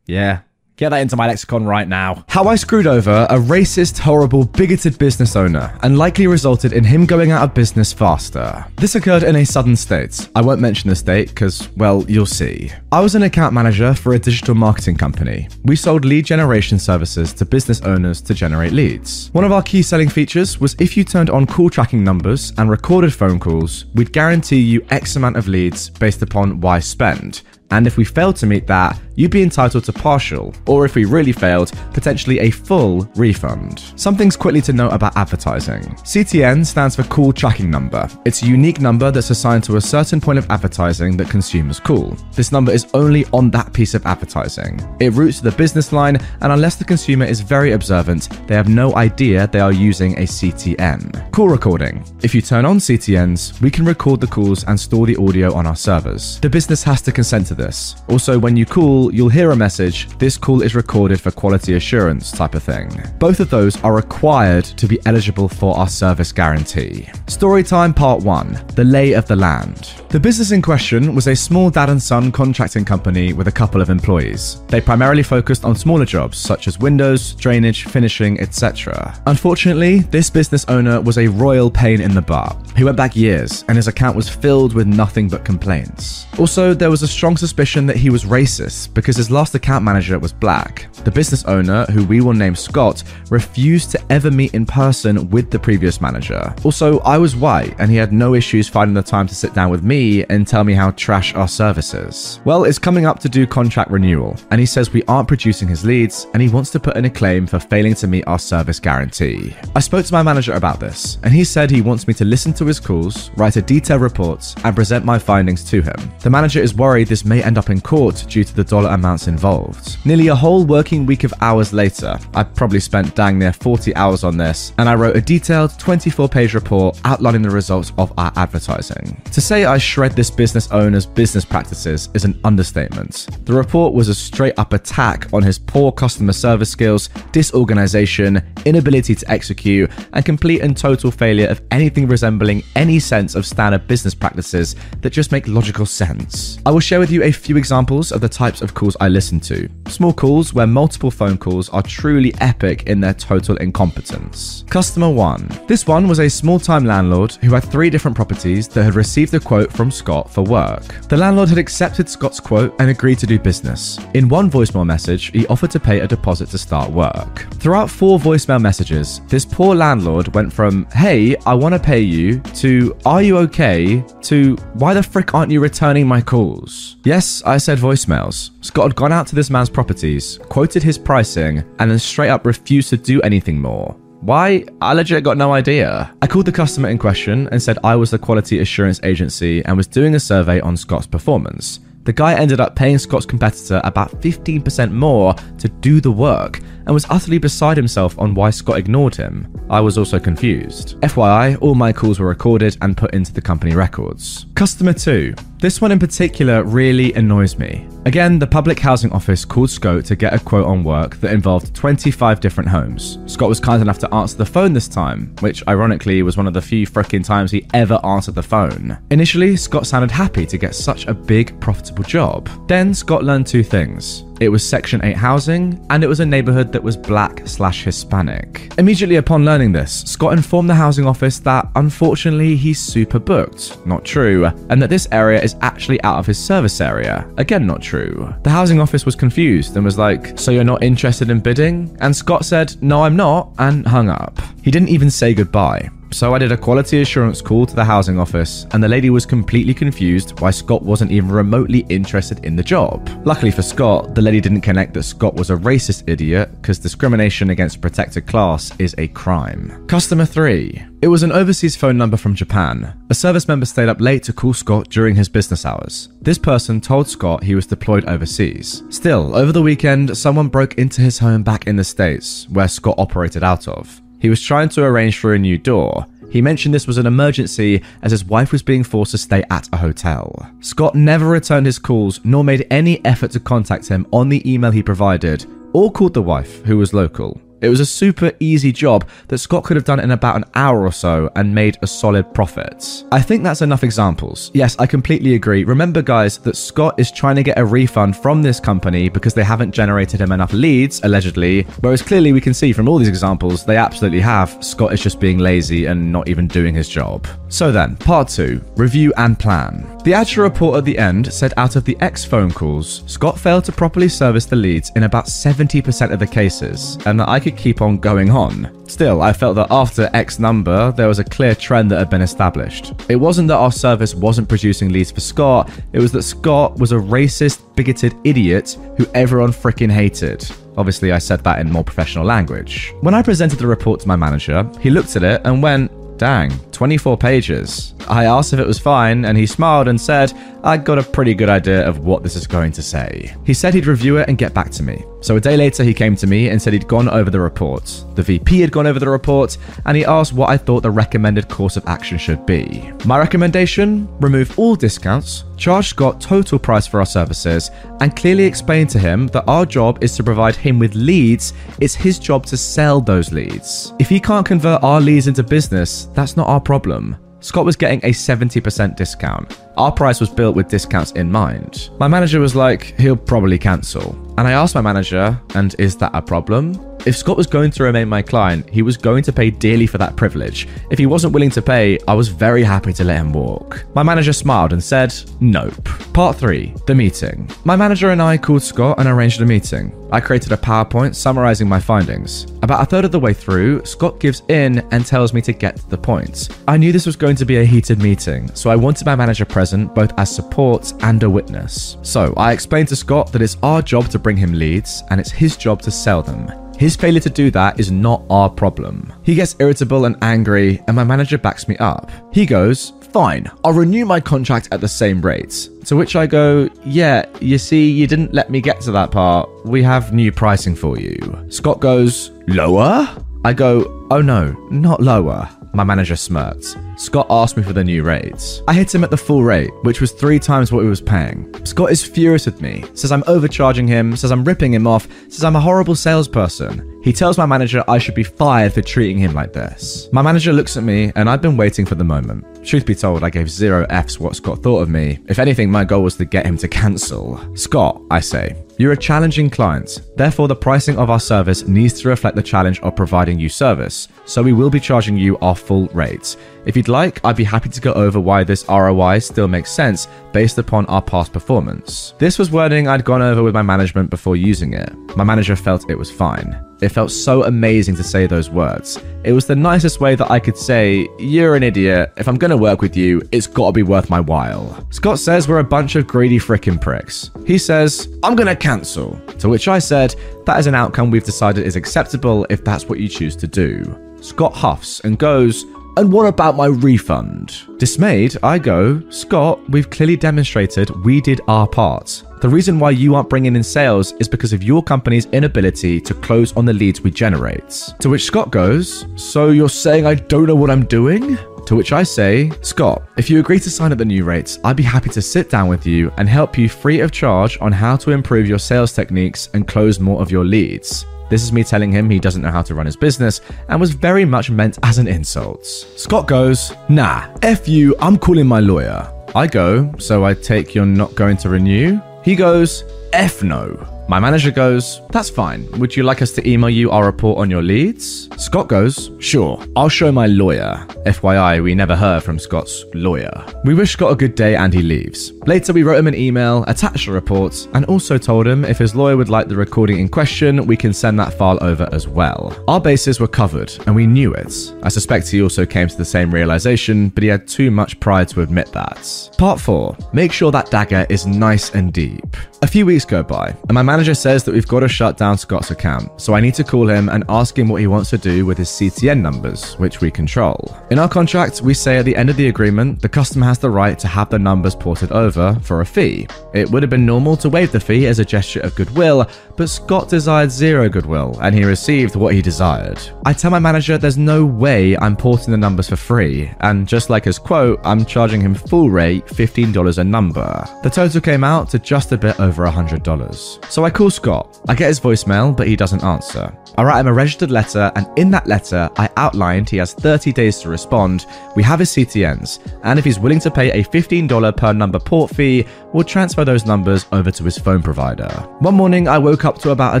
Yeah, 0.06 0.40
Get 0.78 0.90
that 0.90 1.00
into 1.00 1.16
my 1.16 1.26
lexicon 1.26 1.66
right 1.66 1.88
now. 1.88 2.24
How 2.28 2.44
I 2.44 2.54
screwed 2.54 2.86
over 2.86 3.26
a 3.28 3.34
racist, 3.34 3.98
horrible, 3.98 4.44
bigoted 4.44 4.96
business 4.96 5.34
owner 5.34 5.76
and 5.82 5.98
likely 5.98 6.28
resulted 6.28 6.72
in 6.72 6.84
him 6.84 7.04
going 7.04 7.32
out 7.32 7.42
of 7.42 7.52
business 7.52 7.92
faster. 7.92 8.64
This 8.76 8.94
occurred 8.94 9.24
in 9.24 9.34
a 9.34 9.44
southern 9.44 9.74
state. 9.74 10.28
I 10.36 10.40
won't 10.40 10.60
mention 10.60 10.88
the 10.88 10.94
state 10.94 11.30
because, 11.30 11.68
well, 11.76 12.04
you'll 12.08 12.26
see. 12.26 12.70
I 12.92 13.00
was 13.00 13.16
an 13.16 13.24
account 13.24 13.54
manager 13.54 13.92
for 13.92 14.14
a 14.14 14.20
digital 14.20 14.54
marketing 14.54 14.96
company. 14.96 15.48
We 15.64 15.74
sold 15.74 16.04
lead 16.04 16.26
generation 16.26 16.78
services 16.78 17.32
to 17.34 17.44
business 17.44 17.80
owners 17.80 18.20
to 18.20 18.32
generate 18.32 18.70
leads. 18.70 19.30
One 19.32 19.42
of 19.42 19.50
our 19.50 19.62
key 19.62 19.82
selling 19.82 20.08
features 20.08 20.60
was 20.60 20.76
if 20.78 20.96
you 20.96 21.02
turned 21.02 21.28
on 21.28 21.44
call 21.44 21.70
tracking 21.70 22.04
numbers 22.04 22.52
and 22.56 22.70
recorded 22.70 23.12
phone 23.12 23.40
calls, 23.40 23.86
we'd 23.96 24.12
guarantee 24.12 24.60
you 24.60 24.86
X 24.90 25.16
amount 25.16 25.38
of 25.38 25.48
leads 25.48 25.90
based 25.90 26.22
upon 26.22 26.60
Y 26.60 26.78
spend. 26.78 27.42
And 27.70 27.86
if 27.86 27.96
we 27.96 28.04
failed 28.04 28.36
to 28.36 28.46
meet 28.46 28.66
that, 28.68 28.98
you'd 29.18 29.32
be 29.32 29.42
entitled 29.42 29.82
to 29.82 29.92
partial, 29.92 30.54
or 30.66 30.84
if 30.84 30.94
we 30.94 31.04
really 31.04 31.32
failed, 31.32 31.72
potentially 31.92 32.38
a 32.38 32.50
full 32.50 33.02
refund. 33.16 33.80
Some 33.96 34.16
things 34.16 34.36
quickly 34.36 34.60
to 34.62 34.72
note 34.72 34.92
about 34.92 35.16
advertising. 35.16 35.82
CTN 36.04 36.64
stands 36.64 36.94
for 36.94 37.02
Call 37.02 37.32
Tracking 37.32 37.68
Number. 37.68 38.08
It's 38.24 38.42
a 38.42 38.46
unique 38.46 38.80
number 38.80 39.10
that's 39.10 39.30
assigned 39.30 39.64
to 39.64 39.76
a 39.76 39.80
certain 39.80 40.20
point 40.20 40.38
of 40.38 40.48
advertising 40.50 41.16
that 41.16 41.28
consumers 41.28 41.80
call. 41.80 42.16
This 42.32 42.52
number 42.52 42.70
is 42.70 42.86
only 42.94 43.24
on 43.32 43.50
that 43.50 43.72
piece 43.72 43.94
of 43.94 44.06
advertising. 44.06 44.78
It 45.00 45.12
routes 45.14 45.38
to 45.38 45.50
the 45.50 45.56
business 45.56 45.92
line, 45.92 46.18
and 46.40 46.52
unless 46.52 46.76
the 46.76 46.84
consumer 46.84 47.24
is 47.24 47.40
very 47.40 47.72
observant, 47.72 48.28
they 48.46 48.54
have 48.54 48.68
no 48.68 48.94
idea 48.94 49.48
they 49.48 49.58
are 49.58 49.72
using 49.72 50.16
a 50.16 50.22
CTN. 50.22 51.32
Call 51.32 51.48
recording. 51.48 52.04
If 52.22 52.36
you 52.36 52.40
turn 52.40 52.64
on 52.64 52.78
CTNs, 52.78 53.60
we 53.60 53.70
can 53.72 53.84
record 53.84 54.20
the 54.20 54.28
calls 54.28 54.62
and 54.64 54.78
store 54.78 55.06
the 55.06 55.16
audio 55.16 55.52
on 55.54 55.66
our 55.66 55.74
servers. 55.74 56.38
The 56.38 56.48
business 56.48 56.84
has 56.84 57.02
to 57.02 57.10
consent 57.10 57.48
to 57.48 57.56
this. 57.56 57.96
Also, 58.08 58.38
when 58.38 58.56
you 58.56 58.64
call, 58.64 59.07
you'll 59.14 59.28
hear 59.28 59.50
a 59.50 59.56
message, 59.56 60.08
this 60.18 60.36
call 60.36 60.62
is 60.62 60.74
recorded 60.74 61.20
for 61.20 61.30
quality 61.30 61.74
assurance 61.74 62.30
type 62.30 62.54
of 62.54 62.62
thing. 62.62 62.90
Both 63.18 63.40
of 63.40 63.50
those 63.50 63.82
are 63.82 63.94
required 63.94 64.64
to 64.64 64.86
be 64.86 64.98
eligible 65.06 65.48
for 65.48 65.76
our 65.76 65.88
service 65.88 66.32
guarantee. 66.32 67.08
Storytime 67.26 67.94
Part 67.94 68.22
1 68.22 68.64
The 68.74 68.84
Lay 68.84 69.12
of 69.12 69.26
the 69.26 69.36
Land. 69.36 69.92
The 70.10 70.20
business 70.20 70.52
in 70.52 70.62
question 70.62 71.14
was 71.14 71.26
a 71.26 71.36
small 71.36 71.70
dad 71.70 71.90
and 71.90 72.02
son 72.02 72.32
contracting 72.32 72.84
company 72.84 73.32
with 73.32 73.48
a 73.48 73.52
couple 73.52 73.80
of 73.80 73.90
employees. 73.90 74.62
They 74.68 74.80
primarily 74.80 75.22
focused 75.22 75.64
on 75.64 75.76
smaller 75.76 76.06
jobs 76.06 76.38
such 76.38 76.66
as 76.66 76.78
windows, 76.78 77.34
drainage, 77.34 77.84
finishing, 77.84 78.40
etc. 78.40 79.20
Unfortunately, 79.26 80.00
this 80.00 80.30
business 80.30 80.64
owner 80.68 81.00
was 81.00 81.18
a 81.18 81.28
royal 81.28 81.70
pain 81.70 82.00
in 82.00 82.14
the 82.14 82.22
butt. 82.22 82.56
He 82.76 82.84
went 82.84 82.96
back 82.96 83.16
years 83.16 83.64
and 83.68 83.76
his 83.76 83.88
account 83.88 84.16
was 84.16 84.28
filled 84.28 84.72
with 84.72 84.86
nothing 84.86 85.28
but 85.28 85.44
complaints. 85.44 86.26
Also, 86.38 86.72
there 86.72 86.90
was 86.90 87.02
a 87.02 87.08
strong 87.08 87.36
suspicion 87.36 87.86
that 87.86 87.96
he 87.96 88.10
was 88.10 88.24
racist 88.24 88.94
because 88.98 89.14
his 89.14 89.30
last 89.30 89.54
account 89.54 89.84
manager 89.84 90.18
was 90.18 90.32
black. 90.32 90.92
The 91.04 91.10
business 91.12 91.44
owner, 91.44 91.84
who 91.84 92.04
we 92.04 92.20
will 92.20 92.32
name 92.32 92.56
Scott, 92.56 93.04
refused 93.30 93.92
to 93.92 94.12
ever 94.12 94.28
meet 94.28 94.54
in 94.54 94.66
person 94.66 95.30
with 95.30 95.52
the 95.52 95.58
previous 95.60 96.00
manager. 96.00 96.52
Also, 96.64 96.98
I 97.00 97.16
was 97.16 97.36
white 97.36 97.76
and 97.78 97.92
he 97.92 97.96
had 97.96 98.12
no 98.12 98.34
issues 98.34 98.68
finding 98.68 98.94
the 98.94 99.02
time 99.04 99.28
to 99.28 99.36
sit 99.36 99.54
down 99.54 99.70
with 99.70 99.84
me 99.84 100.24
and 100.24 100.48
tell 100.48 100.64
me 100.64 100.72
how 100.72 100.90
trash 100.90 101.32
our 101.36 101.46
service 101.46 101.94
is. 101.94 102.40
Well, 102.44 102.64
it's 102.64 102.80
coming 102.80 103.06
up 103.06 103.20
to 103.20 103.28
do 103.28 103.46
contract 103.46 103.92
renewal, 103.92 104.36
and 104.50 104.58
he 104.58 104.66
says 104.66 104.92
we 104.92 105.04
aren't 105.04 105.28
producing 105.28 105.68
his 105.68 105.84
leads 105.84 106.26
and 106.32 106.42
he 106.42 106.48
wants 106.48 106.70
to 106.72 106.80
put 106.80 106.96
in 106.96 107.04
a 107.04 107.10
claim 107.10 107.46
for 107.46 107.60
failing 107.60 107.94
to 107.94 108.08
meet 108.08 108.26
our 108.26 108.40
service 108.40 108.80
guarantee. 108.80 109.54
I 109.76 109.80
spoke 109.80 110.06
to 110.06 110.12
my 110.12 110.24
manager 110.24 110.54
about 110.54 110.80
this, 110.80 111.18
and 111.22 111.32
he 111.32 111.44
said 111.44 111.70
he 111.70 111.82
wants 111.82 112.08
me 112.08 112.14
to 112.14 112.24
listen 112.24 112.52
to 112.54 112.66
his 112.66 112.80
calls, 112.80 113.30
write 113.36 113.54
a 113.54 113.62
detailed 113.62 114.02
report, 114.02 114.56
and 114.64 114.74
present 114.74 115.04
my 115.04 115.20
findings 115.20 115.62
to 115.70 115.82
him. 115.82 116.12
The 116.18 116.30
manager 116.30 116.60
is 116.60 116.74
worried 116.74 117.06
this 117.06 117.24
may 117.24 117.44
end 117.44 117.58
up 117.58 117.70
in 117.70 117.80
court 117.80 118.24
due 118.28 118.42
to 118.42 118.54
the 118.56 118.64
dollar 118.64 118.87
amounts 118.88 119.28
involved. 119.28 119.96
Nearly 120.04 120.28
a 120.28 120.34
whole 120.34 120.64
working 120.64 121.06
week 121.06 121.24
of 121.24 121.34
hours 121.40 121.72
later, 121.72 122.18
I 122.34 122.42
probably 122.42 122.80
spent 122.80 123.14
dang 123.14 123.38
near 123.38 123.52
40 123.52 123.94
hours 123.96 124.24
on 124.24 124.36
this, 124.36 124.72
and 124.78 124.88
I 124.88 124.94
wrote 124.94 125.16
a 125.16 125.20
detailed 125.20 125.78
24 125.78 126.28
page 126.28 126.54
report 126.54 127.00
outlining 127.04 127.42
the 127.42 127.50
results 127.50 127.92
of 127.98 128.12
our 128.18 128.32
advertising. 128.36 129.20
To 129.32 129.40
say 129.40 129.64
I 129.64 129.78
shred 129.78 130.12
this 130.12 130.30
business 130.30 130.70
owner's 130.72 131.06
business 131.06 131.44
practices 131.44 132.08
is 132.14 132.24
an 132.24 132.38
understatement. 132.44 133.28
The 133.44 133.54
report 133.54 133.94
was 133.94 134.08
a 134.08 134.14
straight 134.14 134.58
up 134.58 134.72
attack 134.72 135.32
on 135.32 135.42
his 135.42 135.58
poor 135.58 135.92
customer 135.92 136.32
service 136.32 136.70
skills, 136.70 137.08
disorganization, 137.32 138.42
inability 138.64 139.14
to 139.14 139.30
execute, 139.30 139.90
and 140.12 140.24
complete 140.24 140.60
and 140.60 140.76
total 140.76 141.10
failure 141.10 141.48
of 141.48 141.60
anything 141.70 142.06
resembling 142.06 142.62
any 142.76 142.98
sense 142.98 143.34
of 143.34 143.46
standard 143.46 143.86
business 143.86 144.14
practices 144.14 144.76
that 145.00 145.10
just 145.10 145.32
make 145.32 145.46
logical 145.48 145.86
sense. 145.86 146.58
I 146.66 146.70
will 146.70 146.80
share 146.80 147.00
with 147.00 147.10
you 147.10 147.22
a 147.22 147.32
few 147.32 147.56
examples 147.56 148.12
of 148.12 148.20
the 148.20 148.28
types 148.28 148.62
of 148.62 148.74
calls 148.78 148.96
I 149.00 149.08
listen 149.08 149.40
to. 149.40 149.68
Small 149.88 150.12
calls 150.12 150.54
where 150.54 150.66
multiple 150.66 151.10
phone 151.10 151.36
calls 151.36 151.68
are 151.70 151.82
truly 151.82 152.32
epic 152.40 152.84
in 152.84 153.00
their 153.00 153.12
total 153.12 153.56
incompetence. 153.56 154.64
Customer 154.68 155.10
1. 155.10 155.62
This 155.66 155.86
one 155.86 156.06
was 156.06 156.20
a 156.20 156.30
small 156.30 156.60
time 156.60 156.84
landlord 156.84 157.32
who 157.42 157.52
had 157.52 157.64
three 157.64 157.90
different 157.90 158.16
properties 158.16 158.68
that 158.68 158.84
had 158.84 158.94
received 158.94 159.34
a 159.34 159.40
quote 159.40 159.72
from 159.72 159.90
Scott 159.90 160.30
for 160.30 160.42
work. 160.42 160.84
The 161.08 161.16
landlord 161.16 161.48
had 161.48 161.58
accepted 161.58 162.08
Scott's 162.08 162.38
quote 162.38 162.74
and 162.78 162.88
agreed 162.88 163.18
to 163.18 163.26
do 163.26 163.38
business. 163.38 163.98
In 164.14 164.28
one 164.28 164.48
voicemail 164.48 164.86
message, 164.86 165.32
he 165.32 165.46
offered 165.48 165.72
to 165.72 165.80
pay 165.80 166.00
a 166.00 166.06
deposit 166.06 166.48
to 166.50 166.58
start 166.58 166.90
work. 166.90 167.52
Throughout 167.54 167.90
four 167.90 168.20
voicemail 168.20 168.60
messages, 168.60 169.20
this 169.26 169.44
poor 169.44 169.74
landlord 169.74 170.32
went 170.34 170.52
from, 170.52 170.86
hey, 170.92 171.34
I 171.46 171.54
want 171.54 171.74
to 171.74 171.80
pay 171.80 172.00
you, 172.00 172.38
to, 172.62 172.96
are 173.04 173.22
you 173.22 173.38
okay, 173.38 174.04
to, 174.22 174.54
why 174.74 174.94
the 174.94 175.02
frick 175.02 175.34
aren't 175.34 175.50
you 175.50 175.60
returning 175.60 176.06
my 176.06 176.20
calls? 176.20 176.96
Yes, 177.04 177.42
I 177.44 177.56
said 177.58 177.78
voicemails. 177.78 178.50
Scott 178.60 178.88
had 178.88 178.96
gone 178.96 179.12
out 179.12 179.26
to 179.28 179.36
this 179.36 179.50
man's 179.50 179.70
properties, 179.70 180.38
quoted 180.48 180.82
his 180.82 180.98
pricing, 180.98 181.58
and 181.78 181.90
then 181.90 181.98
straight 181.98 182.30
up 182.30 182.44
refused 182.44 182.90
to 182.90 182.96
do 182.96 183.20
anything 183.22 183.60
more. 183.60 183.96
Why? 184.20 184.64
I 184.80 184.94
legit 184.94 185.22
got 185.22 185.36
no 185.36 185.52
idea. 185.52 186.12
I 186.20 186.26
called 186.26 186.46
the 186.46 186.52
customer 186.52 186.88
in 186.88 186.98
question 186.98 187.48
and 187.52 187.62
said 187.62 187.78
I 187.84 187.94
was 187.94 188.10
the 188.10 188.18
quality 188.18 188.58
assurance 188.58 189.00
agency 189.04 189.64
and 189.64 189.76
was 189.76 189.86
doing 189.86 190.16
a 190.16 190.20
survey 190.20 190.60
on 190.60 190.76
Scott's 190.76 191.06
performance. 191.06 191.78
The 192.02 192.12
guy 192.12 192.34
ended 192.34 192.58
up 192.58 192.74
paying 192.74 192.98
Scott's 192.98 193.26
competitor 193.26 193.80
about 193.84 194.10
15% 194.20 194.90
more 194.90 195.34
to 195.58 195.68
do 195.68 196.00
the 196.00 196.10
work 196.10 196.60
and 196.88 196.94
was 196.94 197.06
utterly 197.10 197.36
beside 197.36 197.76
himself 197.76 198.18
on 198.18 198.34
why 198.34 198.48
Scott 198.48 198.78
ignored 198.78 199.14
him. 199.14 199.46
I 199.68 199.80
was 199.80 199.98
also 199.98 200.18
confused. 200.18 200.98
FYI, 201.02 201.58
all 201.60 201.74
my 201.74 201.92
calls 201.92 202.18
were 202.18 202.26
recorded 202.26 202.78
and 202.80 202.96
put 202.96 203.12
into 203.12 203.32
the 203.32 203.42
company 203.42 203.74
records. 203.74 204.46
Customer 204.54 204.94
2. 204.94 205.34
This 205.58 205.80
one 205.80 205.92
in 205.92 205.98
particular 205.98 206.64
really 206.64 207.12
annoys 207.12 207.58
me. 207.58 207.86
Again, 208.06 208.38
the 208.38 208.46
public 208.46 208.78
housing 208.78 209.12
office 209.12 209.44
called 209.44 209.68
Scott 209.68 210.06
to 210.06 210.16
get 210.16 210.32
a 210.32 210.38
quote 210.38 210.66
on 210.66 210.82
work 210.82 211.16
that 211.16 211.32
involved 211.34 211.74
25 211.74 212.40
different 212.40 212.70
homes. 212.70 213.18
Scott 213.26 213.48
was 213.50 213.60
kind 213.60 213.82
enough 213.82 213.98
to 213.98 214.14
answer 214.14 214.38
the 214.38 214.46
phone 214.46 214.72
this 214.72 214.88
time, 214.88 215.34
which 215.40 215.66
ironically 215.68 216.22
was 216.22 216.36
one 216.36 216.46
of 216.46 216.54
the 216.54 216.62
few 216.62 216.86
frickin' 216.86 217.24
times 217.24 217.50
he 217.50 217.66
ever 217.74 218.00
answered 218.04 218.34
the 218.36 218.42
phone. 218.42 218.96
Initially, 219.10 219.56
Scott 219.56 219.86
sounded 219.86 220.10
happy 220.10 220.46
to 220.46 220.56
get 220.56 220.74
such 220.74 221.06
a 221.06 221.12
big, 221.12 221.60
profitable 221.60 222.04
job. 222.04 222.48
Then 222.66 222.94
Scott 222.94 223.24
learned 223.24 223.46
two 223.46 223.62
things. 223.62 224.24
It 224.40 224.48
was 224.48 224.66
Section 224.66 225.04
8 225.04 225.16
housing, 225.16 225.84
and 225.90 226.04
it 226.04 226.06
was 226.06 226.20
a 226.20 226.26
neighborhood 226.26 226.72
that 226.72 226.82
was 226.82 226.96
black 226.96 227.46
slash 227.46 227.84
Hispanic. 227.84 228.72
Immediately 228.78 229.16
upon 229.16 229.44
learning 229.44 229.72
this, 229.72 230.02
Scott 230.02 230.32
informed 230.32 230.70
the 230.70 230.74
housing 230.74 231.06
office 231.06 231.40
that 231.40 231.68
unfortunately 231.74 232.54
he's 232.54 232.78
super 232.78 233.18
booked. 233.18 233.84
Not 233.84 234.04
true. 234.04 234.46
And 234.70 234.80
that 234.80 234.90
this 234.90 235.08
area 235.10 235.42
is 235.42 235.56
actually 235.60 236.00
out 236.04 236.18
of 236.18 236.26
his 236.26 236.38
service 236.38 236.80
area. 236.80 237.28
Again, 237.36 237.66
not 237.66 237.82
true. 237.82 238.32
The 238.44 238.50
housing 238.50 238.80
office 238.80 239.04
was 239.04 239.16
confused 239.16 239.74
and 239.74 239.84
was 239.84 239.98
like, 239.98 240.38
So 240.38 240.52
you're 240.52 240.64
not 240.64 240.82
interested 240.82 241.30
in 241.30 241.40
bidding? 241.40 241.96
And 242.00 242.14
Scott 242.14 242.44
said, 242.44 242.80
No, 242.80 243.02
I'm 243.02 243.16
not, 243.16 243.52
and 243.58 243.86
hung 243.86 244.08
up. 244.08 244.38
He 244.62 244.70
didn't 244.70 244.90
even 244.90 245.10
say 245.10 245.34
goodbye. 245.34 245.90
So 246.10 246.34
I 246.34 246.38
did 246.38 246.52
a 246.52 246.56
quality 246.56 247.00
assurance 247.02 247.42
call 247.42 247.66
to 247.66 247.74
the 247.74 247.84
housing 247.84 248.18
office, 248.18 248.66
and 248.72 248.82
the 248.82 248.88
lady 248.88 249.10
was 249.10 249.26
completely 249.26 249.74
confused 249.74 250.40
why 250.40 250.50
Scott 250.50 250.82
wasn't 250.82 251.12
even 251.12 251.30
remotely 251.30 251.80
interested 251.88 252.44
in 252.44 252.56
the 252.56 252.62
job. 252.62 253.08
Luckily 253.24 253.50
for 253.50 253.62
Scott, 253.62 254.14
the 254.14 254.22
lady 254.22 254.40
didn't 254.40 254.62
connect 254.62 254.94
that 254.94 255.02
Scott 255.02 255.34
was 255.34 255.50
a 255.50 255.56
racist 255.56 256.04
idiot 256.08 256.50
because 256.60 256.78
discrimination 256.78 257.50
against 257.50 257.80
protected 257.80 258.26
class 258.26 258.72
is 258.78 258.94
a 258.98 259.08
crime. 259.08 259.86
Customer 259.86 260.24
3. 260.24 260.82
It 261.00 261.08
was 261.08 261.22
an 261.22 261.30
overseas 261.30 261.76
phone 261.76 261.96
number 261.96 262.16
from 262.16 262.34
Japan. 262.34 263.00
A 263.10 263.14
service 263.14 263.46
member 263.46 263.66
stayed 263.66 263.88
up 263.88 264.00
late 264.00 264.24
to 264.24 264.32
call 264.32 264.52
Scott 264.54 264.88
during 264.88 265.14
his 265.14 265.28
business 265.28 265.64
hours. 265.64 266.08
This 266.20 266.38
person 266.38 266.80
told 266.80 267.06
Scott 267.06 267.44
he 267.44 267.54
was 267.54 267.66
deployed 267.66 268.06
overseas. 268.06 268.82
Still, 268.88 269.36
over 269.36 269.52
the 269.52 269.62
weekend, 269.62 270.16
someone 270.16 270.48
broke 270.48 270.74
into 270.78 271.00
his 271.00 271.18
home 271.18 271.42
back 271.42 271.66
in 271.66 271.76
the 271.76 271.84
States, 271.84 272.48
where 272.48 272.66
Scott 272.66 272.96
operated 272.98 273.44
out 273.44 273.68
of. 273.68 274.00
He 274.20 274.28
was 274.28 274.42
trying 274.42 274.68
to 274.70 274.84
arrange 274.84 275.18
for 275.18 275.34
a 275.34 275.38
new 275.38 275.58
door. 275.58 276.06
He 276.30 276.42
mentioned 276.42 276.74
this 276.74 276.86
was 276.86 276.98
an 276.98 277.06
emergency 277.06 277.82
as 278.02 278.12
his 278.12 278.24
wife 278.24 278.52
was 278.52 278.62
being 278.62 278.84
forced 278.84 279.12
to 279.12 279.18
stay 279.18 279.44
at 279.50 279.68
a 279.72 279.76
hotel. 279.76 280.50
Scott 280.60 280.94
never 280.94 281.26
returned 281.26 281.66
his 281.66 281.78
calls 281.78 282.20
nor 282.24 282.44
made 282.44 282.66
any 282.70 283.02
effort 283.04 283.30
to 283.30 283.40
contact 283.40 283.88
him 283.88 284.06
on 284.12 284.28
the 284.28 284.42
email 284.50 284.70
he 284.70 284.82
provided, 284.82 285.46
or 285.72 285.90
called 285.90 286.14
the 286.14 286.22
wife, 286.22 286.62
who 286.64 286.76
was 286.76 286.92
local. 286.92 287.40
It 287.60 287.68
was 287.68 287.80
a 287.80 287.86
super 287.86 288.32
easy 288.40 288.72
job 288.72 289.08
that 289.28 289.38
Scott 289.38 289.64
could 289.64 289.76
have 289.76 289.84
done 289.84 290.00
in 290.00 290.12
about 290.12 290.36
an 290.36 290.44
hour 290.54 290.84
or 290.84 290.92
so 290.92 291.30
and 291.36 291.54
made 291.54 291.78
a 291.82 291.86
solid 291.86 292.32
profit. 292.32 293.04
I 293.10 293.20
think 293.20 293.42
that's 293.42 293.62
enough 293.62 293.82
examples. 293.82 294.50
Yes, 294.54 294.76
I 294.78 294.86
completely 294.86 295.34
agree. 295.34 295.64
Remember, 295.64 296.02
guys, 296.02 296.38
that 296.38 296.56
Scott 296.56 296.98
is 296.98 297.10
trying 297.10 297.36
to 297.36 297.42
get 297.42 297.58
a 297.58 297.64
refund 297.64 298.16
from 298.16 298.42
this 298.42 298.60
company 298.60 299.08
because 299.08 299.34
they 299.34 299.44
haven't 299.44 299.72
generated 299.72 300.20
him 300.20 300.32
enough 300.32 300.52
leads, 300.52 301.02
allegedly, 301.02 301.62
whereas 301.80 302.02
clearly 302.02 302.32
we 302.32 302.40
can 302.40 302.54
see 302.54 302.72
from 302.72 302.88
all 302.88 302.98
these 302.98 303.08
examples 303.08 303.64
they 303.64 303.76
absolutely 303.76 304.20
have. 304.20 304.62
Scott 304.64 304.92
is 304.92 305.02
just 305.02 305.20
being 305.20 305.38
lazy 305.38 305.86
and 305.86 306.12
not 306.12 306.28
even 306.28 306.46
doing 306.46 306.74
his 306.74 306.88
job. 306.88 307.26
So 307.48 307.72
then, 307.72 307.96
part 307.96 308.28
two 308.28 308.62
review 308.76 309.12
and 309.16 309.38
plan. 309.38 309.98
The 310.04 310.14
actual 310.14 310.44
report 310.44 310.78
at 310.78 310.84
the 310.84 310.96
end 310.96 311.32
said 311.32 311.52
out 311.56 311.76
of 311.76 311.84
the 311.84 311.96
X 312.00 312.24
phone 312.24 312.50
calls, 312.50 313.02
Scott 313.06 313.38
failed 313.38 313.64
to 313.64 313.72
properly 313.72 314.08
service 314.08 314.46
the 314.46 314.56
leads 314.56 314.90
in 314.96 315.02
about 315.02 315.26
70% 315.26 316.12
of 316.12 316.18
the 316.18 316.26
cases, 316.26 316.98
and 317.04 317.18
that 317.18 317.28
I 317.28 317.40
could 317.50 317.58
keep 317.58 317.82
on 317.82 317.98
going 317.98 318.30
on. 318.30 318.74
Still, 318.88 319.22
I 319.22 319.32
felt 319.32 319.56
that 319.56 319.68
after 319.70 320.08
X 320.14 320.38
number, 320.38 320.92
there 320.92 321.08
was 321.08 321.18
a 321.18 321.24
clear 321.24 321.54
trend 321.54 321.90
that 321.90 321.98
had 321.98 322.10
been 322.10 322.22
established. 322.22 322.94
It 323.08 323.16
wasn't 323.16 323.48
that 323.48 323.56
our 323.56 323.72
service 323.72 324.14
wasn't 324.14 324.48
producing 324.48 324.90
leads 324.90 325.10
for 325.10 325.20
Scott, 325.20 325.70
it 325.92 326.00
was 326.00 326.12
that 326.12 326.22
Scott 326.22 326.78
was 326.78 326.92
a 326.92 326.96
racist, 326.96 327.74
bigoted 327.74 328.14
idiot 328.24 328.76
who 328.96 329.06
everyone 329.14 329.52
freaking 329.52 329.90
hated. 329.90 330.48
Obviously, 330.76 331.12
I 331.12 331.18
said 331.18 331.42
that 331.44 331.58
in 331.58 331.70
more 331.70 331.84
professional 331.84 332.24
language. 332.24 332.94
When 333.00 333.14
I 333.14 333.22
presented 333.22 333.58
the 333.58 333.66
report 333.66 334.00
to 334.00 334.08
my 334.08 334.16
manager, 334.16 334.70
he 334.80 334.90
looked 334.90 335.16
at 335.16 335.22
it 335.22 335.42
and 335.44 335.62
went, 335.62 335.90
Dang, 336.18 336.50
24 336.72 337.16
pages. 337.16 337.94
I 338.08 338.24
asked 338.24 338.52
if 338.52 338.58
it 338.58 338.66
was 338.66 338.80
fine, 338.80 339.24
and 339.24 339.38
he 339.38 339.46
smiled 339.46 339.86
and 339.86 340.00
said, 340.00 340.32
I 340.64 340.76
got 340.76 340.98
a 340.98 341.04
pretty 341.04 341.34
good 341.34 341.48
idea 341.48 341.86
of 341.86 342.00
what 342.00 342.24
this 342.24 342.34
is 342.34 342.46
going 342.46 342.72
to 342.72 342.82
say. 342.82 343.32
He 343.44 343.54
said 343.54 343.74
he'd 343.74 343.86
review 343.86 344.16
it 344.16 344.28
and 344.28 344.36
get 344.36 344.54
back 344.54 344.70
to 344.72 344.82
me. 344.82 345.04
So 345.20 345.36
a 345.36 345.40
day 345.40 345.56
later, 345.56 345.84
he 345.84 345.94
came 345.94 346.16
to 346.16 346.26
me 346.26 346.48
and 346.48 346.60
said 346.60 346.72
he'd 346.72 346.88
gone 346.88 347.08
over 347.08 347.30
the 347.30 347.38
report. 347.38 348.04
The 348.16 348.22
VP 348.24 348.60
had 348.60 348.72
gone 348.72 348.86
over 348.86 348.98
the 348.98 349.08
report, 349.08 349.56
and 349.86 349.96
he 349.96 350.04
asked 350.04 350.32
what 350.32 350.50
I 350.50 350.56
thought 350.56 350.82
the 350.82 350.90
recommended 350.90 351.48
course 351.48 351.76
of 351.76 351.86
action 351.86 352.18
should 352.18 352.44
be. 352.44 352.92
My 353.04 353.18
recommendation 353.18 354.08
remove 354.20 354.58
all 354.58 354.74
discounts, 354.74 355.44
charge 355.56 355.88
Scott 355.88 356.20
total 356.20 356.58
price 356.58 356.88
for 356.88 356.98
our 356.98 357.06
services, 357.06 357.70
and 358.00 358.16
clearly 358.16 358.44
explain 358.44 358.88
to 358.88 358.98
him 358.98 359.28
that 359.28 359.44
our 359.46 359.64
job 359.64 360.02
is 360.02 360.16
to 360.16 360.24
provide 360.24 360.56
him 360.56 360.80
with 360.80 360.94
leads, 360.96 361.52
it's 361.80 361.94
his 361.94 362.18
job 362.18 362.46
to 362.46 362.56
sell 362.56 363.00
those 363.00 363.32
leads. 363.32 363.92
If 364.00 364.08
he 364.08 364.18
can't 364.18 364.46
convert 364.46 364.82
our 364.82 365.00
leads 365.00 365.28
into 365.28 365.44
business, 365.44 366.06
that's 366.14 366.36
not 366.36 366.48
our 366.48 366.60
problem. 366.60 367.16
Scott 367.40 367.64
was 367.64 367.76
getting 367.76 368.00
a 368.00 368.10
70% 368.10 368.96
discount. 368.96 369.60
Our 369.76 369.92
price 369.92 370.18
was 370.18 370.28
built 370.28 370.56
with 370.56 370.68
discounts 370.68 371.12
in 371.12 371.30
mind. 371.30 371.90
My 372.00 372.08
manager 372.08 372.40
was 372.40 372.56
like, 372.56 372.98
he'll 372.98 373.16
probably 373.16 373.58
cancel. 373.58 374.12
And 374.36 374.48
I 374.48 374.52
asked 374.52 374.74
my 374.74 374.80
manager, 374.80 375.40
and 375.54 375.74
is 375.78 375.96
that 375.98 376.10
a 376.14 376.22
problem? 376.22 376.74
If 377.08 377.16
Scott 377.16 377.38
was 377.38 377.46
going 377.46 377.70
to 377.70 377.84
remain 377.84 378.06
my 378.06 378.20
client, 378.20 378.68
he 378.68 378.82
was 378.82 378.98
going 378.98 379.22
to 379.22 379.32
pay 379.32 379.48
dearly 379.48 379.86
for 379.86 379.96
that 379.96 380.14
privilege. 380.14 380.68
If 380.90 380.98
he 380.98 381.06
wasn't 381.06 381.32
willing 381.32 381.48
to 381.52 381.62
pay, 381.62 381.98
I 382.06 382.12
was 382.12 382.28
very 382.28 382.62
happy 382.62 382.92
to 382.92 383.02
let 383.02 383.16
him 383.16 383.32
walk. 383.32 383.86
My 383.94 384.02
manager 384.02 384.34
smiled 384.34 384.74
and 384.74 384.84
said, 384.84 385.14
Nope. 385.40 385.88
Part 386.12 386.36
3 386.36 386.74
The 386.86 386.94
Meeting. 386.94 387.50
My 387.64 387.76
manager 387.76 388.10
and 388.10 388.20
I 388.20 388.36
called 388.36 388.62
Scott 388.62 388.98
and 388.98 389.08
arranged 389.08 389.40
a 389.40 389.46
meeting. 389.46 389.94
I 390.12 390.20
created 390.20 390.52
a 390.52 390.58
PowerPoint 390.58 391.14
summarizing 391.14 391.66
my 391.66 391.80
findings. 391.80 392.46
About 392.62 392.82
a 392.82 392.84
third 392.84 393.06
of 393.06 393.12
the 393.12 393.20
way 393.20 393.32
through, 393.32 393.86
Scott 393.86 394.20
gives 394.20 394.42
in 394.48 394.86
and 394.90 395.06
tells 395.06 395.32
me 395.32 395.40
to 395.42 395.52
get 395.54 395.76
to 395.76 395.88
the 395.88 395.96
point. 395.96 396.50
I 396.68 396.76
knew 396.76 396.92
this 396.92 397.06
was 397.06 397.16
going 397.16 397.36
to 397.36 397.46
be 397.46 397.56
a 397.56 397.64
heated 397.64 398.02
meeting, 398.02 398.54
so 398.54 398.68
I 398.68 398.76
wanted 398.76 399.06
my 399.06 399.16
manager 399.16 399.46
present 399.46 399.94
both 399.94 400.12
as 400.18 400.34
support 400.34 400.92
and 401.00 401.22
a 401.22 401.30
witness. 401.30 401.96
So 402.02 402.34
I 402.36 402.52
explained 402.52 402.88
to 402.88 402.96
Scott 402.96 403.32
that 403.32 403.40
it's 403.40 403.56
our 403.62 403.80
job 403.80 404.10
to 404.10 404.18
bring 404.18 404.36
him 404.36 404.52
leads 404.52 405.04
and 405.08 405.18
it's 405.18 405.30
his 405.30 405.56
job 405.56 405.80
to 405.82 405.90
sell 405.90 406.22
them. 406.22 406.67
His 406.78 406.94
failure 406.94 407.20
to 407.20 407.30
do 407.30 407.50
that 407.50 407.80
is 407.80 407.90
not 407.90 408.22
our 408.30 408.48
problem. 408.48 409.12
He 409.24 409.34
gets 409.34 409.56
irritable 409.58 410.04
and 410.04 410.16
angry, 410.22 410.80
and 410.86 410.94
my 410.94 411.02
manager 411.02 411.36
backs 411.36 411.66
me 411.66 411.76
up. 411.78 412.08
He 412.32 412.46
goes, 412.46 412.92
Fine, 413.12 413.50
I'll 413.64 413.72
renew 413.72 414.04
my 414.06 414.20
contract 414.20 414.68
at 414.70 414.80
the 414.80 414.86
same 414.86 415.20
rates. 415.20 415.66
To 415.86 415.96
which 415.96 416.14
I 416.14 416.28
go, 416.28 416.68
Yeah, 416.84 417.26
you 417.40 417.58
see, 417.58 417.90
you 417.90 418.06
didn't 418.06 418.32
let 418.32 418.48
me 418.48 418.60
get 418.60 418.80
to 418.82 418.92
that 418.92 419.10
part. 419.10 419.48
We 419.66 419.82
have 419.82 420.14
new 420.14 420.30
pricing 420.30 420.76
for 420.76 420.96
you. 420.96 421.16
Scott 421.48 421.80
goes, 421.80 422.30
Lower? 422.46 423.08
I 423.44 423.52
go, 423.54 424.06
Oh 424.12 424.22
no, 424.22 424.52
not 424.70 425.00
lower. 425.00 425.48
My 425.72 425.84
manager 425.84 426.16
smirked. 426.16 426.76
Scott 426.96 427.26
asked 427.30 427.56
me 427.56 427.62
for 427.62 427.72
the 427.72 427.84
new 427.84 428.02
rates. 428.02 428.62
I 428.66 428.74
hit 428.74 428.94
him 428.94 429.04
at 429.04 429.10
the 429.10 429.16
full 429.16 429.44
rate, 429.44 429.70
which 429.82 430.00
was 430.00 430.12
three 430.12 430.38
times 430.38 430.72
what 430.72 430.82
he 430.82 430.88
was 430.88 431.00
paying. 431.00 431.54
Scott 431.64 431.90
is 431.92 432.02
furious 432.02 432.46
with 432.46 432.60
me, 432.60 432.84
says 432.94 433.12
I'm 433.12 433.24
overcharging 433.26 433.86
him, 433.86 434.16
says 434.16 434.32
I'm 434.32 434.44
ripping 434.44 434.74
him 434.74 434.86
off, 434.86 435.08
says 435.28 435.44
I'm 435.44 435.56
a 435.56 435.60
horrible 435.60 435.94
salesperson. 435.94 437.00
He 437.04 437.12
tells 437.12 437.38
my 437.38 437.46
manager 437.46 437.84
I 437.86 437.98
should 437.98 438.14
be 438.14 438.24
fired 438.24 438.72
for 438.72 438.82
treating 438.82 439.18
him 439.18 439.32
like 439.32 439.52
this. 439.52 440.08
My 440.12 440.22
manager 440.22 440.52
looks 440.52 440.76
at 440.76 440.82
me, 440.82 441.12
and 441.14 441.30
I've 441.30 441.42
been 441.42 441.56
waiting 441.56 441.86
for 441.86 441.94
the 441.94 442.04
moment. 442.04 442.44
Truth 442.64 442.86
be 442.86 442.94
told, 442.94 443.22
I 443.22 443.30
gave 443.30 443.48
zero 443.50 443.86
F's 443.88 444.18
what 444.18 444.36
Scott 444.36 444.62
thought 444.62 444.80
of 444.80 444.88
me. 444.88 445.18
If 445.28 445.38
anything, 445.38 445.70
my 445.70 445.84
goal 445.84 446.02
was 446.02 446.16
to 446.16 446.24
get 446.24 446.44
him 446.46 446.58
to 446.58 446.68
cancel. 446.68 447.40
Scott, 447.56 448.02
I 448.10 448.20
say, 448.20 448.56
you're 448.78 448.92
a 448.92 448.96
challenging 448.96 449.50
client. 449.50 450.00
Therefore, 450.16 450.48
the 450.48 450.56
pricing 450.56 450.96
of 450.96 451.10
our 451.10 451.20
service 451.20 451.66
needs 451.66 452.00
to 452.00 452.08
reflect 452.08 452.36
the 452.36 452.42
challenge 452.42 452.80
of 452.80 452.96
providing 452.96 453.38
you 453.38 453.48
service. 453.48 454.08
So 454.24 454.42
we 454.42 454.52
will 454.52 454.70
be 454.70 454.80
charging 454.80 455.16
you 455.18 455.36
our 455.38 455.56
full 455.56 455.88
rates. 455.88 456.36
If 456.64 456.76
you'd 456.76 456.88
like, 456.88 457.20
I'd 457.24 457.36
be 457.36 457.44
happy 457.44 457.68
to 457.68 457.80
go 457.80 457.92
over 457.92 458.20
why 458.20 458.44
this 458.44 458.64
ROI 458.68 459.18
still 459.18 459.48
makes 459.48 459.70
sense 459.70 460.06
based 460.32 460.58
upon 460.58 460.86
our 460.86 461.02
past 461.02 461.32
performance. 461.32 462.14
This 462.18 462.38
was 462.38 462.50
wording 462.50 462.88
I'd 462.88 463.04
gone 463.04 463.22
over 463.22 463.42
with 463.42 463.54
my 463.54 463.62
management 463.62 464.10
before 464.10 464.36
using 464.36 464.74
it. 464.74 464.92
My 465.16 465.24
manager 465.24 465.56
felt 465.56 465.90
it 465.90 465.98
was 465.98 466.10
fine. 466.10 466.67
It 466.80 466.90
felt 466.90 467.10
so 467.10 467.44
amazing 467.44 467.96
to 467.96 468.04
say 468.04 468.26
those 468.26 468.50
words. 468.50 469.02
It 469.24 469.32
was 469.32 469.46
the 469.46 469.56
nicest 469.56 470.00
way 470.00 470.14
that 470.14 470.30
I 470.30 470.38
could 470.38 470.56
say, 470.56 471.08
You're 471.18 471.56
an 471.56 471.62
idiot. 471.62 472.12
If 472.16 472.28
I'm 472.28 472.36
gonna 472.36 472.56
work 472.56 472.80
with 472.80 472.96
you, 472.96 473.20
it's 473.32 473.46
gotta 473.46 473.72
be 473.72 473.82
worth 473.82 474.10
my 474.10 474.20
while. 474.20 474.86
Scott 474.90 475.18
says 475.18 475.48
we're 475.48 475.58
a 475.58 475.64
bunch 475.64 475.96
of 475.96 476.06
greedy 476.06 476.38
frickin' 476.38 476.80
pricks. 476.80 477.30
He 477.46 477.58
says, 477.58 478.08
I'm 478.22 478.36
gonna 478.36 478.56
cancel. 478.56 479.18
To 479.38 479.48
which 479.48 479.66
I 479.68 479.78
said, 479.78 480.14
That 480.46 480.58
is 480.60 480.66
an 480.66 480.74
outcome 480.74 481.10
we've 481.10 481.24
decided 481.24 481.66
is 481.66 481.76
acceptable 481.76 482.46
if 482.48 482.64
that's 482.64 482.84
what 482.86 483.00
you 483.00 483.08
choose 483.08 483.34
to 483.36 483.48
do. 483.48 483.98
Scott 484.20 484.54
huffs 484.54 485.00
and 485.00 485.18
goes, 485.18 485.64
and 485.98 486.12
what 486.12 486.26
about 486.26 486.54
my 486.54 486.66
refund? 486.66 487.66
Dismayed, 487.76 488.36
I 488.44 488.56
go, 488.60 489.02
Scott, 489.10 489.58
we've 489.68 489.90
clearly 489.90 490.16
demonstrated 490.16 490.90
we 491.04 491.20
did 491.20 491.40
our 491.48 491.66
part. 491.66 492.22
The 492.40 492.48
reason 492.48 492.78
why 492.78 492.92
you 492.92 493.16
aren't 493.16 493.28
bringing 493.28 493.56
in 493.56 493.64
sales 493.64 494.12
is 494.20 494.28
because 494.28 494.52
of 494.52 494.62
your 494.62 494.80
company's 494.80 495.26
inability 495.26 496.00
to 496.02 496.14
close 496.14 496.56
on 496.56 496.64
the 496.66 496.72
leads 496.72 497.00
we 497.00 497.10
generate. 497.10 497.92
To 497.98 498.10
which 498.10 498.26
Scott 498.26 498.52
goes, 498.52 499.06
So 499.16 499.48
you're 499.50 499.68
saying 499.68 500.06
I 500.06 500.14
don't 500.14 500.46
know 500.46 500.54
what 500.54 500.70
I'm 500.70 500.86
doing? 500.86 501.36
To 501.66 501.74
which 501.74 501.92
I 501.92 502.04
say, 502.04 502.52
Scott, 502.62 503.02
if 503.16 503.28
you 503.28 503.40
agree 503.40 503.58
to 503.58 503.68
sign 503.68 503.90
at 503.90 503.98
the 503.98 504.04
new 504.04 504.22
rates, 504.22 504.60
I'd 504.62 504.76
be 504.76 504.84
happy 504.84 505.10
to 505.10 505.20
sit 505.20 505.50
down 505.50 505.66
with 505.66 505.84
you 505.84 506.12
and 506.16 506.28
help 506.28 506.56
you 506.56 506.68
free 506.68 507.00
of 507.00 507.10
charge 507.10 507.58
on 507.60 507.72
how 507.72 507.96
to 507.96 508.12
improve 508.12 508.46
your 508.46 508.60
sales 508.60 508.92
techniques 508.92 509.48
and 509.52 509.66
close 509.66 509.98
more 509.98 510.22
of 510.22 510.30
your 510.30 510.44
leads. 510.44 511.06
This 511.30 511.42
is 511.42 511.52
me 511.52 511.64
telling 511.64 511.92
him 511.92 512.08
he 512.08 512.18
doesn't 512.18 512.42
know 512.42 512.50
how 512.50 512.62
to 512.62 512.74
run 512.74 512.86
his 512.86 512.96
business 512.96 513.40
and 513.68 513.80
was 513.80 513.90
very 513.92 514.24
much 514.24 514.50
meant 514.50 514.78
as 514.82 514.98
an 514.98 515.08
insult. 515.08 515.64
Scott 515.66 516.26
goes, 516.26 516.72
Nah, 516.88 517.28
F 517.42 517.68
you, 517.68 517.94
I'm 518.00 518.18
calling 518.18 518.46
my 518.46 518.60
lawyer. 518.60 519.12
I 519.34 519.46
go, 519.46 519.92
So 519.98 520.24
I 520.24 520.34
take 520.34 520.74
you're 520.74 520.86
not 520.86 521.14
going 521.14 521.36
to 521.38 521.48
renew? 521.48 522.00
He 522.24 522.34
goes, 522.34 522.84
F 523.12 523.42
no. 523.42 523.97
My 524.08 524.18
manager 524.18 524.50
goes, 524.50 525.02
That's 525.10 525.28
fine. 525.28 525.70
Would 525.72 525.94
you 525.94 526.02
like 526.02 526.22
us 526.22 526.32
to 526.32 526.48
email 526.48 526.70
you 526.70 526.90
our 526.90 527.04
report 527.04 527.36
on 527.36 527.50
your 527.50 527.60
leads? 527.60 528.30
Scott 528.42 528.66
goes, 528.66 529.10
Sure, 529.18 529.62
I'll 529.76 529.90
show 529.90 530.10
my 530.10 530.26
lawyer. 530.26 530.86
FYI, 531.04 531.62
we 531.62 531.74
never 531.74 531.94
heard 531.94 532.22
from 532.22 532.38
Scott's 532.38 532.86
lawyer. 532.94 533.30
We 533.64 533.74
wish 533.74 533.92
Scott 533.92 534.12
a 534.12 534.16
good 534.16 534.34
day 534.34 534.56
and 534.56 534.72
he 534.72 534.80
leaves. 534.80 535.32
Later, 535.46 535.74
we 535.74 535.82
wrote 535.82 535.98
him 535.98 536.06
an 536.06 536.14
email, 536.14 536.64
attached 536.68 537.04
the 537.04 537.12
report, 537.12 537.68
and 537.74 537.84
also 537.84 538.16
told 538.16 538.46
him 538.46 538.64
if 538.64 538.78
his 538.78 538.94
lawyer 538.94 539.16
would 539.16 539.28
like 539.28 539.48
the 539.48 539.56
recording 539.56 539.98
in 539.98 540.08
question, 540.08 540.66
we 540.66 540.76
can 540.76 540.94
send 540.94 541.18
that 541.18 541.34
file 541.34 541.58
over 541.60 541.86
as 541.92 542.08
well. 542.08 542.56
Our 542.66 542.80
bases 542.80 543.20
were 543.20 543.28
covered, 543.28 543.72
and 543.86 543.94
we 543.94 544.06
knew 544.06 544.32
it. 544.32 544.72
I 544.82 544.88
suspect 544.88 545.28
he 545.28 545.42
also 545.42 545.66
came 545.66 545.88
to 545.88 545.96
the 545.96 546.04
same 546.04 546.30
realization, 546.30 547.10
but 547.10 547.22
he 547.22 547.28
had 547.28 547.46
too 547.46 547.70
much 547.70 548.00
pride 548.00 548.28
to 548.28 548.40
admit 548.40 548.72
that. 548.72 549.30
Part 549.36 549.60
4 549.60 549.96
Make 550.14 550.32
sure 550.32 550.50
that 550.50 550.70
dagger 550.70 551.06
is 551.10 551.26
nice 551.26 551.74
and 551.74 551.92
deep. 551.92 552.36
A 552.62 552.66
few 552.66 552.86
weeks 552.86 553.04
go 553.04 553.22
by, 553.22 553.48
and 553.68 553.72
my 553.74 553.82
manager 553.82 553.97
says 554.04 554.44
that 554.44 554.52
we've 554.52 554.66
got 554.66 554.80
to 554.80 554.88
shut 554.88 555.16
down 555.16 555.38
Scott's 555.38 555.70
account, 555.70 556.20
so 556.20 556.34
I 556.34 556.40
need 556.40 556.54
to 556.54 556.64
call 556.64 556.88
him 556.88 557.08
and 557.08 557.24
ask 557.28 557.58
him 557.58 557.68
what 557.68 557.80
he 557.80 557.86
wants 557.86 558.10
to 558.10 558.18
do 558.18 558.46
with 558.46 558.58
his 558.58 558.68
CTN 558.68 559.20
numbers, 559.20 559.74
which 559.74 560.00
we 560.00 560.10
control. 560.10 560.76
In 560.90 560.98
our 560.98 561.08
contract, 561.08 561.62
we 561.62 561.74
say 561.74 561.98
at 561.98 562.04
the 562.04 562.16
end 562.16 562.30
of 562.30 562.36
the 562.36 562.48
agreement, 562.48 563.02
the 563.02 563.08
customer 563.08 563.46
has 563.46 563.58
the 563.58 563.70
right 563.70 563.98
to 563.98 564.08
have 564.08 564.30
the 564.30 564.38
numbers 564.38 564.74
ported 564.74 565.12
over 565.12 565.58
for 565.62 565.80
a 565.80 565.86
fee. 565.86 566.26
It 566.54 566.70
would 566.70 566.82
have 566.82 566.90
been 566.90 567.06
normal 567.06 567.36
to 567.38 567.48
waive 567.48 567.72
the 567.72 567.80
fee 567.80 568.06
as 568.06 568.18
a 568.18 568.24
gesture 568.24 568.60
of 568.60 568.74
goodwill, 568.74 569.28
but 569.56 569.68
Scott 569.68 570.08
desired 570.08 570.50
zero 570.50 570.88
goodwill, 570.88 571.38
and 571.40 571.54
he 571.54 571.64
received 571.64 572.16
what 572.16 572.34
he 572.34 572.42
desired. 572.42 573.00
I 573.26 573.32
tell 573.32 573.50
my 573.50 573.58
manager 573.58 573.98
there's 573.98 574.18
no 574.18 574.44
way 574.44 574.96
I'm 574.96 575.16
porting 575.16 575.50
the 575.50 575.56
numbers 575.56 575.88
for 575.88 575.96
free, 575.96 576.50
and 576.60 576.86
just 576.86 577.10
like 577.10 577.24
his 577.24 577.38
quote, 577.38 577.80
I'm 577.84 578.04
charging 578.04 578.40
him 578.40 578.54
full 578.54 578.90
rate 578.90 579.26
$15 579.26 579.98
a 579.98 580.04
number. 580.04 580.64
The 580.82 580.90
total 580.90 581.20
came 581.20 581.44
out 581.44 581.68
to 581.70 581.78
just 581.78 582.12
a 582.12 582.18
bit 582.18 582.38
over 582.40 582.66
$100. 582.66 583.64
So 583.70 583.84
I 583.84 583.87
call 583.90 584.10
Scott. 584.10 584.60
I 584.68 584.74
get 584.74 584.88
his 584.88 585.00
voicemail, 585.00 585.56
but 585.56 585.66
he 585.68 585.76
doesn't 585.76 586.04
answer. 586.04 586.56
I 586.76 586.84
write 586.84 587.00
him 587.00 587.08
a 587.08 587.12
registered 587.12 587.50
letter, 587.50 587.90
and 587.96 588.06
in 588.16 588.30
that 588.30 588.46
letter, 588.46 588.88
I 588.96 589.08
outlined 589.16 589.68
he 589.68 589.78
has 589.78 589.94
30 589.94 590.32
days 590.32 590.60
to 590.60 590.68
respond. 590.68 591.26
We 591.56 591.62
have 591.64 591.80
his 591.80 591.90
CTNs, 591.90 592.60
and 592.84 592.98
if 592.98 593.04
he's 593.04 593.18
willing 593.18 593.40
to 593.40 593.50
pay 593.50 593.70
a 593.72 593.82
$15 593.84 594.56
per 594.56 594.72
number 594.72 595.00
port 595.00 595.34
fee, 595.34 595.66
we'll 595.92 596.04
transfer 596.04 596.44
those 596.44 596.66
numbers 596.66 597.06
over 597.10 597.30
to 597.30 597.44
his 597.44 597.58
phone 597.58 597.82
provider. 597.82 598.28
One 598.60 598.74
morning, 598.74 599.08
I 599.08 599.18
woke 599.18 599.44
up 599.44 599.58
to 599.58 599.70
about 599.70 600.00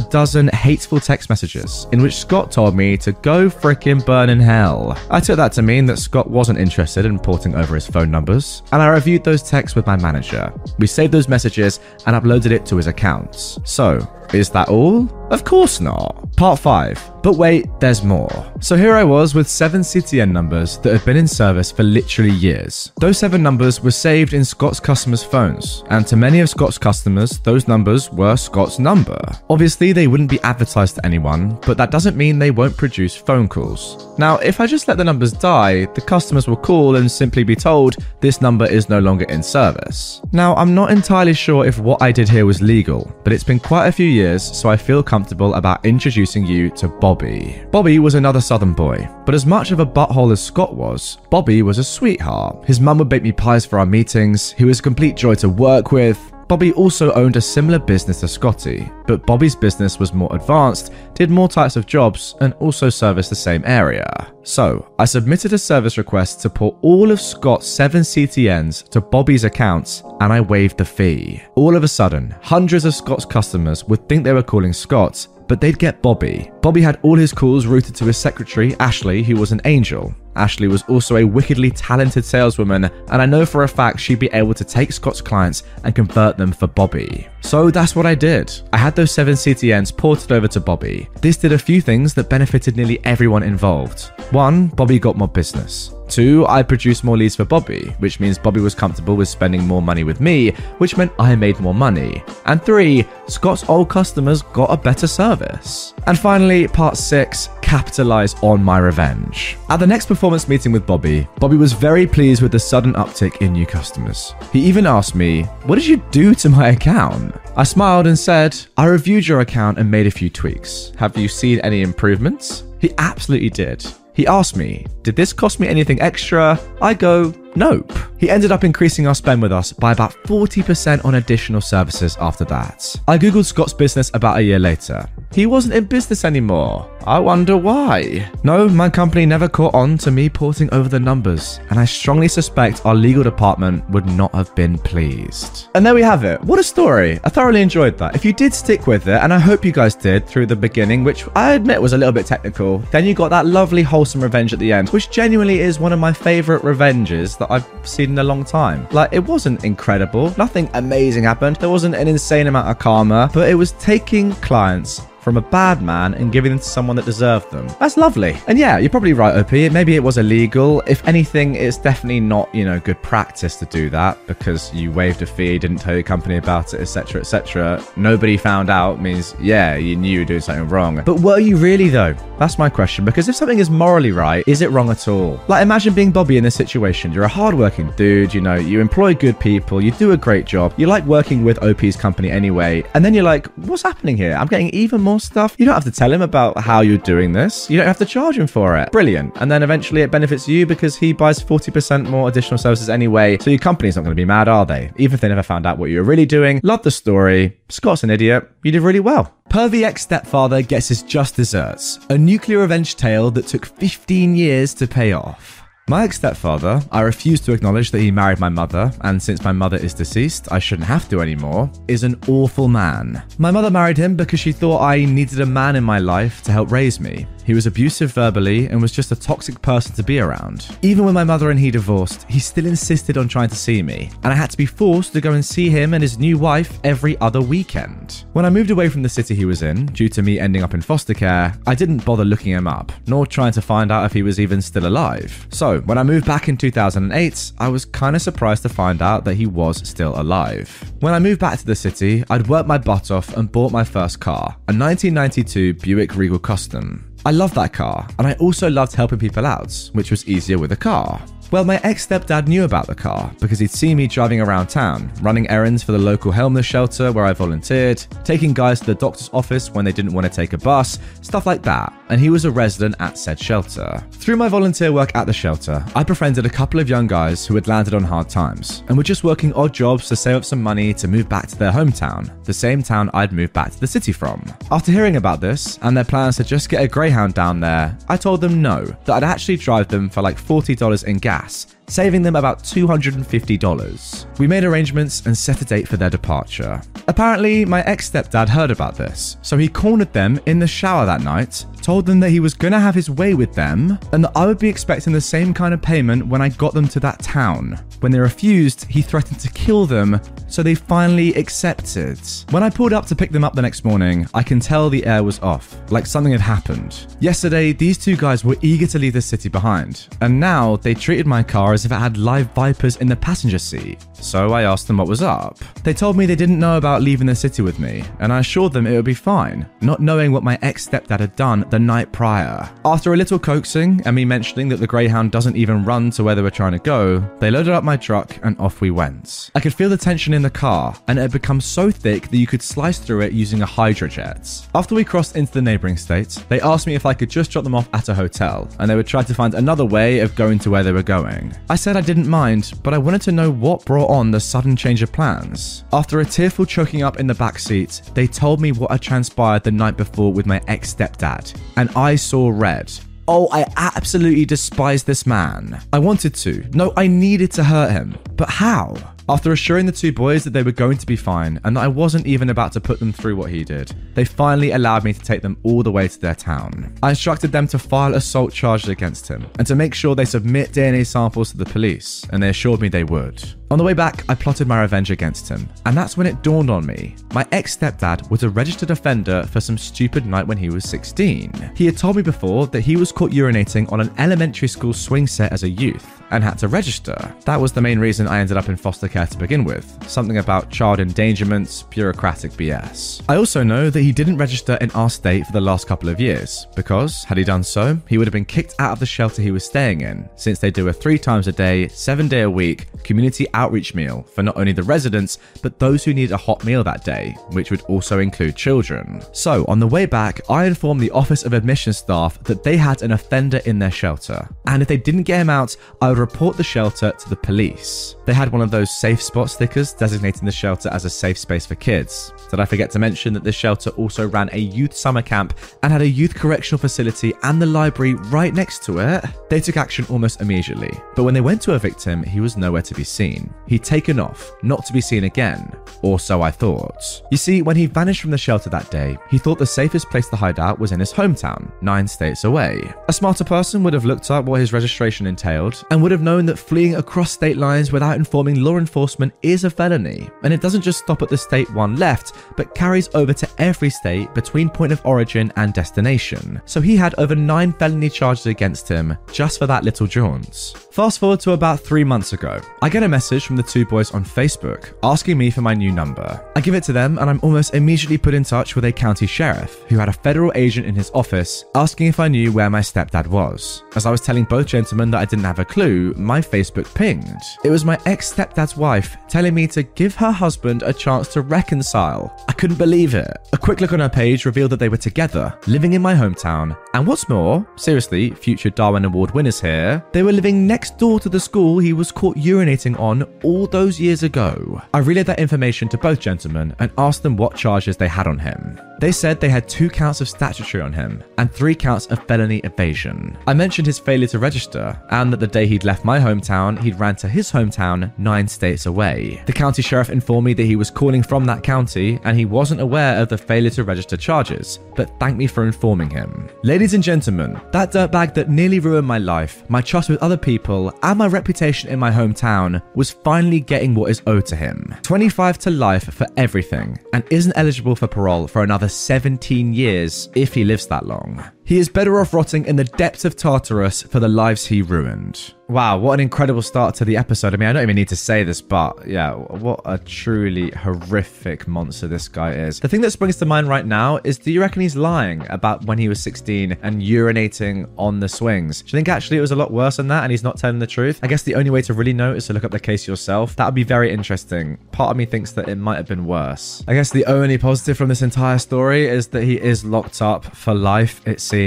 a 0.00 0.08
dozen 0.08 0.48
hateful 0.48 1.00
text 1.00 1.28
messages 1.28 1.86
in 1.92 2.00
which 2.00 2.16
Scott 2.16 2.52
told 2.52 2.76
me 2.76 2.96
to 2.98 3.12
go 3.12 3.48
frickin' 3.48 4.04
burn 4.06 4.30
in 4.30 4.38
hell. 4.38 4.96
I 5.10 5.20
took 5.20 5.36
that 5.36 5.52
to 5.52 5.62
mean 5.62 5.84
that 5.86 5.98
Scott 5.98 6.30
wasn't 6.30 6.60
interested 6.60 7.04
in 7.04 7.18
porting 7.18 7.56
over 7.56 7.74
his 7.74 7.86
phone 7.86 8.10
numbers, 8.10 8.62
and 8.70 8.80
I 8.80 8.88
reviewed 8.88 9.24
those 9.24 9.42
texts 9.42 9.74
with 9.74 9.86
my 9.86 9.96
manager. 9.96 10.52
We 10.78 10.86
saved 10.86 11.12
those 11.12 11.28
messages 11.28 11.80
and 12.06 12.14
uploaded 12.14 12.52
it 12.52 12.64
to 12.66 12.76
his 12.76 12.86
accounts. 12.86 13.58
So, 13.78 14.04
is 14.34 14.50
that 14.50 14.68
all? 14.70 15.06
Of 15.30 15.44
course 15.44 15.80
not. 15.80 16.34
Part 16.36 16.58
5. 16.60 17.22
But 17.22 17.36
wait, 17.36 17.66
there's 17.80 18.02
more. 18.02 18.30
So 18.60 18.76
here 18.76 18.94
I 18.94 19.04
was 19.04 19.34
with 19.34 19.48
seven 19.48 19.82
CTN 19.82 20.30
numbers 20.30 20.78
that 20.78 20.92
have 20.92 21.04
been 21.04 21.16
in 21.16 21.28
service 21.28 21.70
for 21.70 21.82
literally 21.82 22.30
years. 22.30 22.92
Those 23.00 23.18
seven 23.18 23.42
numbers 23.42 23.82
were 23.82 23.90
saved 23.90 24.32
in 24.32 24.44
Scott's 24.44 24.80
customers' 24.80 25.24
phones, 25.24 25.84
and 25.90 26.06
to 26.06 26.16
many 26.16 26.40
of 26.40 26.48
Scott's 26.48 26.78
customers, 26.78 27.38
those 27.40 27.68
numbers 27.68 28.10
were 28.10 28.36
Scott's 28.36 28.78
number. 28.78 29.20
Obviously, 29.50 29.92
they 29.92 30.06
wouldn't 30.06 30.30
be 30.30 30.40
advertised 30.40 30.94
to 30.94 31.04
anyone, 31.04 31.58
but 31.66 31.76
that 31.76 31.90
doesn't 31.90 32.16
mean 32.16 32.38
they 32.38 32.50
won't 32.50 32.76
produce 32.76 33.14
phone 33.16 33.48
calls. 33.48 34.16
Now, 34.18 34.36
if 34.38 34.60
I 34.60 34.66
just 34.66 34.88
let 34.88 34.96
the 34.96 35.04
numbers 35.04 35.32
die, 35.32 35.86
the 35.86 36.00
customers 36.00 36.48
will 36.48 36.56
call 36.56 36.96
and 36.96 37.10
simply 37.10 37.44
be 37.44 37.56
told 37.56 37.96
this 38.20 38.40
number 38.40 38.64
is 38.64 38.88
no 38.88 39.00
longer 39.00 39.24
in 39.26 39.42
service. 39.42 40.22
Now, 40.32 40.54
I'm 40.54 40.74
not 40.74 40.90
entirely 40.90 41.34
sure 41.34 41.66
if 41.66 41.78
what 41.78 42.00
I 42.00 42.12
did 42.12 42.28
here 42.28 42.46
was 42.46 42.62
legal, 42.62 43.12
but 43.24 43.32
it's 43.32 43.44
been 43.44 43.60
quite 43.60 43.88
a 43.88 43.92
few 43.92 44.06
years, 44.06 44.42
so 44.42 44.70
I 44.70 44.76
feel 44.76 45.02
comfortable 45.02 45.17
about 45.54 45.84
introducing 45.84 46.46
you 46.46 46.70
to 46.70 46.88
Bobby. 46.88 47.62
Bobby 47.70 47.98
was 47.98 48.14
another 48.14 48.40
southern 48.40 48.72
boy, 48.72 49.08
but 49.24 49.34
as 49.34 49.46
much 49.46 49.70
of 49.70 49.80
a 49.80 49.86
butthole 49.86 50.32
as 50.32 50.42
Scott 50.42 50.74
was, 50.74 51.18
Bobby 51.30 51.62
was 51.62 51.78
a 51.78 51.84
sweetheart. 51.84 52.64
His 52.64 52.80
mum 52.80 52.98
would 52.98 53.08
bake 53.08 53.22
me 53.22 53.32
pies 53.32 53.66
for 53.66 53.78
our 53.78 53.86
meetings, 53.86 54.52
he 54.52 54.64
was 54.64 54.80
a 54.80 54.82
complete 54.82 55.16
joy 55.16 55.34
to 55.36 55.48
work 55.48 55.92
with, 55.92 56.27
Bobby 56.48 56.72
also 56.72 57.12
owned 57.12 57.36
a 57.36 57.42
similar 57.42 57.78
business 57.78 58.20
to 58.20 58.28
Scotty, 58.28 58.90
but 59.06 59.26
Bobby's 59.26 59.54
business 59.54 59.98
was 59.98 60.14
more 60.14 60.34
advanced, 60.34 60.94
did 61.12 61.30
more 61.30 61.46
types 61.46 61.76
of 61.76 61.84
jobs, 61.84 62.36
and 62.40 62.54
also 62.54 62.88
serviced 62.88 63.28
the 63.28 63.36
same 63.36 63.62
area. 63.66 64.32
So, 64.44 64.90
I 64.98 65.04
submitted 65.04 65.52
a 65.52 65.58
service 65.58 65.98
request 65.98 66.40
to 66.40 66.50
port 66.50 66.76
all 66.80 67.10
of 67.10 67.20
Scott's 67.20 67.66
7 67.66 68.00
CTNs 68.00 68.88
to 68.88 69.02
Bobby's 69.02 69.44
accounts, 69.44 70.02
and 70.20 70.32
I 70.32 70.40
waived 70.40 70.78
the 70.78 70.86
fee. 70.86 71.42
All 71.54 71.76
of 71.76 71.84
a 71.84 71.88
sudden, 71.88 72.34
hundreds 72.40 72.86
of 72.86 72.94
Scott's 72.94 73.26
customers 73.26 73.84
would 73.84 74.08
think 74.08 74.24
they 74.24 74.32
were 74.32 74.42
calling 74.42 74.72
Scott, 74.72 75.26
but 75.48 75.60
they'd 75.60 75.78
get 75.78 76.00
Bobby. 76.00 76.50
Bobby 76.62 76.80
had 76.80 76.98
all 77.02 77.16
his 77.16 77.32
calls 77.32 77.66
routed 77.66 77.94
to 77.96 78.06
his 78.06 78.16
secretary, 78.16 78.74
Ashley, 78.80 79.22
who 79.22 79.36
was 79.36 79.52
an 79.52 79.60
angel. 79.66 80.14
Ashley 80.38 80.68
was 80.68 80.82
also 80.84 81.16
a 81.16 81.24
wickedly 81.24 81.70
talented 81.70 82.24
saleswoman, 82.24 82.84
and 82.84 83.22
I 83.22 83.26
know 83.26 83.44
for 83.44 83.64
a 83.64 83.68
fact 83.68 84.00
she'd 84.00 84.18
be 84.18 84.30
able 84.32 84.54
to 84.54 84.64
take 84.64 84.92
Scott's 84.92 85.20
clients 85.20 85.64
and 85.84 85.94
convert 85.94 86.36
them 86.36 86.52
for 86.52 86.66
Bobby. 86.66 87.28
So 87.40 87.70
that's 87.70 87.96
what 87.96 88.06
I 88.06 88.14
did. 88.14 88.52
I 88.72 88.78
had 88.78 88.94
those 88.94 89.12
seven 89.12 89.34
CTNs 89.34 89.96
ported 89.96 90.32
over 90.32 90.48
to 90.48 90.60
Bobby. 90.60 91.08
This 91.20 91.36
did 91.36 91.52
a 91.52 91.58
few 91.58 91.80
things 91.80 92.14
that 92.14 92.30
benefited 92.30 92.76
nearly 92.76 93.04
everyone 93.04 93.42
involved. 93.42 94.12
One, 94.30 94.68
Bobby 94.68 94.98
got 94.98 95.16
more 95.16 95.28
business. 95.28 95.94
Two, 96.08 96.46
I 96.46 96.62
produced 96.62 97.04
more 97.04 97.16
leads 97.16 97.36
for 97.36 97.44
Bobby, 97.44 97.94
which 97.98 98.18
means 98.18 98.38
Bobby 98.38 98.60
was 98.60 98.74
comfortable 98.74 99.14
with 99.16 99.28
spending 99.28 99.66
more 99.66 99.82
money 99.82 100.04
with 100.04 100.20
me, 100.20 100.52
which 100.78 100.96
meant 100.96 101.12
I 101.18 101.34
made 101.36 101.60
more 101.60 101.74
money. 101.74 102.22
And 102.46 102.62
three, 102.62 103.06
Scott's 103.26 103.68
old 103.68 103.90
customers 103.90 104.42
got 104.42 104.70
a 104.70 104.76
better 104.76 105.06
service. 105.06 105.92
And 106.06 106.18
finally, 106.18 106.66
part 106.66 106.96
six, 106.96 107.50
capitalize 107.60 108.34
on 108.42 108.64
my 108.64 108.78
revenge. 108.78 109.58
At 109.68 109.76
the 109.76 109.86
next 109.86 110.06
performance 110.06 110.48
meeting 110.48 110.72
with 110.72 110.86
Bobby, 110.86 111.28
Bobby 111.38 111.56
was 111.56 111.74
very 111.74 112.06
pleased 112.06 112.40
with 112.40 112.52
the 112.52 112.58
sudden 112.58 112.94
uptick 112.94 113.42
in 113.42 113.52
new 113.52 113.66
customers. 113.66 114.32
He 114.52 114.60
even 114.60 114.86
asked 114.86 115.14
me, 115.14 115.42
What 115.64 115.76
did 115.76 115.86
you 115.86 115.98
do 116.10 116.34
to 116.36 116.48
my 116.48 116.68
account? 116.68 117.34
I 117.56 117.64
smiled 117.64 118.06
and 118.06 118.18
said, 118.18 118.56
I 118.78 118.86
reviewed 118.86 119.26
your 119.26 119.40
account 119.40 119.78
and 119.78 119.90
made 119.90 120.06
a 120.06 120.10
few 120.10 120.30
tweaks. 120.30 120.92
Have 120.96 121.16
you 121.18 121.28
seen 121.28 121.60
any 121.60 121.82
improvements? 121.82 122.64
He 122.78 122.92
absolutely 122.96 123.50
did. 123.50 123.84
He 124.18 124.26
asked 124.26 124.56
me, 124.56 124.84
Did 125.04 125.14
this 125.14 125.32
cost 125.32 125.60
me 125.60 125.68
anything 125.68 126.00
extra? 126.00 126.58
I 126.82 126.92
go, 126.92 127.32
Nope. 127.54 127.92
He 128.18 128.28
ended 128.28 128.50
up 128.50 128.64
increasing 128.64 129.06
our 129.06 129.14
spend 129.14 129.40
with 129.40 129.52
us 129.52 129.72
by 129.72 129.92
about 129.92 130.12
40% 130.24 131.04
on 131.04 131.14
additional 131.14 131.60
services 131.60 132.16
after 132.20 132.44
that. 132.46 132.94
I 133.06 133.16
googled 133.16 133.44
Scott's 133.44 133.72
business 133.72 134.10
about 134.12 134.38
a 134.38 134.42
year 134.42 134.58
later. 134.58 135.08
He 135.32 135.46
wasn't 135.46 135.74
in 135.74 135.84
business 135.84 136.24
anymore. 136.24 136.90
I 137.06 137.18
wonder 137.18 137.56
why. 137.56 138.30
No, 138.42 138.68
my 138.68 138.90
company 138.90 139.24
never 139.24 139.48
caught 139.48 139.74
on 139.74 139.96
to 139.98 140.10
me 140.10 140.28
porting 140.28 140.72
over 140.74 140.88
the 140.88 140.98
numbers, 141.00 141.60
and 141.70 141.78
I 141.78 141.84
strongly 141.84 142.28
suspect 142.28 142.84
our 142.84 142.94
legal 142.94 143.22
department 143.22 143.88
would 143.90 144.06
not 144.06 144.34
have 144.34 144.54
been 144.54 144.78
pleased. 144.78 145.68
And 145.74 145.86
there 145.86 145.94
we 145.94 146.02
have 146.02 146.24
it. 146.24 146.42
What 146.42 146.58
a 146.58 146.62
story. 146.64 147.20
I 147.24 147.28
thoroughly 147.28 147.62
enjoyed 147.62 147.96
that. 147.98 148.14
If 148.16 148.24
you 148.24 148.32
did 148.32 148.52
stick 148.52 148.86
with 148.86 149.06
it, 149.06 149.22
and 149.22 149.32
I 149.32 149.38
hope 149.38 149.64
you 149.64 149.72
guys 149.72 149.94
did 149.94 150.26
through 150.26 150.46
the 150.46 150.56
beginning, 150.56 151.04
which 151.04 151.24
I 151.34 151.52
admit 151.52 151.80
was 151.80 151.92
a 151.92 151.98
little 151.98 152.12
bit 152.12 152.26
technical, 152.26 152.78
then 152.90 153.04
you 153.04 153.14
got 153.14 153.28
that 153.30 153.46
lovely 153.46 153.82
wholesome 153.82 154.22
revenge 154.22 154.52
at 154.52 154.58
the 154.58 154.72
end, 154.72 154.90
which 154.90 155.10
genuinely 155.10 155.60
is 155.60 155.78
one 155.78 155.92
of 155.92 156.00
my 156.00 156.12
favorite 156.12 156.64
revenges 156.64 157.36
that 157.36 157.50
I've 157.50 157.66
seen 157.88 158.07
in 158.10 158.18
a 158.18 158.24
long 158.24 158.44
time. 158.44 158.86
Like, 158.90 159.12
it 159.12 159.24
wasn't 159.24 159.64
incredible, 159.64 160.34
nothing 160.36 160.68
amazing 160.74 161.24
happened, 161.24 161.56
there 161.56 161.70
wasn't 161.70 161.94
an 161.94 162.08
insane 162.08 162.46
amount 162.46 162.68
of 162.68 162.78
karma, 162.78 163.30
but 163.32 163.48
it 163.48 163.54
was 163.54 163.72
taking 163.72 164.32
clients 164.36 165.02
from 165.28 165.36
a 165.36 165.42
bad 165.42 165.82
man 165.82 166.14
and 166.14 166.32
giving 166.32 166.50
them 166.50 166.58
to 166.58 166.64
someone 166.64 166.96
that 166.96 167.04
deserved 167.04 167.50
them. 167.50 167.68
That's 167.78 167.98
lovely. 167.98 168.34
And 168.46 168.58
yeah, 168.58 168.78
you're 168.78 168.88
probably 168.88 169.12
right, 169.12 169.36
OP. 169.36 169.52
Maybe 169.52 169.94
it 169.94 170.02
was 170.02 170.16
illegal. 170.16 170.82
If 170.86 171.06
anything, 171.06 171.54
it's 171.54 171.76
definitely 171.76 172.20
not, 172.20 172.54
you 172.54 172.64
know, 172.64 172.80
good 172.80 173.02
practice 173.02 173.56
to 173.56 173.66
do 173.66 173.90
that 173.90 174.26
because 174.26 174.72
you 174.72 174.90
waived 174.90 175.20
a 175.20 175.26
fee, 175.26 175.58
didn't 175.58 175.78
tell 175.78 175.92
your 175.92 176.02
company 176.02 176.38
about 176.38 176.72
it, 176.72 176.80
etc., 176.80 177.20
etc. 177.20 177.84
Nobody 177.96 178.38
found 178.38 178.70
out 178.70 179.02
means, 179.02 179.34
yeah, 179.38 179.76
you 179.76 179.96
knew 179.96 180.10
you 180.10 180.20
were 180.20 180.24
doing 180.24 180.40
something 180.40 180.66
wrong. 180.66 181.02
But 181.04 181.20
were 181.20 181.40
you 181.40 181.58
really, 181.58 181.90
though? 181.90 182.14
That's 182.38 182.58
my 182.58 182.70
question. 182.70 183.04
Because 183.04 183.28
if 183.28 183.36
something 183.36 183.58
is 183.58 183.68
morally 183.68 184.12
right, 184.12 184.44
is 184.46 184.62
it 184.62 184.70
wrong 184.70 184.88
at 184.88 185.08
all? 185.08 185.38
Like, 185.48 185.62
imagine 185.62 185.92
being 185.92 186.10
Bobby 186.10 186.38
in 186.38 186.44
this 186.44 186.54
situation. 186.54 187.12
You're 187.12 187.24
a 187.24 187.28
hardworking 187.28 187.90
dude, 187.96 188.32
you 188.32 188.40
know, 188.40 188.54
you 188.54 188.80
employ 188.80 189.12
good 189.14 189.38
people, 189.38 189.82
you 189.82 189.90
do 189.90 190.12
a 190.12 190.16
great 190.16 190.46
job, 190.46 190.72
you 190.78 190.86
like 190.86 191.04
working 191.04 191.44
with 191.44 191.62
OP's 191.62 191.96
company 191.96 192.30
anyway, 192.30 192.82
and 192.94 193.04
then 193.04 193.12
you're 193.12 193.24
like, 193.24 193.46
what's 193.56 193.82
happening 193.82 194.16
here? 194.16 194.34
I'm 194.34 194.46
getting 194.46 194.70
even 194.70 195.00
more 195.00 195.17
stuff. 195.18 195.54
You 195.58 195.64
don't 195.64 195.74
have 195.74 195.84
to 195.84 195.90
tell 195.90 196.12
him 196.12 196.22
about 196.22 196.58
how 196.58 196.80
you're 196.80 196.98
doing 196.98 197.32
this. 197.32 197.68
You 197.70 197.76
don't 197.76 197.86
have 197.86 197.98
to 197.98 198.06
charge 198.06 198.38
him 198.38 198.46
for 198.46 198.76
it. 198.76 198.90
Brilliant. 198.92 199.36
And 199.36 199.50
then 199.50 199.62
eventually 199.62 200.02
it 200.02 200.10
benefits 200.10 200.48
you 200.48 200.66
because 200.66 200.96
he 200.96 201.12
buys 201.12 201.42
40% 201.42 202.08
more 202.08 202.28
additional 202.28 202.58
services 202.58 202.88
anyway. 202.88 203.38
So 203.40 203.50
your 203.50 203.58
company's 203.58 203.96
not 203.96 204.02
going 204.02 204.16
to 204.16 204.20
be 204.20 204.24
mad, 204.24 204.48
are 204.48 204.66
they? 204.66 204.92
Even 204.96 205.14
if 205.14 205.20
they 205.20 205.28
never 205.28 205.42
found 205.42 205.66
out 205.66 205.78
what 205.78 205.90
you 205.90 205.98
were 205.98 206.04
really 206.04 206.26
doing. 206.26 206.60
Love 206.62 206.82
the 206.82 206.90
story. 206.90 207.58
Scott's 207.68 208.04
an 208.04 208.10
idiot. 208.10 208.50
You 208.62 208.72
did 208.72 208.82
really 208.82 209.00
well. 209.00 209.34
Pervy 209.48 209.82
ex 209.84 210.02
stepfather 210.02 210.62
gets 210.62 210.88
his 210.88 211.02
just 211.02 211.36
desserts. 211.36 211.98
A 212.10 212.18
nuclear 212.18 212.58
revenge 212.58 212.96
tale 212.96 213.30
that 213.30 213.46
took 213.46 213.64
15 213.66 214.34
years 214.34 214.74
to 214.74 214.86
pay 214.86 215.12
off. 215.12 215.57
My 215.90 216.04
ex 216.04 216.16
stepfather, 216.16 216.82
I 216.92 217.00
refuse 217.00 217.40
to 217.40 217.52
acknowledge 217.52 217.92
that 217.92 218.00
he 218.00 218.10
married 218.10 218.38
my 218.38 218.50
mother, 218.50 218.92
and 219.00 219.22
since 219.22 219.42
my 219.42 219.52
mother 219.52 219.78
is 219.78 219.94
deceased, 219.94 220.52
I 220.52 220.58
shouldn't 220.58 220.86
have 220.86 221.08
to 221.08 221.22
anymore, 221.22 221.70
is 221.88 222.04
an 222.04 222.20
awful 222.28 222.68
man. 222.68 223.22
My 223.38 223.50
mother 223.50 223.70
married 223.70 223.96
him 223.96 224.14
because 224.14 224.38
she 224.38 224.52
thought 224.52 224.82
I 224.82 225.06
needed 225.06 225.40
a 225.40 225.46
man 225.46 225.76
in 225.76 225.84
my 225.84 225.98
life 225.98 226.42
to 226.42 226.52
help 226.52 226.70
raise 226.70 227.00
me. 227.00 227.26
He 227.46 227.54
was 227.54 227.66
abusive 227.66 228.12
verbally 228.12 228.66
and 228.66 228.82
was 228.82 228.92
just 228.92 229.12
a 229.12 229.16
toxic 229.16 229.62
person 229.62 229.94
to 229.94 230.02
be 230.02 230.20
around. 230.20 230.76
Even 230.82 231.06
when 231.06 231.14
my 231.14 231.24
mother 231.24 231.50
and 231.50 231.58
he 231.58 231.70
divorced, 231.70 232.24
he 232.24 232.38
still 232.38 232.66
insisted 232.66 233.16
on 233.16 233.26
trying 233.26 233.48
to 233.48 233.56
see 233.56 233.82
me, 233.82 234.10
and 234.22 234.30
I 234.30 234.36
had 234.36 234.50
to 234.50 234.58
be 234.58 234.66
forced 234.66 235.14
to 235.14 235.22
go 235.22 235.32
and 235.32 235.42
see 235.42 235.70
him 235.70 235.94
and 235.94 236.02
his 236.02 236.18
new 236.18 236.36
wife 236.36 236.78
every 236.84 237.18
other 237.22 237.40
weekend. 237.40 238.26
When 238.34 238.44
I 238.44 238.50
moved 238.50 238.70
away 238.70 238.90
from 238.90 239.02
the 239.02 239.08
city 239.08 239.34
he 239.34 239.46
was 239.46 239.62
in, 239.62 239.86
due 239.86 240.10
to 240.10 240.20
me 240.20 240.38
ending 240.38 240.62
up 240.62 240.74
in 240.74 240.82
foster 240.82 241.14
care, 241.14 241.54
I 241.66 241.74
didn't 241.74 242.04
bother 242.04 242.26
looking 242.26 242.52
him 242.52 242.68
up, 242.68 242.92
nor 243.06 243.26
trying 243.26 243.52
to 243.52 243.62
find 243.62 243.90
out 243.90 244.04
if 244.04 244.12
he 244.12 244.22
was 244.22 244.38
even 244.38 244.60
still 244.60 244.86
alive. 244.86 245.46
So, 245.50 245.77
when 245.86 245.98
I 245.98 246.02
moved 246.02 246.26
back 246.26 246.48
in 246.48 246.56
2008, 246.56 247.52
I 247.58 247.68
was 247.68 247.84
kinda 247.84 248.18
surprised 248.18 248.62
to 248.62 248.68
find 248.68 249.02
out 249.02 249.24
that 249.24 249.34
he 249.34 249.46
was 249.46 249.88
still 249.88 250.18
alive. 250.20 250.68
When 251.00 251.14
I 251.14 251.18
moved 251.18 251.40
back 251.40 251.58
to 251.58 251.66
the 251.66 251.74
city, 251.74 252.24
I'd 252.30 252.48
worked 252.48 252.68
my 252.68 252.78
butt 252.78 253.10
off 253.10 253.36
and 253.36 253.50
bought 253.50 253.72
my 253.72 253.84
first 253.84 254.20
car, 254.20 254.56
a 254.68 254.72
1992 254.72 255.74
Buick 255.74 256.16
Regal 256.16 256.38
Custom. 256.38 257.04
I 257.26 257.30
loved 257.32 257.54
that 257.56 257.72
car, 257.72 258.06
and 258.18 258.26
I 258.26 258.34
also 258.34 258.70
loved 258.70 258.94
helping 258.94 259.18
people 259.18 259.44
out, 259.44 259.90
which 259.92 260.10
was 260.10 260.26
easier 260.28 260.58
with 260.58 260.72
a 260.72 260.76
car. 260.76 261.20
Well, 261.50 261.64
my 261.64 261.80
ex 261.82 262.06
stepdad 262.06 262.46
knew 262.46 262.64
about 262.64 262.88
the 262.88 262.94
car 262.94 263.32
because 263.40 263.58
he'd 263.58 263.70
seen 263.70 263.96
me 263.96 264.06
driving 264.06 264.42
around 264.42 264.66
town, 264.66 265.10
running 265.22 265.48
errands 265.48 265.82
for 265.82 265.92
the 265.92 265.98
local 265.98 266.30
homeless 266.30 266.66
shelter 266.66 267.10
where 267.10 267.24
I 267.24 267.32
volunteered, 267.32 268.04
taking 268.22 268.52
guys 268.52 268.80
to 268.80 268.86
the 268.86 268.94
doctor's 268.94 269.30
office 269.32 269.70
when 269.70 269.86
they 269.86 269.92
didn't 269.92 270.12
want 270.12 270.26
to 270.26 270.30
take 270.30 270.52
a 270.52 270.58
bus, 270.58 270.98
stuff 271.22 271.46
like 271.46 271.62
that, 271.62 271.90
and 272.10 272.20
he 272.20 272.28
was 272.28 272.44
a 272.44 272.50
resident 272.50 272.96
at 273.00 273.16
said 273.16 273.40
shelter. 273.40 274.04
Through 274.10 274.36
my 274.36 274.50
volunteer 274.50 274.92
work 274.92 275.10
at 275.14 275.26
the 275.26 275.32
shelter, 275.32 275.82
I 275.94 276.02
befriended 276.02 276.44
a 276.44 276.50
couple 276.50 276.80
of 276.80 276.88
young 276.90 277.06
guys 277.06 277.46
who 277.46 277.54
had 277.54 277.66
landed 277.66 277.94
on 277.94 278.04
hard 278.04 278.28
times 278.28 278.82
and 278.88 278.98
were 278.98 279.02
just 279.02 279.24
working 279.24 279.54
odd 279.54 279.72
jobs 279.72 280.06
to 280.08 280.16
save 280.16 280.36
up 280.36 280.44
some 280.44 280.62
money 280.62 280.92
to 280.92 281.08
move 281.08 281.30
back 281.30 281.46
to 281.48 281.56
their 281.56 281.72
hometown, 281.72 282.44
the 282.44 282.52
same 282.52 282.82
town 282.82 283.08
I'd 283.14 283.32
moved 283.32 283.54
back 283.54 283.70
to 283.72 283.80
the 283.80 283.86
city 283.86 284.12
from. 284.12 284.44
After 284.70 284.92
hearing 284.92 285.16
about 285.16 285.40
this 285.40 285.78
and 285.80 285.96
their 285.96 286.04
plans 286.04 286.36
to 286.36 286.44
just 286.44 286.68
get 286.68 286.82
a 286.82 286.88
Greyhound 286.88 287.32
down 287.32 287.58
there, 287.58 287.96
I 288.06 288.18
told 288.18 288.42
them 288.42 288.60
no, 288.60 288.84
that 288.84 289.14
I'd 289.14 289.24
actually 289.24 289.56
drive 289.56 289.88
them 289.88 290.10
for 290.10 290.20
like 290.20 290.36
$40 290.36 291.04
in 291.04 291.16
gas 291.16 291.37
gas 291.38 291.77
saving 291.88 292.22
them 292.22 292.36
about 292.36 292.62
$250. 292.62 294.38
We 294.38 294.46
made 294.46 294.64
arrangements 294.64 295.26
and 295.26 295.36
set 295.36 295.62
a 295.62 295.64
date 295.64 295.88
for 295.88 295.96
their 295.96 296.10
departure. 296.10 296.80
Apparently, 297.08 297.64
my 297.64 297.82
ex 297.82 298.10
stepdad 298.10 298.48
heard 298.48 298.70
about 298.70 298.96
this, 298.96 299.36
so 299.42 299.56
he 299.56 299.68
cornered 299.68 300.12
them 300.12 300.38
in 300.46 300.58
the 300.58 300.66
shower 300.66 301.06
that 301.06 301.22
night, 301.22 301.64
told 301.82 302.04
them 302.04 302.20
that 302.20 302.30
he 302.30 302.40
was 302.40 302.54
gonna 302.54 302.78
have 302.78 302.94
his 302.94 303.08
way 303.10 303.34
with 303.34 303.54
them, 303.54 303.98
and 304.12 304.22
that 304.24 304.32
I 304.36 304.46
would 304.46 304.58
be 304.58 304.68
expecting 304.68 305.12
the 305.12 305.20
same 305.20 305.54
kind 305.54 305.72
of 305.72 305.80
payment 305.80 306.26
when 306.26 306.42
I 306.42 306.50
got 306.50 306.74
them 306.74 306.86
to 306.88 307.00
that 307.00 307.20
town. 307.20 307.78
When 308.00 308.12
they 308.12 308.20
refused, 308.20 308.84
he 308.84 309.02
threatened 309.02 309.40
to 309.40 309.48
kill 309.50 309.86
them, 309.86 310.20
so 310.48 310.62
they 310.62 310.74
finally 310.74 311.34
accepted. 311.34 312.20
When 312.50 312.62
I 312.62 312.70
pulled 312.70 312.92
up 312.92 313.06
to 313.06 313.16
pick 313.16 313.32
them 313.32 313.44
up 313.44 313.54
the 313.54 313.62
next 313.62 313.84
morning, 313.84 314.26
I 314.34 314.42
can 314.42 314.60
tell 314.60 314.90
the 314.90 315.06
air 315.06 315.22
was 315.22 315.40
off, 315.40 315.76
like 315.90 316.06
something 316.06 316.32
had 316.32 316.40
happened. 316.40 317.06
Yesterday, 317.20 317.72
these 317.72 317.98
two 317.98 318.16
guys 318.16 318.44
were 318.44 318.56
eager 318.60 318.86
to 318.86 318.98
leave 318.98 319.14
the 319.14 319.22
city 319.22 319.48
behind, 319.48 320.08
and 320.20 320.38
now 320.38 320.76
they 320.76 320.94
treated 320.94 321.26
my 321.26 321.42
car 321.42 321.72
if 321.84 321.92
it 321.92 321.96
had 321.96 322.16
live 322.16 322.50
vipers 322.52 322.96
in 322.96 323.08
the 323.08 323.16
passenger 323.16 323.58
seat. 323.58 324.04
So 324.14 324.52
I 324.52 324.62
asked 324.62 324.86
them 324.86 324.98
what 324.98 325.08
was 325.08 325.22
up. 325.22 325.58
They 325.84 325.94
told 325.94 326.16
me 326.16 326.26
they 326.26 326.36
didn't 326.36 326.58
know 326.58 326.76
about 326.76 327.02
leaving 327.02 327.26
the 327.26 327.34
city 327.34 327.62
with 327.62 327.78
me, 327.78 328.04
and 328.20 328.32
I 328.32 328.40
assured 328.40 328.72
them 328.72 328.86
it 328.86 328.96
would 328.96 329.04
be 329.04 329.14
fine, 329.14 329.66
not 329.80 330.00
knowing 330.00 330.32
what 330.32 330.42
my 330.42 330.58
ex 330.62 330.88
stepdad 330.88 331.20
had 331.20 331.36
done 331.36 331.64
the 331.70 331.78
night 331.78 332.12
prior. 332.12 332.68
After 332.84 333.12
a 333.12 333.16
little 333.16 333.38
coaxing 333.38 334.02
and 334.04 334.14
me 334.16 334.24
mentioning 334.24 334.68
that 334.70 334.76
the 334.76 334.86
Greyhound 334.86 335.30
doesn't 335.30 335.56
even 335.56 335.84
run 335.84 336.10
to 336.10 336.24
where 336.24 336.34
they 336.34 336.42
were 336.42 336.50
trying 336.50 336.72
to 336.72 336.78
go, 336.78 337.20
they 337.38 337.50
loaded 337.50 337.72
up 337.72 337.84
my 337.84 337.96
truck 337.96 338.38
and 338.42 338.58
off 338.58 338.80
we 338.80 338.90
went. 338.90 339.50
I 339.54 339.60
could 339.60 339.74
feel 339.74 339.88
the 339.88 339.96
tension 339.96 340.34
in 340.34 340.42
the 340.42 340.50
car, 340.50 340.94
and 341.06 341.18
it 341.18 341.22
had 341.22 341.32
become 341.32 341.60
so 341.60 341.90
thick 341.90 342.28
that 342.28 342.36
you 342.36 342.46
could 342.46 342.62
slice 342.62 342.98
through 342.98 343.22
it 343.22 343.32
using 343.32 343.62
a 343.62 343.66
hydrojet. 343.66 344.66
After 344.74 344.94
we 344.94 345.04
crossed 345.04 345.36
into 345.36 345.52
the 345.52 345.62
neighboring 345.62 345.96
state, 345.96 346.42
they 346.48 346.60
asked 346.60 346.86
me 346.86 346.94
if 346.94 347.06
I 347.06 347.14
could 347.14 347.30
just 347.30 347.50
drop 347.50 347.64
them 347.64 347.74
off 347.74 347.88
at 347.92 348.08
a 348.08 348.14
hotel, 348.14 348.68
and 348.78 348.90
they 348.90 348.96
would 348.96 349.06
try 349.06 349.22
to 349.22 349.34
find 349.34 349.54
another 349.54 349.84
way 349.84 350.20
of 350.20 350.34
going 350.34 350.58
to 350.60 350.70
where 350.70 350.82
they 350.82 350.92
were 350.92 351.02
going. 351.02 351.54
I 351.70 351.76
said 351.76 351.98
I 351.98 352.00
didn't 352.00 352.28
mind, 352.28 352.72
but 352.82 352.94
I 352.94 352.98
wanted 352.98 353.20
to 353.22 353.32
know 353.32 353.50
what 353.50 353.84
brought 353.84 354.08
on 354.08 354.30
the 354.30 354.40
sudden 354.40 354.74
change 354.74 355.02
of 355.02 355.12
plans. 355.12 355.84
After 355.92 356.20
a 356.20 356.24
tearful 356.24 356.64
choking 356.64 357.02
up 357.02 357.20
in 357.20 357.26
the 357.26 357.34
back 357.34 357.58
seat, 357.58 358.00
they 358.14 358.26
told 358.26 358.60
me 358.60 358.72
what 358.72 358.90
had 358.90 359.02
transpired 359.02 359.64
the 359.64 359.70
night 359.70 359.98
before 359.98 360.32
with 360.32 360.46
my 360.46 360.62
ex 360.66 360.94
stepdad, 360.94 361.54
and 361.76 361.90
I 361.90 362.16
saw 362.16 362.48
red. 362.48 362.90
Oh, 363.26 363.48
I 363.52 363.66
absolutely 363.76 364.46
despise 364.46 365.04
this 365.04 365.26
man. 365.26 365.78
I 365.92 365.98
wanted 365.98 366.34
to. 366.36 366.64
No, 366.72 366.94
I 366.96 367.06
needed 367.06 367.50
to 367.52 367.64
hurt 367.64 367.92
him. 367.92 368.16
But 368.36 368.48
how? 368.48 368.96
After 369.30 369.52
assuring 369.52 369.84
the 369.84 369.92
two 369.92 370.10
boys 370.10 370.42
that 370.44 370.54
they 370.54 370.62
were 370.62 370.72
going 370.72 370.96
to 370.96 371.04
be 371.04 371.14
fine 371.14 371.60
and 371.62 371.76
that 371.76 371.84
I 371.84 371.88
wasn't 371.88 372.26
even 372.26 372.48
about 372.48 372.72
to 372.72 372.80
put 372.80 372.98
them 372.98 373.12
through 373.12 373.36
what 373.36 373.50
he 373.50 373.62
did, 373.62 373.92
they 374.14 374.24
finally 374.24 374.70
allowed 374.70 375.04
me 375.04 375.12
to 375.12 375.20
take 375.20 375.42
them 375.42 375.58
all 375.64 375.82
the 375.82 375.92
way 375.92 376.08
to 376.08 376.18
their 376.18 376.34
town. 376.34 376.94
I 377.02 377.10
instructed 377.10 377.52
them 377.52 377.66
to 377.68 377.78
file 377.78 378.14
assault 378.14 378.54
charges 378.54 378.88
against 378.88 379.28
him 379.28 379.46
and 379.58 379.66
to 379.66 379.74
make 379.74 379.92
sure 379.92 380.14
they 380.14 380.24
submit 380.24 380.72
DNA 380.72 381.06
samples 381.06 381.50
to 381.50 381.58
the 381.58 381.66
police, 381.66 382.26
and 382.32 382.42
they 382.42 382.48
assured 382.48 382.80
me 382.80 382.88
they 382.88 383.04
would. 383.04 383.44
On 383.70 383.76
the 383.76 383.84
way 383.84 383.92
back, 383.92 384.24
I 384.30 384.34
plotted 384.34 384.66
my 384.66 384.80
revenge 384.80 385.10
against 385.10 385.46
him, 385.46 385.68
and 385.84 385.94
that's 385.94 386.16
when 386.16 386.26
it 386.26 386.42
dawned 386.42 386.70
on 386.70 386.86
me. 386.86 387.16
My 387.34 387.46
ex 387.52 387.76
stepdad 387.76 388.30
was 388.30 388.42
a 388.42 388.48
registered 388.48 388.90
offender 388.90 389.42
for 389.44 389.60
some 389.60 389.76
stupid 389.76 390.24
night 390.24 390.46
when 390.46 390.56
he 390.56 390.70
was 390.70 390.88
16. 390.88 391.72
He 391.76 391.84
had 391.84 391.98
told 391.98 392.16
me 392.16 392.22
before 392.22 392.66
that 392.68 392.80
he 392.80 392.96
was 392.96 393.12
caught 393.12 393.30
urinating 393.30 393.92
on 393.92 394.00
an 394.00 394.10
elementary 394.16 394.68
school 394.68 394.94
swing 394.94 395.26
set 395.26 395.52
as 395.52 395.64
a 395.64 395.68
youth 395.68 396.22
and 396.30 396.42
had 396.42 396.58
to 396.58 396.68
register. 396.68 397.16
That 397.44 397.60
was 397.60 397.72
the 397.72 397.80
main 397.80 397.98
reason 397.98 398.26
I 398.26 398.40
ended 398.40 398.56
up 398.56 398.68
in 398.68 398.76
foster 398.76 399.08
care 399.08 399.26
to 399.26 399.38
begin 399.38 399.64
with 399.64 400.08
something 400.08 400.38
about 400.38 400.70
child 400.70 400.98
endangerments, 400.98 401.88
bureaucratic 401.90 402.52
BS. 402.52 403.22
I 403.28 403.36
also 403.36 403.62
know 403.62 403.90
that 403.90 404.00
he 404.00 404.12
didn't 404.12 404.38
register 404.38 404.78
in 404.80 404.90
our 404.92 405.10
state 405.10 405.46
for 405.46 405.52
the 405.52 405.60
last 405.60 405.86
couple 405.86 406.08
of 406.08 406.20
years, 406.20 406.66
because, 406.74 407.24
had 407.24 407.38
he 407.38 407.44
done 407.44 407.62
so, 407.62 407.98
he 408.08 408.18
would 408.18 408.26
have 408.26 408.32
been 408.32 408.44
kicked 408.44 408.74
out 408.78 408.92
of 408.92 408.98
the 408.98 409.06
shelter 409.06 409.42
he 409.42 409.50
was 409.50 409.64
staying 409.64 410.00
in, 410.00 410.28
since 410.36 410.58
they 410.58 410.70
do 410.70 410.88
a 410.88 410.92
three 410.92 411.18
times 411.18 411.48
a 411.48 411.52
day, 411.52 411.88
seven 411.88 412.28
day 412.28 412.42
a 412.42 412.50
week 412.50 412.86
community 413.02 413.46
outreach 413.58 413.94
meal 413.94 414.22
for 414.34 414.42
not 414.42 414.56
only 414.56 414.72
the 414.72 414.82
residents, 414.82 415.38
but 415.62 415.78
those 415.78 416.04
who 416.04 416.14
needed 416.14 416.32
a 416.32 416.36
hot 416.36 416.64
meal 416.64 416.84
that 416.84 417.04
day, 417.04 417.36
which 417.50 417.70
would 417.70 417.82
also 417.82 418.20
include 418.20 418.56
children. 418.56 419.20
So, 419.32 419.64
on 419.66 419.80
the 419.80 419.86
way 419.86 420.06
back, 420.06 420.40
I 420.48 420.64
informed 420.66 421.00
the 421.00 421.10
Office 421.10 421.44
of 421.44 421.52
Admission 421.52 421.92
staff 421.92 422.42
that 422.44 422.62
they 422.62 422.76
had 422.76 423.02
an 423.02 423.12
offender 423.12 423.60
in 423.66 423.78
their 423.78 423.90
shelter, 423.90 424.48
and 424.66 424.80
if 424.80 424.88
they 424.88 424.96
didn't 424.96 425.24
get 425.24 425.40
him 425.40 425.50
out, 425.50 425.76
I 426.00 426.08
would 426.08 426.18
report 426.18 426.56
the 426.56 426.64
shelter 426.64 427.12
to 427.12 427.28
the 427.28 427.36
police. 427.36 428.16
They 428.24 428.34
had 428.34 428.52
one 428.52 428.62
of 428.62 428.70
those 428.70 428.90
safe 428.90 429.20
spot 429.20 429.50
stickers 429.50 429.92
designating 429.92 430.46
the 430.46 430.52
shelter 430.52 430.88
as 430.90 431.04
a 431.04 431.10
safe 431.10 431.38
space 431.38 431.66
for 431.66 431.74
kids. 431.74 432.32
Did 432.50 432.60
I 432.60 432.64
forget 432.64 432.90
to 432.92 432.98
mention 432.98 433.32
that 433.34 433.44
this 433.44 433.54
shelter 433.54 433.90
also 433.90 434.28
ran 434.28 434.48
a 434.52 434.58
youth 434.58 434.94
summer 434.94 435.22
camp 435.22 435.54
and 435.82 435.92
had 435.92 436.02
a 436.02 436.08
youth 436.08 436.34
correctional 436.34 436.78
facility 436.78 437.34
and 437.42 437.60
the 437.60 437.66
library 437.66 438.14
right 438.14 438.54
next 438.54 438.84
to 438.84 438.98
it? 438.98 439.24
They 439.50 439.60
took 439.60 439.76
action 439.76 440.06
almost 440.08 440.40
immediately, 440.40 440.92
but 441.16 441.24
when 441.24 441.34
they 441.34 441.40
went 441.40 441.62
to 441.62 441.74
a 441.74 441.78
victim, 441.78 442.22
he 442.22 442.40
was 442.40 442.56
nowhere 442.56 442.82
to 442.82 442.94
be 442.94 443.04
seen. 443.04 443.47
He'd 443.66 443.84
taken 443.84 444.18
off, 444.18 444.50
not 444.62 444.86
to 444.86 444.92
be 444.92 445.00
seen 445.00 445.24
again, 445.24 445.70
or 446.02 446.18
so 446.18 446.42
I 446.42 446.50
thought. 446.50 447.22
You 447.30 447.36
see, 447.36 447.62
when 447.62 447.76
he 447.76 447.86
vanished 447.86 448.22
from 448.22 448.30
the 448.30 448.38
shelter 448.38 448.70
that 448.70 448.90
day, 448.90 449.18
he 449.30 449.38
thought 449.38 449.58
the 449.58 449.66
safest 449.66 450.08
place 450.10 450.28
to 450.30 450.36
hide 450.36 450.58
out 450.58 450.78
was 450.78 450.92
in 450.92 451.00
his 451.00 451.12
hometown, 451.12 451.70
nine 451.82 452.08
states 452.08 452.44
away. 452.44 452.82
A 453.08 453.12
smarter 453.12 453.44
person 453.44 453.82
would 453.82 453.92
have 453.92 454.04
looked 454.04 454.30
up 454.30 454.46
what 454.46 454.60
his 454.60 454.72
registration 454.72 455.26
entailed 455.26 455.84
and 455.90 456.02
would 456.02 456.12
have 456.12 456.22
known 456.22 456.46
that 456.46 456.58
fleeing 456.58 456.96
across 456.96 457.30
state 457.32 457.58
lines 457.58 457.92
without 457.92 458.16
informing 458.16 458.62
law 458.62 458.78
enforcement 458.78 459.32
is 459.42 459.64
a 459.64 459.70
felony, 459.70 460.28
and 460.42 460.52
it 460.52 460.60
doesn't 460.60 460.82
just 460.82 461.00
stop 461.00 461.22
at 461.22 461.28
the 461.28 461.36
state 461.36 461.72
one 461.74 461.96
left, 461.96 462.32
but 462.56 462.74
carries 462.74 463.08
over 463.14 463.32
to 463.32 463.48
every 463.58 463.90
state 463.90 464.32
between 464.34 464.70
point 464.70 464.92
of 464.92 465.04
origin 465.04 465.52
and 465.56 465.74
destination. 465.74 466.60
So 466.64 466.80
he 466.80 466.96
had 466.96 467.14
over 467.18 467.34
nine 467.34 467.72
felony 467.72 468.10
charges 468.10 468.46
against 468.46 468.88
him 468.88 469.16
just 469.32 469.58
for 469.58 469.66
that 469.66 469.84
little 469.84 470.06
jaunt. 470.06 470.74
Fast 470.90 471.18
forward 471.20 471.40
to 471.40 471.52
about 471.52 471.80
three 471.80 472.04
months 472.04 472.32
ago, 472.32 472.60
I 472.82 472.88
get 472.88 473.02
a 473.02 473.08
message 473.08 473.37
from 473.44 473.56
the 473.56 473.62
two 473.62 473.84
boys 473.84 474.12
on 474.12 474.24
Facebook 474.24 474.94
asking 475.02 475.38
me 475.38 475.50
for 475.50 475.60
my 475.60 475.74
new 475.74 475.92
number. 475.92 476.44
I 476.56 476.60
give 476.60 476.74
it 476.74 476.84
to 476.84 476.92
them, 476.92 477.18
and 477.18 477.28
I'm 477.28 477.40
almost 477.42 477.74
immediately 477.74 478.18
put 478.18 478.34
in 478.34 478.44
touch 478.44 478.74
with 478.74 478.84
a 478.84 478.92
county 478.92 479.26
sheriff 479.26 479.82
who 479.88 479.98
had 479.98 480.08
a 480.08 480.12
federal 480.12 480.52
agent 480.54 480.86
in 480.86 480.94
his 480.94 481.10
office 481.14 481.64
asking 481.74 482.08
if 482.08 482.20
I 482.20 482.28
knew 482.28 482.52
where 482.52 482.70
my 482.70 482.80
stepdad 482.80 483.26
was. 483.26 483.82
As 483.96 484.06
I 484.06 484.10
was 484.10 484.20
telling 484.20 484.44
both 484.44 484.66
gentlemen 484.66 485.10
that 485.10 485.20
I 485.20 485.24
didn't 485.24 485.44
have 485.44 485.58
a 485.58 485.64
clue, 485.64 486.12
my 486.14 486.40
Facebook 486.40 486.92
pinged. 486.94 487.42
It 487.64 487.70
was 487.70 487.84
my 487.84 487.98
ex 488.06 488.32
stepdad's 488.32 488.76
wife 488.76 489.16
telling 489.28 489.54
me 489.54 489.66
to 489.68 489.82
give 489.82 490.14
her 490.16 490.30
husband 490.30 490.82
a 490.82 490.92
chance 490.92 491.28
to 491.28 491.42
reconcile. 491.42 492.34
I 492.48 492.52
couldn't 492.52 492.78
believe 492.78 493.14
it. 493.14 493.36
A 493.52 493.58
quick 493.58 493.80
look 493.80 493.92
on 493.92 494.00
her 494.00 494.08
page 494.08 494.44
revealed 494.44 494.70
that 494.72 494.78
they 494.78 494.88
were 494.88 494.96
together, 494.96 495.56
living 495.66 495.92
in 495.92 496.02
my 496.02 496.14
hometown, 496.14 496.76
and 496.94 497.06
what's 497.06 497.28
more, 497.28 497.66
seriously, 497.76 498.30
future 498.30 498.70
Darwin 498.70 499.04
Award 499.04 499.32
winners 499.32 499.60
here, 499.60 500.04
they 500.12 500.22
were 500.22 500.32
living 500.32 500.66
next 500.66 500.98
door 500.98 501.20
to 501.20 501.28
the 501.28 501.40
school 501.40 501.78
he 501.78 501.92
was 501.92 502.10
caught 502.10 502.36
urinating 502.36 502.98
on 502.98 503.27
all 503.42 503.66
those 503.66 504.00
years 504.00 504.22
ago. 504.22 504.80
I 504.92 504.98
relayed 504.98 505.26
that 505.26 505.38
information 505.38 505.88
to 505.88 505.98
both 505.98 506.20
gentlemen 506.20 506.74
and 506.78 506.90
asked 506.98 507.22
them 507.22 507.36
what 507.36 507.56
charges 507.56 507.96
they 507.96 508.08
had 508.08 508.26
on 508.26 508.38
him. 508.38 508.80
They 508.98 509.12
said 509.12 509.38
they 509.38 509.48
had 509.48 509.68
two 509.68 509.88
counts 509.88 510.20
of 510.20 510.28
statutory 510.28 510.82
on 510.82 510.92
him 510.92 511.22
and 511.38 511.52
three 511.52 511.74
counts 511.74 512.06
of 512.06 512.22
felony 512.24 512.58
evasion. 512.58 513.38
I 513.46 513.54
mentioned 513.54 513.86
his 513.86 514.00
failure 514.00 514.26
to 514.28 514.40
register 514.40 515.00
and 515.10 515.32
that 515.32 515.38
the 515.38 515.46
day 515.46 515.68
he'd 515.68 515.84
left 515.84 516.04
my 516.04 516.18
hometown, 516.18 516.80
he'd 516.80 516.98
ran 516.98 517.14
to 517.16 517.28
his 517.28 517.50
hometown 517.50 518.12
nine 518.18 518.48
states 518.48 518.86
away. 518.86 519.42
The 519.46 519.52
county 519.52 519.82
sheriff 519.82 520.10
informed 520.10 520.46
me 520.46 520.54
that 520.54 520.64
he 520.64 520.74
was 520.74 520.90
calling 520.90 521.22
from 521.22 521.44
that 521.44 521.62
county 521.62 522.18
and 522.24 522.36
he 522.36 522.44
wasn't 522.44 522.80
aware 522.80 523.22
of 523.22 523.28
the 523.28 523.38
failure 523.38 523.70
to 523.70 523.84
register 523.84 524.16
charges, 524.16 524.80
but 524.96 525.10
thanked 525.20 525.38
me 525.38 525.46
for 525.46 525.64
informing 525.64 526.10
him. 526.10 526.48
Ladies 526.64 526.94
and 526.94 527.04
gentlemen, 527.04 527.60
that 527.72 527.92
dirtbag 527.92 528.34
that 528.34 528.50
nearly 528.50 528.80
ruined 528.80 529.06
my 529.06 529.18
life, 529.18 529.62
my 529.70 529.80
trust 529.80 530.08
with 530.08 530.22
other 530.22 530.36
people, 530.36 530.92
and 531.04 531.18
my 531.18 531.28
reputation 531.28 531.88
in 531.88 532.00
my 532.00 532.10
hometown 532.10 532.82
was 532.96 533.12
finally 533.12 533.60
getting 533.60 533.94
what 533.94 534.10
is 534.10 534.22
owed 534.26 534.46
to 534.46 534.56
him 534.56 534.92
25 535.02 535.58
to 535.58 535.70
life 535.70 536.12
for 536.12 536.26
everything, 536.36 536.98
and 537.12 537.24
isn't 537.30 537.56
eligible 537.56 537.94
for 537.94 538.08
parole 538.08 538.48
for 538.48 538.64
another 538.64 538.87
17 538.88 539.72
years 539.72 540.28
if 540.34 540.54
he 540.54 540.64
lives 540.64 540.86
that 540.86 541.06
long. 541.06 541.44
He 541.68 541.78
is 541.78 541.90
better 541.90 542.18
off 542.18 542.32
rotting 542.32 542.64
in 542.64 542.76
the 542.76 542.84
depths 542.84 543.26
of 543.26 543.36
Tartarus 543.36 544.00
for 544.00 544.20
the 544.20 544.26
lives 544.26 544.64
he 544.64 544.80
ruined. 544.80 545.52
Wow, 545.68 545.98
what 545.98 546.14
an 546.14 546.20
incredible 546.20 546.62
start 546.62 546.94
to 546.94 547.04
the 547.04 547.18
episode. 547.18 547.52
I 547.52 547.58
mean, 547.58 547.68
I 547.68 547.74
don't 547.74 547.82
even 547.82 547.94
need 547.94 548.08
to 548.08 548.16
say 548.16 548.42
this, 548.42 548.62
but 548.62 549.06
yeah, 549.06 549.34
what 549.34 549.82
a 549.84 549.98
truly 549.98 550.70
horrific 550.70 551.68
monster 551.68 552.08
this 552.08 552.26
guy 552.26 552.52
is. 552.52 552.80
The 552.80 552.88
thing 552.88 553.02
that 553.02 553.10
springs 553.10 553.36
to 553.36 553.44
mind 553.44 553.68
right 553.68 553.84
now 553.84 554.18
is 554.24 554.38
do 554.38 554.50
you 554.50 554.62
reckon 554.62 554.80
he's 554.80 554.96
lying 554.96 555.46
about 555.50 555.84
when 555.84 555.98
he 555.98 556.08
was 556.08 556.22
16 556.22 556.78
and 556.82 557.02
urinating 557.02 557.86
on 557.98 558.18
the 558.20 558.30
swings? 558.30 558.80
Do 558.80 558.86
you 558.86 558.92
think 558.92 559.10
actually 559.10 559.36
it 559.36 559.42
was 559.42 559.52
a 559.52 559.56
lot 559.56 559.70
worse 559.70 559.98
than 559.98 560.08
that 560.08 560.22
and 560.22 560.30
he's 560.30 560.42
not 560.42 560.56
telling 560.56 560.78
the 560.78 560.86
truth? 560.86 561.20
I 561.22 561.26
guess 561.26 561.42
the 561.42 561.54
only 561.54 561.68
way 561.68 561.82
to 561.82 561.92
really 561.92 562.14
know 562.14 562.32
is 562.32 562.46
to 562.46 562.54
look 562.54 562.64
up 562.64 562.70
the 562.70 562.80
case 562.80 563.06
yourself. 563.06 563.54
That 563.56 563.66
would 563.66 563.74
be 563.74 563.84
very 563.84 564.10
interesting. 564.10 564.78
Part 564.92 565.10
of 565.10 565.18
me 565.18 565.26
thinks 565.26 565.52
that 565.52 565.68
it 565.68 565.76
might 565.76 565.96
have 565.96 566.08
been 566.08 566.24
worse. 566.24 566.82
I 566.88 566.94
guess 566.94 567.10
the 567.10 567.26
only 567.26 567.58
positive 567.58 567.98
from 567.98 568.08
this 568.08 568.22
entire 568.22 568.58
story 568.58 569.06
is 569.06 569.28
that 569.28 569.44
he 569.44 569.60
is 569.60 569.84
locked 569.84 570.22
up 570.22 570.56
for 570.56 570.72
life, 570.72 571.20
it 571.26 571.42
seems. 571.42 571.57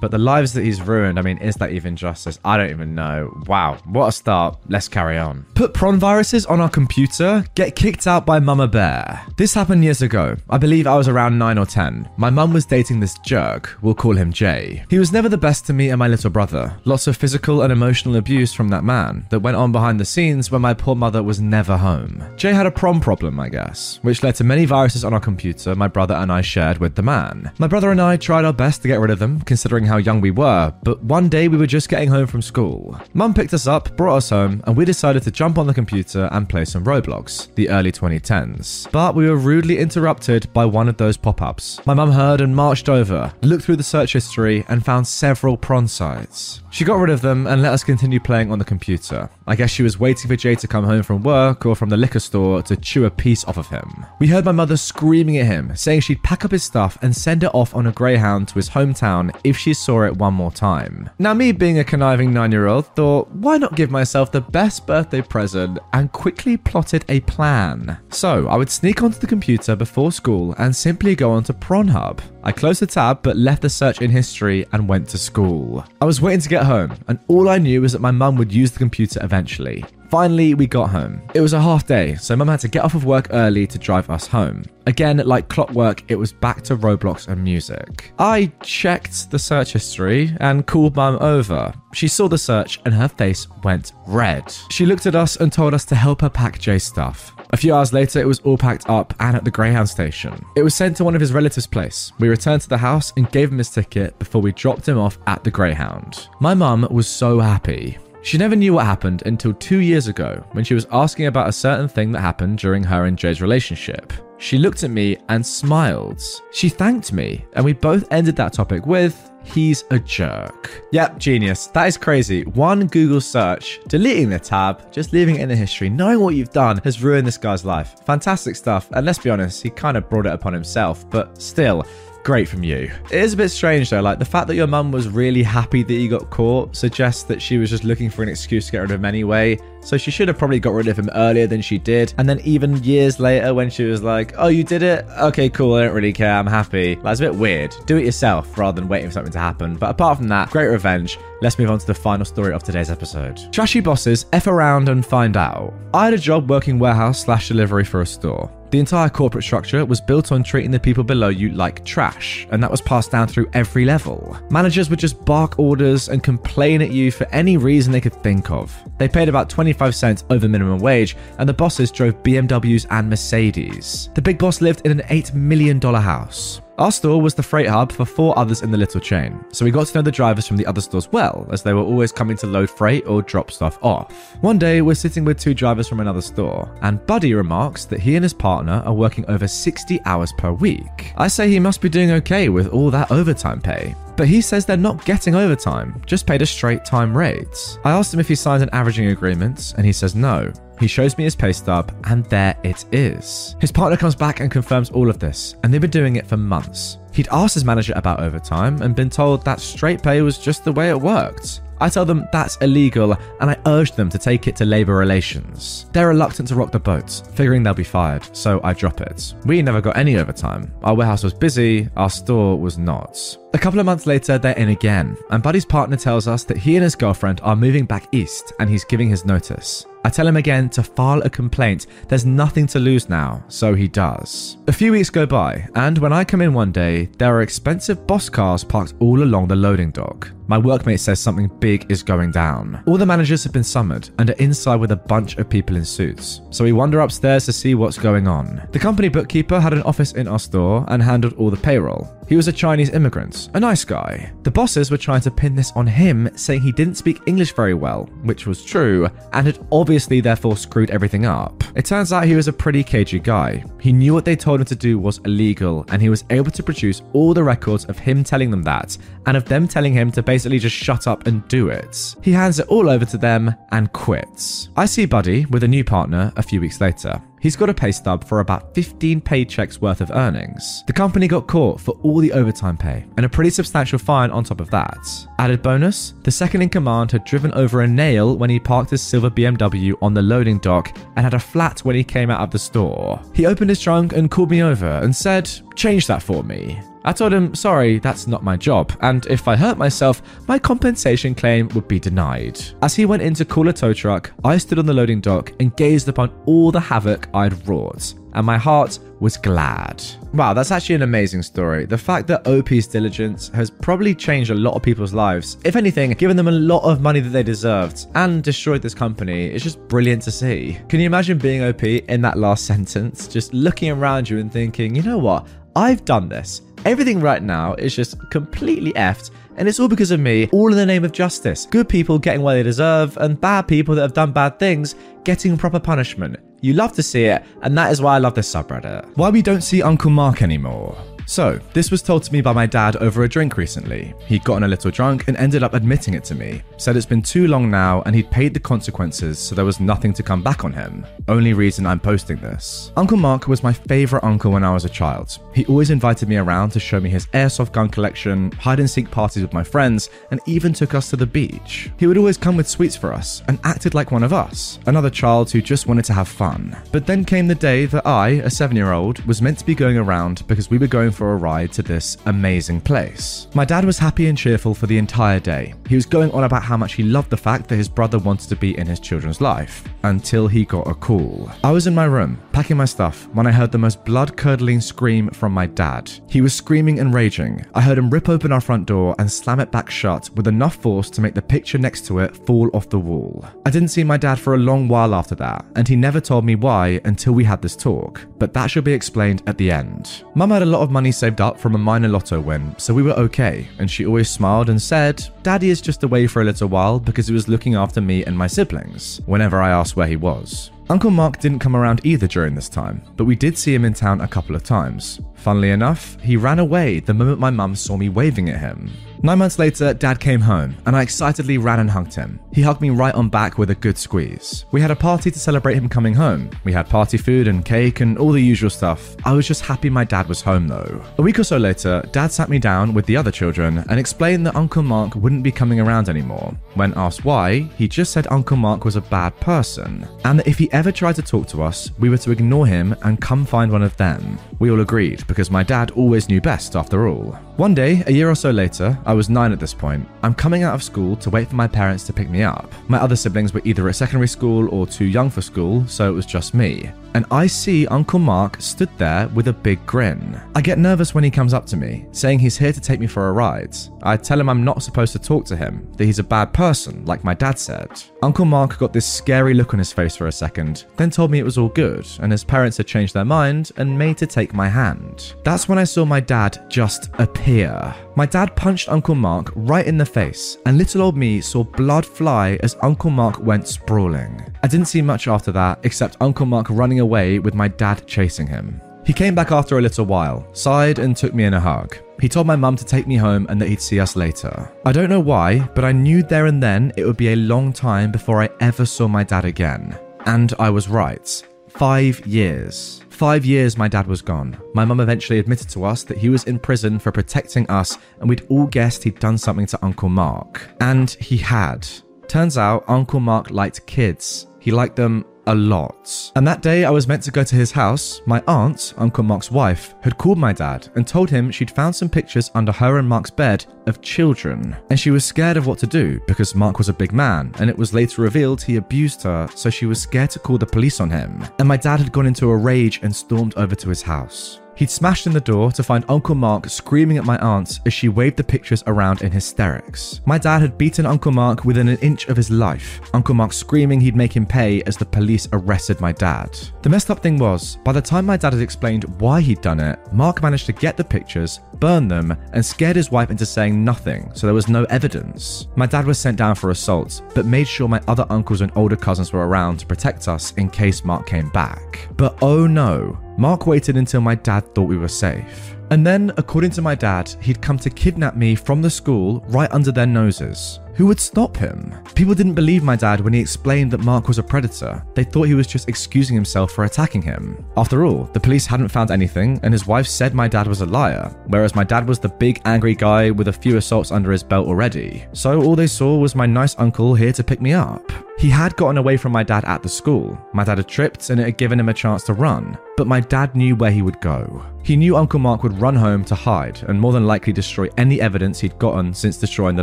But 0.00 0.10
the 0.10 0.18
lives 0.18 0.52
that 0.52 0.64
he's 0.64 0.80
ruined, 0.80 1.18
I 1.18 1.22
mean, 1.22 1.38
is 1.38 1.56
that 1.56 1.72
even 1.72 1.96
justice? 1.96 2.38
I 2.44 2.56
don't 2.56 2.70
even 2.70 2.94
know. 2.94 3.42
Wow, 3.46 3.78
what 3.84 4.08
a 4.08 4.12
start. 4.12 4.58
Let's 4.68 4.88
carry 4.88 5.18
on. 5.18 5.44
Put 5.54 5.74
prawn 5.74 5.98
viruses 5.98 6.46
on 6.46 6.60
our 6.60 6.68
computer, 6.68 7.44
get 7.54 7.74
kicked 7.74 8.06
out 8.06 8.24
by 8.24 8.38
Mama 8.38 8.68
Bear. 8.68 9.22
This 9.36 9.54
happened 9.54 9.84
years 9.84 10.02
ago. 10.02 10.36
I 10.48 10.58
believe 10.58 10.86
I 10.86 10.96
was 10.96 11.08
around 11.08 11.38
9 11.38 11.58
or 11.58 11.66
10. 11.66 12.08
My 12.16 12.30
mum 12.30 12.52
was 12.52 12.66
dating 12.66 13.00
this 13.00 13.18
jerk. 13.24 13.76
We'll 13.82 13.94
call 13.94 14.16
him 14.16 14.32
Jay. 14.32 14.84
He 14.88 14.98
was 14.98 15.12
never 15.12 15.28
the 15.28 15.36
best 15.38 15.66
to 15.66 15.72
me 15.72 15.90
and 15.90 15.98
my 15.98 16.08
little 16.08 16.30
brother. 16.30 16.76
Lots 16.84 17.06
of 17.06 17.16
physical 17.16 17.62
and 17.62 17.72
emotional 17.72 18.16
abuse 18.16 18.54
from 18.54 18.68
that 18.68 18.84
man 18.84 19.26
that 19.30 19.40
went 19.40 19.56
on 19.56 19.72
behind 19.72 19.98
the 19.98 20.04
scenes 20.04 20.50
when 20.50 20.62
my 20.62 20.74
poor 20.74 20.94
mother 20.94 21.22
was 21.22 21.40
never 21.40 21.76
home. 21.76 22.22
Jay 22.36 22.52
had 22.52 22.66
a 22.66 22.70
prom 22.70 23.00
problem, 23.00 23.40
I 23.40 23.48
guess, 23.48 23.98
which 24.02 24.22
led 24.22 24.36
to 24.36 24.44
many 24.44 24.64
viruses 24.64 25.04
on 25.04 25.12
our 25.12 25.20
computer 25.20 25.74
my 25.74 25.88
brother 25.88 26.14
and 26.14 26.30
I 26.30 26.40
shared 26.40 26.78
with 26.78 26.94
the 26.94 27.02
man. 27.02 27.50
My 27.58 27.66
brother 27.66 27.90
and 27.90 28.00
I 28.00 28.16
tried 28.16 28.44
our 28.44 28.52
best 28.52 28.82
to 28.82 28.88
get 28.88 29.00
rid 29.00 29.10
of 29.10 29.18
them, 29.18 29.31
considering 29.40 29.84
how 29.84 29.96
young 29.96 30.20
we 30.20 30.30
were, 30.30 30.72
but 30.82 31.02
one 31.02 31.28
day 31.28 31.48
we 31.48 31.56
were 31.56 31.66
just 31.66 31.88
getting 31.88 32.08
home 32.08 32.26
from 32.26 32.42
school. 32.42 33.00
Mum 33.14 33.34
picked 33.34 33.54
us 33.54 33.66
up, 33.66 33.96
brought 33.96 34.16
us 34.18 34.30
home, 34.30 34.62
and 34.66 34.76
we 34.76 34.84
decided 34.84 35.22
to 35.22 35.30
jump 35.30 35.58
on 35.58 35.66
the 35.66 35.74
computer 35.74 36.28
and 36.32 36.48
play 36.48 36.64
some 36.64 36.84
Roblox, 36.84 37.54
the 37.54 37.68
early 37.70 37.92
2010s. 37.92 38.90
But 38.92 39.14
we 39.14 39.28
were 39.28 39.36
rudely 39.36 39.78
interrupted 39.78 40.52
by 40.52 40.64
one 40.64 40.88
of 40.88 40.96
those 40.96 41.16
pop 41.16 41.42
ups. 41.42 41.80
My 41.86 41.94
mum 41.94 42.12
heard 42.12 42.40
and 42.40 42.54
marched 42.54 42.88
over, 42.88 43.32
looked 43.42 43.64
through 43.64 43.76
the 43.76 43.82
search 43.82 44.12
history, 44.12 44.64
and 44.68 44.84
found 44.84 45.06
several 45.06 45.56
prawn 45.56 45.88
sites. 45.88 46.60
She 46.70 46.84
got 46.84 46.96
rid 46.96 47.10
of 47.10 47.20
them 47.20 47.46
and 47.46 47.60
let 47.60 47.74
us 47.74 47.84
continue 47.84 48.18
playing 48.18 48.50
on 48.50 48.58
the 48.58 48.64
computer. 48.64 49.28
I 49.46 49.56
guess 49.56 49.70
she 49.70 49.82
was 49.82 50.00
waiting 50.00 50.26
for 50.28 50.36
Jay 50.36 50.54
to 50.54 50.66
come 50.66 50.84
home 50.84 51.02
from 51.02 51.22
work 51.22 51.66
or 51.66 51.76
from 51.76 51.90
the 51.90 51.98
liquor 51.98 52.20
store 52.20 52.62
to 52.62 52.76
chew 52.76 53.04
a 53.04 53.10
piece 53.10 53.44
off 53.44 53.58
of 53.58 53.68
him. 53.68 54.06
We 54.18 54.28
heard 54.28 54.46
my 54.46 54.52
mother 54.52 54.78
screaming 54.78 55.36
at 55.36 55.46
him, 55.46 55.76
saying 55.76 56.00
she'd 56.00 56.22
pack 56.22 56.46
up 56.46 56.50
his 56.50 56.62
stuff 56.62 56.96
and 57.02 57.14
send 57.14 57.42
it 57.42 57.50
off 57.52 57.74
on 57.74 57.86
a 57.86 57.92
Greyhound 57.92 58.48
to 58.48 58.54
his 58.54 58.70
hometown 58.70 59.11
if 59.44 59.56
she 59.56 59.74
saw 59.74 60.04
it 60.04 60.16
one 60.16 60.34
more 60.34 60.50
time. 60.50 61.10
Now, 61.18 61.34
me 61.34 61.52
being 61.52 61.78
a 61.78 61.84
conniving 61.84 62.32
nine 62.32 62.52
year 62.52 62.66
old 62.66 62.86
thought, 62.94 63.28
why 63.30 63.58
not 63.58 63.76
give 63.76 63.90
myself 63.90 64.32
the 64.32 64.40
best 64.40 64.86
birthday 64.86 65.22
present 65.22 65.78
and 65.92 66.12
quickly 66.12 66.56
plotted 66.56 67.04
a 67.08 67.20
plan? 67.20 67.98
So, 68.10 68.48
I 68.48 68.56
would 68.56 68.70
sneak 68.70 69.02
onto 69.02 69.18
the 69.18 69.26
computer 69.26 69.76
before 69.76 70.12
school 70.12 70.54
and 70.58 70.74
simply 70.74 71.14
go 71.14 71.30
onto 71.32 71.52
Pronhub. 71.52 72.20
I 72.42 72.52
closed 72.52 72.80
the 72.80 72.86
tab 72.86 73.22
but 73.22 73.36
left 73.36 73.62
the 73.62 73.70
search 73.70 74.00
in 74.00 74.10
history 74.10 74.66
and 74.72 74.88
went 74.88 75.08
to 75.10 75.18
school. 75.18 75.84
I 76.00 76.04
was 76.04 76.20
waiting 76.20 76.40
to 76.40 76.48
get 76.48 76.64
home, 76.64 76.96
and 77.08 77.18
all 77.28 77.48
I 77.48 77.58
knew 77.58 77.82
was 77.82 77.92
that 77.92 78.00
my 78.00 78.10
mum 78.10 78.36
would 78.36 78.52
use 78.52 78.72
the 78.72 78.78
computer 78.78 79.20
eventually. 79.22 79.84
Finally, 80.12 80.52
we 80.52 80.66
got 80.66 80.90
home. 80.90 81.22
It 81.32 81.40
was 81.40 81.54
a 81.54 81.60
half 81.62 81.86
day, 81.86 82.16
so 82.16 82.36
mum 82.36 82.48
had 82.48 82.60
to 82.60 82.68
get 82.68 82.84
off 82.84 82.94
of 82.94 83.06
work 83.06 83.28
early 83.30 83.66
to 83.66 83.78
drive 83.78 84.10
us 84.10 84.26
home. 84.26 84.62
Again, 84.84 85.16
like 85.24 85.48
clockwork, 85.48 86.04
it 86.10 86.16
was 86.16 86.34
back 86.34 86.60
to 86.64 86.76
Roblox 86.76 87.28
and 87.28 87.42
music. 87.42 88.12
I 88.18 88.52
checked 88.62 89.30
the 89.30 89.38
search 89.38 89.72
history 89.72 90.36
and 90.38 90.66
called 90.66 90.96
mum 90.96 91.16
over. 91.22 91.72
She 91.94 92.08
saw 92.08 92.28
the 92.28 92.36
search 92.36 92.78
and 92.84 92.92
her 92.92 93.08
face 93.08 93.48
went 93.64 93.94
red. 94.06 94.54
She 94.68 94.84
looked 94.84 95.06
at 95.06 95.14
us 95.14 95.36
and 95.36 95.50
told 95.50 95.72
us 95.72 95.86
to 95.86 95.94
help 95.94 96.20
her 96.20 96.28
pack 96.28 96.58
Jay's 96.58 96.84
stuff. 96.84 97.32
A 97.48 97.56
few 97.56 97.74
hours 97.74 97.94
later, 97.94 98.20
it 98.20 98.28
was 98.28 98.40
all 98.40 98.58
packed 98.58 98.90
up 98.90 99.14
and 99.18 99.34
at 99.34 99.46
the 99.46 99.50
Greyhound 99.50 99.88
station. 99.88 100.44
It 100.56 100.62
was 100.62 100.74
sent 100.74 100.98
to 100.98 101.04
one 101.04 101.14
of 101.14 101.22
his 101.22 101.32
relatives' 101.32 101.66
place. 101.66 102.12
We 102.18 102.28
returned 102.28 102.60
to 102.60 102.68
the 102.68 102.76
house 102.76 103.14
and 103.16 103.32
gave 103.32 103.50
him 103.50 103.56
his 103.56 103.70
ticket 103.70 104.18
before 104.18 104.42
we 104.42 104.52
dropped 104.52 104.86
him 104.86 104.98
off 104.98 105.18
at 105.26 105.42
the 105.42 105.50
Greyhound. 105.50 106.28
My 106.38 106.52
mum 106.52 106.86
was 106.90 107.08
so 107.08 107.40
happy. 107.40 107.96
She 108.22 108.38
never 108.38 108.54
knew 108.54 108.74
what 108.74 108.86
happened 108.86 109.24
until 109.26 109.52
two 109.54 109.80
years 109.80 110.06
ago 110.06 110.44
when 110.52 110.64
she 110.64 110.74
was 110.74 110.86
asking 110.92 111.26
about 111.26 111.48
a 111.48 111.52
certain 111.52 111.88
thing 111.88 112.12
that 112.12 112.20
happened 112.20 112.58
during 112.58 112.84
her 112.84 113.06
and 113.06 113.18
Jay's 113.18 113.42
relationship. 113.42 114.12
She 114.38 114.58
looked 114.58 114.84
at 114.84 114.90
me 114.90 115.16
and 115.28 115.44
smiled. 115.44 116.22
She 116.52 116.68
thanked 116.68 117.12
me, 117.12 117.44
and 117.54 117.64
we 117.64 117.72
both 117.72 118.10
ended 118.12 118.36
that 118.36 118.52
topic 118.52 118.86
with, 118.86 119.30
He's 119.44 119.84
a 119.90 119.98
jerk. 119.98 120.84
Yep, 120.92 121.18
genius. 121.18 121.66
That 121.68 121.88
is 121.88 121.96
crazy. 121.96 122.44
One 122.44 122.86
Google 122.86 123.20
search, 123.20 123.80
deleting 123.88 124.30
the 124.30 124.38
tab, 124.38 124.92
just 124.92 125.12
leaving 125.12 125.36
it 125.36 125.42
in 125.42 125.48
the 125.48 125.56
history, 125.56 125.90
knowing 125.90 126.20
what 126.20 126.36
you've 126.36 126.52
done 126.52 126.78
has 126.84 127.02
ruined 127.02 127.26
this 127.26 127.38
guy's 127.38 127.64
life. 127.64 127.96
Fantastic 128.06 128.54
stuff. 128.54 128.88
And 128.92 129.04
let's 129.04 129.18
be 129.18 129.30
honest, 129.30 129.62
he 129.62 129.70
kind 129.70 129.96
of 129.96 130.08
brought 130.08 130.26
it 130.26 130.32
upon 130.32 130.52
himself, 130.52 131.08
but 131.10 131.40
still, 131.42 131.84
Great 132.24 132.48
from 132.48 132.62
you. 132.62 132.88
It 133.10 133.20
is 133.20 133.34
a 133.34 133.36
bit 133.36 133.48
strange 133.48 133.90
though, 133.90 134.00
like 134.00 134.20
the 134.20 134.24
fact 134.24 134.46
that 134.46 134.54
your 134.54 134.68
mum 134.68 134.92
was 134.92 135.08
really 135.08 135.42
happy 135.42 135.82
that 135.82 135.92
you 135.92 136.08
got 136.08 136.30
caught 136.30 136.76
suggests 136.76 137.24
that 137.24 137.42
she 137.42 137.58
was 137.58 137.68
just 137.68 137.82
looking 137.82 138.10
for 138.10 138.22
an 138.22 138.28
excuse 138.28 138.66
to 138.66 138.72
get 138.72 138.78
rid 138.78 138.92
of 138.92 139.00
him 139.00 139.04
anyway. 139.04 139.58
So 139.80 139.96
she 139.96 140.12
should 140.12 140.28
have 140.28 140.38
probably 140.38 140.60
got 140.60 140.74
rid 140.74 140.86
of 140.86 140.96
him 140.96 141.10
earlier 141.14 141.48
than 141.48 141.60
she 141.60 141.78
did. 141.78 142.14
And 142.18 142.28
then 142.28 142.38
even 142.44 142.80
years 142.84 143.18
later, 143.18 143.52
when 143.52 143.68
she 143.70 143.82
was 143.84 144.04
like, 144.04 144.34
"Oh, 144.38 144.46
you 144.46 144.62
did 144.62 144.84
it? 144.84 145.04
Okay, 145.18 145.48
cool. 145.48 145.74
I 145.74 145.82
don't 145.82 145.94
really 145.94 146.12
care. 146.12 146.34
I'm 146.34 146.46
happy." 146.46 146.94
That's 147.02 147.18
a 147.18 147.24
bit 147.24 147.34
weird. 147.34 147.74
Do 147.86 147.96
it 147.96 148.04
yourself 148.04 148.56
rather 148.56 148.80
than 148.80 148.88
waiting 148.88 149.08
for 149.08 149.14
something 149.14 149.32
to 149.32 149.40
happen. 149.40 149.74
But 149.74 149.90
apart 149.90 150.18
from 150.18 150.28
that, 150.28 150.50
great 150.50 150.68
revenge. 150.68 151.18
Let's 151.40 151.58
move 151.58 151.70
on 151.70 151.80
to 151.80 151.86
the 151.86 151.94
final 151.94 152.24
story 152.24 152.52
of 152.52 152.62
today's 152.62 152.90
episode. 152.90 153.52
Trashy 153.52 153.80
bosses 153.80 154.26
f 154.32 154.46
around 154.46 154.88
and 154.88 155.04
find 155.04 155.36
out. 155.36 155.74
I 155.92 156.04
had 156.04 156.14
a 156.14 156.18
job 156.18 156.48
working 156.48 156.78
warehouse 156.78 157.24
slash 157.24 157.48
delivery 157.48 157.84
for 157.84 158.00
a 158.00 158.06
store. 158.06 158.48
The 158.72 158.78
entire 158.78 159.10
corporate 159.10 159.44
structure 159.44 159.84
was 159.84 160.00
built 160.00 160.32
on 160.32 160.42
treating 160.42 160.70
the 160.70 160.80
people 160.80 161.04
below 161.04 161.28
you 161.28 161.50
like 161.50 161.84
trash, 161.84 162.46
and 162.50 162.62
that 162.62 162.70
was 162.70 162.80
passed 162.80 163.10
down 163.10 163.28
through 163.28 163.50
every 163.52 163.84
level. 163.84 164.34
Managers 164.48 164.88
would 164.88 164.98
just 164.98 165.22
bark 165.26 165.58
orders 165.58 166.08
and 166.08 166.22
complain 166.22 166.80
at 166.80 166.90
you 166.90 167.12
for 167.12 167.26
any 167.32 167.58
reason 167.58 167.92
they 167.92 168.00
could 168.00 168.14
think 168.22 168.50
of. 168.50 168.74
They 168.96 169.08
paid 169.08 169.28
about 169.28 169.50
25 169.50 169.94
cents 169.94 170.24
over 170.30 170.48
minimum 170.48 170.78
wage, 170.78 171.18
and 171.36 171.46
the 171.46 171.52
bosses 171.52 171.90
drove 171.90 172.22
BMWs 172.22 172.86
and 172.88 173.10
Mercedes. 173.10 174.08
The 174.14 174.22
big 174.22 174.38
boss 174.38 174.62
lived 174.62 174.86
in 174.86 174.98
an 174.98 175.06
$8 175.06 175.34
million 175.34 175.78
house. 175.78 176.62
Our 176.82 176.90
store 176.90 177.22
was 177.22 177.34
the 177.34 177.44
freight 177.44 177.68
hub 177.68 177.92
for 177.92 178.04
four 178.04 178.36
others 178.36 178.62
in 178.62 178.72
the 178.72 178.76
little 178.76 179.00
chain, 179.00 179.44
so 179.52 179.64
we 179.64 179.70
got 179.70 179.86
to 179.86 179.94
know 179.94 180.02
the 180.02 180.10
drivers 180.10 180.48
from 180.48 180.56
the 180.56 180.66
other 180.66 180.80
stores 180.80 181.06
well, 181.12 181.46
as 181.52 181.62
they 181.62 181.72
were 181.72 181.80
always 181.80 182.10
coming 182.10 182.36
to 182.38 182.48
load 182.48 182.68
freight 182.68 183.06
or 183.06 183.22
drop 183.22 183.52
stuff 183.52 183.78
off. 183.84 184.36
One 184.40 184.58
day, 184.58 184.82
we're 184.82 184.96
sitting 184.96 185.24
with 185.24 185.38
two 185.38 185.54
drivers 185.54 185.86
from 185.86 186.00
another 186.00 186.20
store, 186.20 186.68
and 186.82 187.06
Buddy 187.06 187.34
remarks 187.34 187.84
that 187.84 188.00
he 188.00 188.16
and 188.16 188.24
his 188.24 188.34
partner 188.34 188.82
are 188.84 188.92
working 188.92 189.24
over 189.26 189.46
60 189.46 190.00
hours 190.06 190.32
per 190.32 190.50
week. 190.50 191.12
I 191.16 191.28
say 191.28 191.48
he 191.48 191.60
must 191.60 191.80
be 191.80 191.88
doing 191.88 192.10
okay 192.10 192.48
with 192.48 192.66
all 192.70 192.90
that 192.90 193.12
overtime 193.12 193.60
pay. 193.60 193.94
But 194.16 194.26
he 194.26 194.40
says 194.40 194.66
they're 194.66 194.76
not 194.76 195.04
getting 195.04 195.36
overtime, 195.36 196.02
just 196.04 196.26
paid 196.26 196.42
a 196.42 196.46
straight 196.46 196.84
time 196.84 197.16
rate. 197.16 197.78
I 197.84 197.92
asked 197.92 198.12
him 198.12 198.18
if 198.18 198.26
he 198.26 198.34
signed 198.34 198.62
an 198.64 198.70
averaging 198.72 199.06
agreement, 199.06 199.74
and 199.76 199.86
he 199.86 199.92
says 199.92 200.16
no. 200.16 200.52
He 200.82 200.88
shows 200.88 201.16
me 201.16 201.22
his 201.22 201.36
pay 201.36 201.52
stub, 201.52 201.94
and 202.08 202.24
there 202.24 202.56
it 202.64 202.84
is. 202.90 203.54
His 203.60 203.70
partner 203.70 203.96
comes 203.96 204.16
back 204.16 204.40
and 204.40 204.50
confirms 204.50 204.90
all 204.90 205.08
of 205.08 205.20
this, 205.20 205.54
and 205.62 205.72
they've 205.72 205.80
been 205.80 205.90
doing 205.90 206.16
it 206.16 206.26
for 206.26 206.36
months. 206.36 206.98
He'd 207.12 207.28
asked 207.30 207.54
his 207.54 207.64
manager 207.64 207.92
about 207.94 208.18
overtime 208.18 208.82
and 208.82 208.96
been 208.96 209.08
told 209.08 209.44
that 209.44 209.60
straight 209.60 210.02
pay 210.02 210.22
was 210.22 210.38
just 210.38 210.64
the 210.64 210.72
way 210.72 210.90
it 210.90 211.00
worked. 211.00 211.60
I 211.80 211.88
tell 211.88 212.04
them 212.04 212.26
that's 212.32 212.56
illegal 212.58 213.16
and 213.40 213.50
I 213.50 213.56
urge 213.66 213.92
them 213.92 214.08
to 214.10 214.18
take 214.18 214.46
it 214.48 214.56
to 214.56 214.64
labour 214.64 214.96
relations. 214.96 215.86
They're 215.92 216.08
reluctant 216.08 216.48
to 216.48 216.54
rock 216.56 216.72
the 216.72 216.80
boat, 216.80 217.22
figuring 217.34 217.62
they'll 217.62 217.74
be 217.74 217.84
fired, 217.84 218.34
so 218.36 218.60
I 218.64 218.72
drop 218.72 219.00
it. 219.00 219.34
We 219.44 219.62
never 219.62 219.80
got 219.80 219.96
any 219.96 220.16
overtime. 220.16 220.72
Our 220.82 220.94
warehouse 220.94 221.22
was 221.22 221.34
busy, 221.34 221.88
our 221.96 222.10
store 222.10 222.58
was 222.58 222.78
not. 222.78 223.36
A 223.54 223.58
couple 223.58 223.78
of 223.78 223.86
months 223.86 224.06
later, 224.06 224.38
they're 224.38 224.56
in 224.56 224.70
again, 224.70 225.16
and 225.30 225.42
Buddy's 225.42 225.64
partner 225.64 225.96
tells 225.96 226.26
us 226.26 226.44
that 226.44 226.56
he 226.56 226.76
and 226.76 226.82
his 226.82 226.94
girlfriend 226.96 227.40
are 227.42 227.56
moving 227.56 227.84
back 227.84 228.08
east 228.12 228.52
and 228.58 228.70
he's 228.70 228.84
giving 228.84 229.08
his 229.08 229.24
notice. 229.24 229.86
I 230.04 230.10
tell 230.10 230.26
him 230.26 230.36
again 230.36 230.68
to 230.70 230.82
file 230.82 231.22
a 231.22 231.30
complaint. 231.30 231.86
There's 232.08 232.26
nothing 232.26 232.66
to 232.68 232.78
lose 232.78 233.08
now, 233.08 233.44
so 233.48 233.74
he 233.74 233.86
does. 233.86 234.56
A 234.66 234.72
few 234.72 234.92
weeks 234.92 235.10
go 235.10 235.26
by, 235.26 235.68
and 235.74 235.96
when 235.98 236.12
I 236.12 236.24
come 236.24 236.40
in 236.40 236.52
one 236.52 236.72
day, 236.72 237.08
there 237.18 237.36
are 237.36 237.42
expensive 237.42 238.06
boss 238.06 238.28
cars 238.28 238.64
parked 238.64 238.94
all 238.98 239.22
along 239.22 239.48
the 239.48 239.56
loading 239.56 239.90
dock. 239.92 240.30
My 240.46 240.58
workmate 240.58 241.00
says 241.00 241.20
something 241.20 241.48
big 241.58 241.90
is 241.90 242.02
going 242.02 242.30
down. 242.30 242.82
All 242.86 242.98
the 242.98 243.06
managers 243.06 243.44
have 243.44 243.52
been 243.52 243.64
summoned 243.64 244.10
and 244.18 244.30
are 244.30 244.34
inside 244.34 244.76
with 244.76 244.90
a 244.92 244.96
bunch 244.96 245.38
of 245.38 245.48
people 245.48 245.76
in 245.76 245.84
suits. 245.84 246.40
So 246.50 246.64
we 246.64 246.72
wander 246.72 247.00
upstairs 247.00 247.46
to 247.46 247.52
see 247.52 247.74
what's 247.74 247.98
going 247.98 248.26
on. 248.26 248.66
The 248.72 248.78
company 248.78 249.08
bookkeeper 249.08 249.60
had 249.60 249.72
an 249.72 249.82
office 249.82 250.12
in 250.12 250.28
our 250.28 250.38
store 250.38 250.84
and 250.88 251.02
handled 251.02 251.34
all 251.34 251.50
the 251.50 251.56
payroll. 251.56 252.08
He 252.28 252.36
was 252.36 252.48
a 252.48 252.52
Chinese 252.52 252.90
immigrant, 252.90 253.50
a 253.52 253.60
nice 253.60 253.84
guy. 253.84 254.32
The 254.42 254.50
bosses 254.50 254.90
were 254.90 254.96
trying 254.96 255.20
to 255.22 255.30
pin 255.30 255.54
this 255.54 255.72
on 255.72 255.86
him, 255.86 256.30
saying 256.34 256.62
he 256.62 256.72
didn't 256.72 256.94
speak 256.94 257.20
English 257.26 257.52
very 257.52 257.74
well, 257.74 258.04
which 258.22 258.46
was 258.46 258.64
true, 258.64 259.08
and 259.34 259.46
had 259.46 259.58
obviously 259.70 260.20
therefore 260.20 260.56
screwed 260.56 260.90
everything 260.90 261.26
up. 261.26 261.62
It 261.76 261.84
turns 261.84 262.12
out 262.12 262.24
he 262.24 262.34
was 262.34 262.48
a 262.48 262.52
pretty 262.52 262.84
cagey 262.84 263.18
guy. 263.18 263.64
He 263.80 263.92
knew 263.92 264.14
what 264.14 264.24
they 264.24 264.36
told 264.36 264.60
him 264.60 264.66
to 264.66 264.76
do 264.76 264.98
was 264.98 265.18
illegal, 265.26 265.84
and 265.88 266.00
he 266.00 266.08
was 266.08 266.24
able 266.30 266.50
to 266.52 266.62
produce 266.62 267.02
all 267.12 267.34
the 267.34 267.44
records 267.44 267.84
of 267.86 267.98
him 267.98 268.24
telling 268.24 268.50
them 268.50 268.62
that, 268.62 268.96
and 269.26 269.36
of 269.36 269.44
them 269.44 269.68
telling 269.68 269.92
him 269.92 270.10
to 270.12 270.22
basically 270.32 270.58
just 270.58 270.74
shut 270.74 271.06
up 271.06 271.26
and 271.26 271.46
do 271.48 271.68
it. 271.68 272.16
He 272.22 272.32
hands 272.32 272.58
it 272.58 272.66
all 272.68 272.88
over 272.88 273.04
to 273.04 273.18
them 273.18 273.54
and 273.70 273.92
quits. 273.92 274.70
I 274.78 274.86
see 274.86 275.04
Buddy 275.04 275.44
with 275.44 275.62
a 275.62 275.68
new 275.68 275.84
partner 275.84 276.32
a 276.36 276.42
few 276.42 276.58
weeks 276.58 276.80
later. 276.80 277.20
He's 277.42 277.54
got 277.54 277.68
a 277.68 277.74
pay 277.74 277.92
stub 277.92 278.24
for 278.24 278.40
about 278.40 278.74
15 278.74 279.20
paychecks 279.20 279.82
worth 279.82 280.00
of 280.00 280.10
earnings. 280.10 280.84
The 280.86 280.94
company 280.94 281.28
got 281.28 281.48
caught 281.48 281.82
for 281.82 281.98
all 282.02 282.18
the 282.18 282.32
overtime 282.32 282.78
pay 282.78 283.04
and 283.18 283.26
a 283.26 283.28
pretty 283.28 283.50
substantial 283.50 283.98
fine 283.98 284.30
on 284.30 284.42
top 284.42 284.60
of 284.60 284.70
that. 284.70 285.04
Added 285.38 285.60
bonus 285.60 286.14
the 286.22 286.30
second 286.30 286.62
in 286.62 286.70
command 286.70 287.12
had 287.12 287.24
driven 287.24 287.52
over 287.52 287.82
a 287.82 287.86
nail 287.86 288.38
when 288.38 288.48
he 288.48 288.58
parked 288.58 288.88
his 288.88 289.02
silver 289.02 289.28
BMW 289.28 289.98
on 290.00 290.14
the 290.14 290.22
loading 290.22 290.60
dock 290.60 290.96
and 291.16 291.24
had 291.24 291.34
a 291.34 291.38
flat 291.38 291.80
when 291.80 291.96
he 291.96 292.04
came 292.04 292.30
out 292.30 292.40
of 292.40 292.52
the 292.52 292.58
store. 292.58 293.20
He 293.34 293.44
opened 293.44 293.68
his 293.68 293.82
trunk 293.82 294.14
and 294.14 294.30
called 294.30 294.50
me 294.50 294.62
over 294.62 295.00
and 295.02 295.14
said, 295.14 295.50
Change 295.74 296.06
that 296.06 296.22
for 296.22 296.42
me. 296.42 296.80
I 297.04 297.12
told 297.12 297.32
him, 297.32 297.54
sorry, 297.54 297.98
that's 297.98 298.26
not 298.26 298.44
my 298.44 298.56
job, 298.56 298.92
and 299.00 299.26
if 299.26 299.48
I 299.48 299.56
hurt 299.56 299.76
myself, 299.76 300.22
my 300.46 300.58
compensation 300.58 301.34
claim 301.34 301.68
would 301.68 301.88
be 301.88 301.98
denied. 301.98 302.60
As 302.82 302.94
he 302.94 303.06
went 303.06 303.22
in 303.22 303.34
to 303.34 303.44
call 303.44 303.68
a 303.68 303.72
tow 303.72 303.92
truck, 303.92 304.32
I 304.44 304.56
stood 304.58 304.78
on 304.78 304.86
the 304.86 304.94
loading 304.94 305.20
dock 305.20 305.52
and 305.58 305.76
gazed 305.76 306.08
upon 306.08 306.30
all 306.46 306.70
the 306.70 306.80
havoc 306.80 307.28
I'd 307.34 307.66
wrought, 307.66 308.14
and 308.34 308.46
my 308.46 308.56
heart 308.56 308.98
was 309.18 309.36
glad. 309.36 310.02
Wow, 310.32 310.54
that's 310.54 310.70
actually 310.70 310.96
an 310.96 311.02
amazing 311.02 311.42
story. 311.42 311.86
The 311.86 311.98
fact 311.98 312.26
that 312.28 312.46
OP's 312.46 312.86
diligence 312.86 313.48
has 313.48 313.70
probably 313.70 314.14
changed 314.14 314.50
a 314.50 314.54
lot 314.54 314.74
of 314.74 314.82
people's 314.82 315.12
lives, 315.12 315.58
if 315.64 315.76
anything, 315.76 316.10
given 316.12 316.36
them 316.36 316.48
a 316.48 316.52
lot 316.52 316.82
of 316.82 317.00
money 317.00 317.20
that 317.20 317.30
they 317.30 317.42
deserved, 317.42 318.06
and 318.14 318.42
destroyed 318.42 318.82
this 318.82 318.94
company. 318.94 319.46
It's 319.46 319.64
just 319.64 319.80
brilliant 319.88 320.22
to 320.22 320.30
see. 320.30 320.78
Can 320.88 321.00
you 321.00 321.06
imagine 321.06 321.38
being 321.38 321.64
OP 321.64 321.82
in 321.82 322.22
that 322.22 322.38
last 322.38 322.64
sentence, 322.72 323.26
just 323.26 323.52
looking 323.52 323.90
around 323.90 324.30
you 324.30 324.38
and 324.38 324.52
thinking, 324.52 324.94
you 324.94 325.02
know 325.02 325.18
what? 325.18 325.48
I've 325.74 326.04
done 326.04 326.28
this. 326.28 326.60
Everything 326.84 327.20
right 327.20 327.42
now 327.42 327.74
is 327.74 327.94
just 327.94 328.18
completely 328.30 328.92
effed, 328.94 329.30
and 329.56 329.68
it's 329.68 329.78
all 329.78 329.86
because 329.86 330.10
of 330.10 330.18
me, 330.18 330.48
all 330.52 330.72
in 330.72 330.76
the 330.76 330.84
name 330.84 331.04
of 331.04 331.12
justice. 331.12 331.66
Good 331.66 331.88
people 331.88 332.18
getting 332.18 332.42
what 332.42 332.54
they 332.54 332.64
deserve, 332.64 333.16
and 333.18 333.40
bad 333.40 333.68
people 333.68 333.94
that 333.94 334.02
have 334.02 334.14
done 334.14 334.32
bad 334.32 334.58
things 334.58 334.96
getting 335.22 335.56
proper 335.56 335.78
punishment. 335.78 336.38
You 336.60 336.72
love 336.74 336.92
to 336.94 337.02
see 337.02 337.24
it, 337.24 337.44
and 337.62 337.78
that 337.78 337.92
is 337.92 338.02
why 338.02 338.16
I 338.16 338.18
love 338.18 338.34
this 338.34 338.52
subreddit. 338.52 339.16
Why 339.16 339.30
we 339.30 339.42
don't 339.42 339.62
see 339.62 339.80
Uncle 339.80 340.10
Mark 340.10 340.42
anymore. 340.42 340.96
So, 341.26 341.58
this 341.72 341.90
was 341.90 342.02
told 342.02 342.22
to 342.24 342.32
me 342.32 342.40
by 342.40 342.52
my 342.52 342.66
dad 342.66 342.96
over 342.96 343.22
a 343.22 343.28
drink 343.28 343.56
recently. 343.56 344.14
He'd 344.26 344.44
gotten 344.44 344.64
a 344.64 344.68
little 344.68 344.90
drunk 344.90 345.28
and 345.28 345.36
ended 345.36 345.62
up 345.62 345.74
admitting 345.74 346.14
it 346.14 346.24
to 346.24 346.34
me. 346.34 346.62
Said 346.76 346.96
it's 346.96 347.06
been 347.06 347.22
too 347.22 347.46
long 347.48 347.70
now 347.70 348.02
and 348.02 348.14
he'd 348.14 348.30
paid 348.30 348.54
the 348.54 348.60
consequences, 348.60 349.38
so 349.38 349.54
there 349.54 349.64
was 349.64 349.80
nothing 349.80 350.12
to 350.14 350.22
come 350.22 350.42
back 350.42 350.64
on 350.64 350.72
him. 350.72 351.06
Only 351.28 351.52
reason 351.52 351.86
I'm 351.86 352.00
posting 352.00 352.38
this. 352.38 352.92
Uncle 352.96 353.16
Mark 353.16 353.48
was 353.48 353.62
my 353.62 353.72
favourite 353.72 354.24
uncle 354.24 354.52
when 354.52 354.64
I 354.64 354.72
was 354.72 354.84
a 354.84 354.90
child. 354.90 355.38
He 355.54 355.64
always 355.66 355.90
invited 355.90 356.28
me 356.28 356.36
around 356.36 356.70
to 356.70 356.80
show 356.80 357.00
me 357.00 357.08
his 357.08 357.26
airsoft 357.28 357.72
gun 357.72 357.88
collection, 357.88 358.52
hide 358.52 358.80
and 358.80 358.90
seek 358.90 359.10
parties 359.10 359.42
with 359.42 359.52
my 359.52 359.64
friends, 359.64 360.10
and 360.30 360.40
even 360.46 360.72
took 360.72 360.94
us 360.94 361.10
to 361.10 361.16
the 361.16 361.26
beach. 361.26 361.90
He 361.98 362.06
would 362.06 362.18
always 362.18 362.36
come 362.36 362.56
with 362.56 362.68
sweets 362.68 362.96
for 362.96 363.12
us 363.12 363.42
and 363.48 363.60
acted 363.64 363.94
like 363.94 364.10
one 364.10 364.24
of 364.24 364.32
us, 364.32 364.78
another 364.86 365.10
child 365.10 365.50
who 365.50 365.62
just 365.62 365.86
wanted 365.86 366.04
to 366.06 366.12
have 366.12 366.28
fun. 366.28 366.76
But 366.90 367.06
then 367.06 367.24
came 367.24 367.46
the 367.46 367.54
day 367.54 367.86
that 367.86 368.06
I, 368.06 368.28
a 368.28 368.50
seven 368.50 368.76
year 368.76 368.92
old, 368.92 369.24
was 369.26 369.40
meant 369.40 369.58
to 369.58 369.66
be 369.66 369.74
going 369.74 369.96
around 369.96 370.46
because 370.46 370.70
we 370.70 370.78
were 370.78 370.86
going 370.86 371.11
for 371.12 371.32
a 371.32 371.36
ride 371.36 371.72
to 371.72 371.82
this 371.82 372.16
amazing 372.26 372.80
place. 372.80 373.46
My 373.54 373.64
dad 373.64 373.84
was 373.84 373.98
happy 373.98 374.26
and 374.26 374.36
cheerful 374.36 374.74
for 374.74 374.86
the 374.86 374.98
entire 374.98 375.38
day. 375.38 375.74
He 375.88 375.94
was 375.94 376.06
going 376.06 376.30
on 376.32 376.44
about 376.44 376.62
how 376.62 376.76
much 376.76 376.94
he 376.94 377.02
loved 377.02 377.30
the 377.30 377.36
fact 377.36 377.68
that 377.68 377.76
his 377.76 377.88
brother 377.88 378.18
wanted 378.18 378.48
to 378.48 378.56
be 378.56 378.76
in 378.76 378.86
his 378.86 378.98
children's 378.98 379.40
life 379.40 379.84
until 380.02 380.48
he 380.48 380.64
got 380.64 380.88
a 380.88 380.94
call. 380.94 381.50
I 381.62 381.70
was 381.70 381.86
in 381.86 381.94
my 381.94 382.06
room, 382.06 382.40
packing 382.52 382.76
my 382.76 382.84
stuff, 382.84 383.28
when 383.32 383.46
I 383.46 383.52
heard 383.52 383.72
the 383.72 383.78
most 383.78 384.04
blood 384.04 384.36
curdling 384.36 384.80
scream 384.80 385.30
from 385.30 385.52
my 385.52 385.66
dad. 385.66 386.10
He 386.28 386.40
was 386.40 386.54
screaming 386.54 386.98
and 386.98 387.14
raging. 387.14 387.64
I 387.74 387.80
heard 387.80 387.98
him 387.98 388.10
rip 388.10 388.28
open 388.28 388.52
our 388.52 388.60
front 388.60 388.86
door 388.86 389.14
and 389.18 389.30
slam 389.30 389.60
it 389.60 389.70
back 389.70 389.90
shut 389.90 390.30
with 390.34 390.46
enough 390.46 390.76
force 390.76 391.10
to 391.10 391.20
make 391.20 391.34
the 391.34 391.42
picture 391.42 391.78
next 391.78 392.06
to 392.06 392.18
it 392.18 392.36
fall 392.36 392.70
off 392.74 392.88
the 392.88 392.98
wall. 392.98 393.44
I 393.64 393.70
didn't 393.70 393.88
see 393.88 394.04
my 394.04 394.16
dad 394.16 394.38
for 394.38 394.54
a 394.54 394.58
long 394.58 394.88
while 394.88 395.14
after 395.14 395.34
that, 395.36 395.64
and 395.76 395.86
he 395.86 395.96
never 395.96 396.20
told 396.20 396.44
me 396.44 396.54
why 396.54 397.00
until 397.04 397.32
we 397.32 397.44
had 397.44 397.62
this 397.62 397.76
talk, 397.76 398.26
but 398.38 398.52
that 398.54 398.70
should 398.70 398.84
be 398.84 398.92
explained 398.92 399.42
at 399.46 399.56
the 399.56 399.70
end. 399.70 400.24
Mum 400.34 400.50
had 400.50 400.62
a 400.62 400.66
lot 400.66 400.82
of 400.82 400.90
money 400.90 401.12
saved 401.12 401.40
up 401.40 401.58
from 401.58 401.74
a 401.74 401.78
minor 401.78 402.08
lotto 402.08 402.40
win, 402.40 402.74
so 402.78 402.92
we 402.92 403.02
were 403.02 403.12
okay, 403.12 403.68
and 403.78 403.90
she 403.90 404.04
always 404.04 404.28
smiled 404.28 404.68
and 404.68 404.82
said, 404.82 405.24
Daddy 405.42 405.70
is 405.70 405.80
just 405.80 406.02
away 406.02 406.26
for 406.26 406.42
a 406.42 406.44
little 406.44 406.68
while 406.68 406.98
because 406.98 407.28
he 407.28 407.34
was 407.34 407.48
looking 407.48 407.76
after 407.76 408.00
me 408.00 408.24
and 408.24 408.36
my 408.36 408.46
siblings, 408.46 409.20
whenever 409.26 409.62
I 409.62 409.70
asked 409.70 409.96
where 409.96 410.08
he 410.08 410.16
was. 410.16 410.71
Uncle 410.90 411.10
Mark 411.10 411.38
didn't 411.38 411.60
come 411.60 411.76
around 411.76 412.00
either 412.04 412.26
during 412.26 412.54
this 412.54 412.68
time, 412.68 413.02
but 413.16 413.24
we 413.24 413.36
did 413.36 413.56
see 413.56 413.74
him 413.74 413.84
in 413.84 413.94
town 413.94 414.20
a 414.20 414.28
couple 414.28 414.56
of 414.56 414.62
times. 414.62 415.20
Funnily 415.34 415.70
enough, 415.70 416.20
he 416.20 416.36
ran 416.36 416.58
away 416.58 417.00
the 417.00 417.14
moment 417.14 417.38
my 417.38 417.50
mum 417.50 417.74
saw 417.74 417.96
me 417.96 418.08
waving 418.08 418.50
at 418.50 418.60
him. 418.60 418.90
Nine 419.24 419.38
months 419.38 419.60
later, 419.60 419.94
Dad 419.94 420.18
came 420.18 420.40
home, 420.40 420.74
and 420.84 420.96
I 420.96 421.02
excitedly 421.02 421.56
ran 421.56 421.78
and 421.78 421.88
hugged 421.88 422.12
him. 422.12 422.40
He 422.52 422.60
hugged 422.60 422.80
me 422.80 422.90
right 422.90 423.14
on 423.14 423.28
back 423.28 423.56
with 423.56 423.70
a 423.70 423.74
good 423.76 423.96
squeeze. 423.96 424.64
We 424.72 424.80
had 424.80 424.90
a 424.90 424.96
party 424.96 425.30
to 425.30 425.38
celebrate 425.38 425.76
him 425.76 425.88
coming 425.88 426.12
home. 426.12 426.50
We 426.64 426.72
had 426.72 426.88
party 426.88 427.18
food 427.18 427.46
and 427.46 427.64
cake 427.64 428.00
and 428.00 428.18
all 428.18 428.32
the 428.32 428.42
usual 428.42 428.68
stuff. 428.68 429.14
I 429.24 429.32
was 429.32 429.46
just 429.46 429.62
happy 429.62 429.88
my 429.88 430.02
dad 430.02 430.26
was 430.26 430.40
home 430.40 430.66
though. 430.66 431.00
A 431.18 431.22
week 431.22 431.38
or 431.38 431.44
so 431.44 431.56
later, 431.56 432.02
Dad 432.10 432.32
sat 432.32 432.48
me 432.48 432.58
down 432.58 432.94
with 432.94 433.06
the 433.06 433.16
other 433.16 433.30
children 433.30 433.78
and 433.88 434.00
explained 434.00 434.44
that 434.46 434.56
Uncle 434.56 434.82
Mark 434.82 435.14
wouldn't 435.14 435.44
be 435.44 435.52
coming 435.52 435.78
around 435.78 436.08
anymore. 436.08 436.52
When 436.74 436.92
asked 436.94 437.24
why, 437.24 437.60
he 437.78 437.86
just 437.86 438.12
said 438.12 438.26
Uncle 438.28 438.56
Mark 438.56 438.84
was 438.84 438.96
a 438.96 439.00
bad 439.02 439.38
person, 439.38 440.04
and 440.24 440.40
that 440.40 440.48
if 440.48 440.58
he 440.58 440.72
ever 440.72 440.90
tried 440.90 441.14
to 441.14 441.22
talk 441.22 441.46
to 441.48 441.62
us, 441.62 441.92
we 442.00 442.08
were 442.08 442.18
to 442.18 442.32
ignore 442.32 442.66
him 442.66 442.96
and 443.02 443.20
come 443.20 443.46
find 443.46 443.70
one 443.70 443.84
of 443.84 443.96
them. 443.98 444.36
We 444.58 444.72
all 444.72 444.80
agreed 444.80 445.24
because 445.28 445.48
my 445.48 445.62
dad 445.62 445.92
always 445.92 446.28
knew 446.28 446.40
best 446.40 446.74
after 446.74 447.06
all. 447.06 447.38
One 447.56 447.74
day, 447.74 448.02
a 448.06 448.12
year 448.12 448.28
or 448.28 448.34
so 448.34 448.50
later, 448.50 448.98
was 449.12 449.28
nine 449.28 449.52
at 449.52 449.60
this 449.60 449.74
point. 449.74 450.08
I'm 450.22 450.34
coming 450.34 450.62
out 450.62 450.74
of 450.74 450.82
school 450.82 451.16
to 451.16 451.30
wait 451.30 451.48
for 451.48 451.56
my 451.56 451.66
parents 451.66 452.04
to 452.04 452.12
pick 452.12 452.30
me 452.30 452.42
up. 452.42 452.72
My 452.88 452.98
other 452.98 453.16
siblings 453.16 453.52
were 453.52 453.62
either 453.64 453.88
at 453.88 453.96
secondary 453.96 454.28
school 454.28 454.68
or 454.68 454.86
too 454.86 455.06
young 455.06 455.30
for 455.30 455.42
school, 455.42 455.86
so 455.86 456.08
it 456.08 456.14
was 456.14 456.26
just 456.26 456.54
me. 456.54 456.90
And 457.14 457.26
I 457.30 457.46
see 457.46 457.86
Uncle 457.86 458.18
Mark 458.18 458.60
stood 458.60 458.88
there 458.98 459.28
with 459.28 459.48
a 459.48 459.52
big 459.52 459.84
grin. 459.86 460.40
I 460.54 460.60
get 460.60 460.78
nervous 460.78 461.14
when 461.14 461.24
he 461.24 461.30
comes 461.30 461.54
up 461.54 461.66
to 461.66 461.76
me, 461.76 462.06
saying 462.12 462.38
he's 462.38 462.56
here 462.56 462.72
to 462.72 462.80
take 462.80 463.00
me 463.00 463.06
for 463.06 463.28
a 463.28 463.32
ride. 463.32 463.76
I 464.02 464.16
tell 464.16 464.40
him 464.40 464.48
I'm 464.48 464.64
not 464.64 464.82
supposed 464.82 465.12
to 465.12 465.18
talk 465.18 465.44
to 465.46 465.56
him, 465.56 465.88
that 465.96 466.04
he's 466.04 466.18
a 466.18 466.24
bad 466.24 466.52
person, 466.52 467.04
like 467.04 467.24
my 467.24 467.34
dad 467.34 467.58
said. 467.58 468.02
Uncle 468.22 468.44
Mark 468.44 468.78
got 468.78 468.92
this 468.92 469.06
scary 469.06 469.54
look 469.54 469.74
on 469.74 469.78
his 469.78 469.92
face 469.92 470.16
for 470.16 470.26
a 470.26 470.32
second, 470.32 470.86
then 470.96 471.10
told 471.10 471.30
me 471.30 471.38
it 471.38 471.44
was 471.44 471.58
all 471.58 471.68
good, 471.68 472.06
and 472.20 472.32
his 472.32 472.44
parents 472.44 472.76
had 472.76 472.86
changed 472.86 473.14
their 473.14 473.24
mind 473.24 473.72
and 473.76 473.98
made 473.98 474.16
to 474.18 474.26
take 474.26 474.54
my 474.54 474.68
hand. 474.68 475.34
That's 475.44 475.68
when 475.68 475.78
I 475.78 475.84
saw 475.84 476.04
my 476.04 476.20
dad 476.20 476.64
just 476.68 477.10
appear. 477.18 477.94
My 478.16 478.26
dad 478.26 478.54
punched 478.56 478.88
Uncle 478.88 479.14
Mark 479.14 479.52
right 479.54 479.86
in 479.86 479.98
the 479.98 480.06
face, 480.06 480.58
and 480.66 480.78
little 480.78 481.02
old 481.02 481.16
me 481.16 481.40
saw 481.40 481.64
blood 481.64 482.04
fly 482.04 482.58
as 482.62 482.76
Uncle 482.82 483.10
Mark 483.10 483.38
went 483.40 483.68
sprawling. 483.68 484.51
I 484.64 484.68
didn't 484.68 484.86
see 484.86 485.02
much 485.02 485.26
after 485.26 485.50
that, 485.52 485.80
except 485.82 486.16
Uncle 486.20 486.46
Mark 486.46 486.68
running 486.70 487.00
away 487.00 487.40
with 487.40 487.54
my 487.54 487.68
dad 487.68 488.06
chasing 488.06 488.46
him. 488.46 488.80
He 489.04 489.12
came 489.12 489.34
back 489.34 489.50
after 489.50 489.78
a 489.78 489.82
little 489.82 490.06
while, 490.06 490.46
sighed, 490.52 491.00
and 491.00 491.16
took 491.16 491.34
me 491.34 491.42
in 491.42 491.54
a 491.54 491.60
hug. 491.60 491.96
He 492.20 492.28
told 492.28 492.46
my 492.46 492.54
mum 492.54 492.76
to 492.76 492.84
take 492.84 493.08
me 493.08 493.16
home 493.16 493.46
and 493.48 493.60
that 493.60 493.68
he'd 493.68 493.80
see 493.80 493.98
us 493.98 494.14
later. 494.14 494.70
I 494.86 494.92
don't 494.92 495.10
know 495.10 495.18
why, 495.18 495.58
but 495.74 495.84
I 495.84 495.90
knew 495.90 496.22
there 496.22 496.46
and 496.46 496.62
then 496.62 496.92
it 496.96 497.04
would 497.04 497.16
be 497.16 497.32
a 497.32 497.36
long 497.36 497.72
time 497.72 498.12
before 498.12 498.40
I 498.40 498.48
ever 498.60 498.86
saw 498.86 499.08
my 499.08 499.24
dad 499.24 499.44
again. 499.44 499.98
And 500.26 500.54
I 500.60 500.70
was 500.70 500.88
right. 500.88 501.42
Five 501.66 502.24
years. 502.24 503.02
Five 503.08 503.44
years 503.44 503.76
my 503.76 503.88
dad 503.88 504.06
was 504.06 504.22
gone. 504.22 504.56
My 504.74 504.84
mum 504.84 505.00
eventually 505.00 505.40
admitted 505.40 505.68
to 505.70 505.84
us 505.84 506.04
that 506.04 506.18
he 506.18 506.28
was 506.28 506.44
in 506.44 506.60
prison 506.60 507.00
for 507.00 507.10
protecting 507.10 507.68
us, 507.68 507.98
and 508.20 508.28
we'd 508.28 508.46
all 508.48 508.66
guessed 508.66 509.02
he'd 509.02 509.18
done 509.18 509.38
something 509.38 509.66
to 509.66 509.84
Uncle 509.84 510.08
Mark. 510.08 510.70
And 510.80 511.10
he 511.10 511.38
had. 511.38 511.88
Turns 512.28 512.56
out 512.56 512.84
Uncle 512.86 513.20
Mark 513.20 513.50
liked 513.50 513.84
kids. 513.86 514.46
He 514.62 514.70
liked 514.70 514.94
them 514.94 515.24
a 515.48 515.54
lot. 515.56 516.30
And 516.36 516.46
that 516.46 516.62
day 516.62 516.84
I 516.84 516.90
was 516.90 517.08
meant 517.08 517.24
to 517.24 517.32
go 517.32 517.42
to 517.42 517.56
his 517.56 517.72
house, 517.72 518.22
my 518.26 518.40
aunt, 518.46 518.94
Uncle 518.96 519.24
Mark's 519.24 519.50
wife, 519.50 519.96
had 520.00 520.16
called 520.16 520.38
my 520.38 520.52
dad 520.52 520.88
and 520.94 521.04
told 521.04 521.30
him 521.30 521.50
she'd 521.50 521.72
found 521.72 521.96
some 521.96 522.08
pictures 522.08 522.52
under 522.54 522.70
her 522.70 522.98
and 522.98 523.08
Mark's 523.08 523.30
bed 523.30 523.66
of 523.88 524.00
children. 524.02 524.76
And 524.88 525.00
she 525.00 525.10
was 525.10 525.24
scared 525.24 525.56
of 525.56 525.66
what 525.66 525.78
to 525.78 525.88
do 525.88 526.20
because 526.28 526.54
Mark 526.54 526.78
was 526.78 526.88
a 526.88 526.92
big 526.92 527.12
man 527.12 527.52
and 527.58 527.68
it 527.68 527.76
was 527.76 527.92
later 527.92 528.22
revealed 528.22 528.62
he 528.62 528.76
abused 528.76 529.24
her, 529.24 529.48
so 529.52 529.68
she 529.68 529.86
was 529.86 530.00
scared 530.00 530.30
to 530.30 530.38
call 530.38 530.58
the 530.58 530.66
police 530.66 531.00
on 531.00 531.10
him. 531.10 531.44
And 531.58 531.66
my 531.66 531.76
dad 531.76 531.98
had 531.98 532.12
gone 532.12 532.26
into 532.26 532.48
a 532.48 532.56
rage 532.56 533.00
and 533.02 533.14
stormed 533.14 533.54
over 533.56 533.74
to 533.74 533.88
his 533.88 534.02
house. 534.02 534.60
He'd 534.74 534.90
smashed 534.90 535.26
in 535.26 535.32
the 535.32 535.40
door 535.40 535.70
to 535.72 535.82
find 535.82 536.04
Uncle 536.08 536.34
Mark 536.34 536.68
screaming 536.68 537.18
at 537.18 537.24
my 537.24 537.38
aunt 537.38 537.80
as 537.84 537.92
she 537.92 538.08
waved 538.08 538.36
the 538.36 538.44
pictures 538.44 538.82
around 538.86 539.22
in 539.22 539.30
hysterics. 539.30 540.20
My 540.26 540.38
dad 540.38 540.62
had 540.62 540.78
beaten 540.78 541.06
Uncle 541.06 541.32
Mark 541.32 541.64
within 541.64 541.88
an 541.88 541.98
inch 541.98 542.28
of 542.28 542.36
his 542.36 542.50
life, 542.50 543.00
Uncle 543.14 543.34
Mark 543.34 543.52
screaming 543.52 544.00
he'd 544.00 544.16
make 544.16 544.34
him 544.34 544.46
pay 544.46 544.82
as 544.82 544.96
the 544.96 545.04
police 545.04 545.48
arrested 545.52 546.00
my 546.00 546.12
dad. 546.12 546.58
The 546.82 546.88
messed 546.88 547.10
up 547.10 547.22
thing 547.22 547.38
was, 547.38 547.76
by 547.84 547.92
the 547.92 548.00
time 548.00 548.26
my 548.26 548.36
dad 548.36 548.54
had 548.54 548.62
explained 548.62 549.04
why 549.20 549.40
he'd 549.40 549.60
done 549.60 549.80
it, 549.80 549.98
Mark 550.12 550.42
managed 550.42 550.66
to 550.66 550.72
get 550.72 550.96
the 550.96 551.04
pictures, 551.04 551.60
burn 551.74 552.08
them, 552.08 552.36
and 552.52 552.64
scared 552.64 552.96
his 552.96 553.10
wife 553.10 553.30
into 553.30 553.46
saying 553.46 553.84
nothing, 553.84 554.30
so 554.34 554.46
there 554.46 554.54
was 554.54 554.68
no 554.68 554.84
evidence. 554.84 555.68
My 555.76 555.86
dad 555.86 556.06
was 556.06 556.18
sent 556.18 556.38
down 556.38 556.54
for 556.54 556.70
assault, 556.70 557.22
but 557.34 557.46
made 557.46 557.68
sure 557.68 557.88
my 557.88 558.00
other 558.08 558.26
uncles 558.30 558.60
and 558.60 558.72
older 558.76 558.96
cousins 558.96 559.32
were 559.32 559.46
around 559.46 559.78
to 559.78 559.86
protect 559.86 560.28
us 560.28 560.52
in 560.54 560.70
case 560.70 561.04
Mark 561.04 561.26
came 561.26 561.50
back. 561.50 562.08
But 562.16 562.38
oh 562.42 562.66
no, 562.66 563.18
Mark 563.36 563.66
waited 563.66 563.96
until 563.96 564.20
my 564.20 564.34
dad 564.34 564.74
thought 564.74 564.88
we 564.88 564.98
were 564.98 565.08
safe. 565.08 565.76
And 565.90 566.06
then, 566.06 566.32
according 566.38 566.70
to 566.72 566.82
my 566.82 566.94
dad, 566.94 567.34
he'd 567.40 567.60
come 567.60 567.78
to 567.78 567.90
kidnap 567.90 568.34
me 568.34 568.54
from 568.54 568.80
the 568.80 568.88
school 568.88 569.44
right 569.48 569.70
under 569.72 569.92
their 569.92 570.06
noses. 570.06 570.80
Who 570.94 571.06
would 571.06 571.20
stop 571.20 571.56
him? 571.56 571.94
People 572.14 572.34
didn't 572.34 572.54
believe 572.54 572.82
my 572.82 572.96
dad 572.96 573.20
when 573.20 573.32
he 573.32 573.40
explained 573.40 573.90
that 573.90 574.00
Mark 574.00 574.28
was 574.28 574.38
a 574.38 574.42
predator. 574.42 575.02
They 575.14 575.24
thought 575.24 575.44
he 575.44 575.54
was 575.54 575.66
just 575.66 575.88
excusing 575.88 576.34
himself 576.34 576.72
for 576.72 576.84
attacking 576.84 577.22
him. 577.22 577.64
After 577.76 578.04
all, 578.04 578.24
the 578.32 578.40
police 578.40 578.66
hadn't 578.66 578.88
found 578.88 579.10
anything, 579.10 579.58
and 579.62 579.72
his 579.72 579.86
wife 579.86 580.06
said 580.06 580.34
my 580.34 580.48
dad 580.48 580.66
was 580.66 580.82
a 580.82 580.86
liar, 580.86 581.34
whereas 581.46 581.74
my 581.74 581.84
dad 581.84 582.06
was 582.06 582.18
the 582.18 582.28
big 582.28 582.60
angry 582.66 582.94
guy 582.94 583.30
with 583.30 583.48
a 583.48 583.52
few 583.52 583.78
assaults 583.78 584.12
under 584.12 584.32
his 584.32 584.42
belt 584.42 584.66
already. 584.66 585.24
So 585.32 585.62
all 585.62 585.76
they 585.76 585.86
saw 585.86 586.16
was 586.16 586.34
my 586.34 586.46
nice 586.46 586.74
uncle 586.78 587.14
here 587.14 587.32
to 587.32 587.44
pick 587.44 587.60
me 587.62 587.72
up. 587.72 588.10
He 588.38 588.48
had 588.48 588.76
gotten 588.76 588.98
away 588.98 589.16
from 589.16 589.32
my 589.32 589.42
dad 589.42 589.64
at 589.64 589.82
the 589.82 589.88
school. 589.88 590.38
My 590.52 590.64
dad 590.64 590.78
had 590.78 590.88
tripped 590.88 591.30
and 591.30 591.40
it 591.40 591.44
had 591.44 591.58
given 591.58 591.78
him 591.78 591.88
a 591.88 591.94
chance 591.94 592.24
to 592.24 592.32
run, 592.32 592.76
but 592.96 593.06
my 593.06 593.20
dad 593.20 593.54
knew 593.54 593.76
where 593.76 593.90
he 593.90 594.02
would 594.02 594.20
go. 594.20 594.64
He 594.82 594.96
knew 594.96 595.16
Uncle 595.16 595.38
Mark 595.38 595.62
would 595.62 595.80
run 595.80 595.94
home 595.94 596.24
to 596.24 596.34
hide 596.34 596.82
and 596.88 597.00
more 597.00 597.12
than 597.12 597.26
likely 597.26 597.52
destroy 597.52 597.88
any 597.96 598.20
evidence 598.20 598.58
he'd 598.58 598.78
gotten 598.80 599.14
since 599.14 599.36
destroying 599.36 599.76
the 599.76 599.82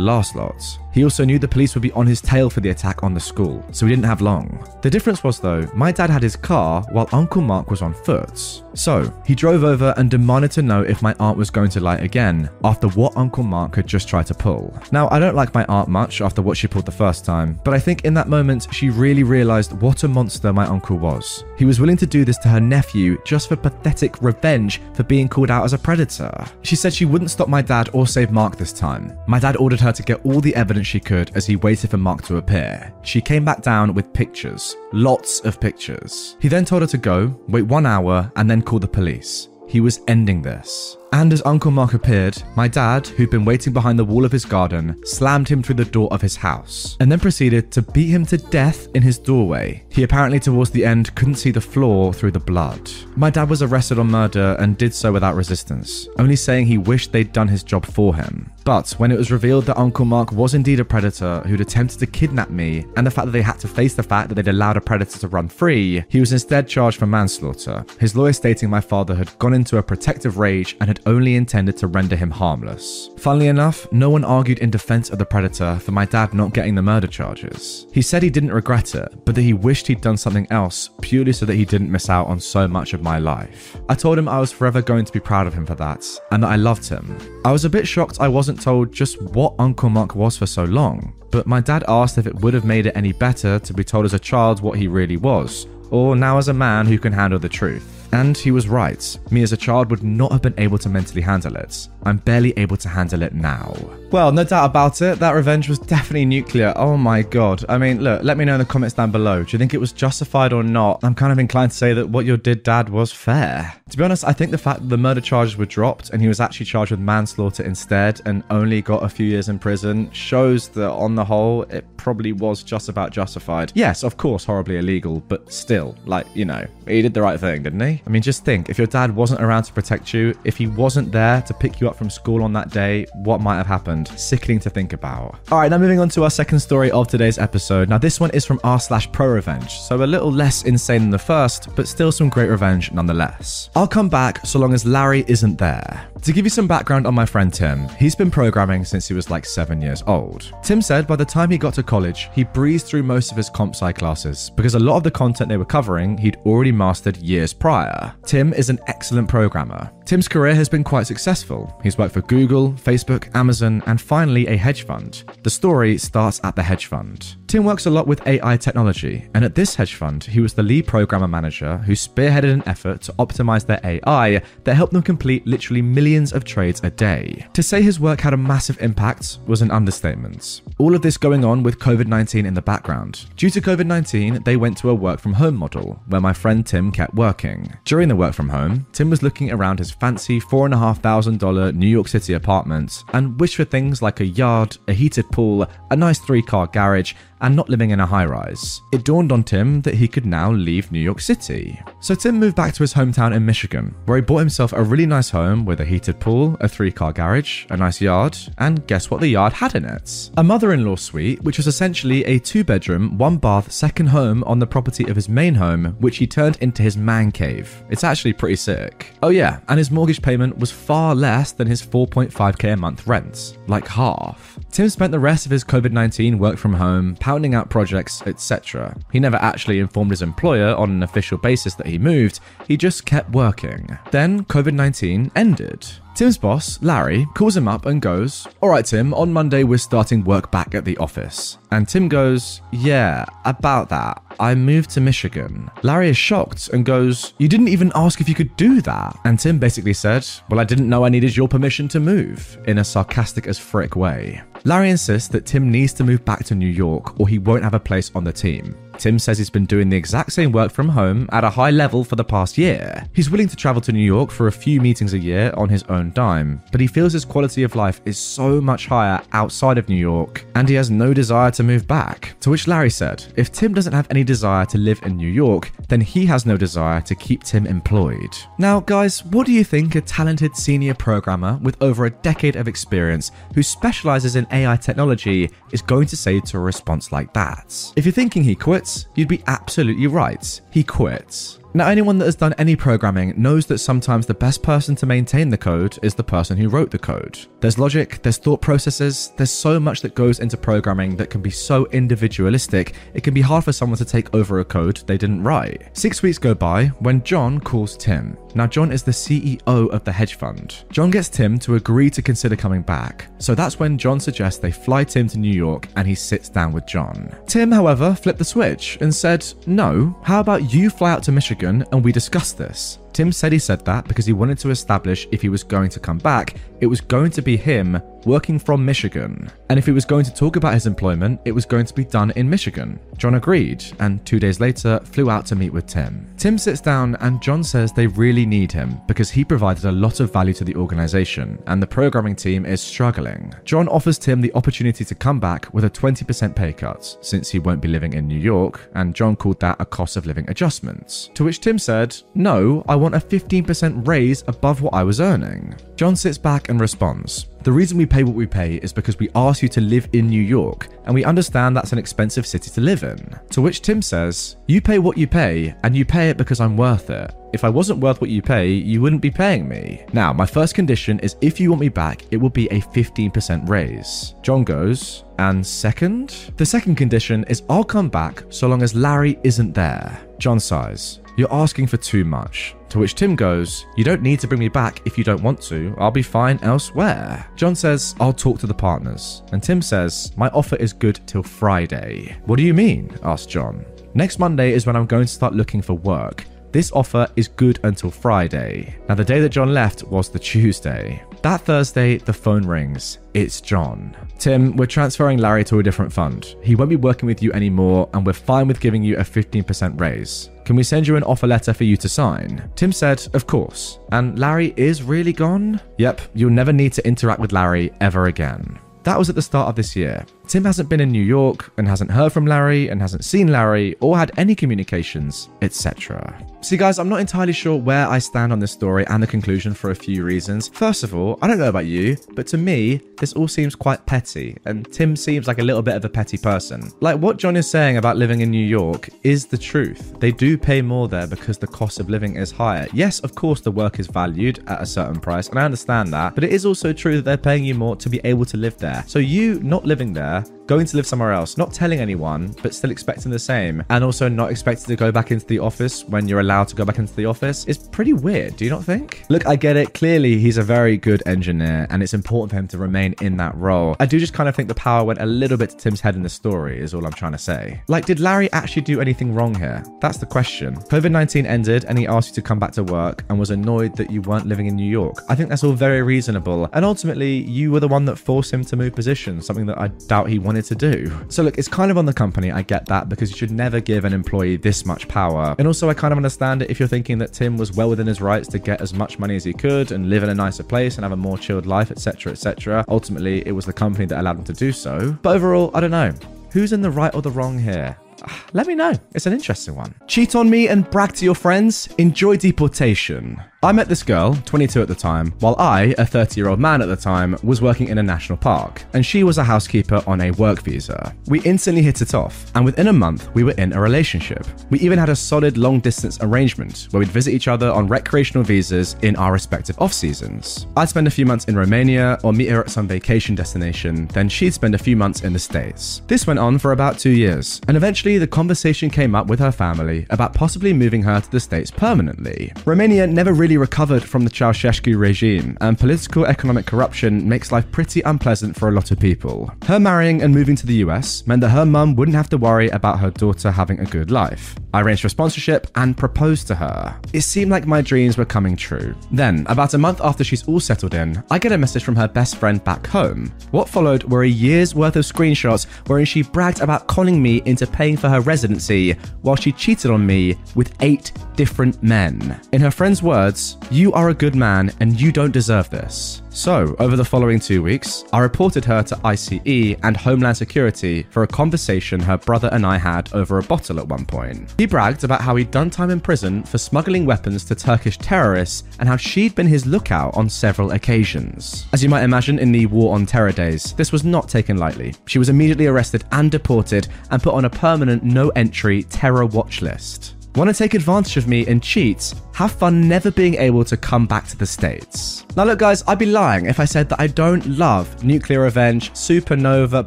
last 0.00 0.36
lot. 0.36 0.62
He 0.92 1.04
also 1.04 1.24
knew 1.24 1.38
the 1.38 1.48
police 1.48 1.74
would 1.74 1.82
be 1.82 1.92
on 1.92 2.06
his 2.06 2.20
tail 2.20 2.50
for 2.50 2.60
the 2.60 2.68
attack 2.68 3.02
on 3.02 3.14
the 3.14 3.20
school, 3.20 3.64
so 3.72 3.86
he 3.86 3.92
didn't 3.92 4.04
have 4.04 4.20
long. 4.20 4.66
The 4.82 4.90
difference 4.90 5.24
was, 5.24 5.40
though, 5.40 5.66
my 5.74 5.90
dad 5.90 6.10
had 6.10 6.22
his 6.22 6.36
car 6.36 6.82
while 6.90 7.08
Uncle 7.12 7.40
Mark 7.40 7.70
was 7.70 7.80
on 7.80 7.94
foot. 7.94 8.62
So, 8.74 9.12
he 9.26 9.34
drove 9.34 9.64
over 9.64 9.94
and 9.96 10.10
demanded 10.10 10.50
to 10.52 10.62
know 10.62 10.82
if 10.82 11.02
my 11.02 11.14
aunt 11.18 11.36
was 11.36 11.50
going 11.50 11.70
to 11.70 11.80
lie 11.80 11.96
again 11.96 12.50
after 12.64 12.88
what 12.88 13.16
Uncle 13.16 13.42
Mark 13.42 13.76
had 13.76 13.86
just 13.86 14.08
tried 14.08 14.26
to 14.26 14.34
pull. 14.34 14.72
Now, 14.92 15.08
I 15.10 15.18
don't 15.18 15.34
like 15.34 15.54
my 15.54 15.64
aunt 15.68 15.88
much 15.88 16.20
after 16.20 16.42
what 16.42 16.56
she 16.56 16.68
pulled 16.68 16.86
the 16.86 16.92
first 16.92 17.24
time, 17.24 17.60
but 17.64 17.74
I 17.74 17.78
think 17.78 18.04
in 18.04 18.14
that 18.14 18.28
moment 18.28 18.68
she 18.72 18.90
really 18.90 19.22
realized 19.22 19.72
what 19.80 20.04
a 20.04 20.08
monster 20.08 20.52
my 20.52 20.66
uncle 20.66 20.96
was. 20.96 21.44
He 21.58 21.64
was 21.64 21.80
willing 21.80 21.96
to 21.98 22.06
do 22.06 22.24
this 22.24 22.38
to 22.38 22.48
her 22.48 22.60
nephew 22.60 23.20
just 23.24 23.48
for 23.48 23.56
pathetic 23.56 24.22
revenge 24.22 24.80
for 24.94 25.02
being 25.02 25.28
called 25.28 25.50
out 25.50 25.64
as 25.64 25.72
a 25.72 25.78
predator. 25.78 26.46
She 26.62 26.76
said 26.76 26.92
she 26.92 27.04
wouldn't 27.04 27.30
stop 27.30 27.48
my 27.48 27.62
dad 27.62 27.90
or 27.92 28.06
save 28.06 28.30
Mark 28.30 28.56
this 28.56 28.72
time. 28.72 29.18
My 29.26 29.38
dad 29.38 29.56
ordered 29.56 29.80
her 29.80 29.92
to 29.92 30.02
get 30.02 30.24
all 30.24 30.40
the 30.40 30.54
evidence 30.54 30.86
she 30.86 31.00
could 31.00 31.30
as 31.34 31.46
he 31.46 31.56
waited 31.56 31.90
for 31.90 31.98
Mark 31.98 32.22
to 32.22 32.36
appear. 32.36 32.92
She 33.02 33.20
came 33.20 33.44
back 33.44 33.62
down 33.62 33.94
with 33.94 34.12
pictures, 34.12 34.76
lots 34.92 35.40
of 35.40 35.60
pictures. 35.60 36.36
He 36.40 36.48
then 36.48 36.64
told 36.64 36.82
her 36.82 36.88
to 36.88 36.98
go, 36.98 37.38
wait 37.48 37.62
one 37.62 37.86
hour, 37.86 38.30
and 38.36 38.50
then 38.50 38.59
call 38.62 38.78
the 38.78 38.88
police. 38.88 39.48
He 39.66 39.80
was 39.80 40.00
ending 40.08 40.42
this. 40.42 40.96
And 41.12 41.32
as 41.32 41.42
Uncle 41.44 41.70
Mark 41.70 41.94
appeared, 41.94 42.40
my 42.54 42.68
dad, 42.68 43.06
who'd 43.06 43.30
been 43.30 43.44
waiting 43.44 43.72
behind 43.72 43.98
the 43.98 44.04
wall 44.04 44.24
of 44.24 44.32
his 44.32 44.44
garden, 44.44 45.04
slammed 45.04 45.48
him 45.48 45.62
through 45.62 45.74
the 45.74 45.84
door 45.84 46.12
of 46.12 46.22
his 46.22 46.36
house, 46.36 46.96
and 47.00 47.10
then 47.10 47.18
proceeded 47.18 47.72
to 47.72 47.82
beat 47.82 48.08
him 48.08 48.24
to 48.26 48.38
death 48.38 48.86
in 48.94 49.02
his 49.02 49.18
doorway. 49.18 49.82
He 49.88 50.04
apparently, 50.04 50.38
towards 50.38 50.70
the 50.70 50.84
end, 50.84 51.14
couldn't 51.16 51.34
see 51.36 51.50
the 51.50 51.60
floor 51.60 52.14
through 52.14 52.30
the 52.30 52.38
blood. 52.38 52.90
My 53.16 53.28
dad 53.28 53.50
was 53.50 53.62
arrested 53.62 53.98
on 53.98 54.10
murder 54.10 54.56
and 54.60 54.78
did 54.78 54.94
so 54.94 55.12
without 55.12 55.34
resistance, 55.34 56.08
only 56.18 56.36
saying 56.36 56.66
he 56.66 56.78
wished 56.78 57.12
they'd 57.12 57.32
done 57.32 57.48
his 57.48 57.64
job 57.64 57.84
for 57.84 58.14
him. 58.14 58.50
But 58.64 58.90
when 58.92 59.10
it 59.10 59.18
was 59.18 59.32
revealed 59.32 59.64
that 59.66 59.78
Uncle 59.78 60.04
Mark 60.04 60.32
was 60.32 60.54
indeed 60.54 60.80
a 60.80 60.84
predator 60.84 61.40
who'd 61.40 61.60
attempted 61.60 61.98
to 61.98 62.06
kidnap 62.06 62.50
me, 62.50 62.86
and 62.96 63.06
the 63.06 63.10
fact 63.10 63.26
that 63.26 63.32
they 63.32 63.42
had 63.42 63.58
to 63.60 63.68
face 63.68 63.94
the 63.94 64.02
fact 64.02 64.28
that 64.28 64.36
they'd 64.36 64.48
allowed 64.48 64.76
a 64.76 64.80
predator 64.80 65.18
to 65.18 65.28
run 65.28 65.48
free, 65.48 66.04
he 66.08 66.20
was 66.20 66.32
instead 66.32 66.68
charged 66.68 66.98
for 66.98 67.06
manslaughter. 67.06 67.84
His 67.98 68.14
lawyer 68.14 68.32
stating 68.32 68.70
my 68.70 68.80
father 68.80 69.14
had 69.14 69.36
gone 69.38 69.54
into 69.54 69.78
a 69.78 69.82
protective 69.82 70.38
rage 70.38 70.76
and 70.80 70.88
had 70.88 70.99
only 71.06 71.36
intended 71.36 71.76
to 71.78 71.86
render 71.86 72.16
him 72.16 72.30
harmless. 72.30 73.10
Funnily 73.18 73.48
enough, 73.48 73.90
no 73.92 74.10
one 74.10 74.24
argued 74.24 74.58
in 74.58 74.70
defense 74.70 75.10
of 75.10 75.18
the 75.18 75.26
predator 75.26 75.78
for 75.78 75.92
my 75.92 76.04
dad 76.04 76.34
not 76.34 76.52
getting 76.52 76.74
the 76.74 76.82
murder 76.82 77.06
charges. 77.06 77.86
He 77.92 78.02
said 78.02 78.22
he 78.22 78.30
didn't 78.30 78.52
regret 78.52 78.94
it, 78.94 79.24
but 79.24 79.34
that 79.34 79.42
he 79.42 79.52
wished 79.52 79.86
he'd 79.86 80.00
done 80.00 80.16
something 80.16 80.46
else 80.50 80.90
purely 81.00 81.32
so 81.32 81.46
that 81.46 81.54
he 81.54 81.64
didn't 81.64 81.90
miss 81.90 82.08
out 82.08 82.26
on 82.26 82.40
so 82.40 82.66
much 82.66 82.94
of 82.94 83.02
my 83.02 83.18
life. 83.18 83.76
I 83.88 83.94
told 83.94 84.18
him 84.18 84.28
I 84.28 84.40
was 84.40 84.52
forever 84.52 84.82
going 84.82 85.04
to 85.04 85.12
be 85.12 85.20
proud 85.20 85.46
of 85.46 85.54
him 85.54 85.66
for 85.66 85.74
that, 85.76 86.06
and 86.30 86.42
that 86.42 86.50
I 86.50 86.56
loved 86.56 86.88
him. 86.88 87.18
I 87.44 87.52
was 87.52 87.64
a 87.64 87.70
bit 87.70 87.86
shocked 87.86 88.20
I 88.20 88.28
wasn't 88.28 88.60
told 88.60 88.92
just 88.92 89.20
what 89.22 89.54
Uncle 89.58 89.90
Mark 89.90 90.14
was 90.14 90.36
for 90.36 90.46
so 90.46 90.64
long, 90.64 91.14
but 91.30 91.46
my 91.46 91.60
dad 91.60 91.84
asked 91.88 92.18
if 92.18 92.26
it 92.26 92.34
would 92.36 92.54
have 92.54 92.64
made 92.64 92.86
it 92.86 92.96
any 92.96 93.12
better 93.12 93.58
to 93.58 93.74
be 93.74 93.84
told 93.84 94.04
as 94.04 94.14
a 94.14 94.18
child 94.18 94.60
what 94.60 94.78
he 94.78 94.88
really 94.88 95.16
was, 95.16 95.66
or 95.90 96.16
now 96.16 96.38
as 96.38 96.48
a 96.48 96.54
man 96.54 96.86
who 96.86 96.98
can 96.98 97.12
handle 97.12 97.38
the 97.38 97.48
truth. 97.48 97.99
And 98.12 98.36
he 98.36 98.50
was 98.50 98.68
right. 98.68 99.18
Me 99.30 99.42
as 99.42 99.52
a 99.52 99.56
child 99.56 99.90
would 99.90 100.02
not 100.02 100.32
have 100.32 100.42
been 100.42 100.54
able 100.58 100.78
to 100.78 100.88
mentally 100.88 101.22
handle 101.22 101.56
it. 101.56 101.88
I'm 102.02 102.16
barely 102.18 102.52
able 102.56 102.76
to 102.78 102.88
handle 102.88 103.22
it 103.22 103.34
now. 103.34 103.74
Well, 104.10 104.32
no 104.32 104.42
doubt 104.42 104.66
about 104.66 105.00
it, 105.02 105.18
that 105.18 105.32
revenge 105.32 105.68
was 105.68 105.78
definitely 105.96 106.24
nuclear. 106.24 106.72
Oh 106.76 106.96
my 106.96 107.22
god. 107.22 107.64
I 107.68 107.78
mean, 107.78 108.02
look, 108.02 108.22
let 108.22 108.36
me 108.36 108.44
know 108.44 108.54
in 108.54 108.58
the 108.58 108.64
comments 108.64 108.94
down 108.94 109.10
below. 109.10 109.42
Do 109.42 109.52
you 109.52 109.58
think 109.58 109.74
it 109.74 109.80
was 109.80 109.92
justified 109.92 110.52
or 110.52 110.62
not? 110.62 111.00
I'm 111.02 111.14
kind 111.14 111.32
of 111.32 111.38
inclined 111.38 111.72
to 111.72 111.76
say 111.76 111.92
that 111.92 112.08
what 112.08 112.26
you 112.26 112.36
did, 112.36 112.62
Dad, 112.62 112.88
was 112.88 113.12
fair. 113.12 113.72
To 113.90 113.96
be 113.96 114.04
honest, 114.04 114.24
I 114.24 114.32
think 114.32 114.50
the 114.50 114.58
fact 114.58 114.80
that 114.80 114.88
the 114.88 114.96
murder 114.96 115.20
charges 115.20 115.56
were 115.56 115.66
dropped 115.66 116.10
and 116.10 116.20
he 116.20 116.28
was 116.28 116.40
actually 116.40 116.66
charged 116.66 116.90
with 116.90 117.00
manslaughter 117.00 117.62
instead 117.62 118.20
and 118.24 118.42
only 118.50 118.82
got 118.82 119.02
a 119.04 119.08
few 119.08 119.26
years 119.26 119.48
in 119.48 119.58
prison 119.58 120.10
shows 120.12 120.68
that 120.70 120.90
on 120.90 121.14
the 121.14 121.24
whole, 121.24 121.62
it 121.64 121.84
probably 121.96 122.32
was 122.32 122.62
just 122.62 122.88
about 122.88 123.10
justified. 123.12 123.72
Yes, 123.74 124.02
of 124.02 124.16
course, 124.16 124.44
horribly 124.44 124.78
illegal, 124.78 125.20
but 125.28 125.52
still, 125.52 125.96
like, 126.06 126.26
you 126.34 126.44
know, 126.44 126.66
he 126.86 127.02
did 127.02 127.14
the 127.14 127.22
right 127.22 127.38
thing, 127.38 127.62
didn't 127.62 127.80
he? 127.80 127.99
I 128.06 128.10
mean, 128.10 128.22
just 128.22 128.44
think 128.44 128.68
if 128.68 128.78
your 128.78 128.86
dad 128.86 129.14
wasn't 129.14 129.42
around 129.42 129.64
to 129.64 129.72
protect 129.72 130.12
you, 130.12 130.34
if 130.44 130.56
he 130.56 130.66
wasn't 130.66 131.12
there 131.12 131.42
to 131.42 131.54
pick 131.54 131.80
you 131.80 131.88
up 131.88 131.96
from 131.96 132.10
school 132.10 132.42
on 132.42 132.52
that 132.54 132.70
day, 132.70 133.06
what 133.14 133.40
might 133.40 133.56
have 133.56 133.66
happened? 133.66 134.08
Sickening 134.08 134.58
to 134.60 134.70
think 134.70 134.92
about. 134.92 135.38
All 135.50 135.58
right, 135.58 135.70
now 135.70 135.78
moving 135.78 136.00
on 136.00 136.08
to 136.10 136.24
our 136.24 136.30
second 136.30 136.60
story 136.60 136.90
of 136.90 137.08
today's 137.08 137.38
episode. 137.38 137.88
Now, 137.88 137.98
this 137.98 138.20
one 138.20 138.30
is 138.30 138.44
from 138.44 138.60
r 138.64 138.80
slash 138.80 139.10
pro 139.12 139.28
revenge, 139.28 139.78
so 139.78 139.96
a 139.96 140.04
little 140.04 140.32
less 140.32 140.64
insane 140.64 141.02
than 141.02 141.10
the 141.10 141.18
first, 141.18 141.68
but 141.76 141.88
still 141.88 142.12
some 142.12 142.28
great 142.28 142.48
revenge 142.48 142.92
nonetheless. 142.92 143.70
I'll 143.76 143.88
come 143.88 144.08
back 144.08 144.44
so 144.46 144.58
long 144.58 144.74
as 144.74 144.84
Larry 144.84 145.24
isn't 145.28 145.58
there. 145.58 146.06
To 146.22 146.32
give 146.32 146.44
you 146.44 146.50
some 146.50 146.66
background 146.66 147.06
on 147.06 147.14
my 147.14 147.24
friend 147.24 147.52
Tim, 147.52 147.88
he's 147.90 148.14
been 148.14 148.30
programming 148.30 148.84
since 148.84 149.08
he 149.08 149.14
was 149.14 149.30
like 149.30 149.46
seven 149.46 149.80
years 149.80 150.02
old. 150.06 150.52
Tim 150.62 150.82
said 150.82 151.06
by 151.06 151.16
the 151.16 151.24
time 151.24 151.50
he 151.50 151.58
got 151.58 151.74
to 151.74 151.82
college, 151.82 152.28
he 152.34 152.44
breezed 152.44 152.86
through 152.86 153.02
most 153.02 153.30
of 153.30 153.36
his 153.36 153.48
comp 153.48 153.74
sci 153.74 153.92
classes 153.92 154.50
because 154.50 154.74
a 154.74 154.78
lot 154.78 154.96
of 154.96 155.02
the 155.02 155.10
content 155.10 155.48
they 155.48 155.56
were 155.56 155.64
covering 155.64 156.18
he'd 156.18 156.36
already 156.44 156.72
mastered 156.72 157.16
years 157.16 157.52
prior. 157.52 157.89
Tim 158.24 158.52
is 158.52 158.70
an 158.70 158.78
excellent 158.86 159.28
programmer. 159.28 159.90
Tim's 160.10 160.26
career 160.26 160.56
has 160.56 160.68
been 160.68 160.82
quite 160.82 161.06
successful. 161.06 161.72
He's 161.84 161.96
worked 161.96 162.14
for 162.14 162.22
Google, 162.22 162.72
Facebook, 162.72 163.32
Amazon, 163.36 163.80
and 163.86 164.00
finally 164.00 164.48
a 164.48 164.56
hedge 164.56 164.82
fund. 164.82 165.22
The 165.44 165.50
story 165.50 165.96
starts 165.98 166.40
at 166.42 166.56
the 166.56 166.64
hedge 166.64 166.86
fund. 166.86 167.36
Tim 167.46 167.64
works 167.64 167.86
a 167.86 167.90
lot 167.90 168.08
with 168.08 168.26
AI 168.26 168.56
technology, 168.56 169.28
and 169.34 169.44
at 169.44 169.54
this 169.54 169.76
hedge 169.76 169.94
fund, 169.94 170.24
he 170.24 170.40
was 170.40 170.52
the 170.52 170.64
lead 170.64 170.88
programmer 170.88 171.28
manager 171.28 171.78
who 171.78 171.92
spearheaded 171.92 172.52
an 172.52 172.62
effort 172.66 173.02
to 173.02 173.12
optimize 173.14 173.64
their 173.64 173.80
AI 173.84 174.42
that 174.64 174.74
helped 174.74 174.92
them 174.92 175.02
complete 175.02 175.46
literally 175.46 175.82
millions 175.82 176.32
of 176.32 176.42
trades 176.42 176.80
a 176.82 176.90
day. 176.90 177.46
To 177.52 177.62
say 177.62 177.80
his 177.80 178.00
work 178.00 178.20
had 178.20 178.34
a 178.34 178.36
massive 178.36 178.82
impact 178.82 179.38
was 179.46 179.62
an 179.62 179.70
understatement. 179.70 180.62
All 180.78 180.96
of 180.96 181.02
this 181.02 181.16
going 181.16 181.44
on 181.44 181.62
with 181.62 181.78
COVID 181.78 182.08
19 182.08 182.46
in 182.46 182.54
the 182.54 182.62
background. 182.62 183.26
Due 183.36 183.50
to 183.50 183.60
COVID 183.60 183.86
19, 183.86 184.42
they 184.42 184.56
went 184.56 184.76
to 184.78 184.90
a 184.90 184.94
work 184.94 185.20
from 185.20 185.34
home 185.34 185.54
model 185.54 186.00
where 186.06 186.20
my 186.20 186.32
friend 186.32 186.66
Tim 186.66 186.90
kept 186.90 187.14
working. 187.14 187.72
During 187.84 188.08
the 188.08 188.16
work 188.16 188.34
from 188.34 188.48
home, 188.48 188.86
Tim 188.92 189.08
was 189.08 189.22
looking 189.22 189.52
around 189.52 189.78
his 189.78 189.92
fancy 190.00 190.40
$4,500 190.40 191.74
New 191.74 191.86
York 191.86 192.08
City 192.08 192.32
apartments 192.32 193.04
and 193.12 193.38
wish 193.38 193.56
for 193.56 193.64
things 193.64 194.02
like 194.02 194.20
a 194.20 194.26
yard, 194.26 194.76
a 194.88 194.92
heated 194.92 195.30
pool, 195.30 195.66
a 195.90 195.96
nice 195.96 196.18
three 196.18 196.42
car 196.42 196.66
garage, 196.66 197.14
and 197.42 197.56
not 197.56 197.68
living 197.68 197.90
in 197.90 198.00
a 198.00 198.06
high 198.06 198.24
rise. 198.24 198.80
It 198.92 199.04
dawned 199.04 199.32
on 199.32 199.44
Tim 199.44 199.80
that 199.82 199.94
he 199.94 200.08
could 200.08 200.26
now 200.26 200.52
leave 200.52 200.92
New 200.92 201.00
York 201.00 201.20
City. 201.20 201.80
So 202.00 202.14
Tim 202.14 202.38
moved 202.38 202.56
back 202.56 202.74
to 202.74 202.82
his 202.82 202.94
hometown 202.94 203.34
in 203.34 203.46
Michigan, 203.46 203.94
where 204.06 204.16
he 204.16 204.22
bought 204.22 204.38
himself 204.38 204.72
a 204.72 204.82
really 204.82 205.06
nice 205.06 205.30
home 205.30 205.64
with 205.64 205.80
a 205.80 205.84
heated 205.84 206.20
pool, 206.20 206.56
a 206.60 206.68
three 206.68 206.92
car 206.92 207.12
garage, 207.12 207.66
a 207.70 207.76
nice 207.76 208.00
yard, 208.00 208.36
and 208.58 208.86
guess 208.86 209.10
what 209.10 209.20
the 209.20 209.28
yard 209.28 209.52
had 209.52 209.74
in 209.74 209.84
it? 209.84 210.30
A 210.36 210.44
mother 210.44 210.72
in 210.72 210.84
law 210.84 210.96
suite, 210.96 211.42
which 211.42 211.56
was 211.56 211.66
essentially 211.66 212.24
a 212.24 212.38
two 212.38 212.64
bedroom, 212.64 213.16
one 213.16 213.36
bath 213.38 213.72
second 213.72 214.08
home 214.08 214.44
on 214.44 214.58
the 214.58 214.66
property 214.66 215.08
of 215.08 215.16
his 215.16 215.28
main 215.28 215.54
home, 215.54 215.96
which 215.98 216.18
he 216.18 216.26
turned 216.26 216.56
into 216.60 216.82
his 216.82 216.96
man 216.96 217.32
cave. 217.32 217.82
It's 217.90 218.04
actually 218.04 218.32
pretty 218.34 218.56
sick. 218.56 219.12
Oh, 219.22 219.28
yeah, 219.28 219.60
and 219.68 219.78
his 219.78 219.89
mortgage 219.90 220.22
payment 220.22 220.58
was 220.58 220.70
far 220.70 221.14
less 221.14 221.52
than 221.52 221.66
his 221.66 221.82
4.5k 221.82 222.72
a 222.72 222.76
month 222.76 223.06
rent, 223.06 223.58
like 223.66 223.86
half. 223.86 224.58
Tim 224.70 224.88
spent 224.88 225.12
the 225.12 225.18
rest 225.18 225.46
of 225.46 225.52
his 225.52 225.64
COVID 225.64 225.92
19 225.92 226.38
work 226.38 226.56
from 226.56 226.74
home, 226.74 227.16
pounding 227.16 227.54
out 227.54 227.70
projects, 227.70 228.22
etc. 228.26 228.96
He 229.12 229.20
never 229.20 229.36
actually 229.36 229.78
informed 229.78 230.10
his 230.10 230.22
employer 230.22 230.74
on 230.74 230.90
an 230.90 231.02
official 231.02 231.38
basis 231.38 231.74
that 231.74 231.86
he 231.86 231.98
moved, 231.98 232.40
he 232.66 232.76
just 232.76 233.06
kept 233.06 233.30
working. 233.30 233.98
Then 234.10 234.44
COVID 234.44 234.74
19 234.74 235.32
ended. 235.34 235.86
Tim's 236.14 236.36
boss, 236.36 236.82
Larry, 236.82 237.26
calls 237.34 237.56
him 237.56 237.68
up 237.68 237.86
and 237.86 238.02
goes, 238.02 238.46
Alright, 238.62 238.84
Tim, 238.84 239.14
on 239.14 239.32
Monday 239.32 239.62
we're 239.64 239.78
starting 239.78 240.22
work 240.24 240.50
back 240.50 240.74
at 240.74 240.84
the 240.84 240.96
office. 240.98 241.58
And 241.70 241.88
Tim 241.88 242.08
goes, 242.08 242.60
Yeah, 242.72 243.24
about 243.44 243.88
that. 243.88 244.22
I 244.38 244.54
moved 244.54 244.90
to 244.90 245.00
Michigan. 245.00 245.70
Larry 245.82 246.10
is 246.10 246.16
shocked 246.16 246.68
and 246.68 246.84
goes, 246.84 247.32
You 247.38 247.48
didn't 247.48 247.68
even 247.68 247.92
ask 247.94 248.20
if 248.20 248.28
you 248.28 248.34
could 248.34 248.54
do 248.56 248.80
that. 248.82 249.18
And 249.24 249.38
Tim 249.38 249.58
basically 249.58 249.94
said, 249.94 250.26
Well, 250.50 250.60
I 250.60 250.64
didn't 250.64 250.88
know 250.88 251.04
I 251.04 251.08
needed 251.08 251.36
your 251.36 251.48
permission 251.48 251.88
to 251.88 252.00
move, 252.00 252.58
in 252.66 252.78
a 252.78 252.84
sarcastic 252.84 253.46
as 253.46 253.58
frick 253.58 253.96
way. 253.96 254.42
Larry 254.64 254.90
insists 254.90 255.28
that 255.30 255.46
Tim 255.46 255.70
needs 255.70 255.94
to 255.94 256.04
move 256.04 256.24
back 256.24 256.44
to 256.44 256.54
New 256.54 256.68
York 256.68 257.18
or 257.18 257.28
he 257.28 257.38
won't 257.38 257.64
have 257.64 257.74
a 257.74 257.80
place 257.80 258.10
on 258.14 258.24
the 258.24 258.32
team. 258.32 258.76
Tim 259.00 259.18
says 259.18 259.38
he's 259.38 259.48
been 259.48 259.64
doing 259.64 259.88
the 259.88 259.96
exact 259.96 260.30
same 260.30 260.52
work 260.52 260.70
from 260.70 260.90
home 260.90 261.26
at 261.32 261.42
a 261.42 261.48
high 261.48 261.70
level 261.70 262.04
for 262.04 262.16
the 262.16 262.24
past 262.24 262.58
year. 262.58 263.08
He's 263.14 263.30
willing 263.30 263.48
to 263.48 263.56
travel 263.56 263.80
to 263.80 263.92
New 263.92 264.04
York 264.04 264.30
for 264.30 264.46
a 264.46 264.52
few 264.52 264.78
meetings 264.78 265.14
a 265.14 265.18
year 265.18 265.54
on 265.56 265.70
his 265.70 265.84
own 265.84 266.12
dime, 266.12 266.60
but 266.70 266.82
he 266.82 266.86
feels 266.86 267.14
his 267.14 267.24
quality 267.24 267.62
of 267.62 267.74
life 267.74 268.02
is 268.04 268.18
so 268.18 268.60
much 268.60 268.88
higher 268.88 269.22
outside 269.32 269.78
of 269.78 269.88
New 269.88 269.96
York 269.96 270.44
and 270.54 270.68
he 270.68 270.74
has 270.74 270.90
no 270.90 271.14
desire 271.14 271.50
to 271.52 271.62
move 271.62 271.88
back. 271.88 272.36
To 272.40 272.50
which 272.50 272.68
Larry 272.68 272.90
said, 272.90 273.24
if 273.36 273.50
Tim 273.50 273.72
doesn't 273.72 273.94
have 273.94 274.06
any 274.10 274.22
desire 274.22 274.66
to 274.66 274.76
live 274.76 275.00
in 275.02 275.16
New 275.16 275.30
York, 275.30 275.72
then 275.88 276.02
he 276.02 276.26
has 276.26 276.44
no 276.44 276.58
desire 276.58 277.00
to 277.00 277.14
keep 277.14 277.42
Tim 277.42 277.66
employed. 277.66 278.36
Now, 278.58 278.80
guys, 278.80 279.24
what 279.24 279.46
do 279.46 279.52
you 279.52 279.64
think 279.64 279.94
a 279.94 280.02
talented 280.02 280.54
senior 280.54 280.92
programmer 280.92 281.58
with 281.62 281.82
over 281.82 282.04
a 282.04 282.10
decade 282.10 282.56
of 282.56 282.68
experience 282.68 283.32
who 283.54 283.62
specializes 283.62 284.36
in 284.36 284.46
AI 284.52 284.76
technology 284.76 285.50
is 285.72 285.80
going 285.80 286.06
to 286.08 286.18
say 286.18 286.38
to 286.40 286.58
a 286.58 286.60
response 286.60 287.12
like 287.12 287.32
that? 287.32 287.92
If 287.96 288.04
you're 288.04 288.12
thinking 288.12 288.44
he 288.44 288.54
quits, 288.54 288.89
you'd 289.14 289.28
be 289.28 289.42
absolutely 289.46 290.06
right. 290.06 290.60
He 290.70 290.82
quits. 290.82 291.59
Now, 291.72 291.86
anyone 291.86 292.18
that 292.18 292.24
has 292.24 292.34
done 292.34 292.52
any 292.58 292.74
programming 292.74 293.40
knows 293.40 293.64
that 293.66 293.78
sometimes 293.78 294.26
the 294.26 294.34
best 294.34 294.60
person 294.60 294.96
to 294.96 295.06
maintain 295.06 295.48
the 295.48 295.56
code 295.56 295.96
is 296.02 296.16
the 296.16 296.24
person 296.24 296.56
who 296.56 296.68
wrote 296.68 296.90
the 296.90 296.98
code. 296.98 297.38
There's 297.60 297.78
logic, 297.78 298.20
there's 298.22 298.38
thought 298.38 298.60
processes, 298.60 299.32
there's 299.36 299.52
so 299.52 299.78
much 299.78 300.00
that 300.00 300.16
goes 300.16 300.40
into 300.40 300.56
programming 300.56 301.14
that 301.16 301.30
can 301.30 301.40
be 301.40 301.50
so 301.50 301.86
individualistic, 301.86 302.94
it 303.14 303.22
can 303.22 303.34
be 303.34 303.40
hard 303.40 303.62
for 303.62 303.72
someone 303.72 303.98
to 303.98 304.04
take 304.04 304.34
over 304.34 304.58
a 304.58 304.64
code 304.64 304.96
they 305.06 305.16
didn't 305.16 305.44
write. 305.44 305.96
Six 305.96 306.22
weeks 306.22 306.38
go 306.38 306.54
by 306.54 306.86
when 306.98 307.22
John 307.22 307.60
calls 307.60 307.96
Tim. 307.96 308.36
Now, 308.56 308.66
John 308.66 308.90
is 308.90 309.04
the 309.04 309.12
CEO 309.12 309.60
of 309.66 310.02
the 310.02 310.10
hedge 310.10 310.34
fund. 310.34 310.82
John 310.90 311.12
gets 311.12 311.28
Tim 311.28 311.56
to 311.60 311.76
agree 311.76 312.10
to 312.10 312.20
consider 312.20 312.56
coming 312.56 312.82
back, 312.82 313.28
so 313.38 313.54
that's 313.54 313.78
when 313.78 313.96
John 313.96 314.18
suggests 314.18 314.58
they 314.58 314.72
fly 314.72 315.04
Tim 315.04 315.28
to 315.28 315.38
New 315.38 315.54
York 315.54 315.86
and 315.94 316.08
he 316.08 316.16
sits 316.16 316.48
down 316.48 316.72
with 316.72 316.84
John. 316.86 317.32
Tim, 317.46 317.70
however, 317.70 318.12
flipped 318.16 318.40
the 318.40 318.44
switch 318.44 318.98
and 319.00 319.14
said, 319.14 319.46
No, 319.66 320.18
how 320.24 320.40
about 320.40 320.72
you 320.72 320.90
fly 320.90 321.12
out 321.12 321.22
to 321.24 321.32
Michigan? 321.32 321.59
And 321.62 322.04
we 322.04 322.12
discussed 322.12 322.58
this. 322.58 322.98
Tim 323.12 323.32
said 323.32 323.52
he 323.52 323.58
said 323.58 323.84
that 323.84 324.06
because 324.06 324.26
he 324.26 324.32
wanted 324.32 324.58
to 324.58 324.70
establish 324.70 325.26
if 325.30 325.42
he 325.42 325.48
was 325.48 325.62
going 325.62 325.90
to 325.90 326.00
come 326.00 326.18
back, 326.18 326.56
it 326.80 326.86
was 326.86 327.00
going 327.00 327.30
to 327.32 327.42
be 327.42 327.56
him 327.56 328.00
working 328.24 328.58
from 328.58 328.84
Michigan. 328.84 329.50
And 329.68 329.78
if 329.78 329.86
he 329.86 329.92
was 329.92 330.04
going 330.04 330.24
to 330.24 330.34
talk 330.34 330.56
about 330.56 330.74
his 330.74 330.86
employment, 330.86 331.40
it 331.44 331.52
was 331.52 331.64
going 331.64 331.86
to 331.86 331.94
be 331.94 332.04
done 332.04 332.32
in 332.32 332.48
Michigan. 332.50 332.98
John 333.16 333.34
agreed, 333.34 333.84
and 333.98 334.24
two 334.26 334.38
days 334.38 334.60
later 334.60 335.00
flew 335.04 335.30
out 335.30 335.46
to 335.46 335.56
meet 335.56 335.72
with 335.72 335.86
Tim. 335.86 336.26
Tim 336.36 336.58
sits 336.58 336.80
down, 336.80 337.16
and 337.16 337.42
John 337.42 337.62
says 337.62 337.92
they 337.92 338.06
really 338.06 338.46
need 338.46 338.72
him 338.72 339.00
because 339.06 339.30
he 339.30 339.44
provided 339.44 339.84
a 339.84 339.92
lot 339.92 340.20
of 340.20 340.32
value 340.32 340.54
to 340.54 340.64
the 340.64 340.76
organization, 340.76 341.62
and 341.66 341.82
the 341.82 341.86
programming 341.86 342.36
team 342.36 342.66
is 342.66 342.80
struggling. 342.80 343.52
John 343.64 343.88
offers 343.88 344.18
Tim 344.18 344.40
the 344.40 344.52
opportunity 344.54 345.04
to 345.04 345.14
come 345.14 345.40
back 345.40 345.72
with 345.72 345.84
a 345.84 345.90
20% 345.90 346.54
pay 346.54 346.72
cut, 346.72 347.16
since 347.20 347.50
he 347.50 347.58
won't 347.58 347.82
be 347.82 347.88
living 347.88 348.14
in 348.14 348.26
New 348.26 348.38
York, 348.38 348.90
and 348.94 349.14
John 349.14 349.36
called 349.36 349.60
that 349.60 349.80
a 349.80 349.86
cost 349.86 350.16
of 350.16 350.26
living 350.26 350.48
adjustment. 350.48 351.30
To 351.34 351.44
which 351.44 351.60
Tim 351.60 351.78
said, 351.78 352.16
No, 352.34 352.84
I 352.88 352.96
want 353.00 353.16
a 353.16 353.18
15% 353.18 354.06
raise 354.06 354.44
above 354.46 354.82
what 354.82 354.94
I 354.94 355.02
was 355.02 355.20
earning. 355.20 355.74
John 355.96 356.14
sits 356.14 356.38
back 356.38 356.68
and 356.68 356.80
responds, 356.80 357.46
the 357.62 357.72
reason 357.72 357.98
we 357.98 358.06
pay 358.06 358.22
what 358.22 358.34
we 358.34 358.46
pay 358.46 358.76
is 358.76 358.90
because 358.90 359.18
we 359.18 359.28
ask 359.34 359.62
you 359.62 359.68
to 359.68 359.82
live 359.82 360.08
in 360.14 360.28
New 360.28 360.40
York, 360.40 360.88
and 361.04 361.14
we 361.14 361.26
understand 361.26 361.76
that's 361.76 361.92
an 361.92 361.98
expensive 361.98 362.46
city 362.46 362.70
to 362.70 362.80
live 362.80 363.02
in. 363.02 363.38
To 363.50 363.60
which 363.60 363.82
Tim 363.82 364.00
says, 364.00 364.56
You 364.66 364.80
pay 364.80 364.98
what 364.98 365.18
you 365.18 365.26
pay, 365.26 365.74
and 365.84 365.94
you 365.94 366.06
pay 366.06 366.30
it 366.30 366.38
because 366.38 366.60
I'm 366.60 366.78
worth 366.78 367.10
it. 367.10 367.34
If 367.52 367.62
I 367.62 367.68
wasn't 367.68 368.00
worth 368.00 368.22
what 368.22 368.30
you 368.30 368.40
pay, 368.40 368.70
you 368.70 369.02
wouldn't 369.02 369.20
be 369.20 369.30
paying 369.30 369.68
me. 369.68 370.06
Now, 370.14 370.32
my 370.32 370.46
first 370.46 370.74
condition 370.74 371.18
is 371.18 371.36
if 371.42 371.60
you 371.60 371.68
want 371.68 371.82
me 371.82 371.90
back, 371.90 372.24
it 372.30 372.38
will 372.38 372.48
be 372.48 372.66
a 372.68 372.80
15% 372.80 373.68
raise. 373.68 374.34
John 374.40 374.64
goes, 374.64 375.24
and 375.38 375.66
second? 375.66 376.52
The 376.56 376.64
second 376.64 376.94
condition 376.94 377.44
is 377.44 377.62
I'll 377.68 377.84
come 377.84 378.08
back 378.08 378.42
so 378.48 378.68
long 378.68 378.82
as 378.82 378.94
Larry 378.94 379.38
isn't 379.44 379.74
there. 379.74 380.18
John 380.38 380.58
sighs. 380.60 381.19
You're 381.36 381.52
asking 381.52 381.86
for 381.86 381.96
too 381.96 382.24
much. 382.24 382.74
To 382.90 382.98
which 382.98 383.14
Tim 383.14 383.36
goes, 383.36 383.86
You 383.96 384.04
don't 384.04 384.22
need 384.22 384.40
to 384.40 384.48
bring 384.48 384.60
me 384.60 384.68
back 384.68 385.02
if 385.06 385.16
you 385.16 385.24
don't 385.24 385.42
want 385.42 385.60
to. 385.62 385.94
I'll 385.98 386.10
be 386.10 386.22
fine 386.22 386.58
elsewhere. 386.62 387.46
John 387.56 387.74
says, 387.74 388.14
I'll 388.20 388.32
talk 388.32 388.58
to 388.60 388.66
the 388.66 388.74
partners. 388.74 389.42
And 389.52 389.62
Tim 389.62 389.80
says, 389.80 390.32
My 390.36 390.48
offer 390.48 390.76
is 390.76 390.92
good 390.92 391.20
till 391.26 391.42
Friday. 391.42 392.36
What 392.46 392.56
do 392.56 392.62
you 392.62 392.74
mean? 392.74 393.16
asks 393.22 393.46
John. 393.46 393.84
Next 394.14 394.38
Monday 394.40 394.72
is 394.72 394.86
when 394.86 394.96
I'm 394.96 395.06
going 395.06 395.24
to 395.26 395.32
start 395.32 395.54
looking 395.54 395.82
for 395.82 395.94
work. 395.94 396.44
This 396.72 396.92
offer 396.92 397.26
is 397.34 397.48
good 397.48 397.80
until 397.82 398.10
Friday. 398.12 398.94
Now, 399.08 399.16
the 399.16 399.24
day 399.24 399.40
that 399.40 399.48
John 399.48 399.74
left 399.74 400.04
was 400.04 400.28
the 400.28 400.38
Tuesday. 400.50 401.22
That 401.42 401.62
Thursday, 401.62 402.18
the 402.18 402.32
phone 402.32 402.64
rings. 402.66 403.18
It's 403.34 403.60
John. 403.60 404.16
Tim, 404.38 404.76
we're 404.76 404.86
transferring 404.86 405.38
Larry 405.38 405.64
to 405.64 405.78
a 405.78 405.82
different 405.82 406.12
fund. 406.12 406.54
He 406.62 406.74
won't 406.76 406.90
be 406.90 406.96
working 406.96 407.26
with 407.26 407.42
you 407.42 407.52
anymore, 407.52 408.08
and 408.14 408.24
we're 408.26 408.34
fine 408.34 408.68
with 408.68 408.78
giving 408.80 409.02
you 409.02 409.16
a 409.16 409.20
15% 409.22 410.00
raise. 410.00 410.50
Can 410.70 410.76
we 410.76 410.84
send 410.84 411.04
you 411.04 411.16
an 411.16 411.24
offer 411.24 411.48
letter 411.48 411.72
for 411.74 411.82
you 411.82 411.96
to 411.96 412.08
sign? 412.08 412.70
Tim 412.76 412.92
said, 412.92 413.26
Of 413.34 413.48
course. 413.48 413.98
And 414.12 414.38
Larry 414.38 414.72
is 414.76 415.02
really 415.02 415.32
gone? 415.32 415.80
Yep, 415.98 416.20
you'll 416.32 416.50
never 416.50 416.72
need 416.72 416.92
to 416.92 417.04
interact 417.04 417.40
with 417.40 417.50
Larry 417.50 417.90
ever 418.00 418.26
again. 418.26 418.78
That 419.02 419.18
was 419.18 419.28
at 419.28 419.34
the 419.34 419.42
start 419.42 419.68
of 419.68 419.74
this 419.74 419.96
year. 419.96 420.24
Tim 420.50 420.64
hasn't 420.64 420.88
been 420.88 421.00
in 421.00 421.12
New 421.12 421.22
York 421.22 421.72
and 421.76 421.86
hasn't 421.86 422.10
heard 422.10 422.32
from 422.32 422.44
Larry 422.44 422.88
and 422.88 423.00
hasn't 423.00 423.24
seen 423.24 423.52
Larry 423.52 423.94
or 424.00 424.18
had 424.18 424.32
any 424.36 424.56
communications, 424.56 425.48
etc. 425.62 426.44
See, 426.60 426.76
guys, 426.76 426.98
I'm 426.98 427.08
not 427.08 427.20
entirely 427.20 427.52
sure 427.52 427.76
where 427.76 428.08
I 428.08 428.18
stand 428.18 428.52
on 428.52 428.58
this 428.58 428.72
story 428.72 429.06
and 429.06 429.22
the 429.22 429.28
conclusion 429.28 429.74
for 429.74 429.92
a 429.92 429.94
few 429.94 430.24
reasons. 430.24 430.66
First 430.66 431.04
of 431.04 431.14
all, 431.14 431.38
I 431.40 431.46
don't 431.46 431.60
know 431.60 431.68
about 431.68 431.86
you, 431.86 432.16
but 432.32 432.48
to 432.48 432.58
me, 432.58 433.00
this 433.18 433.32
all 433.32 433.46
seems 433.46 433.76
quite 433.76 434.04
petty, 434.06 434.56
and 434.64 434.92
Tim 434.92 435.14
seems 435.14 435.46
like 435.46 435.60
a 435.60 435.62
little 435.62 435.82
bit 435.82 435.94
of 435.94 436.04
a 436.04 436.08
petty 436.08 436.36
person. 436.36 436.90
Like 437.00 437.20
what 437.20 437.36
John 437.36 437.56
is 437.56 437.70
saying 437.70 437.98
about 437.98 438.16
living 438.16 438.40
in 438.40 438.50
New 438.50 438.66
York 438.66 439.08
is 439.22 439.46
the 439.46 439.56
truth. 439.56 440.18
They 440.18 440.32
do 440.32 440.58
pay 440.58 440.82
more 440.82 441.06
there 441.06 441.28
because 441.28 441.58
the 441.58 441.68
cost 441.68 442.00
of 442.00 442.10
living 442.10 442.34
is 442.34 442.50
higher. 442.50 442.88
Yes, 442.92 443.20
of 443.20 443.36
course, 443.36 443.60
the 443.60 443.70
work 443.70 444.00
is 444.00 444.08
valued 444.08 444.64
at 444.66 444.82
a 444.82 444.86
certain 444.86 445.20
price, 445.20 445.48
and 445.48 445.60
I 445.60 445.64
understand 445.64 446.12
that, 446.12 446.34
but 446.34 446.42
it 446.42 446.52
is 446.52 446.66
also 446.66 446.92
true 446.92 447.16
that 447.16 447.24
they're 447.24 447.36
paying 447.36 447.64
you 447.64 447.76
more 447.76 447.94
to 447.94 448.08
be 448.08 448.20
able 448.24 448.46
to 448.46 448.56
live 448.56 448.76
there. 448.78 449.04
So 449.06 449.20
you 449.20 449.60
not 449.60 449.84
living 449.84 450.12
there 450.12 450.39
пока. 450.42 450.59
Going 450.70 450.86
to 450.86 450.96
live 450.96 451.06
somewhere 451.06 451.32
else, 451.32 451.58
not 451.58 451.72
telling 451.72 451.98
anyone, 451.98 452.54
but 452.62 452.72
still 452.72 452.92
expecting 452.92 453.32
the 453.32 453.38
same, 453.40 453.82
and 453.90 454.04
also 454.04 454.28
not 454.28 454.52
expected 454.52 454.86
to 454.86 454.94
go 454.94 455.10
back 455.10 455.32
into 455.32 455.44
the 455.46 455.58
office 455.58 456.04
when 456.04 456.28
you're 456.28 456.38
allowed 456.38 456.68
to 456.68 456.76
go 456.76 456.84
back 456.84 456.98
into 456.98 457.12
the 457.14 457.26
office 457.26 457.64
is 457.64 457.76
pretty 457.76 458.12
weird, 458.12 458.54
do 458.54 458.64
you 458.64 458.70
not 458.70 458.84
think? 458.84 459.24
Look, 459.28 459.48
I 459.48 459.56
get 459.56 459.76
it. 459.76 459.94
Clearly, 459.94 460.38
he's 460.38 460.58
a 460.58 460.62
very 460.62 460.96
good 460.96 461.24
engineer, 461.26 461.88
and 461.90 462.04
it's 462.04 462.14
important 462.14 462.52
for 462.52 462.56
him 462.56 462.68
to 462.68 462.78
remain 462.78 463.16
in 463.20 463.36
that 463.38 463.52
role. 463.56 463.96
I 463.98 464.06
do 464.06 464.20
just 464.20 464.32
kind 464.32 464.48
of 464.48 464.54
think 464.54 464.68
the 464.68 464.76
power 464.76 465.02
went 465.02 465.20
a 465.20 465.26
little 465.26 465.56
bit 465.56 465.70
to 465.70 465.76
Tim's 465.76 466.00
head 466.00 466.14
in 466.14 466.22
the 466.22 466.28
story, 466.28 466.78
is 466.78 466.94
all 466.94 467.04
I'm 467.04 467.14
trying 467.14 467.32
to 467.32 467.38
say. 467.38 467.82
Like, 467.88 468.06
did 468.06 468.20
Larry 468.20 468.48
actually 468.52 468.82
do 468.82 469.00
anything 469.00 469.34
wrong 469.34 469.56
here? 469.56 469.82
That's 470.00 470.18
the 470.18 470.26
question. 470.26 470.76
COVID 470.76 471.10
19 471.10 471.46
ended, 471.46 471.84
and 471.86 471.98
he 471.98 472.06
asked 472.06 472.28
you 472.28 472.34
to 472.36 472.42
come 472.42 472.60
back 472.60 472.70
to 472.74 472.84
work 472.84 473.24
and 473.28 473.40
was 473.40 473.50
annoyed 473.50 473.96
that 473.96 474.12
you 474.12 474.22
weren't 474.22 474.46
living 474.46 474.66
in 474.66 474.76
New 474.76 474.88
York. 474.88 475.18
I 475.28 475.34
think 475.34 475.48
that's 475.48 475.64
all 475.64 475.72
very 475.72 476.02
reasonable, 476.02 476.68
and 476.72 476.84
ultimately, 476.84 477.38
you 477.38 477.72
were 477.72 477.80
the 477.80 477.88
one 477.88 478.04
that 478.04 478.14
forced 478.14 478.52
him 478.52 478.64
to 478.66 478.76
move 478.76 478.94
positions, 478.94 479.46
something 479.46 479.66
that 479.66 479.76
I 479.76 479.88
doubt 479.88 480.28
he 480.28 480.38
wanted 480.38 480.59
to 480.62 480.74
do. 480.74 481.10
So, 481.28 481.42
look, 481.42 481.58
it's 481.58 481.68
kind 481.68 481.90
of 481.90 481.98
on 481.98 482.06
the 482.06 482.12
company, 482.12 482.50
I 482.50 482.62
get 482.62 482.86
that, 482.86 483.08
because 483.08 483.30
you 483.30 483.36
should 483.36 483.50
never 483.50 483.80
give 483.80 484.04
an 484.04 484.12
employee 484.12 484.56
this 484.56 484.84
much 484.84 485.08
power. 485.08 485.54
And 485.58 485.66
also, 485.66 485.88
I 485.88 485.94
kind 485.94 486.12
of 486.12 486.18
understand 486.18 486.62
it 486.62 486.70
if 486.70 486.78
you're 486.78 486.88
thinking 486.88 487.18
that 487.18 487.32
Tim 487.32 487.56
was 487.56 487.72
well 487.72 487.90
within 487.90 488.06
his 488.06 488.20
rights 488.20 488.48
to 488.48 488.58
get 488.58 488.80
as 488.80 488.92
much 488.92 489.18
money 489.18 489.36
as 489.36 489.44
he 489.44 489.52
could 489.52 489.92
and 489.92 490.10
live 490.10 490.22
in 490.22 490.28
a 490.28 490.34
nicer 490.34 490.62
place 490.62 490.96
and 490.96 491.04
have 491.04 491.12
a 491.12 491.16
more 491.16 491.38
chilled 491.38 491.66
life, 491.66 491.90
etc., 491.90 492.32
etc. 492.32 492.84
Ultimately, 492.88 493.46
it 493.46 493.52
was 493.52 493.66
the 493.66 493.72
company 493.72 494.06
that 494.06 494.20
allowed 494.20 494.38
him 494.38 494.44
to 494.44 494.52
do 494.52 494.72
so. 494.72 495.16
But 495.22 495.36
overall, 495.36 495.70
I 495.74 495.80
don't 495.80 495.90
know. 495.90 496.12
Who's 496.52 496.72
in 496.72 496.82
the 496.82 496.90
right 496.90 497.14
or 497.14 497.22
the 497.22 497.30
wrong 497.30 497.58
here? 497.58 497.96
Ah, 498.22 498.44
let 498.52 498.66
me 498.66 498.74
know. 498.74 498.92
It's 499.14 499.26
an 499.26 499.32
interesting 499.32 499.76
one. 499.76 499.94
Cheat 500.06 500.34
on 500.34 500.50
me 500.50 500.68
and 500.68 500.88
brag 500.90 501.14
to 501.14 501.24
your 501.24 501.34
friends. 501.34 501.88
Enjoy 501.98 502.36
deportation. 502.36 503.40
I 503.62 503.72
met 503.72 503.90
this 503.90 504.02
girl, 504.02 504.36
22 504.46 504.80
at 504.80 504.88
the 504.88 504.94
time, 504.94 505.34
while 505.40 505.54
I, 505.58 505.94
a 505.98 506.06
30 506.06 506.40
year 506.40 506.48
old 506.48 506.58
man 506.58 506.80
at 506.80 506.88
the 506.88 506.96
time, 506.96 507.36
was 507.42 507.60
working 507.60 507.88
in 507.88 507.98
a 507.98 508.02
national 508.02 508.38
park, 508.38 508.82
and 508.94 509.04
she 509.04 509.22
was 509.22 509.36
a 509.36 509.44
housekeeper 509.44 510.02
on 510.06 510.22
a 510.22 510.30
work 510.30 510.62
visa. 510.62 511.14
We 511.26 511.42
instantly 511.42 511.82
hit 511.82 512.00
it 512.00 512.14
off, 512.14 512.50
and 512.54 512.64
within 512.64 512.88
a 512.88 512.92
month, 512.94 513.28
we 513.34 513.44
were 513.44 513.52
in 513.58 513.74
a 513.74 513.80
relationship. 513.82 514.46
We 514.70 514.80
even 514.80 514.98
had 514.98 515.10
a 515.10 515.14
solid 515.14 515.58
long 515.58 515.80
distance 515.80 516.18
arrangement 516.22 516.88
where 516.90 517.00
we'd 517.00 517.08
visit 517.08 517.34
each 517.34 517.48
other 517.48 517.70
on 517.70 517.86
recreational 517.86 518.44
visas 518.44 518.96
in 519.02 519.14
our 519.16 519.30
respective 519.30 519.78
off 519.78 519.92
seasons. 519.92 520.66
I'd 520.74 520.88
spend 520.88 521.06
a 521.06 521.10
few 521.10 521.26
months 521.26 521.44
in 521.44 521.54
Romania 521.54 522.18
or 522.24 522.32
meet 522.32 522.48
her 522.48 522.62
at 522.62 522.70
some 522.70 522.88
vacation 522.88 523.34
destination, 523.34 524.06
then 524.14 524.30
she'd 524.30 524.54
spend 524.54 524.74
a 524.74 524.78
few 524.78 524.96
months 524.96 525.20
in 525.20 525.34
the 525.34 525.38
States. 525.38 526.00
This 526.06 526.26
went 526.26 526.38
on 526.38 526.56
for 526.56 526.72
about 526.72 526.98
two 526.98 527.10
years, 527.10 527.60
and 527.68 527.76
eventually 527.76 528.16
the 528.16 528.26
conversation 528.26 528.88
came 528.88 529.14
up 529.14 529.26
with 529.26 529.38
her 529.38 529.52
family 529.52 530.06
about 530.08 530.32
possibly 530.32 530.72
moving 530.72 531.02
her 531.02 531.20
to 531.20 531.30
the 531.30 531.40
States 531.40 531.70
permanently. 531.70 532.54
Romania 532.64 533.06
never 533.06 533.34
really 533.34 533.49
recovered 533.56 534.02
from 534.02 534.24
the 534.24 534.30
Ceausescu 534.30 534.98
regime, 534.98 535.56
and 535.60 535.78
political 535.78 536.26
economic 536.26 536.66
corruption 536.66 537.28
makes 537.28 537.52
life 537.52 537.70
pretty 537.72 538.00
unpleasant 538.02 538.56
for 538.56 538.68
a 538.68 538.72
lot 538.72 538.90
of 538.90 538.98
people. 538.98 539.50
Her 539.64 539.80
marrying 539.80 540.22
and 540.22 540.34
moving 540.34 540.56
to 540.56 540.66
the 540.66 540.76
US 540.86 541.26
meant 541.26 541.40
that 541.42 541.50
her 541.50 541.66
mum 541.66 541.96
wouldn't 541.96 542.16
have 542.16 542.28
to 542.30 542.38
worry 542.38 542.68
about 542.70 543.00
her 543.00 543.10
daughter 543.10 543.50
having 543.50 543.80
a 543.80 543.84
good 543.84 544.10
life. 544.10 544.54
I 544.72 544.82
arranged 544.82 545.02
for 545.02 545.08
sponsorship 545.08 545.66
and 545.74 545.96
proposed 545.96 546.46
to 546.48 546.54
her. 546.54 546.98
It 547.12 547.22
seemed 547.22 547.50
like 547.50 547.66
my 547.66 547.80
dreams 547.80 548.16
were 548.16 548.24
coming 548.24 548.56
true. 548.56 548.94
Then, 549.10 549.44
about 549.48 549.74
a 549.74 549.78
month 549.78 550.00
after 550.00 550.22
she's 550.22 550.46
all 550.46 550.60
settled 550.60 550.94
in, 550.94 551.22
I 551.30 551.38
get 551.38 551.52
a 551.52 551.58
message 551.58 551.82
from 551.82 551.96
her 551.96 552.08
best 552.08 552.36
friend 552.36 552.62
back 552.62 552.86
home. 552.86 553.32
What 553.50 553.68
followed 553.68 554.04
were 554.04 554.22
a 554.22 554.28
year's 554.28 554.74
worth 554.74 554.96
of 554.96 555.04
screenshots 555.04 555.66
wherein 555.86 556.06
she 556.06 556.22
bragged 556.22 556.60
about 556.60 556.86
conning 556.86 557.22
me 557.22 557.42
into 557.46 557.66
paying 557.66 557.96
for 557.96 558.08
her 558.08 558.20
residency 558.20 558.92
while 559.22 559.36
she 559.36 559.52
cheated 559.52 559.90
on 559.90 560.06
me 560.06 560.36
with 560.54 560.74
eight 560.80 561.12
different 561.36 561.82
men. 561.82 562.40
In 562.52 562.60
her 562.60 562.70
friend's 562.70 563.02
words, 563.02 563.39
You 563.70 563.92
are 563.92 564.08
a 564.08 564.14
good 564.14 564.34
man 564.34 564.72
and 564.80 565.00
you 565.00 565.12
don't 565.12 565.32
deserve 565.32 565.70
this. 565.70 566.22
So, 566.30 566.76
over 566.78 566.96
the 566.96 567.04
following 567.04 567.40
two 567.40 567.62
weeks, 567.62 568.04
I 568.12 568.20
reported 568.20 568.64
her 568.64 568.82
to 568.84 569.00
ICE 569.04 569.40
and 569.82 569.96
Homeland 569.96 570.36
Security 570.36 571.04
for 571.10 571.24
a 571.24 571.26
conversation 571.26 572.00
her 572.00 572.16
brother 572.16 572.48
and 572.52 572.64
I 572.64 572.78
had 572.78 573.12
over 573.12 573.38
a 573.38 573.42
bottle 573.42 573.80
at 573.80 573.88
one 573.88 574.04
point. 574.04 574.54
He 574.56 574.66
bragged 574.66 575.04
about 575.04 575.20
how 575.20 575.36
he'd 575.36 575.50
done 575.50 575.70
time 575.70 575.90
in 575.90 576.00
prison 576.00 576.44
for 576.44 576.58
smuggling 576.58 577.04
weapons 577.04 577.44
to 577.46 577.54
Turkish 577.54 577.98
terrorists 577.98 578.64
and 578.78 578.88
how 578.88 578.96
she'd 578.96 579.34
been 579.34 579.48
his 579.48 579.66
lookout 579.66 580.16
on 580.16 580.28
several 580.28 580.70
occasions. 580.70 581.66
As 581.72 581.82
you 581.82 581.88
might 581.88 582.04
imagine, 582.04 582.38
in 582.38 582.52
the 582.52 582.66
War 582.66 582.94
on 582.94 583.06
Terror 583.06 583.32
days, 583.32 583.72
this 583.74 583.92
was 583.92 584.04
not 584.04 584.28
taken 584.28 584.56
lightly. 584.56 584.94
She 585.06 585.18
was 585.18 585.28
immediately 585.28 585.66
arrested 585.66 586.04
and 586.12 586.30
deported 586.30 586.88
and 587.10 587.22
put 587.22 587.34
on 587.34 587.44
a 587.44 587.50
permanent 587.50 588.04
no 588.04 588.28
entry 588.30 588.84
terror 588.84 589.26
watch 589.26 589.62
list. 589.62 590.14
Want 590.36 590.48
to 590.48 590.54
take 590.54 590.74
advantage 590.74 591.16
of 591.16 591.26
me 591.26 591.44
and 591.48 591.60
cheat? 591.60 592.14
Have 592.34 592.52
fun 592.52 592.88
never 592.88 593.10
being 593.10 593.34
able 593.34 593.64
to 593.64 593.76
come 593.76 594.06
back 594.06 594.28
to 594.28 594.36
the 594.36 594.46
States. 594.46 595.26
Now, 595.36 595.44
look, 595.44 595.58
guys, 595.58 595.82
I'd 595.88 595.98
be 595.98 596.06
lying 596.06 596.46
if 596.46 596.60
I 596.60 596.64
said 596.64 596.88
that 596.88 597.00
I 597.00 597.08
don't 597.08 597.44
love 597.46 598.02
nuclear 598.04 598.42
revenge, 598.42 598.92
supernova, 598.92 599.86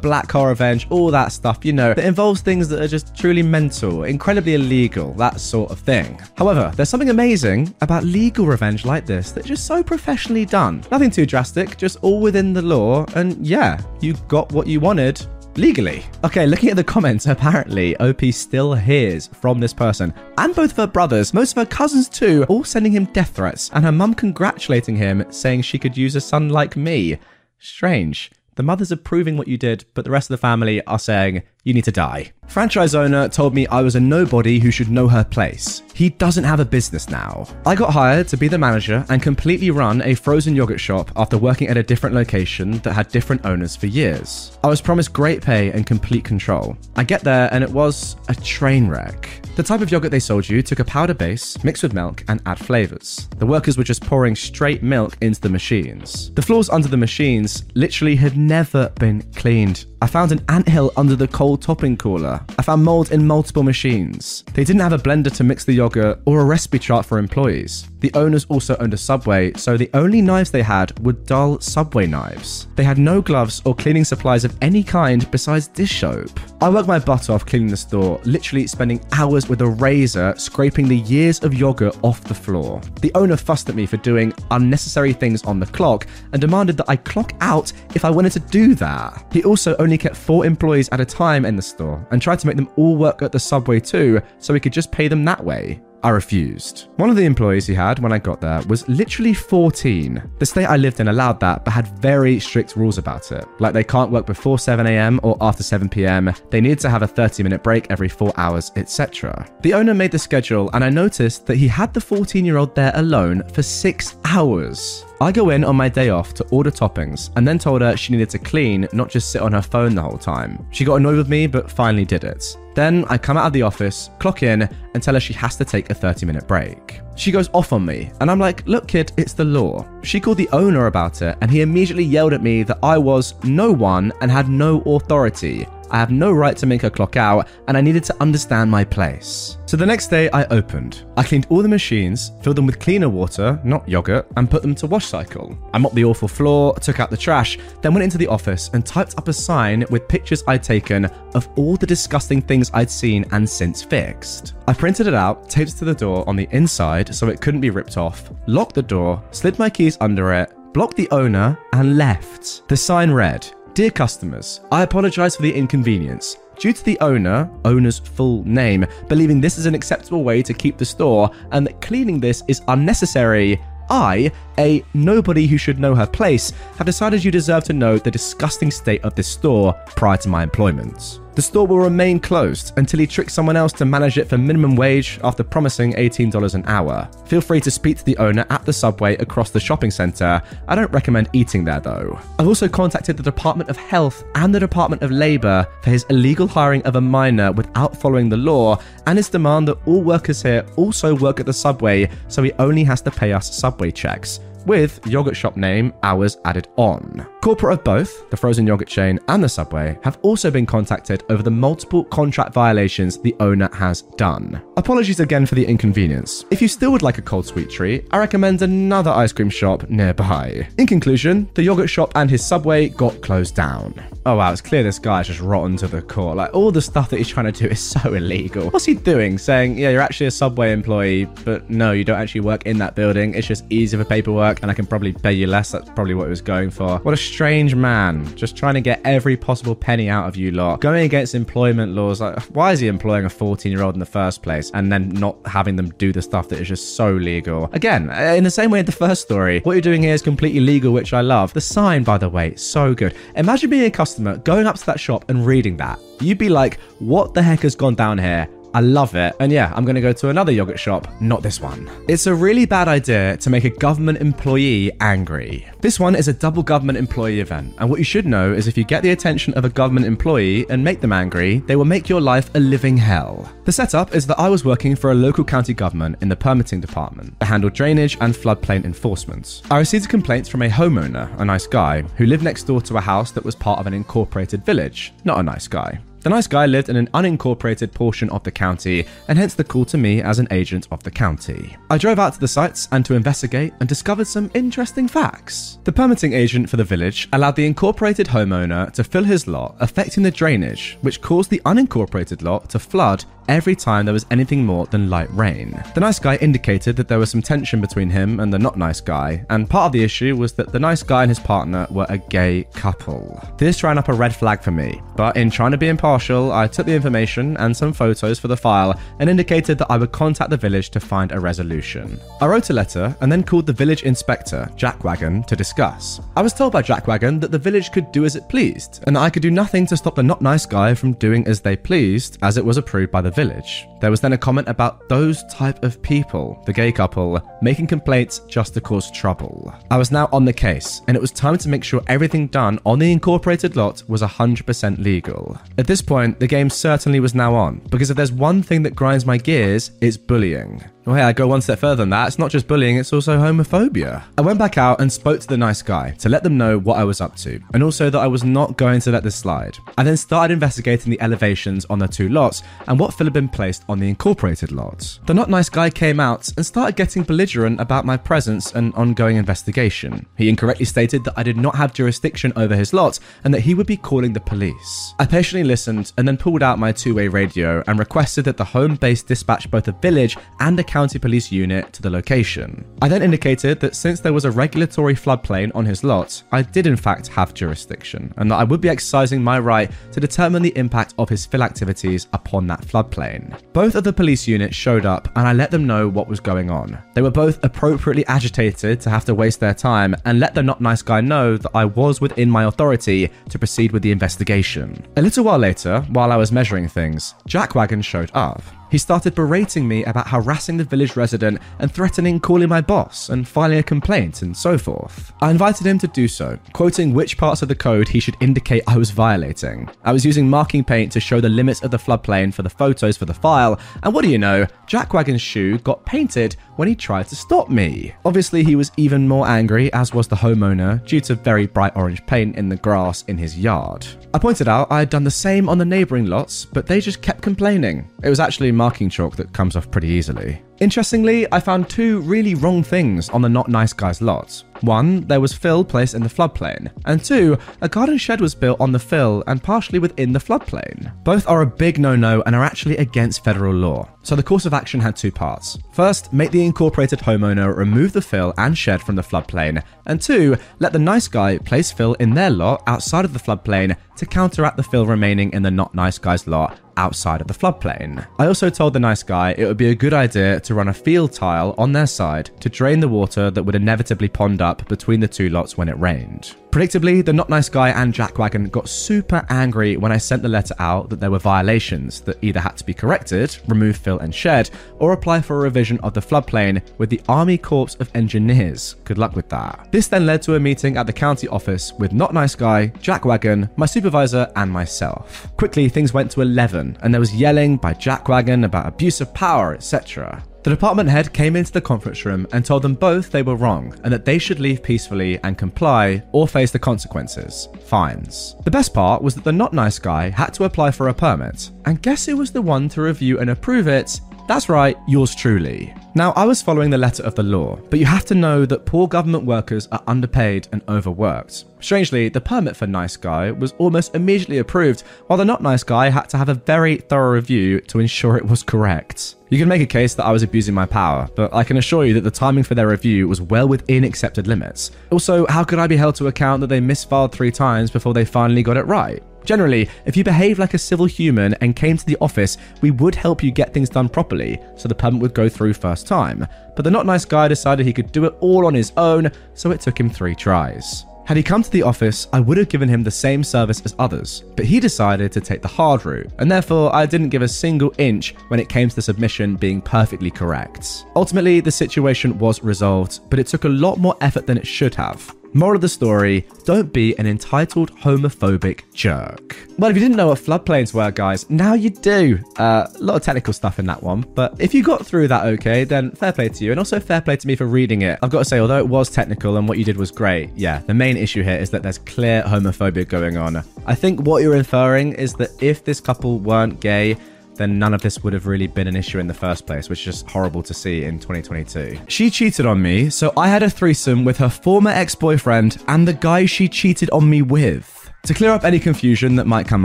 black 0.00 0.28
Car 0.28 0.48
revenge, 0.48 0.86
all 0.90 1.10
that 1.10 1.32
stuff, 1.32 1.64
you 1.64 1.72
know, 1.72 1.94
that 1.94 2.04
involves 2.04 2.42
things 2.42 2.68
that 2.68 2.80
are 2.80 2.88
just 2.88 3.16
truly 3.16 3.42
mental, 3.42 4.04
incredibly 4.04 4.54
illegal, 4.54 5.12
that 5.14 5.40
sort 5.40 5.70
of 5.70 5.78
thing. 5.78 6.20
However, 6.36 6.70
there's 6.76 6.90
something 6.90 7.10
amazing 7.10 7.74
about 7.80 8.04
legal 8.04 8.46
revenge 8.46 8.84
like 8.84 9.06
this 9.06 9.32
that's 9.32 9.48
just 9.48 9.66
so 9.66 9.82
professionally 9.82 10.44
done. 10.44 10.84
Nothing 10.90 11.10
too 11.10 11.26
drastic, 11.26 11.78
just 11.78 11.98
all 12.02 12.20
within 12.20 12.52
the 12.52 12.62
law, 12.62 13.06
and 13.16 13.44
yeah, 13.44 13.80
you 14.00 14.14
got 14.28 14.52
what 14.52 14.66
you 14.66 14.78
wanted 14.78 15.26
legally. 15.56 16.04
Okay, 16.24 16.46
looking 16.46 16.70
at 16.70 16.76
the 16.76 16.84
comments, 16.84 17.26
apparently 17.26 17.96
OP 17.98 18.22
still 18.32 18.74
hears 18.74 19.28
from 19.28 19.60
this 19.60 19.72
person 19.72 20.12
and 20.38 20.54
both 20.54 20.72
of 20.72 20.76
her 20.76 20.86
brothers, 20.86 21.32
most 21.32 21.52
of 21.52 21.56
her 21.56 21.66
cousins 21.66 22.08
too, 22.08 22.44
all 22.48 22.64
sending 22.64 22.92
him 22.92 23.06
death 23.06 23.30
threats, 23.30 23.70
and 23.72 23.84
her 23.84 23.92
mum 23.92 24.14
congratulating 24.14 24.96
him, 24.96 25.24
saying 25.30 25.62
she 25.62 25.78
could 25.78 25.96
use 25.96 26.16
a 26.16 26.20
son 26.20 26.48
like 26.48 26.76
me. 26.76 27.18
Strange. 27.58 28.30
The 28.56 28.62
mother's 28.62 28.92
approving 28.92 29.36
what 29.36 29.48
you 29.48 29.56
did, 29.56 29.84
but 29.94 30.04
the 30.04 30.10
rest 30.10 30.30
of 30.30 30.34
the 30.34 30.40
family 30.40 30.84
are 30.86 30.98
saying, 30.98 31.42
you 31.64 31.74
need 31.74 31.84
to 31.84 31.92
die. 31.92 32.32
Franchise 32.46 32.94
owner 32.94 33.28
told 33.28 33.54
me 33.54 33.66
I 33.66 33.80
was 33.80 33.96
a 33.96 34.00
nobody 34.00 34.60
who 34.60 34.70
should 34.70 34.90
know 34.90 35.08
her 35.08 35.24
place. 35.24 35.82
He 35.94 36.10
doesn't 36.10 36.44
have 36.44 36.60
a 36.60 36.64
business 36.64 37.08
now. 37.08 37.46
I 37.66 37.74
got 37.74 37.92
hired 37.92 38.28
to 38.28 38.36
be 38.36 38.48
the 38.48 38.58
manager 38.58 39.04
and 39.08 39.22
completely 39.22 39.70
run 39.70 40.02
a 40.02 40.14
frozen 40.14 40.54
yogurt 40.54 40.78
shop 40.78 41.10
after 41.16 41.38
working 41.38 41.68
at 41.68 41.76
a 41.76 41.82
different 41.82 42.14
location 42.14 42.78
that 42.78 42.92
had 42.92 43.08
different 43.08 43.44
owners 43.44 43.74
for 43.74 43.86
years. 43.86 44.56
I 44.62 44.68
was 44.68 44.80
promised 44.80 45.12
great 45.12 45.42
pay 45.42 45.72
and 45.72 45.86
complete 45.86 46.24
control. 46.24 46.76
I 46.96 47.04
get 47.04 47.22
there 47.22 47.48
and 47.52 47.64
it 47.64 47.70
was 47.70 48.16
a 48.28 48.34
train 48.34 48.88
wreck. 48.88 49.40
The 49.56 49.62
type 49.62 49.80
of 49.80 49.90
yogurt 49.90 50.10
they 50.10 50.18
sold 50.18 50.48
you 50.48 50.62
took 50.62 50.80
a 50.80 50.84
powder 50.84 51.14
base, 51.14 51.62
mixed 51.62 51.84
with 51.84 51.94
milk, 51.94 52.24
and 52.26 52.42
add 52.44 52.58
flavors. 52.58 53.28
The 53.38 53.46
workers 53.46 53.78
were 53.78 53.84
just 53.84 54.04
pouring 54.04 54.34
straight 54.34 54.82
milk 54.82 55.16
into 55.20 55.40
the 55.40 55.48
machines. 55.48 56.32
The 56.34 56.42
floors 56.42 56.68
under 56.68 56.88
the 56.88 56.96
machines 56.96 57.64
literally 57.74 58.16
had 58.16 58.36
never 58.36 58.88
been 58.98 59.22
cleaned. 59.36 59.86
I 60.02 60.08
found 60.08 60.32
an 60.32 60.44
anthill 60.48 60.92
under 60.96 61.14
the 61.14 61.28
cold 61.28 61.53
topping 61.56 61.96
cooler. 61.96 62.40
I 62.58 62.62
found 62.62 62.84
mold 62.84 63.12
in 63.12 63.26
multiple 63.26 63.62
machines. 63.62 64.44
They 64.54 64.64
didn't 64.64 64.80
have 64.82 64.92
a 64.92 64.98
blender 64.98 65.34
to 65.36 65.44
mix 65.44 65.64
the 65.64 65.72
yogurt 65.72 66.20
or 66.26 66.40
a 66.40 66.44
recipe 66.44 66.78
chart 66.78 67.06
for 67.06 67.18
employees. 67.18 67.88
The 68.04 68.12
owners 68.20 68.44
also 68.50 68.76
owned 68.80 68.92
a 68.92 68.98
Subway, 68.98 69.54
so 69.54 69.78
the 69.78 69.88
only 69.94 70.20
knives 70.20 70.50
they 70.50 70.60
had 70.60 70.92
were 71.02 71.14
dull 71.14 71.58
Subway 71.58 72.06
knives. 72.06 72.68
They 72.76 72.84
had 72.84 72.98
no 72.98 73.22
gloves 73.22 73.62
or 73.64 73.74
cleaning 73.74 74.04
supplies 74.04 74.44
of 74.44 74.54
any 74.60 74.82
kind 74.82 75.26
besides 75.30 75.68
dish 75.68 76.00
soap. 76.00 76.38
I 76.60 76.68
worked 76.68 76.86
my 76.86 76.98
butt 76.98 77.30
off 77.30 77.46
cleaning 77.46 77.70
the 77.70 77.78
store, 77.78 78.20
literally 78.24 78.66
spending 78.66 79.02
hours 79.12 79.48
with 79.48 79.62
a 79.62 79.66
razor 79.66 80.34
scraping 80.36 80.86
the 80.86 80.98
years 80.98 81.42
of 81.42 81.54
yogurt 81.54 81.96
off 82.02 82.24
the 82.24 82.34
floor. 82.34 82.82
The 83.00 83.10
owner 83.14 83.38
fussed 83.38 83.70
at 83.70 83.74
me 83.74 83.86
for 83.86 83.96
doing 83.96 84.34
unnecessary 84.50 85.14
things 85.14 85.42
on 85.44 85.58
the 85.58 85.64
clock 85.64 86.06
and 86.32 86.42
demanded 86.42 86.76
that 86.76 86.90
I 86.90 86.96
clock 86.96 87.32
out 87.40 87.72
if 87.94 88.04
I 88.04 88.10
wanted 88.10 88.32
to 88.32 88.40
do 88.40 88.74
that. 88.74 89.24
He 89.32 89.44
also 89.44 89.76
only 89.78 89.96
kept 89.96 90.16
four 90.16 90.44
employees 90.44 90.90
at 90.92 91.00
a 91.00 91.06
time 91.06 91.46
in 91.46 91.56
the 91.56 91.62
store 91.62 92.06
and 92.10 92.20
tried 92.20 92.40
to 92.40 92.46
make 92.48 92.56
them 92.56 92.68
all 92.76 92.96
work 92.96 93.22
at 93.22 93.32
the 93.32 93.40
subway 93.40 93.80
too, 93.80 94.20
so 94.38 94.52
he 94.52 94.60
could 94.60 94.74
just 94.74 94.92
pay 94.92 95.08
them 95.08 95.24
that 95.24 95.42
way. 95.42 95.80
I 96.04 96.10
refused. 96.10 96.88
One 96.96 97.08
of 97.08 97.16
the 97.16 97.24
employees 97.24 97.66
he 97.66 97.74
had 97.74 97.98
when 97.98 98.12
I 98.12 98.18
got 98.18 98.38
there 98.38 98.60
was 98.68 98.86
literally 98.88 99.32
14. 99.32 100.22
The 100.38 100.44
state 100.44 100.66
I 100.66 100.76
lived 100.76 101.00
in 101.00 101.08
allowed 101.08 101.40
that, 101.40 101.64
but 101.64 101.70
had 101.70 101.88
very 101.98 102.38
strict 102.38 102.76
rules 102.76 102.98
about 102.98 103.32
it. 103.32 103.46
Like 103.58 103.72
they 103.72 103.84
can't 103.84 104.10
work 104.10 104.26
before 104.26 104.58
7am 104.58 105.20
or 105.22 105.38
after 105.40 105.62
7pm, 105.62 106.38
they 106.50 106.60
need 106.60 106.78
to 106.80 106.90
have 106.90 107.00
a 107.00 107.06
30 107.06 107.42
minute 107.42 107.62
break 107.62 107.90
every 107.90 108.10
4 108.10 108.34
hours, 108.36 108.70
etc. 108.76 109.48
The 109.62 109.72
owner 109.72 109.94
made 109.94 110.10
the 110.10 110.18
schedule, 110.18 110.68
and 110.74 110.84
I 110.84 110.90
noticed 110.90 111.46
that 111.46 111.56
he 111.56 111.68
had 111.68 111.94
the 111.94 112.02
14 112.02 112.44
year 112.44 112.58
old 112.58 112.74
there 112.74 112.92
alone 112.94 113.42
for 113.48 113.62
6 113.62 114.16
hours. 114.26 115.06
I 115.20 115.30
go 115.30 115.50
in 115.50 115.64
on 115.64 115.76
my 115.76 115.88
day 115.88 116.08
off 116.08 116.34
to 116.34 116.44
order 116.50 116.70
toppings 116.70 117.30
and 117.36 117.46
then 117.46 117.58
told 117.58 117.82
her 117.82 117.96
she 117.96 118.12
needed 118.12 118.30
to 118.30 118.38
clean, 118.38 118.88
not 118.92 119.08
just 119.08 119.30
sit 119.30 119.42
on 119.42 119.52
her 119.52 119.62
phone 119.62 119.94
the 119.94 120.02
whole 120.02 120.18
time. 120.18 120.66
She 120.70 120.84
got 120.84 120.96
annoyed 120.96 121.16
with 121.16 121.28
me, 121.28 121.46
but 121.46 121.70
finally 121.70 122.04
did 122.04 122.24
it. 122.24 122.56
Then 122.74 123.04
I 123.08 123.16
come 123.16 123.36
out 123.36 123.46
of 123.46 123.52
the 123.52 123.62
office, 123.62 124.10
clock 124.18 124.42
in, 124.42 124.62
and 124.62 125.02
tell 125.02 125.14
her 125.14 125.20
she 125.20 125.32
has 125.34 125.56
to 125.56 125.64
take 125.64 125.90
a 125.90 125.94
30 125.94 126.26
minute 126.26 126.48
break. 126.48 127.00
She 127.14 127.30
goes 127.30 127.48
off 127.52 127.72
on 127.72 127.86
me, 127.86 128.10
and 128.20 128.28
I'm 128.28 128.40
like, 128.40 128.66
look, 128.66 128.88
kid, 128.88 129.12
it's 129.16 129.32
the 129.32 129.44
law. 129.44 129.86
She 130.02 130.18
called 130.18 130.38
the 130.38 130.48
owner 130.52 130.86
about 130.86 131.22
it, 131.22 131.38
and 131.40 131.50
he 131.50 131.60
immediately 131.60 132.02
yelled 132.02 132.32
at 132.32 132.42
me 132.42 132.64
that 132.64 132.80
I 132.82 132.98
was 132.98 133.34
no 133.44 133.70
one 133.70 134.12
and 134.20 134.30
had 134.30 134.48
no 134.48 134.80
authority. 134.82 135.68
I 135.90 135.98
have 135.98 136.10
no 136.10 136.32
right 136.32 136.56
to 136.56 136.66
make 136.66 136.82
her 136.82 136.90
clock 136.90 137.16
out, 137.16 137.48
and 137.68 137.76
I 137.76 137.80
needed 137.80 138.04
to 138.04 138.16
understand 138.20 138.70
my 138.70 138.84
place. 138.84 139.58
So 139.66 139.76
the 139.76 139.86
next 139.86 140.08
day, 140.08 140.30
I 140.30 140.44
opened. 140.46 141.04
I 141.16 141.22
cleaned 141.22 141.46
all 141.50 141.62
the 141.62 141.68
machines, 141.68 142.32
filled 142.42 142.56
them 142.56 142.66
with 142.66 142.78
cleaner 142.78 143.08
water, 143.08 143.60
not 143.64 143.88
yogurt, 143.88 144.26
and 144.36 144.50
put 144.50 144.62
them 144.62 144.74
to 144.76 144.86
wash 144.86 145.06
cycle. 145.06 145.56
I 145.72 145.78
mopped 145.78 145.94
the 145.94 146.04
awful 146.04 146.28
floor, 146.28 146.74
took 146.76 147.00
out 147.00 147.10
the 147.10 147.16
trash, 147.16 147.58
then 147.82 147.94
went 147.94 148.04
into 148.04 148.18
the 148.18 148.26
office 148.26 148.70
and 148.72 148.84
typed 148.84 149.16
up 149.18 149.28
a 149.28 149.32
sign 149.32 149.84
with 149.90 150.08
pictures 150.08 150.44
I'd 150.46 150.62
taken 150.62 151.06
of 151.34 151.48
all 151.56 151.76
the 151.76 151.86
disgusting 151.86 152.40
things 152.42 152.70
I'd 152.74 152.90
seen 152.90 153.24
and 153.32 153.48
since 153.48 153.82
fixed. 153.82 154.54
I 154.68 154.72
printed 154.72 155.06
it 155.06 155.14
out, 155.14 155.48
taped 155.48 155.70
it 155.70 155.76
to 155.76 155.84
the 155.84 155.94
door 155.94 156.28
on 156.28 156.36
the 156.36 156.48
inside 156.52 157.14
so 157.14 157.28
it 157.28 157.40
couldn't 157.40 157.60
be 157.60 157.70
ripped 157.70 157.96
off, 157.96 158.30
locked 158.46 158.74
the 158.74 158.82
door, 158.82 159.22
slid 159.30 159.58
my 159.58 159.70
keys 159.70 159.98
under 160.00 160.32
it, 160.32 160.52
blocked 160.72 160.96
the 160.96 161.10
owner, 161.10 161.58
and 161.72 161.96
left. 161.96 162.68
The 162.68 162.76
sign 162.76 163.10
read, 163.10 163.46
Dear 163.74 163.90
customers, 163.90 164.60
I 164.70 164.84
apologize 164.84 165.34
for 165.34 165.42
the 165.42 165.52
inconvenience. 165.52 166.36
Due 166.60 166.72
to 166.72 166.84
the 166.84 166.96
owner, 167.00 167.50
owner's 167.64 167.98
full 167.98 168.44
name, 168.44 168.86
believing 169.08 169.40
this 169.40 169.58
is 169.58 169.66
an 169.66 169.74
acceptable 169.74 170.22
way 170.22 170.44
to 170.44 170.54
keep 170.54 170.78
the 170.78 170.84
store 170.84 171.28
and 171.50 171.66
that 171.66 171.80
cleaning 171.80 172.20
this 172.20 172.44
is 172.46 172.62
unnecessary, 172.68 173.60
I, 173.90 174.30
a 174.58 174.84
nobody 174.94 175.48
who 175.48 175.56
should 175.56 175.80
know 175.80 175.92
her 175.96 176.06
place, 176.06 176.52
have 176.76 176.86
decided 176.86 177.24
you 177.24 177.32
deserve 177.32 177.64
to 177.64 177.72
know 177.72 177.98
the 177.98 178.12
disgusting 178.12 178.70
state 178.70 179.02
of 179.02 179.16
this 179.16 179.26
store 179.26 179.72
prior 179.96 180.18
to 180.18 180.28
my 180.28 180.44
employment. 180.44 181.18
The 181.34 181.42
store 181.42 181.66
will 181.66 181.80
remain 181.80 182.20
closed 182.20 182.72
until 182.76 183.00
he 183.00 183.08
tricks 183.08 183.34
someone 183.34 183.56
else 183.56 183.72
to 183.74 183.84
manage 183.84 184.18
it 184.18 184.28
for 184.28 184.38
minimum 184.38 184.76
wage 184.76 185.18
after 185.24 185.42
promising 185.42 185.92
$18 185.94 186.54
an 186.54 186.62
hour. 186.66 187.08
Feel 187.26 187.40
free 187.40 187.60
to 187.60 187.72
speak 187.72 187.98
to 187.98 188.04
the 188.04 188.16
owner 188.18 188.46
at 188.50 188.64
the 188.64 188.72
subway 188.72 189.16
across 189.16 189.50
the 189.50 189.58
shopping 189.58 189.90
centre. 189.90 190.40
I 190.68 190.74
don't 190.76 190.92
recommend 190.92 191.28
eating 191.32 191.64
there 191.64 191.80
though. 191.80 192.20
I've 192.38 192.46
also 192.46 192.68
contacted 192.68 193.16
the 193.16 193.24
Department 193.24 193.68
of 193.68 193.76
Health 193.76 194.22
and 194.36 194.54
the 194.54 194.60
Department 194.60 195.02
of 195.02 195.10
Labour 195.10 195.66
for 195.82 195.90
his 195.90 196.06
illegal 196.08 196.46
hiring 196.46 196.82
of 196.82 196.94
a 196.94 197.00
minor 197.00 197.50
without 197.50 197.96
following 197.96 198.28
the 198.28 198.36
law 198.36 198.78
and 199.08 199.18
his 199.18 199.28
demand 199.28 199.66
that 199.66 199.78
all 199.86 200.02
workers 200.02 200.40
here 200.40 200.64
also 200.76 201.16
work 201.16 201.40
at 201.40 201.46
the 201.46 201.52
subway 201.52 202.08
so 202.28 202.44
he 202.44 202.52
only 202.60 202.84
has 202.84 203.00
to 203.00 203.10
pay 203.10 203.32
us 203.32 203.52
subway 203.52 203.90
checks 203.90 204.38
with 204.66 205.00
yogurt 205.06 205.36
shop 205.36 205.56
name 205.56 205.92
hours 206.02 206.38
added 206.44 206.68
on. 206.76 207.26
Corporate 207.42 207.78
of 207.78 207.84
both, 207.84 208.28
the 208.30 208.36
frozen 208.36 208.66
yogurt 208.66 208.88
chain 208.88 209.18
and 209.28 209.44
the 209.44 209.48
Subway, 209.48 209.98
have 210.02 210.18
also 210.22 210.50
been 210.50 210.66
contacted 210.66 211.24
over 211.28 211.42
the 211.42 211.50
multiple 211.50 212.04
contract 212.04 212.54
violations 212.54 213.18
the 213.18 213.36
owner 213.40 213.68
has 213.74 214.02
done. 214.16 214.62
Apologies 214.76 215.20
again 215.20 215.46
for 215.46 215.54
the 215.54 215.64
inconvenience. 215.64 216.44
If 216.50 216.62
you 216.62 216.68
still 216.68 216.90
would 216.92 217.02
like 217.02 217.18
a 217.18 217.22
cold 217.22 217.46
sweet 217.46 217.70
treat, 217.70 218.06
I 218.10 218.18
recommend 218.18 218.62
another 218.62 219.10
ice 219.10 219.32
cream 219.32 219.50
shop 219.50 219.88
nearby. 219.90 220.66
In 220.78 220.86
conclusion, 220.86 221.50
the 221.54 221.62
yogurt 221.62 221.90
shop 221.90 222.12
and 222.14 222.30
his 222.30 222.44
Subway 222.44 222.88
got 222.88 223.20
closed 223.20 223.54
down. 223.54 223.94
Oh 224.26 224.36
wow, 224.36 224.50
it's 224.52 224.62
clear 224.62 224.82
this 224.82 224.98
guy 224.98 225.20
is 225.20 225.26
just 225.26 225.40
rotten 225.40 225.76
to 225.76 225.86
the 225.86 226.00
core. 226.00 226.34
Like 226.34 226.54
all 226.54 226.70
the 226.70 226.80
stuff 226.80 227.10
that 227.10 227.18
he's 227.18 227.28
trying 227.28 227.52
to 227.52 227.52
do 227.52 227.66
is 227.66 227.80
so 227.90 228.14
illegal. 228.14 228.70
What's 228.70 228.86
he 228.86 228.94
doing? 228.94 229.36
Saying, 229.36 229.76
yeah, 229.76 229.90
you're 229.90 230.00
actually 230.00 230.26
a 230.26 230.30
Subway 230.30 230.72
employee, 230.72 231.26
but 231.44 231.68
no, 231.68 231.92
you 231.92 232.04
don't 232.04 232.18
actually 232.18 232.40
work 232.40 232.64
in 232.64 232.78
that 232.78 232.94
building. 232.94 233.34
It's 233.34 233.46
just 233.46 233.64
easy 233.70 233.96
for 233.96 234.04
paperwork 234.04 234.53
and 234.62 234.70
I 234.70 234.74
can 234.74 234.86
probably 234.86 235.12
pay 235.12 235.32
you 235.32 235.46
less. 235.46 235.72
That's 235.72 235.88
probably 235.90 236.14
what 236.14 236.24
he 236.24 236.30
was 236.30 236.40
going 236.40 236.70
for. 236.70 236.98
What 236.98 237.14
a 237.14 237.16
strange 237.16 237.74
man. 237.74 238.34
Just 238.36 238.56
trying 238.56 238.74
to 238.74 238.80
get 238.80 239.00
every 239.04 239.36
possible 239.36 239.74
penny 239.74 240.08
out 240.08 240.28
of 240.28 240.36
you 240.36 240.50
lot. 240.50 240.80
Going 240.80 241.04
against 241.04 241.34
employment 241.34 241.92
laws. 241.92 242.20
Like, 242.20 242.38
why 242.54 242.72
is 242.72 242.80
he 242.80 242.88
employing 242.88 243.24
a 243.24 243.30
14 243.30 243.70
year 243.70 243.82
old 243.82 243.94
in 243.94 244.00
the 244.00 244.06
first 244.06 244.42
place 244.42 244.70
and 244.74 244.90
then 244.90 245.08
not 245.10 245.36
having 245.46 245.76
them 245.76 245.90
do 245.90 246.12
the 246.12 246.22
stuff 246.22 246.48
that 246.48 246.60
is 246.60 246.68
just 246.68 246.96
so 246.96 247.12
legal? 247.12 247.68
Again, 247.72 248.10
uh, 248.10 248.34
in 248.36 248.44
the 248.44 248.50
same 248.50 248.70
way 248.70 248.82
the 248.82 248.92
first 248.92 249.22
story, 249.22 249.60
what 249.60 249.72
you're 249.72 249.80
doing 249.80 250.02
here 250.02 250.14
is 250.14 250.22
completely 250.22 250.60
legal, 250.60 250.92
which 250.92 251.12
I 251.12 251.20
love. 251.20 251.52
The 251.52 251.60
sign, 251.60 252.04
by 252.04 252.18
the 252.18 252.28
way, 252.28 252.54
so 252.56 252.94
good. 252.94 253.14
Imagine 253.36 253.70
being 253.70 253.84
a 253.84 253.90
customer 253.90 254.38
going 254.38 254.66
up 254.66 254.76
to 254.76 254.86
that 254.86 255.00
shop 255.00 255.28
and 255.28 255.46
reading 255.46 255.76
that. 255.78 255.98
You'd 256.20 256.38
be 256.38 256.48
like, 256.48 256.80
what 256.98 257.34
the 257.34 257.42
heck 257.42 257.60
has 257.60 257.74
gone 257.74 257.94
down 257.94 258.18
here? 258.18 258.48
I 258.74 258.80
love 258.80 259.14
it. 259.14 259.36
And 259.38 259.52
yeah, 259.52 259.72
I'm 259.74 259.84
going 259.84 259.94
to 259.94 260.00
go 260.00 260.12
to 260.12 260.28
another 260.28 260.50
yogurt 260.50 260.80
shop, 260.80 261.08
not 261.20 261.42
this 261.42 261.60
one. 261.60 261.88
It's 262.08 262.26
a 262.26 262.34
really 262.34 262.66
bad 262.66 262.88
idea 262.88 263.36
to 263.36 263.48
make 263.48 263.64
a 263.64 263.70
government 263.70 264.18
employee 264.18 264.90
angry. 265.00 265.66
This 265.80 266.00
one 266.00 266.16
is 266.16 266.26
a 266.26 266.32
double 266.32 266.62
government 266.62 266.98
employee 266.98 267.40
event, 267.40 267.74
and 267.78 267.88
what 267.88 267.98
you 267.98 268.04
should 268.04 268.26
know 268.26 268.52
is 268.52 268.66
if 268.66 268.76
you 268.76 268.84
get 268.84 269.02
the 269.02 269.10
attention 269.10 269.54
of 269.54 269.64
a 269.64 269.68
government 269.68 270.06
employee 270.06 270.66
and 270.70 270.82
make 270.82 271.00
them 271.00 271.12
angry, 271.12 271.58
they 271.66 271.76
will 271.76 271.84
make 271.84 272.08
your 272.08 272.20
life 272.20 272.50
a 272.54 272.60
living 272.60 272.96
hell. 272.96 273.48
The 273.64 273.72
setup 273.72 274.14
is 274.14 274.26
that 274.26 274.40
I 274.40 274.48
was 274.48 274.64
working 274.64 274.96
for 274.96 275.12
a 275.12 275.14
local 275.14 275.44
county 275.44 275.74
government 275.74 276.16
in 276.20 276.28
the 276.28 276.36
permitting 276.36 276.80
department. 276.80 277.34
I 277.40 277.44
handled 277.44 277.74
drainage 277.74 278.18
and 278.20 278.34
floodplain 278.34 278.84
enforcement. 278.84 279.62
I 279.70 279.78
received 279.78 280.06
a 280.06 280.08
complaint 280.08 280.48
from 280.48 280.62
a 280.62 280.68
homeowner, 280.68 281.38
a 281.38 281.44
nice 281.44 281.66
guy, 281.66 282.02
who 282.16 282.26
lived 282.26 282.42
next 282.42 282.64
door 282.64 282.80
to 282.82 282.96
a 282.96 283.00
house 283.00 283.30
that 283.32 283.44
was 283.44 283.54
part 283.54 283.78
of 283.78 283.86
an 283.86 283.94
incorporated 283.94 284.64
village. 284.64 285.12
Not 285.24 285.38
a 285.38 285.42
nice 285.42 285.68
guy. 285.68 286.00
The 286.24 286.30
nice 286.30 286.46
guy 286.46 286.64
lived 286.64 286.88
in 286.88 286.96
an 286.96 287.08
unincorporated 287.08 287.92
portion 287.92 288.30
of 288.30 288.42
the 288.44 288.50
county, 288.50 289.04
and 289.28 289.36
hence 289.36 289.52
the 289.52 289.62
call 289.62 289.84
to 289.84 289.98
me 289.98 290.22
as 290.22 290.38
an 290.38 290.48
agent 290.50 290.88
of 290.90 291.02
the 291.02 291.10
county. 291.10 291.76
I 291.90 291.98
drove 291.98 292.18
out 292.18 292.32
to 292.32 292.40
the 292.40 292.48
sites 292.48 292.88
and 292.92 293.04
to 293.04 293.12
investigate 293.12 293.74
and 293.80 293.86
discovered 293.86 294.26
some 294.26 294.50
interesting 294.54 295.06
facts. 295.06 295.80
The 295.84 295.92
permitting 295.92 296.32
agent 296.32 296.70
for 296.70 296.78
the 296.78 296.82
village 296.82 297.28
allowed 297.34 297.56
the 297.56 297.66
incorporated 297.66 298.26
homeowner 298.26 298.90
to 298.92 299.04
fill 299.04 299.24
his 299.24 299.46
lot, 299.46 299.76
affecting 299.80 300.22
the 300.22 300.30
drainage, 300.30 300.96
which 301.02 301.20
caused 301.20 301.50
the 301.50 301.60
unincorporated 301.66 302.40
lot 302.40 302.70
to 302.70 302.78
flood 302.78 303.26
every 303.48 303.74
time 303.74 304.04
there 304.04 304.12
was 304.12 304.26
anything 304.30 304.64
more 304.64 304.86
than 304.86 305.10
light 305.10 305.30
rain. 305.32 305.82
The 305.94 306.00
nice 306.00 306.18
guy 306.18 306.36
indicated 306.36 306.96
that 306.96 307.08
there 307.08 307.18
was 307.18 307.30
some 307.30 307.42
tension 307.42 307.80
between 307.80 308.10
him 308.10 308.40
and 308.40 308.52
the 308.52 308.58
not 308.58 308.76
nice 308.76 309.00
guy, 309.00 309.44
and 309.50 309.68
part 309.68 309.86
of 309.86 309.92
the 309.92 310.02
issue 310.02 310.36
was 310.36 310.52
that 310.54 310.72
the 310.72 310.78
nice 310.78 311.02
guy 311.02 311.22
and 311.22 311.30
his 311.30 311.40
partner 311.40 311.86
were 311.90 312.06
a 312.08 312.18
gay 312.18 312.64
couple. 312.74 313.42
This 313.58 313.82
ran 313.82 313.98
up 313.98 314.08
a 314.08 314.12
red 314.12 314.34
flag 314.34 314.62
for 314.62 314.70
me, 314.70 315.00
but 315.16 315.36
in 315.36 315.50
trying 315.50 315.72
to 315.72 315.78
be 315.78 315.88
impartial, 315.88 316.52
I 316.52 316.66
took 316.66 316.86
the 316.86 316.94
information 316.94 317.56
and 317.58 317.76
some 317.76 317.92
photos 317.92 318.38
for 318.38 318.48
the 318.48 318.56
file 318.56 318.98
and 319.18 319.28
indicated 319.28 319.78
that 319.78 319.90
I 319.90 319.96
would 319.96 320.12
contact 320.12 320.50
the 320.50 320.56
village 320.56 320.90
to 320.90 321.00
find 321.00 321.32
a 321.32 321.40
resolution. 321.40 322.20
I 322.40 322.46
wrote 322.46 322.70
a 322.70 322.74
letter 322.74 323.16
and 323.20 323.30
then 323.30 323.42
called 323.44 323.66
the 323.66 323.72
village 323.72 324.02
inspector, 324.02 324.70
Jack 324.76 325.04
Wagon, 325.04 325.42
to 325.44 325.56
discuss. 325.56 326.20
I 326.36 326.42
was 326.42 326.52
told 326.52 326.72
by 326.72 326.82
Jack 326.82 327.06
Wagon 327.06 327.40
that 327.40 327.50
the 327.50 327.58
village 327.58 327.92
could 327.92 328.10
do 328.12 328.24
as 328.24 328.36
it 328.36 328.48
pleased, 328.48 329.02
and 329.06 329.16
that 329.16 329.22
I 329.22 329.30
could 329.30 329.42
do 329.42 329.50
nothing 329.50 329.86
to 329.86 329.96
stop 329.96 330.14
the 330.14 330.22
not 330.22 330.40
nice 330.40 330.66
guy 330.66 330.94
from 330.94 331.12
doing 331.14 331.46
as 331.46 331.60
they 331.60 331.76
pleased, 331.76 332.38
as 332.42 332.56
it 332.56 332.64
was 332.64 332.76
approved 332.76 333.12
by 333.12 333.20
the 333.20 333.33
village. 333.34 333.86
There 334.00 334.10
was 334.10 334.20
then 334.20 334.32
a 334.32 334.38
comment 334.38 334.68
about 334.68 335.08
those 335.08 335.44
type 335.44 335.82
of 335.82 336.00
people, 336.02 336.62
the 336.66 336.72
gay 336.72 336.92
couple, 336.92 337.40
making 337.62 337.86
complaints 337.86 338.40
just 338.48 338.74
to 338.74 338.80
cause 338.80 339.10
trouble. 339.10 339.74
I 339.90 339.96
was 339.96 340.10
now 340.10 340.28
on 340.32 340.44
the 340.44 340.52
case, 340.52 341.02
and 341.08 341.16
it 341.16 341.20
was 341.20 341.30
time 341.30 341.58
to 341.58 341.68
make 341.68 341.84
sure 341.84 342.02
everything 342.06 342.48
done 342.48 342.78
on 342.84 342.98
the 342.98 343.10
incorporated 343.10 343.76
lot 343.76 344.02
was 344.08 344.22
100% 344.22 344.98
legal. 344.98 345.58
At 345.78 345.86
this 345.86 346.02
point, 346.02 346.38
the 346.38 346.46
game 346.46 346.70
certainly 346.70 347.20
was 347.20 347.34
now 347.34 347.54
on, 347.54 347.80
because 347.90 348.10
if 348.10 348.16
there's 348.16 348.32
one 348.32 348.62
thing 348.62 348.82
that 348.82 348.94
grinds 348.94 349.26
my 349.26 349.38
gears, 349.38 349.90
it's 350.00 350.16
bullying. 350.16 350.82
Well, 351.06 351.16
hey, 351.16 351.22
I 351.22 351.34
go 351.34 351.46
one 351.46 351.60
step 351.60 351.80
further 351.80 351.96
than 351.96 352.10
that. 352.10 352.28
It's 352.28 352.38
not 352.38 352.50
just 352.50 352.66
bullying, 352.66 352.96
it's 352.96 353.12
also 353.12 353.36
homophobia. 353.36 354.22
I 354.38 354.40
went 354.40 354.58
back 354.58 354.78
out 354.78 355.02
and 355.02 355.12
spoke 355.12 355.38
to 355.38 355.46
the 355.46 355.58
nice 355.58 355.82
guy 355.82 356.12
to 356.12 356.30
let 356.30 356.42
them 356.42 356.56
know 356.56 356.78
what 356.78 356.96
I 356.96 357.04
was 357.04 357.20
up 357.20 357.36
to, 357.36 357.60
and 357.74 357.82
also 357.82 358.08
that 358.08 358.18
I 358.18 358.26
was 358.26 358.42
not 358.42 358.78
going 358.78 359.00
to 359.02 359.10
let 359.10 359.22
this 359.22 359.36
slide. 359.36 359.76
I 359.98 360.02
then 360.02 360.16
started 360.16 360.54
investigating 360.54 361.10
the 361.10 361.20
elevations 361.20 361.84
on 361.90 361.98
the 361.98 362.08
two 362.08 362.30
lots 362.30 362.62
and 362.88 362.98
what 362.98 363.12
fill 363.12 363.26
had 363.26 363.34
been 363.34 363.50
placed 363.50 363.84
on 363.86 363.98
the 363.98 364.08
incorporated 364.08 364.72
lots. 364.72 365.20
The 365.26 365.34
not 365.34 365.50
nice 365.50 365.68
guy 365.68 365.90
came 365.90 366.20
out 366.20 366.50
and 366.56 366.64
started 366.64 366.96
getting 366.96 367.22
belligerent 367.22 367.82
about 367.82 368.06
my 368.06 368.16
presence 368.16 368.72
and 368.72 368.94
ongoing 368.94 369.36
investigation. 369.36 370.24
He 370.38 370.48
incorrectly 370.48 370.86
stated 370.86 371.22
that 371.24 371.34
I 371.36 371.42
did 371.42 371.58
not 371.58 371.74
have 371.74 371.92
jurisdiction 371.92 372.54
over 372.56 372.74
his 372.74 372.94
lot 372.94 373.18
and 373.44 373.52
that 373.52 373.60
he 373.60 373.74
would 373.74 373.86
be 373.86 373.98
calling 373.98 374.32
the 374.32 374.40
police. 374.40 375.12
I 375.18 375.26
patiently 375.26 375.64
listened 375.64 376.12
and 376.16 376.26
then 376.26 376.38
pulled 376.38 376.62
out 376.62 376.78
my 376.78 376.92
two 376.92 377.14
way 377.14 377.28
radio 377.28 377.84
and 377.86 377.98
requested 377.98 378.46
that 378.46 378.56
the 378.56 378.64
home 378.64 378.96
base 378.96 379.22
dispatch 379.22 379.70
both 379.70 379.86
a 379.88 379.92
village 379.92 380.38
and 380.60 380.80
a 380.80 380.93
County 380.94 381.18
Police 381.18 381.50
unit 381.50 381.92
to 381.92 382.02
the 382.02 382.08
location. 382.08 382.84
I 383.02 383.08
then 383.08 383.20
indicated 383.20 383.80
that 383.80 383.96
since 383.96 384.20
there 384.20 384.32
was 384.32 384.44
a 384.44 384.50
regulatory 384.52 385.16
floodplain 385.16 385.72
on 385.74 385.84
his 385.84 386.04
lot, 386.04 386.40
I 386.52 386.62
did 386.62 386.86
in 386.86 386.94
fact 386.94 387.26
have 387.26 387.52
jurisdiction, 387.52 388.32
and 388.36 388.48
that 388.48 388.60
I 388.60 388.62
would 388.62 388.80
be 388.80 388.88
exercising 388.88 389.42
my 389.42 389.58
right 389.58 389.90
to 390.12 390.20
determine 390.20 390.62
the 390.62 390.78
impact 390.78 391.14
of 391.18 391.28
his 391.28 391.46
fill 391.46 391.64
activities 391.64 392.28
upon 392.32 392.68
that 392.68 392.82
floodplain. 392.82 393.60
Both 393.72 393.96
of 393.96 394.04
the 394.04 394.12
police 394.12 394.46
units 394.46 394.76
showed 394.76 395.04
up, 395.04 395.26
and 395.34 395.48
I 395.48 395.52
let 395.52 395.72
them 395.72 395.84
know 395.84 396.08
what 396.08 396.28
was 396.28 396.38
going 396.38 396.70
on. 396.70 396.96
They 397.14 397.22
were 397.22 397.30
both 397.32 397.58
appropriately 397.64 398.24
agitated 398.26 399.00
to 399.00 399.10
have 399.10 399.24
to 399.24 399.34
waste 399.34 399.58
their 399.58 399.74
time, 399.74 400.14
and 400.24 400.38
let 400.38 400.54
the 400.54 400.62
not 400.62 400.80
nice 400.80 401.02
guy 401.02 401.20
know 401.20 401.56
that 401.56 401.72
I 401.74 401.86
was 401.86 402.20
within 402.20 402.48
my 402.48 402.66
authority 402.66 403.32
to 403.48 403.58
proceed 403.58 403.90
with 403.90 404.04
the 404.04 404.12
investigation. 404.12 405.04
A 405.16 405.22
little 405.22 405.42
while 405.42 405.58
later, 405.58 406.02
while 406.10 406.30
I 406.30 406.36
was 406.36 406.52
measuring 406.52 406.86
things, 406.86 407.34
Jack 407.48 407.74
Wagon 407.74 408.00
showed 408.00 408.30
up. 408.32 408.62
He 408.94 408.98
started 408.98 409.34
berating 409.34 409.88
me 409.88 410.04
about 410.04 410.28
harassing 410.28 410.76
the 410.76 410.84
village 410.84 411.16
resident 411.16 411.58
and 411.80 411.92
threatening 411.92 412.38
calling 412.38 412.68
my 412.68 412.80
boss 412.80 413.28
and 413.28 413.48
filing 413.48 413.78
a 413.78 413.82
complaint 413.82 414.42
and 414.42 414.56
so 414.56 414.78
forth. 414.78 415.32
I 415.40 415.50
invited 415.50 415.84
him 415.84 415.98
to 415.98 416.06
do 416.06 416.28
so, 416.28 416.56
quoting 416.74 417.12
which 417.12 417.36
parts 417.36 417.60
of 417.60 417.66
the 417.66 417.74
code 417.74 418.06
he 418.06 418.20
should 418.20 418.36
indicate 418.38 418.84
I 418.86 418.96
was 418.96 419.10
violating. 419.10 419.90
I 420.04 420.12
was 420.12 420.24
using 420.24 420.48
marking 420.48 420.84
paint 420.84 421.10
to 421.10 421.18
show 421.18 421.40
the 421.40 421.48
limits 421.48 421.82
of 421.82 421.90
the 421.90 421.96
floodplain 421.96 422.54
for 422.54 422.62
the 422.62 422.70
photos 422.70 423.16
for 423.16 423.24
the 423.24 423.34
file, 423.34 423.80
and 424.04 424.14
what 424.14 424.22
do 424.22 424.30
you 424.30 424.38
know, 424.38 424.64
Jack 424.86 425.12
Wagon's 425.12 425.42
shoe 425.42 425.78
got 425.78 426.06
painted 426.06 426.54
when 426.76 426.88
he 426.88 426.94
tried 426.94 427.28
to 427.28 427.36
stop 427.36 427.68
me. 427.68 428.14
Obviously, 428.24 428.64
he 428.64 428.76
was 428.76 428.90
even 428.96 429.28
more 429.28 429.46
angry, 429.46 429.92
as 429.92 430.12
was 430.12 430.28
the 430.28 430.36
homeowner, 430.36 431.04
due 431.06 431.20
to 431.22 431.34
very 431.34 431.66
bright 431.66 431.96
orange 431.96 432.24
paint 432.26 432.56
in 432.56 432.68
the 432.68 432.76
grass 432.76 433.22
in 433.28 433.38
his 433.38 433.58
yard. 433.58 434.06
I 434.32 434.38
pointed 434.38 434.68
out 434.68 434.90
I 434.90 435.00
had 435.00 435.10
done 435.10 435.24
the 435.24 435.30
same 435.30 435.68
on 435.68 435.78
the 435.78 435.84
neighbouring 435.84 436.26
lots, 436.26 436.64
but 436.64 436.86
they 436.86 437.00
just 437.00 437.22
kept 437.22 437.42
complaining. 437.42 438.10
It 438.22 438.28
was 438.28 438.40
actually 438.40 438.72
marking 438.72 439.08
chalk 439.08 439.36
that 439.36 439.52
comes 439.52 439.76
off 439.76 439.90
pretty 439.90 440.08
easily. 440.08 440.62
Interestingly, 440.80 441.46
I 441.52 441.60
found 441.60 441.88
two 441.88 442.20
really 442.22 442.54
wrong 442.54 442.82
things 442.82 443.28
on 443.30 443.42
the 443.42 443.48
Not 443.48 443.68
Nice 443.68 443.92
Guys 443.92 444.20
lot. 444.20 444.64
One, 444.80 445.22
there 445.22 445.40
was 445.40 445.52
fill 445.52 445.84
placed 445.84 446.14
in 446.14 446.22
the 446.22 446.28
floodplain, 446.28 446.90
and 447.06 447.22
two, 447.22 447.56
a 447.80 447.88
garden 447.88 448.18
shed 448.18 448.40
was 448.40 448.54
built 448.54 448.80
on 448.80 448.92
the 448.92 448.98
fill 448.98 449.42
and 449.46 449.62
partially 449.62 449.98
within 449.98 450.32
the 450.32 450.38
floodplain. 450.38 451.12
Both 451.24 451.48
are 451.48 451.62
a 451.62 451.66
big 451.66 451.98
no 451.98 452.16
no 452.16 452.42
and 452.44 452.54
are 452.54 452.64
actually 452.64 452.96
against 452.98 453.44
federal 453.44 453.74
law. 453.74 454.08
So 454.22 454.34
the 454.34 454.42
course 454.42 454.66
of 454.66 454.74
action 454.74 455.00
had 455.00 455.16
two 455.16 455.30
parts. 455.30 455.78
First, 455.92 456.32
make 456.32 456.50
the 456.50 456.64
incorporated 456.64 457.18
homeowner 457.20 457.76
remove 457.76 458.12
the 458.12 458.22
fill 458.22 458.54
and 458.56 458.76
shed 458.76 459.02
from 459.02 459.16
the 459.16 459.22
floodplain, 459.22 459.82
and 460.06 460.20
two, 460.20 460.56
let 460.78 460.92
the 460.92 460.98
nice 460.98 461.28
guy 461.28 461.58
place 461.58 461.92
fill 461.92 462.14
in 462.14 462.34
their 462.34 462.50
lot 462.50 462.82
outside 462.86 463.24
of 463.24 463.32
the 463.32 463.38
floodplain 463.38 463.96
to 464.16 464.26
counteract 464.26 464.76
the 464.76 464.82
fill 464.82 465.06
remaining 465.06 465.52
in 465.52 465.62
the 465.62 465.70
not 465.70 465.94
nice 465.94 466.18
guy's 466.18 466.46
lot 466.46 466.78
outside 466.96 467.40
of 467.40 467.48
the 467.48 467.54
floodplain. 467.54 468.26
I 468.38 468.46
also 468.46 468.70
told 468.70 468.92
the 468.92 469.00
nice 469.00 469.22
guy 469.22 469.54
it 469.58 469.66
would 469.66 469.76
be 469.76 469.88
a 469.88 469.94
good 469.94 470.14
idea 470.14 470.60
to 470.60 470.74
run 470.74 470.88
a 470.88 470.94
field 470.94 471.32
tile 471.32 471.74
on 471.76 471.92
their 471.92 472.06
side 472.06 472.50
to 472.60 472.68
drain 472.68 473.00
the 473.00 473.08
water 473.08 473.50
that 473.50 473.62
would 473.62 473.74
inevitably 473.74 474.28
pond 474.28 474.62
up 474.64 474.88
between 474.88 475.20
the 475.20 475.28
two 475.28 475.48
lots 475.50 475.78
when 475.78 475.88
it 475.88 475.98
rained. 475.98 476.56
Predictably, 476.74 477.24
the 477.24 477.32
not 477.32 477.48
nice 477.48 477.68
guy 477.68 477.90
and 477.90 478.12
Jackwagon 478.12 478.68
got 478.68 478.88
super 478.88 479.46
angry 479.48 479.96
when 479.96 480.10
I 480.10 480.16
sent 480.16 480.42
the 480.42 480.48
letter 480.48 480.74
out 480.80 481.08
that 481.08 481.20
there 481.20 481.30
were 481.30 481.38
violations 481.38 482.20
that 482.22 482.42
either 482.42 482.58
had 482.58 482.76
to 482.78 482.84
be 482.84 482.92
corrected, 482.92 483.56
remove, 483.68 483.96
fill, 483.96 484.18
and 484.18 484.34
shed, 484.34 484.70
or 484.98 485.12
apply 485.12 485.40
for 485.40 485.54
a 485.54 485.60
revision 485.60 486.00
of 486.00 486.14
the 486.14 486.20
floodplain 486.20 486.82
with 486.98 487.10
the 487.10 487.20
Army 487.28 487.58
Corps 487.58 487.94
of 488.00 488.10
Engineers. 488.16 488.96
Good 489.04 489.18
luck 489.18 489.36
with 489.36 489.48
that. 489.50 489.86
This 489.92 490.08
then 490.08 490.26
led 490.26 490.42
to 490.42 490.56
a 490.56 490.60
meeting 490.60 490.96
at 490.96 491.06
the 491.06 491.12
county 491.12 491.46
office 491.46 491.92
with 491.92 492.12
not 492.12 492.34
nice 492.34 492.56
guy, 492.56 492.88
Jackwagon, 493.00 493.70
my 493.76 493.86
supervisor, 493.86 494.50
and 494.56 494.68
myself. 494.68 495.46
Quickly, 495.56 495.88
things 495.88 496.12
went 496.12 496.28
to 496.32 496.40
11, 496.40 496.98
and 497.02 497.14
there 497.14 497.20
was 497.20 497.36
yelling 497.36 497.76
by 497.76 497.94
Jackwagon 497.94 498.64
about 498.64 498.88
abuse 498.88 499.20
of 499.20 499.32
power, 499.32 499.74
etc. 499.74 500.42
The 500.64 500.70
department 500.70 501.10
head 501.10 501.34
came 501.34 501.56
into 501.56 501.72
the 501.72 501.82
conference 501.82 502.24
room 502.24 502.46
and 502.50 502.64
told 502.64 502.80
them 502.80 502.94
both 502.94 503.30
they 503.30 503.42
were 503.42 503.54
wrong 503.54 503.94
and 504.02 504.10
that 504.10 504.24
they 504.24 504.38
should 504.38 504.60
leave 504.60 504.82
peacefully 504.82 505.38
and 505.44 505.58
comply 505.58 506.22
or 506.32 506.48
face 506.48 506.70
the 506.70 506.78
consequences 506.78 507.68
fines. 507.84 508.56
The 508.64 508.70
best 508.70 508.94
part 508.94 509.20
was 509.20 509.34
that 509.34 509.44
the 509.44 509.52
not 509.52 509.74
nice 509.74 509.98
guy 509.98 510.30
had 510.30 510.54
to 510.54 510.64
apply 510.64 510.90
for 510.90 511.08
a 511.08 511.14
permit, 511.14 511.70
and 511.84 512.00
guess 512.00 512.24
who 512.24 512.38
was 512.38 512.50
the 512.50 512.62
one 512.62 512.88
to 512.88 513.02
review 513.02 513.40
and 513.40 513.50
approve 513.50 513.88
it? 513.88 514.18
That's 514.46 514.68
right, 514.68 514.96
yours 515.06 515.34
truly. 515.34 515.94
Now, 516.14 516.32
I 516.32 516.44
was 516.44 516.60
following 516.60 516.90
the 516.90 516.98
letter 516.98 517.22
of 517.22 517.34
the 517.34 517.42
law, 517.42 517.76
but 517.88 517.98
you 517.98 518.04
have 518.04 518.26
to 518.26 518.34
know 518.34 518.66
that 518.66 518.84
poor 518.84 519.08
government 519.08 519.44
workers 519.44 519.88
are 519.90 520.02
underpaid 520.06 520.68
and 520.70 520.82
overworked. 520.86 521.64
Strangely, 521.80 522.28
the 522.28 522.42
permit 522.42 522.76
for 522.76 522.86
Nice 522.86 523.16
Guy 523.16 523.50
was 523.50 523.72
almost 523.78 524.14
immediately 524.14 524.58
approved, 524.58 525.02
while 525.26 525.38
the 525.38 525.44
Not 525.46 525.62
Nice 525.62 525.82
Guy 525.82 526.10
had 526.10 526.28
to 526.28 526.38
have 526.38 526.50
a 526.50 526.54
very 526.54 526.98
thorough 526.98 527.32
review 527.32 527.80
to 527.82 528.00
ensure 528.00 528.36
it 528.36 528.46
was 528.46 528.62
correct. 528.62 529.36
You 529.48 529.58
can 529.58 529.68
make 529.68 529.82
a 529.82 529.86
case 529.86 530.14
that 530.14 530.26
I 530.26 530.32
was 530.32 530.42
abusing 530.42 530.74
my 530.74 530.86
power, 530.86 531.28
but 531.34 531.52
I 531.54 531.64
can 531.64 531.78
assure 531.78 532.04
you 532.04 532.14
that 532.14 532.22
the 532.24 532.30
timing 532.30 532.64
for 532.64 532.74
their 532.74 532.88
review 532.88 533.26
was 533.26 533.40
well 533.40 533.66
within 533.66 534.04
accepted 534.04 534.46
limits. 534.46 534.90
Also, 535.10 535.46
how 535.46 535.64
could 535.64 535.78
I 535.78 535.86
be 535.86 535.96
held 535.96 536.16
to 536.16 536.26
account 536.26 536.60
that 536.60 536.66
they 536.66 536.80
misfiled 536.80 537.32
three 537.32 537.50
times 537.50 537.90
before 537.90 538.12
they 538.12 538.24
finally 538.24 538.62
got 538.62 538.76
it 538.76 538.86
right? 538.86 539.22
Generally, 539.44 539.88
if 540.06 540.16
you 540.16 540.24
behave 540.24 540.58
like 540.58 540.74
a 540.74 540.78
civil 540.78 541.06
human 541.06 541.54
and 541.60 541.76
came 541.76 541.96
to 541.96 542.06
the 542.06 542.16
office, 542.20 542.56
we 542.80 542.90
would 542.90 543.14
help 543.14 543.42
you 543.42 543.50
get 543.50 543.74
things 543.74 543.90
done 543.90 544.08
properly, 544.08 544.58
so 544.76 544.88
the 544.88 544.94
permit 544.94 545.20
would 545.20 545.34
go 545.34 545.48
through 545.48 545.74
first 545.74 546.06
time. 546.06 546.46
But 546.74 546.84
the 546.84 546.90
not 546.90 547.06
nice 547.06 547.24
guy 547.24 547.48
decided 547.48 547.84
he 547.84 547.92
could 547.92 548.12
do 548.12 548.24
it 548.24 548.34
all 548.40 548.66
on 548.66 548.74
his 548.74 548.92
own, 548.96 549.30
so 549.52 549.70
it 549.70 549.80
took 549.80 550.00
him 550.00 550.08
three 550.08 550.34
tries. 550.34 551.04
Had 551.26 551.38
he 551.38 551.42
come 551.42 551.62
to 551.62 551.70
the 551.70 551.82
office, 551.82 552.28
I 552.34 552.40
would 552.40 552.58
have 552.58 552.68
given 552.68 552.88
him 552.88 553.02
the 553.02 553.10
same 553.10 553.42
service 553.42 553.80
as 553.86 553.94
others, 553.98 554.44
but 554.56 554.66
he 554.66 554.78
decided 554.78 555.32
to 555.32 555.40
take 555.40 555.62
the 555.62 555.68
hard 555.68 556.04
route, 556.04 556.30
and 556.38 556.50
therefore 556.50 556.94
I 556.94 557.06
didn't 557.06 557.30
give 557.30 557.40
a 557.40 557.48
single 557.48 557.94
inch 557.96 558.34
when 558.48 558.60
it 558.60 558.68
came 558.68 558.90
to 558.90 558.96
the 558.96 559.00
submission 559.00 559.56
being 559.56 559.80
perfectly 559.80 560.30
correct. 560.30 561.06
Ultimately, 561.16 561.60
the 561.60 561.70
situation 561.70 562.38
was 562.38 562.62
resolved, 562.62 563.20
but 563.30 563.38
it 563.38 563.46
took 563.46 563.64
a 563.64 563.70
lot 563.70 563.98
more 563.98 564.16
effort 564.20 564.46
than 564.46 564.58
it 564.58 564.66
should 564.66 564.94
have. 564.96 565.34
Moral 565.56 565.76
of 565.76 565.82
the 565.82 565.88
story 565.88 566.44
don't 566.64 566.92
be 566.92 567.16
an 567.16 567.28
entitled 567.28 567.94
homophobic 567.98 568.80
jerk. 568.92 569.56
Well, 569.78 569.88
if 569.88 569.96
you 569.96 570.02
didn't 570.02 570.16
know 570.16 570.26
what 570.26 570.38
floodplains 570.40 570.92
were, 570.92 571.12
guys, 571.12 571.48
now 571.48 571.74
you 571.74 571.90
do. 571.90 572.40
Uh, 572.58 572.88
a 572.92 572.98
lot 572.98 573.14
of 573.14 573.22
technical 573.22 573.52
stuff 573.52 573.78
in 573.78 573.86
that 573.86 574.02
one, 574.02 574.22
but 574.34 574.60
if 574.60 574.74
you 574.74 574.82
got 574.82 575.06
through 575.06 575.28
that 575.28 575.46
okay, 575.46 575.84
then 575.84 576.10
fair 576.10 576.32
play 576.32 576.48
to 576.48 576.64
you, 576.64 576.72
and 576.72 576.80
also 576.80 576.98
fair 576.98 577.20
play 577.20 577.36
to 577.36 577.46
me 577.46 577.54
for 577.54 577.66
reading 577.66 578.02
it. 578.02 578.18
I've 578.20 578.30
got 578.30 578.40
to 578.40 578.44
say, 578.44 578.58
although 578.58 578.78
it 578.78 578.88
was 578.88 579.10
technical 579.10 579.56
and 579.56 579.68
what 579.68 579.78
you 579.78 579.84
did 579.84 579.96
was 579.96 580.10
great, 580.10 580.50
yeah, 580.56 580.80
the 580.80 580.94
main 580.94 581.16
issue 581.16 581.44
here 581.44 581.56
is 581.56 581.70
that 581.70 581.84
there's 581.84 581.98
clear 581.98 582.42
homophobia 582.42 583.06
going 583.06 583.36
on. 583.36 583.62
I 583.86 583.94
think 583.94 584.22
what 584.22 584.42
you're 584.42 584.56
inferring 584.56 585.12
is 585.12 585.34
that 585.34 585.50
if 585.62 585.84
this 585.84 586.00
couple 586.00 586.40
weren't 586.40 586.80
gay, 586.80 587.16
then 587.56 587.78
none 587.78 587.94
of 587.94 588.02
this 588.02 588.22
would 588.22 588.32
have 588.32 588.46
really 588.46 588.66
been 588.66 588.86
an 588.86 588.96
issue 588.96 589.18
in 589.18 589.26
the 589.26 589.34
first 589.34 589.66
place, 589.66 589.88
which 589.88 590.00
is 590.00 590.16
just 590.16 590.30
horrible 590.30 590.62
to 590.62 590.74
see 590.74 591.04
in 591.04 591.18
2022. 591.18 591.98
She 592.08 592.30
cheated 592.30 592.66
on 592.66 592.82
me, 592.82 593.10
so 593.10 593.32
I 593.36 593.48
had 593.48 593.62
a 593.62 593.70
threesome 593.70 594.24
with 594.24 594.38
her 594.38 594.48
former 594.48 594.90
ex 594.90 595.14
boyfriend 595.14 595.82
and 595.88 596.06
the 596.06 596.12
guy 596.12 596.46
she 596.46 596.68
cheated 596.68 597.10
on 597.10 597.28
me 597.28 597.42
with. 597.42 598.03
To 598.24 598.32
clear 598.32 598.52
up 598.52 598.64
any 598.64 598.80
confusion 598.80 599.36
that 599.36 599.46
might 599.46 599.68
come 599.68 599.84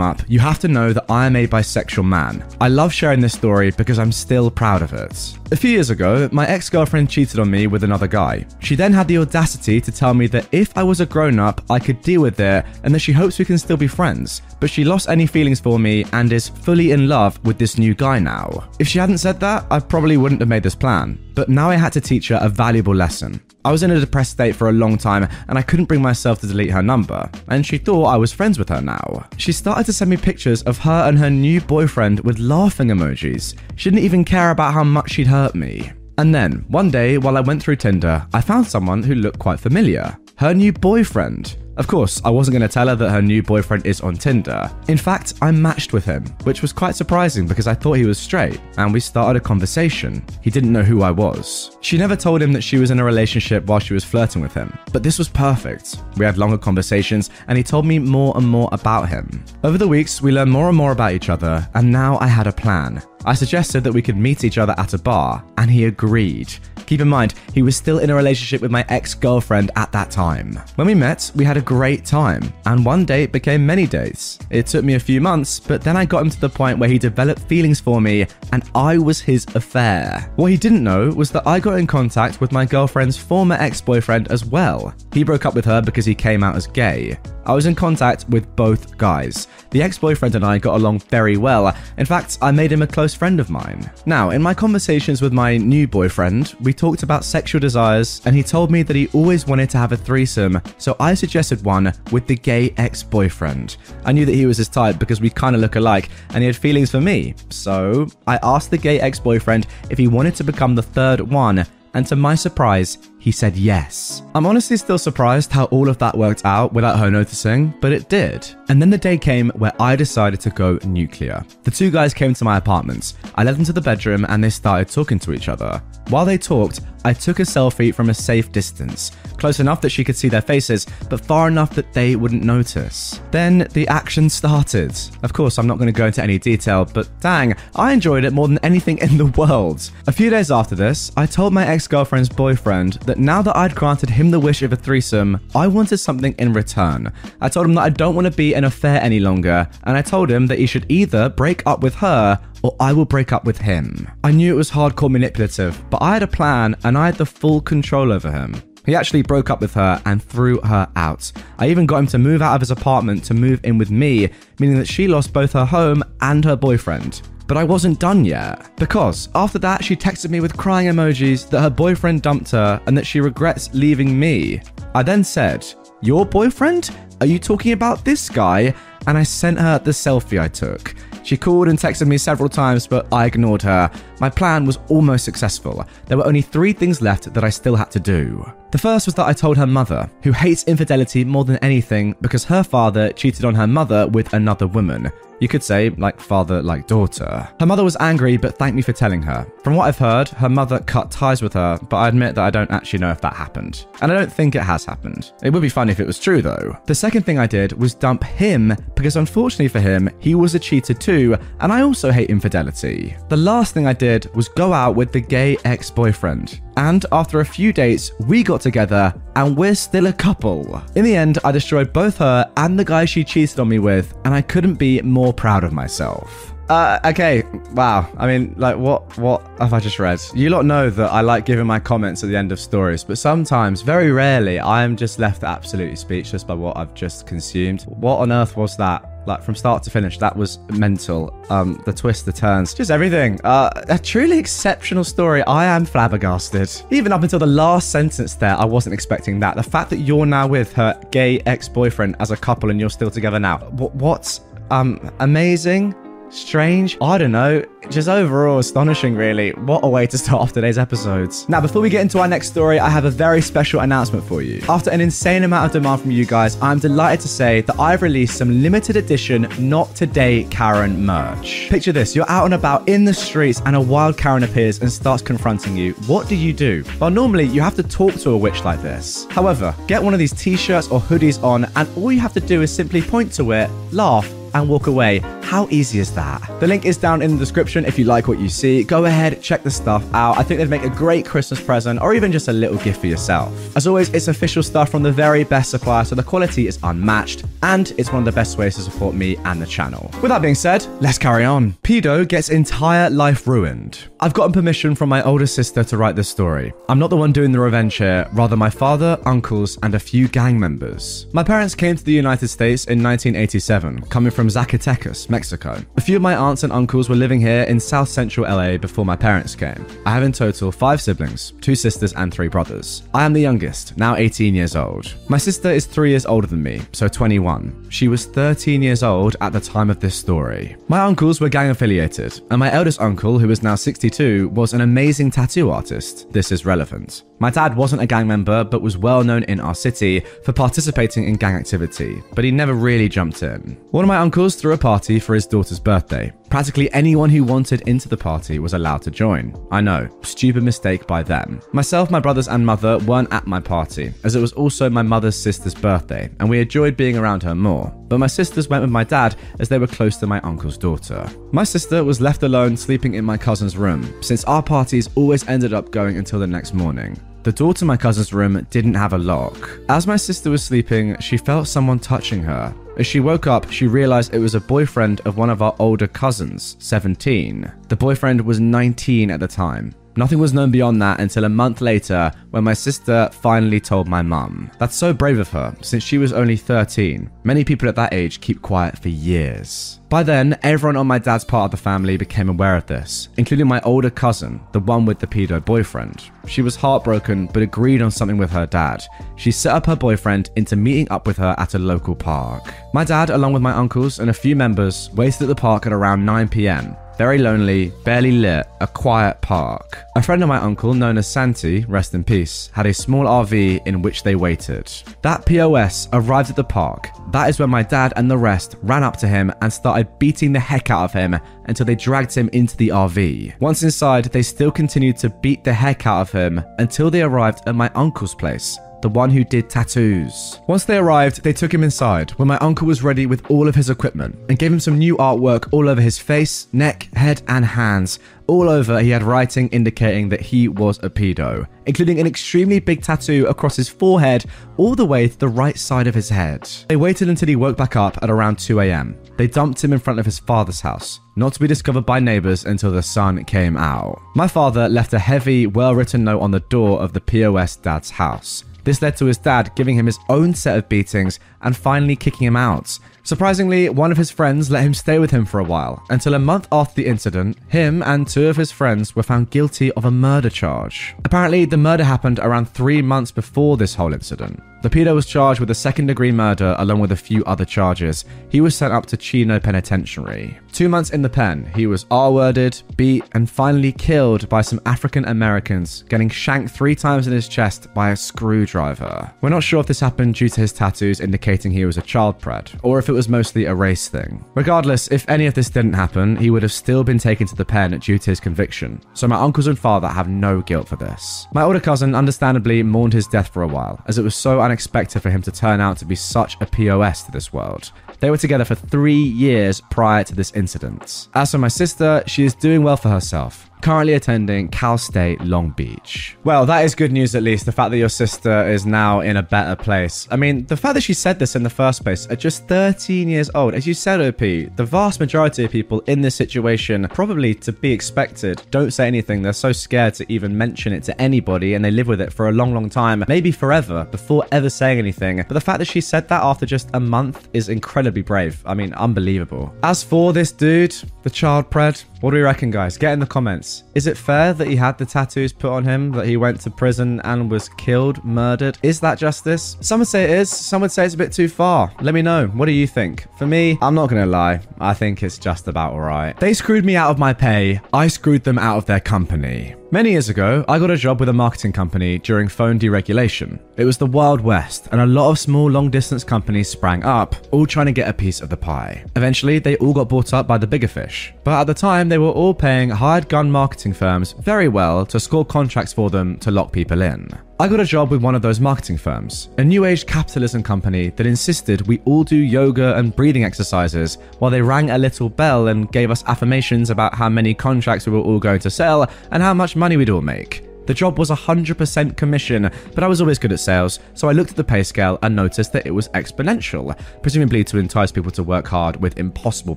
up, 0.00 0.22
you 0.26 0.38
have 0.38 0.58
to 0.60 0.68
know 0.68 0.94
that 0.94 1.04
I 1.10 1.26
am 1.26 1.36
a 1.36 1.46
bisexual 1.46 2.06
man. 2.06 2.42
I 2.58 2.68
love 2.68 2.90
sharing 2.90 3.20
this 3.20 3.34
story 3.34 3.70
because 3.70 3.98
I'm 3.98 4.10
still 4.10 4.50
proud 4.50 4.80
of 4.80 4.94
it. 4.94 5.36
A 5.52 5.56
few 5.56 5.68
years 5.68 5.90
ago, 5.90 6.26
my 6.32 6.46
ex 6.46 6.70
girlfriend 6.70 7.10
cheated 7.10 7.38
on 7.38 7.50
me 7.50 7.66
with 7.66 7.84
another 7.84 8.06
guy. 8.06 8.46
She 8.60 8.76
then 8.76 8.94
had 8.94 9.08
the 9.08 9.18
audacity 9.18 9.78
to 9.82 9.92
tell 9.92 10.14
me 10.14 10.26
that 10.28 10.48
if 10.52 10.74
I 10.74 10.82
was 10.82 11.00
a 11.00 11.06
grown 11.06 11.38
up, 11.38 11.60
I 11.68 11.78
could 11.78 12.00
deal 12.00 12.22
with 12.22 12.40
it 12.40 12.64
and 12.82 12.94
that 12.94 13.00
she 13.00 13.12
hopes 13.12 13.38
we 13.38 13.44
can 13.44 13.58
still 13.58 13.76
be 13.76 13.86
friends. 13.86 14.40
But 14.58 14.70
she 14.70 14.84
lost 14.84 15.10
any 15.10 15.26
feelings 15.26 15.60
for 15.60 15.78
me 15.78 16.06
and 16.14 16.32
is 16.32 16.48
fully 16.48 16.92
in 16.92 17.08
love 17.08 17.38
with 17.44 17.58
this 17.58 17.76
new 17.76 17.94
guy 17.94 18.20
now. 18.20 18.70
If 18.78 18.88
she 18.88 18.98
hadn't 18.98 19.18
said 19.18 19.38
that, 19.40 19.66
I 19.70 19.80
probably 19.80 20.16
wouldn't 20.16 20.40
have 20.40 20.48
made 20.48 20.62
this 20.62 20.74
plan. 20.74 21.18
But 21.34 21.50
now 21.50 21.68
I 21.68 21.76
had 21.76 21.92
to 21.92 22.00
teach 22.00 22.28
her 22.28 22.38
a 22.40 22.48
valuable 22.48 22.94
lesson. 22.94 23.42
I 23.64 23.72
was 23.72 23.82
in 23.82 23.90
a 23.90 24.00
depressed 24.00 24.32
state 24.32 24.56
for 24.56 24.68
a 24.68 24.72
long 24.72 24.96
time 24.96 25.28
and 25.48 25.58
I 25.58 25.62
couldn't 25.62 25.84
bring 25.84 26.00
myself 26.00 26.40
to 26.40 26.46
delete 26.46 26.70
her 26.70 26.82
number, 26.82 27.30
and 27.48 27.64
she 27.64 27.76
thought 27.76 28.04
I 28.04 28.16
was 28.16 28.32
friends 28.32 28.58
with 28.58 28.70
her 28.70 28.80
now. 28.80 29.28
She 29.36 29.52
started 29.52 29.84
to 29.84 29.92
send 29.92 30.10
me 30.10 30.16
pictures 30.16 30.62
of 30.62 30.78
her 30.78 31.08
and 31.08 31.18
her 31.18 31.30
new 31.30 31.60
boyfriend 31.60 32.20
with 32.20 32.38
laughing 32.38 32.88
emojis. 32.88 33.54
She 33.76 33.90
didn't 33.90 34.04
even 34.04 34.24
care 34.24 34.50
about 34.50 34.72
how 34.72 34.84
much 34.84 35.10
she'd 35.12 35.26
hurt 35.26 35.54
me. 35.54 35.92
And 36.16 36.34
then, 36.34 36.64
one 36.68 36.90
day, 36.90 37.18
while 37.18 37.36
I 37.36 37.40
went 37.40 37.62
through 37.62 37.76
Tinder, 37.76 38.26
I 38.34 38.40
found 38.40 38.66
someone 38.66 39.02
who 39.02 39.14
looked 39.14 39.38
quite 39.38 39.60
familiar. 39.60 40.18
Her 40.36 40.54
new 40.54 40.72
boyfriend. 40.72 41.56
Of 41.80 41.88
course, 41.88 42.20
I 42.26 42.28
wasn't 42.28 42.58
going 42.58 42.68
to 42.68 42.72
tell 42.72 42.88
her 42.88 42.94
that 42.94 43.08
her 43.08 43.22
new 43.22 43.42
boyfriend 43.42 43.86
is 43.86 44.02
on 44.02 44.14
Tinder. 44.14 44.70
In 44.88 44.98
fact, 44.98 45.32
I 45.40 45.50
matched 45.50 45.94
with 45.94 46.04
him, 46.04 46.26
which 46.42 46.60
was 46.60 46.74
quite 46.74 46.94
surprising 46.94 47.46
because 47.46 47.66
I 47.66 47.72
thought 47.72 47.94
he 47.94 48.04
was 48.04 48.18
straight, 48.18 48.60
and 48.76 48.92
we 48.92 49.00
started 49.00 49.40
a 49.40 49.42
conversation. 49.42 50.22
He 50.42 50.50
didn't 50.50 50.74
know 50.74 50.82
who 50.82 51.00
I 51.00 51.10
was. 51.10 51.78
She 51.80 51.96
never 51.96 52.16
told 52.16 52.42
him 52.42 52.52
that 52.52 52.60
she 52.60 52.76
was 52.76 52.90
in 52.90 52.98
a 52.98 53.04
relationship 53.04 53.64
while 53.64 53.78
she 53.78 53.94
was 53.94 54.04
flirting 54.04 54.42
with 54.42 54.52
him, 54.52 54.78
but 54.92 55.02
this 55.02 55.18
was 55.18 55.30
perfect. 55.30 55.96
We 56.18 56.26
had 56.26 56.36
longer 56.36 56.58
conversations, 56.58 57.30
and 57.48 57.56
he 57.56 57.64
told 57.64 57.86
me 57.86 57.98
more 57.98 58.36
and 58.36 58.46
more 58.46 58.68
about 58.72 59.08
him. 59.08 59.42
Over 59.64 59.78
the 59.78 59.88
weeks, 59.88 60.20
we 60.20 60.32
learned 60.32 60.52
more 60.52 60.68
and 60.68 60.76
more 60.76 60.92
about 60.92 61.14
each 61.14 61.30
other, 61.30 61.66
and 61.72 61.90
now 61.90 62.18
I 62.18 62.26
had 62.26 62.46
a 62.46 62.52
plan. 62.52 63.02
I 63.24 63.34
suggested 63.34 63.84
that 63.84 63.92
we 63.92 64.02
could 64.02 64.16
meet 64.16 64.44
each 64.44 64.58
other 64.58 64.74
at 64.78 64.94
a 64.94 64.98
bar, 64.98 65.44
and 65.58 65.70
he 65.70 65.84
agreed. 65.84 66.52
Keep 66.90 67.02
in 67.02 67.08
mind, 67.08 67.34
he 67.54 67.62
was 67.62 67.76
still 67.76 68.00
in 68.00 68.10
a 68.10 68.14
relationship 68.16 68.60
with 68.60 68.72
my 68.72 68.84
ex 68.88 69.14
girlfriend 69.14 69.70
at 69.76 69.92
that 69.92 70.10
time. 70.10 70.58
When 70.74 70.88
we 70.88 70.94
met, 70.94 71.30
we 71.36 71.44
had 71.44 71.56
a 71.56 71.60
great 71.60 72.04
time, 72.04 72.52
and 72.66 72.84
one 72.84 73.04
date 73.04 73.30
became 73.30 73.64
many 73.64 73.86
dates. 73.86 74.40
It 74.50 74.66
took 74.66 74.84
me 74.84 74.94
a 74.94 75.00
few 75.00 75.20
months, 75.20 75.60
but 75.60 75.82
then 75.82 75.96
I 75.96 76.04
got 76.04 76.22
him 76.22 76.30
to 76.30 76.40
the 76.40 76.48
point 76.48 76.80
where 76.80 76.88
he 76.88 76.98
developed 76.98 77.42
feelings 77.42 77.78
for 77.78 78.00
me, 78.00 78.26
and 78.50 78.68
I 78.74 78.98
was 78.98 79.20
his 79.20 79.46
affair. 79.54 80.32
What 80.34 80.50
he 80.50 80.56
didn't 80.56 80.82
know 80.82 81.10
was 81.10 81.30
that 81.30 81.46
I 81.46 81.60
got 81.60 81.78
in 81.78 81.86
contact 81.86 82.40
with 82.40 82.50
my 82.50 82.64
girlfriend's 82.64 83.16
former 83.16 83.54
ex 83.54 83.80
boyfriend 83.80 84.32
as 84.32 84.44
well. 84.44 84.92
He 85.12 85.22
broke 85.22 85.46
up 85.46 85.54
with 85.54 85.66
her 85.66 85.80
because 85.80 86.06
he 86.06 86.14
came 86.14 86.42
out 86.42 86.56
as 86.56 86.66
gay. 86.66 87.18
I 87.46 87.54
was 87.54 87.66
in 87.66 87.74
contact 87.74 88.28
with 88.28 88.54
both 88.54 88.96
guys. 88.98 89.48
The 89.70 89.82
ex 89.82 89.98
boyfriend 89.98 90.34
and 90.34 90.44
I 90.44 90.58
got 90.58 90.76
along 90.76 91.00
very 91.00 91.36
well. 91.36 91.74
In 91.98 92.06
fact, 92.06 92.38
I 92.42 92.50
made 92.50 92.70
him 92.70 92.82
a 92.82 92.86
close 92.86 93.09
friend 93.14 93.40
of 93.40 93.50
mine. 93.50 93.90
Now, 94.06 94.30
in 94.30 94.42
my 94.42 94.54
conversations 94.54 95.22
with 95.22 95.32
my 95.32 95.56
new 95.56 95.86
boyfriend, 95.86 96.54
we 96.60 96.72
talked 96.72 97.02
about 97.02 97.24
sexual 97.24 97.60
desires, 97.60 98.22
and 98.24 98.34
he 98.34 98.42
told 98.42 98.70
me 98.70 98.82
that 98.82 98.96
he 98.96 99.08
always 99.08 99.46
wanted 99.46 99.70
to 99.70 99.78
have 99.78 99.92
a 99.92 99.96
threesome, 99.96 100.60
so 100.78 100.96
I 101.00 101.14
suggested 101.14 101.64
one 101.64 101.92
with 102.12 102.26
the 102.26 102.36
gay 102.36 102.72
ex 102.76 103.02
boyfriend. 103.02 103.76
I 104.04 104.12
knew 104.12 104.26
that 104.26 104.34
he 104.34 104.46
was 104.46 104.58
his 104.58 104.68
type 104.68 104.98
because 104.98 105.20
we 105.20 105.30
kind 105.30 105.54
of 105.54 105.60
look 105.60 105.76
alike, 105.76 106.10
and 106.30 106.38
he 106.38 106.46
had 106.46 106.56
feelings 106.56 106.90
for 106.90 107.00
me. 107.00 107.34
So 107.50 108.06
I 108.26 108.38
asked 108.42 108.70
the 108.70 108.78
gay 108.78 109.00
ex 109.00 109.18
boyfriend 109.18 109.66
if 109.90 109.98
he 109.98 110.08
wanted 110.08 110.34
to 110.36 110.44
become 110.44 110.74
the 110.74 110.82
third 110.82 111.20
one, 111.20 111.64
and 111.94 112.06
to 112.06 112.16
my 112.16 112.34
surprise, 112.34 112.98
he 113.20 113.30
said 113.30 113.54
yes. 113.54 114.22
I'm 114.34 114.46
honestly 114.46 114.76
still 114.76 114.98
surprised 114.98 115.52
how 115.52 115.66
all 115.66 115.88
of 115.88 115.98
that 115.98 116.16
worked 116.16 116.44
out 116.44 116.72
without 116.72 116.98
her 116.98 117.10
noticing, 117.10 117.72
but 117.80 117.92
it 117.92 118.08
did. 118.08 118.48
And 118.68 118.80
then 118.80 118.90
the 118.90 118.98
day 118.98 119.18
came 119.18 119.50
where 119.50 119.74
I 119.78 119.94
decided 119.94 120.40
to 120.40 120.50
go 120.50 120.78
nuclear. 120.84 121.44
The 121.64 121.70
two 121.70 121.90
guys 121.90 122.14
came 122.14 122.34
to 122.34 122.44
my 122.44 122.56
apartment. 122.56 123.14
I 123.34 123.44
led 123.44 123.56
them 123.56 123.64
to 123.64 123.72
the 123.72 123.80
bedroom 123.80 124.24
and 124.28 124.42
they 124.42 124.50
started 124.50 124.88
talking 124.88 125.18
to 125.20 125.32
each 125.32 125.48
other. 125.48 125.82
While 126.08 126.24
they 126.24 126.38
talked, 126.38 126.80
I 127.04 127.14
took 127.14 127.38
a 127.38 127.42
selfie 127.42 127.94
from 127.94 128.10
a 128.10 128.14
safe 128.14 128.52
distance, 128.52 129.12
close 129.38 129.58
enough 129.58 129.80
that 129.80 129.90
she 129.90 130.04
could 130.04 130.16
see 130.16 130.28
their 130.28 130.42
faces, 130.42 130.86
but 131.08 131.24
far 131.24 131.48
enough 131.48 131.74
that 131.74 131.92
they 131.94 132.14
wouldn't 132.14 132.44
notice. 132.44 133.20
Then 133.30 133.68
the 133.72 133.88
action 133.88 134.28
started. 134.28 134.92
Of 135.22 135.32
course, 135.32 135.56
I'm 135.56 135.66
not 135.66 135.78
going 135.78 135.92
to 135.92 135.96
go 135.98 136.06
into 136.06 136.22
any 136.22 136.38
detail, 136.38 136.84
but 136.84 137.08
dang, 137.20 137.54
I 137.74 137.92
enjoyed 137.92 138.24
it 138.24 138.32
more 138.32 138.48
than 138.48 138.58
anything 138.62 138.98
in 138.98 139.16
the 139.16 139.26
world. 139.26 139.90
A 140.08 140.12
few 140.12 140.28
days 140.28 140.50
after 140.50 140.74
this, 140.74 141.10
I 141.16 141.26
told 141.26 141.54
my 141.54 141.66
ex 141.66 141.86
girlfriend's 141.86 142.28
boyfriend 142.28 142.94
that 143.10 143.18
now 143.18 143.42
that 143.42 143.56
I'd 143.56 143.74
granted 143.74 144.08
him 144.08 144.30
the 144.30 144.38
wish 144.38 144.62
of 144.62 144.72
a 144.72 144.76
threesome, 144.76 145.40
I 145.52 145.66
wanted 145.66 145.98
something 145.98 146.32
in 146.38 146.52
return. 146.52 147.12
I 147.40 147.48
told 147.48 147.66
him 147.66 147.74
that 147.74 147.80
I 147.80 147.88
don't 147.88 148.14
want 148.14 148.26
to 148.26 148.30
be 148.30 148.52
in 148.52 148.58
an 148.58 148.64
affair 148.66 149.02
any 149.02 149.18
longer, 149.18 149.68
and 149.82 149.96
I 149.96 150.02
told 150.02 150.30
him 150.30 150.46
that 150.46 150.60
he 150.60 150.66
should 150.66 150.86
either 150.88 151.28
break 151.28 151.64
up 151.66 151.80
with 151.80 151.96
her 151.96 152.40
or 152.62 152.76
I 152.78 152.92
will 152.92 153.04
break 153.04 153.32
up 153.32 153.44
with 153.44 153.58
him. 153.58 154.08
I 154.22 154.30
knew 154.30 154.54
it 154.54 154.56
was 154.56 154.70
hardcore 154.70 155.10
manipulative, 155.10 155.82
but 155.90 156.00
I 156.00 156.12
had 156.12 156.22
a 156.22 156.28
plan 156.28 156.76
and 156.84 156.96
I 156.96 157.06
had 157.06 157.16
the 157.16 157.26
full 157.26 157.60
control 157.60 158.12
over 158.12 158.30
him. 158.30 158.62
He 158.86 158.94
actually 158.94 159.22
broke 159.22 159.50
up 159.50 159.60
with 159.60 159.74
her 159.74 160.00
and 160.06 160.22
threw 160.22 160.60
her 160.60 160.88
out. 160.94 161.32
I 161.58 161.68
even 161.68 161.86
got 161.86 161.98
him 161.98 162.06
to 162.08 162.18
move 162.18 162.42
out 162.42 162.54
of 162.54 162.60
his 162.60 162.70
apartment 162.70 163.24
to 163.24 163.34
move 163.34 163.58
in 163.64 163.76
with 163.76 163.90
me, 163.90 164.30
meaning 164.60 164.78
that 164.78 164.86
she 164.86 165.08
lost 165.08 165.32
both 165.32 165.52
her 165.54 165.64
home 165.64 166.04
and 166.20 166.44
her 166.44 166.54
boyfriend. 166.54 167.22
But 167.50 167.56
I 167.56 167.64
wasn't 167.64 167.98
done 167.98 168.24
yet. 168.24 168.70
Because 168.76 169.28
after 169.34 169.58
that, 169.58 169.82
she 169.82 169.96
texted 169.96 170.30
me 170.30 170.38
with 170.38 170.56
crying 170.56 170.86
emojis 170.86 171.50
that 171.50 171.60
her 171.60 171.68
boyfriend 171.68 172.22
dumped 172.22 172.52
her 172.52 172.80
and 172.86 172.96
that 172.96 173.04
she 173.04 173.20
regrets 173.20 173.70
leaving 173.72 174.16
me. 174.16 174.62
I 174.94 175.02
then 175.02 175.24
said, 175.24 175.66
Your 176.00 176.24
boyfriend? 176.24 176.94
Are 177.20 177.26
you 177.26 177.40
talking 177.40 177.72
about 177.72 178.04
this 178.04 178.28
guy? 178.28 178.72
And 179.08 179.18
I 179.18 179.24
sent 179.24 179.58
her 179.58 179.80
the 179.80 179.90
selfie 179.90 180.40
I 180.40 180.46
took. 180.46 180.94
She 181.24 181.36
called 181.36 181.66
and 181.66 181.76
texted 181.76 182.06
me 182.06 182.18
several 182.18 182.48
times, 182.48 182.86
but 182.86 183.12
I 183.12 183.26
ignored 183.26 183.62
her. 183.62 183.90
My 184.20 184.30
plan 184.30 184.64
was 184.64 184.78
almost 184.88 185.24
successful. 185.24 185.84
There 186.06 186.18
were 186.18 186.26
only 186.28 186.42
three 186.42 186.72
things 186.72 187.02
left 187.02 187.34
that 187.34 187.42
I 187.42 187.50
still 187.50 187.74
had 187.74 187.90
to 187.90 187.98
do. 187.98 188.48
The 188.70 188.78
first 188.78 189.06
was 189.06 189.14
that 189.16 189.26
I 189.26 189.32
told 189.32 189.56
her 189.56 189.66
mother, 189.66 190.08
who 190.22 190.32
hates 190.32 190.64
infidelity 190.64 191.24
more 191.24 191.44
than 191.44 191.56
anything 191.56 192.14
because 192.20 192.44
her 192.44 192.62
father 192.62 193.12
cheated 193.12 193.44
on 193.44 193.54
her 193.54 193.66
mother 193.66 194.06
with 194.06 194.32
another 194.32 194.68
woman. 194.68 195.10
You 195.40 195.48
could 195.48 195.62
say, 195.62 195.88
like 195.88 196.20
father, 196.20 196.62
like 196.62 196.86
daughter. 196.86 197.48
Her 197.58 197.66
mother 197.66 197.82
was 197.82 197.96
angry, 197.98 198.36
but 198.36 198.58
thanked 198.58 198.76
me 198.76 198.82
for 198.82 198.92
telling 198.92 199.22
her. 199.22 199.50
From 199.64 199.74
what 199.74 199.86
I've 199.86 199.96
heard, 199.96 200.28
her 200.28 200.50
mother 200.50 200.80
cut 200.80 201.10
ties 201.10 201.40
with 201.40 201.54
her, 201.54 201.78
but 201.88 201.96
I 201.96 202.08
admit 202.08 202.34
that 202.34 202.44
I 202.44 202.50
don't 202.50 202.70
actually 202.70 202.98
know 202.98 203.10
if 203.10 203.22
that 203.22 203.34
happened. 203.34 203.86
And 204.02 204.12
I 204.12 204.14
don't 204.14 204.30
think 204.30 204.54
it 204.54 204.62
has 204.62 204.84
happened. 204.84 205.32
It 205.42 205.50
would 205.50 205.62
be 205.62 205.70
fun 205.70 205.88
if 205.88 205.98
it 205.98 206.06
was 206.06 206.18
true, 206.18 206.42
though. 206.42 206.76
The 206.84 206.94
second 206.94 207.24
thing 207.24 207.38
I 207.38 207.46
did 207.46 207.72
was 207.72 207.94
dump 207.94 208.22
him, 208.22 208.76
because 208.94 209.16
unfortunately 209.16 209.68
for 209.68 209.80
him, 209.80 210.10
he 210.18 210.34
was 210.34 210.54
a 210.54 210.58
cheater 210.58 210.92
too, 210.92 211.36
and 211.60 211.72
I 211.72 211.80
also 211.80 212.12
hate 212.12 212.28
infidelity. 212.28 213.16
The 213.30 213.36
last 213.38 213.72
thing 213.72 213.86
I 213.86 213.94
did 213.94 214.32
was 214.34 214.48
go 214.48 214.74
out 214.74 214.94
with 214.94 215.10
the 215.10 215.20
gay 215.22 215.56
ex 215.64 215.90
boyfriend. 215.90 216.60
And 216.76 217.04
after 217.12 217.40
a 217.40 217.44
few 217.44 217.72
dates, 217.72 218.12
we 218.20 218.42
got 218.42 218.60
together 218.60 219.14
and 219.36 219.56
we're 219.56 219.74
still 219.74 220.06
a 220.06 220.12
couple. 220.12 220.82
In 220.94 221.04
the 221.04 221.16
end, 221.16 221.38
I 221.44 221.52
destroyed 221.52 221.92
both 221.92 222.18
her 222.18 222.50
and 222.56 222.78
the 222.78 222.84
guy 222.84 223.04
she 223.04 223.24
cheated 223.24 223.60
on 223.60 223.68
me 223.68 223.78
with, 223.78 224.14
and 224.24 224.34
I 224.34 224.42
couldn't 224.42 224.74
be 224.74 225.00
more 225.02 225.32
proud 225.32 225.64
of 225.64 225.72
myself. 225.72 226.54
Uh, 226.70 227.00
okay, 227.04 227.42
wow. 227.72 228.08
I 228.16 228.28
mean, 228.28 228.54
like, 228.56 228.76
what, 228.76 229.18
what 229.18 229.42
have 229.58 229.72
I 229.72 229.80
just 229.80 229.98
read? 229.98 230.20
You 230.34 230.50
lot 230.50 230.64
know 230.64 230.88
that 230.88 231.10
I 231.10 231.20
like 231.20 231.44
giving 231.44 231.66
my 231.66 231.80
comments 231.80 232.22
at 232.22 232.28
the 232.28 232.36
end 232.36 232.52
of 232.52 232.60
stories, 232.60 233.02
but 233.02 233.18
sometimes, 233.18 233.82
very 233.82 234.12
rarely, 234.12 234.60
I 234.60 234.84
am 234.84 234.96
just 234.96 235.18
left 235.18 235.42
absolutely 235.42 235.96
speechless 235.96 236.44
by 236.44 236.54
what 236.54 236.76
I've 236.76 236.94
just 236.94 237.26
consumed. 237.26 237.82
What 237.82 238.18
on 238.18 238.30
earth 238.30 238.56
was 238.56 238.76
that? 238.76 239.09
Like 239.26 239.42
from 239.42 239.54
start 239.54 239.82
to 239.84 239.90
finish, 239.90 240.18
that 240.18 240.36
was 240.36 240.58
mental. 240.70 241.34
Um, 241.50 241.82
the 241.84 241.92
twists, 241.92 242.22
the 242.22 242.32
turns, 242.32 242.74
just 242.74 242.90
everything. 242.90 243.40
Uh, 243.44 243.70
a 243.88 243.98
truly 243.98 244.38
exceptional 244.38 245.04
story. 245.04 245.42
I 245.44 245.66
am 245.66 245.84
flabbergasted. 245.84 246.70
Even 246.90 247.12
up 247.12 247.22
until 247.22 247.38
the 247.38 247.46
last 247.46 247.90
sentence 247.90 248.34
there, 248.34 248.56
I 248.56 248.64
wasn't 248.64 248.94
expecting 248.94 249.38
that. 249.40 249.56
The 249.56 249.62
fact 249.62 249.90
that 249.90 249.98
you're 249.98 250.26
now 250.26 250.46
with 250.46 250.72
her 250.72 251.00
gay 251.10 251.40
ex-boyfriend 251.40 252.16
as 252.18 252.30
a 252.30 252.36
couple 252.36 252.70
and 252.70 252.80
you're 252.80 252.90
still 252.90 253.10
together 253.10 253.38
now. 253.38 253.58
What? 253.58 253.94
What's 253.94 254.40
um 254.70 255.10
amazing? 255.20 255.94
Strange. 256.30 256.96
I 257.00 257.18
don't 257.18 257.32
know. 257.32 257.64
Just 257.88 258.08
overall 258.08 258.58
astonishing, 258.58 259.14
really. 259.16 259.50
What 259.52 259.84
a 259.84 259.88
way 259.88 260.06
to 260.06 260.18
start 260.18 260.42
off 260.42 260.52
today's 260.52 260.78
episodes. 260.78 261.48
Now, 261.48 261.60
before 261.60 261.82
we 261.82 261.90
get 261.90 262.02
into 262.02 262.18
our 262.18 262.28
next 262.28 262.48
story, 262.48 262.78
I 262.78 262.88
have 262.88 263.04
a 263.04 263.10
very 263.10 263.40
special 263.40 263.80
announcement 263.80 264.24
for 264.24 264.42
you. 264.42 264.62
After 264.68 264.90
an 264.90 265.00
insane 265.00 265.44
amount 265.44 265.66
of 265.66 265.72
demand 265.72 266.02
from 266.02 266.10
you 266.10 266.24
guys, 266.24 266.60
I'm 266.62 266.78
delighted 266.78 267.20
to 267.20 267.28
say 267.28 267.62
that 267.62 267.78
I've 267.80 268.02
released 268.02 268.36
some 268.36 268.62
limited 268.62 268.96
edition 268.96 269.48
Not 269.58 269.94
Today 269.96 270.44
Karen 270.50 271.04
merch. 271.04 271.68
Picture 271.68 271.92
this 271.92 272.14
you're 272.14 272.30
out 272.30 272.44
and 272.44 272.54
about 272.54 272.88
in 272.88 273.04
the 273.04 273.14
streets, 273.14 273.60
and 273.64 273.74
a 273.74 273.80
wild 273.80 274.16
Karen 274.16 274.44
appears 274.44 274.80
and 274.80 274.92
starts 274.92 275.22
confronting 275.22 275.76
you. 275.76 275.92
What 276.06 276.28
do 276.28 276.36
you 276.36 276.52
do? 276.52 276.84
Well, 277.00 277.10
normally 277.10 277.44
you 277.44 277.60
have 277.60 277.74
to 277.76 277.82
talk 277.82 278.14
to 278.16 278.30
a 278.30 278.36
witch 278.36 278.64
like 278.64 278.82
this. 278.82 279.26
However, 279.30 279.74
get 279.86 280.02
one 280.02 280.12
of 280.12 280.18
these 280.18 280.32
t 280.32 280.56
shirts 280.56 280.88
or 280.88 281.00
hoodies 281.00 281.42
on, 281.42 281.64
and 281.76 281.88
all 281.96 282.12
you 282.12 282.20
have 282.20 282.34
to 282.34 282.40
do 282.40 282.62
is 282.62 282.72
simply 282.72 283.02
point 283.02 283.32
to 283.34 283.52
it, 283.52 283.70
laugh, 283.92 284.30
and 284.54 284.68
walk 284.68 284.86
away. 284.86 285.18
How 285.42 285.66
easy 285.70 285.98
is 285.98 286.14
that? 286.14 286.40
The 286.60 286.66
link 286.66 286.84
is 286.84 286.96
down 286.96 287.22
in 287.22 287.32
the 287.32 287.38
description 287.38 287.84
if 287.84 287.98
you 287.98 288.04
like 288.04 288.28
what 288.28 288.38
you 288.38 288.48
see. 288.48 288.84
Go 288.84 289.04
ahead, 289.04 289.42
check 289.42 289.62
the 289.62 289.70
stuff 289.70 290.04
out. 290.14 290.38
I 290.38 290.42
think 290.42 290.58
they'd 290.58 290.68
make 290.68 290.84
a 290.84 290.90
great 290.90 291.24
Christmas 291.26 291.60
present 291.60 292.00
or 292.00 292.14
even 292.14 292.32
just 292.32 292.48
a 292.48 292.52
little 292.52 292.78
gift 292.78 293.00
for 293.00 293.06
yourself. 293.06 293.50
As 293.76 293.86
always, 293.86 294.08
it's 294.10 294.28
official 294.28 294.62
stuff 294.62 294.90
from 294.90 295.02
the 295.02 295.12
very 295.12 295.44
best 295.44 295.70
supplier, 295.70 296.04
so 296.04 296.14
the 296.14 296.22
quality 296.22 296.66
is 296.66 296.78
unmatched 296.82 297.44
and 297.62 297.92
it's 297.98 298.12
one 298.12 298.20
of 298.20 298.26
the 298.26 298.32
best 298.32 298.58
ways 298.58 298.76
to 298.76 298.82
support 298.82 299.14
me 299.14 299.36
and 299.44 299.60
the 299.60 299.66
channel. 299.66 300.10
With 300.22 300.30
that 300.30 300.42
being 300.42 300.54
said, 300.54 300.86
let's 301.00 301.18
carry 301.18 301.44
on. 301.44 301.72
Pedo 301.82 302.26
gets 302.26 302.50
entire 302.50 303.10
life 303.10 303.46
ruined. 303.46 304.09
I've 304.22 304.34
gotten 304.34 304.52
permission 304.52 304.94
from 304.94 305.08
my 305.08 305.22
older 305.22 305.46
sister 305.46 305.82
to 305.82 305.96
write 305.96 306.14
this 306.14 306.28
story. 306.28 306.74
I'm 306.90 306.98
not 306.98 307.08
the 307.08 307.16
one 307.16 307.32
doing 307.32 307.52
the 307.52 307.58
revenge 307.58 307.94
here, 307.94 308.28
rather 308.34 308.54
my 308.54 308.68
father, 308.68 309.18
uncles, 309.24 309.78
and 309.82 309.94
a 309.94 309.98
few 309.98 310.28
gang 310.28 310.60
members. 310.60 311.24
My 311.32 311.42
parents 311.42 311.74
came 311.74 311.96
to 311.96 312.04
the 312.04 312.12
United 312.12 312.48
States 312.48 312.84
in 312.84 313.02
1987, 313.02 314.02
coming 314.10 314.30
from 314.30 314.48
Zacatecas, 314.48 315.30
Mexico. 315.30 315.82
A 315.96 316.02
few 316.02 316.16
of 316.16 316.22
my 316.22 316.36
aunts 316.36 316.64
and 316.64 316.72
uncles 316.72 317.08
were 317.08 317.16
living 317.16 317.40
here 317.40 317.62
in 317.62 317.80
south 317.80 318.10
central 318.10 318.44
LA 318.44 318.76
before 318.76 319.06
my 319.06 319.16
parents 319.16 319.54
came. 319.54 319.86
I 320.04 320.12
have 320.12 320.22
in 320.22 320.32
total 320.32 320.70
five 320.70 321.00
siblings, 321.00 321.54
two 321.62 321.74
sisters 321.74 322.12
and 322.12 322.30
three 322.30 322.48
brothers. 322.48 323.04
I 323.14 323.24
am 323.24 323.32
the 323.32 323.40
youngest, 323.40 323.96
now 323.96 324.16
18 324.16 324.54
years 324.54 324.76
old. 324.76 325.14
My 325.30 325.38
sister 325.38 325.70
is 325.70 325.86
three 325.86 326.10
years 326.10 326.26
older 326.26 326.46
than 326.46 326.62
me, 326.62 326.82
so 326.92 327.08
21. 327.08 327.86
She 327.88 328.08
was 328.08 328.26
13 328.26 328.82
years 328.82 329.02
old 329.02 329.36
at 329.40 329.54
the 329.54 329.60
time 329.60 329.88
of 329.88 329.98
this 329.98 330.14
story. 330.14 330.76
My 330.88 331.00
uncles 331.00 331.40
were 331.40 331.48
gang 331.48 331.70
affiliated, 331.70 332.38
and 332.50 332.60
my 332.60 332.70
eldest 332.70 333.00
uncle, 333.00 333.38
who 333.38 333.48
is 333.48 333.62
now 333.62 333.76
62, 334.10 334.48
was 334.48 334.74
an 334.74 334.80
amazing 334.80 335.30
tattoo 335.30 335.70
artist. 335.70 336.32
This 336.32 336.50
is 336.50 336.66
relevant. 336.66 337.22
My 337.38 337.48
dad 337.48 337.76
wasn't 337.76 338.02
a 338.02 338.06
gang 338.06 338.26
member, 338.26 338.64
but 338.64 338.82
was 338.82 338.98
well 338.98 339.22
known 339.22 339.44
in 339.44 339.60
our 339.60 339.74
city 339.74 340.20
for 340.44 340.52
participating 340.52 341.28
in 341.28 341.36
gang 341.36 341.54
activity, 341.54 342.20
but 342.34 342.44
he 342.44 342.50
never 342.50 342.74
really 342.74 343.08
jumped 343.08 343.44
in. 343.44 343.78
One 343.92 344.04
of 344.04 344.08
my 344.08 344.16
uncles 344.16 344.56
threw 344.56 344.72
a 344.72 344.78
party 344.78 345.20
for 345.20 345.34
his 345.34 345.46
daughter's 345.46 345.78
birthday. 345.78 346.32
Practically 346.50 346.92
anyone 346.92 347.30
who 347.30 347.44
wanted 347.44 347.82
into 347.88 348.08
the 348.08 348.16
party 348.16 348.58
was 348.58 348.74
allowed 348.74 349.02
to 349.02 349.12
join. 349.12 349.54
I 349.70 349.80
know, 349.80 350.08
stupid 350.22 350.64
mistake 350.64 351.06
by 351.06 351.22
them. 351.22 351.60
Myself, 351.72 352.10
my 352.10 352.20
brothers, 352.20 352.48
and 352.48 352.66
mother 352.66 352.98
weren't 352.98 353.32
at 353.32 353.46
my 353.46 353.60
party, 353.60 354.12
as 354.24 354.34
it 354.34 354.40
was 354.40 354.52
also 354.54 354.90
my 354.90 355.02
mother's 355.02 355.40
sister's 355.40 355.74
birthday, 355.74 356.28
and 356.40 356.50
we 356.50 356.60
enjoyed 356.60 356.96
being 356.96 357.16
around 357.16 357.44
her 357.44 357.54
more. 357.54 357.94
But 358.10 358.18
my 358.18 358.26
sisters 358.26 358.68
went 358.68 358.82
with 358.82 358.90
my 358.90 359.04
dad 359.04 359.36
as 359.60 359.68
they 359.68 359.78
were 359.78 359.86
close 359.86 360.16
to 360.16 360.26
my 360.26 360.40
uncle's 360.40 360.76
daughter. 360.76 361.26
My 361.52 361.62
sister 361.62 362.02
was 362.02 362.20
left 362.20 362.42
alone 362.42 362.76
sleeping 362.76 363.14
in 363.14 363.24
my 363.24 363.38
cousin's 363.38 363.76
room, 363.76 364.12
since 364.20 364.44
our 364.44 364.64
parties 364.64 365.08
always 365.14 365.46
ended 365.48 365.72
up 365.72 365.92
going 365.92 366.16
until 366.16 366.40
the 366.40 366.46
next 366.46 366.74
morning. 366.74 367.16
The 367.44 367.52
door 367.52 367.72
to 367.74 367.84
my 367.84 367.96
cousin's 367.96 368.34
room 368.34 368.66
didn't 368.70 368.94
have 368.94 369.12
a 369.12 369.18
lock. 369.18 369.70
As 369.88 370.08
my 370.08 370.16
sister 370.16 370.50
was 370.50 370.64
sleeping, 370.64 371.18
she 371.20 371.36
felt 371.36 371.68
someone 371.68 372.00
touching 372.00 372.42
her. 372.42 372.74
As 372.98 373.06
she 373.06 373.20
woke 373.20 373.46
up, 373.46 373.70
she 373.70 373.86
realized 373.86 374.34
it 374.34 374.40
was 374.40 374.56
a 374.56 374.60
boyfriend 374.60 375.20
of 375.20 375.38
one 375.38 375.48
of 375.48 375.62
our 375.62 375.74
older 375.78 376.08
cousins, 376.08 376.76
17. 376.80 377.72
The 377.88 377.96
boyfriend 377.96 378.40
was 378.40 378.58
19 378.58 379.30
at 379.30 379.38
the 379.38 379.48
time. 379.48 379.94
Nothing 380.16 380.38
was 380.38 380.52
known 380.52 380.70
beyond 380.70 381.00
that 381.02 381.20
until 381.20 381.44
a 381.44 381.48
month 381.48 381.80
later 381.80 382.32
when 382.50 382.64
my 382.64 382.74
sister 382.74 383.28
finally 383.32 383.80
told 383.80 384.08
my 384.08 384.22
mum. 384.22 384.70
That's 384.78 384.96
so 384.96 385.12
brave 385.12 385.38
of 385.38 385.50
her, 385.50 385.74
since 385.82 386.02
she 386.02 386.18
was 386.18 386.32
only 386.32 386.56
13. 386.56 387.30
Many 387.44 387.64
people 387.64 387.88
at 387.88 387.96
that 387.96 388.12
age 388.12 388.40
keep 388.40 388.60
quiet 388.60 388.98
for 388.98 389.08
years. 389.08 390.00
By 390.08 390.24
then, 390.24 390.58
everyone 390.64 390.96
on 390.96 391.06
my 391.06 391.20
dad's 391.20 391.44
part 391.44 391.66
of 391.66 391.70
the 391.70 391.76
family 391.76 392.16
became 392.16 392.48
aware 392.48 392.76
of 392.76 392.86
this, 392.86 393.28
including 393.36 393.68
my 393.68 393.80
older 393.82 394.10
cousin, 394.10 394.60
the 394.72 394.80
one 394.80 395.06
with 395.06 395.20
the 395.20 395.26
pedo 395.28 395.64
boyfriend. 395.64 396.24
She 396.48 396.62
was 396.62 396.74
heartbroken 396.74 397.46
but 397.46 397.62
agreed 397.62 398.02
on 398.02 398.10
something 398.10 398.36
with 398.36 398.50
her 398.50 398.66
dad. 398.66 399.04
She 399.36 399.52
set 399.52 399.72
up 399.72 399.86
her 399.86 399.94
boyfriend 399.94 400.50
into 400.56 400.74
meeting 400.74 401.06
up 401.12 401.28
with 401.28 401.36
her 401.36 401.54
at 401.58 401.74
a 401.74 401.78
local 401.78 402.16
park. 402.16 402.74
My 402.92 403.04
dad, 403.04 403.30
along 403.30 403.52
with 403.52 403.62
my 403.62 403.72
uncles 403.72 404.18
and 404.18 404.30
a 404.30 404.34
few 404.34 404.56
members, 404.56 405.10
waited 405.14 405.42
at 405.42 405.48
the 405.48 405.54
park 405.54 405.86
at 405.86 405.92
around 405.92 406.24
9 406.26 406.48
pm 406.48 406.96
very 407.20 407.36
lonely, 407.36 407.92
barely 408.02 408.32
lit, 408.32 408.66
a 408.80 408.86
quiet 408.86 409.38
park. 409.42 409.98
A 410.16 410.22
friend 410.22 410.42
of 410.42 410.48
my 410.48 410.56
uncle, 410.56 410.94
known 410.94 411.18
as 411.18 411.30
Santi, 411.30 411.84
rest 411.84 412.14
in 412.14 412.24
peace, 412.24 412.70
had 412.72 412.86
a 412.86 412.94
small 412.94 413.26
RV 413.26 413.86
in 413.86 414.00
which 414.00 414.22
they 414.22 414.36
waited. 414.36 414.90
That 415.20 415.44
POS 415.44 416.08
arrived 416.14 416.48
at 416.48 416.56
the 416.56 416.64
park. 416.64 417.10
That 417.30 417.50
is 417.50 417.58
when 417.58 417.68
my 417.68 417.82
dad 417.82 418.14
and 418.16 418.30
the 418.30 418.38
rest 418.38 418.76
ran 418.80 419.02
up 419.02 419.18
to 419.18 419.28
him 419.28 419.52
and 419.60 419.70
started 419.70 420.18
beating 420.18 420.54
the 420.54 420.60
heck 420.60 420.90
out 420.90 421.04
of 421.04 421.12
him 421.12 421.38
until 421.66 421.84
they 421.84 421.94
dragged 421.94 422.34
him 422.34 422.48
into 422.54 422.74
the 422.78 422.88
RV. 422.88 423.60
Once 423.60 423.82
inside, 423.82 424.24
they 424.24 424.40
still 424.40 424.70
continued 424.70 425.18
to 425.18 425.28
beat 425.28 425.62
the 425.62 425.74
heck 425.74 426.06
out 426.06 426.22
of 426.22 426.32
him 426.32 426.64
until 426.78 427.10
they 427.10 427.20
arrived 427.20 427.60
at 427.66 427.74
my 427.74 427.90
uncle's 427.94 428.34
place 428.34 428.78
the 429.02 429.08
one 429.08 429.30
who 429.30 429.44
did 429.44 429.70
tattoos. 429.70 430.60
Once 430.66 430.84
they 430.84 430.98
arrived, 430.98 431.42
they 431.42 431.52
took 431.52 431.72
him 431.72 431.84
inside 431.84 432.30
when 432.32 432.48
my 432.48 432.58
uncle 432.58 432.86
was 432.86 433.02
ready 433.02 433.26
with 433.26 433.48
all 433.50 433.68
of 433.68 433.74
his 433.74 433.90
equipment 433.90 434.38
and 434.48 434.58
gave 434.58 434.72
him 434.72 434.80
some 434.80 434.98
new 434.98 435.16
artwork 435.16 435.68
all 435.72 435.88
over 435.88 436.00
his 436.00 436.18
face, 436.18 436.68
neck, 436.72 437.08
head, 437.14 437.42
and 437.48 437.64
hands. 437.64 438.18
All 438.46 438.68
over, 438.68 439.00
he 439.00 439.10
had 439.10 439.22
writing 439.22 439.68
indicating 439.68 440.28
that 440.30 440.40
he 440.40 440.66
was 440.66 440.98
a 441.04 441.08
pedo, 441.08 441.68
including 441.86 442.18
an 442.18 442.26
extremely 442.26 442.80
big 442.80 443.00
tattoo 443.00 443.46
across 443.46 443.76
his 443.76 443.88
forehead 443.88 444.44
all 444.76 444.96
the 444.96 445.06
way 445.06 445.28
to 445.28 445.38
the 445.38 445.48
right 445.48 445.78
side 445.78 446.08
of 446.08 446.16
his 446.16 446.28
head. 446.28 446.68
They 446.88 446.96
waited 446.96 447.28
until 447.28 447.48
he 447.48 447.54
woke 447.54 447.76
back 447.76 447.94
up 447.94 448.18
at 448.22 448.30
around 448.30 448.58
2 448.58 448.80
am. 448.80 449.16
They 449.36 449.46
dumped 449.46 449.84
him 449.84 449.92
in 449.92 450.00
front 450.00 450.18
of 450.18 450.26
his 450.26 450.40
father's 450.40 450.80
house, 450.80 451.20
not 451.36 451.52
to 451.52 451.60
be 451.60 451.68
discovered 451.68 452.04
by 452.04 452.18
neighbors 452.18 452.64
until 452.64 452.90
the 452.90 453.02
sun 453.02 453.44
came 453.44 453.76
out. 453.76 454.20
My 454.34 454.48
father 454.48 454.88
left 454.88 455.12
a 455.12 455.18
heavy, 455.20 455.68
well 455.68 455.94
written 455.94 456.24
note 456.24 456.40
on 456.40 456.50
the 456.50 456.60
door 456.60 457.00
of 457.00 457.12
the 457.12 457.20
POS 457.20 457.76
dad's 457.76 458.10
house. 458.10 458.64
This 458.84 459.02
led 459.02 459.16
to 459.16 459.26
his 459.26 459.38
dad 459.38 459.72
giving 459.76 459.96
him 459.96 460.06
his 460.06 460.18
own 460.28 460.54
set 460.54 460.78
of 460.78 460.88
beatings 460.88 461.38
and 461.62 461.76
finally 461.76 462.16
kicking 462.16 462.46
him 462.46 462.56
out. 462.56 462.98
Surprisingly, 463.22 463.88
one 463.88 464.10
of 464.10 464.18
his 464.18 464.30
friends 464.30 464.70
let 464.70 464.82
him 464.82 464.94
stay 464.94 465.18
with 465.18 465.30
him 465.30 465.44
for 465.44 465.60
a 465.60 465.64
while, 465.64 466.02
until 466.10 466.34
a 466.34 466.38
month 466.38 466.66
after 466.72 466.94
the 466.94 467.06
incident, 467.06 467.58
him 467.68 468.02
and 468.02 468.26
two 468.26 468.48
of 468.48 468.56
his 468.56 468.72
friends 468.72 469.14
were 469.14 469.22
found 469.22 469.50
guilty 469.50 469.92
of 469.92 470.04
a 470.04 470.10
murder 470.10 470.50
charge. 470.50 471.14
Apparently, 471.24 471.64
the 471.64 471.76
murder 471.76 472.04
happened 472.04 472.38
around 472.38 472.66
three 472.66 473.02
months 473.02 473.30
before 473.30 473.76
this 473.76 473.94
whole 473.94 474.12
incident. 474.12 474.62
Pedo 474.88 475.14
was 475.14 475.26
charged 475.26 475.60
with 475.60 475.70
a 475.70 475.74
second 475.74 476.06
degree 476.06 476.32
murder 476.32 476.74
along 476.78 477.00
with 477.00 477.12
a 477.12 477.16
few 477.16 477.44
other 477.44 477.64
charges. 477.64 478.24
He 478.48 478.60
was 478.60 478.74
sent 478.74 478.92
up 478.92 479.04
to 479.06 479.16
Chino 479.16 479.60
Penitentiary. 479.60 480.58
Two 480.72 480.88
months 480.88 481.10
in 481.10 481.20
the 481.20 481.28
pen, 481.28 481.70
he 481.74 481.86
was 481.86 482.06
R 482.10 482.32
worded, 482.32 482.80
beat, 482.96 483.24
and 483.32 483.50
finally 483.50 483.92
killed 483.92 484.48
by 484.48 484.62
some 484.62 484.80
African 484.86 485.24
Americans, 485.26 486.04
getting 486.08 486.30
shanked 486.30 486.72
three 486.72 486.94
times 486.94 487.26
in 487.26 487.32
his 487.32 487.48
chest 487.48 487.92
by 487.92 488.10
a 488.10 488.16
screwdriver. 488.16 489.30
We're 489.40 489.50
not 489.50 489.64
sure 489.64 489.80
if 489.80 489.86
this 489.86 490.00
happened 490.00 490.36
due 490.36 490.48
to 490.48 490.60
his 490.60 490.72
tattoos 490.72 491.20
indicating 491.20 491.72
he 491.72 491.84
was 491.84 491.98
a 491.98 492.02
child 492.02 492.40
pred, 492.40 492.78
or 492.82 492.98
if 492.98 493.08
it 493.08 493.12
was 493.12 493.28
mostly 493.28 493.64
a 493.64 493.74
race 493.74 494.08
thing. 494.08 494.44
Regardless, 494.54 495.08
if 495.08 495.28
any 495.28 495.46
of 495.46 495.54
this 495.54 495.70
didn't 495.70 495.92
happen, 495.92 496.36
he 496.36 496.50
would 496.50 496.62
have 496.62 496.72
still 496.72 497.04
been 497.04 497.18
taken 497.18 497.46
to 497.48 497.56
the 497.56 497.64
pen 497.64 497.98
due 497.98 498.18
to 498.18 498.30
his 498.30 498.40
conviction. 498.40 499.00
So 499.14 499.26
my 499.28 499.36
uncles 499.36 499.66
and 499.66 499.78
father 499.78 500.08
have 500.08 500.28
no 500.28 500.62
guilt 500.62 500.88
for 500.88 500.96
this. 500.96 501.46
My 501.52 501.62
older 501.62 501.80
cousin 501.80 502.14
understandably 502.14 502.82
mourned 502.82 503.12
his 503.12 503.26
death 503.26 503.52
for 503.52 503.62
a 503.62 503.68
while, 503.68 504.00
as 504.06 504.18
it 504.18 504.22
was 504.22 504.34
so 504.34 504.60
unexpected 504.70 505.20
for 505.20 505.30
him 505.30 505.42
to 505.42 505.50
turn 505.50 505.80
out 505.80 505.98
to 505.98 506.04
be 506.04 506.14
such 506.14 506.56
a 506.60 506.66
POS 506.66 507.24
to 507.24 507.32
this 507.32 507.52
world. 507.52 507.90
They 508.20 508.30
were 508.30 508.36
together 508.36 508.64
for 508.64 508.76
three 508.76 509.14
years 509.14 509.80
prior 509.90 510.22
to 510.24 510.34
this 510.34 510.52
incident. 510.52 511.28
As 511.34 511.50
for 511.50 511.58
my 511.58 511.68
sister, 511.68 512.22
she 512.26 512.44
is 512.44 512.54
doing 512.54 512.82
well 512.82 512.96
for 512.96 513.08
herself 513.08 513.69
currently 513.80 514.14
attending 514.14 514.68
Cal 514.68 514.98
State 514.98 515.40
Long 515.40 515.70
Beach. 515.70 516.36
Well, 516.44 516.66
that 516.66 516.84
is 516.84 516.94
good 516.94 517.12
news 517.12 517.34
at 517.34 517.42
least, 517.42 517.66
the 517.66 517.72
fact 517.72 517.90
that 517.90 517.98
your 517.98 518.08
sister 518.08 518.68
is 518.68 518.86
now 518.86 519.20
in 519.20 519.36
a 519.36 519.42
better 519.42 519.76
place. 519.76 520.28
I 520.30 520.36
mean, 520.36 520.66
the 520.66 520.76
fact 520.76 520.94
that 520.94 521.02
she 521.02 521.14
said 521.14 521.38
this 521.38 521.56
in 521.56 521.62
the 521.62 521.70
first 521.70 522.02
place 522.04 522.26
at 522.30 522.38
just 522.38 522.66
13 522.68 523.28
years 523.28 523.50
old, 523.54 523.74
as 523.74 523.86
you 523.86 523.94
said, 523.94 524.20
OP, 524.20 524.38
the 524.38 524.84
vast 524.84 525.20
majority 525.20 525.64
of 525.64 525.70
people 525.70 526.00
in 526.06 526.20
this 526.20 526.34
situation, 526.34 527.06
probably 527.12 527.54
to 527.56 527.72
be 527.72 527.92
expected, 527.92 528.62
don't 528.70 528.92
say 528.92 529.06
anything. 529.06 529.42
They're 529.42 529.52
so 529.52 529.72
scared 529.72 530.14
to 530.14 530.32
even 530.32 530.56
mention 530.56 530.92
it 530.92 531.02
to 531.04 531.20
anybody 531.20 531.74
and 531.74 531.84
they 531.84 531.90
live 531.90 532.08
with 532.08 532.20
it 532.20 532.32
for 532.32 532.48
a 532.48 532.52
long, 532.52 532.74
long 532.74 532.88
time, 532.88 533.24
maybe 533.28 533.52
forever, 533.52 534.06
before 534.10 534.46
ever 534.52 534.70
saying 534.70 534.98
anything. 534.98 535.36
But 535.38 535.54
the 535.54 535.60
fact 535.60 535.78
that 535.78 535.86
she 535.86 536.00
said 536.00 536.28
that 536.28 536.42
after 536.42 536.66
just 536.66 536.90
a 536.94 537.00
month 537.00 537.48
is 537.52 537.68
incredibly 537.68 538.22
brave. 538.22 538.62
I 538.66 538.74
mean, 538.74 538.92
unbelievable. 538.94 539.72
As 539.82 540.02
for 540.02 540.32
this 540.32 540.52
dude, 540.52 540.94
the 541.22 541.30
child 541.30 541.70
pred, 541.70 542.04
what 542.20 542.30
do 542.30 542.36
we 542.36 542.42
reckon, 542.42 542.70
guys? 542.70 542.96
Get 542.96 543.12
in 543.12 543.20
the 543.20 543.26
comments. 543.26 543.69
Is 543.94 544.06
it 544.06 544.16
fair 544.16 544.52
that 544.54 544.68
he 544.68 544.76
had 544.76 544.98
the 544.98 545.06
tattoos 545.06 545.52
put 545.52 545.70
on 545.70 545.84
him, 545.84 546.12
that 546.12 546.26
he 546.26 546.36
went 546.36 546.60
to 546.60 546.70
prison 546.70 547.20
and 547.24 547.50
was 547.50 547.68
killed, 547.70 548.24
murdered? 548.24 548.78
Is 548.82 549.00
that 549.00 549.18
justice? 549.18 549.76
Some 549.80 550.00
would 550.00 550.08
say 550.08 550.24
it 550.24 550.30
is, 550.30 550.50
some 550.50 550.82
would 550.82 550.92
say 550.92 551.04
it's 551.04 551.14
a 551.14 551.18
bit 551.18 551.32
too 551.32 551.48
far. 551.48 551.92
Let 552.00 552.14
me 552.14 552.22
know. 552.22 552.46
What 552.48 552.66
do 552.66 552.72
you 552.72 552.86
think? 552.86 553.26
For 553.38 553.46
me, 553.46 553.78
I'm 553.82 553.94
not 553.94 554.08
gonna 554.08 554.26
lie. 554.26 554.60
I 554.80 554.94
think 554.94 555.22
it's 555.22 555.38
just 555.38 555.68
about 555.68 555.92
alright. 555.92 556.38
They 556.38 556.54
screwed 556.54 556.84
me 556.84 556.96
out 556.96 557.10
of 557.10 557.18
my 557.18 557.32
pay, 557.32 557.80
I 557.92 558.08
screwed 558.08 558.44
them 558.44 558.58
out 558.58 558.78
of 558.78 558.86
their 558.86 559.00
company. 559.00 559.74
Many 559.92 560.12
years 560.12 560.28
ago, 560.28 560.64
I 560.68 560.78
got 560.78 560.92
a 560.92 560.96
job 560.96 561.18
with 561.18 561.28
a 561.30 561.32
marketing 561.32 561.72
company 561.72 562.18
during 562.18 562.46
phone 562.46 562.78
deregulation. 562.78 563.58
It 563.76 563.84
was 563.84 563.98
the 563.98 564.06
Wild 564.06 564.40
West, 564.40 564.86
and 564.92 565.00
a 565.00 565.06
lot 565.06 565.30
of 565.30 565.38
small 565.40 565.68
long 565.68 565.90
distance 565.90 566.22
companies 566.22 566.68
sprang 566.68 567.02
up, 567.02 567.34
all 567.50 567.66
trying 567.66 567.86
to 567.86 567.92
get 567.92 568.08
a 568.08 568.12
piece 568.12 568.40
of 568.40 568.50
the 568.50 568.56
pie. 568.56 569.04
Eventually, 569.16 569.58
they 569.58 569.76
all 569.78 569.92
got 569.92 570.08
bought 570.08 570.32
up 570.32 570.46
by 570.46 570.58
the 570.58 570.66
bigger 570.68 570.86
fish. 570.86 571.34
But 571.42 571.60
at 571.60 571.66
the 571.66 571.74
time, 571.74 572.08
they 572.08 572.18
were 572.18 572.30
all 572.30 572.54
paying 572.54 572.88
hired 572.88 573.28
gun 573.28 573.50
marketing 573.60 573.92
firms 573.92 574.32
very 574.38 574.68
well 574.68 575.04
to 575.04 575.20
score 575.20 575.44
contracts 575.44 575.92
for 575.92 576.08
them 576.08 576.38
to 576.38 576.50
lock 576.50 576.72
people 576.72 577.02
in. 577.02 577.28
I 577.58 577.68
got 577.68 577.78
a 577.78 577.84
job 577.84 578.10
with 578.10 578.22
one 578.22 578.34
of 578.34 578.40
those 578.40 578.58
marketing 578.58 578.96
firms, 578.96 579.50
a 579.58 579.62
new 579.62 579.84
age 579.84 580.06
capitalism 580.06 580.62
company 580.62 581.10
that 581.16 581.26
insisted 581.26 581.86
we 581.86 582.00
all 582.06 582.24
do 582.24 582.36
yoga 582.36 582.96
and 582.96 583.14
breathing 583.14 583.44
exercises 583.44 584.16
while 584.38 584.50
they 584.50 584.62
rang 584.62 584.88
a 584.92 584.96
little 584.96 585.28
bell 585.28 585.68
and 585.68 585.92
gave 585.92 586.10
us 586.10 586.24
affirmations 586.26 586.88
about 586.88 587.12
how 587.14 587.28
many 587.28 587.52
contracts 587.52 588.06
we 588.06 588.12
were 588.12 588.26
all 588.28 588.38
going 588.38 588.60
to 588.60 588.70
sell 588.70 589.06
and 589.30 589.42
how 589.42 589.52
much 589.52 589.76
money 589.76 589.98
we'd 589.98 590.08
all 590.08 590.22
make. 590.22 590.69
The 590.90 590.94
job 590.94 591.20
was 591.20 591.30
100% 591.30 592.16
commission, 592.16 592.68
but 592.96 593.04
I 593.04 593.06
was 593.06 593.20
always 593.20 593.38
good 593.38 593.52
at 593.52 593.60
sales, 593.60 594.00
so 594.14 594.28
I 594.28 594.32
looked 594.32 594.50
at 594.50 594.56
the 594.56 594.64
pay 594.64 594.82
scale 594.82 595.20
and 595.22 595.36
noticed 595.36 595.72
that 595.72 595.86
it 595.86 595.92
was 595.92 596.08
exponential, 596.08 596.98
presumably 597.22 597.62
to 597.62 597.78
entice 597.78 598.10
people 598.10 598.32
to 598.32 598.42
work 598.42 598.66
hard 598.66 599.00
with 599.00 599.16
impossible 599.16 599.76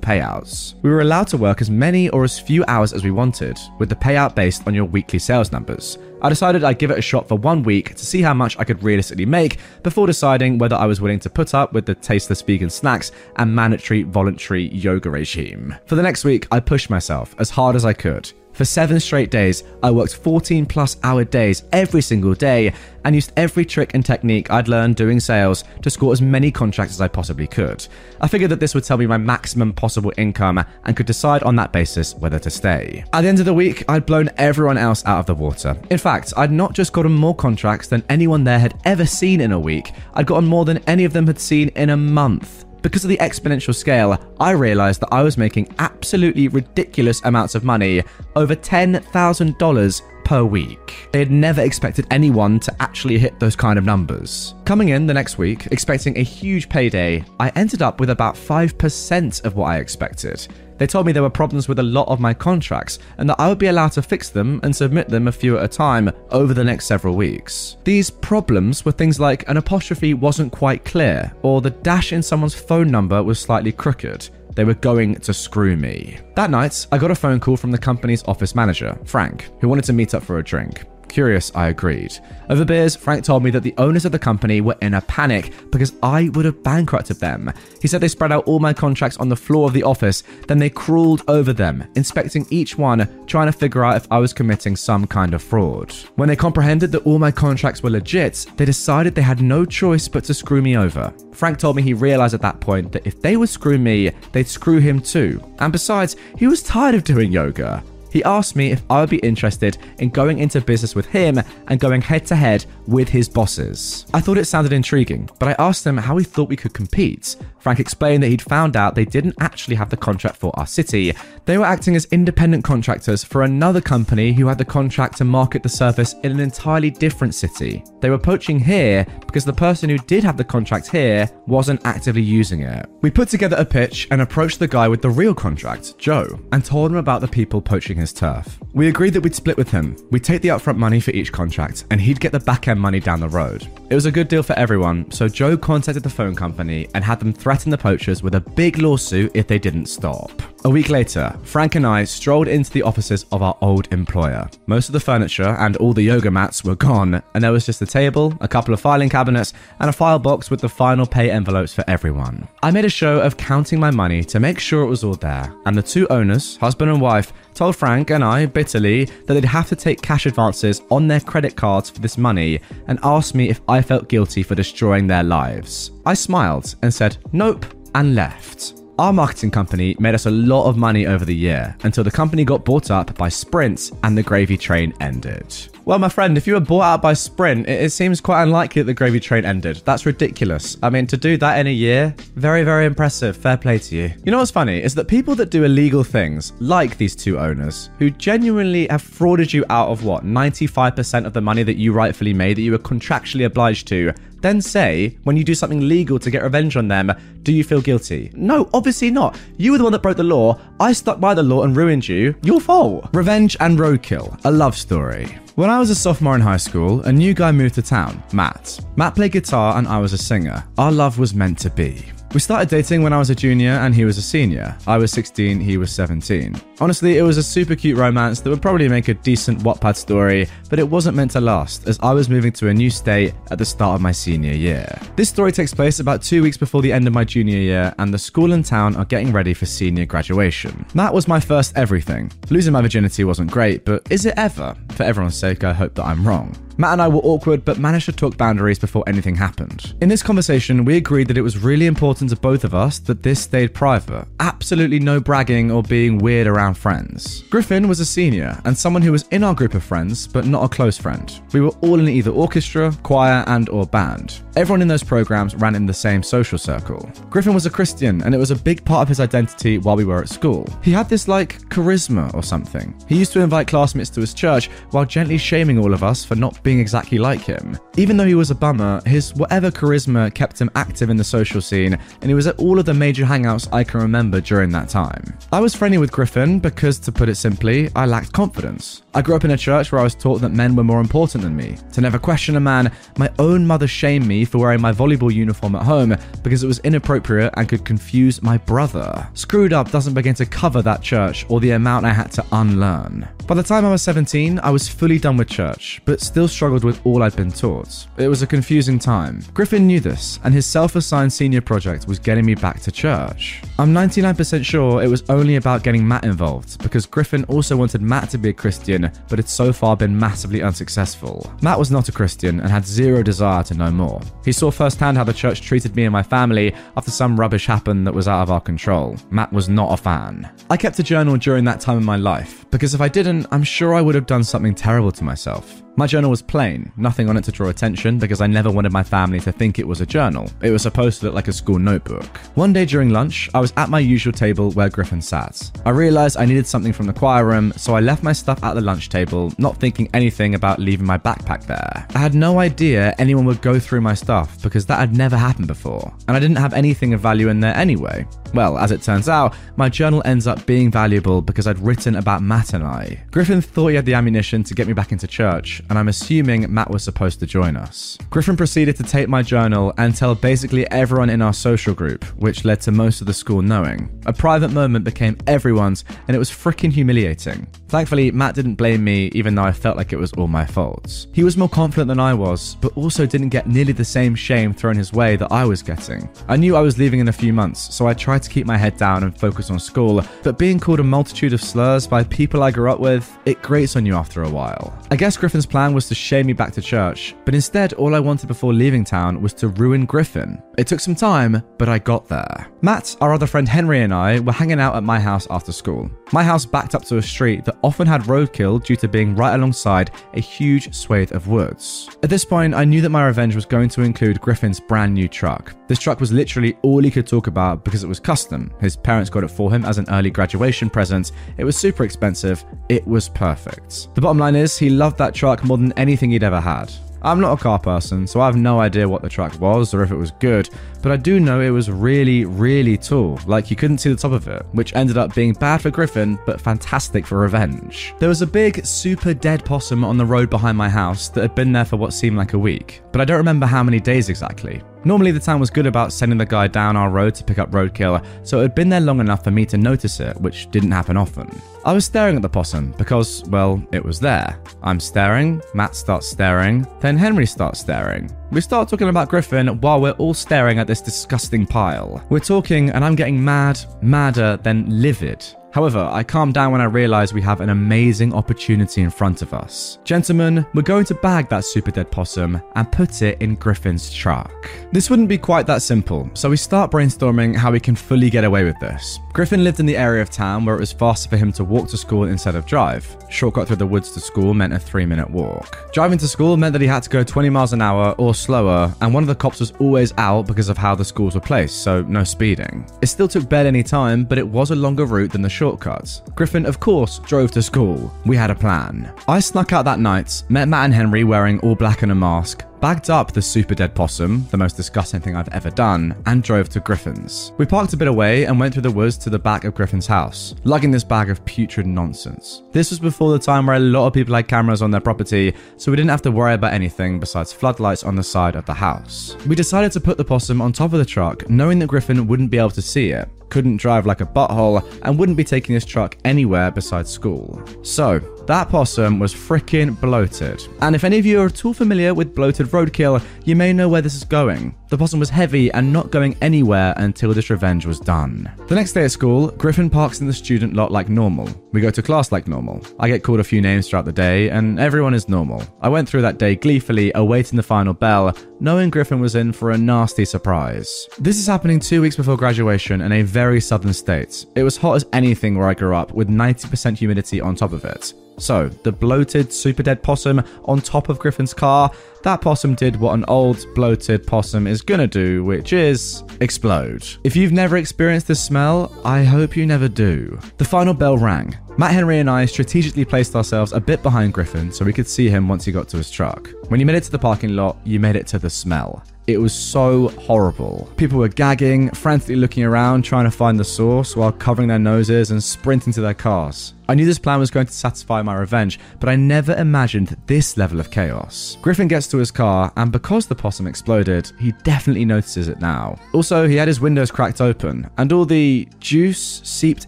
payouts. 0.00 0.74
We 0.82 0.90
were 0.90 1.02
allowed 1.02 1.28
to 1.28 1.36
work 1.36 1.60
as 1.60 1.70
many 1.70 2.08
or 2.08 2.24
as 2.24 2.40
few 2.40 2.64
hours 2.66 2.92
as 2.92 3.04
we 3.04 3.12
wanted, 3.12 3.56
with 3.78 3.90
the 3.90 3.94
payout 3.94 4.34
based 4.34 4.66
on 4.66 4.74
your 4.74 4.86
weekly 4.86 5.20
sales 5.20 5.52
numbers. 5.52 5.98
I 6.20 6.30
decided 6.30 6.64
I'd 6.64 6.80
give 6.80 6.90
it 6.90 6.98
a 6.98 7.02
shot 7.02 7.28
for 7.28 7.38
one 7.38 7.62
week 7.62 7.94
to 7.94 8.04
see 8.04 8.20
how 8.20 8.34
much 8.34 8.58
I 8.58 8.64
could 8.64 8.82
realistically 8.82 9.26
make 9.26 9.58
before 9.84 10.08
deciding 10.08 10.58
whether 10.58 10.74
I 10.74 10.86
was 10.86 11.00
willing 11.00 11.20
to 11.20 11.30
put 11.30 11.54
up 11.54 11.72
with 11.72 11.86
the 11.86 11.94
tasteless 11.94 12.42
vegan 12.42 12.70
snacks 12.70 13.12
and 13.36 13.54
mandatory 13.54 14.02
voluntary 14.02 14.68
yoga 14.74 15.10
regime. 15.10 15.76
For 15.86 15.94
the 15.94 16.02
next 16.02 16.24
week, 16.24 16.48
I 16.50 16.58
pushed 16.58 16.90
myself 16.90 17.36
as 17.38 17.50
hard 17.50 17.76
as 17.76 17.84
I 17.84 17.92
could. 17.92 18.32
For 18.54 18.64
seven 18.64 19.00
straight 19.00 19.32
days, 19.32 19.64
I 19.82 19.90
worked 19.90 20.14
14 20.14 20.64
plus 20.66 20.96
hour 21.02 21.24
days 21.24 21.64
every 21.72 22.00
single 22.00 22.34
day 22.34 22.72
and 23.04 23.12
used 23.12 23.32
every 23.36 23.64
trick 23.64 23.94
and 23.94 24.06
technique 24.06 24.48
I'd 24.48 24.68
learned 24.68 24.94
doing 24.94 25.18
sales 25.18 25.64
to 25.82 25.90
score 25.90 26.12
as 26.12 26.22
many 26.22 26.52
contracts 26.52 26.94
as 26.94 27.00
I 27.00 27.08
possibly 27.08 27.48
could. 27.48 27.84
I 28.20 28.28
figured 28.28 28.52
that 28.52 28.60
this 28.60 28.72
would 28.72 28.84
tell 28.84 28.96
me 28.96 29.06
my 29.06 29.18
maximum 29.18 29.72
possible 29.72 30.12
income 30.16 30.64
and 30.84 30.96
could 30.96 31.06
decide 31.06 31.42
on 31.42 31.56
that 31.56 31.72
basis 31.72 32.14
whether 32.14 32.38
to 32.38 32.48
stay. 32.48 33.04
At 33.12 33.22
the 33.22 33.28
end 33.28 33.40
of 33.40 33.44
the 33.44 33.52
week, 33.52 33.82
I'd 33.88 34.06
blown 34.06 34.30
everyone 34.36 34.78
else 34.78 35.04
out 35.04 35.18
of 35.18 35.26
the 35.26 35.34
water. 35.34 35.76
In 35.90 35.98
fact, 35.98 36.32
I'd 36.36 36.52
not 36.52 36.74
just 36.74 36.92
gotten 36.92 37.12
more 37.12 37.34
contracts 37.34 37.88
than 37.88 38.04
anyone 38.08 38.44
there 38.44 38.60
had 38.60 38.78
ever 38.84 39.04
seen 39.04 39.40
in 39.40 39.50
a 39.50 39.58
week, 39.58 39.90
I'd 40.14 40.26
gotten 40.26 40.48
more 40.48 40.64
than 40.64 40.78
any 40.86 41.04
of 41.04 41.12
them 41.12 41.26
had 41.26 41.40
seen 41.40 41.70
in 41.70 41.90
a 41.90 41.96
month. 41.96 42.63
Because 42.84 43.02
of 43.02 43.08
the 43.08 43.16
exponential 43.16 43.74
scale, 43.74 44.18
I 44.38 44.50
realized 44.50 45.00
that 45.00 45.08
I 45.10 45.22
was 45.22 45.38
making 45.38 45.74
absolutely 45.78 46.48
ridiculous 46.48 47.22
amounts 47.24 47.54
of 47.54 47.64
money 47.64 48.02
over 48.36 48.54
$10,000 48.54 50.02
per 50.26 50.44
week. 50.44 51.08
They 51.10 51.20
had 51.20 51.30
never 51.30 51.62
expected 51.62 52.06
anyone 52.10 52.60
to 52.60 52.82
actually 52.82 53.18
hit 53.18 53.40
those 53.40 53.56
kind 53.56 53.78
of 53.78 53.86
numbers. 53.86 54.54
Coming 54.66 54.90
in 54.90 55.06
the 55.06 55.14
next 55.14 55.38
week, 55.38 55.66
expecting 55.70 56.18
a 56.18 56.22
huge 56.22 56.68
payday, 56.68 57.24
I 57.40 57.48
ended 57.56 57.80
up 57.80 58.00
with 58.00 58.10
about 58.10 58.34
5% 58.34 59.44
of 59.46 59.54
what 59.54 59.66
I 59.66 59.78
expected. 59.78 60.46
They 60.78 60.86
told 60.86 61.06
me 61.06 61.12
there 61.12 61.22
were 61.22 61.30
problems 61.30 61.68
with 61.68 61.78
a 61.78 61.84
lot 61.84 62.08
of 62.08 62.20
my 62.20 62.34
contracts 62.34 62.98
and 63.18 63.28
that 63.28 63.40
I 63.40 63.48
would 63.48 63.58
be 63.58 63.68
allowed 63.68 63.92
to 63.92 64.02
fix 64.02 64.30
them 64.30 64.60
and 64.62 64.74
submit 64.74 65.08
them 65.08 65.28
a 65.28 65.32
few 65.32 65.56
at 65.56 65.64
a 65.64 65.68
time 65.68 66.10
over 66.30 66.54
the 66.54 66.64
next 66.64 66.86
several 66.86 67.14
weeks. 67.14 67.76
These 67.84 68.10
problems 68.10 68.84
were 68.84 68.92
things 68.92 69.20
like 69.20 69.48
an 69.48 69.56
apostrophe 69.56 70.14
wasn't 70.14 70.52
quite 70.52 70.84
clear 70.84 71.32
or 71.42 71.60
the 71.60 71.70
dash 71.70 72.12
in 72.12 72.22
someone's 72.22 72.54
phone 72.54 72.90
number 72.90 73.22
was 73.22 73.38
slightly 73.38 73.72
crooked. 73.72 74.28
They 74.54 74.64
were 74.64 74.74
going 74.74 75.16
to 75.16 75.34
screw 75.34 75.76
me. 75.76 76.18
That 76.36 76.50
night, 76.50 76.86
I 76.92 76.98
got 76.98 77.10
a 77.10 77.16
phone 77.16 77.40
call 77.40 77.56
from 77.56 77.72
the 77.72 77.78
company's 77.78 78.22
office 78.24 78.54
manager, 78.54 78.96
Frank, 79.04 79.50
who 79.60 79.68
wanted 79.68 79.84
to 79.86 79.92
meet 79.92 80.14
up 80.14 80.22
for 80.22 80.38
a 80.38 80.44
drink. 80.44 80.84
Curious, 81.08 81.52
I 81.54 81.68
agreed. 81.68 82.18
Over 82.50 82.64
beers, 82.64 82.96
Frank 82.96 83.24
told 83.24 83.42
me 83.42 83.50
that 83.50 83.62
the 83.62 83.74
owners 83.78 84.04
of 84.04 84.12
the 84.12 84.18
company 84.18 84.60
were 84.60 84.76
in 84.82 84.94
a 84.94 85.00
panic 85.02 85.52
because 85.70 85.94
I 86.02 86.28
would 86.30 86.44
have 86.44 86.62
bankrupted 86.62 87.20
them. 87.20 87.52
He 87.80 87.88
said 87.88 88.00
they 88.00 88.08
spread 88.08 88.32
out 88.32 88.44
all 88.44 88.58
my 88.58 88.72
contracts 88.72 89.16
on 89.18 89.28
the 89.28 89.36
floor 89.36 89.66
of 89.66 89.72
the 89.72 89.82
office, 89.82 90.22
then 90.48 90.58
they 90.58 90.70
crawled 90.70 91.22
over 91.28 91.52
them, 91.52 91.84
inspecting 91.94 92.46
each 92.50 92.76
one, 92.76 93.26
trying 93.26 93.46
to 93.46 93.52
figure 93.52 93.84
out 93.84 93.96
if 93.96 94.06
I 94.10 94.18
was 94.18 94.32
committing 94.32 94.76
some 94.76 95.06
kind 95.06 95.34
of 95.34 95.42
fraud. 95.42 95.92
When 96.16 96.28
they 96.28 96.36
comprehended 96.36 96.92
that 96.92 97.06
all 97.06 97.18
my 97.18 97.30
contracts 97.30 97.82
were 97.82 97.90
legit, 97.90 98.46
they 98.56 98.64
decided 98.64 99.14
they 99.14 99.22
had 99.22 99.40
no 99.40 99.64
choice 99.64 100.08
but 100.08 100.24
to 100.24 100.34
screw 100.34 100.62
me 100.62 100.76
over. 100.76 101.12
Frank 101.32 101.58
told 101.58 101.76
me 101.76 101.82
he 101.82 101.94
realized 101.94 102.34
at 102.34 102.42
that 102.42 102.60
point 102.60 102.92
that 102.92 103.06
if 103.06 103.20
they 103.20 103.36
would 103.36 103.48
screw 103.48 103.78
me, 103.78 104.10
they'd 104.32 104.48
screw 104.48 104.78
him 104.78 105.00
too. 105.00 105.42
And 105.58 105.72
besides, 105.72 106.16
he 106.36 106.46
was 106.46 106.62
tired 106.62 106.94
of 106.94 107.04
doing 107.04 107.32
yoga. 107.32 107.82
He 108.14 108.22
asked 108.22 108.54
me 108.54 108.70
if 108.70 108.80
I 108.88 109.00
would 109.00 109.10
be 109.10 109.18
interested 109.18 109.76
in 109.98 110.10
going 110.10 110.38
into 110.38 110.60
business 110.60 110.94
with 110.94 111.06
him 111.06 111.42
and 111.66 111.80
going 111.80 112.00
head 112.00 112.24
to 112.26 112.36
head 112.36 112.64
with 112.86 113.08
his 113.08 113.28
bosses. 113.28 114.06
I 114.14 114.20
thought 114.20 114.38
it 114.38 114.46
sounded 114.46 114.72
intriguing, 114.72 115.28
but 115.38 115.48
I 115.48 115.56
asked 115.58 115.86
him 115.86 115.96
how 115.96 116.16
he 116.16 116.24
thought 116.24 116.48
we 116.48 116.56
could 116.56 116.74
compete. 116.74 117.36
Frank 117.58 117.80
explained 117.80 118.22
that 118.22 118.28
he'd 118.28 118.42
found 118.42 118.76
out 118.76 118.94
they 118.94 119.06
didn't 119.06 119.36
actually 119.40 119.76
have 119.76 119.88
the 119.88 119.96
contract 119.96 120.36
for 120.36 120.52
our 120.58 120.66
city. 120.66 121.14
They 121.46 121.56
were 121.56 121.64
acting 121.64 121.96
as 121.96 122.04
independent 122.06 122.62
contractors 122.62 123.24
for 123.24 123.42
another 123.42 123.80
company 123.80 124.32
who 124.32 124.46
had 124.46 124.58
the 124.58 124.64
contract 124.66 125.16
to 125.18 125.24
market 125.24 125.62
the 125.62 125.68
service 125.68 126.14
in 126.22 126.32
an 126.32 126.40
entirely 126.40 126.90
different 126.90 127.34
city. 127.34 127.82
They 128.00 128.10
were 128.10 128.18
poaching 128.18 128.58
here 128.58 129.06
because 129.26 129.46
the 129.46 129.52
person 129.52 129.88
who 129.88 129.96
did 129.96 130.24
have 130.24 130.36
the 130.36 130.44
contract 130.44 130.88
here 130.88 131.30
wasn't 131.46 131.84
actively 131.86 132.22
using 132.22 132.60
it. 132.60 132.86
We 133.00 133.10
put 133.10 133.28
together 133.28 133.56
a 133.56 133.64
pitch 133.64 134.08
and 134.10 134.20
approached 134.20 134.58
the 134.58 134.68
guy 134.68 134.86
with 134.86 135.00
the 135.00 135.10
real 135.10 135.34
contract, 135.34 135.96
Joe, 135.98 136.38
and 136.52 136.62
told 136.62 136.90
him 136.90 136.98
about 136.98 137.22
the 137.22 137.28
people 137.28 137.62
poaching 137.62 137.96
his 137.96 138.12
turf. 138.12 138.58
We 138.74 138.88
agreed 138.88 139.14
that 139.14 139.22
we'd 139.22 139.34
split 139.34 139.56
with 139.56 139.70
him. 139.70 139.96
We'd 140.10 140.24
take 140.24 140.42
the 140.42 140.48
upfront 140.48 140.76
money 140.76 141.00
for 141.00 141.12
each 141.12 141.32
contract, 141.32 141.84
and 141.90 142.00
he'd 142.00 142.20
get 142.20 142.32
the 142.32 142.40
back 142.40 142.68
end 142.68 142.73
money 142.78 143.00
down 143.00 143.20
the 143.20 143.28
road. 143.28 143.66
It 143.90 143.94
was 143.94 144.06
a 144.06 144.12
good 144.12 144.28
deal 144.28 144.42
for 144.42 144.54
everyone, 144.54 145.10
so 145.10 145.28
Joe 145.28 145.56
contacted 145.56 146.02
the 146.02 146.10
phone 146.10 146.34
company 146.34 146.88
and 146.94 147.04
had 147.04 147.20
them 147.20 147.32
threaten 147.32 147.70
the 147.70 147.78
poachers 147.78 148.22
with 148.22 148.34
a 148.34 148.40
big 148.40 148.78
lawsuit 148.78 149.30
if 149.34 149.46
they 149.46 149.58
didn't 149.58 149.86
stop. 149.86 150.30
A 150.66 150.70
week 150.70 150.88
later, 150.88 151.36
Frank 151.42 151.74
and 151.74 151.86
I 151.86 152.04
strolled 152.04 152.48
into 152.48 152.70
the 152.70 152.80
offices 152.80 153.26
of 153.30 153.42
our 153.42 153.54
old 153.60 153.92
employer. 153.92 154.48
Most 154.66 154.88
of 154.88 154.94
the 154.94 155.00
furniture 155.00 155.54
and 155.58 155.76
all 155.76 155.92
the 155.92 156.00
yoga 156.00 156.30
mats 156.30 156.64
were 156.64 156.74
gone, 156.74 157.22
and 157.34 157.44
there 157.44 157.52
was 157.52 157.66
just 157.66 157.82
a 157.82 157.86
table, 157.86 158.32
a 158.40 158.48
couple 158.48 158.72
of 158.72 158.80
filing 158.80 159.10
cabinets, 159.10 159.52
and 159.80 159.90
a 159.90 159.92
file 159.92 160.18
box 160.18 160.48
with 160.48 160.62
the 160.62 160.68
final 160.70 161.04
pay 161.04 161.30
envelopes 161.30 161.74
for 161.74 161.84
everyone. 161.86 162.48
I 162.62 162.70
made 162.70 162.86
a 162.86 162.88
show 162.88 163.20
of 163.20 163.36
counting 163.36 163.78
my 163.78 163.90
money 163.90 164.24
to 164.24 164.40
make 164.40 164.58
sure 164.58 164.82
it 164.82 164.88
was 164.88 165.04
all 165.04 165.16
there, 165.16 165.54
and 165.66 165.76
the 165.76 165.82
two 165.82 166.08
owners, 166.08 166.56
husband 166.56 166.90
and 166.90 166.98
wife, 166.98 167.34
told 167.52 167.76
Frank 167.76 168.10
and 168.10 168.24
I 168.24 168.46
bitterly 168.46 169.04
that 169.04 169.34
they'd 169.34 169.44
have 169.44 169.68
to 169.68 169.76
take 169.76 170.00
cash 170.00 170.24
advances 170.24 170.80
on 170.90 171.06
their 171.06 171.20
credit 171.20 171.56
cards 171.56 171.90
for 171.90 172.00
this 172.00 172.16
money 172.16 172.58
and 172.86 172.98
asked 173.02 173.34
me 173.34 173.50
if 173.50 173.60
I 173.68 173.82
felt 173.82 174.08
guilty 174.08 174.42
for 174.42 174.54
destroying 174.54 175.08
their 175.08 175.24
lives. 175.24 175.90
I 176.06 176.14
smiled 176.14 176.74
and 176.80 176.92
said, 176.92 177.18
nope, 177.32 177.66
and 177.94 178.14
left. 178.14 178.80
Our 178.96 179.12
marketing 179.12 179.50
company 179.50 179.96
made 179.98 180.14
us 180.14 180.26
a 180.26 180.30
lot 180.30 180.68
of 180.68 180.76
money 180.76 181.04
over 181.04 181.24
the 181.24 181.34
year 181.34 181.76
until 181.82 182.04
the 182.04 182.12
company 182.12 182.44
got 182.44 182.64
bought 182.64 182.92
up 182.92 183.16
by 183.18 183.28
Sprint 183.28 183.90
and 184.04 184.16
the 184.16 184.22
gravy 184.22 184.56
train 184.56 184.94
ended. 185.00 185.52
Well, 185.86 185.98
my 185.98 186.08
friend, 186.08 186.38
if 186.38 186.46
you 186.46 186.54
were 186.54 186.60
bought 186.60 186.84
out 186.84 187.02
by 187.02 187.12
Sprint, 187.12 187.68
it, 187.68 187.82
it, 187.82 187.90
seems 187.90 188.18
quite 188.18 188.42
unlikely 188.42 188.80
that 188.80 188.86
the 188.86 188.94
gravy 188.94 189.20
train 189.20 189.44
ended. 189.44 189.82
That's 189.84 190.06
ridiculous. 190.06 190.78
I 190.82 190.88
mean, 190.88 191.06
to 191.08 191.18
do 191.18 191.36
that 191.36 191.58
in 191.58 191.66
a 191.66 191.72
year, 191.72 192.14
very, 192.36 192.64
very 192.64 192.86
impressive. 192.86 193.36
Fair 193.36 193.58
play 193.58 193.78
to 193.78 193.94
you. 193.94 194.10
You 194.24 194.32
know 194.32 194.38
what's 194.38 194.50
funny 194.50 194.82
is 194.82 194.94
that 194.94 195.08
people 195.08 195.34
that 195.34 195.50
do 195.50 195.64
illegal 195.64 196.02
things, 196.02 196.54
like 196.58 196.96
these 196.96 197.14
two 197.14 197.38
owners, 197.38 197.90
who 197.98 198.08
genuinely 198.08 198.86
have 198.88 199.02
frauded 199.02 199.52
you 199.52 199.66
out 199.68 199.90
of 199.90 200.04
what, 200.04 200.24
95% 200.24 201.26
of 201.26 201.34
the 201.34 201.42
money 201.42 201.62
that 201.62 201.76
you 201.76 201.92
rightfully 201.92 202.32
made 202.32 202.56
that 202.56 202.62
you 202.62 202.72
were 202.72 202.78
contractually 202.78 203.44
obliged 203.44 203.86
to, 203.88 204.14
then 204.40 204.62
say, 204.62 205.18
when 205.24 205.36
you 205.36 205.44
do 205.44 205.54
something 205.54 205.86
legal 205.86 206.18
to 206.18 206.30
get 206.30 206.42
revenge 206.42 206.78
on 206.78 206.88
them, 206.88 207.12
do 207.42 207.52
you 207.52 207.62
feel 207.62 207.82
guilty? 207.82 208.30
No, 208.34 208.70
obviously 208.72 209.10
not. 209.10 209.38
You 209.58 209.72
were 209.72 209.78
the 209.78 209.84
one 209.84 209.92
that 209.92 210.02
broke 210.02 210.16
the 210.16 210.24
law. 210.24 210.58
I 210.80 210.94
stuck 210.94 211.20
by 211.20 211.34
the 211.34 211.42
law 211.42 211.64
and 211.64 211.76
ruined 211.76 212.08
you. 212.08 212.34
Your 212.42 212.60
fault. 212.60 213.10
Revenge 213.12 213.54
and 213.60 213.78
roadkill, 213.78 214.40
a 214.46 214.50
love 214.50 214.76
story. 214.78 215.38
When 215.56 215.70
I 215.70 215.78
was 215.78 215.88
a 215.88 215.94
sophomore 215.94 216.34
in 216.34 216.40
high 216.40 216.56
school, 216.56 217.02
a 217.02 217.12
new 217.12 217.32
guy 217.32 217.52
moved 217.52 217.76
to 217.76 217.82
town, 217.82 218.20
Matt. 218.32 218.80
Matt 218.96 219.14
played 219.14 219.30
guitar 219.30 219.78
and 219.78 219.86
I 219.86 219.98
was 219.98 220.12
a 220.12 220.18
singer. 220.18 220.64
Our 220.78 220.90
love 220.90 221.20
was 221.20 221.32
meant 221.32 221.60
to 221.60 221.70
be. 221.70 222.06
We 222.34 222.40
started 222.40 222.68
dating 222.68 223.04
when 223.04 223.12
I 223.12 223.18
was 223.18 223.30
a 223.30 223.34
junior 223.36 223.70
and 223.70 223.94
he 223.94 224.04
was 224.04 224.18
a 224.18 224.22
senior. 224.22 224.76
I 224.88 224.98
was 224.98 225.12
16, 225.12 225.60
he 225.60 225.76
was 225.76 225.92
17. 225.92 226.60
Honestly, 226.80 227.16
it 227.16 227.22
was 227.22 227.38
a 227.38 227.44
super 227.44 227.76
cute 227.76 227.96
romance 227.96 228.40
that 228.40 228.50
would 228.50 228.60
probably 228.60 228.88
make 228.88 229.06
a 229.06 229.14
decent 229.14 229.60
Wattpad 229.60 229.94
story, 229.94 230.48
but 230.68 230.80
it 230.80 230.88
wasn't 230.88 231.16
meant 231.16 231.30
to 231.30 231.40
last 231.40 231.86
as 231.86 231.96
I 232.02 232.12
was 232.12 232.28
moving 232.28 232.50
to 232.54 232.70
a 232.70 232.74
new 232.74 232.90
state 232.90 233.34
at 233.52 233.58
the 233.58 233.64
start 233.64 233.94
of 233.94 234.00
my 234.00 234.10
senior 234.10 234.52
year. 234.52 235.00
This 235.14 235.28
story 235.28 235.52
takes 235.52 235.72
place 235.72 236.00
about 236.00 236.22
two 236.22 236.42
weeks 236.42 236.56
before 236.56 236.82
the 236.82 236.92
end 236.92 237.06
of 237.06 237.12
my 237.12 237.22
junior 237.22 237.58
year, 237.58 237.94
and 238.00 238.12
the 238.12 238.18
school 238.18 238.52
and 238.52 238.64
town 238.64 238.96
are 238.96 239.04
getting 239.04 239.30
ready 239.30 239.54
for 239.54 239.66
senior 239.66 240.04
graduation. 240.04 240.84
That 240.96 241.14
was 241.14 241.28
my 241.28 241.38
first 241.38 241.76
everything. 241.76 242.32
Losing 242.50 242.72
my 242.72 242.82
virginity 242.82 243.22
wasn't 243.22 243.52
great, 243.52 243.84
but 243.84 244.02
is 244.10 244.26
it 244.26 244.34
ever? 244.36 244.76
For 244.96 245.04
everyone's 245.04 245.38
sake, 245.38 245.62
I 245.62 245.72
hope 245.72 245.94
that 245.94 246.04
I'm 246.04 246.26
wrong. 246.26 246.56
Matt 246.76 246.94
and 246.94 247.02
I 247.02 247.08
were 247.08 247.20
awkward, 247.20 247.64
but 247.64 247.78
managed 247.78 248.06
to 248.06 248.12
talk 248.12 248.36
boundaries 248.36 248.80
before 248.80 249.04
anything 249.06 249.36
happened. 249.36 249.94
In 250.00 250.08
this 250.08 250.22
conversation, 250.24 250.84
we 250.84 250.96
agreed 250.96 251.28
that 251.28 251.38
it 251.38 251.42
was 251.42 251.58
really 251.58 251.86
important 251.86 252.30
to 252.30 252.36
both 252.36 252.64
of 252.64 252.74
us 252.74 252.98
that 253.00 253.22
this 253.22 253.40
stayed 253.40 253.72
private. 253.72 254.26
Absolutely 254.40 254.98
no 254.98 255.20
bragging 255.20 255.70
or 255.70 255.84
being 255.84 256.18
weird 256.18 256.48
around 256.48 256.74
friends. 256.74 257.42
Griffin 257.44 257.86
was 257.86 258.00
a 258.00 258.04
senior 258.04 258.60
and 258.64 258.76
someone 258.76 259.02
who 259.02 259.12
was 259.12 259.28
in 259.28 259.44
our 259.44 259.54
group 259.54 259.74
of 259.74 259.84
friends, 259.84 260.26
but 260.26 260.46
not 260.46 260.64
a 260.64 260.68
close 260.68 260.98
friend. 260.98 261.40
We 261.52 261.60
were 261.60 261.74
all 261.82 262.00
in 262.00 262.08
either 262.08 262.32
orchestra, 262.32 262.92
choir, 263.04 263.44
and 263.46 263.68
or 263.68 263.86
band. 263.86 264.40
Everyone 264.56 264.82
in 264.82 264.88
those 264.88 265.02
programs 265.02 265.54
ran 265.54 265.74
in 265.74 265.86
the 265.86 265.94
same 265.94 266.22
social 266.22 266.58
circle. 266.58 267.10
Griffin 267.30 267.54
was 267.54 267.66
a 267.66 267.70
Christian, 267.70 268.22
and 268.22 268.34
it 268.34 268.38
was 268.38 268.50
a 268.50 268.56
big 268.56 268.84
part 268.84 269.02
of 269.02 269.08
his 269.08 269.20
identity 269.20 269.78
while 269.78 269.96
we 269.96 270.04
were 270.04 270.20
at 270.20 270.28
school. 270.28 270.66
He 270.82 270.90
had 270.92 271.08
this 271.08 271.28
like 271.28 271.60
charisma 271.68 272.32
or 272.34 272.42
something. 272.42 272.94
He 273.08 273.18
used 273.18 273.32
to 273.34 273.40
invite 273.40 273.68
classmates 273.68 274.10
to 274.10 274.20
his 274.20 274.34
church 274.34 274.70
while 274.90 275.04
gently 275.04 275.38
shaming 275.38 275.78
all 275.78 275.92
of 275.92 276.02
us 276.02 276.24
for 276.24 276.34
not 276.34 276.63
being 276.64 276.80
exactly 276.80 277.18
like 277.18 277.42
him. 277.42 277.78
Even 277.96 278.16
though 278.16 278.26
he 278.26 278.34
was 278.34 278.50
a 278.50 278.54
bummer, 278.54 279.00
his 279.06 279.32
whatever 279.34 279.70
charisma 279.70 280.34
kept 280.34 280.60
him 280.60 280.70
active 280.74 281.10
in 281.10 281.16
the 281.16 281.22
social 281.22 281.60
scene, 281.60 281.96
and 282.20 282.24
he 282.24 282.34
was 282.34 282.48
at 282.48 282.58
all 282.58 282.80
of 282.80 282.86
the 282.86 282.94
major 282.94 283.24
hangouts 283.24 283.72
I 283.72 283.84
can 283.84 284.00
remember 284.00 284.40
during 284.40 284.70
that 284.70 284.88
time. 284.88 285.38
I 285.52 285.60
was 285.60 285.74
friendly 285.76 285.98
with 285.98 286.10
Griffin 286.10 286.58
because, 286.58 286.98
to 287.00 287.12
put 287.12 287.28
it 287.28 287.36
simply, 287.36 287.90
I 287.94 288.06
lacked 288.06 288.32
confidence. 288.32 289.02
I 289.14 289.22
grew 289.22 289.36
up 289.36 289.44
in 289.44 289.52
a 289.52 289.56
church 289.56 289.92
where 289.92 290.00
I 290.00 290.04
was 290.04 290.16
taught 290.16 290.40
that 290.40 290.48
men 290.48 290.74
were 290.74 290.82
more 290.82 291.00
important 291.00 291.44
than 291.44 291.54
me, 291.54 291.76
to 291.92 292.00
never 292.00 292.18
question 292.18 292.56
a 292.56 292.60
man. 292.60 292.90
My 293.16 293.30
own 293.38 293.64
mother 293.64 293.86
shamed 293.86 294.26
me 294.26 294.44
for 294.44 294.58
wearing 294.58 294.80
my 294.80 294.90
volleyball 294.92 295.32
uniform 295.32 295.76
at 295.76 295.82
home 295.82 296.16
because 296.42 296.64
it 296.64 296.66
was 296.66 296.80
inappropriate 296.80 297.54
and 297.56 297.68
could 297.68 297.84
confuse 297.84 298.42
my 298.42 298.56
brother. 298.56 299.28
Screwed 299.34 299.72
up 299.72 299.90
doesn't 299.90 300.14
begin 300.14 300.34
to 300.34 300.46
cover 300.46 300.82
that 300.82 301.02
church 301.02 301.46
or 301.48 301.60
the 301.60 301.70
amount 301.72 302.06
I 302.06 302.12
had 302.12 302.32
to 302.32 302.46
unlearn. 302.52 303.28
By 303.46 303.54
the 303.54 303.62
time 303.62 303.84
I 303.84 303.90
was 303.90 304.00
17, 304.00 304.58
I 304.62 304.70
was 304.70 304.88
fully 304.88 305.18
done 305.18 305.36
with 305.36 305.50
church, 305.50 306.00
but 306.06 306.22
still 306.22 306.48
struggled 306.48 306.82
with 306.82 307.04
all 307.04 307.22
I'd 307.22 307.36
been 307.36 307.50
taught. 307.52 308.06
It 308.16 308.26
was 308.26 308.40
a 308.40 308.46
confusing 308.46 308.98
time. 308.98 309.44
Griffin 309.52 309.86
knew 309.86 310.00
this, 310.00 310.40
and 310.44 310.54
his 310.54 310.64
self 310.64 310.96
assigned 310.96 311.30
senior 311.30 311.60
project 311.60 312.08
was 312.08 312.18
getting 312.18 312.46
me 312.46 312.54
back 312.54 312.80
to 312.80 312.90
church. 312.90 313.60
I'm 313.78 313.92
99% 313.92 314.64
sure 314.64 315.02
it 315.02 315.08
was 315.08 315.24
only 315.28 315.56
about 315.56 315.82
getting 315.82 316.08
Matt 316.08 316.24
involved, 316.24 316.82
because 316.82 317.04
Griffin 317.04 317.44
also 317.44 317.76
wanted 317.76 318.00
Matt 318.00 318.30
to 318.30 318.38
be 318.38 318.48
a 318.48 318.52
Christian, 318.54 319.10
but 319.28 319.38
had 319.38 319.48
so 319.48 319.74
far 319.74 319.94
been 319.94 320.18
massively 320.18 320.62
unsuccessful. 320.62 321.52
Matt 321.60 321.78
was 321.78 321.90
not 321.90 322.08
a 322.08 322.12
Christian 322.12 322.60
and 322.60 322.70
had 322.70 322.86
zero 322.86 323.22
desire 323.22 323.62
to 323.64 323.74
know 323.74 323.90
more. 323.90 324.22
He 324.46 324.52
saw 324.52 324.70
firsthand 324.70 325.18
how 325.18 325.24
the 325.24 325.34
church 325.34 325.60
treated 325.60 325.94
me 325.94 326.04
and 326.04 326.12
my 326.14 326.22
family 326.22 326.74
after 326.96 327.10
some 327.10 327.38
rubbish 327.38 327.66
happened 327.66 328.06
that 328.06 328.14
was 328.14 328.26
out 328.26 328.40
of 328.40 328.50
our 328.50 328.60
control. 328.60 329.18
Matt 329.30 329.52
was 329.52 329.68
not 329.68 329.92
a 329.92 330.02
fan. 330.02 330.50
I 330.70 330.78
kept 330.78 330.98
a 330.98 331.02
journal 331.02 331.36
during 331.36 331.64
that 331.64 331.80
time 331.80 331.98
in 331.98 332.04
my 332.04 332.16
life, 332.16 332.64
because 332.70 332.94
if 332.94 333.02
I 333.02 333.08
didn't, 333.08 333.33
I'm 333.52 333.64
sure 333.64 333.94
I 333.94 334.00
would 334.00 334.14
have 334.14 334.26
done 334.26 334.44
something 334.44 334.74
terrible 334.74 335.12
to 335.12 335.24
myself. 335.24 335.83
My 335.96 336.08
journal 336.08 336.30
was 336.30 336.42
plain, 336.42 336.90
nothing 336.96 337.28
on 337.28 337.36
it 337.36 337.44
to 337.44 337.52
draw 337.52 337.68
attention 337.68 338.18
because 338.18 338.40
I 338.40 338.48
never 338.48 338.68
wanted 338.68 338.90
my 338.90 339.04
family 339.04 339.38
to 339.38 339.52
think 339.52 339.78
it 339.78 339.86
was 339.86 340.00
a 340.00 340.06
journal. 340.06 340.50
It 340.60 340.72
was 340.72 340.82
supposed 340.82 341.20
to 341.20 341.26
look 341.26 341.36
like 341.36 341.46
a 341.46 341.52
school 341.52 341.78
notebook. 341.78 342.24
One 342.56 342.72
day 342.72 342.84
during 342.84 343.10
lunch, 343.10 343.48
I 343.54 343.60
was 343.60 343.72
at 343.76 343.90
my 343.90 344.00
usual 344.00 344.32
table 344.32 344.72
where 344.72 344.88
Griffin 344.88 345.22
sat. 345.22 345.70
I 345.86 345.90
realized 345.90 346.36
I 346.36 346.46
needed 346.46 346.66
something 346.66 346.92
from 346.92 347.06
the 347.06 347.12
choir 347.12 347.44
room, 347.44 347.72
so 347.76 347.94
I 347.94 348.00
left 348.00 348.24
my 348.24 348.32
stuff 348.32 348.64
at 348.64 348.74
the 348.74 348.80
lunch 348.80 349.08
table, 349.08 349.52
not 349.56 349.76
thinking 349.78 350.10
anything 350.14 350.56
about 350.56 350.80
leaving 350.80 351.06
my 351.06 351.16
backpack 351.16 351.64
there. 351.66 352.04
I 352.12 352.18
had 352.18 352.34
no 352.34 352.58
idea 352.58 353.14
anyone 353.18 353.44
would 353.44 353.62
go 353.62 353.78
through 353.78 354.00
my 354.00 354.14
stuff 354.14 354.60
because 354.64 354.86
that 354.86 354.98
had 354.98 355.16
never 355.16 355.36
happened 355.36 355.68
before, 355.68 356.12
and 356.26 356.36
I 356.36 356.40
didn't 356.40 356.56
have 356.56 356.74
anything 356.74 357.14
of 357.14 357.20
value 357.20 357.50
in 357.50 357.60
there 357.60 357.76
anyway. 357.76 358.26
Well, 358.52 358.78
as 358.78 358.90
it 358.90 359.02
turns 359.02 359.28
out, 359.28 359.54
my 359.76 359.88
journal 359.88 360.22
ends 360.24 360.46
up 360.46 360.64
being 360.66 360.90
valuable 360.90 361.40
because 361.40 361.66
I'd 361.66 361.78
written 361.78 362.16
about 362.16 362.42
Matt 362.42 362.72
and 362.72 362.84
I. 362.84 363.24
Griffin 363.30 363.60
thought 363.60 363.88
he 363.88 363.96
had 363.96 364.06
the 364.06 364.14
ammunition 364.14 364.62
to 364.64 364.74
get 364.74 364.86
me 364.86 364.92
back 364.92 365.10
into 365.12 365.26
church, 365.26 365.82
and 365.88 365.98
I'm 365.98 366.08
assuming 366.08 366.72
Matt 366.72 366.90
was 366.90 367.02
supposed 367.02 367.40
to 367.40 367.46
join 367.46 367.76
us. 367.76 368.18
Griffin 368.30 368.56
proceeded 368.56 368.96
to 368.96 369.02
take 369.02 369.28
my 369.28 369.42
journal 369.42 369.92
and 369.98 370.14
tell 370.14 370.34
basically 370.34 370.88
everyone 370.90 371.30
in 371.30 371.42
our 371.42 371.52
social 371.52 371.94
group, 371.94 372.24
which 372.36 372.64
led 372.64 372.80
to 372.82 372.92
most 372.92 373.20
of 373.20 373.26
the 373.26 373.34
school 373.34 373.62
knowing. 373.62 374.10
A 374.26 374.32
private 374.32 374.70
moment 374.70 375.04
became 375.04 375.36
everyone's, 375.46 376.04
and 376.26 376.34
it 376.34 376.38
was 376.38 376.50
freaking 376.50 376.92
humiliating. 376.92 377.66
Thankfully, 377.88 378.30
Matt 378.30 378.54
didn't 378.54 378.74
blame 378.74 379.04
me, 379.04 379.26
even 379.34 379.54
though 379.54 379.62
I 379.62 379.72
felt 379.72 379.96
like 379.96 380.12
it 380.12 380.18
was 380.18 380.32
all 380.32 380.48
my 380.48 380.66
fault. 380.66 381.26
He 381.32 381.44
was 381.44 381.56
more 381.56 381.68
confident 381.68 382.08
than 382.08 382.20
I 382.20 382.34
was, 382.34 382.76
but 382.80 382.96
also 382.96 383.26
didn't 383.26 383.50
get 383.50 383.68
nearly 383.68 383.92
the 383.92 384.04
same 384.04 384.34
shame 384.34 384.74
thrown 384.74 384.96
his 384.96 385.12
way 385.12 385.36
that 385.36 385.52
I 385.52 385.64
was 385.64 385.82
getting. 385.82 386.28
I 386.48 386.56
knew 386.56 386.76
I 386.76 386.80
was 386.80 386.98
leaving 386.98 387.20
in 387.20 387.28
a 387.28 387.32
few 387.32 387.52
months, 387.52 387.94
so 387.94 388.06
I 388.06 388.14
tried 388.14 388.42
to 388.42 388.50
keep 388.50 388.66
my 388.66 388.76
head 388.76 388.96
down 388.96 389.22
and 389.22 389.38
focus 389.38 389.70
on 389.70 389.78
school, 389.78 390.22
but 390.42 390.58
being 390.58 390.80
called 390.80 391.00
a 391.00 391.04
multitude 391.04 391.52
of 391.52 391.60
slurs 391.60 392.06
by 392.06 392.24
people 392.24 392.62
I 392.62 392.70
grew 392.70 392.90
up 392.90 393.00
with, 393.00 393.36
it 393.44 393.62
grates 393.62 393.96
on 393.96 394.06
you 394.06 394.16
after 394.16 394.42
a 394.42 394.50
while. 394.50 394.92
I 395.10 395.16
guess 395.16 395.36
Griffin's 395.36 395.66
plan 395.74 395.92
was 395.92 396.06
to 396.06 396.14
shame 396.14 396.46
me 396.46 396.52
back 396.52 396.72
to 396.72 396.80
church, 396.80 397.34
but 397.44 397.52
instead, 397.52 397.94
all 397.94 398.14
I 398.14 398.20
wanted 398.20 398.46
before 398.46 398.72
leaving 398.72 399.02
town 399.02 399.42
was 399.42 399.52
to 399.54 399.66
ruin 399.66 400.06
Griffin. 400.06 400.62
It 400.78 400.86
took 400.86 401.00
some 401.00 401.16
time, 401.16 401.64
but 401.78 401.88
I 401.88 401.98
got 401.98 402.28
there. 402.28 402.68
Matt, 402.80 403.16
our 403.20 403.32
other 403.32 403.48
friend 403.48 403.68
Henry, 403.68 404.02
and 404.02 404.14
I 404.14 404.38
were 404.38 404.52
hanging 404.52 404.78
out 404.78 404.94
at 404.94 405.02
my 405.02 405.18
house 405.18 405.48
after 405.50 405.72
school. 405.72 406.08
My 406.32 406.44
house 406.44 406.64
backed 406.64 406.94
up 406.94 407.04
to 407.06 407.16
a 407.16 407.22
street 407.22 407.64
that 407.64 407.78
often 407.82 408.06
had 408.06 408.22
roadkill 408.22 408.84
due 408.84 408.94
to 408.96 409.08
being 409.08 409.34
right 409.34 409.54
alongside 409.54 410.12
a 410.34 410.40
huge 410.40 410.94
swathe 410.94 411.32
of 411.32 411.48
woods. 411.48 412.08
At 412.22 412.30
this 412.30 412.44
point, 412.44 412.74
I 412.74 412.84
knew 412.84 413.00
that 413.00 413.10
my 413.10 413.26
revenge 413.26 413.56
was 413.56 413.66
going 413.66 413.88
to 413.90 414.02
include 414.02 414.40
Griffin's 414.40 414.78
brand 414.78 415.12
new 415.12 415.26
truck. 415.26 415.74
This 415.88 415.98
truck 415.98 416.20
was 416.20 416.32
literally 416.32 416.76
all 416.82 417.02
he 417.02 417.10
could 417.10 417.26
talk 417.26 417.46
about 417.46 417.84
because 417.84 418.04
it 418.04 418.08
was 418.08 418.20
custom. 418.20 418.72
His 418.80 418.96
parents 418.96 419.30
got 419.30 419.44
it 419.44 419.48
for 419.48 419.72
him 419.72 419.84
as 419.84 419.98
an 419.98 420.06
early 420.10 420.30
graduation 420.30 420.88
present. 420.88 421.32
It 421.58 421.64
was 421.64 421.76
super 421.76 422.04
expensive. 422.04 422.64
It 422.88 423.06
was 423.06 423.28
perfect. 423.28 424.14
The 424.14 424.20
bottom 424.20 424.38
line 424.38 424.56
is, 424.56 424.78
he 424.78 424.90
loved 424.90 425.18
that 425.18 425.34
truck 425.34 425.63
more 425.64 425.78
than 425.78 425.92
anything 425.92 426.30
he'd 426.30 426.42
ever 426.42 426.60
had. 426.60 426.92
I'm 427.24 427.40
not 427.40 427.58
a 427.58 427.62
car 427.62 427.78
person, 427.78 428.26
so 428.26 428.42
I 428.42 428.46
have 428.46 428.56
no 428.56 428.80
idea 428.80 429.08
what 429.08 429.22
the 429.22 429.30
truck 429.30 429.58
was 429.58 429.94
or 429.94 430.02
if 430.02 430.10
it 430.10 430.16
was 430.16 430.30
good, 430.32 430.68
but 431.00 431.10
I 431.10 431.16
do 431.16 431.40
know 431.40 431.62
it 431.62 431.70
was 431.70 431.90
really, 431.90 432.44
really 432.44 432.98
tall, 432.98 433.40
like 433.46 433.70
you 433.70 433.76
couldn't 433.76 433.98
see 433.98 434.10
the 434.10 434.16
top 434.16 434.32
of 434.32 434.46
it, 434.46 434.66
which 434.72 434.94
ended 434.94 435.16
up 435.16 435.34
being 435.34 435.54
bad 435.54 435.80
for 435.80 435.90
Griffin, 435.90 436.38
but 436.44 436.60
fantastic 436.60 437.26
for 437.26 437.38
revenge. 437.38 438.12
There 438.18 438.28
was 438.28 438.42
a 438.42 438.46
big, 438.46 438.84
super 438.84 439.32
dead 439.32 439.64
possum 439.64 440.04
on 440.04 440.18
the 440.18 440.26
road 440.26 440.50
behind 440.50 440.76
my 440.76 440.90
house 440.90 441.30
that 441.30 441.40
had 441.40 441.54
been 441.54 441.72
there 441.72 441.86
for 441.86 441.96
what 441.96 442.12
seemed 442.12 442.36
like 442.36 442.52
a 442.52 442.58
week. 442.58 443.00
But 443.14 443.20
I 443.20 443.24
don't 443.24 443.36
remember 443.36 443.64
how 443.64 443.84
many 443.84 444.00
days 444.00 444.28
exactly. 444.28 444.82
Normally, 445.04 445.30
the 445.30 445.38
town 445.38 445.60
was 445.60 445.70
good 445.70 445.86
about 445.86 446.12
sending 446.12 446.36
the 446.36 446.44
guy 446.44 446.66
down 446.66 446.96
our 446.96 447.10
road 447.10 447.36
to 447.36 447.44
pick 447.44 447.60
up 447.60 447.70
roadkill, 447.70 448.26
so 448.42 448.58
it 448.58 448.62
had 448.62 448.74
been 448.74 448.88
there 448.88 449.00
long 449.00 449.20
enough 449.20 449.44
for 449.44 449.52
me 449.52 449.64
to 449.66 449.78
notice 449.78 450.18
it, 450.18 450.36
which 450.40 450.68
didn't 450.72 450.90
happen 450.90 451.16
often. 451.16 451.48
I 451.84 451.92
was 451.92 452.04
staring 452.04 452.34
at 452.34 452.42
the 452.42 452.48
possum 452.48 452.92
because, 452.98 453.44
well, 453.44 453.80
it 453.92 454.04
was 454.04 454.18
there. 454.18 454.58
I'm 454.82 454.98
staring, 454.98 455.62
Matt 455.74 455.94
starts 455.94 456.26
staring, 456.26 456.88
then 456.98 457.16
Henry 457.16 457.46
starts 457.46 457.78
staring. 457.78 458.36
We 458.50 458.60
start 458.60 458.88
talking 458.88 459.08
about 459.08 459.28
Griffin 459.28 459.80
while 459.80 460.00
we're 460.00 460.10
all 460.12 460.34
staring 460.34 460.80
at 460.80 460.88
this 460.88 461.00
disgusting 461.00 461.66
pile. 461.66 462.20
We're 462.30 462.40
talking, 462.40 462.90
and 462.90 463.04
I'm 463.04 463.14
getting 463.14 463.44
mad, 463.44 463.78
madder, 464.02 464.56
then 464.60 464.86
livid. 464.88 465.46
However, 465.74 466.08
I 466.12 466.22
calm 466.22 466.52
down 466.52 466.70
when 466.70 466.80
I 466.80 466.84
realize 466.84 467.34
we 467.34 467.42
have 467.42 467.60
an 467.60 467.70
amazing 467.70 468.32
opportunity 468.32 469.02
in 469.02 469.10
front 469.10 469.42
of 469.42 469.52
us. 469.52 469.98
Gentlemen, 470.04 470.64
we're 470.72 470.82
going 470.82 471.04
to 471.06 471.16
bag 471.16 471.48
that 471.48 471.64
super 471.64 471.90
dead 471.90 472.12
possum 472.12 472.62
and 472.76 472.92
put 472.92 473.22
it 473.22 473.42
in 473.42 473.56
Griffin's 473.56 474.14
truck. 474.14 474.70
This 474.92 475.10
wouldn't 475.10 475.28
be 475.28 475.36
quite 475.36 475.66
that 475.66 475.82
simple, 475.82 476.30
so 476.34 476.48
we 476.48 476.56
start 476.56 476.92
brainstorming 476.92 477.56
how 477.56 477.72
we 477.72 477.80
can 477.80 477.96
fully 477.96 478.30
get 478.30 478.44
away 478.44 478.62
with 478.62 478.78
this. 478.78 479.18
Griffin 479.32 479.64
lived 479.64 479.80
in 479.80 479.86
the 479.86 479.96
area 479.96 480.22
of 480.22 480.30
town 480.30 480.64
where 480.64 480.76
it 480.76 480.80
was 480.80 480.92
faster 480.92 481.28
for 481.28 481.36
him 481.36 481.50
to 481.50 481.64
walk 481.64 481.88
to 481.88 481.96
school 481.96 482.28
instead 482.28 482.54
of 482.54 482.66
drive. 482.66 483.16
Shortcut 483.28 483.66
through 483.66 483.74
the 483.74 483.86
woods 483.86 484.12
to 484.12 484.20
school 484.20 484.54
meant 484.54 484.72
a 484.72 484.78
three 484.78 485.04
minute 485.04 485.28
walk. 485.28 485.92
Driving 485.92 486.18
to 486.18 486.28
school 486.28 486.56
meant 486.56 486.72
that 486.74 486.82
he 486.82 486.86
had 486.86 487.02
to 487.02 487.10
go 487.10 487.24
20 487.24 487.50
miles 487.50 487.72
an 487.72 487.82
hour 487.82 488.14
or 488.16 488.32
slower, 488.32 488.94
and 489.00 489.12
one 489.12 489.24
of 489.24 489.26
the 489.26 489.34
cops 489.34 489.58
was 489.58 489.72
always 489.80 490.14
out 490.18 490.46
because 490.46 490.68
of 490.68 490.78
how 490.78 490.94
the 490.94 491.04
schools 491.04 491.34
were 491.34 491.40
placed, 491.40 491.82
so 491.82 492.02
no 492.02 492.22
speeding. 492.22 492.86
It 493.02 493.08
still 493.08 493.26
took 493.26 493.48
barely 493.48 493.66
any 493.66 493.82
time, 493.82 494.24
but 494.24 494.38
it 494.38 494.46
was 494.46 494.70
a 494.70 494.76
longer 494.76 495.04
route 495.04 495.32
than 495.32 495.42
the 495.42 495.50
shortcuts. 495.64 496.20
Griffin, 496.34 496.66
of 496.66 496.78
course, 496.78 497.20
drove 497.20 497.50
to 497.52 497.62
school. 497.62 498.12
We 498.26 498.36
had 498.36 498.50
a 498.50 498.54
plan. 498.54 499.10
I 499.26 499.40
snuck 499.40 499.72
out 499.72 499.86
that 499.86 499.98
night, 499.98 500.42
met 500.50 500.68
Matt 500.68 500.84
and 500.84 500.94
Henry 500.94 501.24
wearing 501.24 501.58
all 501.60 501.74
black 501.74 502.02
and 502.02 502.12
a 502.12 502.14
mask, 502.14 502.64
bagged 502.84 503.08
up 503.08 503.32
the 503.32 503.40
super 503.40 503.74
dead 503.74 503.94
possum, 503.94 504.46
the 504.50 504.58
most 504.58 504.76
disgusting 504.76 505.18
thing 505.18 505.34
I've 505.34 505.48
ever 505.54 505.70
done, 505.70 506.14
and 506.26 506.42
drove 506.42 506.68
to 506.68 506.80
Griffin's. 506.80 507.50
We 507.56 507.64
parked 507.64 507.94
a 507.94 507.96
bit 507.96 508.08
away 508.08 508.44
and 508.44 508.60
went 508.60 508.74
through 508.74 508.82
the 508.82 508.90
woods 508.90 509.16
to 509.18 509.30
the 509.30 509.38
back 509.38 509.64
of 509.64 509.74
Griffin's 509.74 510.06
house, 510.06 510.54
lugging 510.64 510.90
this 510.90 511.02
bag 511.02 511.30
of 511.30 511.42
putrid 511.46 511.86
nonsense. 511.86 512.62
This 512.72 512.90
was 512.90 512.98
before 512.98 513.32
the 513.32 513.38
time 513.38 513.64
where 513.66 513.76
a 513.76 513.80
lot 513.80 514.08
of 514.08 514.12
people 514.12 514.34
had 514.34 514.48
cameras 514.48 514.82
on 514.82 514.90
their 514.90 515.00
property, 515.00 515.54
so 515.78 515.90
we 515.90 515.96
didn't 515.96 516.10
have 516.10 516.20
to 516.20 516.30
worry 516.30 516.52
about 516.52 516.74
anything 516.74 517.18
besides 517.18 517.54
floodlights 517.54 518.04
on 518.04 518.16
the 518.16 518.22
side 518.22 518.54
of 518.54 518.66
the 518.66 518.74
house. 518.74 519.34
We 519.46 519.56
decided 519.56 519.90
to 519.92 520.00
put 520.02 520.18
the 520.18 520.24
possum 520.26 520.60
on 520.60 520.74
top 520.74 520.92
of 520.92 520.98
the 520.98 521.06
truck, 521.06 521.48
knowing 521.48 521.78
that 521.78 521.86
Griffin 521.86 522.26
wouldn't 522.26 522.50
be 522.50 522.58
able 522.58 522.68
to 522.72 522.82
see 522.82 523.12
it, 523.12 523.30
couldn't 523.48 523.78
drive 523.78 524.04
like 524.04 524.20
a 524.20 524.26
butthole, 524.26 524.84
and 525.04 525.18
wouldn't 525.18 525.38
be 525.38 525.44
taking 525.44 525.72
his 525.72 525.86
truck 525.86 526.18
anywhere 526.26 526.70
besides 526.70 527.08
school. 527.08 527.62
So, 527.82 528.20
that 528.46 528.68
possum 528.68 529.18
was 529.18 529.34
freaking 529.34 529.98
bloated. 530.00 530.66
And 530.80 530.94
if 530.94 531.04
any 531.04 531.18
of 531.18 531.26
you 531.26 531.40
are 531.40 531.46
at 531.46 531.64
all 531.64 531.74
familiar 531.74 532.14
with 532.14 532.34
bloated 532.34 532.66
roadkill, 532.68 533.24
you 533.44 533.56
may 533.56 533.72
know 533.72 533.88
where 533.88 534.02
this 534.02 534.14
is 534.14 534.24
going. 534.24 534.74
The 534.88 534.98
possum 534.98 535.20
was 535.20 535.30
heavy 535.30 535.70
and 535.72 535.92
not 535.92 536.10
going 536.10 536.36
anywhere 536.42 536.94
until 536.96 537.32
this 537.32 537.50
revenge 537.50 537.86
was 537.86 538.00
done. 538.00 538.50
The 538.68 538.74
next 538.74 538.92
day 538.92 539.04
at 539.04 539.12
school, 539.12 539.48
Griffin 539.52 539.90
parks 539.90 540.20
in 540.20 540.26
the 540.26 540.32
student 540.32 540.74
lot 540.74 540.92
like 540.92 541.08
normal. 541.08 541.48
We 541.74 541.80
go 541.80 541.90
to 541.90 542.02
class 542.02 542.30
like 542.30 542.46
normal. 542.46 542.86
I 543.00 543.08
get 543.08 543.24
called 543.24 543.40
a 543.40 543.44
few 543.44 543.60
names 543.60 543.88
throughout 543.88 544.04
the 544.04 544.12
day, 544.12 544.48
and 544.48 544.78
everyone 544.78 545.12
is 545.12 545.28
normal. 545.28 545.60
I 545.80 545.88
went 545.88 546.08
through 546.08 546.22
that 546.22 546.38
day 546.38 546.54
gleefully, 546.54 547.10
awaiting 547.16 547.56
the 547.56 547.64
final 547.64 547.92
bell, 547.92 548.32
knowing 548.60 548.90
Griffin 548.90 549.18
was 549.18 549.34
in 549.34 549.52
for 549.52 549.72
a 549.72 549.76
nasty 549.76 550.24
surprise. 550.24 551.08
This 551.18 551.36
is 551.36 551.48
happening 551.48 551.80
two 551.80 552.00
weeks 552.00 552.14
before 552.14 552.36
graduation 552.36 553.00
in 553.00 553.10
a 553.10 553.22
very 553.22 553.60
southern 553.60 553.92
state. 553.92 554.46
It 554.54 554.62
was 554.62 554.76
hot 554.76 554.94
as 554.94 555.06
anything 555.12 555.58
where 555.58 555.68
I 555.68 555.74
grew 555.74 555.96
up, 555.96 556.12
with 556.12 556.28
90% 556.28 556.96
humidity 556.96 557.40
on 557.40 557.56
top 557.56 557.72
of 557.72 557.84
it. 557.84 558.14
So, 558.38 558.68
the 558.68 558.92
bloated, 558.92 559.52
super 559.52 559.82
dead 559.82 560.02
possum 560.02 560.42
on 560.64 560.80
top 560.80 561.08
of 561.08 561.18
Griffin's 561.18 561.54
car, 561.54 561.90
that 562.24 562.40
possum 562.40 562.74
did 562.74 562.96
what 562.96 563.14
an 563.14 563.24
old, 563.28 563.64
bloated 563.74 564.26
possum 564.26 564.66
is 564.66 564.82
gonna 564.82 565.06
do, 565.06 565.44
which 565.44 565.72
is 565.72 566.24
explode. 566.40 567.06
If 567.22 567.36
you've 567.36 567.52
never 567.52 567.76
experienced 567.76 568.26
this 568.26 568.42
smell, 568.42 568.92
I 569.04 569.22
hope 569.22 569.56
you 569.56 569.66
never 569.66 569.88
do. 569.88 570.38
The 570.56 570.64
final 570.64 570.94
bell 570.94 571.16
rang. 571.16 571.56
Matt 571.76 571.90
Henry 571.90 572.20
and 572.20 572.30
I 572.30 572.44
strategically 572.44 573.04
placed 573.04 573.34
ourselves 573.34 573.72
a 573.72 573.80
bit 573.80 574.00
behind 574.00 574.32
Griffin 574.32 574.70
so 574.70 574.84
we 574.84 574.92
could 574.92 575.08
see 575.08 575.28
him 575.28 575.48
once 575.48 575.64
he 575.64 575.72
got 575.72 575.88
to 575.88 575.96
his 575.96 576.08
truck. 576.08 576.48
When 576.68 576.78
you 576.78 576.86
made 576.86 576.94
it 576.94 577.02
to 577.04 577.10
the 577.10 577.18
parking 577.18 577.56
lot, 577.56 577.76
you 577.82 577.98
made 577.98 578.14
it 578.14 578.28
to 578.28 578.38
the 578.38 578.48
smell. 578.48 579.02
It 579.26 579.38
was 579.38 579.52
so 579.52 580.08
horrible. 580.10 580.88
People 580.96 581.18
were 581.18 581.28
gagging, 581.28 581.90
frantically 581.90 582.36
looking 582.36 582.62
around, 582.62 583.02
trying 583.02 583.24
to 583.24 583.30
find 583.30 583.58
the 583.58 583.64
source 583.64 584.14
while 584.14 584.30
covering 584.30 584.68
their 584.68 584.78
noses 584.78 585.32
and 585.32 585.42
sprinting 585.42 585.92
to 585.94 586.00
their 586.00 586.14
cars. 586.14 586.74
I 586.88 586.94
knew 586.94 587.06
this 587.06 587.18
plan 587.18 587.38
was 587.38 587.50
going 587.50 587.66
to 587.66 587.72
satisfy 587.72 588.20
my 588.22 588.34
revenge, 588.34 588.78
but 589.00 589.08
I 589.08 589.16
never 589.16 589.54
imagined 589.54 590.16
this 590.26 590.56
level 590.56 590.80
of 590.80 590.90
chaos. 590.90 591.56
Griffin 591.62 591.88
gets 591.88 592.06
to 592.08 592.18
his 592.18 592.30
car, 592.30 592.72
and 592.76 592.92
because 592.92 593.26
the 593.26 593.34
possum 593.34 593.66
exploded, 593.66 594.30
he 594.38 594.52
definitely 594.62 595.04
notices 595.04 595.48
it 595.48 595.60
now. 595.60 595.98
Also, 596.12 596.46
he 596.46 596.56
had 596.56 596.68
his 596.68 596.80
windows 596.80 597.10
cracked 597.10 597.40
open, 597.40 597.88
and 597.96 598.12
all 598.12 598.24
the 598.24 598.68
juice 598.80 599.40
seeped 599.44 599.84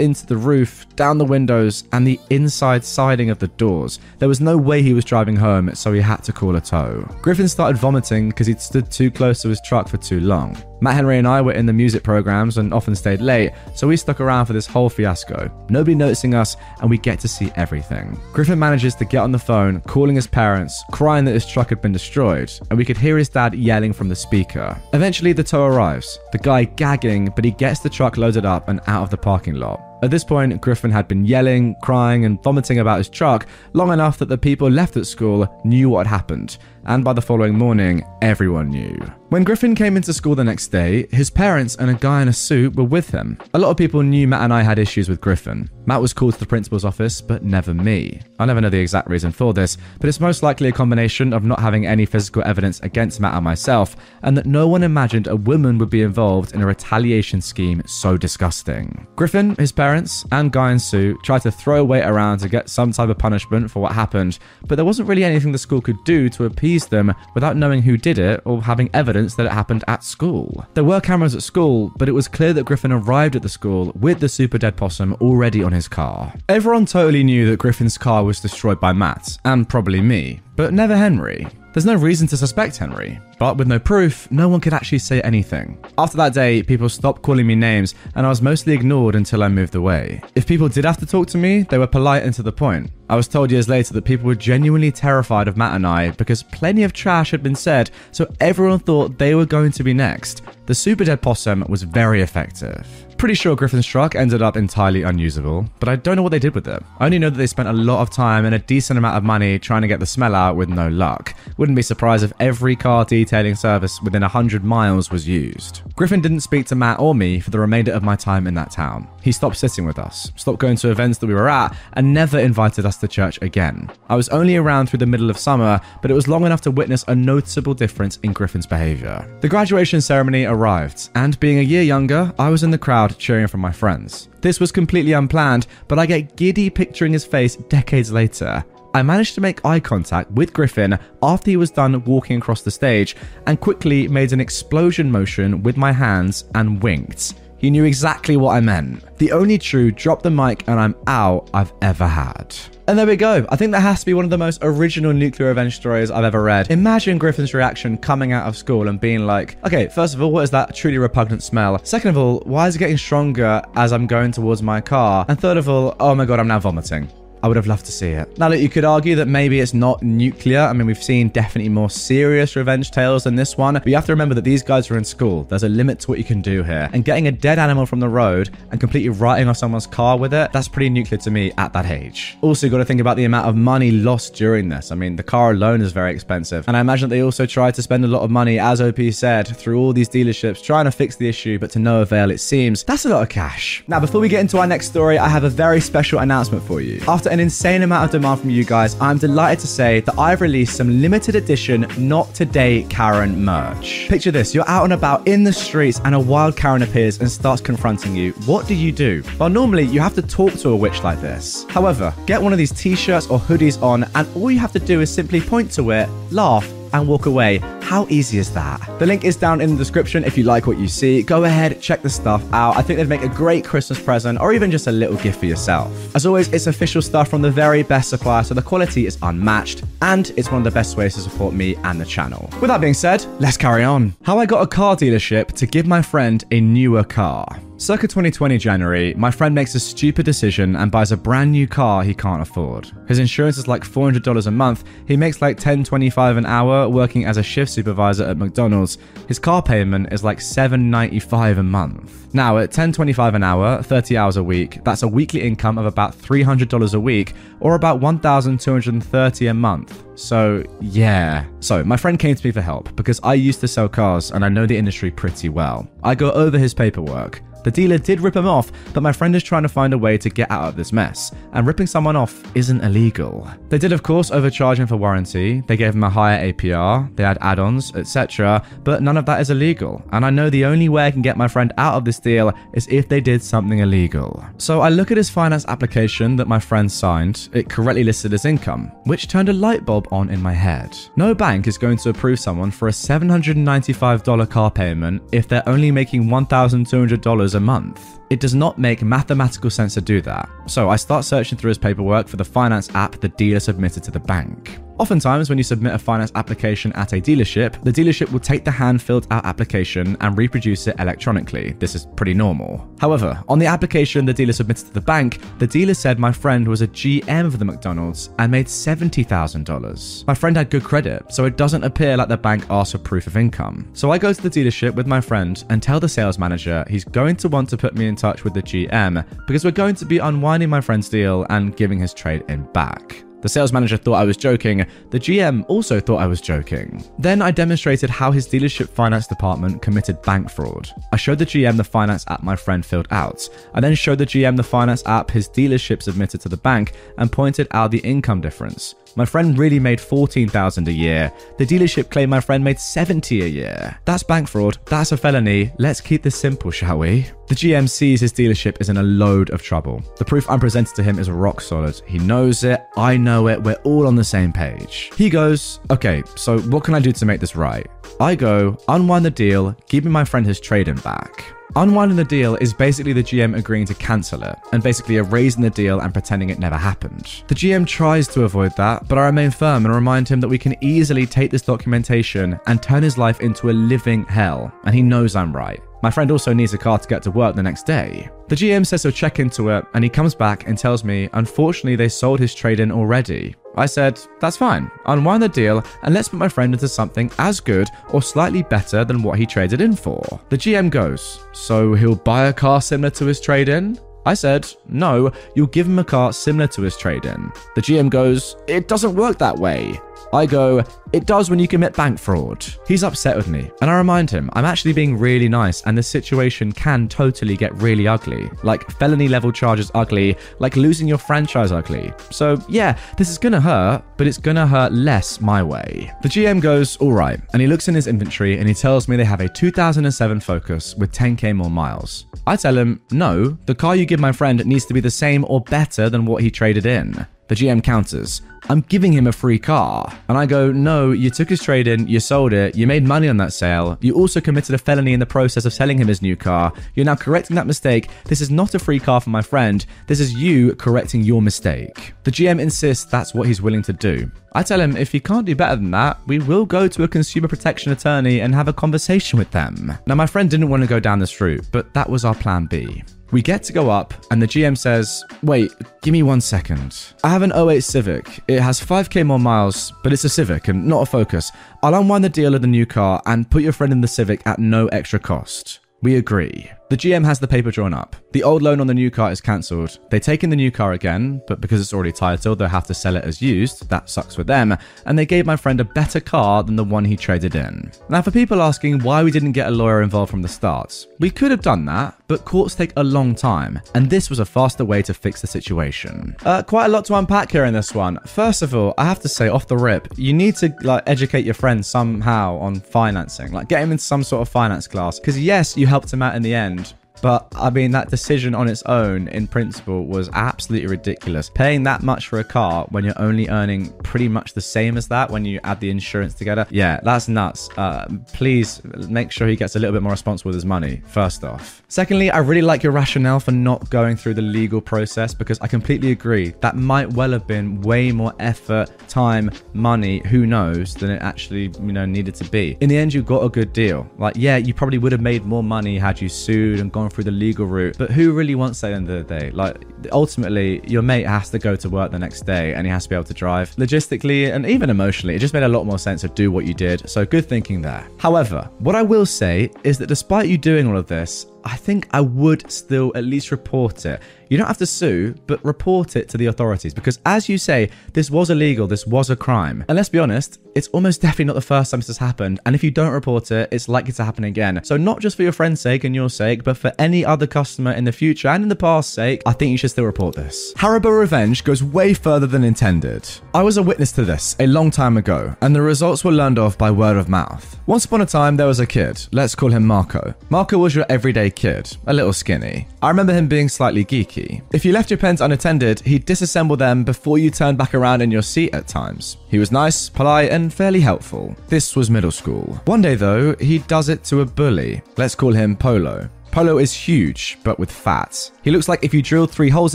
into 0.00 0.24
the 0.26 0.36
roof, 0.36 0.86
down 0.96 1.18
the 1.18 1.24
windows, 1.24 1.84
and 1.92 2.06
the 2.06 2.18
inside 2.30 2.84
siding 2.84 3.30
of 3.30 3.38
the 3.38 3.48
doors. 3.48 3.98
There 4.18 4.28
was 4.28 4.40
no 4.40 4.56
way 4.56 4.82
he 4.82 4.94
was 4.94 5.04
driving 5.04 5.36
home, 5.36 5.74
so 5.74 5.92
he 5.92 6.00
had 6.00 6.22
to 6.24 6.32
call 6.32 6.56
a 6.56 6.60
tow. 6.60 7.06
Griffin 7.20 7.48
started 7.48 7.78
vomiting 7.78 8.30
because 8.30 8.46
he'd 8.46 8.60
stood 8.60 8.90
too 8.90 9.10
close 9.10 9.42
to 9.42 9.48
his 9.48 9.60
truck 9.60 9.88
for 9.88 9.98
too 9.98 10.20
long. 10.20 10.56
Matt 10.80 10.94
Henry 10.94 11.18
and 11.18 11.26
I 11.26 11.40
were 11.40 11.52
in 11.52 11.64
the 11.64 11.72
music 11.72 12.02
programs 12.02 12.58
and 12.58 12.74
often 12.74 12.94
stayed 12.94 13.22
late, 13.22 13.52
so 13.74 13.88
we 13.88 13.96
stuck 13.96 14.20
around 14.20 14.46
for 14.46 14.52
this 14.52 14.66
whole 14.66 14.90
fiasco. 14.90 15.50
Nobody 15.70 15.94
noticing 15.94 16.34
us, 16.34 16.56
we 16.90 16.98
get 16.98 17.20
to 17.20 17.28
see 17.28 17.50
everything. 17.56 18.18
Griffin 18.32 18.58
manages 18.58 18.94
to 18.96 19.04
get 19.04 19.22
on 19.22 19.32
the 19.32 19.38
phone, 19.38 19.80
calling 19.82 20.16
his 20.16 20.26
parents, 20.26 20.82
crying 20.92 21.24
that 21.24 21.32
his 21.32 21.46
truck 21.46 21.70
had 21.70 21.80
been 21.80 21.92
destroyed, 21.92 22.52
and 22.70 22.78
we 22.78 22.84
could 22.84 22.96
hear 22.96 23.18
his 23.18 23.28
dad 23.28 23.54
yelling 23.54 23.92
from 23.92 24.08
the 24.08 24.16
speaker. 24.16 24.76
Eventually, 24.92 25.32
the 25.32 25.44
tow 25.44 25.64
arrives, 25.64 26.18
the 26.32 26.38
guy 26.38 26.64
gagging, 26.64 27.32
but 27.34 27.44
he 27.44 27.50
gets 27.50 27.80
the 27.80 27.90
truck 27.90 28.16
loaded 28.16 28.44
up 28.44 28.68
and 28.68 28.80
out 28.86 29.02
of 29.02 29.10
the 29.10 29.16
parking 29.16 29.54
lot. 29.54 29.82
At 30.02 30.10
this 30.10 30.24
point, 30.24 30.60
Griffin 30.60 30.90
had 30.90 31.08
been 31.08 31.24
yelling, 31.24 31.74
crying, 31.82 32.26
and 32.26 32.42
vomiting 32.42 32.80
about 32.80 32.98
his 32.98 33.08
truck 33.08 33.46
long 33.72 33.92
enough 33.92 34.18
that 34.18 34.28
the 34.28 34.36
people 34.36 34.68
left 34.68 34.96
at 34.96 35.06
school 35.06 35.48
knew 35.64 35.88
what 35.88 36.06
had 36.06 36.14
happened, 36.14 36.58
and 36.84 37.02
by 37.02 37.14
the 37.14 37.22
following 37.22 37.56
morning, 37.56 38.04
everyone 38.20 38.68
knew. 38.68 38.98
When 39.28 39.42
Griffin 39.42 39.74
came 39.74 39.96
into 39.96 40.12
school 40.12 40.36
the 40.36 40.44
next 40.44 40.68
day, 40.68 41.08
his 41.10 41.30
parents 41.30 41.74
and 41.74 41.90
a 41.90 41.94
guy 41.94 42.22
in 42.22 42.28
a 42.28 42.32
suit 42.32 42.76
were 42.76 42.84
with 42.84 43.10
him. 43.10 43.36
A 43.54 43.58
lot 43.58 43.70
of 43.70 43.76
people 43.76 44.00
knew 44.00 44.28
Matt 44.28 44.42
and 44.42 44.54
I 44.54 44.62
had 44.62 44.78
issues 44.78 45.08
with 45.08 45.20
Griffin. 45.20 45.68
Matt 45.84 46.00
was 46.00 46.12
called 46.12 46.34
to 46.34 46.38
the 46.38 46.46
principal's 46.46 46.84
office, 46.84 47.20
but 47.20 47.42
never 47.42 47.74
me. 47.74 48.20
I'll 48.38 48.46
never 48.46 48.60
know 48.60 48.68
the 48.68 48.78
exact 48.78 49.10
reason 49.10 49.32
for 49.32 49.52
this, 49.52 49.78
but 49.98 50.08
it's 50.08 50.20
most 50.20 50.44
likely 50.44 50.68
a 50.68 50.72
combination 50.72 51.32
of 51.32 51.42
not 51.42 51.58
having 51.58 51.86
any 51.86 52.06
physical 52.06 52.44
evidence 52.44 52.78
against 52.80 53.18
Matt 53.18 53.34
and 53.34 53.42
myself, 53.42 53.96
and 54.22 54.36
that 54.36 54.46
no 54.46 54.68
one 54.68 54.84
imagined 54.84 55.26
a 55.26 55.34
woman 55.34 55.76
would 55.78 55.90
be 55.90 56.02
involved 56.02 56.54
in 56.54 56.62
a 56.62 56.66
retaliation 56.66 57.40
scheme 57.40 57.82
so 57.84 58.16
disgusting. 58.16 59.08
Griffin, 59.16 59.56
his 59.56 59.72
parents, 59.72 60.24
and 60.30 60.52
Guy 60.52 60.70
in 60.70 60.78
suit 60.78 61.20
tried 61.24 61.42
to 61.42 61.50
throw 61.50 61.84
weight 61.84 62.04
around 62.04 62.38
to 62.38 62.48
get 62.48 62.68
some 62.68 62.92
type 62.92 63.08
of 63.08 63.18
punishment 63.18 63.72
for 63.72 63.80
what 63.82 63.92
happened, 63.92 64.38
but 64.68 64.76
there 64.76 64.84
wasn't 64.84 65.08
really 65.08 65.24
anything 65.24 65.50
the 65.50 65.58
school 65.58 65.80
could 65.80 66.02
do 66.04 66.28
to 66.28 66.44
appease 66.44 66.86
them 66.86 67.12
without 67.34 67.56
knowing 67.56 67.82
who 67.82 67.96
did 67.96 68.18
it 68.18 68.40
or 68.44 68.62
having 68.62 68.88
evidence 68.94 69.15
that 69.16 69.46
it 69.46 69.52
happened 69.52 69.84
at 69.88 70.04
school. 70.04 70.66
There 70.74 70.84
were 70.84 71.00
cameras 71.00 71.34
at 71.34 71.42
school, 71.42 71.92
but 71.96 72.08
it 72.08 72.12
was 72.12 72.28
clear 72.28 72.52
that 72.52 72.64
Griffin 72.64 72.92
arrived 72.92 73.36
at 73.36 73.42
the 73.42 73.48
school 73.48 73.92
with 73.98 74.20
the 74.20 74.28
super 74.28 74.58
dead 74.58 74.76
possum 74.76 75.14
already 75.14 75.62
on 75.62 75.72
his 75.72 75.88
car. 75.88 76.34
Everyone 76.48 76.86
totally 76.86 77.24
knew 77.24 77.48
that 77.50 77.58
Griffin's 77.58 77.98
car 77.98 78.24
was 78.24 78.40
destroyed 78.40 78.80
by 78.80 78.92
Matt, 78.92 79.38
and 79.44 79.68
probably 79.68 80.00
me, 80.00 80.40
but 80.54 80.72
never 80.72 80.96
Henry. 80.96 81.46
There's 81.76 81.84
no 81.84 81.94
reason 81.94 82.26
to 82.28 82.38
suspect 82.38 82.78
Henry, 82.78 83.20
but 83.38 83.58
with 83.58 83.68
no 83.68 83.78
proof, 83.78 84.30
no 84.30 84.48
one 84.48 84.62
could 84.62 84.72
actually 84.72 85.00
say 85.00 85.20
anything. 85.20 85.76
After 85.98 86.16
that 86.16 86.32
day, 86.32 86.62
people 86.62 86.88
stopped 86.88 87.20
calling 87.20 87.46
me 87.46 87.54
names, 87.54 87.94
and 88.14 88.24
I 88.24 88.30
was 88.30 88.40
mostly 88.40 88.72
ignored 88.72 89.14
until 89.14 89.42
I 89.42 89.48
moved 89.48 89.74
away. 89.74 90.22
If 90.34 90.46
people 90.46 90.70
did 90.70 90.86
have 90.86 90.96
to 90.96 91.04
talk 91.04 91.26
to 91.28 91.36
me, 91.36 91.64
they 91.64 91.76
were 91.76 91.86
polite 91.86 92.22
and 92.22 92.32
to 92.32 92.42
the 92.42 92.50
point. 92.50 92.92
I 93.10 93.16
was 93.16 93.28
told 93.28 93.50
years 93.50 93.68
later 93.68 93.92
that 93.92 94.06
people 94.06 94.24
were 94.24 94.34
genuinely 94.34 94.90
terrified 94.90 95.48
of 95.48 95.58
Matt 95.58 95.74
and 95.74 95.86
I 95.86 96.12
because 96.12 96.42
plenty 96.42 96.82
of 96.82 96.94
trash 96.94 97.30
had 97.30 97.42
been 97.42 97.54
said, 97.54 97.90
so 98.10 98.26
everyone 98.40 98.78
thought 98.78 99.18
they 99.18 99.34
were 99.34 99.44
going 99.44 99.72
to 99.72 99.84
be 99.84 99.92
next. 99.92 100.40
The 100.64 100.74
Super 100.74 101.04
Dead 101.04 101.20
Possum 101.20 101.62
was 101.68 101.82
very 101.82 102.22
effective. 102.22 103.05
Pretty 103.18 103.34
sure 103.34 103.56
Griffin's 103.56 103.86
truck 103.86 104.14
ended 104.14 104.42
up 104.42 104.58
entirely 104.58 105.02
unusable, 105.02 105.66
but 105.80 105.88
I 105.88 105.96
don't 105.96 106.16
know 106.16 106.22
what 106.22 106.32
they 106.32 106.38
did 106.38 106.54
with 106.54 106.68
it. 106.68 106.82
I 107.00 107.06
only 107.06 107.18
know 107.18 107.30
that 107.30 107.38
they 107.38 107.46
spent 107.46 107.68
a 107.68 107.72
lot 107.72 108.02
of 108.02 108.10
time 108.10 108.44
and 108.44 108.54
a 108.54 108.58
decent 108.58 108.98
amount 108.98 109.16
of 109.16 109.24
money 109.24 109.58
trying 109.58 109.80
to 109.82 109.88
get 109.88 110.00
the 110.00 110.06
smell 110.06 110.34
out 110.34 110.56
with 110.56 110.68
no 110.68 110.88
luck. 110.88 111.34
Wouldn't 111.56 111.76
be 111.76 111.82
surprised 111.82 112.24
if 112.24 112.32
every 112.40 112.76
car 112.76 113.06
detailing 113.06 113.54
service 113.54 114.02
within 114.02 114.20
100 114.20 114.62
miles 114.62 115.10
was 115.10 115.26
used. 115.26 115.80
Griffin 115.96 116.20
didn't 116.20 116.40
speak 116.40 116.66
to 116.66 116.74
Matt 116.74 117.00
or 117.00 117.14
me 117.14 117.40
for 117.40 117.48
the 117.48 117.58
remainder 117.58 117.92
of 117.92 118.02
my 118.02 118.16
time 118.16 118.46
in 118.46 118.54
that 118.54 118.70
town. 118.70 119.08
He 119.22 119.32
stopped 119.32 119.56
sitting 119.56 119.86
with 119.86 119.98
us, 119.98 120.30
stopped 120.36 120.58
going 120.58 120.76
to 120.76 120.90
events 120.90 121.18
that 121.18 121.26
we 121.26 121.34
were 121.34 121.48
at, 121.48 121.74
and 121.94 122.12
never 122.12 122.38
invited 122.38 122.84
us 122.84 122.98
to 122.98 123.08
church 123.08 123.40
again. 123.40 123.90
I 124.10 124.14
was 124.14 124.28
only 124.28 124.56
around 124.56 124.88
through 124.88 124.98
the 124.98 125.06
middle 125.06 125.30
of 125.30 125.38
summer, 125.38 125.80
but 126.02 126.10
it 126.10 126.14
was 126.14 126.28
long 126.28 126.44
enough 126.44 126.60
to 126.62 126.70
witness 126.70 127.04
a 127.08 127.14
noticeable 127.14 127.74
difference 127.74 128.18
in 128.18 128.34
Griffin's 128.34 128.66
behavior. 128.66 129.26
The 129.40 129.48
graduation 129.48 130.02
ceremony 130.02 130.44
arrived, 130.44 131.08
and 131.14 131.40
being 131.40 131.58
a 131.58 131.62
year 131.62 131.82
younger, 131.82 132.32
I 132.38 132.50
was 132.50 132.62
in 132.62 132.70
the 132.70 132.78
crowd 132.78 133.05
cheering 133.18 133.46
for 133.46 133.58
my 133.58 133.72
friends. 133.72 134.28
This 134.40 134.60
was 134.60 134.72
completely 134.72 135.12
unplanned, 135.12 135.66
but 135.88 135.98
I 135.98 136.06
get 136.06 136.36
giddy 136.36 136.70
picturing 136.70 137.12
his 137.12 137.24
face 137.24 137.56
decades 137.56 138.12
later. 138.12 138.64
I 138.94 139.02
managed 139.02 139.34
to 139.34 139.42
make 139.42 139.64
eye 139.64 139.80
contact 139.80 140.30
with 140.30 140.54
Griffin 140.54 140.98
after 141.22 141.50
he 141.50 141.58
was 141.58 141.70
done 141.70 142.02
walking 142.04 142.38
across 142.38 142.62
the 142.62 142.70
stage 142.70 143.14
and 143.46 143.60
quickly 143.60 144.08
made 144.08 144.32
an 144.32 144.40
explosion 144.40 145.10
motion 145.10 145.62
with 145.62 145.76
my 145.76 145.92
hands 145.92 146.44
and 146.54 146.82
winked. 146.82 147.34
He 147.58 147.70
knew 147.70 147.84
exactly 147.84 148.36
what 148.36 148.54
I 148.56 148.60
meant. 148.60 149.02
The 149.18 149.32
only 149.32 149.58
true 149.58 149.90
drop 149.90 150.22
the 150.22 150.30
mic 150.30 150.64
and 150.68 150.78
I'm 150.78 150.94
out 151.06 151.48
I've 151.54 151.72
ever 151.82 152.06
had. 152.06 152.54
And 152.88 152.96
there 152.98 153.06
we 153.06 153.16
go. 153.16 153.44
I 153.48 153.56
think 153.56 153.72
that 153.72 153.80
has 153.80 154.00
to 154.00 154.06
be 154.06 154.14
one 154.14 154.24
of 154.24 154.30
the 154.30 154.38
most 154.38 154.60
original 154.62 155.12
nuclear 155.12 155.48
revenge 155.48 155.74
stories 155.74 156.10
I've 156.10 156.24
ever 156.24 156.42
read. 156.42 156.70
Imagine 156.70 157.18
Griffin's 157.18 157.52
reaction 157.52 157.96
coming 157.98 158.32
out 158.32 158.46
of 158.46 158.56
school 158.56 158.88
and 158.88 159.00
being 159.00 159.26
like, 159.26 159.56
okay, 159.64 159.88
first 159.88 160.14
of 160.14 160.22
all, 160.22 160.30
what 160.30 160.44
is 160.44 160.50
that 160.50 160.74
truly 160.74 160.98
repugnant 160.98 161.42
smell? 161.42 161.82
Second 161.84 162.10
of 162.10 162.18
all, 162.18 162.40
why 162.44 162.68
is 162.68 162.76
it 162.76 162.78
getting 162.78 162.96
stronger 162.96 163.60
as 163.74 163.92
I'm 163.92 164.06
going 164.06 164.30
towards 164.30 164.62
my 164.62 164.80
car? 164.80 165.24
And 165.28 165.40
third 165.40 165.56
of 165.56 165.68
all, 165.68 165.96
oh 165.98 166.14
my 166.14 166.24
god, 166.24 166.38
I'm 166.38 166.48
now 166.48 166.60
vomiting. 166.60 167.08
I 167.46 167.48
would 167.48 167.54
have 167.54 167.68
loved 167.68 167.86
to 167.86 167.92
see 167.92 168.08
it. 168.08 168.36
Now, 168.38 168.48
that 168.48 168.58
you 168.58 168.68
could 168.68 168.84
argue 168.84 169.14
that 169.14 169.28
maybe 169.28 169.60
it's 169.60 169.72
not 169.72 170.02
nuclear. 170.02 170.62
I 170.62 170.72
mean, 170.72 170.84
we've 170.84 171.00
seen 171.00 171.28
definitely 171.28 171.68
more 171.68 171.88
serious 171.88 172.56
revenge 172.56 172.90
tales 172.90 173.22
than 173.22 173.36
this 173.36 173.56
one, 173.56 173.74
but 173.74 173.86
you 173.86 173.94
have 173.94 174.06
to 174.06 174.12
remember 174.12 174.34
that 174.34 174.42
these 174.42 174.64
guys 174.64 174.90
are 174.90 174.98
in 174.98 175.04
school. 175.04 175.44
There's 175.44 175.62
a 175.62 175.68
limit 175.68 176.00
to 176.00 176.10
what 176.10 176.18
you 176.18 176.24
can 176.24 176.42
do 176.42 176.64
here. 176.64 176.90
And 176.92 177.04
getting 177.04 177.28
a 177.28 177.30
dead 177.30 177.60
animal 177.60 177.86
from 177.86 178.00
the 178.00 178.08
road 178.08 178.50
and 178.72 178.80
completely 178.80 179.10
writing 179.10 179.46
off 179.46 179.58
someone's 179.58 179.86
car 179.86 180.18
with 180.18 180.34
it, 180.34 180.50
that's 180.52 180.66
pretty 180.66 180.90
nuclear 180.90 181.20
to 181.20 181.30
me 181.30 181.52
at 181.56 181.72
that 181.72 181.86
age. 181.86 182.36
Also, 182.40 182.66
you've 182.66 182.72
got 182.72 182.78
to 182.78 182.84
think 182.84 183.00
about 183.00 183.16
the 183.16 183.26
amount 183.26 183.46
of 183.46 183.54
money 183.54 183.92
lost 183.92 184.34
during 184.34 184.68
this. 184.68 184.90
I 184.90 184.96
mean, 184.96 185.14
the 185.14 185.22
car 185.22 185.52
alone 185.52 185.82
is 185.82 185.92
very 185.92 186.10
expensive. 186.10 186.66
And 186.66 186.76
I 186.76 186.80
imagine 186.80 187.10
they 187.10 187.22
also 187.22 187.46
tried 187.46 187.76
to 187.76 187.82
spend 187.82 188.04
a 188.04 188.08
lot 188.08 188.22
of 188.22 188.30
money, 188.32 188.58
as 188.58 188.80
OP 188.80 188.98
said, 189.12 189.46
through 189.46 189.78
all 189.78 189.92
these 189.92 190.08
dealerships 190.08 190.64
trying 190.64 190.86
to 190.86 190.90
fix 190.90 191.14
the 191.14 191.28
issue, 191.28 191.60
but 191.60 191.70
to 191.70 191.78
no 191.78 192.00
avail, 192.00 192.32
it 192.32 192.38
seems. 192.38 192.82
That's 192.82 193.04
a 193.04 193.08
lot 193.08 193.22
of 193.22 193.28
cash. 193.28 193.84
Now, 193.86 194.00
before 194.00 194.20
we 194.20 194.28
get 194.28 194.40
into 194.40 194.58
our 194.58 194.66
next 194.66 194.88
story, 194.88 195.16
I 195.16 195.28
have 195.28 195.44
a 195.44 195.48
very 195.48 195.80
special 195.80 196.18
announcement 196.18 196.64
for 196.64 196.80
you. 196.80 197.00
After 197.06 197.30
an 197.36 197.40
insane 197.40 197.82
amount 197.82 198.06
of 198.06 198.10
demand 198.10 198.40
from 198.40 198.48
you 198.48 198.64
guys, 198.64 198.96
I'm 198.98 199.18
delighted 199.18 199.58
to 199.60 199.66
say 199.66 200.00
that 200.00 200.18
I've 200.18 200.40
released 200.40 200.74
some 200.74 201.02
limited 201.02 201.34
edition, 201.34 201.86
not 201.98 202.32
today 202.34 202.84
Karen 202.88 203.44
merch. 203.44 204.06
Picture 204.08 204.30
this 204.30 204.54
you're 204.54 204.66
out 204.66 204.84
and 204.84 204.94
about 204.94 205.28
in 205.28 205.44
the 205.44 205.52
streets, 205.52 206.00
and 206.06 206.14
a 206.14 206.18
wild 206.18 206.56
Karen 206.56 206.80
appears 206.80 207.20
and 207.20 207.30
starts 207.30 207.60
confronting 207.60 208.16
you. 208.16 208.32
What 208.46 208.66
do 208.66 208.74
you 208.74 208.90
do? 208.90 209.22
Well, 209.38 209.50
normally 209.50 209.84
you 209.84 210.00
have 210.00 210.14
to 210.14 210.22
talk 210.22 210.54
to 210.54 210.70
a 210.70 210.76
witch 210.76 211.02
like 211.02 211.20
this. 211.20 211.66
However, 211.68 212.14
get 212.24 212.40
one 212.40 212.52
of 212.52 212.58
these 212.58 212.72
t 212.72 212.96
shirts 212.96 213.26
or 213.26 213.38
hoodies 213.38 213.82
on, 213.82 214.04
and 214.14 214.26
all 214.34 214.50
you 214.50 214.58
have 214.58 214.72
to 214.72 214.78
do 214.78 215.02
is 215.02 215.12
simply 215.12 215.42
point 215.42 215.70
to 215.72 215.90
it, 215.90 216.08
laugh, 216.30 216.66
and 216.96 217.08
walk 217.08 217.26
away. 217.26 217.58
How 217.82 218.06
easy 218.08 218.38
is 218.38 218.52
that? 218.54 218.80
The 218.98 219.06
link 219.06 219.24
is 219.24 219.36
down 219.36 219.60
in 219.60 219.70
the 219.70 219.76
description 219.76 220.24
if 220.24 220.36
you 220.36 220.44
like 220.44 220.66
what 220.66 220.78
you 220.78 220.88
see. 220.88 221.22
Go 221.22 221.44
ahead, 221.44 221.80
check 221.80 222.02
the 222.02 222.10
stuff 222.10 222.42
out. 222.52 222.76
I 222.76 222.82
think 222.82 222.98
they'd 222.98 223.08
make 223.08 223.22
a 223.22 223.28
great 223.28 223.64
Christmas 223.64 224.02
present 224.02 224.40
or 224.40 224.52
even 224.52 224.70
just 224.70 224.86
a 224.86 224.92
little 224.92 225.16
gift 225.16 225.40
for 225.40 225.46
yourself. 225.46 225.90
As 226.14 226.26
always, 226.26 226.52
it's 226.52 226.66
official 226.66 227.02
stuff 227.02 227.28
from 227.28 227.42
the 227.42 227.50
very 227.50 227.82
best 227.82 228.10
supplier, 228.10 228.42
so 228.42 228.54
the 228.54 228.62
quality 228.62 229.06
is 229.06 229.18
unmatched 229.22 229.84
and 230.02 230.32
it's 230.36 230.50
one 230.50 230.58
of 230.58 230.64
the 230.64 230.70
best 230.70 230.96
ways 230.96 231.14
to 231.14 231.20
support 231.20 231.54
me 231.54 231.76
and 231.84 232.00
the 232.00 232.04
channel. 232.04 232.48
With 232.60 232.68
that 232.68 232.80
being 232.80 232.94
said, 232.94 233.24
let's 233.40 233.56
carry 233.56 233.84
on. 233.84 234.14
How 234.22 234.38
I 234.38 234.46
got 234.46 234.62
a 234.62 234.66
car 234.66 234.96
dealership 234.96 235.52
to 235.52 235.66
give 235.66 235.86
my 235.86 236.02
friend 236.02 236.44
a 236.50 236.60
newer 236.60 237.04
car. 237.04 237.60
Circa 237.78 238.08
2020 238.08 238.56
January, 238.56 239.12
my 239.16 239.30
friend 239.30 239.54
makes 239.54 239.74
a 239.74 239.80
stupid 239.80 240.24
decision 240.24 240.76
and 240.76 240.90
buys 240.90 241.12
a 241.12 241.16
brand 241.16 241.52
new 241.52 241.68
car 241.68 242.02
he 242.02 242.14
can't 242.14 242.40
afford. 242.40 242.90
His 243.06 243.18
insurance 243.18 243.58
is 243.58 243.68
like 243.68 243.82
$400 243.82 244.46
a 244.46 244.50
month, 244.50 244.84
he 245.06 245.14
makes 245.14 245.42
like 245.42 245.58
10.25 245.58 246.38
an 246.38 246.46
hour 246.46 246.88
working 246.88 247.26
as 247.26 247.36
a 247.36 247.42
shift 247.42 247.70
supervisor 247.70 248.24
at 248.24 248.38
McDonald's. 248.38 248.96
His 249.28 249.38
car 249.38 249.62
payment 249.62 250.10
is 250.10 250.24
like 250.24 250.38
7.95 250.38 251.58
a 251.58 251.62
month. 251.62 252.32
Now, 252.32 252.56
at 252.56 252.70
10.25 252.70 253.34
an 253.34 253.42
hour, 253.42 253.82
30 253.82 254.16
hours 254.16 254.38
a 254.38 254.42
week, 254.42 254.82
that's 254.82 255.02
a 255.02 255.08
weekly 255.08 255.42
income 255.42 255.76
of 255.76 255.84
about 255.84 256.16
$300 256.18 256.94
a 256.94 257.00
week 257.00 257.34
or 257.60 257.74
about 257.74 258.00
$1,230 258.00 259.50
a 259.50 259.54
month. 259.54 260.02
So, 260.14 260.64
yeah. 260.80 261.44
So, 261.60 261.84
my 261.84 261.98
friend 261.98 262.18
came 262.18 262.36
to 262.36 262.46
me 262.46 262.52
for 262.52 262.62
help 262.62 262.96
because 262.96 263.20
I 263.22 263.34
used 263.34 263.60
to 263.60 263.68
sell 263.68 263.88
cars 263.88 264.30
and 264.30 264.46
I 264.46 264.48
know 264.48 264.64
the 264.64 264.76
industry 264.76 265.10
pretty 265.10 265.50
well. 265.50 265.86
I 266.02 266.14
go 266.14 266.32
over 266.32 266.58
his 266.58 266.72
paperwork. 266.72 267.42
The 267.66 267.72
dealer 267.72 267.98
did 267.98 268.20
rip 268.20 268.36
him 268.36 268.46
off, 268.46 268.70
but 268.94 269.02
my 269.02 269.10
friend 269.10 269.34
is 269.34 269.42
trying 269.42 269.64
to 269.64 269.68
find 269.68 269.92
a 269.92 269.98
way 269.98 270.16
to 270.18 270.30
get 270.30 270.52
out 270.52 270.68
of 270.68 270.76
this 270.76 270.92
mess, 270.92 271.32
and 271.52 271.66
ripping 271.66 271.88
someone 271.88 272.14
off 272.14 272.40
isn't 272.54 272.80
illegal. 272.80 273.50
They 273.70 273.78
did, 273.78 273.90
of 273.90 274.04
course, 274.04 274.30
overcharge 274.30 274.78
him 274.78 274.86
for 274.86 274.96
warranty, 274.96 275.64
they 275.66 275.76
gave 275.76 275.92
him 275.92 276.04
a 276.04 276.08
higher 276.08 276.52
APR, 276.52 277.12
they 277.16 277.24
had 277.24 277.38
add 277.40 277.58
ons, 277.58 277.92
etc., 277.96 278.64
but 278.84 279.02
none 279.02 279.16
of 279.16 279.26
that 279.26 279.40
is 279.40 279.50
illegal, 279.50 280.00
and 280.12 280.24
I 280.24 280.30
know 280.30 280.48
the 280.48 280.64
only 280.64 280.88
way 280.88 281.06
I 281.06 281.10
can 281.10 281.22
get 281.22 281.36
my 281.36 281.48
friend 281.48 281.72
out 281.76 281.96
of 281.96 282.04
this 282.04 282.20
deal 282.20 282.52
is 282.72 282.86
if 282.86 283.08
they 283.08 283.20
did 283.20 283.42
something 283.42 283.80
illegal. 283.80 284.44
So 284.58 284.82
I 284.82 284.88
look 284.88 285.10
at 285.10 285.16
his 285.16 285.28
finance 285.28 285.66
application 285.66 286.36
that 286.36 286.46
my 286.46 286.60
friend 286.60 286.90
signed, 286.90 287.48
it 287.52 287.68
correctly 287.68 288.04
listed 288.04 288.32
as 288.32 288.44
income, 288.44 288.92
which 289.06 289.26
turned 289.26 289.48
a 289.48 289.52
light 289.52 289.84
bulb 289.84 290.06
on 290.12 290.30
in 290.30 290.40
my 290.40 290.52
head. 290.52 290.96
No 291.16 291.34
bank 291.34 291.66
is 291.66 291.78
going 291.78 291.96
to 291.98 292.10
approve 292.10 292.38
someone 292.38 292.70
for 292.70 292.86
a 292.86 292.92
$795 292.92 294.48
car 294.48 294.70
payment 294.70 295.20
if 295.32 295.48
they're 295.48 295.68
only 295.68 295.90
making 295.90 296.26
$1,200 296.26 297.55
a 297.56 297.60
month. 297.60 298.20
It 298.30 298.40
does 298.40 298.54
not 298.54 298.78
make 298.78 299.02
mathematical 299.02 299.70
sense 299.70 299.94
to 299.94 300.00
do 300.00 300.20
that. 300.22 300.48
So 300.66 300.88
I 300.88 300.96
start 300.96 301.24
searching 301.24 301.58
through 301.58 301.70
his 301.70 301.78
paperwork 301.78 302.28
for 302.28 302.36
the 302.36 302.44
finance 302.44 302.88
app 302.94 303.20
the 303.20 303.28
dealer 303.28 303.60
submitted 303.60 304.02
to 304.04 304.10
the 304.10 304.20
bank. 304.20 304.78
Oftentimes, 304.98 305.50
when 305.50 305.58
you 305.58 305.64
submit 305.64 305.92
a 305.92 305.98
finance 305.98 306.32
application 306.36 306.90
at 306.94 307.12
a 307.12 307.16
dealership, 307.16 307.82
the 307.84 307.92
dealership 307.92 308.32
will 308.32 308.40
take 308.40 308.64
the 308.64 308.70
hand 308.70 309.02
filled 309.02 309.26
out 309.30 309.44
application 309.44 310.16
and 310.20 310.38
reproduce 310.38 310.86
it 310.86 310.96
electronically. 310.98 311.72
This 311.78 311.94
is 311.94 312.06
pretty 312.16 312.32
normal. 312.32 312.88
However, 312.98 313.42
on 313.48 313.58
the 313.58 313.66
application 313.66 314.24
the 314.24 314.32
dealer 314.32 314.54
submitted 314.54 314.86
to 314.86 314.94
the 314.94 315.00
bank, 315.00 315.40
the 315.58 315.66
dealer 315.66 315.92
said 315.92 316.18
my 316.18 316.32
friend 316.32 316.66
was 316.66 316.80
a 316.80 316.88
GM 316.88 317.50
for 317.50 317.58
the 317.58 317.64
McDonald's 317.64 318.30
and 318.38 318.50
made 318.50 318.66
$70,000. 318.66 320.26
My 320.26 320.34
friend 320.34 320.56
had 320.56 320.70
good 320.70 320.84
credit, 320.84 321.30
so 321.30 321.44
it 321.44 321.58
doesn't 321.58 321.84
appear 321.84 322.16
like 322.16 322.28
the 322.28 322.38
bank 322.38 322.64
asked 322.70 322.92
for 322.92 322.98
proof 322.98 323.26
of 323.26 323.36
income. 323.36 323.90
So 323.92 324.10
I 324.12 324.18
go 324.18 324.32
to 324.32 324.42
the 324.42 324.48
dealership 324.48 324.94
with 324.94 325.06
my 325.06 325.20
friend 325.20 325.62
and 325.68 325.82
tell 325.82 326.00
the 326.00 326.08
sales 326.08 326.38
manager 326.38 326.86
he's 326.88 327.04
going 327.04 327.36
to 327.36 327.50
want 327.50 327.68
to 327.68 327.76
put 327.76 327.94
me 327.94 328.06
in 328.06 328.16
touch 328.16 328.44
with 328.44 328.54
the 328.54 328.62
GM 328.62 329.26
because 329.46 329.62
we're 329.62 329.72
going 329.72 329.94
to 329.96 330.06
be 330.06 330.18
unwinding 330.18 330.70
my 330.70 330.80
friend's 330.80 331.10
deal 331.10 331.46
and 331.50 331.76
giving 331.76 331.98
his 331.98 332.14
trade 332.14 332.44
in 332.48 332.64
back. 332.72 333.25
The 333.42 333.48
sales 333.48 333.72
manager 333.72 333.96
thought 333.96 334.14
I 334.14 334.24
was 334.24 334.36
joking. 334.36 334.86
The 335.10 335.20
GM 335.20 335.64
also 335.68 336.00
thought 336.00 336.16
I 336.16 336.26
was 336.26 336.40
joking. 336.40 337.04
Then 337.18 337.42
I 337.42 337.50
demonstrated 337.50 338.10
how 338.10 338.32
his 338.32 338.48
dealership 338.48 338.88
finance 338.88 339.26
department 339.26 339.82
committed 339.82 340.20
bank 340.22 340.50
fraud. 340.50 340.90
I 341.12 341.16
showed 341.16 341.38
the 341.38 341.46
GM 341.46 341.76
the 341.76 341.84
finance 341.84 342.24
app 342.28 342.42
my 342.42 342.56
friend 342.56 342.84
filled 342.84 343.08
out. 343.10 343.48
I 343.74 343.80
then 343.80 343.94
showed 343.94 344.18
the 344.18 344.26
GM 344.26 344.56
the 344.56 344.62
finance 344.62 345.02
app 345.06 345.30
his 345.30 345.48
dealership 345.48 346.02
submitted 346.02 346.40
to 346.40 346.48
the 346.48 346.56
bank 346.56 346.92
and 347.18 347.30
pointed 347.30 347.68
out 347.72 347.90
the 347.90 347.98
income 347.98 348.40
difference. 348.40 348.94
My 349.16 349.24
friend 349.24 349.58
really 349.58 349.80
made 349.80 349.98
14,000 349.98 350.88
a 350.88 350.92
year. 350.92 351.32
The 351.56 351.64
dealership 351.64 352.10
claimed 352.10 352.30
my 352.30 352.40
friend 352.40 352.62
made 352.62 352.78
70 352.78 353.42
a 353.42 353.46
year. 353.46 353.98
That's 354.04 354.22
bank 354.22 354.46
fraud. 354.46 354.76
That's 354.84 355.12
a 355.12 355.16
felony. 355.16 355.72
Let's 355.78 356.02
keep 356.02 356.22
this 356.22 356.36
simple, 356.36 356.70
shall 356.70 356.98
we? 356.98 357.26
The 357.48 357.54
GM 357.54 357.88
sees 357.88 358.20
his 358.20 358.32
dealership 358.32 358.78
is 358.78 358.90
in 358.90 358.98
a 358.98 359.02
load 359.02 359.50
of 359.50 359.62
trouble. 359.62 360.02
The 360.18 360.24
proof 360.24 360.50
I'm 360.50 360.60
presenting 360.60 360.94
to 360.96 361.02
him 361.02 361.18
is 361.18 361.30
rock 361.30 361.62
solid. 361.62 362.00
He 362.06 362.18
knows 362.18 362.62
it, 362.62 362.84
I 362.96 363.16
know 363.16 363.48
it, 363.48 363.62
we're 363.62 363.80
all 363.84 364.06
on 364.06 364.16
the 364.16 364.24
same 364.24 364.52
page. 364.52 365.10
He 365.16 365.30
goes, 365.30 365.80
Okay, 365.90 366.22
so 366.34 366.58
what 366.60 366.84
can 366.84 366.94
I 366.94 367.00
do 367.00 367.12
to 367.12 367.24
make 367.24 367.40
this 367.40 367.56
right? 367.56 367.86
I 368.20 368.34
go, 368.34 368.76
unwind 368.88 369.24
the 369.24 369.30
deal, 369.30 369.74
giving 369.88 370.12
my 370.12 370.24
friend 370.24 370.44
his 370.44 370.60
trade 370.60 370.88
in 370.88 370.96
back. 370.96 371.55
Unwinding 371.76 372.16
the 372.16 372.24
deal 372.24 372.56
is 372.56 372.72
basically 372.72 373.12
the 373.12 373.22
GM 373.22 373.54
agreeing 373.54 373.84
to 373.84 373.92
cancel 373.92 374.42
it, 374.42 374.58
and 374.72 374.82
basically 374.82 375.16
erasing 375.16 375.60
the 375.60 375.68
deal 375.68 376.00
and 376.00 376.10
pretending 376.10 376.48
it 376.48 376.58
never 376.58 376.74
happened. 376.74 377.42
The 377.48 377.54
GM 377.54 377.86
tries 377.86 378.28
to 378.28 378.44
avoid 378.44 378.74
that, 378.76 379.06
but 379.08 379.18
I 379.18 379.26
remain 379.26 379.50
firm 379.50 379.84
and 379.84 379.94
remind 379.94 380.26
him 380.26 380.40
that 380.40 380.48
we 380.48 380.56
can 380.56 380.82
easily 380.82 381.26
take 381.26 381.50
this 381.50 381.60
documentation 381.60 382.58
and 382.66 382.82
turn 382.82 383.02
his 383.02 383.18
life 383.18 383.42
into 383.42 383.68
a 383.68 383.72
living 383.72 384.24
hell, 384.24 384.72
and 384.86 384.94
he 384.94 385.02
knows 385.02 385.36
I'm 385.36 385.54
right. 385.54 385.82
My 386.02 386.10
friend 386.10 386.30
also 386.30 386.52
needs 386.52 386.74
a 386.74 386.78
car 386.78 386.98
to 386.98 387.08
get 387.08 387.22
to 387.24 387.30
work 387.30 387.56
the 387.56 387.62
next 387.62 387.86
day. 387.86 388.28
The 388.48 388.56
GM 388.56 388.86
says 388.86 389.02
he'll 389.02 389.12
check 389.12 389.38
into 389.38 389.70
it, 389.70 389.84
and 389.94 390.04
he 390.04 390.10
comes 390.10 390.34
back 390.34 390.68
and 390.68 390.76
tells 390.76 391.04
me, 391.04 391.28
unfortunately, 391.32 391.96
they 391.96 392.08
sold 392.08 392.38
his 392.38 392.54
trade 392.54 392.80
in 392.80 392.92
already. 392.92 393.54
I 393.76 393.86
said, 393.86 394.20
that's 394.40 394.56
fine, 394.56 394.90
unwind 395.06 395.42
the 395.42 395.48
deal, 395.48 395.84
and 396.02 396.14
let's 396.14 396.28
put 396.28 396.38
my 396.38 396.48
friend 396.48 396.72
into 396.72 396.88
something 396.88 397.30
as 397.38 397.60
good 397.60 397.88
or 398.10 398.22
slightly 398.22 398.62
better 398.62 399.04
than 399.04 399.22
what 399.22 399.38
he 399.38 399.46
traded 399.46 399.80
in 399.80 399.94
for. 399.94 400.22
The 400.48 400.56
GM 400.56 400.90
goes, 400.90 401.40
so 401.52 401.92
he'll 401.94 402.14
buy 402.16 402.46
a 402.46 402.52
car 402.52 402.80
similar 402.80 403.10
to 403.10 403.26
his 403.26 403.40
trade 403.40 403.68
in? 403.68 403.98
I 404.24 404.34
said, 404.34 404.66
no, 404.88 405.30
you'll 405.54 405.68
give 405.68 405.86
him 405.86 406.00
a 406.00 406.04
car 406.04 406.32
similar 406.32 406.66
to 406.68 406.82
his 406.82 406.96
trade 406.96 407.26
in. 407.26 407.52
The 407.76 407.80
GM 407.80 408.10
goes, 408.10 408.56
it 408.66 408.88
doesn't 408.88 409.14
work 409.14 409.38
that 409.38 409.56
way. 409.56 410.00
I 410.32 410.46
go, 410.46 410.82
it 411.12 411.26
does 411.26 411.50
when 411.50 411.58
you 411.58 411.68
commit 411.68 411.94
bank 411.94 412.18
fraud. 412.18 412.66
He's 412.86 413.04
upset 413.04 413.36
with 413.36 413.48
me, 413.48 413.70
and 413.80 413.90
I 413.90 413.96
remind 413.96 414.30
him 414.30 414.50
I'm 414.52 414.64
actually 414.64 414.92
being 414.92 415.16
really 415.16 415.48
nice, 415.48 415.82
and 415.82 415.96
the 415.96 416.02
situation 416.02 416.72
can 416.72 417.08
totally 417.08 417.56
get 417.56 417.74
really 417.76 418.06
ugly. 418.08 418.50
Like 418.62 418.90
felony 418.92 419.28
level 419.28 419.52
charges 419.52 419.90
ugly, 419.94 420.36
like 420.58 420.76
losing 420.76 421.08
your 421.08 421.18
franchise 421.18 421.72
ugly. 421.72 422.12
So, 422.30 422.62
yeah, 422.68 422.98
this 423.16 423.30
is 423.30 423.38
gonna 423.38 423.60
hurt, 423.60 424.04
but 424.16 424.26
it's 424.26 424.38
gonna 424.38 424.66
hurt 424.66 424.92
less 424.92 425.40
my 425.40 425.62
way. 425.62 426.12
The 426.22 426.28
GM 426.28 426.60
goes, 426.60 427.00
alright, 427.00 427.40
and 427.52 427.62
he 427.62 427.68
looks 427.68 427.88
in 427.88 427.94
his 427.94 428.06
inventory 428.06 428.58
and 428.58 428.68
he 428.68 428.74
tells 428.74 429.08
me 429.08 429.16
they 429.16 429.24
have 429.24 429.40
a 429.40 429.48
2007 429.48 430.40
Focus 430.40 430.94
with 430.96 431.12
10k 431.12 431.54
more 431.56 431.70
miles. 431.70 432.26
I 432.46 432.56
tell 432.56 432.76
him, 432.76 433.00
no, 433.10 433.56
the 433.66 433.74
car 433.74 433.96
you 433.96 434.06
give 434.06 434.20
my 434.20 434.32
friend 434.32 434.64
needs 434.66 434.86
to 434.86 434.94
be 434.94 435.00
the 435.00 435.10
same 435.10 435.44
or 435.48 435.60
better 435.60 436.10
than 436.10 436.26
what 436.26 436.42
he 436.42 436.50
traded 436.50 436.86
in. 436.86 437.26
The 437.48 437.54
GM 437.54 437.82
counters, 437.82 438.42
I'm 438.68 438.80
giving 438.82 439.12
him 439.12 439.26
a 439.26 439.32
free 439.32 439.58
car. 439.58 440.12
And 440.28 440.36
I 440.36 440.46
go, 440.46 440.72
No, 440.72 441.12
you 441.12 441.30
took 441.30 441.48
his 441.48 441.62
trade 441.62 441.86
in, 441.86 442.08
you 442.08 442.18
sold 442.18 442.52
it, 442.52 442.76
you 442.76 442.86
made 442.86 443.04
money 443.04 443.28
on 443.28 443.36
that 443.36 443.52
sale, 443.52 443.96
you 444.00 444.14
also 444.14 444.40
committed 444.40 444.74
a 444.74 444.78
felony 444.78 445.12
in 445.12 445.20
the 445.20 445.26
process 445.26 445.64
of 445.64 445.72
selling 445.72 445.98
him 445.98 446.08
his 446.08 446.22
new 446.22 446.36
car. 446.36 446.72
You're 446.94 447.06
now 447.06 447.14
correcting 447.14 447.54
that 447.56 447.66
mistake. 447.66 448.08
This 448.24 448.40
is 448.40 448.50
not 448.50 448.74
a 448.74 448.78
free 448.78 448.98
car 448.98 449.20
for 449.20 449.30
my 449.30 449.42
friend. 449.42 449.86
This 450.06 450.20
is 450.20 450.34
you 450.34 450.74
correcting 450.74 451.22
your 451.22 451.42
mistake. 451.42 452.14
The 452.24 452.32
GM 452.32 452.60
insists 452.60 453.04
that's 453.04 453.34
what 453.34 453.46
he's 453.46 453.62
willing 453.62 453.82
to 453.82 453.92
do. 453.92 454.30
I 454.52 454.62
tell 454.62 454.80
him 454.80 454.96
if 454.96 455.12
he 455.12 455.20
can't 455.20 455.46
do 455.46 455.54
better 455.54 455.76
than 455.76 455.90
that, 455.92 456.18
we 456.26 456.38
will 456.38 456.64
go 456.64 456.88
to 456.88 457.02
a 457.04 457.08
consumer 457.08 457.46
protection 457.46 457.92
attorney 457.92 458.40
and 458.40 458.54
have 458.54 458.68
a 458.68 458.72
conversation 458.72 459.38
with 459.38 459.50
them. 459.50 459.96
Now, 460.06 460.14
my 460.14 460.26
friend 460.26 460.50
didn't 460.50 460.70
want 460.70 460.82
to 460.82 460.88
go 460.88 460.98
down 460.98 461.18
this 461.18 461.40
route, 461.40 461.66
but 461.72 461.92
that 461.94 462.08
was 462.08 462.24
our 462.24 462.34
plan 462.34 462.66
B. 462.66 463.04
We 463.32 463.42
get 463.42 463.64
to 463.64 463.72
go 463.72 463.90
up, 463.90 464.14
and 464.30 464.40
the 464.40 464.46
GM 464.46 464.78
says, 464.78 465.24
Wait, 465.42 465.72
give 466.02 466.12
me 466.12 466.22
one 466.22 466.40
second. 466.40 467.14
I 467.24 467.28
have 467.28 467.42
an 467.42 467.52
08 467.52 467.80
Civic. 467.80 468.40
It 468.46 468.60
has 468.60 468.80
5k 468.80 469.26
more 469.26 469.40
miles, 469.40 469.92
but 470.04 470.12
it's 470.12 470.24
a 470.24 470.28
Civic 470.28 470.68
and 470.68 470.86
not 470.86 471.02
a 471.02 471.06
Focus. 471.06 471.50
I'll 471.82 471.94
unwind 471.94 472.22
the 472.22 472.28
deal 472.28 472.54
of 472.54 472.62
the 472.62 472.68
new 472.68 472.86
car 472.86 473.20
and 473.26 473.50
put 473.50 473.62
your 473.62 473.72
friend 473.72 473.92
in 473.92 474.00
the 474.00 474.08
Civic 474.08 474.46
at 474.46 474.60
no 474.60 474.86
extra 474.88 475.18
cost. 475.18 475.80
We 476.02 476.16
agree. 476.16 476.70
The 476.88 476.96
GM 476.96 477.24
has 477.24 477.40
the 477.40 477.48
paper 477.48 477.72
drawn 477.72 477.92
up. 477.92 478.14
The 478.30 478.44
old 478.44 478.62
loan 478.62 478.80
on 478.80 478.86
the 478.86 478.94
new 478.94 479.10
car 479.10 479.32
is 479.32 479.40
cancelled. 479.40 479.98
They 480.08 480.20
take 480.20 480.44
in 480.44 480.50
the 480.50 480.56
new 480.56 480.70
car 480.70 480.92
again, 480.92 481.42
but 481.48 481.60
because 481.60 481.80
it's 481.80 481.92
already 481.92 482.12
titled, 482.12 482.60
they'll 482.60 482.68
have 482.68 482.86
to 482.86 482.94
sell 482.94 483.16
it 483.16 483.24
as 483.24 483.42
used. 483.42 483.88
That 483.88 484.08
sucks 484.08 484.36
for 484.36 484.44
them. 484.44 484.76
And 485.04 485.18
they 485.18 485.26
gave 485.26 485.46
my 485.46 485.56
friend 485.56 485.80
a 485.80 485.84
better 485.84 486.20
car 486.20 486.62
than 486.62 486.76
the 486.76 486.84
one 486.84 487.04
he 487.04 487.16
traded 487.16 487.56
in. 487.56 487.90
Now, 488.08 488.22
for 488.22 488.30
people 488.30 488.62
asking 488.62 489.00
why 489.00 489.24
we 489.24 489.32
didn't 489.32 489.50
get 489.50 489.66
a 489.66 489.72
lawyer 489.72 490.00
involved 490.00 490.30
from 490.30 490.42
the 490.42 490.48
start, 490.48 491.08
we 491.18 491.28
could 491.28 491.50
have 491.50 491.62
done 491.62 491.84
that, 491.86 492.20
but 492.28 492.44
courts 492.44 492.74
take 492.74 492.92
a 492.96 493.04
long 493.04 493.34
time, 493.34 493.80
and 493.94 494.08
this 494.10 494.28
was 494.30 494.38
a 494.38 494.44
faster 494.44 494.84
way 494.84 495.02
to 495.02 495.14
fix 495.14 495.40
the 495.40 495.46
situation. 495.46 496.36
Uh, 496.44 496.62
quite 496.62 496.86
a 496.86 496.88
lot 496.88 497.04
to 497.06 497.14
unpack 497.14 497.50
here 497.50 497.64
in 497.64 497.74
this 497.74 497.94
one. 497.94 498.18
First 498.26 498.62
of 498.62 498.74
all, 498.74 498.94
I 498.98 499.04
have 499.04 499.20
to 499.20 499.28
say 499.28 499.48
off 499.48 499.66
the 499.66 499.76
rip, 499.76 500.08
you 500.16 500.32
need 500.32 500.56
to 500.56 500.74
like 500.82 501.04
educate 501.06 501.44
your 501.44 501.54
friend 501.54 501.84
somehow 501.84 502.58
on 502.58 502.80
financing. 502.80 503.52
Like 503.52 503.68
get 503.68 503.82
him 503.82 503.92
into 503.92 504.04
some 504.04 504.22
sort 504.22 504.42
of 504.42 504.48
finance 504.48 504.86
class. 504.86 505.18
Because 505.18 505.38
yes, 505.38 505.76
you 505.76 505.86
helped 505.86 506.12
him 506.12 506.22
out 506.22 506.34
in 506.34 506.42
the 506.42 506.54
end, 506.54 506.75
but 507.22 507.52
I 507.56 507.70
mean, 507.70 507.90
that 507.92 508.10
decision 508.10 508.54
on 508.54 508.68
its 508.68 508.82
own, 508.84 509.28
in 509.28 509.46
principle, 509.46 510.06
was 510.06 510.28
absolutely 510.32 510.88
ridiculous. 510.88 511.50
Paying 511.50 511.82
that 511.84 512.02
much 512.02 512.28
for 512.28 512.38
a 512.38 512.44
car 512.44 512.86
when 512.90 513.04
you're 513.04 513.20
only 513.20 513.48
earning 513.48 513.92
pretty 514.02 514.28
much 514.28 514.54
the 514.54 514.60
same 514.60 514.96
as 514.96 515.08
that 515.08 515.30
when 515.30 515.44
you 515.44 515.60
add 515.64 515.80
the 515.80 515.90
insurance 515.90 516.34
together, 516.34 516.66
yeah, 516.70 517.00
that's 517.02 517.28
nuts. 517.28 517.68
Uh, 517.76 518.06
please 518.32 518.82
make 519.08 519.30
sure 519.30 519.48
he 519.48 519.56
gets 519.56 519.76
a 519.76 519.78
little 519.78 519.92
bit 519.92 520.02
more 520.02 520.12
responsible 520.12 520.50
with 520.50 520.56
his 520.56 520.64
money, 520.64 521.02
first 521.06 521.44
off. 521.44 521.82
Secondly, 521.88 522.30
I 522.30 522.38
really 522.38 522.62
like 522.62 522.82
your 522.82 522.92
rationale 522.92 523.40
for 523.40 523.52
not 523.52 523.88
going 523.90 524.16
through 524.16 524.34
the 524.34 524.42
legal 524.42 524.80
process 524.80 525.34
because 525.34 525.58
I 525.60 525.68
completely 525.68 526.10
agree. 526.10 526.54
That 526.60 526.76
might 526.76 527.12
well 527.12 527.30
have 527.30 527.46
been 527.46 527.80
way 527.80 528.12
more 528.12 528.34
effort, 528.40 528.90
time, 529.08 529.50
money, 529.72 530.22
who 530.26 530.46
knows, 530.46 530.94
than 530.94 531.10
it 531.10 531.22
actually, 531.22 531.70
you 531.80 531.92
know, 531.92 532.04
needed 532.04 532.34
to 532.36 532.44
be. 532.50 532.76
In 532.80 532.88
the 532.88 532.96
end, 532.96 533.14
you 533.14 533.22
got 533.22 533.44
a 533.44 533.48
good 533.48 533.72
deal. 533.72 534.08
Like, 534.18 534.34
yeah, 534.36 534.56
you 534.56 534.74
probably 534.74 534.98
would 534.98 535.12
have 535.12 535.20
made 535.20 535.44
more 535.44 535.62
money 535.62 535.98
had 535.98 536.20
you 536.20 536.28
sued 536.28 536.80
and 536.80 536.92
gone 536.92 537.05
through 537.10 537.24
the 537.24 537.30
legal 537.30 537.66
route. 537.66 537.96
But 537.98 538.10
who 538.10 538.32
really 538.32 538.54
wants 538.54 538.80
that 538.80 538.88
at 538.88 538.90
the 538.90 538.96
end 538.96 539.10
of 539.10 539.28
the 539.28 539.38
day? 539.38 539.50
Like, 539.50 539.84
ultimately, 540.12 540.80
your 540.86 541.02
mate 541.02 541.26
has 541.26 541.50
to 541.50 541.58
go 541.58 541.76
to 541.76 541.88
work 541.88 542.12
the 542.12 542.18
next 542.18 542.42
day 542.42 542.74
and 542.74 542.86
he 542.86 542.90
has 542.90 543.04
to 543.04 543.08
be 543.08 543.14
able 543.14 543.24
to 543.24 543.34
drive. 543.34 543.74
Logistically 543.76 544.52
and 544.52 544.66
even 544.66 544.90
emotionally, 544.90 545.34
it 545.34 545.38
just 545.38 545.54
made 545.54 545.62
a 545.62 545.68
lot 545.68 545.84
more 545.84 545.98
sense 545.98 546.20
to 546.22 546.28
do 546.28 546.50
what 546.50 546.64
you 546.66 546.74
did. 546.74 547.08
So 547.08 547.24
good 547.24 547.48
thinking 547.48 547.82
there. 547.82 548.06
However, 548.18 548.70
what 548.78 548.94
I 548.94 549.02
will 549.02 549.26
say 549.26 549.70
is 549.84 549.98
that 549.98 550.06
despite 550.06 550.48
you 550.48 550.58
doing 550.58 550.86
all 550.86 550.96
of 550.96 551.06
this, 551.06 551.46
I 551.66 551.76
think 551.76 552.06
I 552.12 552.20
would 552.20 552.70
still 552.70 553.10
at 553.16 553.24
least 553.24 553.50
report 553.50 554.06
it. 554.06 554.20
You 554.48 554.56
don't 554.56 554.68
have 554.68 554.78
to 554.78 554.86
sue, 554.86 555.34
but 555.48 555.64
report 555.64 556.14
it 556.14 556.28
to 556.28 556.38
the 556.38 556.46
authorities 556.46 556.94
because, 556.94 557.18
as 557.26 557.48
you 557.48 557.58
say, 557.58 557.90
this 558.12 558.30
was 558.30 558.50
illegal, 558.50 558.86
this 558.86 559.04
was 559.04 559.30
a 559.30 559.34
crime. 559.34 559.84
And 559.88 559.96
let's 559.96 560.08
be 560.08 560.20
honest, 560.20 560.60
it's 560.76 560.86
almost 560.88 561.20
definitely 561.22 561.46
not 561.46 561.54
the 561.54 561.60
first 561.60 561.90
time 561.90 561.98
this 561.98 562.06
has 562.06 562.18
happened. 562.18 562.60
And 562.64 562.76
if 562.76 562.84
you 562.84 562.92
don't 562.92 563.12
report 563.12 563.50
it, 563.50 563.68
it's 563.72 563.88
likely 563.88 564.12
to 564.12 564.24
happen 564.24 564.44
again. 564.44 564.80
So, 564.84 564.96
not 564.96 565.18
just 565.20 565.36
for 565.36 565.42
your 565.42 565.50
friend's 565.50 565.80
sake 565.80 566.04
and 566.04 566.14
your 566.14 566.30
sake, 566.30 566.62
but 566.62 566.76
for 566.76 566.92
any 567.00 567.24
other 567.24 567.48
customer 567.48 567.90
in 567.90 568.04
the 568.04 568.12
future 568.12 568.46
and 568.46 568.62
in 568.62 568.68
the 568.68 568.76
past 568.76 569.12
sake, 569.12 569.42
I 569.44 569.52
think 569.52 569.72
you 569.72 569.78
should 569.78 569.90
still 569.90 570.04
report 570.04 570.36
this. 570.36 570.72
Haribo 570.74 571.18
Revenge 571.18 571.64
goes 571.64 571.82
way 571.82 572.14
further 572.14 572.46
than 572.46 572.62
intended. 572.62 573.28
I 573.52 573.64
was 573.64 573.78
a 573.78 573.82
witness 573.82 574.12
to 574.12 574.24
this 574.24 574.54
a 574.60 574.68
long 574.68 574.92
time 574.92 575.16
ago, 575.16 575.56
and 575.60 575.74
the 575.74 575.82
results 575.82 576.22
were 576.22 576.30
learned 576.30 576.60
of 576.60 576.78
by 576.78 576.92
word 576.92 577.16
of 577.16 577.28
mouth. 577.28 577.80
Once 577.86 578.04
upon 578.04 578.20
a 578.20 578.26
time, 578.26 578.56
there 578.56 578.68
was 578.68 578.78
a 578.78 578.86
kid. 578.86 579.26
Let's 579.32 579.56
call 579.56 579.72
him 579.72 579.84
Marco. 579.84 580.34
Marco 580.50 580.78
was 580.78 580.94
your 580.94 581.06
everyday 581.08 581.50
kid, 581.56 581.96
a 582.06 582.12
little 582.12 582.32
skinny. 582.32 582.86
I 583.02 583.08
remember 583.08 583.32
him 583.32 583.48
being 583.48 583.68
slightly 583.68 584.04
geeky. 584.04 584.62
If 584.72 584.84
you 584.84 584.92
left 584.92 585.10
your 585.10 585.18
pens 585.18 585.40
unattended, 585.40 586.00
he'd 586.00 586.26
disassemble 586.26 586.78
them 586.78 587.02
before 587.02 587.38
you 587.38 587.50
turned 587.50 587.78
back 587.78 587.94
around 587.94 588.20
in 588.20 588.30
your 588.30 588.42
seat 588.42 588.74
at 588.74 588.86
times. 588.86 589.38
He 589.48 589.58
was 589.58 589.72
nice, 589.72 590.08
polite, 590.08 590.52
and 590.52 590.72
fairly 590.72 591.00
helpful. 591.00 591.56
This 591.68 591.96
was 591.96 592.10
middle 592.10 592.30
school. 592.30 592.80
One 592.84 593.02
day, 593.02 593.16
though, 593.16 593.56
he 593.56 593.78
does 593.78 594.08
it 594.08 594.22
to 594.24 594.42
a 594.42 594.46
bully. 594.46 595.02
Let's 595.16 595.34
call 595.34 595.52
him 595.52 595.76
Polo. 595.76 596.28
Polo 596.52 596.78
is 596.78 596.92
huge, 596.92 597.58
but 597.64 597.78
with 597.78 597.90
fat. 597.90 598.50
He 598.62 598.70
looks 598.70 598.88
like 598.88 599.04
if 599.04 599.12
you 599.12 599.22
drilled 599.22 599.50
three 599.50 599.68
holes 599.68 599.94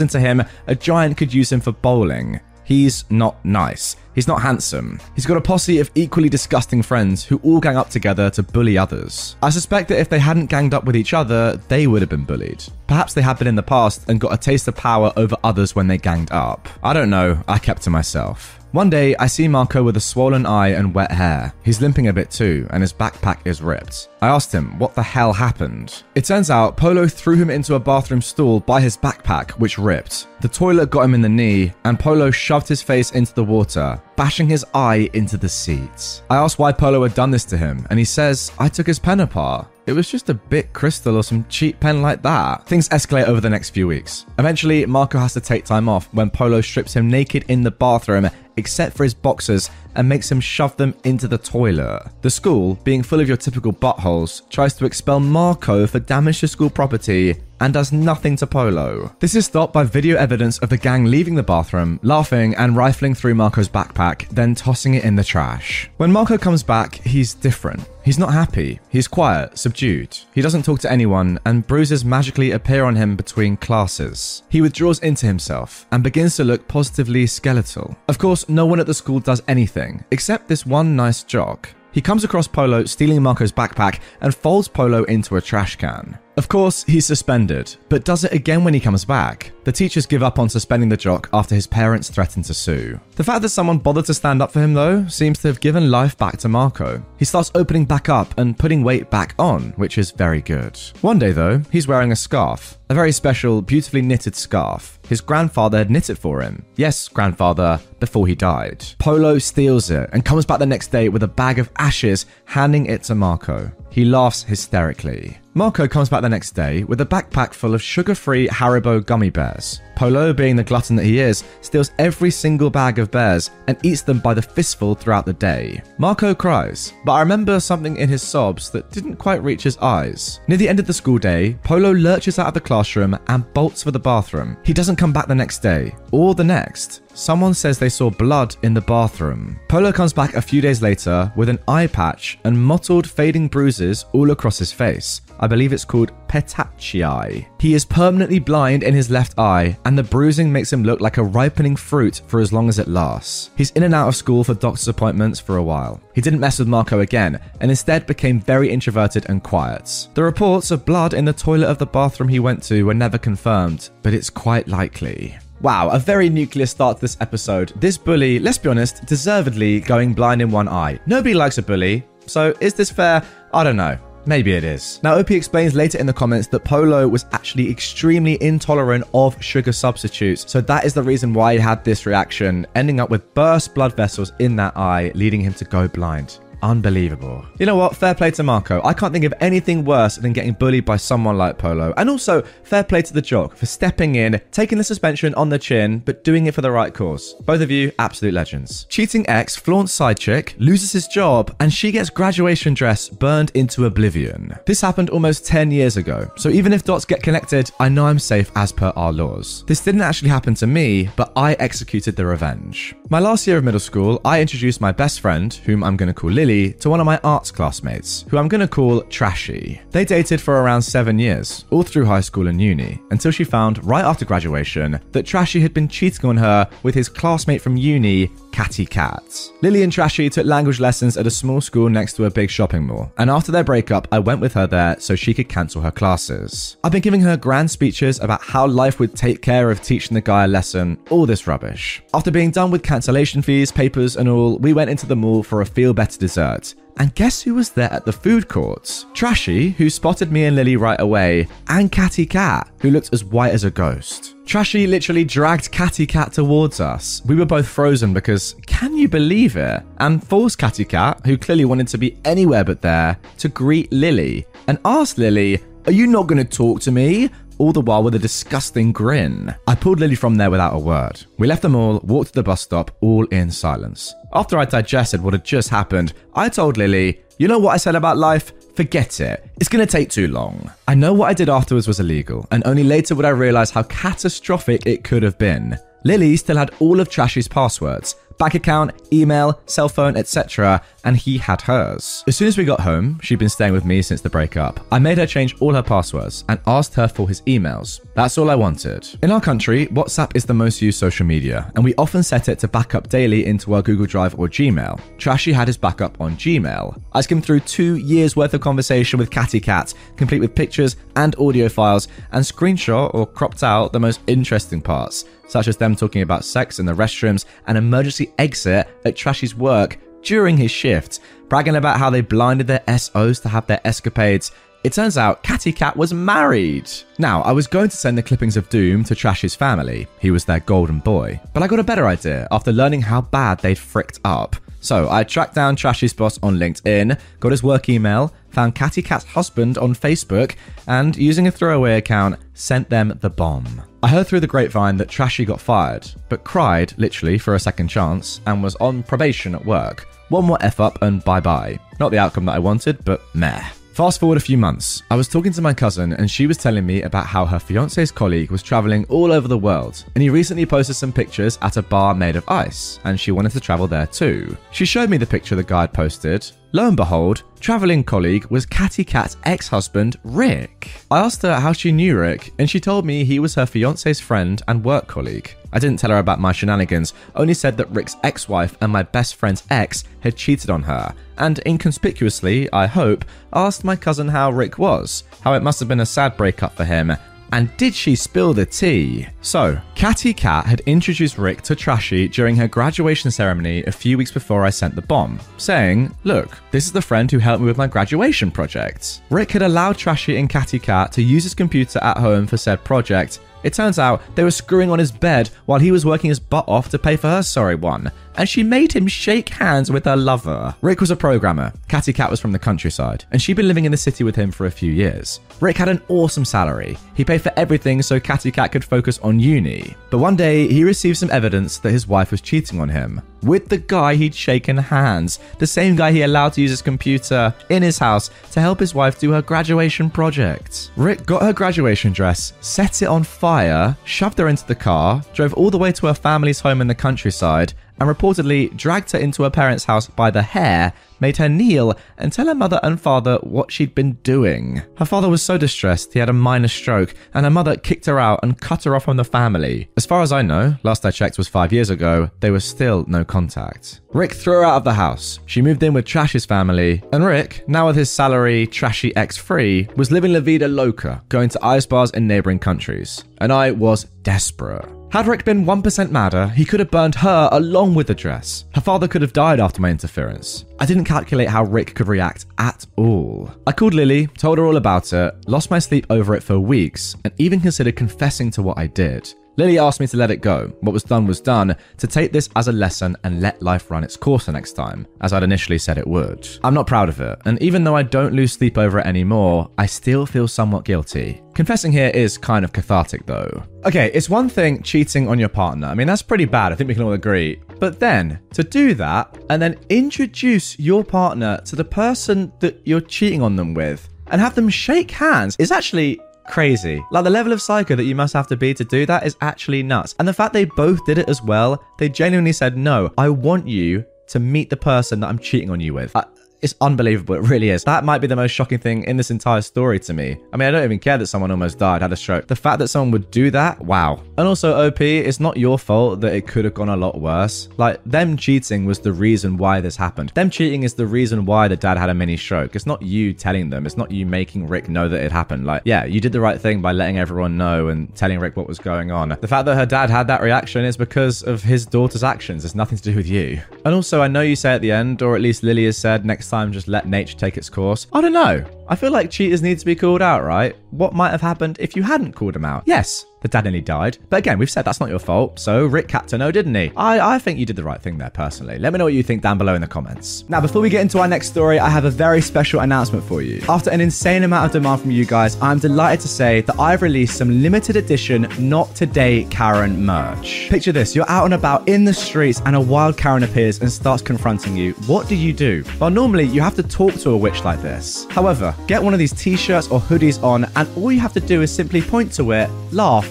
into 0.00 0.20
him, 0.20 0.42
a 0.66 0.74
giant 0.74 1.16
could 1.16 1.32
use 1.32 1.50
him 1.50 1.60
for 1.60 1.72
bowling. 1.72 2.40
He's 2.72 3.04
not 3.10 3.36
nice. 3.44 3.96
He's 4.14 4.26
not 4.26 4.40
handsome. 4.40 4.98
He's 5.14 5.26
got 5.26 5.36
a 5.36 5.42
posse 5.42 5.78
of 5.80 5.90
equally 5.94 6.30
disgusting 6.30 6.80
friends 6.80 7.22
who 7.22 7.38
all 7.44 7.60
gang 7.60 7.76
up 7.76 7.90
together 7.90 8.30
to 8.30 8.42
bully 8.42 8.78
others. 8.78 9.36
I 9.42 9.50
suspect 9.50 9.90
that 9.90 10.00
if 10.00 10.08
they 10.08 10.18
hadn't 10.18 10.46
ganged 10.46 10.72
up 10.72 10.84
with 10.84 10.96
each 10.96 11.12
other, 11.12 11.60
they 11.68 11.86
would 11.86 12.00
have 12.00 12.08
been 12.08 12.24
bullied. 12.24 12.64
Perhaps 12.86 13.12
they 13.12 13.20
had 13.20 13.38
been 13.38 13.46
in 13.46 13.56
the 13.56 13.62
past 13.62 14.08
and 14.08 14.18
got 14.18 14.32
a 14.32 14.38
taste 14.38 14.68
of 14.68 14.74
power 14.74 15.12
over 15.18 15.36
others 15.44 15.76
when 15.76 15.86
they 15.86 15.98
ganged 15.98 16.32
up. 16.32 16.66
I 16.82 16.94
don't 16.94 17.10
know, 17.10 17.42
I 17.46 17.58
kept 17.58 17.82
to 17.82 17.90
myself. 17.90 18.58
One 18.72 18.88
day, 18.88 19.14
I 19.16 19.26
see 19.26 19.48
Marco 19.48 19.82
with 19.82 19.98
a 19.98 20.00
swollen 20.00 20.46
eye 20.46 20.68
and 20.68 20.94
wet 20.94 21.12
hair. 21.12 21.52
He's 21.62 21.82
limping 21.82 22.08
a 22.08 22.12
bit 22.12 22.30
too, 22.30 22.66
and 22.70 22.82
his 22.82 22.94
backpack 22.94 23.40
is 23.44 23.60
ripped. 23.60 24.08
I 24.22 24.28
asked 24.28 24.50
him 24.50 24.78
what 24.78 24.94
the 24.94 25.02
hell 25.02 25.34
happened. 25.34 26.02
It 26.14 26.24
turns 26.24 26.48
out 26.48 26.78
Polo 26.78 27.06
threw 27.06 27.36
him 27.36 27.50
into 27.50 27.74
a 27.74 27.80
bathroom 27.80 28.22
stall 28.22 28.60
by 28.60 28.80
his 28.80 28.96
backpack, 28.96 29.50
which 29.52 29.76
ripped. 29.76 30.26
The 30.40 30.48
toilet 30.48 30.88
got 30.90 31.02
him 31.02 31.12
in 31.12 31.20
the 31.20 31.28
knee, 31.28 31.74
and 31.84 32.00
Polo 32.00 32.30
shoved 32.30 32.66
his 32.66 32.80
face 32.80 33.12
into 33.12 33.34
the 33.34 33.44
water, 33.44 34.00
bashing 34.16 34.48
his 34.48 34.64
eye 34.72 35.10
into 35.12 35.36
the 35.36 35.50
seats. 35.50 36.22
I 36.30 36.36
asked 36.36 36.58
why 36.58 36.72
Polo 36.72 37.02
had 37.02 37.14
done 37.14 37.30
this 37.30 37.44
to 37.46 37.58
him, 37.58 37.86
and 37.90 37.98
he 37.98 38.06
says, 38.06 38.52
I 38.58 38.70
took 38.70 38.86
his 38.86 38.98
pen 38.98 39.20
apart. 39.20 39.68
It 39.84 39.92
was 39.92 40.08
just 40.08 40.28
a 40.30 40.34
Bic 40.34 40.72
Cristal 40.72 41.16
or 41.16 41.24
some 41.24 41.44
cheap 41.48 41.80
pen 41.80 42.02
like 42.02 42.22
that. 42.22 42.66
Things 42.68 42.88
escalate 42.90 43.26
over 43.26 43.40
the 43.40 43.50
next 43.50 43.70
few 43.70 43.88
weeks. 43.88 44.26
Eventually, 44.38 44.86
Marco 44.86 45.18
has 45.18 45.32
to 45.34 45.40
take 45.40 45.64
time 45.64 45.88
off 45.88 46.08
when 46.12 46.30
Polo 46.30 46.60
strips 46.60 46.94
him 46.94 47.10
naked 47.10 47.44
in 47.48 47.64
the 47.64 47.70
bathroom, 47.72 48.30
except 48.56 48.96
for 48.96 49.04
his 49.04 49.14
boxers, 49.14 49.70
and 49.94 50.08
makes 50.08 50.30
him 50.30 50.40
shove 50.40 50.76
them 50.76 50.94
into 51.04 51.28
the 51.28 51.38
toilet. 51.38 52.08
The 52.22 52.30
school, 52.30 52.78
being 52.84 53.02
full 53.02 53.20
of 53.20 53.28
your 53.28 53.36
typical 53.36 53.72
buttholes, 53.72 54.48
tries 54.48 54.74
to 54.74 54.86
expel 54.86 55.20
Marco 55.20 55.86
for 55.86 55.98
damage 55.98 56.40
to 56.40 56.48
school 56.48 56.70
property 56.70 57.36
and 57.60 57.72
does 57.72 57.92
nothing 57.92 58.34
to 58.36 58.46
Polo. 58.46 59.14
This 59.20 59.36
is 59.36 59.46
stopped 59.46 59.72
by 59.72 59.84
video 59.84 60.16
evidence 60.16 60.58
of 60.58 60.68
the 60.68 60.76
gang 60.76 61.04
leaving 61.04 61.36
the 61.36 61.42
bathroom, 61.44 62.00
laughing 62.02 62.54
and 62.56 62.76
rifling 62.76 63.14
through 63.14 63.36
Marco's 63.36 63.68
backpack, 63.68 64.28
then 64.30 64.54
tossing 64.56 64.94
it 64.94 65.04
in 65.04 65.14
the 65.14 65.22
trash. 65.22 65.88
When 65.96 66.10
Marco 66.10 66.36
comes 66.38 66.64
back, 66.64 66.96
he's 66.96 67.34
different. 67.34 67.88
He's 68.04 68.18
not 68.18 68.32
happy. 68.32 68.80
He's 68.88 69.06
quiet, 69.08 69.58
subdued. 69.58 70.16
He 70.34 70.42
doesn't 70.42 70.64
talk 70.64 70.80
to 70.80 70.90
anyone, 70.90 71.38
and 71.44 71.66
bruises 71.66 72.04
magically 72.04 72.50
appear 72.50 72.84
on 72.84 72.96
him 72.96 73.16
between 73.16 73.56
classes. 73.56 74.42
He 74.48 74.60
withdraws 74.60 74.98
into 75.00 75.26
himself 75.26 75.86
and 75.92 76.02
begins 76.02 76.36
to 76.36 76.44
look 76.44 76.66
positively 76.66 77.26
skeletal. 77.26 77.96
Of 78.08 78.18
course, 78.18 78.48
no 78.48 78.66
one 78.66 78.80
at 78.80 78.86
the 78.86 78.94
school 78.94 79.20
does 79.20 79.42
anything, 79.46 80.04
except 80.10 80.48
this 80.48 80.66
one 80.66 80.96
nice 80.96 81.22
jock. 81.22 81.68
He 81.92 82.00
comes 82.00 82.24
across 82.24 82.48
Polo 82.48 82.86
stealing 82.86 83.22
Marco's 83.22 83.52
backpack 83.52 84.00
and 84.22 84.34
folds 84.34 84.66
Polo 84.66 85.04
into 85.04 85.36
a 85.36 85.42
trash 85.42 85.76
can. 85.76 86.18
Of 86.38 86.48
course, 86.48 86.84
he's 86.84 87.04
suspended, 87.04 87.76
but 87.90 88.06
does 88.06 88.24
it 88.24 88.32
again 88.32 88.64
when 88.64 88.72
he 88.72 88.80
comes 88.80 89.04
back. 89.04 89.52
The 89.64 89.70
teachers 89.70 90.06
give 90.06 90.24
up 90.24 90.40
on 90.40 90.48
suspending 90.48 90.88
the 90.88 90.96
jock 90.96 91.28
after 91.32 91.54
his 91.54 91.68
parents 91.68 92.10
threaten 92.10 92.42
to 92.42 92.54
sue. 92.54 92.98
The 93.14 93.22
fact 93.22 93.42
that 93.42 93.50
someone 93.50 93.78
bothered 93.78 94.06
to 94.06 94.14
stand 94.14 94.42
up 94.42 94.50
for 94.50 94.60
him, 94.60 94.74
though, 94.74 95.06
seems 95.06 95.38
to 95.40 95.48
have 95.48 95.60
given 95.60 95.90
life 95.90 96.18
back 96.18 96.36
to 96.38 96.48
Marco. 96.48 97.00
He 97.16 97.24
starts 97.24 97.52
opening 97.54 97.84
back 97.84 98.08
up 98.08 98.36
and 98.38 98.58
putting 98.58 98.82
weight 98.82 99.08
back 99.08 99.36
on, 99.38 99.72
which 99.76 99.98
is 99.98 100.10
very 100.10 100.40
good. 100.40 100.76
One 101.00 101.20
day, 101.20 101.30
though, 101.30 101.62
he's 101.70 101.86
wearing 101.86 102.10
a 102.10 102.16
scarf. 102.16 102.76
A 102.88 102.94
very 102.94 103.12
special, 103.12 103.62
beautifully 103.62 104.02
knitted 104.02 104.34
scarf. 104.34 104.98
His 105.08 105.20
grandfather 105.20 105.78
had 105.78 105.90
knit 105.90 106.10
it 106.10 106.18
for 106.18 106.42
him. 106.42 106.64
Yes, 106.76 107.08
grandfather, 107.08 107.80
before 108.00 108.26
he 108.26 108.34
died. 108.34 108.84
Polo 108.98 109.38
steals 109.38 109.90
it 109.90 110.10
and 110.12 110.24
comes 110.24 110.44
back 110.44 110.58
the 110.58 110.66
next 110.66 110.88
day 110.88 111.08
with 111.08 111.22
a 111.22 111.28
bag 111.28 111.58
of 111.58 111.70
ashes, 111.78 112.26
handing 112.46 112.86
it 112.86 113.04
to 113.04 113.14
Marco. 113.14 113.70
He 113.90 114.04
laughs 114.04 114.42
hysterically. 114.42 115.38
Marco 115.54 115.86
comes 115.86 116.08
back 116.08 116.22
the 116.22 116.28
next 116.30 116.52
day 116.52 116.82
with 116.84 117.02
a 117.02 117.06
backpack 117.06 117.52
full 117.52 117.74
of 117.74 117.82
sugar 117.82 118.14
free 118.14 118.48
Haribo 118.48 119.04
gummy 119.04 119.28
bears. 119.28 119.51
Polo, 119.94 120.32
being 120.32 120.56
the 120.56 120.64
glutton 120.64 120.96
that 120.96 121.04
he 121.04 121.20
is, 121.20 121.44
steals 121.60 121.92
every 121.98 122.30
single 122.30 122.70
bag 122.70 122.98
of 122.98 123.10
bears 123.10 123.50
and 123.68 123.78
eats 123.82 124.02
them 124.02 124.18
by 124.18 124.34
the 124.34 124.42
fistful 124.42 124.94
throughout 124.94 125.26
the 125.26 125.32
day. 125.32 125.82
Marco 125.98 126.34
cries, 126.34 126.92
but 127.04 127.12
I 127.12 127.20
remember 127.20 127.60
something 127.60 127.96
in 127.96 128.08
his 128.08 128.22
sobs 128.22 128.70
that 128.70 128.90
didn't 128.90 129.16
quite 129.16 129.42
reach 129.42 129.62
his 129.62 129.78
eyes. 129.78 130.40
Near 130.48 130.58
the 130.58 130.68
end 130.68 130.80
of 130.80 130.86
the 130.86 130.92
school 130.92 131.18
day, 131.18 131.56
Polo 131.62 131.92
lurches 131.92 132.38
out 132.38 132.48
of 132.48 132.54
the 132.54 132.60
classroom 132.60 133.18
and 133.28 133.52
bolts 133.52 133.82
for 133.82 133.90
the 133.90 133.98
bathroom. 133.98 134.56
He 134.64 134.72
doesn't 134.72 134.96
come 134.96 135.12
back 135.12 135.28
the 135.28 135.34
next 135.34 135.58
day, 135.58 135.94
or 136.10 136.34
the 136.34 136.44
next. 136.44 137.02
Someone 137.14 137.52
says 137.54 137.78
they 137.78 137.88
saw 137.88 138.10
blood 138.10 138.56
in 138.62 138.72
the 138.72 138.80
bathroom. 138.80 139.60
Polo 139.68 139.92
comes 139.92 140.12
back 140.12 140.34
a 140.34 140.42
few 140.42 140.60
days 140.62 140.80
later 140.80 141.30
with 141.36 141.48
an 141.48 141.58
eye 141.68 141.86
patch 141.86 142.38
and 142.44 142.60
mottled, 142.60 143.08
fading 143.08 143.48
bruises 143.48 144.06
all 144.12 144.30
across 144.30 144.58
his 144.58 144.72
face. 144.72 145.20
I 145.42 145.48
believe 145.48 145.72
it's 145.72 145.84
called 145.84 146.12
petechiae. 146.28 147.46
He 147.58 147.74
is 147.74 147.84
permanently 147.84 148.38
blind 148.38 148.84
in 148.84 148.94
his 148.94 149.10
left 149.10 149.36
eye, 149.38 149.76
and 149.84 149.98
the 149.98 150.04
bruising 150.04 150.52
makes 150.52 150.72
him 150.72 150.84
look 150.84 151.00
like 151.00 151.16
a 151.16 151.24
ripening 151.24 151.74
fruit 151.74 152.22
for 152.28 152.40
as 152.40 152.52
long 152.52 152.68
as 152.68 152.78
it 152.78 152.86
lasts. 152.86 153.50
He's 153.56 153.72
in 153.72 153.82
and 153.82 153.92
out 153.92 154.06
of 154.06 154.14
school 154.14 154.44
for 154.44 154.54
doctor's 154.54 154.86
appointments 154.86 155.40
for 155.40 155.56
a 155.56 155.62
while. 155.62 156.00
He 156.14 156.20
didn't 156.20 156.38
mess 156.38 156.60
with 156.60 156.68
Marco 156.68 157.00
again, 157.00 157.40
and 157.60 157.72
instead 157.72 158.06
became 158.06 158.38
very 158.38 158.70
introverted 158.70 159.26
and 159.28 159.42
quiet. 159.42 160.08
The 160.14 160.22
reports 160.22 160.70
of 160.70 160.86
blood 160.86 161.12
in 161.12 161.24
the 161.24 161.32
toilet 161.32 161.66
of 161.66 161.78
the 161.78 161.86
bathroom 161.86 162.28
he 162.28 162.38
went 162.38 162.62
to 162.64 162.84
were 162.84 162.94
never 162.94 163.18
confirmed, 163.18 163.90
but 164.02 164.14
it's 164.14 164.30
quite 164.30 164.68
likely. 164.68 165.36
Wow, 165.60 165.90
a 165.90 165.98
very 165.98 166.28
nuclear 166.28 166.66
start 166.66 166.98
to 166.98 167.00
this 167.00 167.16
episode. 167.20 167.72
This 167.76 167.98
bully, 167.98 168.38
let's 168.38 168.58
be 168.58 168.68
honest, 168.68 169.06
deservedly 169.06 169.80
going 169.80 170.14
blind 170.14 170.40
in 170.40 170.52
one 170.52 170.68
eye. 170.68 171.00
Nobody 171.06 171.34
likes 171.34 171.58
a 171.58 171.62
bully, 171.62 172.04
so 172.26 172.54
is 172.60 172.74
this 172.74 172.90
fair? 172.90 173.24
I 173.52 173.64
don't 173.64 173.76
know. 173.76 173.98
Maybe 174.24 174.52
it 174.52 174.62
is. 174.62 175.00
Now, 175.02 175.18
OP 175.18 175.32
explains 175.32 175.74
later 175.74 175.98
in 175.98 176.06
the 176.06 176.12
comments 176.12 176.46
that 176.48 176.64
Polo 176.64 177.08
was 177.08 177.26
actually 177.32 177.68
extremely 177.68 178.40
intolerant 178.40 179.04
of 179.14 179.42
sugar 179.42 179.72
substitutes, 179.72 180.44
so 180.48 180.60
that 180.60 180.84
is 180.84 180.94
the 180.94 181.02
reason 181.02 181.32
why 181.34 181.54
he 181.54 181.58
had 181.58 181.84
this 181.84 182.06
reaction, 182.06 182.66
ending 182.76 183.00
up 183.00 183.10
with 183.10 183.34
burst 183.34 183.74
blood 183.74 183.96
vessels 183.96 184.32
in 184.38 184.54
that 184.56 184.76
eye, 184.76 185.10
leading 185.14 185.40
him 185.40 185.54
to 185.54 185.64
go 185.64 185.88
blind. 185.88 186.38
Unbelievable. 186.62 187.44
You 187.58 187.66
know 187.66 187.74
what? 187.76 187.96
Fair 187.96 188.14
play 188.14 188.30
to 188.32 188.42
Marco. 188.44 188.80
I 188.84 188.94
can't 188.94 189.12
think 189.12 189.24
of 189.24 189.34
anything 189.40 189.84
worse 189.84 190.16
than 190.16 190.32
getting 190.32 190.52
bullied 190.52 190.84
by 190.84 190.96
someone 190.96 191.36
like 191.36 191.58
Polo. 191.58 191.92
And 191.96 192.08
also, 192.08 192.42
fair 192.62 192.84
play 192.84 193.02
to 193.02 193.12
the 193.12 193.20
jock 193.20 193.56
for 193.56 193.66
stepping 193.66 194.14
in, 194.14 194.40
taking 194.52 194.78
the 194.78 194.84
suspension 194.84 195.34
on 195.34 195.48
the 195.48 195.58
chin, 195.58 195.98
but 195.98 196.22
doing 196.22 196.46
it 196.46 196.54
for 196.54 196.60
the 196.60 196.70
right 196.70 196.94
cause. 196.94 197.34
Both 197.44 197.62
of 197.62 197.70
you, 197.70 197.90
absolute 197.98 198.32
legends. 198.32 198.84
Cheating 198.84 199.28
ex 199.28 199.56
flaunts 199.56 199.92
side 199.92 200.18
chick, 200.18 200.54
loses 200.58 200.92
his 200.92 201.08
job, 201.08 201.54
and 201.58 201.72
she 201.72 201.90
gets 201.90 202.10
graduation 202.10 202.74
dress 202.74 203.08
burned 203.08 203.50
into 203.54 203.86
oblivion. 203.86 204.56
This 204.64 204.80
happened 204.80 205.10
almost 205.10 205.44
10 205.46 205.72
years 205.72 205.96
ago, 205.96 206.30
so 206.36 206.48
even 206.48 206.72
if 206.72 206.84
dots 206.84 207.04
get 207.04 207.22
connected, 207.22 207.70
I 207.80 207.88
know 207.88 208.06
I'm 208.06 208.20
safe 208.20 208.52
as 208.54 208.70
per 208.70 208.92
our 208.94 209.12
laws. 209.12 209.64
This 209.66 209.82
didn't 209.82 210.02
actually 210.02 210.30
happen 210.30 210.54
to 210.54 210.66
me, 210.68 211.10
but 211.16 211.32
I 211.34 211.54
executed 211.54 212.14
the 212.14 212.26
revenge. 212.26 212.94
My 213.10 213.18
last 213.18 213.46
year 213.48 213.58
of 213.58 213.64
middle 213.64 213.80
school, 213.80 214.20
I 214.24 214.40
introduced 214.40 214.80
my 214.80 214.92
best 214.92 215.20
friend, 215.20 215.52
whom 215.52 215.82
I'm 215.82 215.96
going 215.96 216.06
to 216.06 216.14
call 216.14 216.30
Lily, 216.30 216.51
to 216.52 216.90
one 216.90 217.00
of 217.00 217.06
my 217.06 217.18
arts 217.24 217.50
classmates, 217.50 218.24
who 218.28 218.38
I'm 218.38 218.48
going 218.48 218.60
to 218.60 218.68
call 218.68 219.02
Trashy. 219.02 219.80
They 219.90 220.04
dated 220.04 220.40
for 220.40 220.60
around 220.60 220.82
seven 220.82 221.18
years, 221.18 221.64
all 221.70 221.82
through 221.82 222.04
high 222.04 222.20
school 222.20 222.48
and 222.48 222.60
uni, 222.60 223.00
until 223.10 223.30
she 223.30 223.44
found, 223.44 223.84
right 223.84 224.04
after 224.04 224.24
graduation, 224.24 225.00
that 225.12 225.26
Trashy 225.26 225.60
had 225.60 225.74
been 225.74 225.88
cheating 225.88 226.28
on 226.28 226.36
her 226.36 226.68
with 226.82 226.94
his 226.94 227.08
classmate 227.08 227.62
from 227.62 227.76
uni, 227.76 228.30
Catty 228.52 228.86
Cat. 228.86 229.50
Lily 229.62 229.82
and 229.82 229.92
Trashy 229.92 230.30
took 230.30 230.46
language 230.46 230.78
lessons 230.78 231.16
at 231.16 231.26
a 231.26 231.30
small 231.30 231.60
school 231.60 231.88
next 231.88 232.12
to 232.14 232.26
a 232.26 232.30
big 232.30 232.50
shopping 232.50 232.86
mall, 232.86 233.12
and 233.18 233.30
after 233.30 233.50
their 233.50 233.64
breakup, 233.64 234.06
I 234.12 234.18
went 234.18 234.40
with 234.40 234.54
her 234.54 234.66
there 234.66 234.96
so 235.00 235.16
she 235.16 235.34
could 235.34 235.48
cancel 235.48 235.82
her 235.82 235.90
classes. 235.90 236.76
I've 236.84 236.92
been 236.92 237.00
giving 237.00 237.22
her 237.22 237.36
grand 237.36 237.70
speeches 237.70 238.20
about 238.20 238.42
how 238.42 238.66
life 238.66 239.00
would 239.00 239.16
take 239.16 239.42
care 239.42 239.70
of 239.70 239.82
teaching 239.82 240.14
the 240.14 240.20
guy 240.20 240.44
a 240.44 240.48
lesson, 240.48 240.98
all 241.10 241.26
this 241.26 241.46
rubbish. 241.46 242.02
After 242.14 242.30
being 242.30 242.50
done 242.50 242.70
with 242.70 242.82
cancellation 242.82 243.42
fees, 243.42 243.72
papers, 243.72 244.16
and 244.16 244.28
all, 244.28 244.58
we 244.58 244.72
went 244.72 244.90
into 244.90 245.06
the 245.06 245.16
mall 245.16 245.42
for 245.42 245.62
a 245.62 245.66
feel 245.66 245.92
better 245.92 246.18
dessert. 246.18 246.74
And 246.98 247.14
guess 247.14 247.42
who 247.42 247.54
was 247.54 247.70
there 247.70 247.92
at 247.92 248.04
the 248.04 248.12
food 248.12 248.48
court? 248.48 249.06
Trashy, 249.14 249.70
who 249.70 249.90
spotted 249.90 250.30
me 250.30 250.44
and 250.44 250.56
Lily 250.56 250.76
right 250.76 251.00
away, 251.00 251.48
and 251.68 251.90
Catty 251.90 252.26
Cat, 252.26 252.70
who 252.80 252.90
looked 252.90 253.12
as 253.12 253.24
white 253.24 253.52
as 253.52 253.64
a 253.64 253.70
ghost. 253.70 254.36
Trashy 254.44 254.86
literally 254.86 255.24
dragged 255.24 255.70
Catty 255.70 256.06
Cat 256.06 256.32
towards 256.32 256.80
us. 256.80 257.22
We 257.24 257.36
were 257.36 257.46
both 257.46 257.66
frozen 257.66 258.12
because, 258.12 258.54
can 258.66 258.96
you 258.96 259.08
believe 259.08 259.56
it? 259.56 259.82
And 259.98 260.26
forced 260.26 260.58
Catty 260.58 260.84
Cat, 260.84 261.20
who 261.24 261.38
clearly 261.38 261.64
wanted 261.64 261.88
to 261.88 261.98
be 261.98 262.18
anywhere 262.24 262.64
but 262.64 262.82
there, 262.82 263.18
to 263.38 263.48
greet 263.48 263.90
Lily 263.92 264.46
and 264.68 264.78
asked 264.84 265.18
Lily, 265.18 265.62
Are 265.86 265.92
you 265.92 266.06
not 266.06 266.26
going 266.26 266.44
to 266.44 266.56
talk 266.56 266.80
to 266.82 266.92
me? 266.92 267.30
All 267.62 267.72
the 267.72 267.80
while 267.80 268.02
with 268.02 268.16
a 268.16 268.18
disgusting 268.18 268.90
grin. 268.90 269.54
I 269.68 269.76
pulled 269.76 270.00
Lily 270.00 270.16
from 270.16 270.34
there 270.34 270.50
without 270.50 270.74
a 270.74 270.78
word. 270.80 271.24
We 271.38 271.46
left 271.46 271.62
them 271.62 271.76
all, 271.76 272.00
walked 272.00 272.30
to 272.30 272.34
the 272.34 272.42
bus 272.42 272.60
stop, 272.60 272.90
all 273.00 273.24
in 273.26 273.52
silence. 273.52 274.12
After 274.34 274.58
I 274.58 274.64
digested 274.64 275.22
what 275.22 275.32
had 275.32 275.44
just 275.44 275.68
happened, 275.68 276.12
I 276.34 276.48
told 276.48 276.76
Lily, 276.76 277.20
You 277.38 277.46
know 277.46 277.60
what 277.60 277.74
I 277.74 277.76
said 277.76 277.94
about 277.94 278.16
life? 278.16 278.52
Forget 278.74 279.20
it. 279.20 279.48
It's 279.60 279.68
gonna 279.68 279.86
take 279.86 280.10
too 280.10 280.26
long. 280.26 280.72
I 280.88 280.96
know 280.96 281.12
what 281.12 281.28
I 281.28 281.34
did 281.34 281.48
afterwards 281.48 281.86
was 281.86 282.00
illegal, 282.00 282.48
and 282.50 282.64
only 282.66 282.82
later 282.82 283.14
would 283.14 283.24
I 283.24 283.28
realize 283.28 283.70
how 283.70 283.84
catastrophic 283.84 284.84
it 284.84 285.04
could 285.04 285.22
have 285.22 285.38
been. 285.38 285.78
Lily 286.02 286.36
still 286.36 286.56
had 286.56 286.72
all 286.80 286.98
of 286.98 287.08
Trashy's 287.08 287.46
passwords 287.46 288.16
bank 288.38 288.54
account, 288.54 288.92
email, 289.12 289.60
cell 289.66 289.88
phone, 289.88 290.16
etc., 290.16 290.82
and 291.04 291.16
he 291.16 291.38
had 291.38 291.60
hers. 291.62 292.24
As 292.26 292.36
soon 292.36 292.48
as 292.48 292.58
we 292.58 292.64
got 292.64 292.80
home, 292.80 293.18
she'd 293.22 293.38
been 293.38 293.48
staying 293.48 293.72
with 293.72 293.84
me 293.84 294.02
since 294.02 294.20
the 294.20 294.30
breakup. 294.30 294.80
I 294.90 294.98
made 294.98 295.18
her 295.18 295.26
change 295.26 295.56
all 295.60 295.74
her 295.74 295.82
passwords 295.82 296.44
and 296.48 296.60
asked 296.66 296.94
her 296.94 297.08
for 297.08 297.28
his 297.28 297.40
emails. 297.42 298.00
That's 298.14 298.38
all 298.38 298.50
I 298.50 298.54
wanted. 298.54 299.08
In 299.22 299.30
our 299.30 299.40
country, 299.40 299.86
WhatsApp 299.88 300.36
is 300.36 300.44
the 300.44 300.54
most 300.54 300.82
used 300.82 300.98
social 300.98 301.26
media, 301.26 301.70
and 301.74 301.84
we 301.84 301.94
often 301.96 302.22
set 302.22 302.48
it 302.48 302.58
to 302.60 302.68
backup 302.68 303.08
daily 303.08 303.46
into 303.46 303.74
our 303.74 303.82
Google 303.82 304.06
Drive 304.06 304.38
or 304.38 304.48
Gmail. 304.48 305.00
Trashy 305.18 305.52
had 305.52 305.68
his 305.68 305.76
backup 305.76 306.20
on 306.20 306.36
Gmail. 306.36 307.00
I 307.12 307.20
skimmed 307.20 307.44
through 307.44 307.60
two 307.60 307.96
years 307.96 308.36
worth 308.36 308.54
of 308.54 308.60
conversation 308.60 309.18
with 309.18 309.30
Catty 309.30 309.60
Cat, 309.60 309.94
complete 310.16 310.40
with 310.40 310.54
pictures 310.54 310.96
and 311.16 311.34
audio 311.38 311.68
files, 311.68 312.08
and 312.32 312.44
screenshot 312.44 313.12
or 313.14 313.26
cropped 313.26 313.62
out 313.62 313.92
the 313.92 314.00
most 314.00 314.20
interesting 314.26 314.80
parts 314.80 315.24
such 315.52 315.68
as 315.68 315.76
them 315.76 315.94
talking 315.94 316.22
about 316.22 316.46
sex 316.46 316.78
in 316.78 316.86
the 316.86 316.94
restrooms 316.94 317.44
and 317.66 317.76
emergency 317.76 318.32
exit 318.38 318.88
at 319.04 319.14
Trashy's 319.14 319.54
work 319.54 319.98
during 320.22 320.56
his 320.56 320.70
shift, 320.70 321.20
bragging 321.48 321.76
about 321.76 321.98
how 321.98 322.08
they 322.08 322.22
blinded 322.22 322.66
their 322.66 322.82
SOs 322.98 323.38
to 323.40 323.50
have 323.50 323.66
their 323.66 323.86
escapades. 323.86 324.52
It 324.82 324.94
turns 324.94 325.18
out 325.18 325.42
Catty 325.42 325.70
Cat 325.72 325.94
was 325.94 326.14
married. 326.14 326.90
Now, 327.18 327.42
I 327.42 327.52
was 327.52 327.66
going 327.66 327.90
to 327.90 327.96
send 327.96 328.16
the 328.16 328.22
clippings 328.22 328.56
of 328.56 328.68
Doom 328.70 329.04
to 329.04 329.14
Trashy's 329.14 329.54
family. 329.54 330.08
He 330.20 330.30
was 330.30 330.46
their 330.46 330.60
golden 330.60 331.00
boy. 331.00 331.38
But 331.52 331.62
I 331.62 331.66
got 331.66 331.78
a 331.78 331.84
better 331.84 332.06
idea 332.06 332.48
after 332.50 332.72
learning 332.72 333.02
how 333.02 333.20
bad 333.20 333.60
they'd 333.60 333.78
fricked 333.78 334.20
up. 334.24 334.56
So 334.80 335.08
I 335.10 335.22
tracked 335.22 335.54
down 335.54 335.76
Trashy's 335.76 336.14
boss 336.14 336.38
on 336.42 336.56
LinkedIn, 336.56 337.20
got 337.40 337.52
his 337.52 337.62
work 337.62 337.88
email, 337.90 338.32
found 338.48 338.74
Catty 338.74 339.02
Cat's 339.02 339.24
husband 339.24 339.76
on 339.76 339.94
Facebook, 339.94 340.56
and 340.88 341.14
using 341.14 341.46
a 341.46 341.52
throwaway 341.52 341.98
account, 341.98 342.40
sent 342.54 342.88
them 342.88 343.18
the 343.20 343.30
bomb. 343.30 343.82
I 344.04 344.08
heard 344.08 344.26
through 344.26 344.40
the 344.40 344.48
grapevine 344.48 344.96
that 344.96 345.08
Trashy 345.08 345.44
got 345.44 345.60
fired, 345.60 346.10
but 346.28 346.42
cried, 346.42 346.92
literally, 346.98 347.38
for 347.38 347.54
a 347.54 347.60
second 347.60 347.86
chance, 347.86 348.40
and 348.46 348.60
was 348.60 348.74
on 348.76 349.04
probation 349.04 349.54
at 349.54 349.64
work. 349.64 350.08
One 350.28 350.44
more 350.44 350.58
F 350.60 350.80
up 350.80 351.00
and 351.02 351.22
bye 351.22 351.38
bye. 351.38 351.78
Not 352.00 352.10
the 352.10 352.18
outcome 352.18 352.46
that 352.46 352.56
I 352.56 352.58
wanted, 352.58 353.04
but 353.04 353.22
meh. 353.34 353.62
Fast 353.92 354.18
forward 354.18 354.38
a 354.38 354.40
few 354.40 354.56
months, 354.56 355.02
I 355.10 355.16
was 355.16 355.28
talking 355.28 355.52
to 355.52 355.60
my 355.60 355.74
cousin 355.74 356.14
and 356.14 356.30
she 356.30 356.46
was 356.46 356.56
telling 356.56 356.86
me 356.86 357.02
about 357.02 357.26
how 357.26 357.44
her 357.44 357.58
fiance's 357.58 358.10
colleague 358.10 358.50
was 358.50 358.62
traveling 358.62 359.04
all 359.10 359.30
over 359.30 359.46
the 359.46 359.58
world 359.58 360.02
and 360.14 360.22
he 360.22 360.30
recently 360.30 360.64
posted 360.64 360.96
some 360.96 361.12
pictures 361.12 361.58
at 361.60 361.76
a 361.76 361.82
bar 361.82 362.14
made 362.14 362.36
of 362.36 362.48
ice 362.48 362.98
and 363.04 363.20
she 363.20 363.32
wanted 363.32 363.52
to 363.52 363.60
travel 363.60 363.86
there 363.86 364.06
too. 364.06 364.56
She 364.70 364.86
showed 364.86 365.10
me 365.10 365.18
the 365.18 365.26
picture 365.26 365.54
the 365.54 365.62
guy 365.62 365.82
had 365.82 365.92
posted. 365.92 366.50
Lo 366.74 366.88
and 366.88 366.96
behold, 366.96 367.42
traveling 367.60 368.02
colleague 368.02 368.46
was 368.46 368.64
Catty 368.64 369.04
Cat's 369.04 369.36
ex 369.44 369.68
husband, 369.68 370.16
Rick. 370.24 370.90
I 371.10 371.18
asked 371.18 371.42
her 371.42 371.60
how 371.60 371.74
she 371.74 371.92
knew 371.92 372.18
Rick 372.18 372.54
and 372.58 372.68
she 372.68 372.80
told 372.80 373.04
me 373.04 373.24
he 373.24 373.38
was 373.38 373.54
her 373.56 373.66
fiance's 373.66 374.20
friend 374.20 374.62
and 374.66 374.82
work 374.82 375.06
colleague. 375.06 375.54
I 375.74 375.78
didn't 375.78 375.98
tell 375.98 376.08
her 376.08 376.16
about 376.16 376.40
my 376.40 376.50
shenanigans, 376.50 377.12
only 377.36 377.52
said 377.52 377.76
that 377.76 377.90
Rick's 377.90 378.16
ex 378.24 378.48
wife 378.48 378.78
and 378.80 378.90
my 378.90 379.02
best 379.02 379.34
friend's 379.34 379.64
ex 379.68 380.04
had 380.20 380.34
cheated 380.34 380.70
on 380.70 380.82
her, 380.84 381.14
and 381.36 381.60
inconspicuously, 381.66 382.72
I 382.72 382.86
hope, 382.86 383.26
asked 383.52 383.84
my 383.84 383.96
cousin 383.96 384.28
how 384.28 384.50
Rick 384.50 384.78
was, 384.78 385.24
how 385.42 385.52
it 385.52 385.62
must 385.62 385.78
have 385.78 385.88
been 385.88 386.00
a 386.00 386.06
sad 386.06 386.38
breakup 386.38 386.74
for 386.74 386.86
him, 386.86 387.12
and 387.52 387.74
did 387.76 387.94
she 387.94 388.16
spill 388.16 388.52
the 388.52 388.66
tea? 388.66 389.28
So, 389.42 389.80
Catty 389.94 390.34
Cat 390.34 390.66
had 390.66 390.80
introduced 390.80 391.38
Rick 391.38 391.62
to 391.62 391.76
Trashy 391.76 392.26
during 392.26 392.56
her 392.56 392.66
graduation 392.66 393.30
ceremony 393.30 393.84
a 393.84 393.92
few 393.92 394.18
weeks 394.18 394.32
before 394.32 394.64
I 394.64 394.70
sent 394.70 394.96
the 394.96 395.02
bomb, 395.02 395.38
saying, 395.58 396.14
Look, 396.24 396.58
this 396.70 396.86
is 396.86 396.92
the 396.92 397.02
friend 397.02 397.30
who 397.30 397.38
helped 397.38 397.60
me 397.60 397.66
with 397.66 397.78
my 397.78 397.86
graduation 397.86 398.50
project. 398.50 399.20
Rick 399.30 399.52
had 399.52 399.62
allowed 399.62 399.98
Trashy 399.98 400.38
and 400.38 400.48
Catty 400.48 400.78
Cat 400.78 401.12
to 401.12 401.22
use 401.22 401.44
his 401.44 401.54
computer 401.54 401.98
at 402.02 402.18
home 402.18 402.46
for 402.46 402.56
said 402.56 402.82
project, 402.82 403.38
It 403.62 403.74
turns 403.74 403.98
out 403.98 404.22
they 404.34 404.44
were 404.44 404.50
screwing 404.50 404.90
on 404.90 404.98
his 404.98 405.12
bed 405.12 405.50
while 405.66 405.78
he 405.78 405.92
was 405.92 406.06
working 406.06 406.28
his 406.28 406.40
butt 406.40 406.64
off 406.68 406.88
to 406.90 406.98
pay 406.98 407.16
for 407.16 407.28
her 407.28 407.42
sorry 407.42 407.74
one, 407.74 408.10
and 408.36 408.48
she 408.48 408.62
made 408.62 408.92
him 408.92 409.06
shake 409.06 409.50
hands 409.50 409.90
with 409.90 410.04
her 410.04 410.16
lover. 410.16 410.74
Rick 410.80 411.00
was 411.00 411.10
a 411.10 411.16
programmer, 411.16 411.72
Catty 411.88 412.12
Cat 412.12 412.30
was 412.30 412.40
from 412.40 412.52
the 412.52 412.58
countryside, 412.58 413.24
and 413.30 413.40
she'd 413.40 413.56
been 413.56 413.68
living 413.68 413.84
in 413.84 413.92
the 413.92 413.98
city 413.98 414.24
with 414.24 414.36
him 414.36 414.50
for 414.50 414.66
a 414.66 414.70
few 414.70 414.92
years. 414.92 415.40
Rick 415.60 415.76
had 415.76 415.88
an 415.88 416.02
awesome 416.08 416.44
salary. 416.44 416.96
He 417.14 417.24
paid 417.24 417.42
for 417.42 417.52
everything 417.56 418.02
so 418.02 418.18
Catty 418.18 418.50
Cat 418.50 418.72
could 418.72 418.84
focus 418.84 419.18
on 419.18 419.40
uni. 419.40 419.94
But 420.10 420.18
one 420.18 420.36
day, 420.36 420.68
he 420.68 420.84
received 420.84 421.18
some 421.18 421.30
evidence 421.30 421.78
that 421.78 421.92
his 421.92 422.08
wife 422.08 422.30
was 422.30 422.40
cheating 422.40 422.80
on 422.80 422.88
him 422.88 423.22
with 423.42 423.68
the 423.68 423.78
guy 423.78 424.14
he'd 424.14 424.34
shaken 424.34 424.76
hands, 424.76 425.38
the 425.58 425.66
same 425.66 425.96
guy 425.96 426.12
he 426.12 426.22
allowed 426.22 426.52
to 426.54 426.60
use 426.60 426.70
his 426.70 426.82
computer 426.82 427.54
in 427.68 427.82
his 427.82 427.98
house 427.98 428.30
to 428.52 428.60
help 428.60 428.80
his 428.80 428.94
wife 428.94 429.18
do 429.18 429.32
her 429.32 429.42
graduation 429.42 430.10
project. 430.10 430.90
Rick 430.96 431.26
got 431.26 431.42
her 431.42 431.52
graduation 431.52 432.12
dress, 432.12 432.52
set 432.60 433.02
it 433.02 433.06
on 433.06 433.22
fire, 433.22 433.96
shoved 434.04 434.38
her 434.38 434.48
into 434.48 434.66
the 434.66 434.74
car, 434.74 435.22
drove 435.34 435.54
all 435.54 435.70
the 435.70 435.78
way 435.78 435.92
to 435.92 436.06
her 436.06 436.14
family's 436.14 436.60
home 436.60 436.80
in 436.80 436.86
the 436.86 436.94
countryside, 436.94 437.74
and 438.02 438.10
reportedly 438.10 438.76
dragged 438.76 439.12
her 439.12 439.18
into 439.20 439.44
her 439.44 439.50
parents' 439.50 439.84
house 439.84 440.08
by 440.08 440.28
the 440.28 440.42
hair, 440.42 440.92
made 441.20 441.36
her 441.36 441.48
kneel, 441.48 441.94
and 442.18 442.32
tell 442.32 442.48
her 442.48 442.54
mother 442.54 442.80
and 442.82 443.00
father 443.00 443.36
what 443.42 443.70
she'd 443.70 443.94
been 443.94 444.14
doing. 444.24 444.82
Her 444.96 445.04
father 445.04 445.28
was 445.28 445.40
so 445.40 445.56
distressed 445.56 446.12
he 446.12 446.18
had 446.18 446.28
a 446.28 446.32
minor 446.32 446.66
stroke, 446.66 447.14
and 447.32 447.44
her 447.44 447.50
mother 447.50 447.76
kicked 447.76 448.06
her 448.06 448.18
out 448.18 448.40
and 448.42 448.60
cut 448.60 448.82
her 448.82 448.96
off 448.96 449.04
from 449.04 449.18
the 449.18 449.24
family. 449.24 449.88
As 449.96 450.04
far 450.04 450.20
as 450.20 450.32
I 450.32 450.42
know, 450.42 450.74
last 450.82 451.06
I 451.06 451.12
checked 451.12 451.38
was 451.38 451.46
five 451.46 451.72
years 451.72 451.90
ago, 451.90 452.28
there 452.40 452.52
was 452.52 452.64
still 452.64 453.04
no 453.06 453.24
contact. 453.24 454.00
Rick 454.12 454.32
threw 454.32 454.54
her 454.54 454.64
out 454.64 454.78
of 454.78 454.84
the 454.84 454.94
house. 454.94 455.38
She 455.46 455.62
moved 455.62 455.84
in 455.84 455.94
with 455.94 456.04
Trash's 456.04 456.44
family, 456.44 457.04
and 457.12 457.24
Rick, 457.24 457.62
now 457.68 457.86
with 457.86 457.94
his 457.94 458.10
salary 458.10 458.66
trashy 458.66 459.14
X 459.14 459.36
free, 459.36 459.86
was 459.94 460.10
living 460.10 460.32
La 460.32 460.40
Vida 460.40 460.66
Loca, 460.66 461.22
going 461.28 461.50
to 461.50 461.64
ice 461.64 461.86
bars 461.86 462.10
in 462.10 462.26
neighboring 462.26 462.58
countries. 462.58 463.22
And 463.38 463.52
I 463.52 463.70
was 463.70 464.04
desperate. 464.24 465.01
Had 465.12 465.26
Rick 465.26 465.44
been 465.44 465.66
1% 465.66 466.10
madder, 466.10 466.48
he 466.48 466.64
could 466.64 466.80
have 466.80 466.90
burned 466.90 467.16
her 467.16 467.50
along 467.52 467.92
with 467.92 468.06
the 468.06 468.14
dress. 468.14 468.64
Her 468.74 468.80
father 468.80 469.06
could 469.06 469.20
have 469.20 469.34
died 469.34 469.60
after 469.60 469.82
my 469.82 469.90
interference. 469.90 470.64
I 470.80 470.86
didn't 470.86 471.04
calculate 471.04 471.50
how 471.50 471.64
Rick 471.64 471.94
could 471.94 472.08
react 472.08 472.46
at 472.56 472.86
all. 472.96 473.50
I 473.66 473.72
called 473.72 473.92
Lily, 473.92 474.28
told 474.38 474.56
her 474.56 474.64
all 474.64 474.78
about 474.78 475.12
it, 475.12 475.34
lost 475.46 475.70
my 475.70 475.80
sleep 475.80 476.06
over 476.08 476.34
it 476.34 476.42
for 476.42 476.58
weeks, 476.58 477.14
and 477.26 477.34
even 477.36 477.60
considered 477.60 477.94
confessing 477.94 478.50
to 478.52 478.62
what 478.62 478.78
I 478.78 478.86
did. 478.86 479.34
Lily 479.56 479.78
asked 479.78 480.00
me 480.00 480.06
to 480.06 480.16
let 480.16 480.30
it 480.30 480.40
go. 480.40 480.72
What 480.80 480.92
was 480.92 481.02
done 481.02 481.26
was 481.26 481.40
done, 481.40 481.76
to 481.98 482.06
take 482.06 482.32
this 482.32 482.48
as 482.56 482.68
a 482.68 482.72
lesson 482.72 483.16
and 483.24 483.42
let 483.42 483.60
life 483.60 483.90
run 483.90 484.04
its 484.04 484.16
course 484.16 484.46
the 484.46 484.52
next 484.52 484.72
time, 484.72 485.06
as 485.20 485.32
I'd 485.32 485.42
initially 485.42 485.78
said 485.78 485.98
it 485.98 486.06
would. 486.06 486.48
I'm 486.64 486.74
not 486.74 486.86
proud 486.86 487.08
of 487.08 487.20
it, 487.20 487.38
and 487.44 487.60
even 487.62 487.84
though 487.84 487.96
I 487.96 488.02
don't 488.02 488.32
lose 488.32 488.52
sleep 488.52 488.78
over 488.78 488.98
it 488.98 489.06
anymore, 489.06 489.70
I 489.76 489.86
still 489.86 490.24
feel 490.24 490.48
somewhat 490.48 490.84
guilty. 490.84 491.42
Confessing 491.54 491.92
here 491.92 492.08
is 492.08 492.38
kind 492.38 492.64
of 492.64 492.72
cathartic 492.72 493.26
though. 493.26 493.62
Okay, 493.84 494.10
it's 494.14 494.30
one 494.30 494.48
thing 494.48 494.82
cheating 494.82 495.28
on 495.28 495.38
your 495.38 495.50
partner. 495.50 495.86
I 495.86 495.94
mean, 495.94 496.06
that's 496.06 496.22
pretty 496.22 496.46
bad. 496.46 496.72
I 496.72 496.74
think 496.74 496.88
we 496.88 496.94
can 496.94 497.02
all 497.02 497.12
agree. 497.12 497.60
But 497.78 498.00
then 498.00 498.40
to 498.54 498.64
do 498.64 498.94
that 498.94 499.36
and 499.50 499.60
then 499.60 499.78
introduce 499.90 500.78
your 500.78 501.04
partner 501.04 501.60
to 501.66 501.76
the 501.76 501.84
person 501.84 502.52
that 502.60 502.80
you're 502.86 503.00
cheating 503.02 503.42
on 503.42 503.56
them 503.56 503.74
with 503.74 504.08
and 504.28 504.40
have 504.40 504.54
them 504.54 504.70
shake 504.70 505.10
hands 505.10 505.56
is 505.58 505.70
actually 505.70 506.20
crazy. 506.46 507.04
Like 507.10 507.24
the 507.24 507.30
level 507.30 507.52
of 507.52 507.62
psycho 507.62 507.96
that 507.96 508.04
you 508.04 508.14
must 508.14 508.34
have 508.34 508.46
to 508.48 508.56
be 508.56 508.74
to 508.74 508.84
do 508.84 509.06
that 509.06 509.26
is 509.26 509.36
actually 509.40 509.82
nuts. 509.82 510.14
And 510.18 510.26
the 510.26 510.32
fact 510.32 510.52
they 510.52 510.64
both 510.64 511.04
did 511.04 511.18
it 511.18 511.28
as 511.28 511.42
well, 511.42 511.82
they 511.98 512.08
genuinely 512.08 512.52
said, 512.52 512.76
No, 512.76 513.12
I 513.18 513.28
want 513.28 513.66
you 513.66 514.04
to 514.28 514.38
meet 514.38 514.70
the 514.70 514.76
person 514.76 515.20
that 515.20 515.28
I'm 515.28 515.38
cheating 515.38 515.70
on 515.70 515.80
you 515.80 515.94
with. 515.94 516.14
I, 516.16 516.24
it's 516.62 516.74
unbelievable. 516.80 517.34
It 517.34 517.42
really 517.42 517.70
is. 517.70 517.82
That 517.84 518.04
might 518.04 518.18
be 518.18 518.28
the 518.28 518.36
most 518.36 518.52
shocking 518.52 518.78
thing 518.78 519.02
in 519.04 519.16
this 519.16 519.30
entire 519.30 519.60
story 519.60 519.98
to 520.00 520.14
me. 520.14 520.38
I 520.52 520.56
mean, 520.56 520.68
I 520.68 520.70
don't 520.70 520.84
even 520.84 521.00
care 521.00 521.18
that 521.18 521.26
someone 521.26 521.50
almost 521.50 521.78
died, 521.78 522.02
had 522.02 522.12
a 522.12 522.16
stroke. 522.16 522.46
The 522.46 522.56
fact 522.56 522.78
that 522.78 522.88
someone 522.88 523.10
would 523.10 523.30
do 523.32 523.50
that, 523.50 523.80
wow. 523.80 524.22
And 524.38 524.46
also, 524.46 524.86
OP, 524.86 525.00
it's 525.00 525.40
not 525.40 525.56
your 525.56 525.78
fault 525.78 526.20
that 526.20 526.34
it 526.34 526.46
could 526.46 526.64
have 526.64 526.74
gone 526.74 526.88
a 526.88 526.96
lot 526.96 527.20
worse. 527.20 527.68
Like, 527.78 528.02
them 528.04 528.36
cheating 528.36 528.84
was 528.84 529.00
the 529.00 529.12
reason 529.12 529.56
why 529.56 529.80
this 529.80 529.96
happened. 529.96 530.30
Them 530.30 530.50
cheating 530.50 530.84
is 530.84 530.94
the 530.94 531.06
reason 531.06 531.44
why 531.44 531.66
the 531.66 531.76
dad 531.76 531.98
had 531.98 532.08
a 532.08 532.14
mini 532.14 532.36
stroke. 532.36 532.76
It's 532.76 532.86
not 532.86 533.02
you 533.02 533.32
telling 533.32 533.68
them. 533.68 533.84
It's 533.84 533.96
not 533.96 534.12
you 534.12 534.24
making 534.24 534.68
Rick 534.68 534.88
know 534.88 535.08
that 535.08 535.20
it 535.20 535.32
happened. 535.32 535.66
Like, 535.66 535.82
yeah, 535.84 536.04
you 536.04 536.20
did 536.20 536.30
the 536.30 536.40
right 536.40 536.60
thing 536.60 536.80
by 536.80 536.92
letting 536.92 537.18
everyone 537.18 537.56
know 537.56 537.88
and 537.88 538.14
telling 538.14 538.38
Rick 538.38 538.56
what 538.56 538.68
was 538.68 538.78
going 538.78 539.10
on. 539.10 539.36
The 539.40 539.48
fact 539.48 539.66
that 539.66 539.74
her 539.74 539.86
dad 539.86 540.10
had 540.10 540.28
that 540.28 540.40
reaction 540.40 540.84
is 540.84 540.96
because 540.96 541.42
of 541.42 541.62
his 541.64 541.84
daughter's 541.86 542.22
actions. 542.22 542.64
It's 542.64 542.76
nothing 542.76 542.98
to 542.98 543.02
do 543.02 543.16
with 543.16 543.26
you. 543.26 543.60
And 543.84 543.94
also, 543.94 544.22
I 544.22 544.28
know 544.28 544.42
you 544.42 544.54
say 544.54 544.74
at 544.74 544.80
the 544.80 544.92
end, 544.92 545.22
or 545.22 545.34
at 545.34 545.40
least 545.40 545.64
Lily 545.64 545.86
has 545.86 545.98
said, 545.98 546.24
next 546.24 546.51
time 546.52 546.70
just 546.70 546.86
let 546.86 547.08
nature 547.08 547.36
take 547.36 547.56
its 547.56 547.70
course. 547.70 548.06
I 548.12 548.20
don't 548.20 548.32
know. 548.32 548.64
I 548.86 548.94
feel 548.94 549.10
like 549.10 549.30
cheaters 549.30 549.62
need 549.62 549.78
to 549.78 549.86
be 549.86 549.96
called 549.96 550.20
out, 550.20 550.44
right? 550.44 550.76
What 550.90 551.14
might 551.14 551.30
have 551.30 551.40
happened 551.40 551.78
if 551.80 551.96
you 551.96 552.02
hadn't 552.02 552.34
called 552.34 552.54
them 552.54 552.66
out? 552.66 552.82
Yes, 552.86 553.24
the 553.42 553.48
dad 553.48 553.64
nearly 553.64 553.80
died. 553.80 554.18
But 554.30 554.38
again, 554.38 554.58
we've 554.58 554.70
said 554.70 554.84
that's 554.84 555.00
not 555.00 555.10
your 555.10 555.18
fault, 555.18 555.58
so 555.58 555.84
Rick 555.86 556.10
had 556.10 556.28
to 556.28 556.38
know, 556.38 556.50
didn't 556.50 556.74
he? 556.74 556.92
I, 556.96 557.34
I 557.34 557.38
think 557.38 557.58
you 557.58 557.66
did 557.66 557.76
the 557.76 557.84
right 557.84 558.00
thing 558.00 558.18
there, 558.18 558.30
personally. 558.30 558.78
Let 558.78 558.92
me 558.92 558.98
know 558.98 559.04
what 559.04 559.12
you 559.14 559.22
think 559.22 559.42
down 559.42 559.58
below 559.58 559.74
in 559.74 559.80
the 559.80 559.86
comments. 559.86 560.44
Now, 560.48 560.60
before 560.60 560.80
we 560.80 560.88
get 560.88 561.00
into 561.00 561.18
our 561.18 561.28
next 561.28 561.48
story, 561.48 561.78
I 561.78 561.88
have 561.88 562.04
a 562.04 562.10
very 562.10 562.40
special 562.40 562.80
announcement 562.80 563.24
for 563.24 563.42
you. 563.42 563.62
After 563.68 563.90
an 563.90 564.00
insane 564.00 564.44
amount 564.44 564.66
of 564.66 564.72
demand 564.72 565.00
from 565.00 565.10
you 565.10 565.24
guys, 565.24 565.60
I'm 565.60 565.78
delighted 565.78 566.20
to 566.20 566.28
say 566.28 566.62
that 566.62 566.78
I've 566.78 567.02
released 567.02 567.36
some 567.36 567.62
limited 567.62 567.96
edition 567.96 568.48
Not 568.58 568.94
Today 568.94 569.44
Karen 569.50 570.04
merch. 570.04 570.68
Picture 570.68 570.92
this 570.92 571.14
you're 571.14 571.28
out 571.28 571.44
and 571.44 571.54
about 571.54 571.88
in 571.88 572.04
the 572.04 572.14
streets, 572.14 572.62
and 572.64 572.76
a 572.76 572.80
wild 572.80 573.16
Karen 573.16 573.42
appears 573.42 573.80
and 573.80 573.90
starts 573.90 574.22
confronting 574.22 574.76
you. 574.76 574.92
What 575.06 575.28
do 575.28 575.34
you 575.34 575.52
do? 575.52 575.84
Well, 575.98 576.10
normally 576.10 576.44
you 576.44 576.60
have 576.60 576.74
to 576.76 576.82
talk 576.82 577.14
to 577.14 577.30
a 577.30 577.36
witch 577.36 577.64
like 577.64 577.82
this. 577.82 578.26
However, 578.30 578.74
get 578.86 579.02
one 579.02 579.12
of 579.12 579.18
these 579.18 579.32
t 579.32 579.56
shirts 579.56 579.88
or 579.88 580.00
hoodies 580.00 580.42
on, 580.42 580.64
and 580.76 580.88
all 580.96 581.10
you 581.10 581.20
have 581.20 581.32
to 581.32 581.40
do 581.40 581.62
is 581.62 581.72
simply 581.74 582.00
point 582.02 582.32
to 582.34 582.52
it, 582.52 582.70
laugh, 582.92 583.28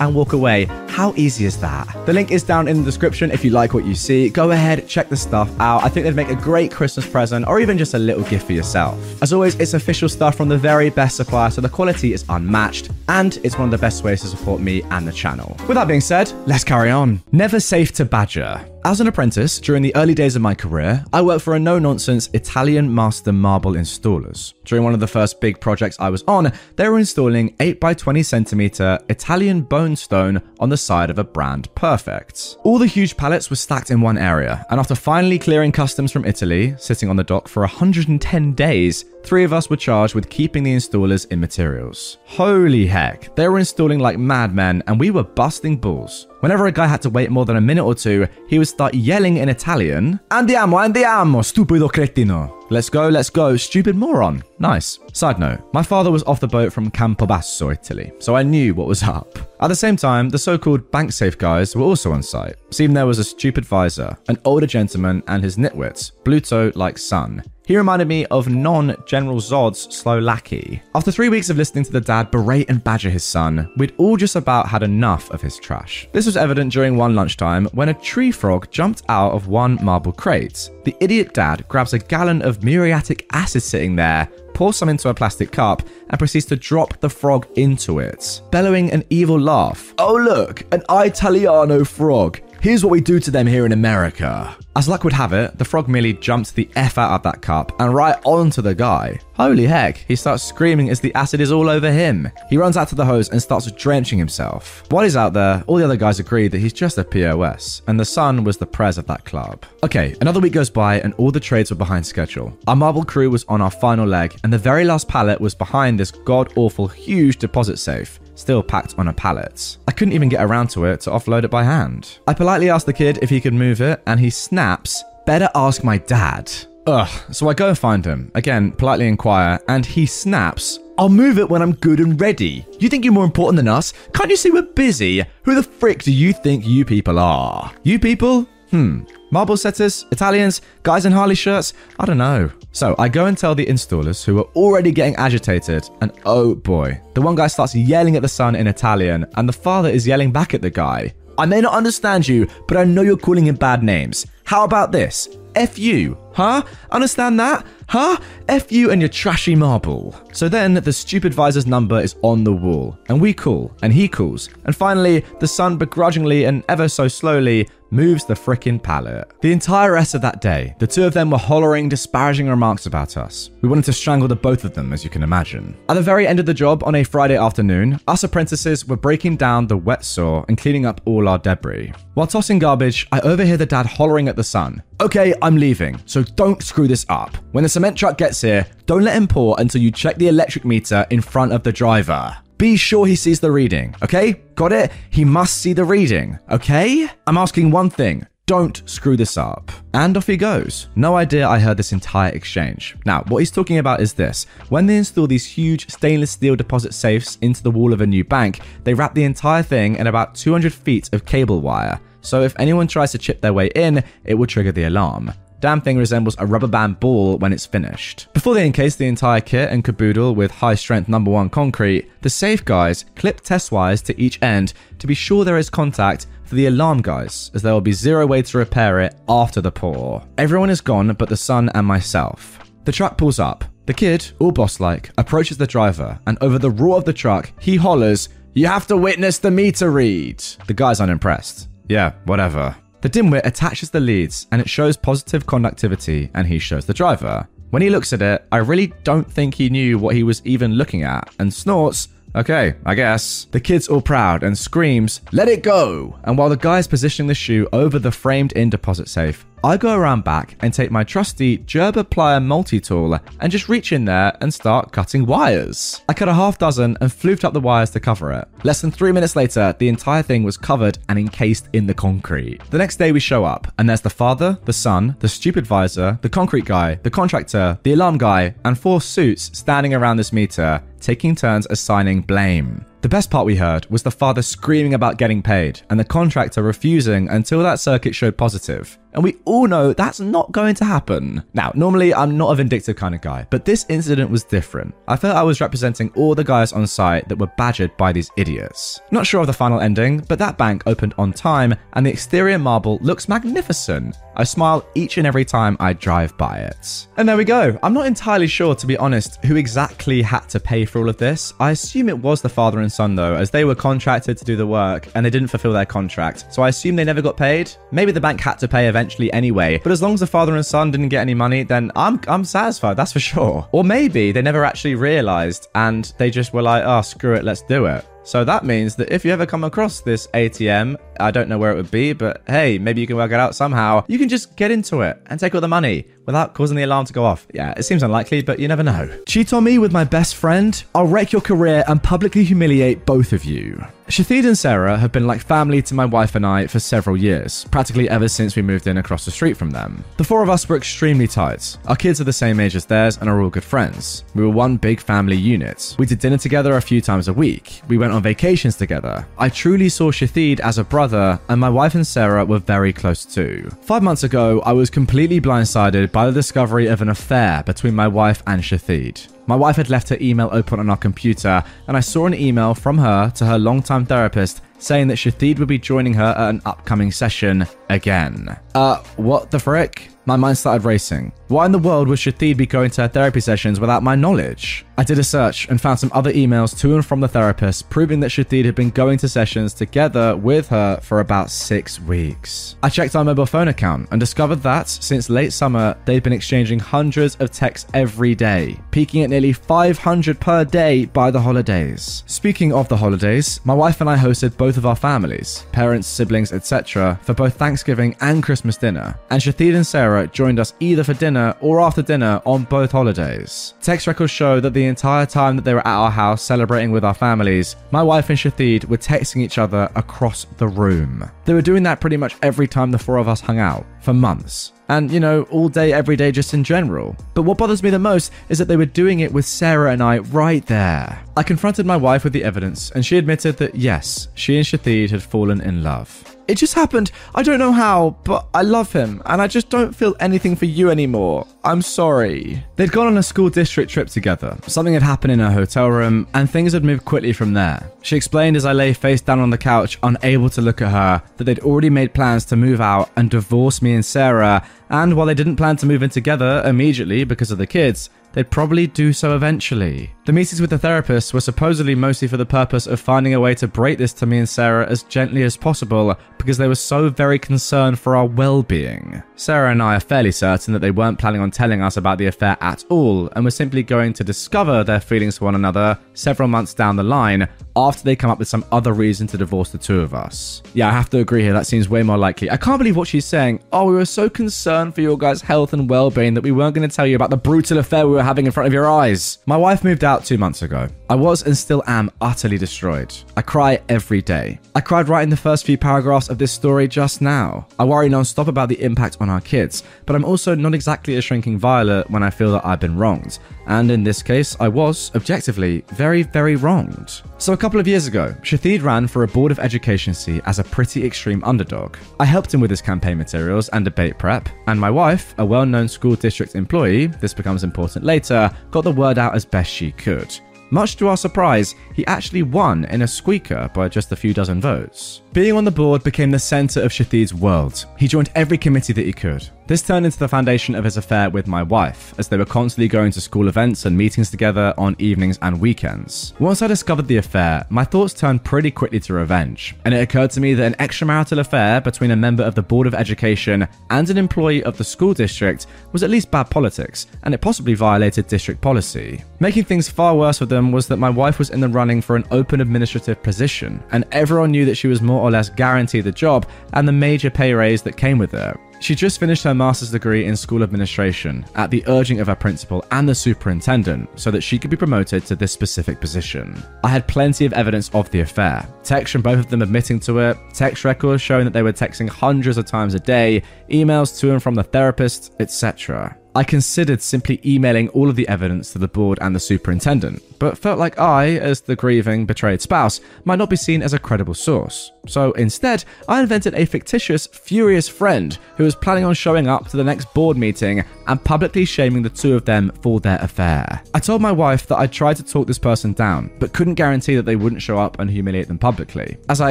and 0.00 0.14
walk 0.14 0.32
away. 0.32 0.64
How 0.88 1.12
easy 1.16 1.44
is 1.44 1.60
that? 1.60 1.86
The 2.06 2.12
link 2.12 2.30
is 2.30 2.42
down 2.42 2.68
in 2.68 2.78
the 2.78 2.84
description 2.84 3.30
if 3.30 3.44
you 3.44 3.50
like 3.50 3.74
what 3.74 3.84
you 3.84 3.94
see. 3.94 4.28
Go 4.28 4.50
ahead, 4.50 4.88
check 4.88 5.08
the 5.08 5.16
stuff 5.16 5.48
out. 5.60 5.84
I 5.84 5.88
think 5.88 6.04
they'd 6.04 6.16
make 6.16 6.28
a 6.28 6.34
great 6.34 6.70
Christmas 6.70 7.08
present 7.08 7.46
or 7.46 7.60
even 7.60 7.78
just 7.78 7.94
a 7.94 7.98
little 7.98 8.24
gift 8.24 8.46
for 8.46 8.52
yourself. 8.52 8.98
As 9.22 9.32
always, 9.32 9.54
it's 9.60 9.74
official 9.74 10.08
stuff 10.08 10.34
from 10.34 10.48
the 10.48 10.58
very 10.58 10.90
best 10.90 11.16
supplier, 11.16 11.50
so 11.50 11.60
the 11.60 11.68
quality 11.68 12.12
is 12.12 12.24
unmatched 12.28 12.90
and 13.08 13.38
it's 13.44 13.56
one 13.58 13.66
of 13.66 13.70
the 13.70 13.78
best 13.78 14.02
ways 14.04 14.22
to 14.22 14.26
support 14.26 14.60
me 14.60 14.82
and 14.90 15.06
the 15.06 15.12
channel. 15.12 15.56
With 15.68 15.76
that 15.76 15.88
being 15.88 16.00
said, 16.00 16.32
let's 16.46 16.64
carry 16.64 16.90
on. 16.90 17.22
Never 17.32 17.60
safe 17.60 17.92
to 17.92 18.04
badger. 18.04 18.64
As 18.84 19.00
an 19.00 19.08
apprentice, 19.08 19.58
during 19.58 19.82
the 19.82 19.94
early 19.96 20.14
days 20.14 20.36
of 20.36 20.42
my 20.42 20.54
career, 20.54 21.04
I 21.12 21.20
worked 21.20 21.42
for 21.42 21.54
a 21.54 21.58
no 21.58 21.78
nonsense 21.78 22.30
Italian 22.32 22.92
master 22.94 23.32
marble 23.32 23.72
installers. 23.72 24.54
During 24.64 24.84
one 24.84 24.94
of 24.94 25.00
the 25.00 25.06
first 25.06 25.40
big 25.40 25.60
projects 25.60 25.98
I 25.98 26.08
was 26.08 26.22
on, 26.28 26.52
they 26.76 26.88
were 26.88 26.98
installing 26.98 27.54
8 27.60 27.80
by 27.80 27.92
20 27.92 28.22
centimeter 28.22 28.98
Italian 29.08 29.62
bone 29.62 29.87
stone 29.96 30.42
on 30.60 30.68
the 30.68 30.76
side 30.76 31.10
of 31.10 31.18
a 31.18 31.24
brand 31.24 31.68
Perfect. 31.74 32.56
All 32.64 32.78
the 32.78 32.86
huge 32.86 33.16
pallets 33.16 33.50
were 33.50 33.56
stacked 33.56 33.90
in 33.90 34.00
one 34.00 34.18
area, 34.18 34.66
and 34.70 34.80
after 34.80 34.94
finally 34.94 35.38
clearing 35.38 35.72
customs 35.72 36.12
from 36.12 36.24
Italy, 36.24 36.74
sitting 36.78 37.08
on 37.08 37.16
the 37.16 37.24
dock 37.24 37.48
for 37.48 37.60
110 37.60 38.52
days, 38.54 39.04
three 39.24 39.44
of 39.44 39.52
us 39.52 39.68
were 39.68 39.76
charged 39.76 40.14
with 40.14 40.30
keeping 40.30 40.62
the 40.62 40.74
installers 40.74 41.30
in 41.30 41.40
materials. 41.40 42.18
Holy 42.24 42.86
heck, 42.86 43.34
they 43.36 43.48
were 43.48 43.58
installing 43.58 43.98
like 43.98 44.18
madmen, 44.18 44.82
and 44.86 44.98
we 44.98 45.10
were 45.10 45.24
busting 45.24 45.76
balls. 45.76 46.26
Whenever 46.40 46.66
a 46.66 46.72
guy 46.72 46.86
had 46.86 47.02
to 47.02 47.10
wait 47.10 47.30
more 47.30 47.44
than 47.44 47.56
a 47.56 47.60
minute 47.60 47.84
or 47.84 47.94
two, 47.94 48.26
he 48.48 48.58
would 48.58 48.68
start 48.68 48.94
yelling 48.94 49.38
in 49.38 49.48
Italian, 49.48 50.20
Andiamo, 50.30 50.78
andiamo, 50.78 51.42
stupido 51.42 51.90
cretino. 51.90 52.54
Let's 52.70 52.90
go, 52.90 53.08
let's 53.08 53.30
go, 53.30 53.56
stupid 53.56 53.96
moron. 53.96 54.44
Nice. 54.58 54.98
Side 55.12 55.38
note, 55.38 55.60
my 55.72 55.82
father 55.82 56.10
was 56.10 56.22
off 56.24 56.38
the 56.38 56.46
boat 56.46 56.72
from 56.72 56.90
Campobasso, 56.90 57.72
Italy, 57.72 58.12
so 58.18 58.36
I 58.36 58.42
knew 58.42 58.74
what 58.74 58.86
was 58.86 59.02
up. 59.02 59.38
At 59.60 59.68
the 59.68 59.74
same 59.74 59.96
time, 59.96 60.28
the 60.28 60.38
so 60.38 60.56
called 60.58 60.90
bank 60.90 61.12
safe 61.12 61.36
guys 61.38 61.74
were 61.74 61.82
also 61.82 62.12
on 62.12 62.22
site. 62.22 62.56
Seemed 62.70 62.96
there 62.96 63.06
was 63.06 63.18
a 63.18 63.24
stupid 63.24 63.64
visor, 63.64 64.16
an 64.28 64.38
older 64.44 64.66
gentleman, 64.66 65.22
and 65.26 65.42
his 65.42 65.56
nitwits, 65.56 66.12
Bluto 66.24 66.74
like 66.76 66.98
son. 66.98 67.42
He 67.68 67.76
reminded 67.76 68.08
me 68.08 68.24
of 68.26 68.48
Non 68.48 68.96
General 69.04 69.40
Zod's 69.40 69.94
slow 69.94 70.18
lackey. 70.18 70.80
After 70.94 71.12
three 71.12 71.28
weeks 71.28 71.50
of 71.50 71.58
listening 71.58 71.84
to 71.84 71.92
the 71.92 72.00
dad 72.00 72.30
berate 72.30 72.70
and 72.70 72.82
badger 72.82 73.10
his 73.10 73.24
son, 73.24 73.70
we'd 73.76 73.92
all 73.98 74.16
just 74.16 74.36
about 74.36 74.68
had 74.68 74.82
enough 74.82 75.30
of 75.32 75.42
his 75.42 75.58
trash. 75.58 76.08
This 76.12 76.24
was 76.24 76.38
evident 76.38 76.72
during 76.72 76.96
one 76.96 77.14
lunchtime 77.14 77.66
when 77.72 77.90
a 77.90 77.94
tree 77.94 78.30
frog 78.30 78.70
jumped 78.70 79.02
out 79.10 79.32
of 79.32 79.48
one 79.48 79.78
marble 79.84 80.12
crate. 80.12 80.70
The 80.86 80.96
idiot 80.98 81.34
dad 81.34 81.68
grabs 81.68 81.92
a 81.92 81.98
gallon 81.98 82.40
of 82.40 82.64
muriatic 82.64 83.26
acid 83.32 83.62
sitting 83.62 83.96
there, 83.96 84.30
pours 84.54 84.76
some 84.76 84.88
into 84.88 85.10
a 85.10 85.14
plastic 85.14 85.52
cup, 85.52 85.82
and 86.08 86.18
proceeds 86.18 86.46
to 86.46 86.56
drop 86.56 86.98
the 87.00 87.10
frog 87.10 87.46
into 87.56 87.98
it, 87.98 88.40
bellowing 88.50 88.90
an 88.92 89.04
evil 89.10 89.38
laugh. 89.38 89.92
Oh, 89.98 90.14
look, 90.16 90.64
an 90.72 90.82
Italiano 90.88 91.84
frog. 91.84 92.40
Here's 92.60 92.84
what 92.84 92.90
we 92.90 93.00
do 93.00 93.20
to 93.20 93.30
them 93.30 93.46
here 93.46 93.66
in 93.66 93.72
America. 93.72 94.56
As 94.74 94.88
luck 94.88 95.04
would 95.04 95.12
have 95.12 95.32
it, 95.32 95.56
the 95.58 95.64
frog 95.64 95.86
merely 95.86 96.12
jumped 96.12 96.56
the 96.56 96.68
F 96.74 96.98
out 96.98 97.12
of 97.12 97.22
that 97.22 97.40
cup 97.40 97.80
and 97.80 97.94
right 97.94 98.16
onto 98.24 98.60
the 98.62 98.74
guy. 98.74 99.20
Holy 99.34 99.64
heck, 99.64 99.98
he 99.98 100.16
starts 100.16 100.42
screaming 100.42 100.90
as 100.90 100.98
the 100.98 101.14
acid 101.14 101.40
is 101.40 101.52
all 101.52 101.68
over 101.68 101.92
him. 101.92 102.28
He 102.50 102.56
runs 102.56 102.76
out 102.76 102.88
to 102.88 102.96
the 102.96 103.04
hose 103.04 103.28
and 103.28 103.40
starts 103.40 103.70
drenching 103.70 104.18
himself. 104.18 104.82
While 104.90 105.04
he's 105.04 105.16
out 105.16 105.34
there, 105.34 105.62
all 105.68 105.76
the 105.76 105.84
other 105.84 105.96
guys 105.96 106.18
agree 106.18 106.48
that 106.48 106.58
he's 106.58 106.72
just 106.72 106.98
a 106.98 107.04
POS, 107.04 107.82
and 107.86 107.98
the 107.98 108.04
son 108.04 108.42
was 108.42 108.56
the 108.56 108.66
prez 108.66 108.98
of 108.98 109.06
that 109.06 109.24
club. 109.24 109.64
Okay, 109.84 110.16
another 110.20 110.40
week 110.40 110.52
goes 110.52 110.70
by 110.70 111.00
and 111.00 111.14
all 111.14 111.30
the 111.30 111.38
trades 111.38 111.70
were 111.70 111.76
behind 111.76 112.04
schedule. 112.04 112.56
Our 112.66 112.76
marble 112.76 113.04
crew 113.04 113.30
was 113.30 113.44
on 113.44 113.60
our 113.60 113.70
final 113.70 114.06
leg, 114.06 114.36
and 114.42 114.52
the 114.52 114.58
very 114.58 114.84
last 114.84 115.06
pallet 115.06 115.40
was 115.40 115.54
behind 115.54 115.98
this 115.98 116.10
god 116.10 116.52
awful 116.56 116.88
huge 116.88 117.36
deposit 117.36 117.78
safe 117.78 118.18
still 118.38 118.62
packed 118.62 118.94
on 118.98 119.08
a 119.08 119.12
pallet. 119.12 119.76
Couldn't 119.98 120.14
even 120.14 120.28
get 120.28 120.44
around 120.44 120.70
to 120.70 120.84
it 120.84 121.00
to 121.00 121.10
offload 121.10 121.42
it 121.42 121.50
by 121.50 121.64
hand. 121.64 122.20
I 122.28 122.32
politely 122.32 122.70
asked 122.70 122.86
the 122.86 122.92
kid 122.92 123.18
if 123.20 123.30
he 123.30 123.40
could 123.40 123.52
move 123.52 123.80
it, 123.80 124.00
and 124.06 124.20
he 124.20 124.30
snaps, 124.30 125.02
Better 125.26 125.48
ask 125.56 125.82
my 125.82 125.98
dad. 125.98 126.52
Ugh, 126.86 127.08
so 127.32 127.48
I 127.48 127.54
go 127.54 127.70
and 127.70 127.76
find 127.76 128.06
him. 128.06 128.30
Again, 128.36 128.70
politely 128.70 129.08
inquire, 129.08 129.58
and 129.66 129.84
he 129.84 130.06
snaps, 130.06 130.78
I'll 130.98 131.08
move 131.08 131.36
it 131.36 131.50
when 131.50 131.62
I'm 131.62 131.74
good 131.74 131.98
and 131.98 132.20
ready. 132.20 132.64
You 132.78 132.88
think 132.88 133.04
you're 133.04 133.12
more 133.12 133.24
important 133.24 133.56
than 133.56 133.66
us? 133.66 133.92
Can't 134.14 134.30
you 134.30 134.36
see 134.36 134.52
we're 134.52 134.62
busy? 134.62 135.24
Who 135.42 135.56
the 135.56 135.64
frick 135.64 136.04
do 136.04 136.12
you 136.12 136.32
think 136.32 136.64
you 136.64 136.84
people 136.84 137.18
are? 137.18 137.72
You 137.82 137.98
people? 137.98 138.42
Hmm. 138.70 139.00
Marble 139.30 139.58
setters? 139.58 140.06
Italians? 140.10 140.62
Guys 140.82 141.04
in 141.04 141.12
Harley 141.12 141.34
shirts? 141.34 141.74
I 141.98 142.06
don't 142.06 142.16
know. 142.16 142.50
So 142.72 142.94
I 142.98 143.08
go 143.08 143.26
and 143.26 143.36
tell 143.36 143.54
the 143.54 143.66
installers 143.66 144.24
who 144.24 144.38
are 144.38 144.48
already 144.56 144.90
getting 144.90 145.16
agitated, 145.16 145.88
and 146.00 146.12
oh 146.24 146.54
boy, 146.54 146.98
the 147.14 147.20
one 147.20 147.34
guy 147.34 147.46
starts 147.46 147.74
yelling 147.74 148.16
at 148.16 148.22
the 148.22 148.28
son 148.28 148.54
in 148.54 148.66
Italian, 148.66 149.26
and 149.36 149.48
the 149.48 149.52
father 149.52 149.90
is 149.90 150.06
yelling 150.06 150.32
back 150.32 150.54
at 150.54 150.62
the 150.62 150.70
guy. 150.70 151.12
I 151.36 151.44
may 151.44 151.60
not 151.60 151.74
understand 151.74 152.26
you, 152.26 152.48
but 152.66 152.76
I 152.78 152.84
know 152.84 153.02
you're 153.02 153.16
calling 153.16 153.46
him 153.46 153.54
bad 153.54 153.82
names. 153.82 154.26
How 154.44 154.64
about 154.64 154.92
this? 154.92 155.28
F 155.54 155.78
you, 155.78 156.16
huh? 156.32 156.62
Understand 156.90 157.38
that? 157.40 157.66
Huh? 157.88 158.16
F 158.48 158.70
you 158.70 158.90
and 158.90 159.02
your 159.02 159.08
trashy 159.08 159.54
marble. 159.54 160.14
So 160.32 160.48
then 160.48 160.74
the 160.74 160.92
stupid 160.92 161.32
advisor's 161.32 161.66
number 161.66 162.00
is 162.00 162.16
on 162.22 162.44
the 162.44 162.52
wall, 162.52 162.98
and 163.08 163.20
we 163.20 163.34
call, 163.34 163.72
and 163.82 163.92
he 163.92 164.08
calls, 164.08 164.48
and 164.64 164.74
finally 164.74 165.24
the 165.40 165.48
son 165.48 165.76
begrudgingly 165.76 166.44
and 166.44 166.64
ever 166.68 166.88
so 166.88 167.08
slowly 167.08 167.68
moves 167.90 168.24
the 168.24 168.34
frickin' 168.34 168.82
pallet. 168.82 169.30
The 169.40 169.52
entire 169.52 169.92
rest 169.92 170.14
of 170.14 170.22
that 170.22 170.40
day, 170.40 170.74
the 170.78 170.86
two 170.86 171.04
of 171.04 171.14
them 171.14 171.30
were 171.30 171.38
hollering 171.38 171.88
disparaging 171.88 172.48
remarks 172.48 172.86
about 172.86 173.16
us. 173.16 173.50
We 173.62 173.68
wanted 173.68 173.84
to 173.86 173.92
strangle 173.92 174.28
the 174.28 174.36
both 174.36 174.64
of 174.64 174.74
them, 174.74 174.92
as 174.92 175.04
you 175.04 175.10
can 175.10 175.22
imagine. 175.22 175.76
At 175.88 175.94
the 175.94 176.02
very 176.02 176.26
end 176.26 176.40
of 176.40 176.46
the 176.46 176.54
job 176.54 176.82
on 176.84 176.94
a 176.94 177.04
Friday 177.04 177.36
afternoon, 177.36 178.00
us 178.08 178.24
apprentices 178.24 178.86
were 178.86 178.96
breaking 178.96 179.36
down 179.36 179.66
the 179.66 179.76
wet 179.76 180.04
saw 180.04 180.44
and 180.48 180.58
cleaning 180.58 180.86
up 180.86 181.00
all 181.04 181.28
our 181.28 181.38
debris. 181.38 181.92
While 182.14 182.26
tossing 182.26 182.58
garbage, 182.58 183.06
I 183.12 183.20
overhear 183.20 183.56
the 183.56 183.66
dad 183.66 183.86
hollering 183.86 184.28
at 184.28 184.36
the 184.36 184.44
son. 184.44 184.82
Okay, 185.00 185.34
I'm 185.42 185.56
leaving, 185.56 186.00
so 186.06 186.22
don't 186.22 186.62
screw 186.62 186.88
this 186.88 187.06
up. 187.08 187.36
When 187.52 187.62
the 187.62 187.68
cement 187.68 187.96
truck 187.96 188.18
gets 188.18 188.40
here, 188.40 188.66
don't 188.86 189.04
let 189.04 189.16
him 189.16 189.28
pour 189.28 189.54
until 189.58 189.80
you 189.80 189.90
check 189.90 190.16
the 190.16 190.28
electric 190.28 190.64
meter 190.64 191.06
in 191.10 191.20
front 191.20 191.52
of 191.52 191.62
the 191.62 191.72
driver. 191.72 192.36
Be 192.58 192.76
sure 192.76 193.06
he 193.06 193.14
sees 193.14 193.38
the 193.38 193.52
reading, 193.52 193.94
okay? 194.02 194.32
Got 194.56 194.72
it? 194.72 194.90
He 195.10 195.24
must 195.24 195.58
see 195.58 195.72
the 195.72 195.84
reading, 195.84 196.40
okay? 196.50 197.08
I'm 197.24 197.38
asking 197.38 197.70
one 197.70 197.88
thing. 197.88 198.26
Don't 198.46 198.82
screw 198.84 199.16
this 199.16 199.36
up. 199.36 199.70
And 199.94 200.16
off 200.16 200.26
he 200.26 200.36
goes. 200.36 200.88
No 200.96 201.14
idea 201.14 201.48
I 201.48 201.60
heard 201.60 201.76
this 201.76 201.92
entire 201.92 202.32
exchange. 202.32 202.96
Now, 203.06 203.22
what 203.28 203.38
he's 203.38 203.52
talking 203.52 203.78
about 203.78 204.00
is 204.00 204.12
this. 204.12 204.46
When 204.70 204.86
they 204.86 204.96
install 204.96 205.28
these 205.28 205.46
huge 205.46 205.88
stainless 205.88 206.32
steel 206.32 206.56
deposit 206.56 206.94
safes 206.94 207.38
into 207.42 207.62
the 207.62 207.70
wall 207.70 207.92
of 207.92 208.00
a 208.00 208.06
new 208.06 208.24
bank, 208.24 208.60
they 208.82 208.94
wrap 208.94 209.14
the 209.14 209.22
entire 209.22 209.62
thing 209.62 209.94
in 209.94 210.08
about 210.08 210.34
200 210.34 210.74
feet 210.74 211.10
of 211.12 211.24
cable 211.24 211.60
wire. 211.60 212.00
So 212.22 212.42
if 212.42 212.58
anyone 212.58 212.88
tries 212.88 213.12
to 213.12 213.18
chip 213.18 213.40
their 213.40 213.52
way 213.52 213.68
in, 213.76 214.02
it 214.24 214.34
will 214.34 214.48
trigger 214.48 214.72
the 214.72 214.84
alarm. 214.84 215.32
Damn 215.60 215.80
thing 215.80 215.98
resembles 215.98 216.36
a 216.38 216.46
rubber 216.46 216.68
band 216.68 217.00
ball 217.00 217.36
when 217.38 217.52
it's 217.52 217.66
finished. 217.66 218.28
Before 218.32 218.54
they 218.54 218.64
encase 218.64 218.94
the 218.94 219.08
entire 219.08 219.40
kit 219.40 219.70
and 219.70 219.82
caboodle 219.82 220.34
with 220.34 220.52
high 220.52 220.76
strength 220.76 221.08
number 221.08 221.30
one 221.30 221.50
concrete, 221.50 222.08
the 222.22 222.30
safe 222.30 222.64
guys 222.64 223.04
clip 223.16 223.40
test 223.40 223.72
wires 223.72 224.00
to 224.02 224.20
each 224.20 224.40
end 224.42 224.72
to 225.00 225.06
be 225.08 225.14
sure 225.14 225.44
there 225.44 225.58
is 225.58 225.68
contact 225.68 226.26
for 226.44 226.54
the 226.54 226.66
alarm 226.66 227.02
guys, 227.02 227.50
as 227.54 227.62
there 227.62 227.72
will 227.72 227.80
be 227.80 227.92
zero 227.92 228.26
way 228.26 228.40
to 228.42 228.58
repair 228.58 229.00
it 229.00 229.16
after 229.28 229.60
the 229.60 229.72
pour. 229.72 230.22
Everyone 230.38 230.70
is 230.70 230.80
gone 230.80 231.12
but 231.14 231.28
the 231.28 231.36
son 231.36 231.70
and 231.74 231.86
myself. 231.86 232.58
The 232.84 232.92
truck 232.92 233.18
pulls 233.18 233.38
up. 233.38 233.64
The 233.86 233.94
kid, 233.94 234.30
all 234.38 234.52
boss 234.52 234.80
like, 234.80 235.10
approaches 235.18 235.56
the 235.56 235.66
driver, 235.66 236.18
and 236.26 236.38
over 236.40 236.58
the 236.58 236.70
roar 236.70 236.98
of 236.98 237.04
the 237.04 237.12
truck, 237.12 237.50
he 237.58 237.76
hollers, 237.76 238.28
You 238.54 238.66
have 238.66 238.86
to 238.88 238.96
witness 238.96 239.38
the 239.38 239.50
meter 239.50 239.90
read. 239.90 240.38
The 240.66 240.74
guy's 240.74 241.00
unimpressed. 241.00 241.68
Yeah, 241.88 242.12
whatever. 242.26 242.76
The 243.00 243.10
dimwit 243.10 243.44
attaches 243.44 243.90
the 243.90 244.00
leads 244.00 244.46
and 244.50 244.60
it 244.60 244.68
shows 244.68 244.96
positive 244.96 245.46
conductivity 245.46 246.30
and 246.34 246.46
he 246.46 246.58
shows 246.58 246.84
the 246.84 246.94
driver. 246.94 247.48
When 247.70 247.82
he 247.82 247.90
looks 247.90 248.12
at 248.12 248.22
it, 248.22 248.44
I 248.50 248.56
really 248.58 248.92
don't 249.04 249.30
think 249.30 249.54
he 249.54 249.70
knew 249.70 249.98
what 249.98 250.14
he 250.16 250.22
was 250.22 250.42
even 250.44 250.74
looking 250.74 251.02
at 251.02 251.32
and 251.38 251.52
snorts, 251.52 252.08
Okay, 252.34 252.74
I 252.84 252.94
guess. 252.94 253.46
The 253.50 253.60
kid's 253.60 253.88
all 253.88 254.02
proud 254.02 254.42
and 254.42 254.56
screams, 254.56 255.22
Let 255.32 255.48
it 255.48 255.62
go! 255.62 256.18
And 256.24 256.36
while 256.36 256.48
the 256.48 256.56
guy's 256.56 256.86
positioning 256.86 257.26
the 257.26 257.34
shoe 257.34 257.66
over 257.72 257.98
the 257.98 258.12
framed 258.12 258.52
in 258.52 258.70
deposit 258.70 259.08
safe, 259.08 259.46
I 259.64 259.76
go 259.76 259.94
around 259.96 260.22
back 260.22 260.56
and 260.60 260.72
take 260.72 260.90
my 260.90 261.02
trusty 261.02 261.56
Gerber 261.58 262.04
plier 262.04 262.42
multi 262.42 262.78
tool 262.78 263.18
and 263.40 263.50
just 263.50 263.68
reach 263.68 263.92
in 263.92 264.04
there 264.04 264.36
and 264.40 264.54
start 264.54 264.92
cutting 264.92 265.26
wires. 265.26 266.00
I 266.08 266.14
cut 266.14 266.28
a 266.28 266.34
half 266.34 266.58
dozen 266.58 266.96
and 267.00 267.10
floofed 267.10 267.44
up 267.44 267.52
the 267.52 267.60
wires 267.60 267.90
to 267.90 268.00
cover 268.00 268.32
it. 268.32 268.46
Less 268.62 268.80
than 268.80 268.92
three 268.92 269.10
minutes 269.10 269.34
later, 269.34 269.74
the 269.78 269.88
entire 269.88 270.22
thing 270.22 270.44
was 270.44 270.56
covered 270.56 270.98
and 271.08 271.18
encased 271.18 271.68
in 271.72 271.86
the 271.86 271.94
concrete. 271.94 272.62
The 272.70 272.78
next 272.78 272.96
day 272.96 273.10
we 273.10 273.20
show 273.20 273.44
up, 273.44 273.72
and 273.78 273.88
there's 273.88 274.00
the 274.00 274.10
father, 274.10 274.58
the 274.64 274.72
son, 274.72 275.16
the 275.18 275.28
stupid 275.28 275.66
visor, 275.66 276.18
the 276.22 276.28
concrete 276.28 276.64
guy, 276.64 276.94
the 277.02 277.10
contractor, 277.10 277.78
the 277.82 277.92
alarm 277.94 278.18
guy, 278.18 278.54
and 278.64 278.78
four 278.78 279.00
suits 279.00 279.50
standing 279.58 279.92
around 279.92 280.18
this 280.18 280.32
meter, 280.32 280.82
taking 281.00 281.34
turns 281.34 281.66
assigning 281.70 282.20
blame. 282.20 282.84
The 283.00 283.08
best 283.08 283.30
part 283.30 283.46
we 283.46 283.54
heard 283.54 283.86
was 283.90 284.02
the 284.02 284.10
father 284.10 284.42
screaming 284.42 284.94
about 284.94 285.18
getting 285.18 285.40
paid 285.40 285.80
and 285.88 286.00
the 286.00 286.04
contractor 286.04 286.64
refusing 286.64 287.28
until 287.28 287.62
that 287.62 287.78
circuit 287.78 288.12
showed 288.12 288.36
positive. 288.36 288.98
And 289.14 289.24
we 289.24 289.36
all 289.46 289.66
know 289.66 289.92
that's 289.92 290.20
not 290.20 290.52
going 290.52 290.74
to 290.76 290.84
happen. 290.84 291.42
Now, 291.54 291.72
normally 291.74 292.12
I'm 292.12 292.36
not 292.36 292.52
a 292.52 292.56
vindictive 292.56 292.96
kind 292.96 293.14
of 293.14 293.20
guy, 293.20 293.46
but 293.50 293.64
this 293.64 293.86
incident 293.88 294.30
was 294.30 294.44
different. 294.44 294.94
I 295.06 295.16
felt 295.16 295.36
I 295.36 295.42
was 295.42 295.60
representing 295.60 296.10
all 296.14 296.34
the 296.34 296.44
guys 296.44 296.72
on 296.72 296.86
site 296.86 297.28
that 297.28 297.38
were 297.38 297.50
badgered 297.56 297.96
by 297.96 298.12
these 298.12 298.30
idiots. 298.36 299.00
Not 299.10 299.26
sure 299.26 299.40
of 299.40 299.46
the 299.46 299.52
final 299.52 299.80
ending, 299.80 300.18
but 300.28 300.38
that 300.40 300.58
bank 300.58 300.82
opened 300.86 301.14
on 301.18 301.32
time 301.32 301.74
and 301.94 302.04
the 302.04 302.10
exterior 302.10 302.58
marble 302.58 302.98
looks 303.00 303.28
magnificent. 303.28 304.16
I 304.36 304.44
smile 304.44 304.86
each 304.94 305.18
and 305.18 305.26
every 305.26 305.44
time 305.44 305.76
I 305.80 305.94
drive 305.94 306.36
by 306.36 306.58
it. 306.58 307.08
And 307.16 307.28
there 307.28 307.36
we 307.36 307.44
go. 307.44 307.76
I'm 307.82 307.94
not 307.94 308.06
entirely 308.06 308.46
sure, 308.46 308.74
to 308.76 308.86
be 308.86 308.96
honest, 308.98 309.44
who 309.44 309.56
exactly 309.56 310.22
had 310.22 310.48
to 310.50 310.60
pay 310.60 310.84
for 310.84 311.00
all 311.00 311.08
of 311.08 311.16
this. 311.16 311.54
I 311.58 311.72
assume 311.72 312.08
it 312.08 312.18
was 312.18 312.40
the 312.40 312.48
father 312.48 312.78
and 312.78 312.87
son, 312.88 313.14
though, 313.14 313.34
as 313.34 313.50
they 313.50 313.64
were 313.64 313.74
contracted 313.74 314.38
to 314.38 314.44
do 314.44 314.56
the 314.56 314.66
work 314.66 315.08
and 315.14 315.24
they 315.24 315.30
didn't 315.30 315.48
fulfill 315.48 315.72
their 315.72 315.86
contract. 315.86 316.46
So 316.50 316.62
I 316.62 316.68
assume 316.68 316.96
they 316.96 317.04
never 317.04 317.22
got 317.22 317.36
paid. 317.36 317.70
Maybe 317.90 318.12
the 318.12 318.20
bank 318.20 318.40
had 318.40 318.58
to 318.58 318.68
pay 318.68 318.88
eventually 318.88 319.32
anyway. 319.32 319.80
But 319.82 319.92
as 319.92 320.02
long 320.02 320.14
as 320.14 320.20
the 320.20 320.26
father 320.26 320.54
and 320.54 320.64
son 320.64 320.90
didn't 320.90 321.08
get 321.08 321.20
any 321.20 321.34
money, 321.34 321.62
then 321.62 321.90
I'm 321.96 322.20
I'm 322.28 322.44
satisfied. 322.44 322.96
That's 322.96 323.12
for 323.12 323.20
sure. 323.20 323.68
Or 323.72 323.84
maybe 323.84 324.32
they 324.32 324.42
never 324.42 324.64
actually 324.64 324.94
realized 324.94 325.68
and 325.74 326.12
they 326.18 326.30
just 326.30 326.52
were 326.52 326.62
like, 326.62 326.84
oh 326.84 327.02
screw 327.02 327.34
it, 327.34 327.44
let's 327.44 327.62
do 327.62 327.86
it. 327.86 328.04
So 328.28 328.44
that 328.44 328.62
means 328.62 328.94
that 328.96 329.10
if 329.10 329.24
you 329.24 329.30
ever 329.32 329.46
come 329.46 329.64
across 329.64 330.00
this 330.02 330.26
ATM, 330.34 330.98
I 331.20 331.30
don't 331.30 331.48
know 331.48 331.58
where 331.58 331.72
it 331.72 331.76
would 331.76 331.90
be, 331.90 332.12
but 332.12 332.42
hey, 332.46 332.78
maybe 332.78 333.00
you 333.00 333.06
can 333.06 333.16
work 333.16 333.32
it 333.32 333.40
out 333.40 333.54
somehow. 333.54 334.04
You 334.08 334.18
can 334.18 334.28
just 334.28 334.56
get 334.56 334.70
into 334.70 335.00
it 335.02 335.20
and 335.26 335.38
take 335.38 335.54
all 335.54 335.60
the 335.60 335.68
money 335.68 336.06
without 336.26 336.52
causing 336.54 336.76
the 336.76 336.82
alarm 336.82 337.06
to 337.06 337.12
go 337.12 337.24
off. 337.24 337.46
Yeah, 337.54 337.72
it 337.76 337.84
seems 337.84 338.02
unlikely, 338.02 338.42
but 338.42 338.58
you 338.58 338.68
never 338.68 338.82
know. 338.82 339.08
Cheat 339.26 339.52
on 339.52 339.64
me 339.64 339.78
with 339.78 339.92
my 339.92 340.04
best 340.04 340.36
friend? 340.36 340.82
I'll 340.94 341.06
wreck 341.06 341.32
your 341.32 341.40
career 341.40 341.84
and 341.88 342.02
publicly 342.02 342.44
humiliate 342.44 343.06
both 343.06 343.32
of 343.32 343.44
you. 343.44 343.82
Shahid 344.08 344.46
and 344.46 344.56
Sarah 344.56 344.96
have 344.96 345.12
been 345.12 345.26
like 345.26 345.42
family 345.42 345.82
to 345.82 345.94
my 345.94 346.06
wife 346.06 346.34
and 346.34 346.46
I 346.46 346.66
for 346.66 346.80
several 346.80 347.14
years, 347.14 347.66
practically 347.70 348.08
ever 348.08 348.26
since 348.26 348.56
we 348.56 348.62
moved 348.62 348.86
in 348.86 348.96
across 348.96 349.26
the 349.26 349.30
street 349.30 349.54
from 349.56 349.70
them. 349.70 350.02
The 350.16 350.24
four 350.24 350.42
of 350.42 350.48
us 350.48 350.66
were 350.66 350.76
extremely 350.78 351.26
tight. 351.26 351.76
Our 351.86 351.96
kids 351.96 352.18
are 352.18 352.24
the 352.24 352.32
same 352.32 352.58
age 352.58 352.74
as 352.74 352.86
theirs 352.86 353.18
and 353.18 353.28
are 353.28 353.42
all 353.42 353.50
good 353.50 353.64
friends. 353.64 354.24
We 354.34 354.42
were 354.42 354.48
one 354.48 354.78
big 354.78 355.00
family 355.00 355.36
unit. 355.36 355.94
We 355.98 356.06
did 356.06 356.20
dinner 356.20 356.38
together 356.38 356.76
a 356.76 356.82
few 356.82 357.02
times 357.02 357.28
a 357.28 357.34
week. 357.34 357.82
We 357.88 357.98
went 357.98 358.14
on 358.14 358.22
vacations 358.22 358.76
together. 358.76 359.26
I 359.36 359.50
truly 359.50 359.90
saw 359.90 360.10
Shahid 360.10 360.60
as 360.60 360.78
a 360.78 360.84
brother, 360.84 361.07
and 361.16 361.60
my 361.60 361.70
wife 361.70 361.94
and 361.94 362.06
Sarah 362.06 362.44
were 362.44 362.58
very 362.58 362.92
close 362.92 363.24
too. 363.24 363.70
Five 363.82 364.02
months 364.02 364.24
ago, 364.24 364.60
I 364.62 364.72
was 364.72 364.90
completely 364.90 365.40
blindsided 365.40 366.12
by 366.12 366.26
the 366.26 366.32
discovery 366.32 366.86
of 366.86 367.02
an 367.02 367.08
affair 367.08 367.62
between 367.62 367.94
my 367.94 368.08
wife 368.08 368.42
and 368.46 368.62
Shahid. 368.62 369.28
My 369.46 369.56
wife 369.56 369.76
had 369.76 369.88
left 369.88 370.10
her 370.10 370.18
email 370.20 370.50
open 370.52 370.78
on 370.78 370.90
our 370.90 370.96
computer, 370.96 371.64
and 371.86 371.96
I 371.96 372.00
saw 372.00 372.26
an 372.26 372.34
email 372.34 372.74
from 372.74 372.98
her 372.98 373.30
to 373.36 373.46
her 373.46 373.58
longtime 373.58 374.04
therapist 374.04 374.60
saying 374.78 375.08
that 375.08 375.16
Shahid 375.16 375.58
would 375.58 375.68
be 375.68 375.78
joining 375.78 376.14
her 376.14 376.34
at 376.36 376.50
an 376.50 376.62
upcoming 376.66 377.10
session 377.10 377.66
again. 377.88 378.56
Uh, 378.74 379.02
what 379.16 379.50
the 379.50 379.58
frick? 379.58 380.10
My 380.26 380.36
mind 380.36 380.58
started 380.58 380.84
racing. 380.84 381.32
Why 381.48 381.64
in 381.64 381.72
the 381.72 381.78
world 381.78 382.08
would 382.08 382.18
Shahid 382.18 382.56
be 382.58 382.66
going 382.66 382.90
to 382.90 383.02
her 383.02 383.08
therapy 383.08 383.40
sessions 383.40 383.80
without 383.80 384.02
my 384.02 384.14
knowledge? 384.14 384.84
I 384.98 385.04
did 385.04 385.20
a 385.20 385.22
search 385.22 385.68
and 385.68 385.80
found 385.80 386.00
some 386.00 386.10
other 386.12 386.32
emails 386.32 386.76
to 386.80 386.96
and 386.96 387.06
from 387.06 387.20
the 387.20 387.28
therapist 387.28 387.88
proving 387.88 388.18
that 388.18 388.32
Shahid 388.32 388.64
had 388.64 388.74
been 388.74 388.90
going 388.90 389.16
to 389.18 389.28
sessions 389.28 389.72
together 389.72 390.36
with 390.36 390.66
her 390.70 390.98
for 391.00 391.20
about 391.20 391.52
six 391.52 392.00
weeks. 392.00 392.74
I 392.82 392.88
checked 392.88 393.14
our 393.14 393.22
mobile 393.22 393.46
phone 393.46 393.68
account 393.68 394.08
and 394.10 394.18
discovered 394.18 394.56
that 394.62 394.88
since 394.88 395.30
late 395.30 395.52
summer, 395.52 395.96
they'd 396.04 396.24
been 396.24 396.32
exchanging 396.32 396.80
hundreds 396.80 397.36
of 397.36 397.52
texts 397.52 397.88
every 397.94 398.34
day, 398.34 398.76
peaking 398.90 399.22
at 399.22 399.30
nearly 399.30 399.52
500 399.52 400.40
per 400.40 400.64
day 400.64 401.04
by 401.04 401.30
the 401.30 401.40
holidays. 401.40 402.24
Speaking 402.26 402.72
of 402.72 402.88
the 402.88 402.96
holidays, 402.96 403.60
my 403.62 403.74
wife 403.74 404.00
and 404.00 404.10
I 404.10 404.16
hosted 404.16 404.56
both 404.56 404.76
of 404.76 404.84
our 404.84 404.96
families, 404.96 405.64
parents, 405.70 406.08
siblings, 406.08 406.52
etc., 406.52 407.20
for 407.22 407.34
both 407.34 407.54
Thanksgiving 407.54 408.16
and 408.20 408.42
Christmas 408.42 408.76
dinner, 408.76 409.16
and 409.30 409.40
Shahid 409.40 409.76
and 409.76 409.86
Sarah 409.86 410.26
joined 410.26 410.58
us 410.58 410.74
either 410.80 411.04
for 411.04 411.14
dinner 411.14 411.54
or 411.60 411.80
after 411.80 412.02
dinner 412.02 412.42
on 412.44 412.64
both 412.64 412.90
holidays. 412.90 413.74
Text 413.80 414.08
records 414.08 414.32
show 414.32 414.58
that 414.58 414.74
the 414.74 414.87
entire 414.88 415.26
time 415.26 415.56
that 415.56 415.62
they 415.62 415.74
were 415.74 415.86
at 415.86 415.98
our 415.98 416.10
house 416.10 416.42
celebrating 416.42 416.90
with 416.90 417.04
our 417.04 417.14
families, 417.14 417.76
my 417.90 418.02
wife 418.02 418.30
and 418.30 418.38
Shathid 418.38 418.86
were 418.86 418.96
texting 418.96 419.42
each 419.42 419.58
other 419.58 419.90
across 419.94 420.44
the 420.56 420.68
room. 420.68 421.30
They 421.44 421.54
were 421.54 421.62
doing 421.62 421.82
that 421.84 422.00
pretty 422.00 422.16
much 422.16 422.36
every 422.42 422.66
time 422.66 422.90
the 422.90 422.98
four 422.98 423.18
of 423.18 423.28
us 423.28 423.40
hung 423.40 423.58
out, 423.58 423.86
for 424.00 424.12
months. 424.12 424.72
And, 424.90 425.10
you 425.10 425.20
know, 425.20 425.42
all 425.50 425.68
day, 425.68 425.92
every 425.92 426.16
day, 426.16 426.32
just 426.32 426.54
in 426.54 426.64
general. 426.64 427.14
But 427.34 427.42
what 427.42 427.58
bothers 427.58 427.82
me 427.82 427.90
the 427.90 427.98
most 427.98 428.32
is 428.48 428.58
that 428.58 428.66
they 428.66 428.76
were 428.76 428.86
doing 428.86 429.20
it 429.20 429.32
with 429.32 429.44
Sarah 429.44 429.92
and 429.92 430.02
I 430.02 430.18
right 430.18 430.64
there. 430.64 431.22
I 431.36 431.42
confronted 431.42 431.84
my 431.84 431.96
wife 431.96 432.24
with 432.24 432.32
the 432.32 432.42
evidence, 432.44 432.90
and 432.92 433.04
she 433.04 433.18
admitted 433.18 433.58
that 433.58 433.74
yes, 433.74 434.28
she 434.34 434.56
and 434.56 434.64
Shathid 434.64 435.10
had 435.10 435.22
fallen 435.22 435.60
in 435.60 435.82
love. 435.82 436.27
It 436.48 436.56
just 436.56 436.72
happened. 436.72 437.12
I 437.34 437.42
don't 437.42 437.58
know 437.58 437.72
how, 437.72 438.16
but 438.24 438.48
I 438.54 438.62
love 438.62 438.90
him, 438.90 439.20
and 439.26 439.42
I 439.42 439.46
just 439.46 439.68
don't 439.68 439.94
feel 439.94 440.16
anything 440.18 440.56
for 440.56 440.64
you 440.64 440.88
anymore. 440.88 441.46
I'm 441.62 441.82
sorry. 441.82 442.64
They'd 442.76 442.90
gone 442.90 443.06
on 443.06 443.18
a 443.18 443.22
school 443.22 443.50
district 443.50 443.90
trip 443.90 444.08
together. 444.08 444.56
Something 444.66 444.94
had 444.94 445.02
happened 445.02 445.32
in 445.32 445.40
her 445.40 445.50
hotel 445.50 445.88
room, 445.88 446.26
and 446.32 446.48
things 446.48 446.72
had 446.72 446.84
moved 446.84 447.04
quickly 447.04 447.34
from 447.34 447.52
there. 447.52 447.92
She 448.00 448.16
explained 448.16 448.56
as 448.56 448.64
I 448.64 448.72
lay 448.72 448.94
face 448.94 449.20
down 449.20 449.40
on 449.40 449.50
the 449.50 449.58
couch, 449.58 449.98
unable 450.02 450.48
to 450.50 450.62
look 450.62 450.80
at 450.80 450.90
her, 450.90 451.22
that 451.36 451.44
they'd 451.44 451.60
already 451.60 451.90
made 451.90 452.14
plans 452.14 452.46
to 452.46 452.56
move 452.56 452.80
out 452.80 453.10
and 453.16 453.28
divorce 453.28 453.82
me 453.82 453.92
and 453.92 454.04
Sarah, 454.04 454.66
and 454.88 455.14
while 455.14 455.26
they 455.26 455.34
didn't 455.34 455.56
plan 455.56 455.76
to 455.76 455.86
move 455.86 456.02
in 456.02 456.08
together 456.08 456.62
immediately 456.64 457.24
because 457.24 457.50
of 457.50 457.58
the 457.58 457.66
kids, 457.66 458.08
they'd 458.32 458.50
probably 458.50 458.86
do 458.86 459.12
so 459.12 459.36
eventually. 459.36 460.12
The 460.28 460.34
meetings 460.34 460.60
with 460.60 460.68
the 460.68 460.78
therapist 460.78 461.32
were 461.32 461.40
supposedly 461.40 461.94
mostly 461.94 462.28
for 462.28 462.36
the 462.36 462.44
purpose 462.44 462.86
of 462.86 463.00
finding 463.00 463.32
a 463.32 463.40
way 463.40 463.54
to 463.54 463.66
break 463.66 463.96
this 463.96 464.12
to 464.12 464.26
me 464.26 464.36
and 464.36 464.46
Sarah 464.46 464.86
as 464.86 465.02
gently 465.04 465.42
as 465.42 465.56
possible 465.56 466.14
because 466.36 466.58
they 466.58 466.68
were 466.68 466.74
so 466.74 467.08
very 467.08 467.38
concerned 467.38 467.98
for 467.98 468.14
our 468.14 468.26
well 468.26 468.62
being. 468.62 469.22
Sarah 469.36 469.70
and 469.70 469.82
I 469.82 469.96
are 469.96 470.00
fairly 470.00 470.32
certain 470.32 470.74
that 470.74 470.80
they 470.80 470.90
weren't 470.90 471.18
planning 471.18 471.40
on 471.40 471.50
telling 471.50 471.80
us 471.80 471.96
about 471.96 472.18
the 472.18 472.26
affair 472.26 472.58
at 472.60 472.84
all 472.90 473.30
and 473.36 473.44
were 473.44 473.50
simply 473.50 473.82
going 473.82 474.12
to 474.12 474.22
discover 474.22 474.84
their 474.84 475.00
feelings 475.00 475.38
for 475.38 475.46
one 475.46 475.54
another 475.54 475.98
several 476.12 476.46
months 476.48 476.74
down 476.74 476.96
the 476.96 477.02
line 477.02 477.48
after 477.74 478.02
they 478.02 478.16
come 478.16 478.30
up 478.30 478.38
with 478.38 478.48
some 478.48 478.64
other 478.70 478.92
reason 478.92 479.26
to 479.28 479.38
divorce 479.38 479.70
the 479.70 479.78
two 479.78 480.00
of 480.00 480.12
us. 480.12 480.62
Yeah, 480.74 480.88
I 480.88 480.92
have 480.92 481.08
to 481.10 481.20
agree 481.20 481.42
here, 481.42 481.52
that 481.54 481.66
seems 481.66 481.88
way 481.88 482.02
more 482.02 482.18
likely. 482.18 482.50
I 482.50 482.56
can't 482.56 482.78
believe 482.78 482.96
what 482.96 483.08
she's 483.08 483.24
saying. 483.24 483.60
Oh, 483.72 483.86
we 483.86 483.94
were 483.94 484.04
so 484.04 484.28
concerned 484.28 484.94
for 484.94 485.00
your 485.00 485.16
guys' 485.16 485.40
health 485.40 485.72
and 485.72 485.88
well 485.88 486.10
being 486.10 486.34
that 486.34 486.42
we 486.42 486.52
weren't 486.52 486.74
going 486.74 486.88
to 486.88 486.94
tell 486.94 487.06
you 487.06 487.16
about 487.16 487.30
the 487.30 487.36
brutal 487.36 487.78
affair 487.78 488.06
we 488.06 488.14
were 488.14 488.22
having 488.22 488.46
in 488.46 488.52
front 488.52 488.66
of 488.66 488.72
your 488.72 488.90
eyes. 488.90 489.38
My 489.46 489.56
wife 489.56 489.84
moved 489.84 490.04
out 490.04 490.17
two 490.24 490.38
months 490.38 490.62
ago. 490.62 490.88
I 491.10 491.14
was 491.14 491.42
and 491.42 491.56
still 491.56 491.82
am 491.86 492.10
utterly 492.20 492.58
destroyed. 492.58 493.14
I 493.36 493.42
cry 493.42 493.80
every 493.88 494.22
day. 494.22 494.58
I 494.74 494.80
cried 494.80 495.08
in 495.22 495.30
the 495.30 495.36
first 495.36 495.64
few 495.64 495.78
paragraphs 495.78 496.28
of 496.28 496.38
this 496.38 496.52
story 496.52 496.88
just 496.88 497.20
now. 497.20 497.66
I 497.78 497.84
worry 497.84 498.08
non-stop 498.08 498.48
about 498.48 498.68
the 498.68 498.82
impact 498.82 499.16
on 499.20 499.30
our 499.30 499.40
kids, 499.40 499.82
but 500.06 500.16
I'm 500.16 500.24
also 500.24 500.54
not 500.54 500.74
exactly 500.74 501.16
a 501.16 501.22
shrinking 501.22 501.58
violet 501.58 502.10
when 502.10 502.22
I 502.22 502.30
feel 502.30 502.52
that 502.52 502.66
I've 502.66 502.80
been 502.80 502.96
wronged. 502.96 503.38
And 503.68 503.90
in 503.90 504.02
this 504.02 504.22
case, 504.22 504.56
I 504.58 504.68
was, 504.68 505.12
objectively, 505.14 505.84
very, 505.92 506.22
very 506.22 506.56
wronged. 506.56 507.22
So 507.36 507.52
a 507.52 507.56
couple 507.56 507.78
of 507.78 507.86
years 507.86 508.06
ago, 508.06 508.34
Shathid 508.42 508.82
ran 508.82 509.06
for 509.06 509.22
a 509.22 509.28
Board 509.28 509.52
of 509.52 509.58
Education 509.58 510.14
seat 510.14 510.42
as 510.46 510.58
a 510.58 510.64
pretty 510.64 511.04
extreme 511.04 511.44
underdog. 511.44 511.96
I 512.18 512.24
helped 512.24 512.52
him 512.52 512.60
with 512.60 512.70
his 512.70 512.82
campaign 512.82 513.18
materials 513.18 513.68
and 513.68 513.84
debate 513.84 514.18
prep, 514.18 514.48
and 514.66 514.80
my 514.80 514.90
wife, 514.90 515.34
a 515.38 515.44
well-known 515.44 515.86
school 515.86 516.16
district 516.16 516.54
employee, 516.54 517.06
this 517.06 517.34
becomes 517.34 517.62
important 517.62 518.04
later, 518.04 518.50
got 518.70 518.84
the 518.84 518.92
word 518.92 519.18
out 519.18 519.34
as 519.36 519.44
best 519.44 519.70
she 519.70 519.92
could. 519.92 520.34
Much 520.70 520.96
to 520.96 521.08
our 521.08 521.16
surprise, 521.16 521.74
he 521.94 522.06
actually 522.06 522.42
won 522.42 522.84
in 522.86 523.02
a 523.02 523.08
squeaker 523.08 523.70
by 523.72 523.88
just 523.88 524.12
a 524.12 524.16
few 524.16 524.34
dozen 524.34 524.60
votes. 524.60 525.22
Being 525.32 525.56
on 525.56 525.64
the 525.64 525.70
board 525.70 526.04
became 526.04 526.30
the 526.30 526.38
centre 526.38 526.82
of 526.82 526.92
Shathid's 526.92 527.32
world. 527.32 527.86
He 527.98 528.06
joined 528.06 528.30
every 528.34 528.58
committee 528.58 528.92
that 528.92 529.06
he 529.06 529.12
could. 529.12 529.48
This 529.68 529.82
turned 529.82 530.06
into 530.06 530.18
the 530.18 530.28
foundation 530.28 530.74
of 530.74 530.84
his 530.84 530.96
affair 530.96 531.28
with 531.28 531.46
my 531.46 531.62
wife, 531.62 532.14
as 532.16 532.26
they 532.26 532.38
were 532.38 532.46
constantly 532.46 532.88
going 532.88 533.12
to 533.12 533.20
school 533.20 533.48
events 533.48 533.84
and 533.84 533.94
meetings 533.94 534.30
together 534.30 534.72
on 534.78 534.96
evenings 534.98 535.38
and 535.42 535.60
weekends. 535.60 536.32
Once 536.38 536.62
I 536.62 536.68
discovered 536.68 537.06
the 537.06 537.18
affair, 537.18 537.66
my 537.68 537.84
thoughts 537.84 538.14
turned 538.14 538.42
pretty 538.44 538.70
quickly 538.70 538.98
to 539.00 539.12
revenge, 539.12 539.76
and 539.84 539.92
it 539.92 540.00
occurred 540.00 540.30
to 540.30 540.40
me 540.40 540.54
that 540.54 540.64
an 540.64 540.86
extramarital 540.86 541.40
affair 541.40 541.82
between 541.82 542.12
a 542.12 542.16
member 542.16 542.42
of 542.42 542.54
the 542.54 542.62
Board 542.62 542.86
of 542.86 542.94
Education 542.94 543.68
and 543.90 544.08
an 544.08 544.16
employee 544.16 544.64
of 544.64 544.78
the 544.78 544.84
school 544.84 545.12
district 545.12 545.66
was 545.92 546.02
at 546.02 546.08
least 546.08 546.30
bad 546.30 546.48
politics, 546.48 547.06
and 547.24 547.34
it 547.34 547.42
possibly 547.42 547.74
violated 547.74 548.26
district 548.26 548.62
policy. 548.62 549.22
Making 549.38 549.64
things 549.64 549.86
far 549.86 550.16
worse 550.16 550.38
for 550.38 550.46
them 550.46 550.72
was 550.72 550.88
that 550.88 550.96
my 550.96 551.10
wife 551.10 551.38
was 551.38 551.50
in 551.50 551.60
the 551.60 551.68
running 551.68 552.00
for 552.00 552.16
an 552.16 552.24
open 552.30 552.62
administrative 552.62 553.22
position, 553.22 553.84
and 553.90 554.06
everyone 554.12 554.50
knew 554.50 554.64
that 554.64 554.76
she 554.76 554.88
was 554.88 555.02
more 555.02 555.20
or 555.20 555.30
less 555.30 555.50
guaranteed 555.50 556.04
the 556.04 556.12
job 556.12 556.46
and 556.72 556.88
the 556.88 556.92
major 556.92 557.28
pay 557.28 557.52
raise 557.52 557.82
that 557.82 557.98
came 557.98 558.16
with 558.16 558.32
it. 558.32 558.56
She 558.80 558.94
just 558.94 559.18
finished 559.18 559.44
her 559.44 559.54
master's 559.54 559.90
degree 559.90 560.26
in 560.26 560.36
school 560.36 560.62
administration 560.62 561.44
at 561.54 561.70
the 561.70 561.84
urging 561.88 562.20
of 562.20 562.28
her 562.28 562.34
principal 562.34 562.84
and 562.90 563.08
the 563.08 563.14
superintendent 563.14 564.08
so 564.18 564.30
that 564.30 564.42
she 564.42 564.58
could 564.58 564.70
be 564.70 564.76
promoted 564.76 565.26
to 565.26 565.36
this 565.36 565.52
specific 565.52 566.00
position. 566.00 566.62
I 566.84 566.88
had 566.88 567.08
plenty 567.08 567.44
of 567.44 567.52
evidence 567.52 567.90
of 567.94 568.10
the 568.10 568.20
affair 568.20 568.66
text 568.84 569.12
from 569.12 569.22
both 569.22 569.38
of 569.38 569.50
them 569.50 569.62
admitting 569.62 570.00
to 570.00 570.18
it, 570.20 570.36
text 570.54 570.84
records 570.84 571.20
showing 571.20 571.44
that 571.44 571.52
they 571.52 571.62
were 571.62 571.72
texting 571.72 572.08
hundreds 572.08 572.56
of 572.56 572.64
times 572.64 572.94
a 572.94 573.00
day, 573.00 573.42
emails 573.68 574.18
to 574.20 574.32
and 574.32 574.42
from 574.42 574.54
the 574.54 574.62
therapist, 574.62 575.34
etc. 575.40 576.16
I 576.34 576.44
considered 576.44 577.02
simply 577.02 577.40
emailing 577.44 577.88
all 577.90 578.08
of 578.08 578.16
the 578.16 578.28
evidence 578.28 578.72
to 578.72 578.78
the 578.78 578.88
board 578.88 579.18
and 579.20 579.34
the 579.34 579.40
superintendent, 579.40 580.22
but 580.38 580.58
felt 580.58 580.78
like 580.78 580.98
I, 580.98 581.36
as 581.36 581.60
the 581.60 581.76
grieving, 581.76 582.26
betrayed 582.26 582.60
spouse, 582.60 583.00
might 583.24 583.38
not 583.38 583.50
be 583.50 583.56
seen 583.56 583.82
as 583.82 583.92
a 583.92 583.98
credible 583.98 584.34
source. 584.34 584.92
So 585.06 585.32
instead, 585.32 585.84
I 586.06 586.20
invented 586.20 586.54
a 586.54 586.66
fictitious, 586.66 587.26
furious 587.26 587.88
friend 587.88 588.38
who 588.56 588.64
was 588.64 588.74
planning 588.74 589.04
on 589.04 589.14
showing 589.14 589.48
up 589.48 589.68
to 589.68 589.76
the 589.76 589.84
next 589.84 590.12
board 590.14 590.36
meeting 590.36 590.84
and 591.06 591.24
publicly 591.24 591.64
shaming 591.64 592.02
the 592.02 592.10
two 592.10 592.34
of 592.34 592.44
them 592.44 592.70
for 592.82 593.00
their 593.00 593.18
affair. 593.22 593.82
I 593.94 594.00
told 594.00 594.20
my 594.20 594.32
wife 594.32 594.66
that 594.66 594.76
I'd 594.76 594.92
tried 594.92 595.16
to 595.16 595.24
talk 595.24 595.46
this 595.46 595.58
person 595.58 595.92
down, 595.92 596.30
but 596.38 596.52
couldn't 596.52 596.74
guarantee 596.74 597.16
that 597.16 597.24
they 597.24 597.36
wouldn't 597.36 597.62
show 597.62 597.78
up 597.78 597.98
and 597.98 598.10
humiliate 598.10 598.48
them 598.48 598.58
publicly. 598.58 599.16
As 599.28 599.40
I 599.40 599.50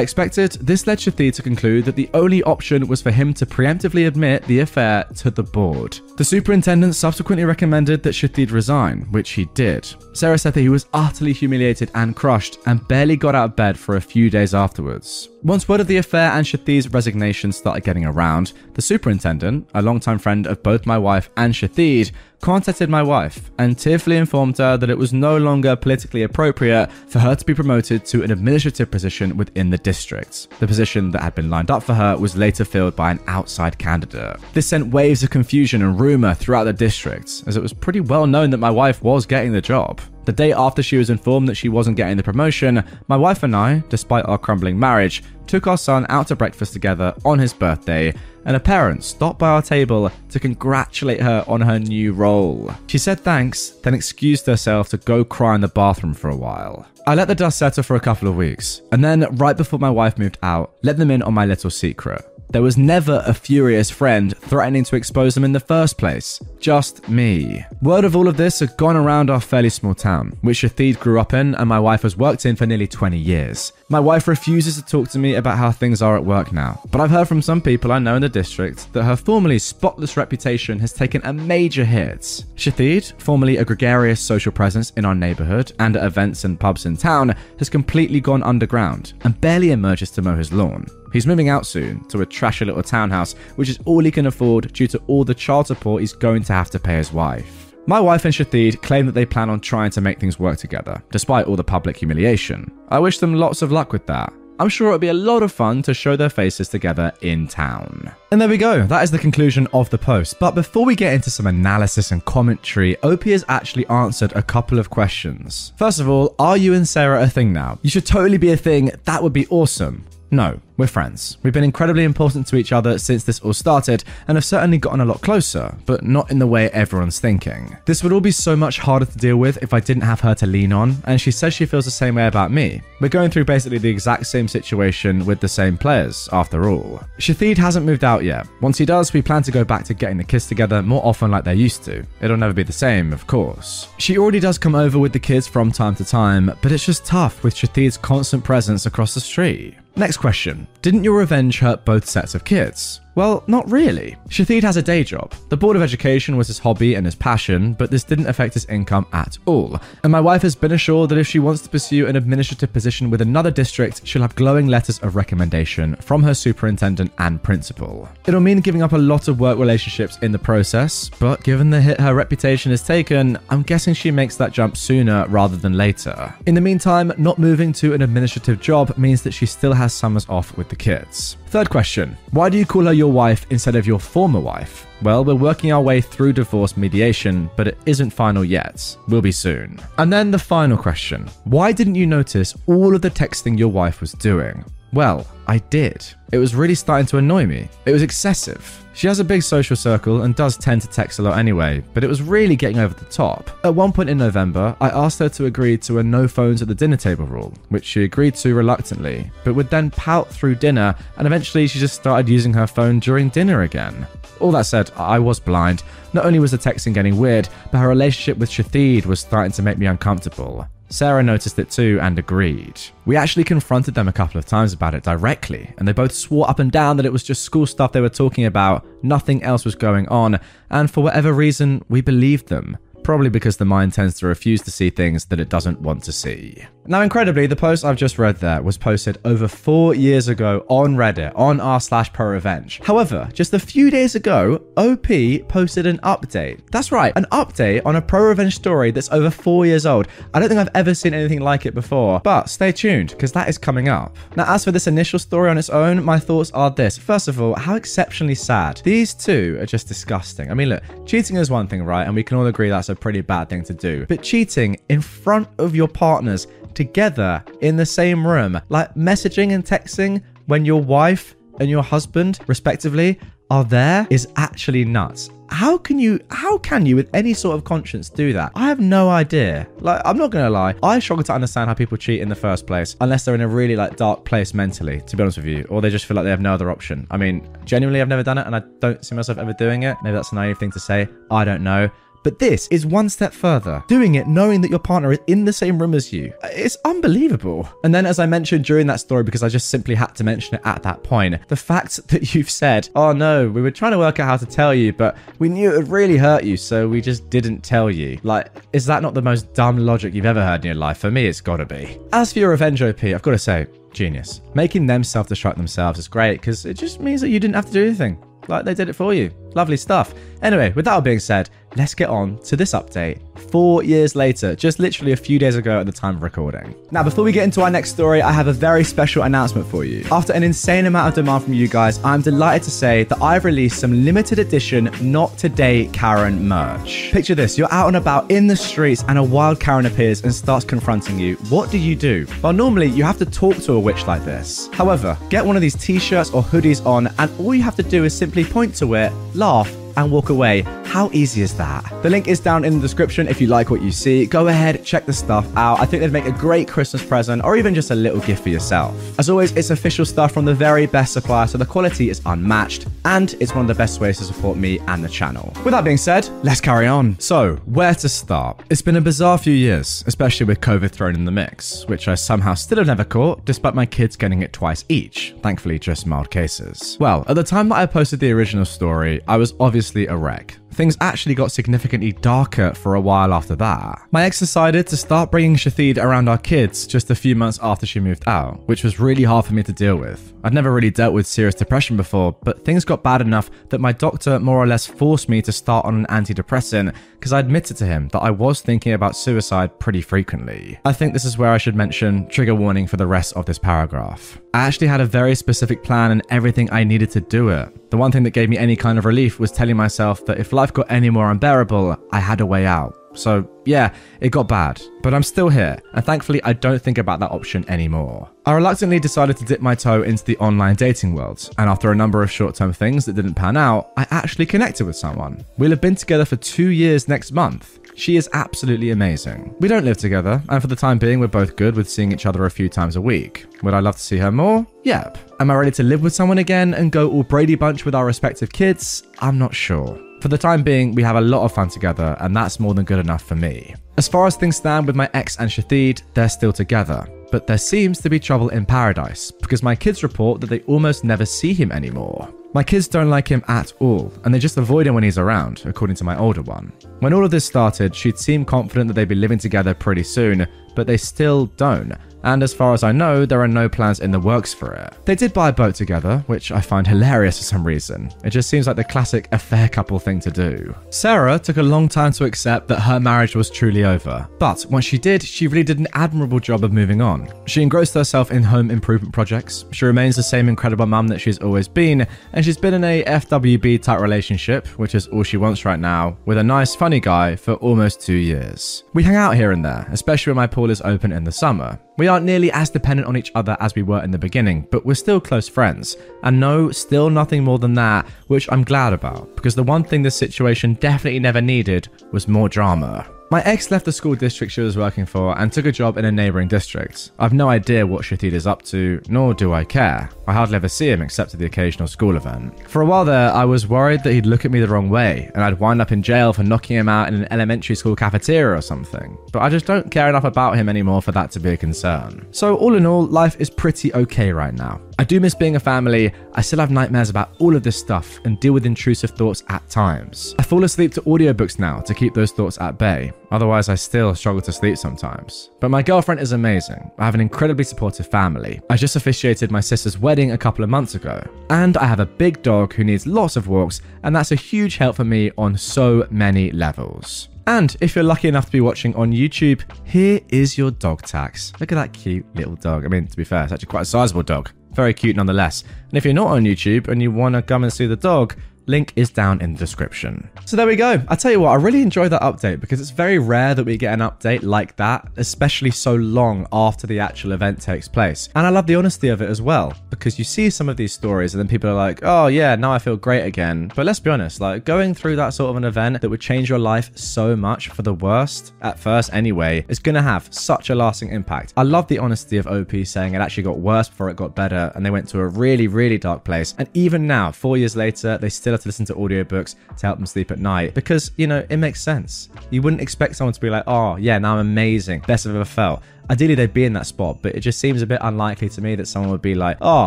expected, 0.00 0.52
this 0.52 0.86
led 0.86 0.98
Shathid 0.98 1.34
to 1.34 1.42
conclude 1.42 1.84
that 1.84 1.96
the 1.96 2.10
only 2.14 2.42
option 2.44 2.86
was 2.86 3.02
for 3.02 3.10
him 3.10 3.34
to 3.34 3.46
preemptively 3.46 4.06
admit 4.06 4.44
the 4.44 4.60
affair 4.60 5.04
to 5.16 5.30
the 5.30 5.42
board. 5.42 5.98
The 6.16 6.24
superintendent 6.24 6.94
subsequently 6.94 7.44
recommended 7.44 8.02
that 8.02 8.14
Shathid 8.14 8.52
resign, 8.52 9.02
which 9.10 9.30
he 9.30 9.46
did. 9.54 9.88
Sarah 10.12 10.38
said 10.38 10.54
that 10.54 10.60
he 10.60 10.68
was 10.68 10.77
utterly 10.92 11.32
humiliated 11.32 11.90
and 11.94 12.14
crushed 12.14 12.58
and 12.66 12.86
barely 12.88 13.16
got 13.16 13.34
out 13.34 13.50
of 13.50 13.56
bed 13.56 13.78
for 13.78 13.96
a 13.96 14.00
few 14.00 14.30
days 14.30 14.54
afterwards. 14.54 15.28
Once 15.42 15.68
word 15.68 15.80
of 15.80 15.86
the 15.86 15.98
affair 15.98 16.32
and 16.32 16.44
Shathid's 16.44 16.92
resignation 16.92 17.52
started 17.52 17.84
getting 17.84 18.04
around, 18.04 18.52
the 18.74 18.82
superintendent, 18.82 19.68
a 19.74 19.82
longtime 19.82 20.18
friend 20.18 20.46
of 20.46 20.62
both 20.62 20.84
my 20.84 20.98
wife 20.98 21.30
and 21.36 21.54
Shathid, 21.54 22.10
contacted 22.40 22.88
my 22.88 23.02
wife 23.02 23.50
and 23.58 23.78
tearfully 23.78 24.16
informed 24.16 24.58
her 24.58 24.76
that 24.76 24.90
it 24.90 24.98
was 24.98 25.12
no 25.12 25.36
longer 25.36 25.74
politically 25.76 26.22
appropriate 26.22 26.90
for 27.08 27.18
her 27.18 27.34
to 27.34 27.44
be 27.44 27.54
promoted 27.54 28.04
to 28.06 28.22
an 28.22 28.30
administrative 28.30 28.90
position 28.90 29.36
within 29.36 29.70
the 29.70 29.78
district. 29.78 30.48
The 30.60 30.66
position 30.66 31.10
that 31.12 31.22
had 31.22 31.34
been 31.34 31.50
lined 31.50 31.70
up 31.70 31.82
for 31.82 31.94
her 31.94 32.16
was 32.16 32.36
later 32.36 32.64
filled 32.64 32.96
by 32.96 33.10
an 33.10 33.20
outside 33.26 33.78
candidate. 33.78 34.36
This 34.52 34.66
sent 34.66 34.92
waves 34.92 35.22
of 35.22 35.30
confusion 35.30 35.82
and 35.82 36.00
rumour 36.00 36.34
throughout 36.34 36.64
the 36.64 36.72
district, 36.72 37.44
as 37.46 37.56
it 37.56 37.62
was 37.62 37.72
pretty 37.72 38.00
well 38.00 38.26
known 38.26 38.50
that 38.50 38.58
my 38.58 38.70
wife 38.70 39.02
was 39.02 39.26
getting 39.26 39.52
the 39.52 39.60
job. 39.60 40.00
The 40.28 40.32
day 40.34 40.52
after 40.52 40.82
she 40.82 40.98
was 40.98 41.08
informed 41.08 41.48
that 41.48 41.54
she 41.54 41.70
wasn't 41.70 41.96
getting 41.96 42.18
the 42.18 42.22
promotion, 42.22 42.84
my 43.06 43.16
wife 43.16 43.44
and 43.44 43.56
I, 43.56 43.82
despite 43.88 44.26
our 44.26 44.36
crumbling 44.36 44.78
marriage, 44.78 45.22
took 45.46 45.66
our 45.66 45.78
son 45.78 46.04
out 46.10 46.26
to 46.26 46.36
breakfast 46.36 46.74
together 46.74 47.14
on 47.24 47.38
his 47.38 47.54
birthday, 47.54 48.12
and 48.44 48.54
a 48.54 48.60
parent 48.60 49.02
stopped 49.02 49.38
by 49.38 49.48
our 49.48 49.62
table 49.62 50.12
to 50.28 50.38
congratulate 50.38 51.22
her 51.22 51.42
on 51.48 51.62
her 51.62 51.78
new 51.78 52.12
role. 52.12 52.70
She 52.88 52.98
said 52.98 53.20
thanks, 53.20 53.70
then 53.82 53.94
excused 53.94 54.44
herself 54.44 54.90
to 54.90 54.98
go 54.98 55.24
cry 55.24 55.54
in 55.54 55.62
the 55.62 55.68
bathroom 55.68 56.12
for 56.12 56.28
a 56.28 56.36
while. 56.36 56.86
I 57.06 57.14
let 57.14 57.28
the 57.28 57.34
dust 57.34 57.56
settle 57.56 57.82
for 57.82 57.96
a 57.96 58.00
couple 58.00 58.28
of 58.28 58.36
weeks, 58.36 58.82
and 58.92 59.02
then, 59.02 59.34
right 59.38 59.56
before 59.56 59.78
my 59.78 59.88
wife 59.88 60.18
moved 60.18 60.36
out, 60.42 60.74
let 60.82 60.98
them 60.98 61.10
in 61.10 61.22
on 61.22 61.32
my 61.32 61.46
little 61.46 61.70
secret. 61.70 62.22
There 62.50 62.62
was 62.62 62.78
never 62.78 63.22
a 63.26 63.34
furious 63.34 63.90
friend 63.90 64.34
threatening 64.38 64.84
to 64.84 64.96
expose 64.96 65.34
them 65.34 65.44
in 65.44 65.52
the 65.52 65.60
first 65.60 65.98
place. 65.98 66.40
Just 66.58 67.06
me. 67.06 67.64
Word 67.82 68.04
of 68.04 68.16
all 68.16 68.26
of 68.26 68.38
this 68.38 68.60
had 68.60 68.76
gone 68.78 68.96
around 68.96 69.28
our 69.28 69.40
fairly 69.40 69.68
small 69.68 69.94
town, 69.94 70.38
which 70.40 70.58
Shathid 70.58 70.98
grew 70.98 71.20
up 71.20 71.34
in 71.34 71.54
and 71.54 71.68
my 71.68 71.78
wife 71.78 72.02
has 72.02 72.16
worked 72.16 72.46
in 72.46 72.56
for 72.56 72.64
nearly 72.64 72.86
20 72.86 73.18
years. 73.18 73.74
My 73.90 74.00
wife 74.00 74.26
refuses 74.26 74.76
to 74.76 74.82
talk 74.82 75.10
to 75.10 75.18
me 75.18 75.34
about 75.34 75.58
how 75.58 75.70
things 75.70 76.00
are 76.00 76.16
at 76.16 76.24
work 76.24 76.50
now, 76.50 76.80
but 76.90 77.02
I've 77.02 77.10
heard 77.10 77.28
from 77.28 77.42
some 77.42 77.60
people 77.60 77.92
I 77.92 77.98
know 77.98 78.16
in 78.16 78.22
the 78.22 78.28
district 78.30 78.92
that 78.94 79.04
her 79.04 79.16
formerly 79.16 79.58
spotless 79.58 80.16
reputation 80.16 80.78
has 80.78 80.94
taken 80.94 81.20
a 81.24 81.32
major 81.34 81.84
hit. 81.84 82.44
Shathid, 82.56 83.12
formerly 83.20 83.58
a 83.58 83.64
gregarious 83.64 84.20
social 84.20 84.52
presence 84.52 84.90
in 84.96 85.04
our 85.04 85.14
neighborhood 85.14 85.72
and 85.78 85.96
at 85.96 86.04
events 86.04 86.44
and 86.44 86.58
pubs 86.58 86.86
in 86.86 86.96
town, 86.96 87.34
has 87.58 87.68
completely 87.68 88.20
gone 88.20 88.42
underground 88.42 89.12
and 89.20 89.38
barely 89.40 89.70
emerges 89.72 90.10
to 90.12 90.22
mow 90.22 90.36
his 90.36 90.52
lawn. 90.52 90.86
He's 91.12 91.26
moving 91.26 91.48
out 91.48 91.66
soon 91.66 92.04
to 92.08 92.20
a 92.20 92.26
trashy 92.26 92.64
little 92.64 92.82
townhouse, 92.82 93.34
which 93.56 93.68
is 93.68 93.78
all 93.84 94.04
he 94.04 94.10
can 94.10 94.26
afford 94.26 94.72
due 94.72 94.86
to 94.88 95.02
all 95.06 95.24
the 95.24 95.34
child 95.34 95.66
support 95.66 96.00
he's 96.00 96.12
going 96.12 96.42
to 96.44 96.52
have 96.52 96.70
to 96.70 96.78
pay 96.78 96.96
his 96.96 97.12
wife. 97.12 97.74
My 97.86 98.00
wife 98.00 98.26
and 98.26 98.34
Shathid 98.34 98.82
claim 98.82 99.06
that 99.06 99.12
they 99.12 99.24
plan 99.24 99.48
on 99.48 99.60
trying 99.60 99.90
to 99.92 100.02
make 100.02 100.20
things 100.20 100.38
work 100.38 100.58
together, 100.58 101.02
despite 101.10 101.46
all 101.46 101.56
the 101.56 101.64
public 101.64 101.96
humiliation. 101.96 102.70
I 102.90 102.98
wish 102.98 103.18
them 103.18 103.34
lots 103.34 103.62
of 103.62 103.72
luck 103.72 103.92
with 103.92 104.06
that. 104.06 104.30
I'm 104.60 104.68
sure 104.68 104.88
it'll 104.88 104.98
be 104.98 105.08
a 105.08 105.14
lot 105.14 105.44
of 105.44 105.52
fun 105.52 105.82
to 105.82 105.94
show 105.94 106.16
their 106.16 106.28
faces 106.28 106.68
together 106.68 107.12
in 107.22 107.46
town. 107.46 108.12
And 108.32 108.40
there 108.40 108.48
we 108.48 108.58
go, 108.58 108.86
that 108.88 109.04
is 109.04 109.10
the 109.10 109.18
conclusion 109.18 109.68
of 109.72 109.88
the 109.88 109.98
post. 109.98 110.38
But 110.40 110.56
before 110.56 110.84
we 110.84 110.96
get 110.96 111.14
into 111.14 111.30
some 111.30 111.46
analysis 111.46 112.10
and 112.10 112.24
commentary, 112.24 113.00
OP 113.02 113.22
has 113.24 113.44
actually 113.48 113.86
answered 113.86 114.32
a 114.34 114.42
couple 114.42 114.80
of 114.80 114.90
questions. 114.90 115.72
First 115.76 116.00
of 116.00 116.08
all, 116.08 116.34
are 116.40 116.56
you 116.56 116.74
and 116.74 116.88
Sarah 116.88 117.22
a 117.22 117.28
thing 117.28 117.52
now? 117.52 117.78
You 117.82 117.90
should 117.90 118.04
totally 118.04 118.36
be 118.36 118.50
a 118.50 118.56
thing, 118.56 118.90
that 119.04 119.22
would 119.22 119.32
be 119.32 119.46
awesome. 119.46 120.04
No, 120.32 120.60
we're 120.78 120.86
friends. 120.86 121.36
We've 121.42 121.52
been 121.52 121.64
incredibly 121.64 122.04
important 122.04 122.46
to 122.46 122.56
each 122.56 122.72
other 122.72 122.98
since 122.98 123.24
this 123.24 123.40
all 123.40 123.52
started 123.52 124.04
and 124.28 124.36
have 124.36 124.44
certainly 124.44 124.78
gotten 124.78 125.00
a 125.00 125.04
lot 125.04 125.20
closer, 125.20 125.76
but 125.86 126.04
not 126.04 126.30
in 126.30 126.38
the 126.38 126.46
way 126.46 126.70
everyone's 126.70 127.18
thinking. 127.18 127.76
This 127.84 128.02
would 128.02 128.12
all 128.12 128.20
be 128.20 128.30
so 128.30 128.54
much 128.54 128.78
harder 128.78 129.04
to 129.04 129.18
deal 129.18 129.36
with 129.36 129.60
if 129.60 129.74
I 129.74 129.80
didn't 129.80 130.04
have 130.04 130.20
her 130.20 130.36
to 130.36 130.46
lean 130.46 130.72
on, 130.72 130.96
and 131.04 131.20
she 131.20 131.32
says 131.32 131.52
she 131.52 131.66
feels 131.66 131.84
the 131.84 131.90
same 131.90 132.14
way 132.14 132.28
about 132.28 132.52
me. 132.52 132.80
We're 133.00 133.08
going 133.08 133.30
through 133.30 133.46
basically 133.46 133.78
the 133.78 133.90
exact 133.90 134.26
same 134.26 134.46
situation 134.46 135.26
with 135.26 135.40
the 135.40 135.48
same 135.48 135.76
players, 135.76 136.28
after 136.32 136.68
all. 136.68 137.02
Shathid 137.18 137.58
hasn't 137.58 137.84
moved 137.84 138.04
out 138.04 138.22
yet. 138.22 138.46
Once 138.60 138.78
he 138.78 138.84
does, 138.84 139.12
we 139.12 139.20
plan 139.20 139.42
to 139.42 139.50
go 139.50 139.64
back 139.64 139.82
to 139.84 139.94
getting 139.94 140.16
the 140.16 140.24
kids 140.24 140.46
together 140.46 140.80
more 140.80 141.04
often 141.04 141.32
like 141.32 141.42
they 141.42 141.56
used 141.56 141.82
to. 141.84 142.06
It'll 142.20 142.36
never 142.36 142.52
be 142.52 142.62
the 142.62 142.72
same, 142.72 143.12
of 143.12 143.26
course. 143.26 143.88
She 143.98 144.16
already 144.16 144.38
does 144.38 144.58
come 144.58 144.76
over 144.76 145.00
with 145.00 145.12
the 145.12 145.18
kids 145.18 145.48
from 145.48 145.72
time 145.72 145.96
to 145.96 146.04
time, 146.04 146.52
but 146.62 146.70
it's 146.70 146.86
just 146.86 147.04
tough 147.04 147.42
with 147.42 147.56
Shathid's 147.56 147.96
constant 147.96 148.44
presence 148.44 148.86
across 148.86 149.14
the 149.14 149.20
street. 149.20 149.74
Next 149.96 150.18
question. 150.18 150.67
Didn't 150.82 151.04
your 151.04 151.18
revenge 151.18 151.58
hurt 151.58 151.84
both 151.84 152.08
sets 152.08 152.34
of 152.34 152.44
kids? 152.44 153.00
Well, 153.18 153.42
not 153.48 153.68
really. 153.68 154.16
Shathid 154.28 154.62
has 154.62 154.76
a 154.76 154.82
day 154.82 155.02
job. 155.02 155.34
The 155.48 155.56
Board 155.56 155.74
of 155.74 155.82
Education 155.82 156.36
was 156.36 156.46
his 156.46 156.60
hobby 156.60 156.94
and 156.94 157.04
his 157.04 157.16
passion, 157.16 157.72
but 157.72 157.90
this 157.90 158.04
didn't 158.04 158.28
affect 158.28 158.54
his 158.54 158.64
income 158.66 159.08
at 159.12 159.36
all. 159.44 159.80
And 160.04 160.12
my 160.12 160.20
wife 160.20 160.42
has 160.42 160.54
been 160.54 160.70
assured 160.70 161.10
that 161.10 161.18
if 161.18 161.26
she 161.26 161.40
wants 161.40 161.62
to 161.62 161.68
pursue 161.68 162.06
an 162.06 162.14
administrative 162.14 162.72
position 162.72 163.10
with 163.10 163.20
another 163.20 163.50
district, 163.50 164.06
she'll 164.06 164.22
have 164.22 164.36
glowing 164.36 164.68
letters 164.68 165.00
of 165.00 165.16
recommendation 165.16 165.96
from 165.96 166.22
her 166.22 166.32
superintendent 166.32 167.10
and 167.18 167.42
principal. 167.42 168.08
It'll 168.28 168.38
mean 168.38 168.60
giving 168.60 168.82
up 168.82 168.92
a 168.92 168.98
lot 168.98 169.26
of 169.26 169.40
work 169.40 169.58
relationships 169.58 170.16
in 170.22 170.30
the 170.30 170.38
process, 170.38 171.10
but 171.18 171.42
given 171.42 171.70
the 171.70 171.80
hit 171.80 172.00
her 172.00 172.14
reputation 172.14 172.70
has 172.70 172.84
taken, 172.84 173.36
I'm 173.50 173.62
guessing 173.62 173.94
she 173.94 174.12
makes 174.12 174.36
that 174.36 174.52
jump 174.52 174.76
sooner 174.76 175.26
rather 175.26 175.56
than 175.56 175.72
later. 175.72 176.32
In 176.46 176.54
the 176.54 176.60
meantime, 176.60 177.12
not 177.18 177.40
moving 177.40 177.72
to 177.72 177.94
an 177.94 178.02
administrative 178.02 178.60
job 178.60 178.96
means 178.96 179.22
that 179.24 179.32
she 179.32 179.46
still 179.46 179.72
has 179.72 179.92
summers 179.92 180.28
off 180.28 180.56
with 180.56 180.68
the 180.68 180.76
kids. 180.76 181.36
Third 181.48 181.70
question 181.70 182.14
Why 182.32 182.50
do 182.50 182.58
you 182.58 182.66
call 182.66 182.84
her 182.84 182.92
your 182.92 183.10
wife 183.10 183.46
instead 183.48 183.74
of 183.74 183.86
your 183.86 183.98
former 183.98 184.38
wife? 184.38 184.86
Well, 185.00 185.24
we're 185.24 185.34
working 185.34 185.72
our 185.72 185.80
way 185.80 186.02
through 186.02 186.34
divorce 186.34 186.76
mediation, 186.76 187.48
but 187.56 187.66
it 187.68 187.78
isn't 187.86 188.10
final 188.10 188.44
yet. 188.44 188.94
We'll 189.08 189.22
be 189.22 189.32
soon. 189.32 189.80
And 189.96 190.12
then 190.12 190.30
the 190.30 190.38
final 190.38 190.76
question 190.76 191.26
Why 191.44 191.72
didn't 191.72 191.94
you 191.94 192.06
notice 192.06 192.54
all 192.66 192.94
of 192.94 193.00
the 193.00 193.10
texting 193.10 193.58
your 193.58 193.68
wife 193.68 194.02
was 194.02 194.12
doing? 194.12 194.62
Well, 194.92 195.26
I 195.46 195.58
did. 195.58 196.06
It 196.32 196.38
was 196.38 196.54
really 196.54 196.74
starting 196.74 197.06
to 197.08 197.18
annoy 197.18 197.46
me. 197.46 197.68
It 197.84 197.92
was 197.92 198.02
excessive. 198.02 198.84
She 198.94 199.06
has 199.06 199.20
a 199.20 199.24
big 199.24 199.42
social 199.42 199.76
circle 199.76 200.22
and 200.22 200.34
does 200.34 200.56
tend 200.56 200.82
to 200.82 200.88
text 200.88 201.18
a 201.18 201.22
lot 201.22 201.38
anyway, 201.38 201.84
but 201.94 202.02
it 202.02 202.08
was 202.08 202.20
really 202.20 202.56
getting 202.56 202.80
over 202.80 202.94
the 202.94 203.04
top. 203.04 203.48
At 203.64 203.74
one 203.74 203.92
point 203.92 204.10
in 204.10 204.18
November, 204.18 204.76
I 204.80 204.88
asked 204.90 205.20
her 205.20 205.28
to 205.28 205.46
agree 205.46 205.78
to 205.78 205.98
a 205.98 206.02
no 206.02 206.26
phones 206.26 206.62
at 206.62 206.68
the 206.68 206.74
dinner 206.74 206.96
table 206.96 207.26
rule, 207.26 207.54
which 207.68 207.84
she 207.84 208.02
agreed 208.02 208.34
to 208.36 208.54
reluctantly, 208.54 209.30
but 209.44 209.54
would 209.54 209.70
then 209.70 209.90
pout 209.92 210.28
through 210.28 210.56
dinner, 210.56 210.96
and 211.16 211.26
eventually 211.26 211.68
she 211.68 211.78
just 211.78 211.94
started 211.94 212.28
using 212.28 212.52
her 212.54 212.66
phone 212.66 212.98
during 212.98 213.28
dinner 213.28 213.62
again. 213.62 214.06
All 214.40 214.50
that 214.52 214.66
said, 214.66 214.90
I 214.96 215.18
was 215.18 215.38
blind. 215.38 215.84
Not 216.12 216.26
only 216.26 216.40
was 216.40 216.50
the 216.50 216.58
texting 216.58 216.94
getting 216.94 217.18
weird, 217.18 217.48
but 217.70 217.78
her 217.78 217.88
relationship 217.88 218.38
with 218.38 218.50
Shathid 218.50 219.06
was 219.06 219.20
starting 219.20 219.52
to 219.52 219.62
make 219.62 219.78
me 219.78 219.86
uncomfortable. 219.86 220.66
Sarah 220.90 221.22
noticed 221.22 221.58
it 221.58 221.70
too 221.70 221.98
and 222.00 222.18
agreed. 222.18 222.80
We 223.04 223.16
actually 223.16 223.44
confronted 223.44 223.94
them 223.94 224.08
a 224.08 224.12
couple 224.12 224.38
of 224.38 224.46
times 224.46 224.72
about 224.72 224.94
it 224.94 225.02
directly, 225.02 225.72
and 225.76 225.86
they 225.86 225.92
both 225.92 226.12
swore 226.12 226.48
up 226.48 226.58
and 226.58 226.72
down 226.72 226.96
that 226.96 227.06
it 227.06 227.12
was 227.12 227.22
just 227.22 227.42
school 227.42 227.66
stuff 227.66 227.92
they 227.92 228.00
were 228.00 228.08
talking 228.08 228.46
about, 228.46 228.86
nothing 229.02 229.42
else 229.42 229.64
was 229.64 229.74
going 229.74 230.08
on, 230.08 230.40
and 230.70 230.90
for 230.90 231.02
whatever 231.02 231.32
reason, 231.32 231.84
we 231.88 232.00
believed 232.00 232.48
them. 232.48 232.78
Probably 233.04 233.30
because 233.30 233.56
the 233.56 233.64
mind 233.64 233.92
tends 233.92 234.18
to 234.18 234.26
refuse 234.26 234.60
to 234.62 234.70
see 234.70 234.90
things 234.90 235.26
that 235.26 235.40
it 235.40 235.48
doesn't 235.48 235.80
want 235.80 236.04
to 236.04 236.12
see. 236.12 236.66
Now, 236.90 237.02
incredibly, 237.02 237.46
the 237.46 237.54
post 237.54 237.84
I've 237.84 237.98
just 237.98 238.18
read 238.18 238.36
there 238.36 238.62
was 238.62 238.78
posted 238.78 239.18
over 239.26 239.46
four 239.46 239.94
years 239.94 240.28
ago 240.28 240.64
on 240.68 240.96
Reddit 240.96 241.34
on 241.36 241.60
r 241.60 241.82
slash 241.82 242.10
pro 242.14 242.28
revenge. 242.28 242.80
However, 242.82 243.28
just 243.34 243.52
a 243.52 243.58
few 243.58 243.90
days 243.90 244.14
ago, 244.14 244.62
OP 244.78 245.06
posted 245.48 245.84
an 245.84 245.98
update. 245.98 246.60
That's 246.70 246.90
right, 246.90 247.12
an 247.14 247.26
update 247.30 247.82
on 247.84 247.96
a 247.96 248.00
pro 248.00 248.28
revenge 248.28 248.56
story 248.56 248.90
that's 248.90 249.12
over 249.12 249.28
four 249.28 249.66
years 249.66 249.84
old. 249.84 250.08
I 250.32 250.40
don't 250.40 250.48
think 250.48 250.62
I've 250.62 250.74
ever 250.74 250.94
seen 250.94 251.12
anything 251.12 251.40
like 251.40 251.66
it 251.66 251.74
before, 251.74 252.20
but 252.20 252.48
stay 252.48 252.72
tuned 252.72 253.10
because 253.10 253.32
that 253.32 253.50
is 253.50 253.58
coming 253.58 253.90
up. 253.90 254.16
Now, 254.34 254.54
as 254.54 254.64
for 254.64 254.72
this 254.72 254.86
initial 254.86 255.18
story 255.18 255.50
on 255.50 255.58
its 255.58 255.68
own, 255.68 256.02
my 256.02 256.18
thoughts 256.18 256.50
are 256.52 256.70
this. 256.70 256.96
First 256.96 257.28
of 257.28 257.38
all, 257.38 257.54
how 257.54 257.74
exceptionally 257.74 258.34
sad. 258.34 258.80
These 258.82 259.12
two 259.12 259.58
are 259.60 259.66
just 259.66 259.88
disgusting. 259.88 260.50
I 260.50 260.54
mean, 260.54 260.70
look, 260.70 260.82
cheating 261.04 261.36
is 261.36 261.50
one 261.50 261.66
thing, 261.66 261.82
right? 261.82 262.06
And 262.06 262.14
we 262.14 262.24
can 262.24 262.38
all 262.38 262.46
agree 262.46 262.70
that's 262.70 262.88
a 262.88 262.96
pretty 262.96 263.20
bad 263.20 263.50
thing 263.50 263.62
to 263.64 263.74
do. 263.74 264.06
But 264.06 264.22
cheating 264.22 264.80
in 264.88 265.02
front 265.02 265.48
of 265.58 265.76
your 265.76 265.88
partners 265.88 266.46
together 266.78 267.42
in 267.60 267.76
the 267.76 267.84
same 267.84 268.24
room, 268.24 268.60
like 268.68 268.94
messaging 268.94 269.52
and 269.52 269.64
texting 269.64 270.22
when 270.46 270.64
your 270.64 270.80
wife 270.80 271.34
and 271.58 271.68
your 271.68 271.82
husband, 271.82 272.38
respectively, 272.46 273.18
are 273.50 273.64
there 273.64 274.06
is 274.10 274.28
actually 274.36 274.84
nuts. 274.84 275.30
How 275.50 275.76
can 275.78 275.98
you 275.98 276.20
how 276.30 276.58
can 276.58 276.86
you 276.86 276.94
with 276.94 277.10
any 277.14 277.34
sort 277.34 277.56
of 277.56 277.64
conscience 277.64 278.10
do 278.10 278.32
that? 278.34 278.52
I 278.54 278.66
have 278.68 278.78
no 278.78 279.08
idea. 279.08 279.66
Like 279.80 280.00
I'm 280.04 280.18
not 280.18 280.30
gonna 280.30 280.50
lie, 280.50 280.74
I 280.84 281.00
struggle 281.00 281.24
to 281.24 281.32
understand 281.32 281.68
how 281.68 281.74
people 281.74 281.96
cheat 281.96 282.20
in 282.20 282.28
the 282.28 282.36
first 282.36 282.64
place, 282.64 282.94
unless 283.00 283.24
they're 283.24 283.34
in 283.34 283.40
a 283.40 283.48
really 283.48 283.74
like 283.74 283.96
dark 283.96 284.24
place 284.24 284.54
mentally, 284.54 285.00
to 285.00 285.16
be 285.16 285.22
honest 285.22 285.38
with 285.38 285.46
you, 285.46 285.66
or 285.68 285.80
they 285.80 285.90
just 285.90 286.04
feel 286.04 286.14
like 286.14 286.24
they 286.24 286.30
have 286.30 286.40
no 286.40 286.54
other 286.54 286.70
option. 286.70 287.08
I 287.10 287.16
mean, 287.16 287.48
genuinely 287.64 288.00
I've 288.00 288.08
never 288.08 288.22
done 288.22 288.38
it 288.38 288.46
and 288.46 288.54
I 288.54 288.62
don't 288.78 289.04
see 289.04 289.16
myself 289.16 289.38
ever 289.38 289.54
doing 289.54 289.82
it. 289.82 289.96
Maybe 290.04 290.14
that's 290.14 290.30
a 290.30 290.36
naive 290.36 290.58
thing 290.58 290.70
to 290.72 290.80
say. 290.80 291.08
I 291.30 291.44
don't 291.44 291.64
know. 291.64 291.90
But 292.22 292.38
this 292.38 292.68
is 292.68 292.86
one 292.86 293.08
step 293.08 293.32
further. 293.32 293.82
Doing 293.88 294.16
it 294.16 294.26
knowing 294.26 294.60
that 294.60 294.70
your 294.70 294.78
partner 294.78 295.12
is 295.12 295.20
in 295.26 295.44
the 295.44 295.52
same 295.52 295.78
room 295.78 295.94
as 295.94 296.12
you. 296.12 296.32
It's 296.44 296.76
unbelievable. 296.84 297.68
And 297.84 297.94
then, 297.94 298.06
as 298.06 298.18
I 298.18 298.26
mentioned 298.26 298.64
during 298.64 298.86
that 298.88 299.00
story, 299.00 299.22
because 299.22 299.42
I 299.42 299.48
just 299.48 299.70
simply 299.70 299.94
had 299.94 300.14
to 300.16 300.24
mention 300.24 300.56
it 300.56 300.62
at 300.64 300.82
that 300.82 301.02
point, 301.02 301.36
the 301.48 301.56
fact 301.56 302.08
that 302.08 302.34
you've 302.34 302.50
said, 302.50 302.88
oh 302.94 303.12
no, 303.12 303.48
we 303.48 303.62
were 303.62 303.70
trying 303.70 303.92
to 303.92 303.98
work 303.98 304.20
out 304.20 304.26
how 304.26 304.36
to 304.36 304.46
tell 304.46 304.74
you, 304.74 304.92
but 304.92 305.16
we 305.38 305.48
knew 305.48 305.72
it 305.72 305.76
would 305.76 305.88
really 305.88 306.16
hurt 306.16 306.44
you, 306.44 306.56
so 306.56 306.88
we 306.88 307.00
just 307.00 307.28
didn't 307.30 307.62
tell 307.62 307.90
you. 307.90 308.18
Like, 308.22 308.50
is 308.72 308.86
that 308.86 309.02
not 309.02 309.14
the 309.14 309.22
most 309.22 309.52
dumb 309.54 309.78
logic 309.78 310.14
you've 310.14 310.26
ever 310.26 310.44
heard 310.44 310.60
in 310.60 310.66
your 310.66 310.74
life? 310.74 310.98
For 310.98 311.10
me, 311.10 311.26
it's 311.26 311.40
gotta 311.40 311.66
be. 311.66 311.98
As 312.12 312.32
for 312.32 312.40
your 312.40 312.50
revenge 312.50 312.82
OP, 312.82 313.02
I've 313.04 313.22
got 313.22 313.32
to 313.32 313.38
say, 313.38 313.66
genius. 313.92 314.40
Making 314.54 314.86
them 314.86 315.04
self 315.04 315.28
destruct 315.28 315.56
themselves 315.56 315.98
is 315.98 316.08
great 316.08 316.40
because 316.40 316.64
it 316.66 316.74
just 316.74 317.00
means 317.00 317.20
that 317.20 317.28
you 317.28 317.40
didn't 317.40 317.54
have 317.54 317.66
to 317.66 317.72
do 317.72 317.84
anything. 317.86 318.22
Like 318.48 318.64
they 318.64 318.74
did 318.74 318.88
it 318.88 318.94
for 318.94 319.12
you. 319.12 319.30
Lovely 319.54 319.76
stuff. 319.76 320.14
Anyway, 320.42 320.72
with 320.72 320.86
that 320.86 320.94
all 320.94 321.00
being 321.00 321.18
said, 321.18 321.50
let's 321.76 321.94
get 321.94 322.08
on 322.08 322.38
to 322.44 322.56
this 322.56 322.72
update 322.72 323.20
four 323.50 323.82
years 323.82 324.14
later, 324.14 324.54
just 324.54 324.78
literally 324.78 325.12
a 325.12 325.16
few 325.16 325.38
days 325.38 325.56
ago 325.56 325.80
at 325.80 325.86
the 325.86 325.92
time 325.92 326.16
of 326.16 326.22
recording. 326.22 326.74
Now, 326.90 327.02
before 327.02 327.24
we 327.24 327.32
get 327.32 327.44
into 327.44 327.62
our 327.62 327.70
next 327.70 327.90
story, 327.90 328.20
I 328.20 328.32
have 328.32 328.46
a 328.46 328.52
very 328.52 328.84
special 328.84 329.22
announcement 329.22 329.66
for 329.68 329.84
you. 329.84 330.04
After 330.10 330.32
an 330.32 330.42
insane 330.42 330.86
amount 330.86 331.08
of 331.08 331.14
demand 331.14 331.44
from 331.44 331.54
you 331.54 331.68
guys, 331.68 332.02
I'm 332.04 332.20
delighted 332.20 332.64
to 332.64 332.70
say 332.70 333.04
that 333.04 333.22
I've 333.22 333.44
released 333.44 333.80
some 333.80 334.04
limited 334.04 334.38
edition 334.38 334.90
Not 335.00 335.36
Today 335.38 335.86
Karen 335.92 336.46
merch. 336.46 337.10
Picture 337.12 337.34
this 337.34 337.56
you're 337.56 337.72
out 337.72 337.88
and 337.88 337.96
about 337.96 338.30
in 338.30 338.46
the 338.46 338.56
streets, 338.56 339.04
and 339.08 339.18
a 339.18 339.22
wild 339.22 339.60
Karen 339.60 339.86
appears 339.86 340.22
and 340.22 340.34
starts 340.34 340.64
confronting 340.64 341.18
you. 341.18 341.36
What 341.48 341.70
do 341.70 341.78
you 341.78 341.96
do? 341.96 342.26
Well, 342.42 342.52
normally 342.52 342.86
you 342.86 343.04
have 343.04 343.18
to 343.18 343.26
talk 343.26 343.56
to 343.58 343.72
a 343.74 343.80
witch 343.80 344.06
like 344.06 344.24
this. 344.24 344.68
However, 344.72 345.16
get 345.30 345.44
one 345.44 345.56
of 345.56 345.62
these 345.62 345.76
t 345.76 345.98
shirts 345.98 346.30
or 346.30 346.42
hoodies 346.42 346.84
on, 346.84 347.08
and 347.18 347.30
all 347.40 347.54
you 347.54 347.62
have 347.62 347.76
to 347.76 347.82
do 347.82 348.04
is 348.04 348.16
simply 348.16 348.44
point 348.44 348.74
to 348.76 348.94
it, 348.94 349.12
laugh, 349.34 349.72
and 349.98 350.12
walk 350.12 350.30
away. 350.30 350.62
How 350.84 351.10
easy 351.12 351.42
is 351.42 351.54
that? 351.56 351.84
The 352.02 352.08
link 352.08 352.28
is 352.28 352.40
down 352.40 352.64
in 352.64 352.74
the 352.74 352.80
description 352.80 353.26
if 353.26 353.40
you 353.40 353.48
like 353.48 353.68
what 353.68 353.82
you 353.82 353.90
see. 353.90 354.26
Go 354.26 354.46
ahead, 354.46 354.84
check 354.84 355.06
the 355.06 355.12
stuff 355.12 355.44
out. 355.56 355.80
I 355.80 355.86
think 355.86 356.00
they'd 356.00 356.12
make 356.12 356.24
a 356.24 356.32
great 356.32 356.68
Christmas 356.68 357.04
present 357.04 357.44
or 357.44 357.56
even 357.56 357.74
just 357.74 357.90
a 357.90 357.94
little 357.94 358.20
gift 358.20 358.44
for 358.44 358.48
yourself. 358.48 358.94
As 359.18 359.28
always, 359.28 359.52
it's 359.56 359.70
official 359.70 360.06
stuff 360.06 360.32
from 360.32 360.44
the 360.44 360.54
very 360.54 360.86
best 360.86 361.12
supplier, 361.12 361.46
so 361.48 361.58
the 361.58 361.66
quality 361.66 362.10
is 362.10 362.22
unmatched 362.26 362.86
and 363.04 363.34
it's 363.40 363.54
one 363.54 363.62
of 363.62 363.68
the 363.68 363.74
best 363.74 364.00
ways 364.00 364.18
to 364.18 364.24
support 364.24 364.56
me 364.56 364.78
and 364.86 365.02
the 365.04 365.08
channel. 365.08 365.52
With 365.64 365.72
that 365.72 365.84
being 365.84 365.96
said, 365.96 366.28
let's 366.44 366.60
carry 366.60 366.86
on. 366.86 367.18
So, 367.18 367.56
where 367.66 367.94
to 367.96 368.08
start? 368.08 368.62
It's 368.70 368.82
been 368.82 368.96
a 368.96 369.00
bizarre 369.00 369.36
few 369.36 369.52
years, 369.52 370.04
especially 370.06 370.46
with 370.46 370.60
COVID 370.60 370.90
thrown 370.90 371.16
in 371.16 371.24
the 371.24 371.32
mix, 371.32 371.86
which 371.88 372.06
I 372.06 372.14
somehow 372.14 372.54
still 372.54 372.78
have 372.78 372.86
never 372.86 373.04
caught, 373.04 373.44
despite 373.44 373.74
my 373.74 373.84
kids 373.84 374.16
getting 374.16 374.42
it 374.42 374.52
twice 374.52 374.84
each. 374.88 375.34
Thankfully, 375.42 375.78
just 375.78 376.06
mild 376.06 376.30
cases. 376.30 376.96
Well, 377.00 377.24
at 377.28 377.34
the 377.34 377.42
time 377.42 377.68
that 377.70 377.78
I 377.78 377.86
posted 377.86 378.20
the 378.20 378.30
original 378.30 378.64
story, 378.64 379.20
I 379.26 379.36
was 379.36 379.54
obviously 379.58 379.87
a 379.96 380.16
wreck. 380.16 380.58
Things 380.78 380.96
actually 381.00 381.34
got 381.34 381.50
significantly 381.50 382.12
darker 382.12 382.72
for 382.72 382.94
a 382.94 383.00
while 383.00 383.34
after 383.34 383.56
that. 383.56 384.00
My 384.12 384.22
ex 384.22 384.38
decided 384.38 384.86
to 384.86 384.96
start 384.96 385.32
bringing 385.32 385.56
Shathid 385.56 385.98
around 385.98 386.28
our 386.28 386.38
kids 386.38 386.86
just 386.86 387.10
a 387.10 387.16
few 387.16 387.34
months 387.34 387.58
after 387.60 387.84
she 387.84 387.98
moved 387.98 388.22
out, 388.28 388.60
which 388.68 388.84
was 388.84 389.00
really 389.00 389.24
hard 389.24 389.44
for 389.44 389.54
me 389.54 389.64
to 389.64 389.72
deal 389.72 389.96
with. 389.96 390.32
I'd 390.44 390.54
never 390.54 390.72
really 390.72 390.90
dealt 390.90 391.14
with 391.14 391.26
serious 391.26 391.56
depression 391.56 391.96
before, 391.96 392.36
but 392.44 392.64
things 392.64 392.84
got 392.84 393.02
bad 393.02 393.20
enough 393.20 393.50
that 393.70 393.80
my 393.80 393.90
doctor 393.90 394.38
more 394.38 394.58
or 394.58 394.68
less 394.68 394.86
forced 394.86 395.28
me 395.28 395.42
to 395.42 395.50
start 395.50 395.84
on 395.84 395.96
an 395.96 396.06
antidepressant 396.10 396.94
because 397.18 397.32
I 397.32 397.40
admitted 397.40 397.76
to 397.78 397.84
him 397.84 398.06
that 398.12 398.20
I 398.20 398.30
was 398.30 398.60
thinking 398.60 398.92
about 398.92 399.16
suicide 399.16 399.80
pretty 399.80 400.00
frequently. 400.00 400.78
I 400.84 400.92
think 400.92 401.12
this 401.12 401.24
is 401.24 401.36
where 401.36 401.50
I 401.50 401.58
should 401.58 401.74
mention 401.74 402.28
trigger 402.28 402.54
warning 402.54 402.86
for 402.86 402.96
the 402.96 403.06
rest 403.08 403.32
of 403.32 403.46
this 403.46 403.58
paragraph. 403.58 404.40
I 404.54 404.60
actually 404.60 404.86
had 404.86 405.00
a 405.00 405.06
very 405.06 405.34
specific 405.34 405.82
plan 405.82 406.12
and 406.12 406.22
everything 406.30 406.72
I 406.72 406.84
needed 406.84 407.10
to 407.10 407.20
do 407.20 407.48
it. 407.48 407.90
The 407.90 407.96
one 407.96 408.12
thing 408.12 408.22
that 408.24 408.30
gave 408.30 408.48
me 408.48 408.58
any 408.58 408.76
kind 408.76 408.98
of 408.98 409.04
relief 409.04 409.40
was 409.40 409.50
telling 409.50 409.76
myself 409.76 410.24
that 410.26 410.38
if 410.38 410.52
life 410.52 410.67
got 410.72 410.90
any 410.90 411.10
more 411.10 411.30
unbearable, 411.30 411.96
I 412.12 412.20
had 412.20 412.40
a 412.40 412.46
way 412.46 412.66
out. 412.66 412.94
So, 413.14 413.48
yeah, 413.64 413.94
it 414.20 414.30
got 414.30 414.46
bad, 414.48 414.80
but 415.02 415.12
I'm 415.12 415.22
still 415.22 415.48
here, 415.48 415.78
and 415.94 416.04
thankfully, 416.04 416.42
I 416.44 416.52
don't 416.52 416.80
think 416.80 416.98
about 416.98 417.18
that 417.20 417.32
option 417.32 417.68
anymore. 417.68 418.30
I 418.46 418.52
reluctantly 418.52 419.00
decided 419.00 419.36
to 419.38 419.44
dip 419.44 419.60
my 419.60 419.74
toe 419.74 420.02
into 420.02 420.24
the 420.24 420.38
online 420.38 420.76
dating 420.76 421.14
world, 421.14 421.50
and 421.58 421.68
after 421.68 421.90
a 421.90 421.96
number 421.96 422.22
of 422.22 422.30
short 422.30 422.54
term 422.54 422.72
things 422.72 423.04
that 423.06 423.14
didn't 423.14 423.34
pan 423.34 423.56
out, 423.56 423.90
I 423.96 424.06
actually 424.10 424.46
connected 424.46 424.86
with 424.86 424.94
someone. 424.94 425.44
We'll 425.56 425.70
have 425.70 425.80
been 425.80 425.96
together 425.96 426.24
for 426.24 426.36
two 426.36 426.68
years 426.68 427.08
next 427.08 427.32
month. 427.32 427.80
She 427.96 428.16
is 428.16 428.30
absolutely 428.32 428.90
amazing. 428.90 429.56
We 429.58 429.66
don't 429.66 429.84
live 429.84 429.96
together, 429.96 430.40
and 430.48 430.62
for 430.62 430.68
the 430.68 430.76
time 430.76 430.98
being, 430.98 431.18
we're 431.18 431.26
both 431.26 431.56
good 431.56 431.74
with 431.74 431.90
seeing 431.90 432.12
each 432.12 432.26
other 432.26 432.46
a 432.46 432.50
few 432.50 432.68
times 432.68 432.94
a 432.94 433.00
week. 433.00 433.46
Would 433.64 433.74
I 433.74 433.80
love 433.80 433.96
to 433.96 434.02
see 434.02 434.18
her 434.18 434.30
more? 434.30 434.64
Yep. 434.84 435.18
Am 435.40 435.50
I 435.50 435.56
ready 435.56 435.72
to 435.72 435.82
live 435.82 436.02
with 436.02 436.14
someone 436.14 436.38
again 436.38 436.74
and 436.74 436.92
go 436.92 437.10
all 437.10 437.24
Brady 437.24 437.56
Bunch 437.56 437.84
with 437.84 437.96
our 437.96 438.06
respective 438.06 438.52
kids? 438.52 439.02
I'm 439.18 439.38
not 439.38 439.54
sure. 439.54 439.98
For 440.20 440.28
the 440.28 440.38
time 440.38 440.64
being, 440.64 440.94
we 440.94 441.02
have 441.04 441.14
a 441.16 441.20
lot 441.20 441.44
of 441.44 441.52
fun 441.52 441.68
together, 441.68 442.16
and 442.18 442.34
that's 442.34 442.58
more 442.58 442.74
than 442.74 442.84
good 442.84 442.98
enough 442.98 443.22
for 443.22 443.36
me. 443.36 443.74
As 443.96 444.08
far 444.08 444.26
as 444.26 444.36
things 444.36 444.56
stand 444.56 444.86
with 444.86 444.96
my 444.96 445.08
ex 445.14 445.38
and 445.38 445.48
Shahid, 445.48 446.02
they're 446.14 446.28
still 446.28 446.52
together. 446.52 447.06
But 447.30 447.46
there 447.46 447.58
seems 447.58 448.00
to 448.00 448.10
be 448.10 448.18
trouble 448.18 448.48
in 448.48 448.66
paradise 448.66 449.30
because 449.30 449.62
my 449.62 449.76
kids 449.76 450.02
report 450.02 450.40
that 450.40 450.48
they 450.50 450.60
almost 450.62 451.04
never 451.04 451.24
see 451.24 451.52
him 451.52 451.70
anymore. 451.70 452.28
My 452.54 452.64
kids 452.64 452.88
don't 452.88 453.10
like 453.10 453.28
him 453.28 453.44
at 453.46 453.72
all, 453.78 454.12
and 454.24 454.34
they 454.34 454.38
just 454.38 454.56
avoid 454.56 454.86
him 454.86 454.94
when 454.94 455.04
he's 455.04 455.18
around, 455.18 455.62
according 455.66 455.96
to 455.96 456.04
my 456.04 456.18
older 456.18 456.42
one. 456.42 456.72
When 457.00 457.12
all 457.12 457.24
of 457.24 457.30
this 457.30 457.44
started, 457.44 457.94
she'd 457.94 458.18
seemed 458.18 458.46
confident 458.46 458.88
that 458.88 458.94
they'd 458.94 459.06
be 459.06 459.14
living 459.14 459.38
together 459.38 459.74
pretty 459.74 460.02
soon, 460.02 460.48
but 460.74 460.86
they 460.86 460.96
still 460.96 461.46
don't, 461.56 461.92
and 462.22 462.42
as 462.42 462.54
far 462.54 462.74
as 462.74 462.82
I 462.82 462.92
know, 462.92 463.24
there 463.24 463.40
are 463.40 463.48
no 463.48 463.68
plans 463.68 464.00
in 464.00 464.10
the 464.10 464.20
works 464.20 464.52
for 464.52 464.74
it. 464.74 464.94
They 465.04 465.14
did 465.14 465.32
buy 465.32 465.48
a 465.48 465.52
boat 465.52 465.74
together, 465.74 466.22
which 466.26 466.52
I 466.52 466.60
find 466.60 466.86
hilarious 466.86 467.38
for 467.38 467.44
some 467.44 467.66
reason. 467.66 468.12
It 468.24 468.30
just 468.30 468.48
seems 468.48 468.66
like 468.66 468.76
the 468.76 468.84
classic 468.84 469.28
affair 469.32 469.68
couple 469.68 469.98
thing 469.98 470.20
to 470.20 470.30
do. 470.30 470.74
Sarah 470.90 471.38
took 471.38 471.56
a 471.56 471.62
long 471.62 471.88
time 471.88 472.12
to 472.12 472.24
accept 472.24 472.68
that 472.68 472.80
her 472.80 473.00
marriage 473.00 473.36
was 473.36 473.50
truly 473.50 473.84
over, 473.84 474.28
but 474.38 474.66
once 474.70 474.84
she 474.84 474.98
did, 474.98 475.22
she 475.22 475.46
really 475.46 475.62
did 475.62 475.78
an 475.78 475.88
admirable 475.94 476.40
job 476.40 476.64
of 476.64 476.72
moving 476.72 477.00
on. 477.00 477.28
She 477.46 477.62
engrossed 477.62 477.94
herself 477.94 478.30
in 478.30 478.42
home 478.42 478.70
improvement 478.70 479.14
projects, 479.14 479.64
she 479.72 479.84
remains 479.84 480.16
the 480.16 480.22
same 480.22 480.48
incredible 480.48 480.86
mum 480.86 481.08
that 481.08 481.20
she's 481.20 481.38
always 481.38 481.68
been, 481.68 482.06
and 482.32 482.44
she's 482.44 482.56
been 482.56 482.74
in 482.74 482.84
a 482.84 483.04
FWB 483.04 483.82
type 483.82 484.00
relationship, 484.00 484.66
which 484.78 484.94
is 484.94 485.06
all 485.08 485.22
she 485.22 485.36
wants 485.36 485.64
right 485.64 485.80
now, 485.80 486.16
with 486.24 486.38
a 486.38 486.44
nice, 486.44 486.74
funny 486.74 487.00
guy 487.00 487.36
for 487.36 487.54
almost 487.54 488.00
two 488.00 488.14
years. 488.14 488.84
We 488.94 489.02
hang 489.02 489.16
out 489.16 489.36
here 489.36 489.52
and 489.52 489.64
there, 489.64 489.86
especially 489.90 490.32
when 490.32 490.36
my 490.36 490.46
pool 490.46 490.70
is 490.70 490.80
open 490.82 491.12
in 491.12 491.24
the 491.24 491.32
summer. 491.32 491.78
We 491.98 492.06
aren't 492.06 492.24
nearly 492.24 492.52
as 492.52 492.70
dependent 492.70 493.08
on 493.08 493.16
each 493.16 493.32
other 493.34 493.56
as 493.58 493.74
we 493.74 493.82
were 493.82 494.02
in 494.04 494.12
the 494.12 494.18
beginning, 494.18 494.68
but 494.70 494.86
we're 494.86 494.94
still 494.94 495.20
close 495.20 495.48
friends. 495.48 495.96
And 496.22 496.38
no, 496.38 496.70
still 496.70 497.10
nothing 497.10 497.42
more 497.42 497.58
than 497.58 497.74
that, 497.74 498.06
which 498.28 498.48
I'm 498.52 498.62
glad 498.62 498.92
about, 498.92 499.34
because 499.34 499.56
the 499.56 499.64
one 499.64 499.82
thing 499.82 500.02
this 500.02 500.14
situation 500.14 500.74
definitely 500.74 501.18
never 501.18 501.40
needed 501.40 501.88
was 502.12 502.28
more 502.28 502.48
drama. 502.48 503.04
My 503.30 503.42
ex 503.42 503.70
left 503.70 503.84
the 503.84 503.92
school 503.92 504.14
district 504.14 504.54
she 504.54 504.62
was 504.62 504.78
working 504.78 505.04
for 505.04 505.38
and 505.38 505.52
took 505.52 505.66
a 505.66 505.72
job 505.72 505.98
in 505.98 506.06
a 506.06 506.12
neighbouring 506.12 506.48
district. 506.48 507.10
I've 507.18 507.34
no 507.34 507.50
idea 507.50 507.86
what 507.86 508.02
Shahid 508.02 508.32
is 508.32 508.46
up 508.46 508.62
to, 508.62 509.02
nor 509.10 509.34
do 509.34 509.52
I 509.52 509.64
care. 509.64 510.08
I 510.26 510.32
hardly 510.32 510.56
ever 510.56 510.68
see 510.68 510.88
him 510.88 511.02
except 511.02 511.34
at 511.34 511.40
the 511.40 511.44
occasional 511.44 511.88
school 511.88 512.16
event. 512.16 512.66
For 512.70 512.80
a 512.80 512.86
while 512.86 513.04
there, 513.04 513.30
I 513.30 513.44
was 513.44 513.66
worried 513.66 514.02
that 514.04 514.14
he'd 514.14 514.24
look 514.24 514.46
at 514.46 514.50
me 514.50 514.60
the 514.60 514.68
wrong 514.68 514.88
way, 514.88 515.30
and 515.34 515.44
I'd 515.44 515.60
wind 515.60 515.82
up 515.82 515.92
in 515.92 516.02
jail 516.02 516.32
for 516.32 516.42
knocking 516.42 516.78
him 516.78 516.88
out 516.88 517.08
in 517.08 517.16
an 517.16 517.28
elementary 517.30 517.76
school 517.76 517.94
cafeteria 517.94 518.56
or 518.56 518.62
something. 518.62 519.18
But 519.30 519.42
I 519.42 519.50
just 519.50 519.66
don't 519.66 519.90
care 519.90 520.08
enough 520.08 520.24
about 520.24 520.56
him 520.56 520.70
anymore 520.70 521.02
for 521.02 521.12
that 521.12 521.30
to 521.32 521.40
be 521.40 521.50
a 521.50 521.56
concern. 521.58 522.26
So, 522.30 522.56
all 522.56 522.76
in 522.76 522.86
all, 522.86 523.04
life 523.04 523.38
is 523.38 523.50
pretty 523.50 523.92
okay 523.92 524.32
right 524.32 524.54
now. 524.54 524.80
I 525.00 525.04
do 525.04 525.20
miss 525.20 525.32
being 525.32 525.54
a 525.54 525.60
family. 525.60 526.12
I 526.34 526.40
still 526.40 526.58
have 526.58 526.72
nightmares 526.72 527.08
about 527.08 527.30
all 527.38 527.54
of 527.54 527.62
this 527.62 527.76
stuff 527.76 528.18
and 528.24 528.40
deal 528.40 528.52
with 528.52 528.66
intrusive 528.66 529.10
thoughts 529.10 529.44
at 529.46 529.68
times. 529.70 530.34
I 530.40 530.42
fall 530.42 530.64
asleep 530.64 530.92
to 530.94 531.02
audiobooks 531.02 531.60
now 531.60 531.78
to 531.82 531.94
keep 531.94 532.14
those 532.14 532.32
thoughts 532.32 532.60
at 532.60 532.78
bay. 532.78 533.12
Otherwise, 533.30 533.68
I 533.68 533.76
still 533.76 534.12
struggle 534.16 534.42
to 534.42 534.52
sleep 534.52 534.76
sometimes. 534.76 535.50
But 535.60 535.70
my 535.70 535.82
girlfriend 535.82 536.20
is 536.20 536.32
amazing. 536.32 536.90
I 536.98 537.04
have 537.04 537.14
an 537.14 537.20
incredibly 537.20 537.62
supportive 537.62 538.08
family. 538.08 538.60
I 538.70 538.76
just 538.76 538.96
officiated 538.96 539.52
my 539.52 539.60
sister's 539.60 539.98
wedding 539.98 540.32
a 540.32 540.38
couple 540.38 540.64
of 540.64 540.70
months 540.70 540.96
ago. 540.96 541.22
And 541.50 541.76
I 541.76 541.86
have 541.86 542.00
a 542.00 542.06
big 542.06 542.42
dog 542.42 542.72
who 542.72 542.82
needs 542.82 543.06
lots 543.06 543.36
of 543.36 543.46
walks, 543.46 543.80
and 544.02 544.16
that's 544.16 544.32
a 544.32 544.34
huge 544.36 544.78
help 544.78 544.96
for 544.96 545.04
me 545.04 545.30
on 545.38 545.56
so 545.56 546.08
many 546.10 546.50
levels. 546.50 547.28
And 547.46 547.76
if 547.80 547.94
you're 547.94 548.04
lucky 548.04 548.26
enough 548.26 548.46
to 548.46 548.52
be 548.52 548.60
watching 548.60 548.96
on 548.96 549.12
YouTube, 549.12 549.62
here 549.84 550.20
is 550.28 550.58
your 550.58 550.72
dog 550.72 551.02
tax. 551.02 551.52
Look 551.60 551.70
at 551.70 551.76
that 551.76 551.92
cute 551.92 552.26
little 552.34 552.56
dog. 552.56 552.84
I 552.84 552.88
mean, 552.88 553.06
to 553.06 553.16
be 553.16 553.24
fair, 553.24 553.44
it's 553.44 553.52
actually 553.52 553.68
quite 553.68 553.82
a 553.82 553.86
sizable 553.86 554.24
dog. 554.24 554.50
Very 554.78 554.94
cute 554.94 555.16
nonetheless. 555.16 555.64
And 555.88 555.98
if 555.98 556.04
you're 556.04 556.14
not 556.14 556.28
on 556.28 556.44
YouTube 556.44 556.86
and 556.86 557.02
you 557.02 557.10
want 557.10 557.34
to 557.34 557.42
come 557.42 557.64
and 557.64 557.72
see 557.72 557.86
the 557.88 557.96
dog, 557.96 558.36
Link 558.68 558.92
is 558.96 559.10
down 559.10 559.40
in 559.40 559.54
the 559.54 559.58
description. 559.58 560.28
So 560.44 560.56
there 560.56 560.66
we 560.66 560.76
go. 560.76 561.02
I 561.08 561.16
tell 561.16 561.32
you 561.32 561.40
what, 561.40 561.50
I 561.50 561.54
really 561.54 561.80
enjoy 561.80 562.08
that 562.10 562.20
update 562.20 562.60
because 562.60 562.80
it's 562.80 562.90
very 562.90 563.18
rare 563.18 563.54
that 563.54 563.64
we 563.64 563.78
get 563.78 563.94
an 563.94 564.00
update 564.00 564.42
like 564.42 564.76
that, 564.76 565.08
especially 565.16 565.70
so 565.70 565.94
long 565.94 566.46
after 566.52 566.86
the 566.86 567.00
actual 567.00 567.32
event 567.32 567.62
takes 567.62 567.88
place. 567.88 568.28
And 568.36 568.46
I 568.46 568.50
love 568.50 568.66
the 568.66 568.74
honesty 568.74 569.08
of 569.08 569.22
it 569.22 569.30
as 569.30 569.40
well 569.40 569.72
because 569.88 570.18
you 570.18 570.24
see 570.24 570.50
some 570.50 570.68
of 570.68 570.76
these 570.76 570.92
stories 570.92 571.34
and 571.34 571.40
then 571.40 571.48
people 571.48 571.70
are 571.70 571.74
like, 571.74 572.00
oh 572.02 572.26
yeah, 572.26 572.54
now 572.56 572.72
I 572.72 572.78
feel 572.78 572.96
great 572.96 573.24
again. 573.24 573.72
But 573.74 573.86
let's 573.86 574.00
be 574.00 574.10
honest, 574.10 574.40
like 574.40 574.66
going 574.66 574.92
through 574.92 575.16
that 575.16 575.30
sort 575.30 575.48
of 575.48 575.56
an 575.56 575.64
event 575.64 576.02
that 576.02 576.10
would 576.10 576.20
change 576.20 576.50
your 576.50 576.58
life 576.58 576.90
so 576.94 577.34
much 577.34 577.68
for 577.68 577.80
the 577.80 577.94
worst, 577.94 578.52
at 578.60 578.78
first 578.78 579.10
anyway, 579.14 579.64
is 579.68 579.78
going 579.78 579.94
to 579.94 580.02
have 580.02 580.28
such 580.32 580.68
a 580.68 580.74
lasting 580.74 581.08
impact. 581.08 581.54
I 581.56 581.62
love 581.62 581.88
the 581.88 581.98
honesty 581.98 582.36
of 582.36 582.46
OP 582.46 582.72
saying 582.84 583.14
it 583.14 583.20
actually 583.22 583.44
got 583.44 583.58
worse 583.58 583.88
before 583.88 584.10
it 584.10 584.16
got 584.16 584.34
better 584.34 584.70
and 584.74 584.84
they 584.84 584.90
went 584.90 585.08
to 585.08 585.20
a 585.20 585.26
really, 585.26 585.68
really 585.68 585.96
dark 585.96 586.22
place. 586.22 586.54
And 586.58 586.68
even 586.74 587.06
now, 587.06 587.32
four 587.32 587.56
years 587.56 587.74
later, 587.74 588.18
they 588.18 588.28
still 588.28 588.57
to 588.58 588.68
listen 588.68 588.84
to 588.86 588.94
audiobooks 588.94 589.54
to 589.76 589.86
help 589.86 589.98
them 589.98 590.06
sleep 590.06 590.30
at 590.30 590.38
night 590.38 590.74
because, 590.74 591.12
you 591.16 591.26
know, 591.26 591.44
it 591.48 591.56
makes 591.56 591.80
sense. 591.80 592.28
You 592.50 592.62
wouldn't 592.62 592.82
expect 592.82 593.16
someone 593.16 593.32
to 593.32 593.40
be 593.40 593.50
like, 593.50 593.64
oh, 593.66 593.96
yeah, 593.96 594.18
now 594.18 594.34
I'm 594.34 594.40
amazing, 594.40 595.00
best 595.06 595.26
I've 595.26 595.34
ever 595.34 595.44
felt. 595.44 595.82
Ideally, 596.10 596.34
they'd 596.34 596.54
be 596.54 596.64
in 596.64 596.72
that 596.72 596.86
spot, 596.86 597.18
but 597.22 597.34
it 597.34 597.40
just 597.40 597.58
seems 597.58 597.82
a 597.82 597.86
bit 597.86 597.98
unlikely 598.02 598.48
to 598.50 598.60
me 598.62 598.74
that 598.76 598.86
someone 598.86 599.10
would 599.10 599.22
be 599.22 599.34
like, 599.34 599.58
oh, 599.60 599.86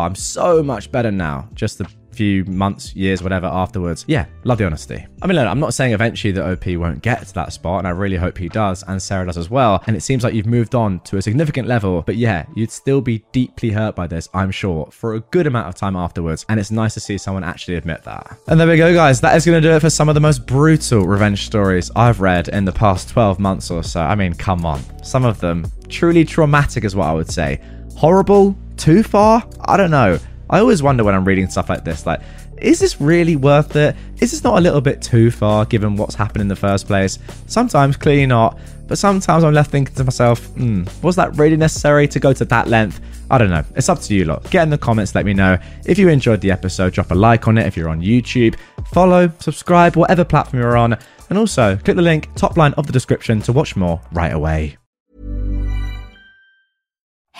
I'm 0.00 0.14
so 0.14 0.62
much 0.62 0.92
better 0.92 1.10
now, 1.10 1.48
just 1.54 1.78
to 1.78 1.86
few 2.12 2.44
months, 2.44 2.94
years, 2.94 3.22
whatever 3.22 3.46
afterwards. 3.46 4.04
Yeah, 4.08 4.26
love 4.44 4.58
the 4.58 4.66
honesty. 4.66 5.06
I 5.22 5.26
mean, 5.26 5.36
look, 5.36 5.46
I'm 5.46 5.60
not 5.60 5.74
saying 5.74 5.92
eventually 5.92 6.32
that 6.32 6.44
OP 6.44 6.66
won't 6.78 7.02
get 7.02 7.26
to 7.26 7.34
that 7.34 7.52
spot, 7.52 7.78
and 7.78 7.86
I 7.86 7.90
really 7.90 8.16
hope 8.16 8.38
he 8.38 8.48
does, 8.48 8.82
and 8.84 9.00
Sarah 9.00 9.26
does 9.26 9.38
as 9.38 9.50
well. 9.50 9.82
And 9.86 9.96
it 9.96 10.00
seems 10.02 10.24
like 10.24 10.34
you've 10.34 10.46
moved 10.46 10.74
on 10.74 11.00
to 11.00 11.16
a 11.16 11.22
significant 11.22 11.68
level, 11.68 12.02
but 12.02 12.16
yeah, 12.16 12.46
you'd 12.54 12.70
still 12.70 13.00
be 13.00 13.24
deeply 13.32 13.70
hurt 13.70 13.94
by 13.94 14.06
this, 14.06 14.28
I'm 14.34 14.50
sure, 14.50 14.88
for 14.90 15.14
a 15.14 15.20
good 15.20 15.46
amount 15.46 15.68
of 15.68 15.74
time 15.74 15.96
afterwards. 15.96 16.44
And 16.48 16.58
it's 16.58 16.70
nice 16.70 16.94
to 16.94 17.00
see 17.00 17.18
someone 17.18 17.44
actually 17.44 17.76
admit 17.76 18.02
that. 18.04 18.36
And 18.48 18.58
there 18.58 18.66
we 18.66 18.76
go, 18.76 18.92
guys. 18.92 19.20
That 19.20 19.36
is 19.36 19.44
going 19.44 19.60
to 19.60 19.68
do 19.68 19.74
it 19.74 19.80
for 19.80 19.90
some 19.90 20.08
of 20.08 20.14
the 20.14 20.20
most 20.20 20.46
brutal 20.46 21.06
revenge 21.06 21.46
stories 21.46 21.90
I've 21.96 22.20
read 22.20 22.48
in 22.48 22.64
the 22.64 22.72
past 22.72 23.08
12 23.10 23.38
months 23.38 23.70
or 23.70 23.82
so. 23.82 24.00
I 24.00 24.14
mean, 24.14 24.34
come 24.34 24.64
on. 24.66 24.80
Some 25.04 25.24
of 25.24 25.40
them 25.40 25.66
truly 25.88 26.24
traumatic, 26.24 26.84
is 26.84 26.96
what 26.96 27.06
I 27.06 27.12
would 27.12 27.30
say. 27.30 27.60
Horrible? 27.96 28.56
Too 28.76 29.02
far? 29.02 29.46
I 29.60 29.76
don't 29.76 29.90
know. 29.90 30.18
I 30.52 30.60
always 30.60 30.82
wonder 30.82 31.02
when 31.02 31.14
I'm 31.14 31.24
reading 31.24 31.48
stuff 31.48 31.70
like 31.70 31.82
this, 31.82 32.04
like, 32.04 32.20
is 32.58 32.78
this 32.78 33.00
really 33.00 33.36
worth 33.36 33.74
it? 33.74 33.96
Is 34.20 34.30
this 34.30 34.44
not 34.44 34.58
a 34.58 34.60
little 34.60 34.82
bit 34.82 35.00
too 35.00 35.30
far 35.30 35.64
given 35.64 35.96
what's 35.96 36.14
happened 36.14 36.42
in 36.42 36.48
the 36.48 36.54
first 36.54 36.86
place? 36.86 37.18
Sometimes, 37.46 37.96
clearly 37.96 38.26
not, 38.26 38.58
but 38.86 38.98
sometimes 38.98 39.44
I'm 39.44 39.54
left 39.54 39.70
thinking 39.70 39.94
to 39.94 40.04
myself, 40.04 40.46
hmm, 40.48 40.84
was 41.02 41.16
that 41.16 41.34
really 41.36 41.56
necessary 41.56 42.06
to 42.08 42.20
go 42.20 42.34
to 42.34 42.44
that 42.44 42.68
length? 42.68 43.00
I 43.30 43.38
don't 43.38 43.48
know. 43.48 43.64
It's 43.74 43.88
up 43.88 44.00
to 44.00 44.14
you 44.14 44.26
lot. 44.26 44.48
Get 44.50 44.62
in 44.62 44.68
the 44.68 44.76
comments, 44.76 45.14
let 45.14 45.24
me 45.24 45.32
know. 45.32 45.56
If 45.86 45.98
you 45.98 46.10
enjoyed 46.10 46.42
the 46.42 46.50
episode, 46.50 46.92
drop 46.92 47.10
a 47.10 47.14
like 47.14 47.48
on 47.48 47.56
it 47.56 47.66
if 47.66 47.74
you're 47.74 47.88
on 47.88 48.02
YouTube, 48.02 48.56
follow, 48.92 49.32
subscribe, 49.38 49.96
whatever 49.96 50.22
platform 50.22 50.62
you're 50.62 50.76
on, 50.76 50.98
and 51.30 51.38
also 51.38 51.76
click 51.76 51.96
the 51.96 52.02
link 52.02 52.28
top 52.34 52.58
line 52.58 52.74
of 52.74 52.86
the 52.86 52.92
description 52.92 53.40
to 53.40 53.52
watch 53.52 53.74
more 53.74 54.02
right 54.12 54.34
away. 54.34 54.76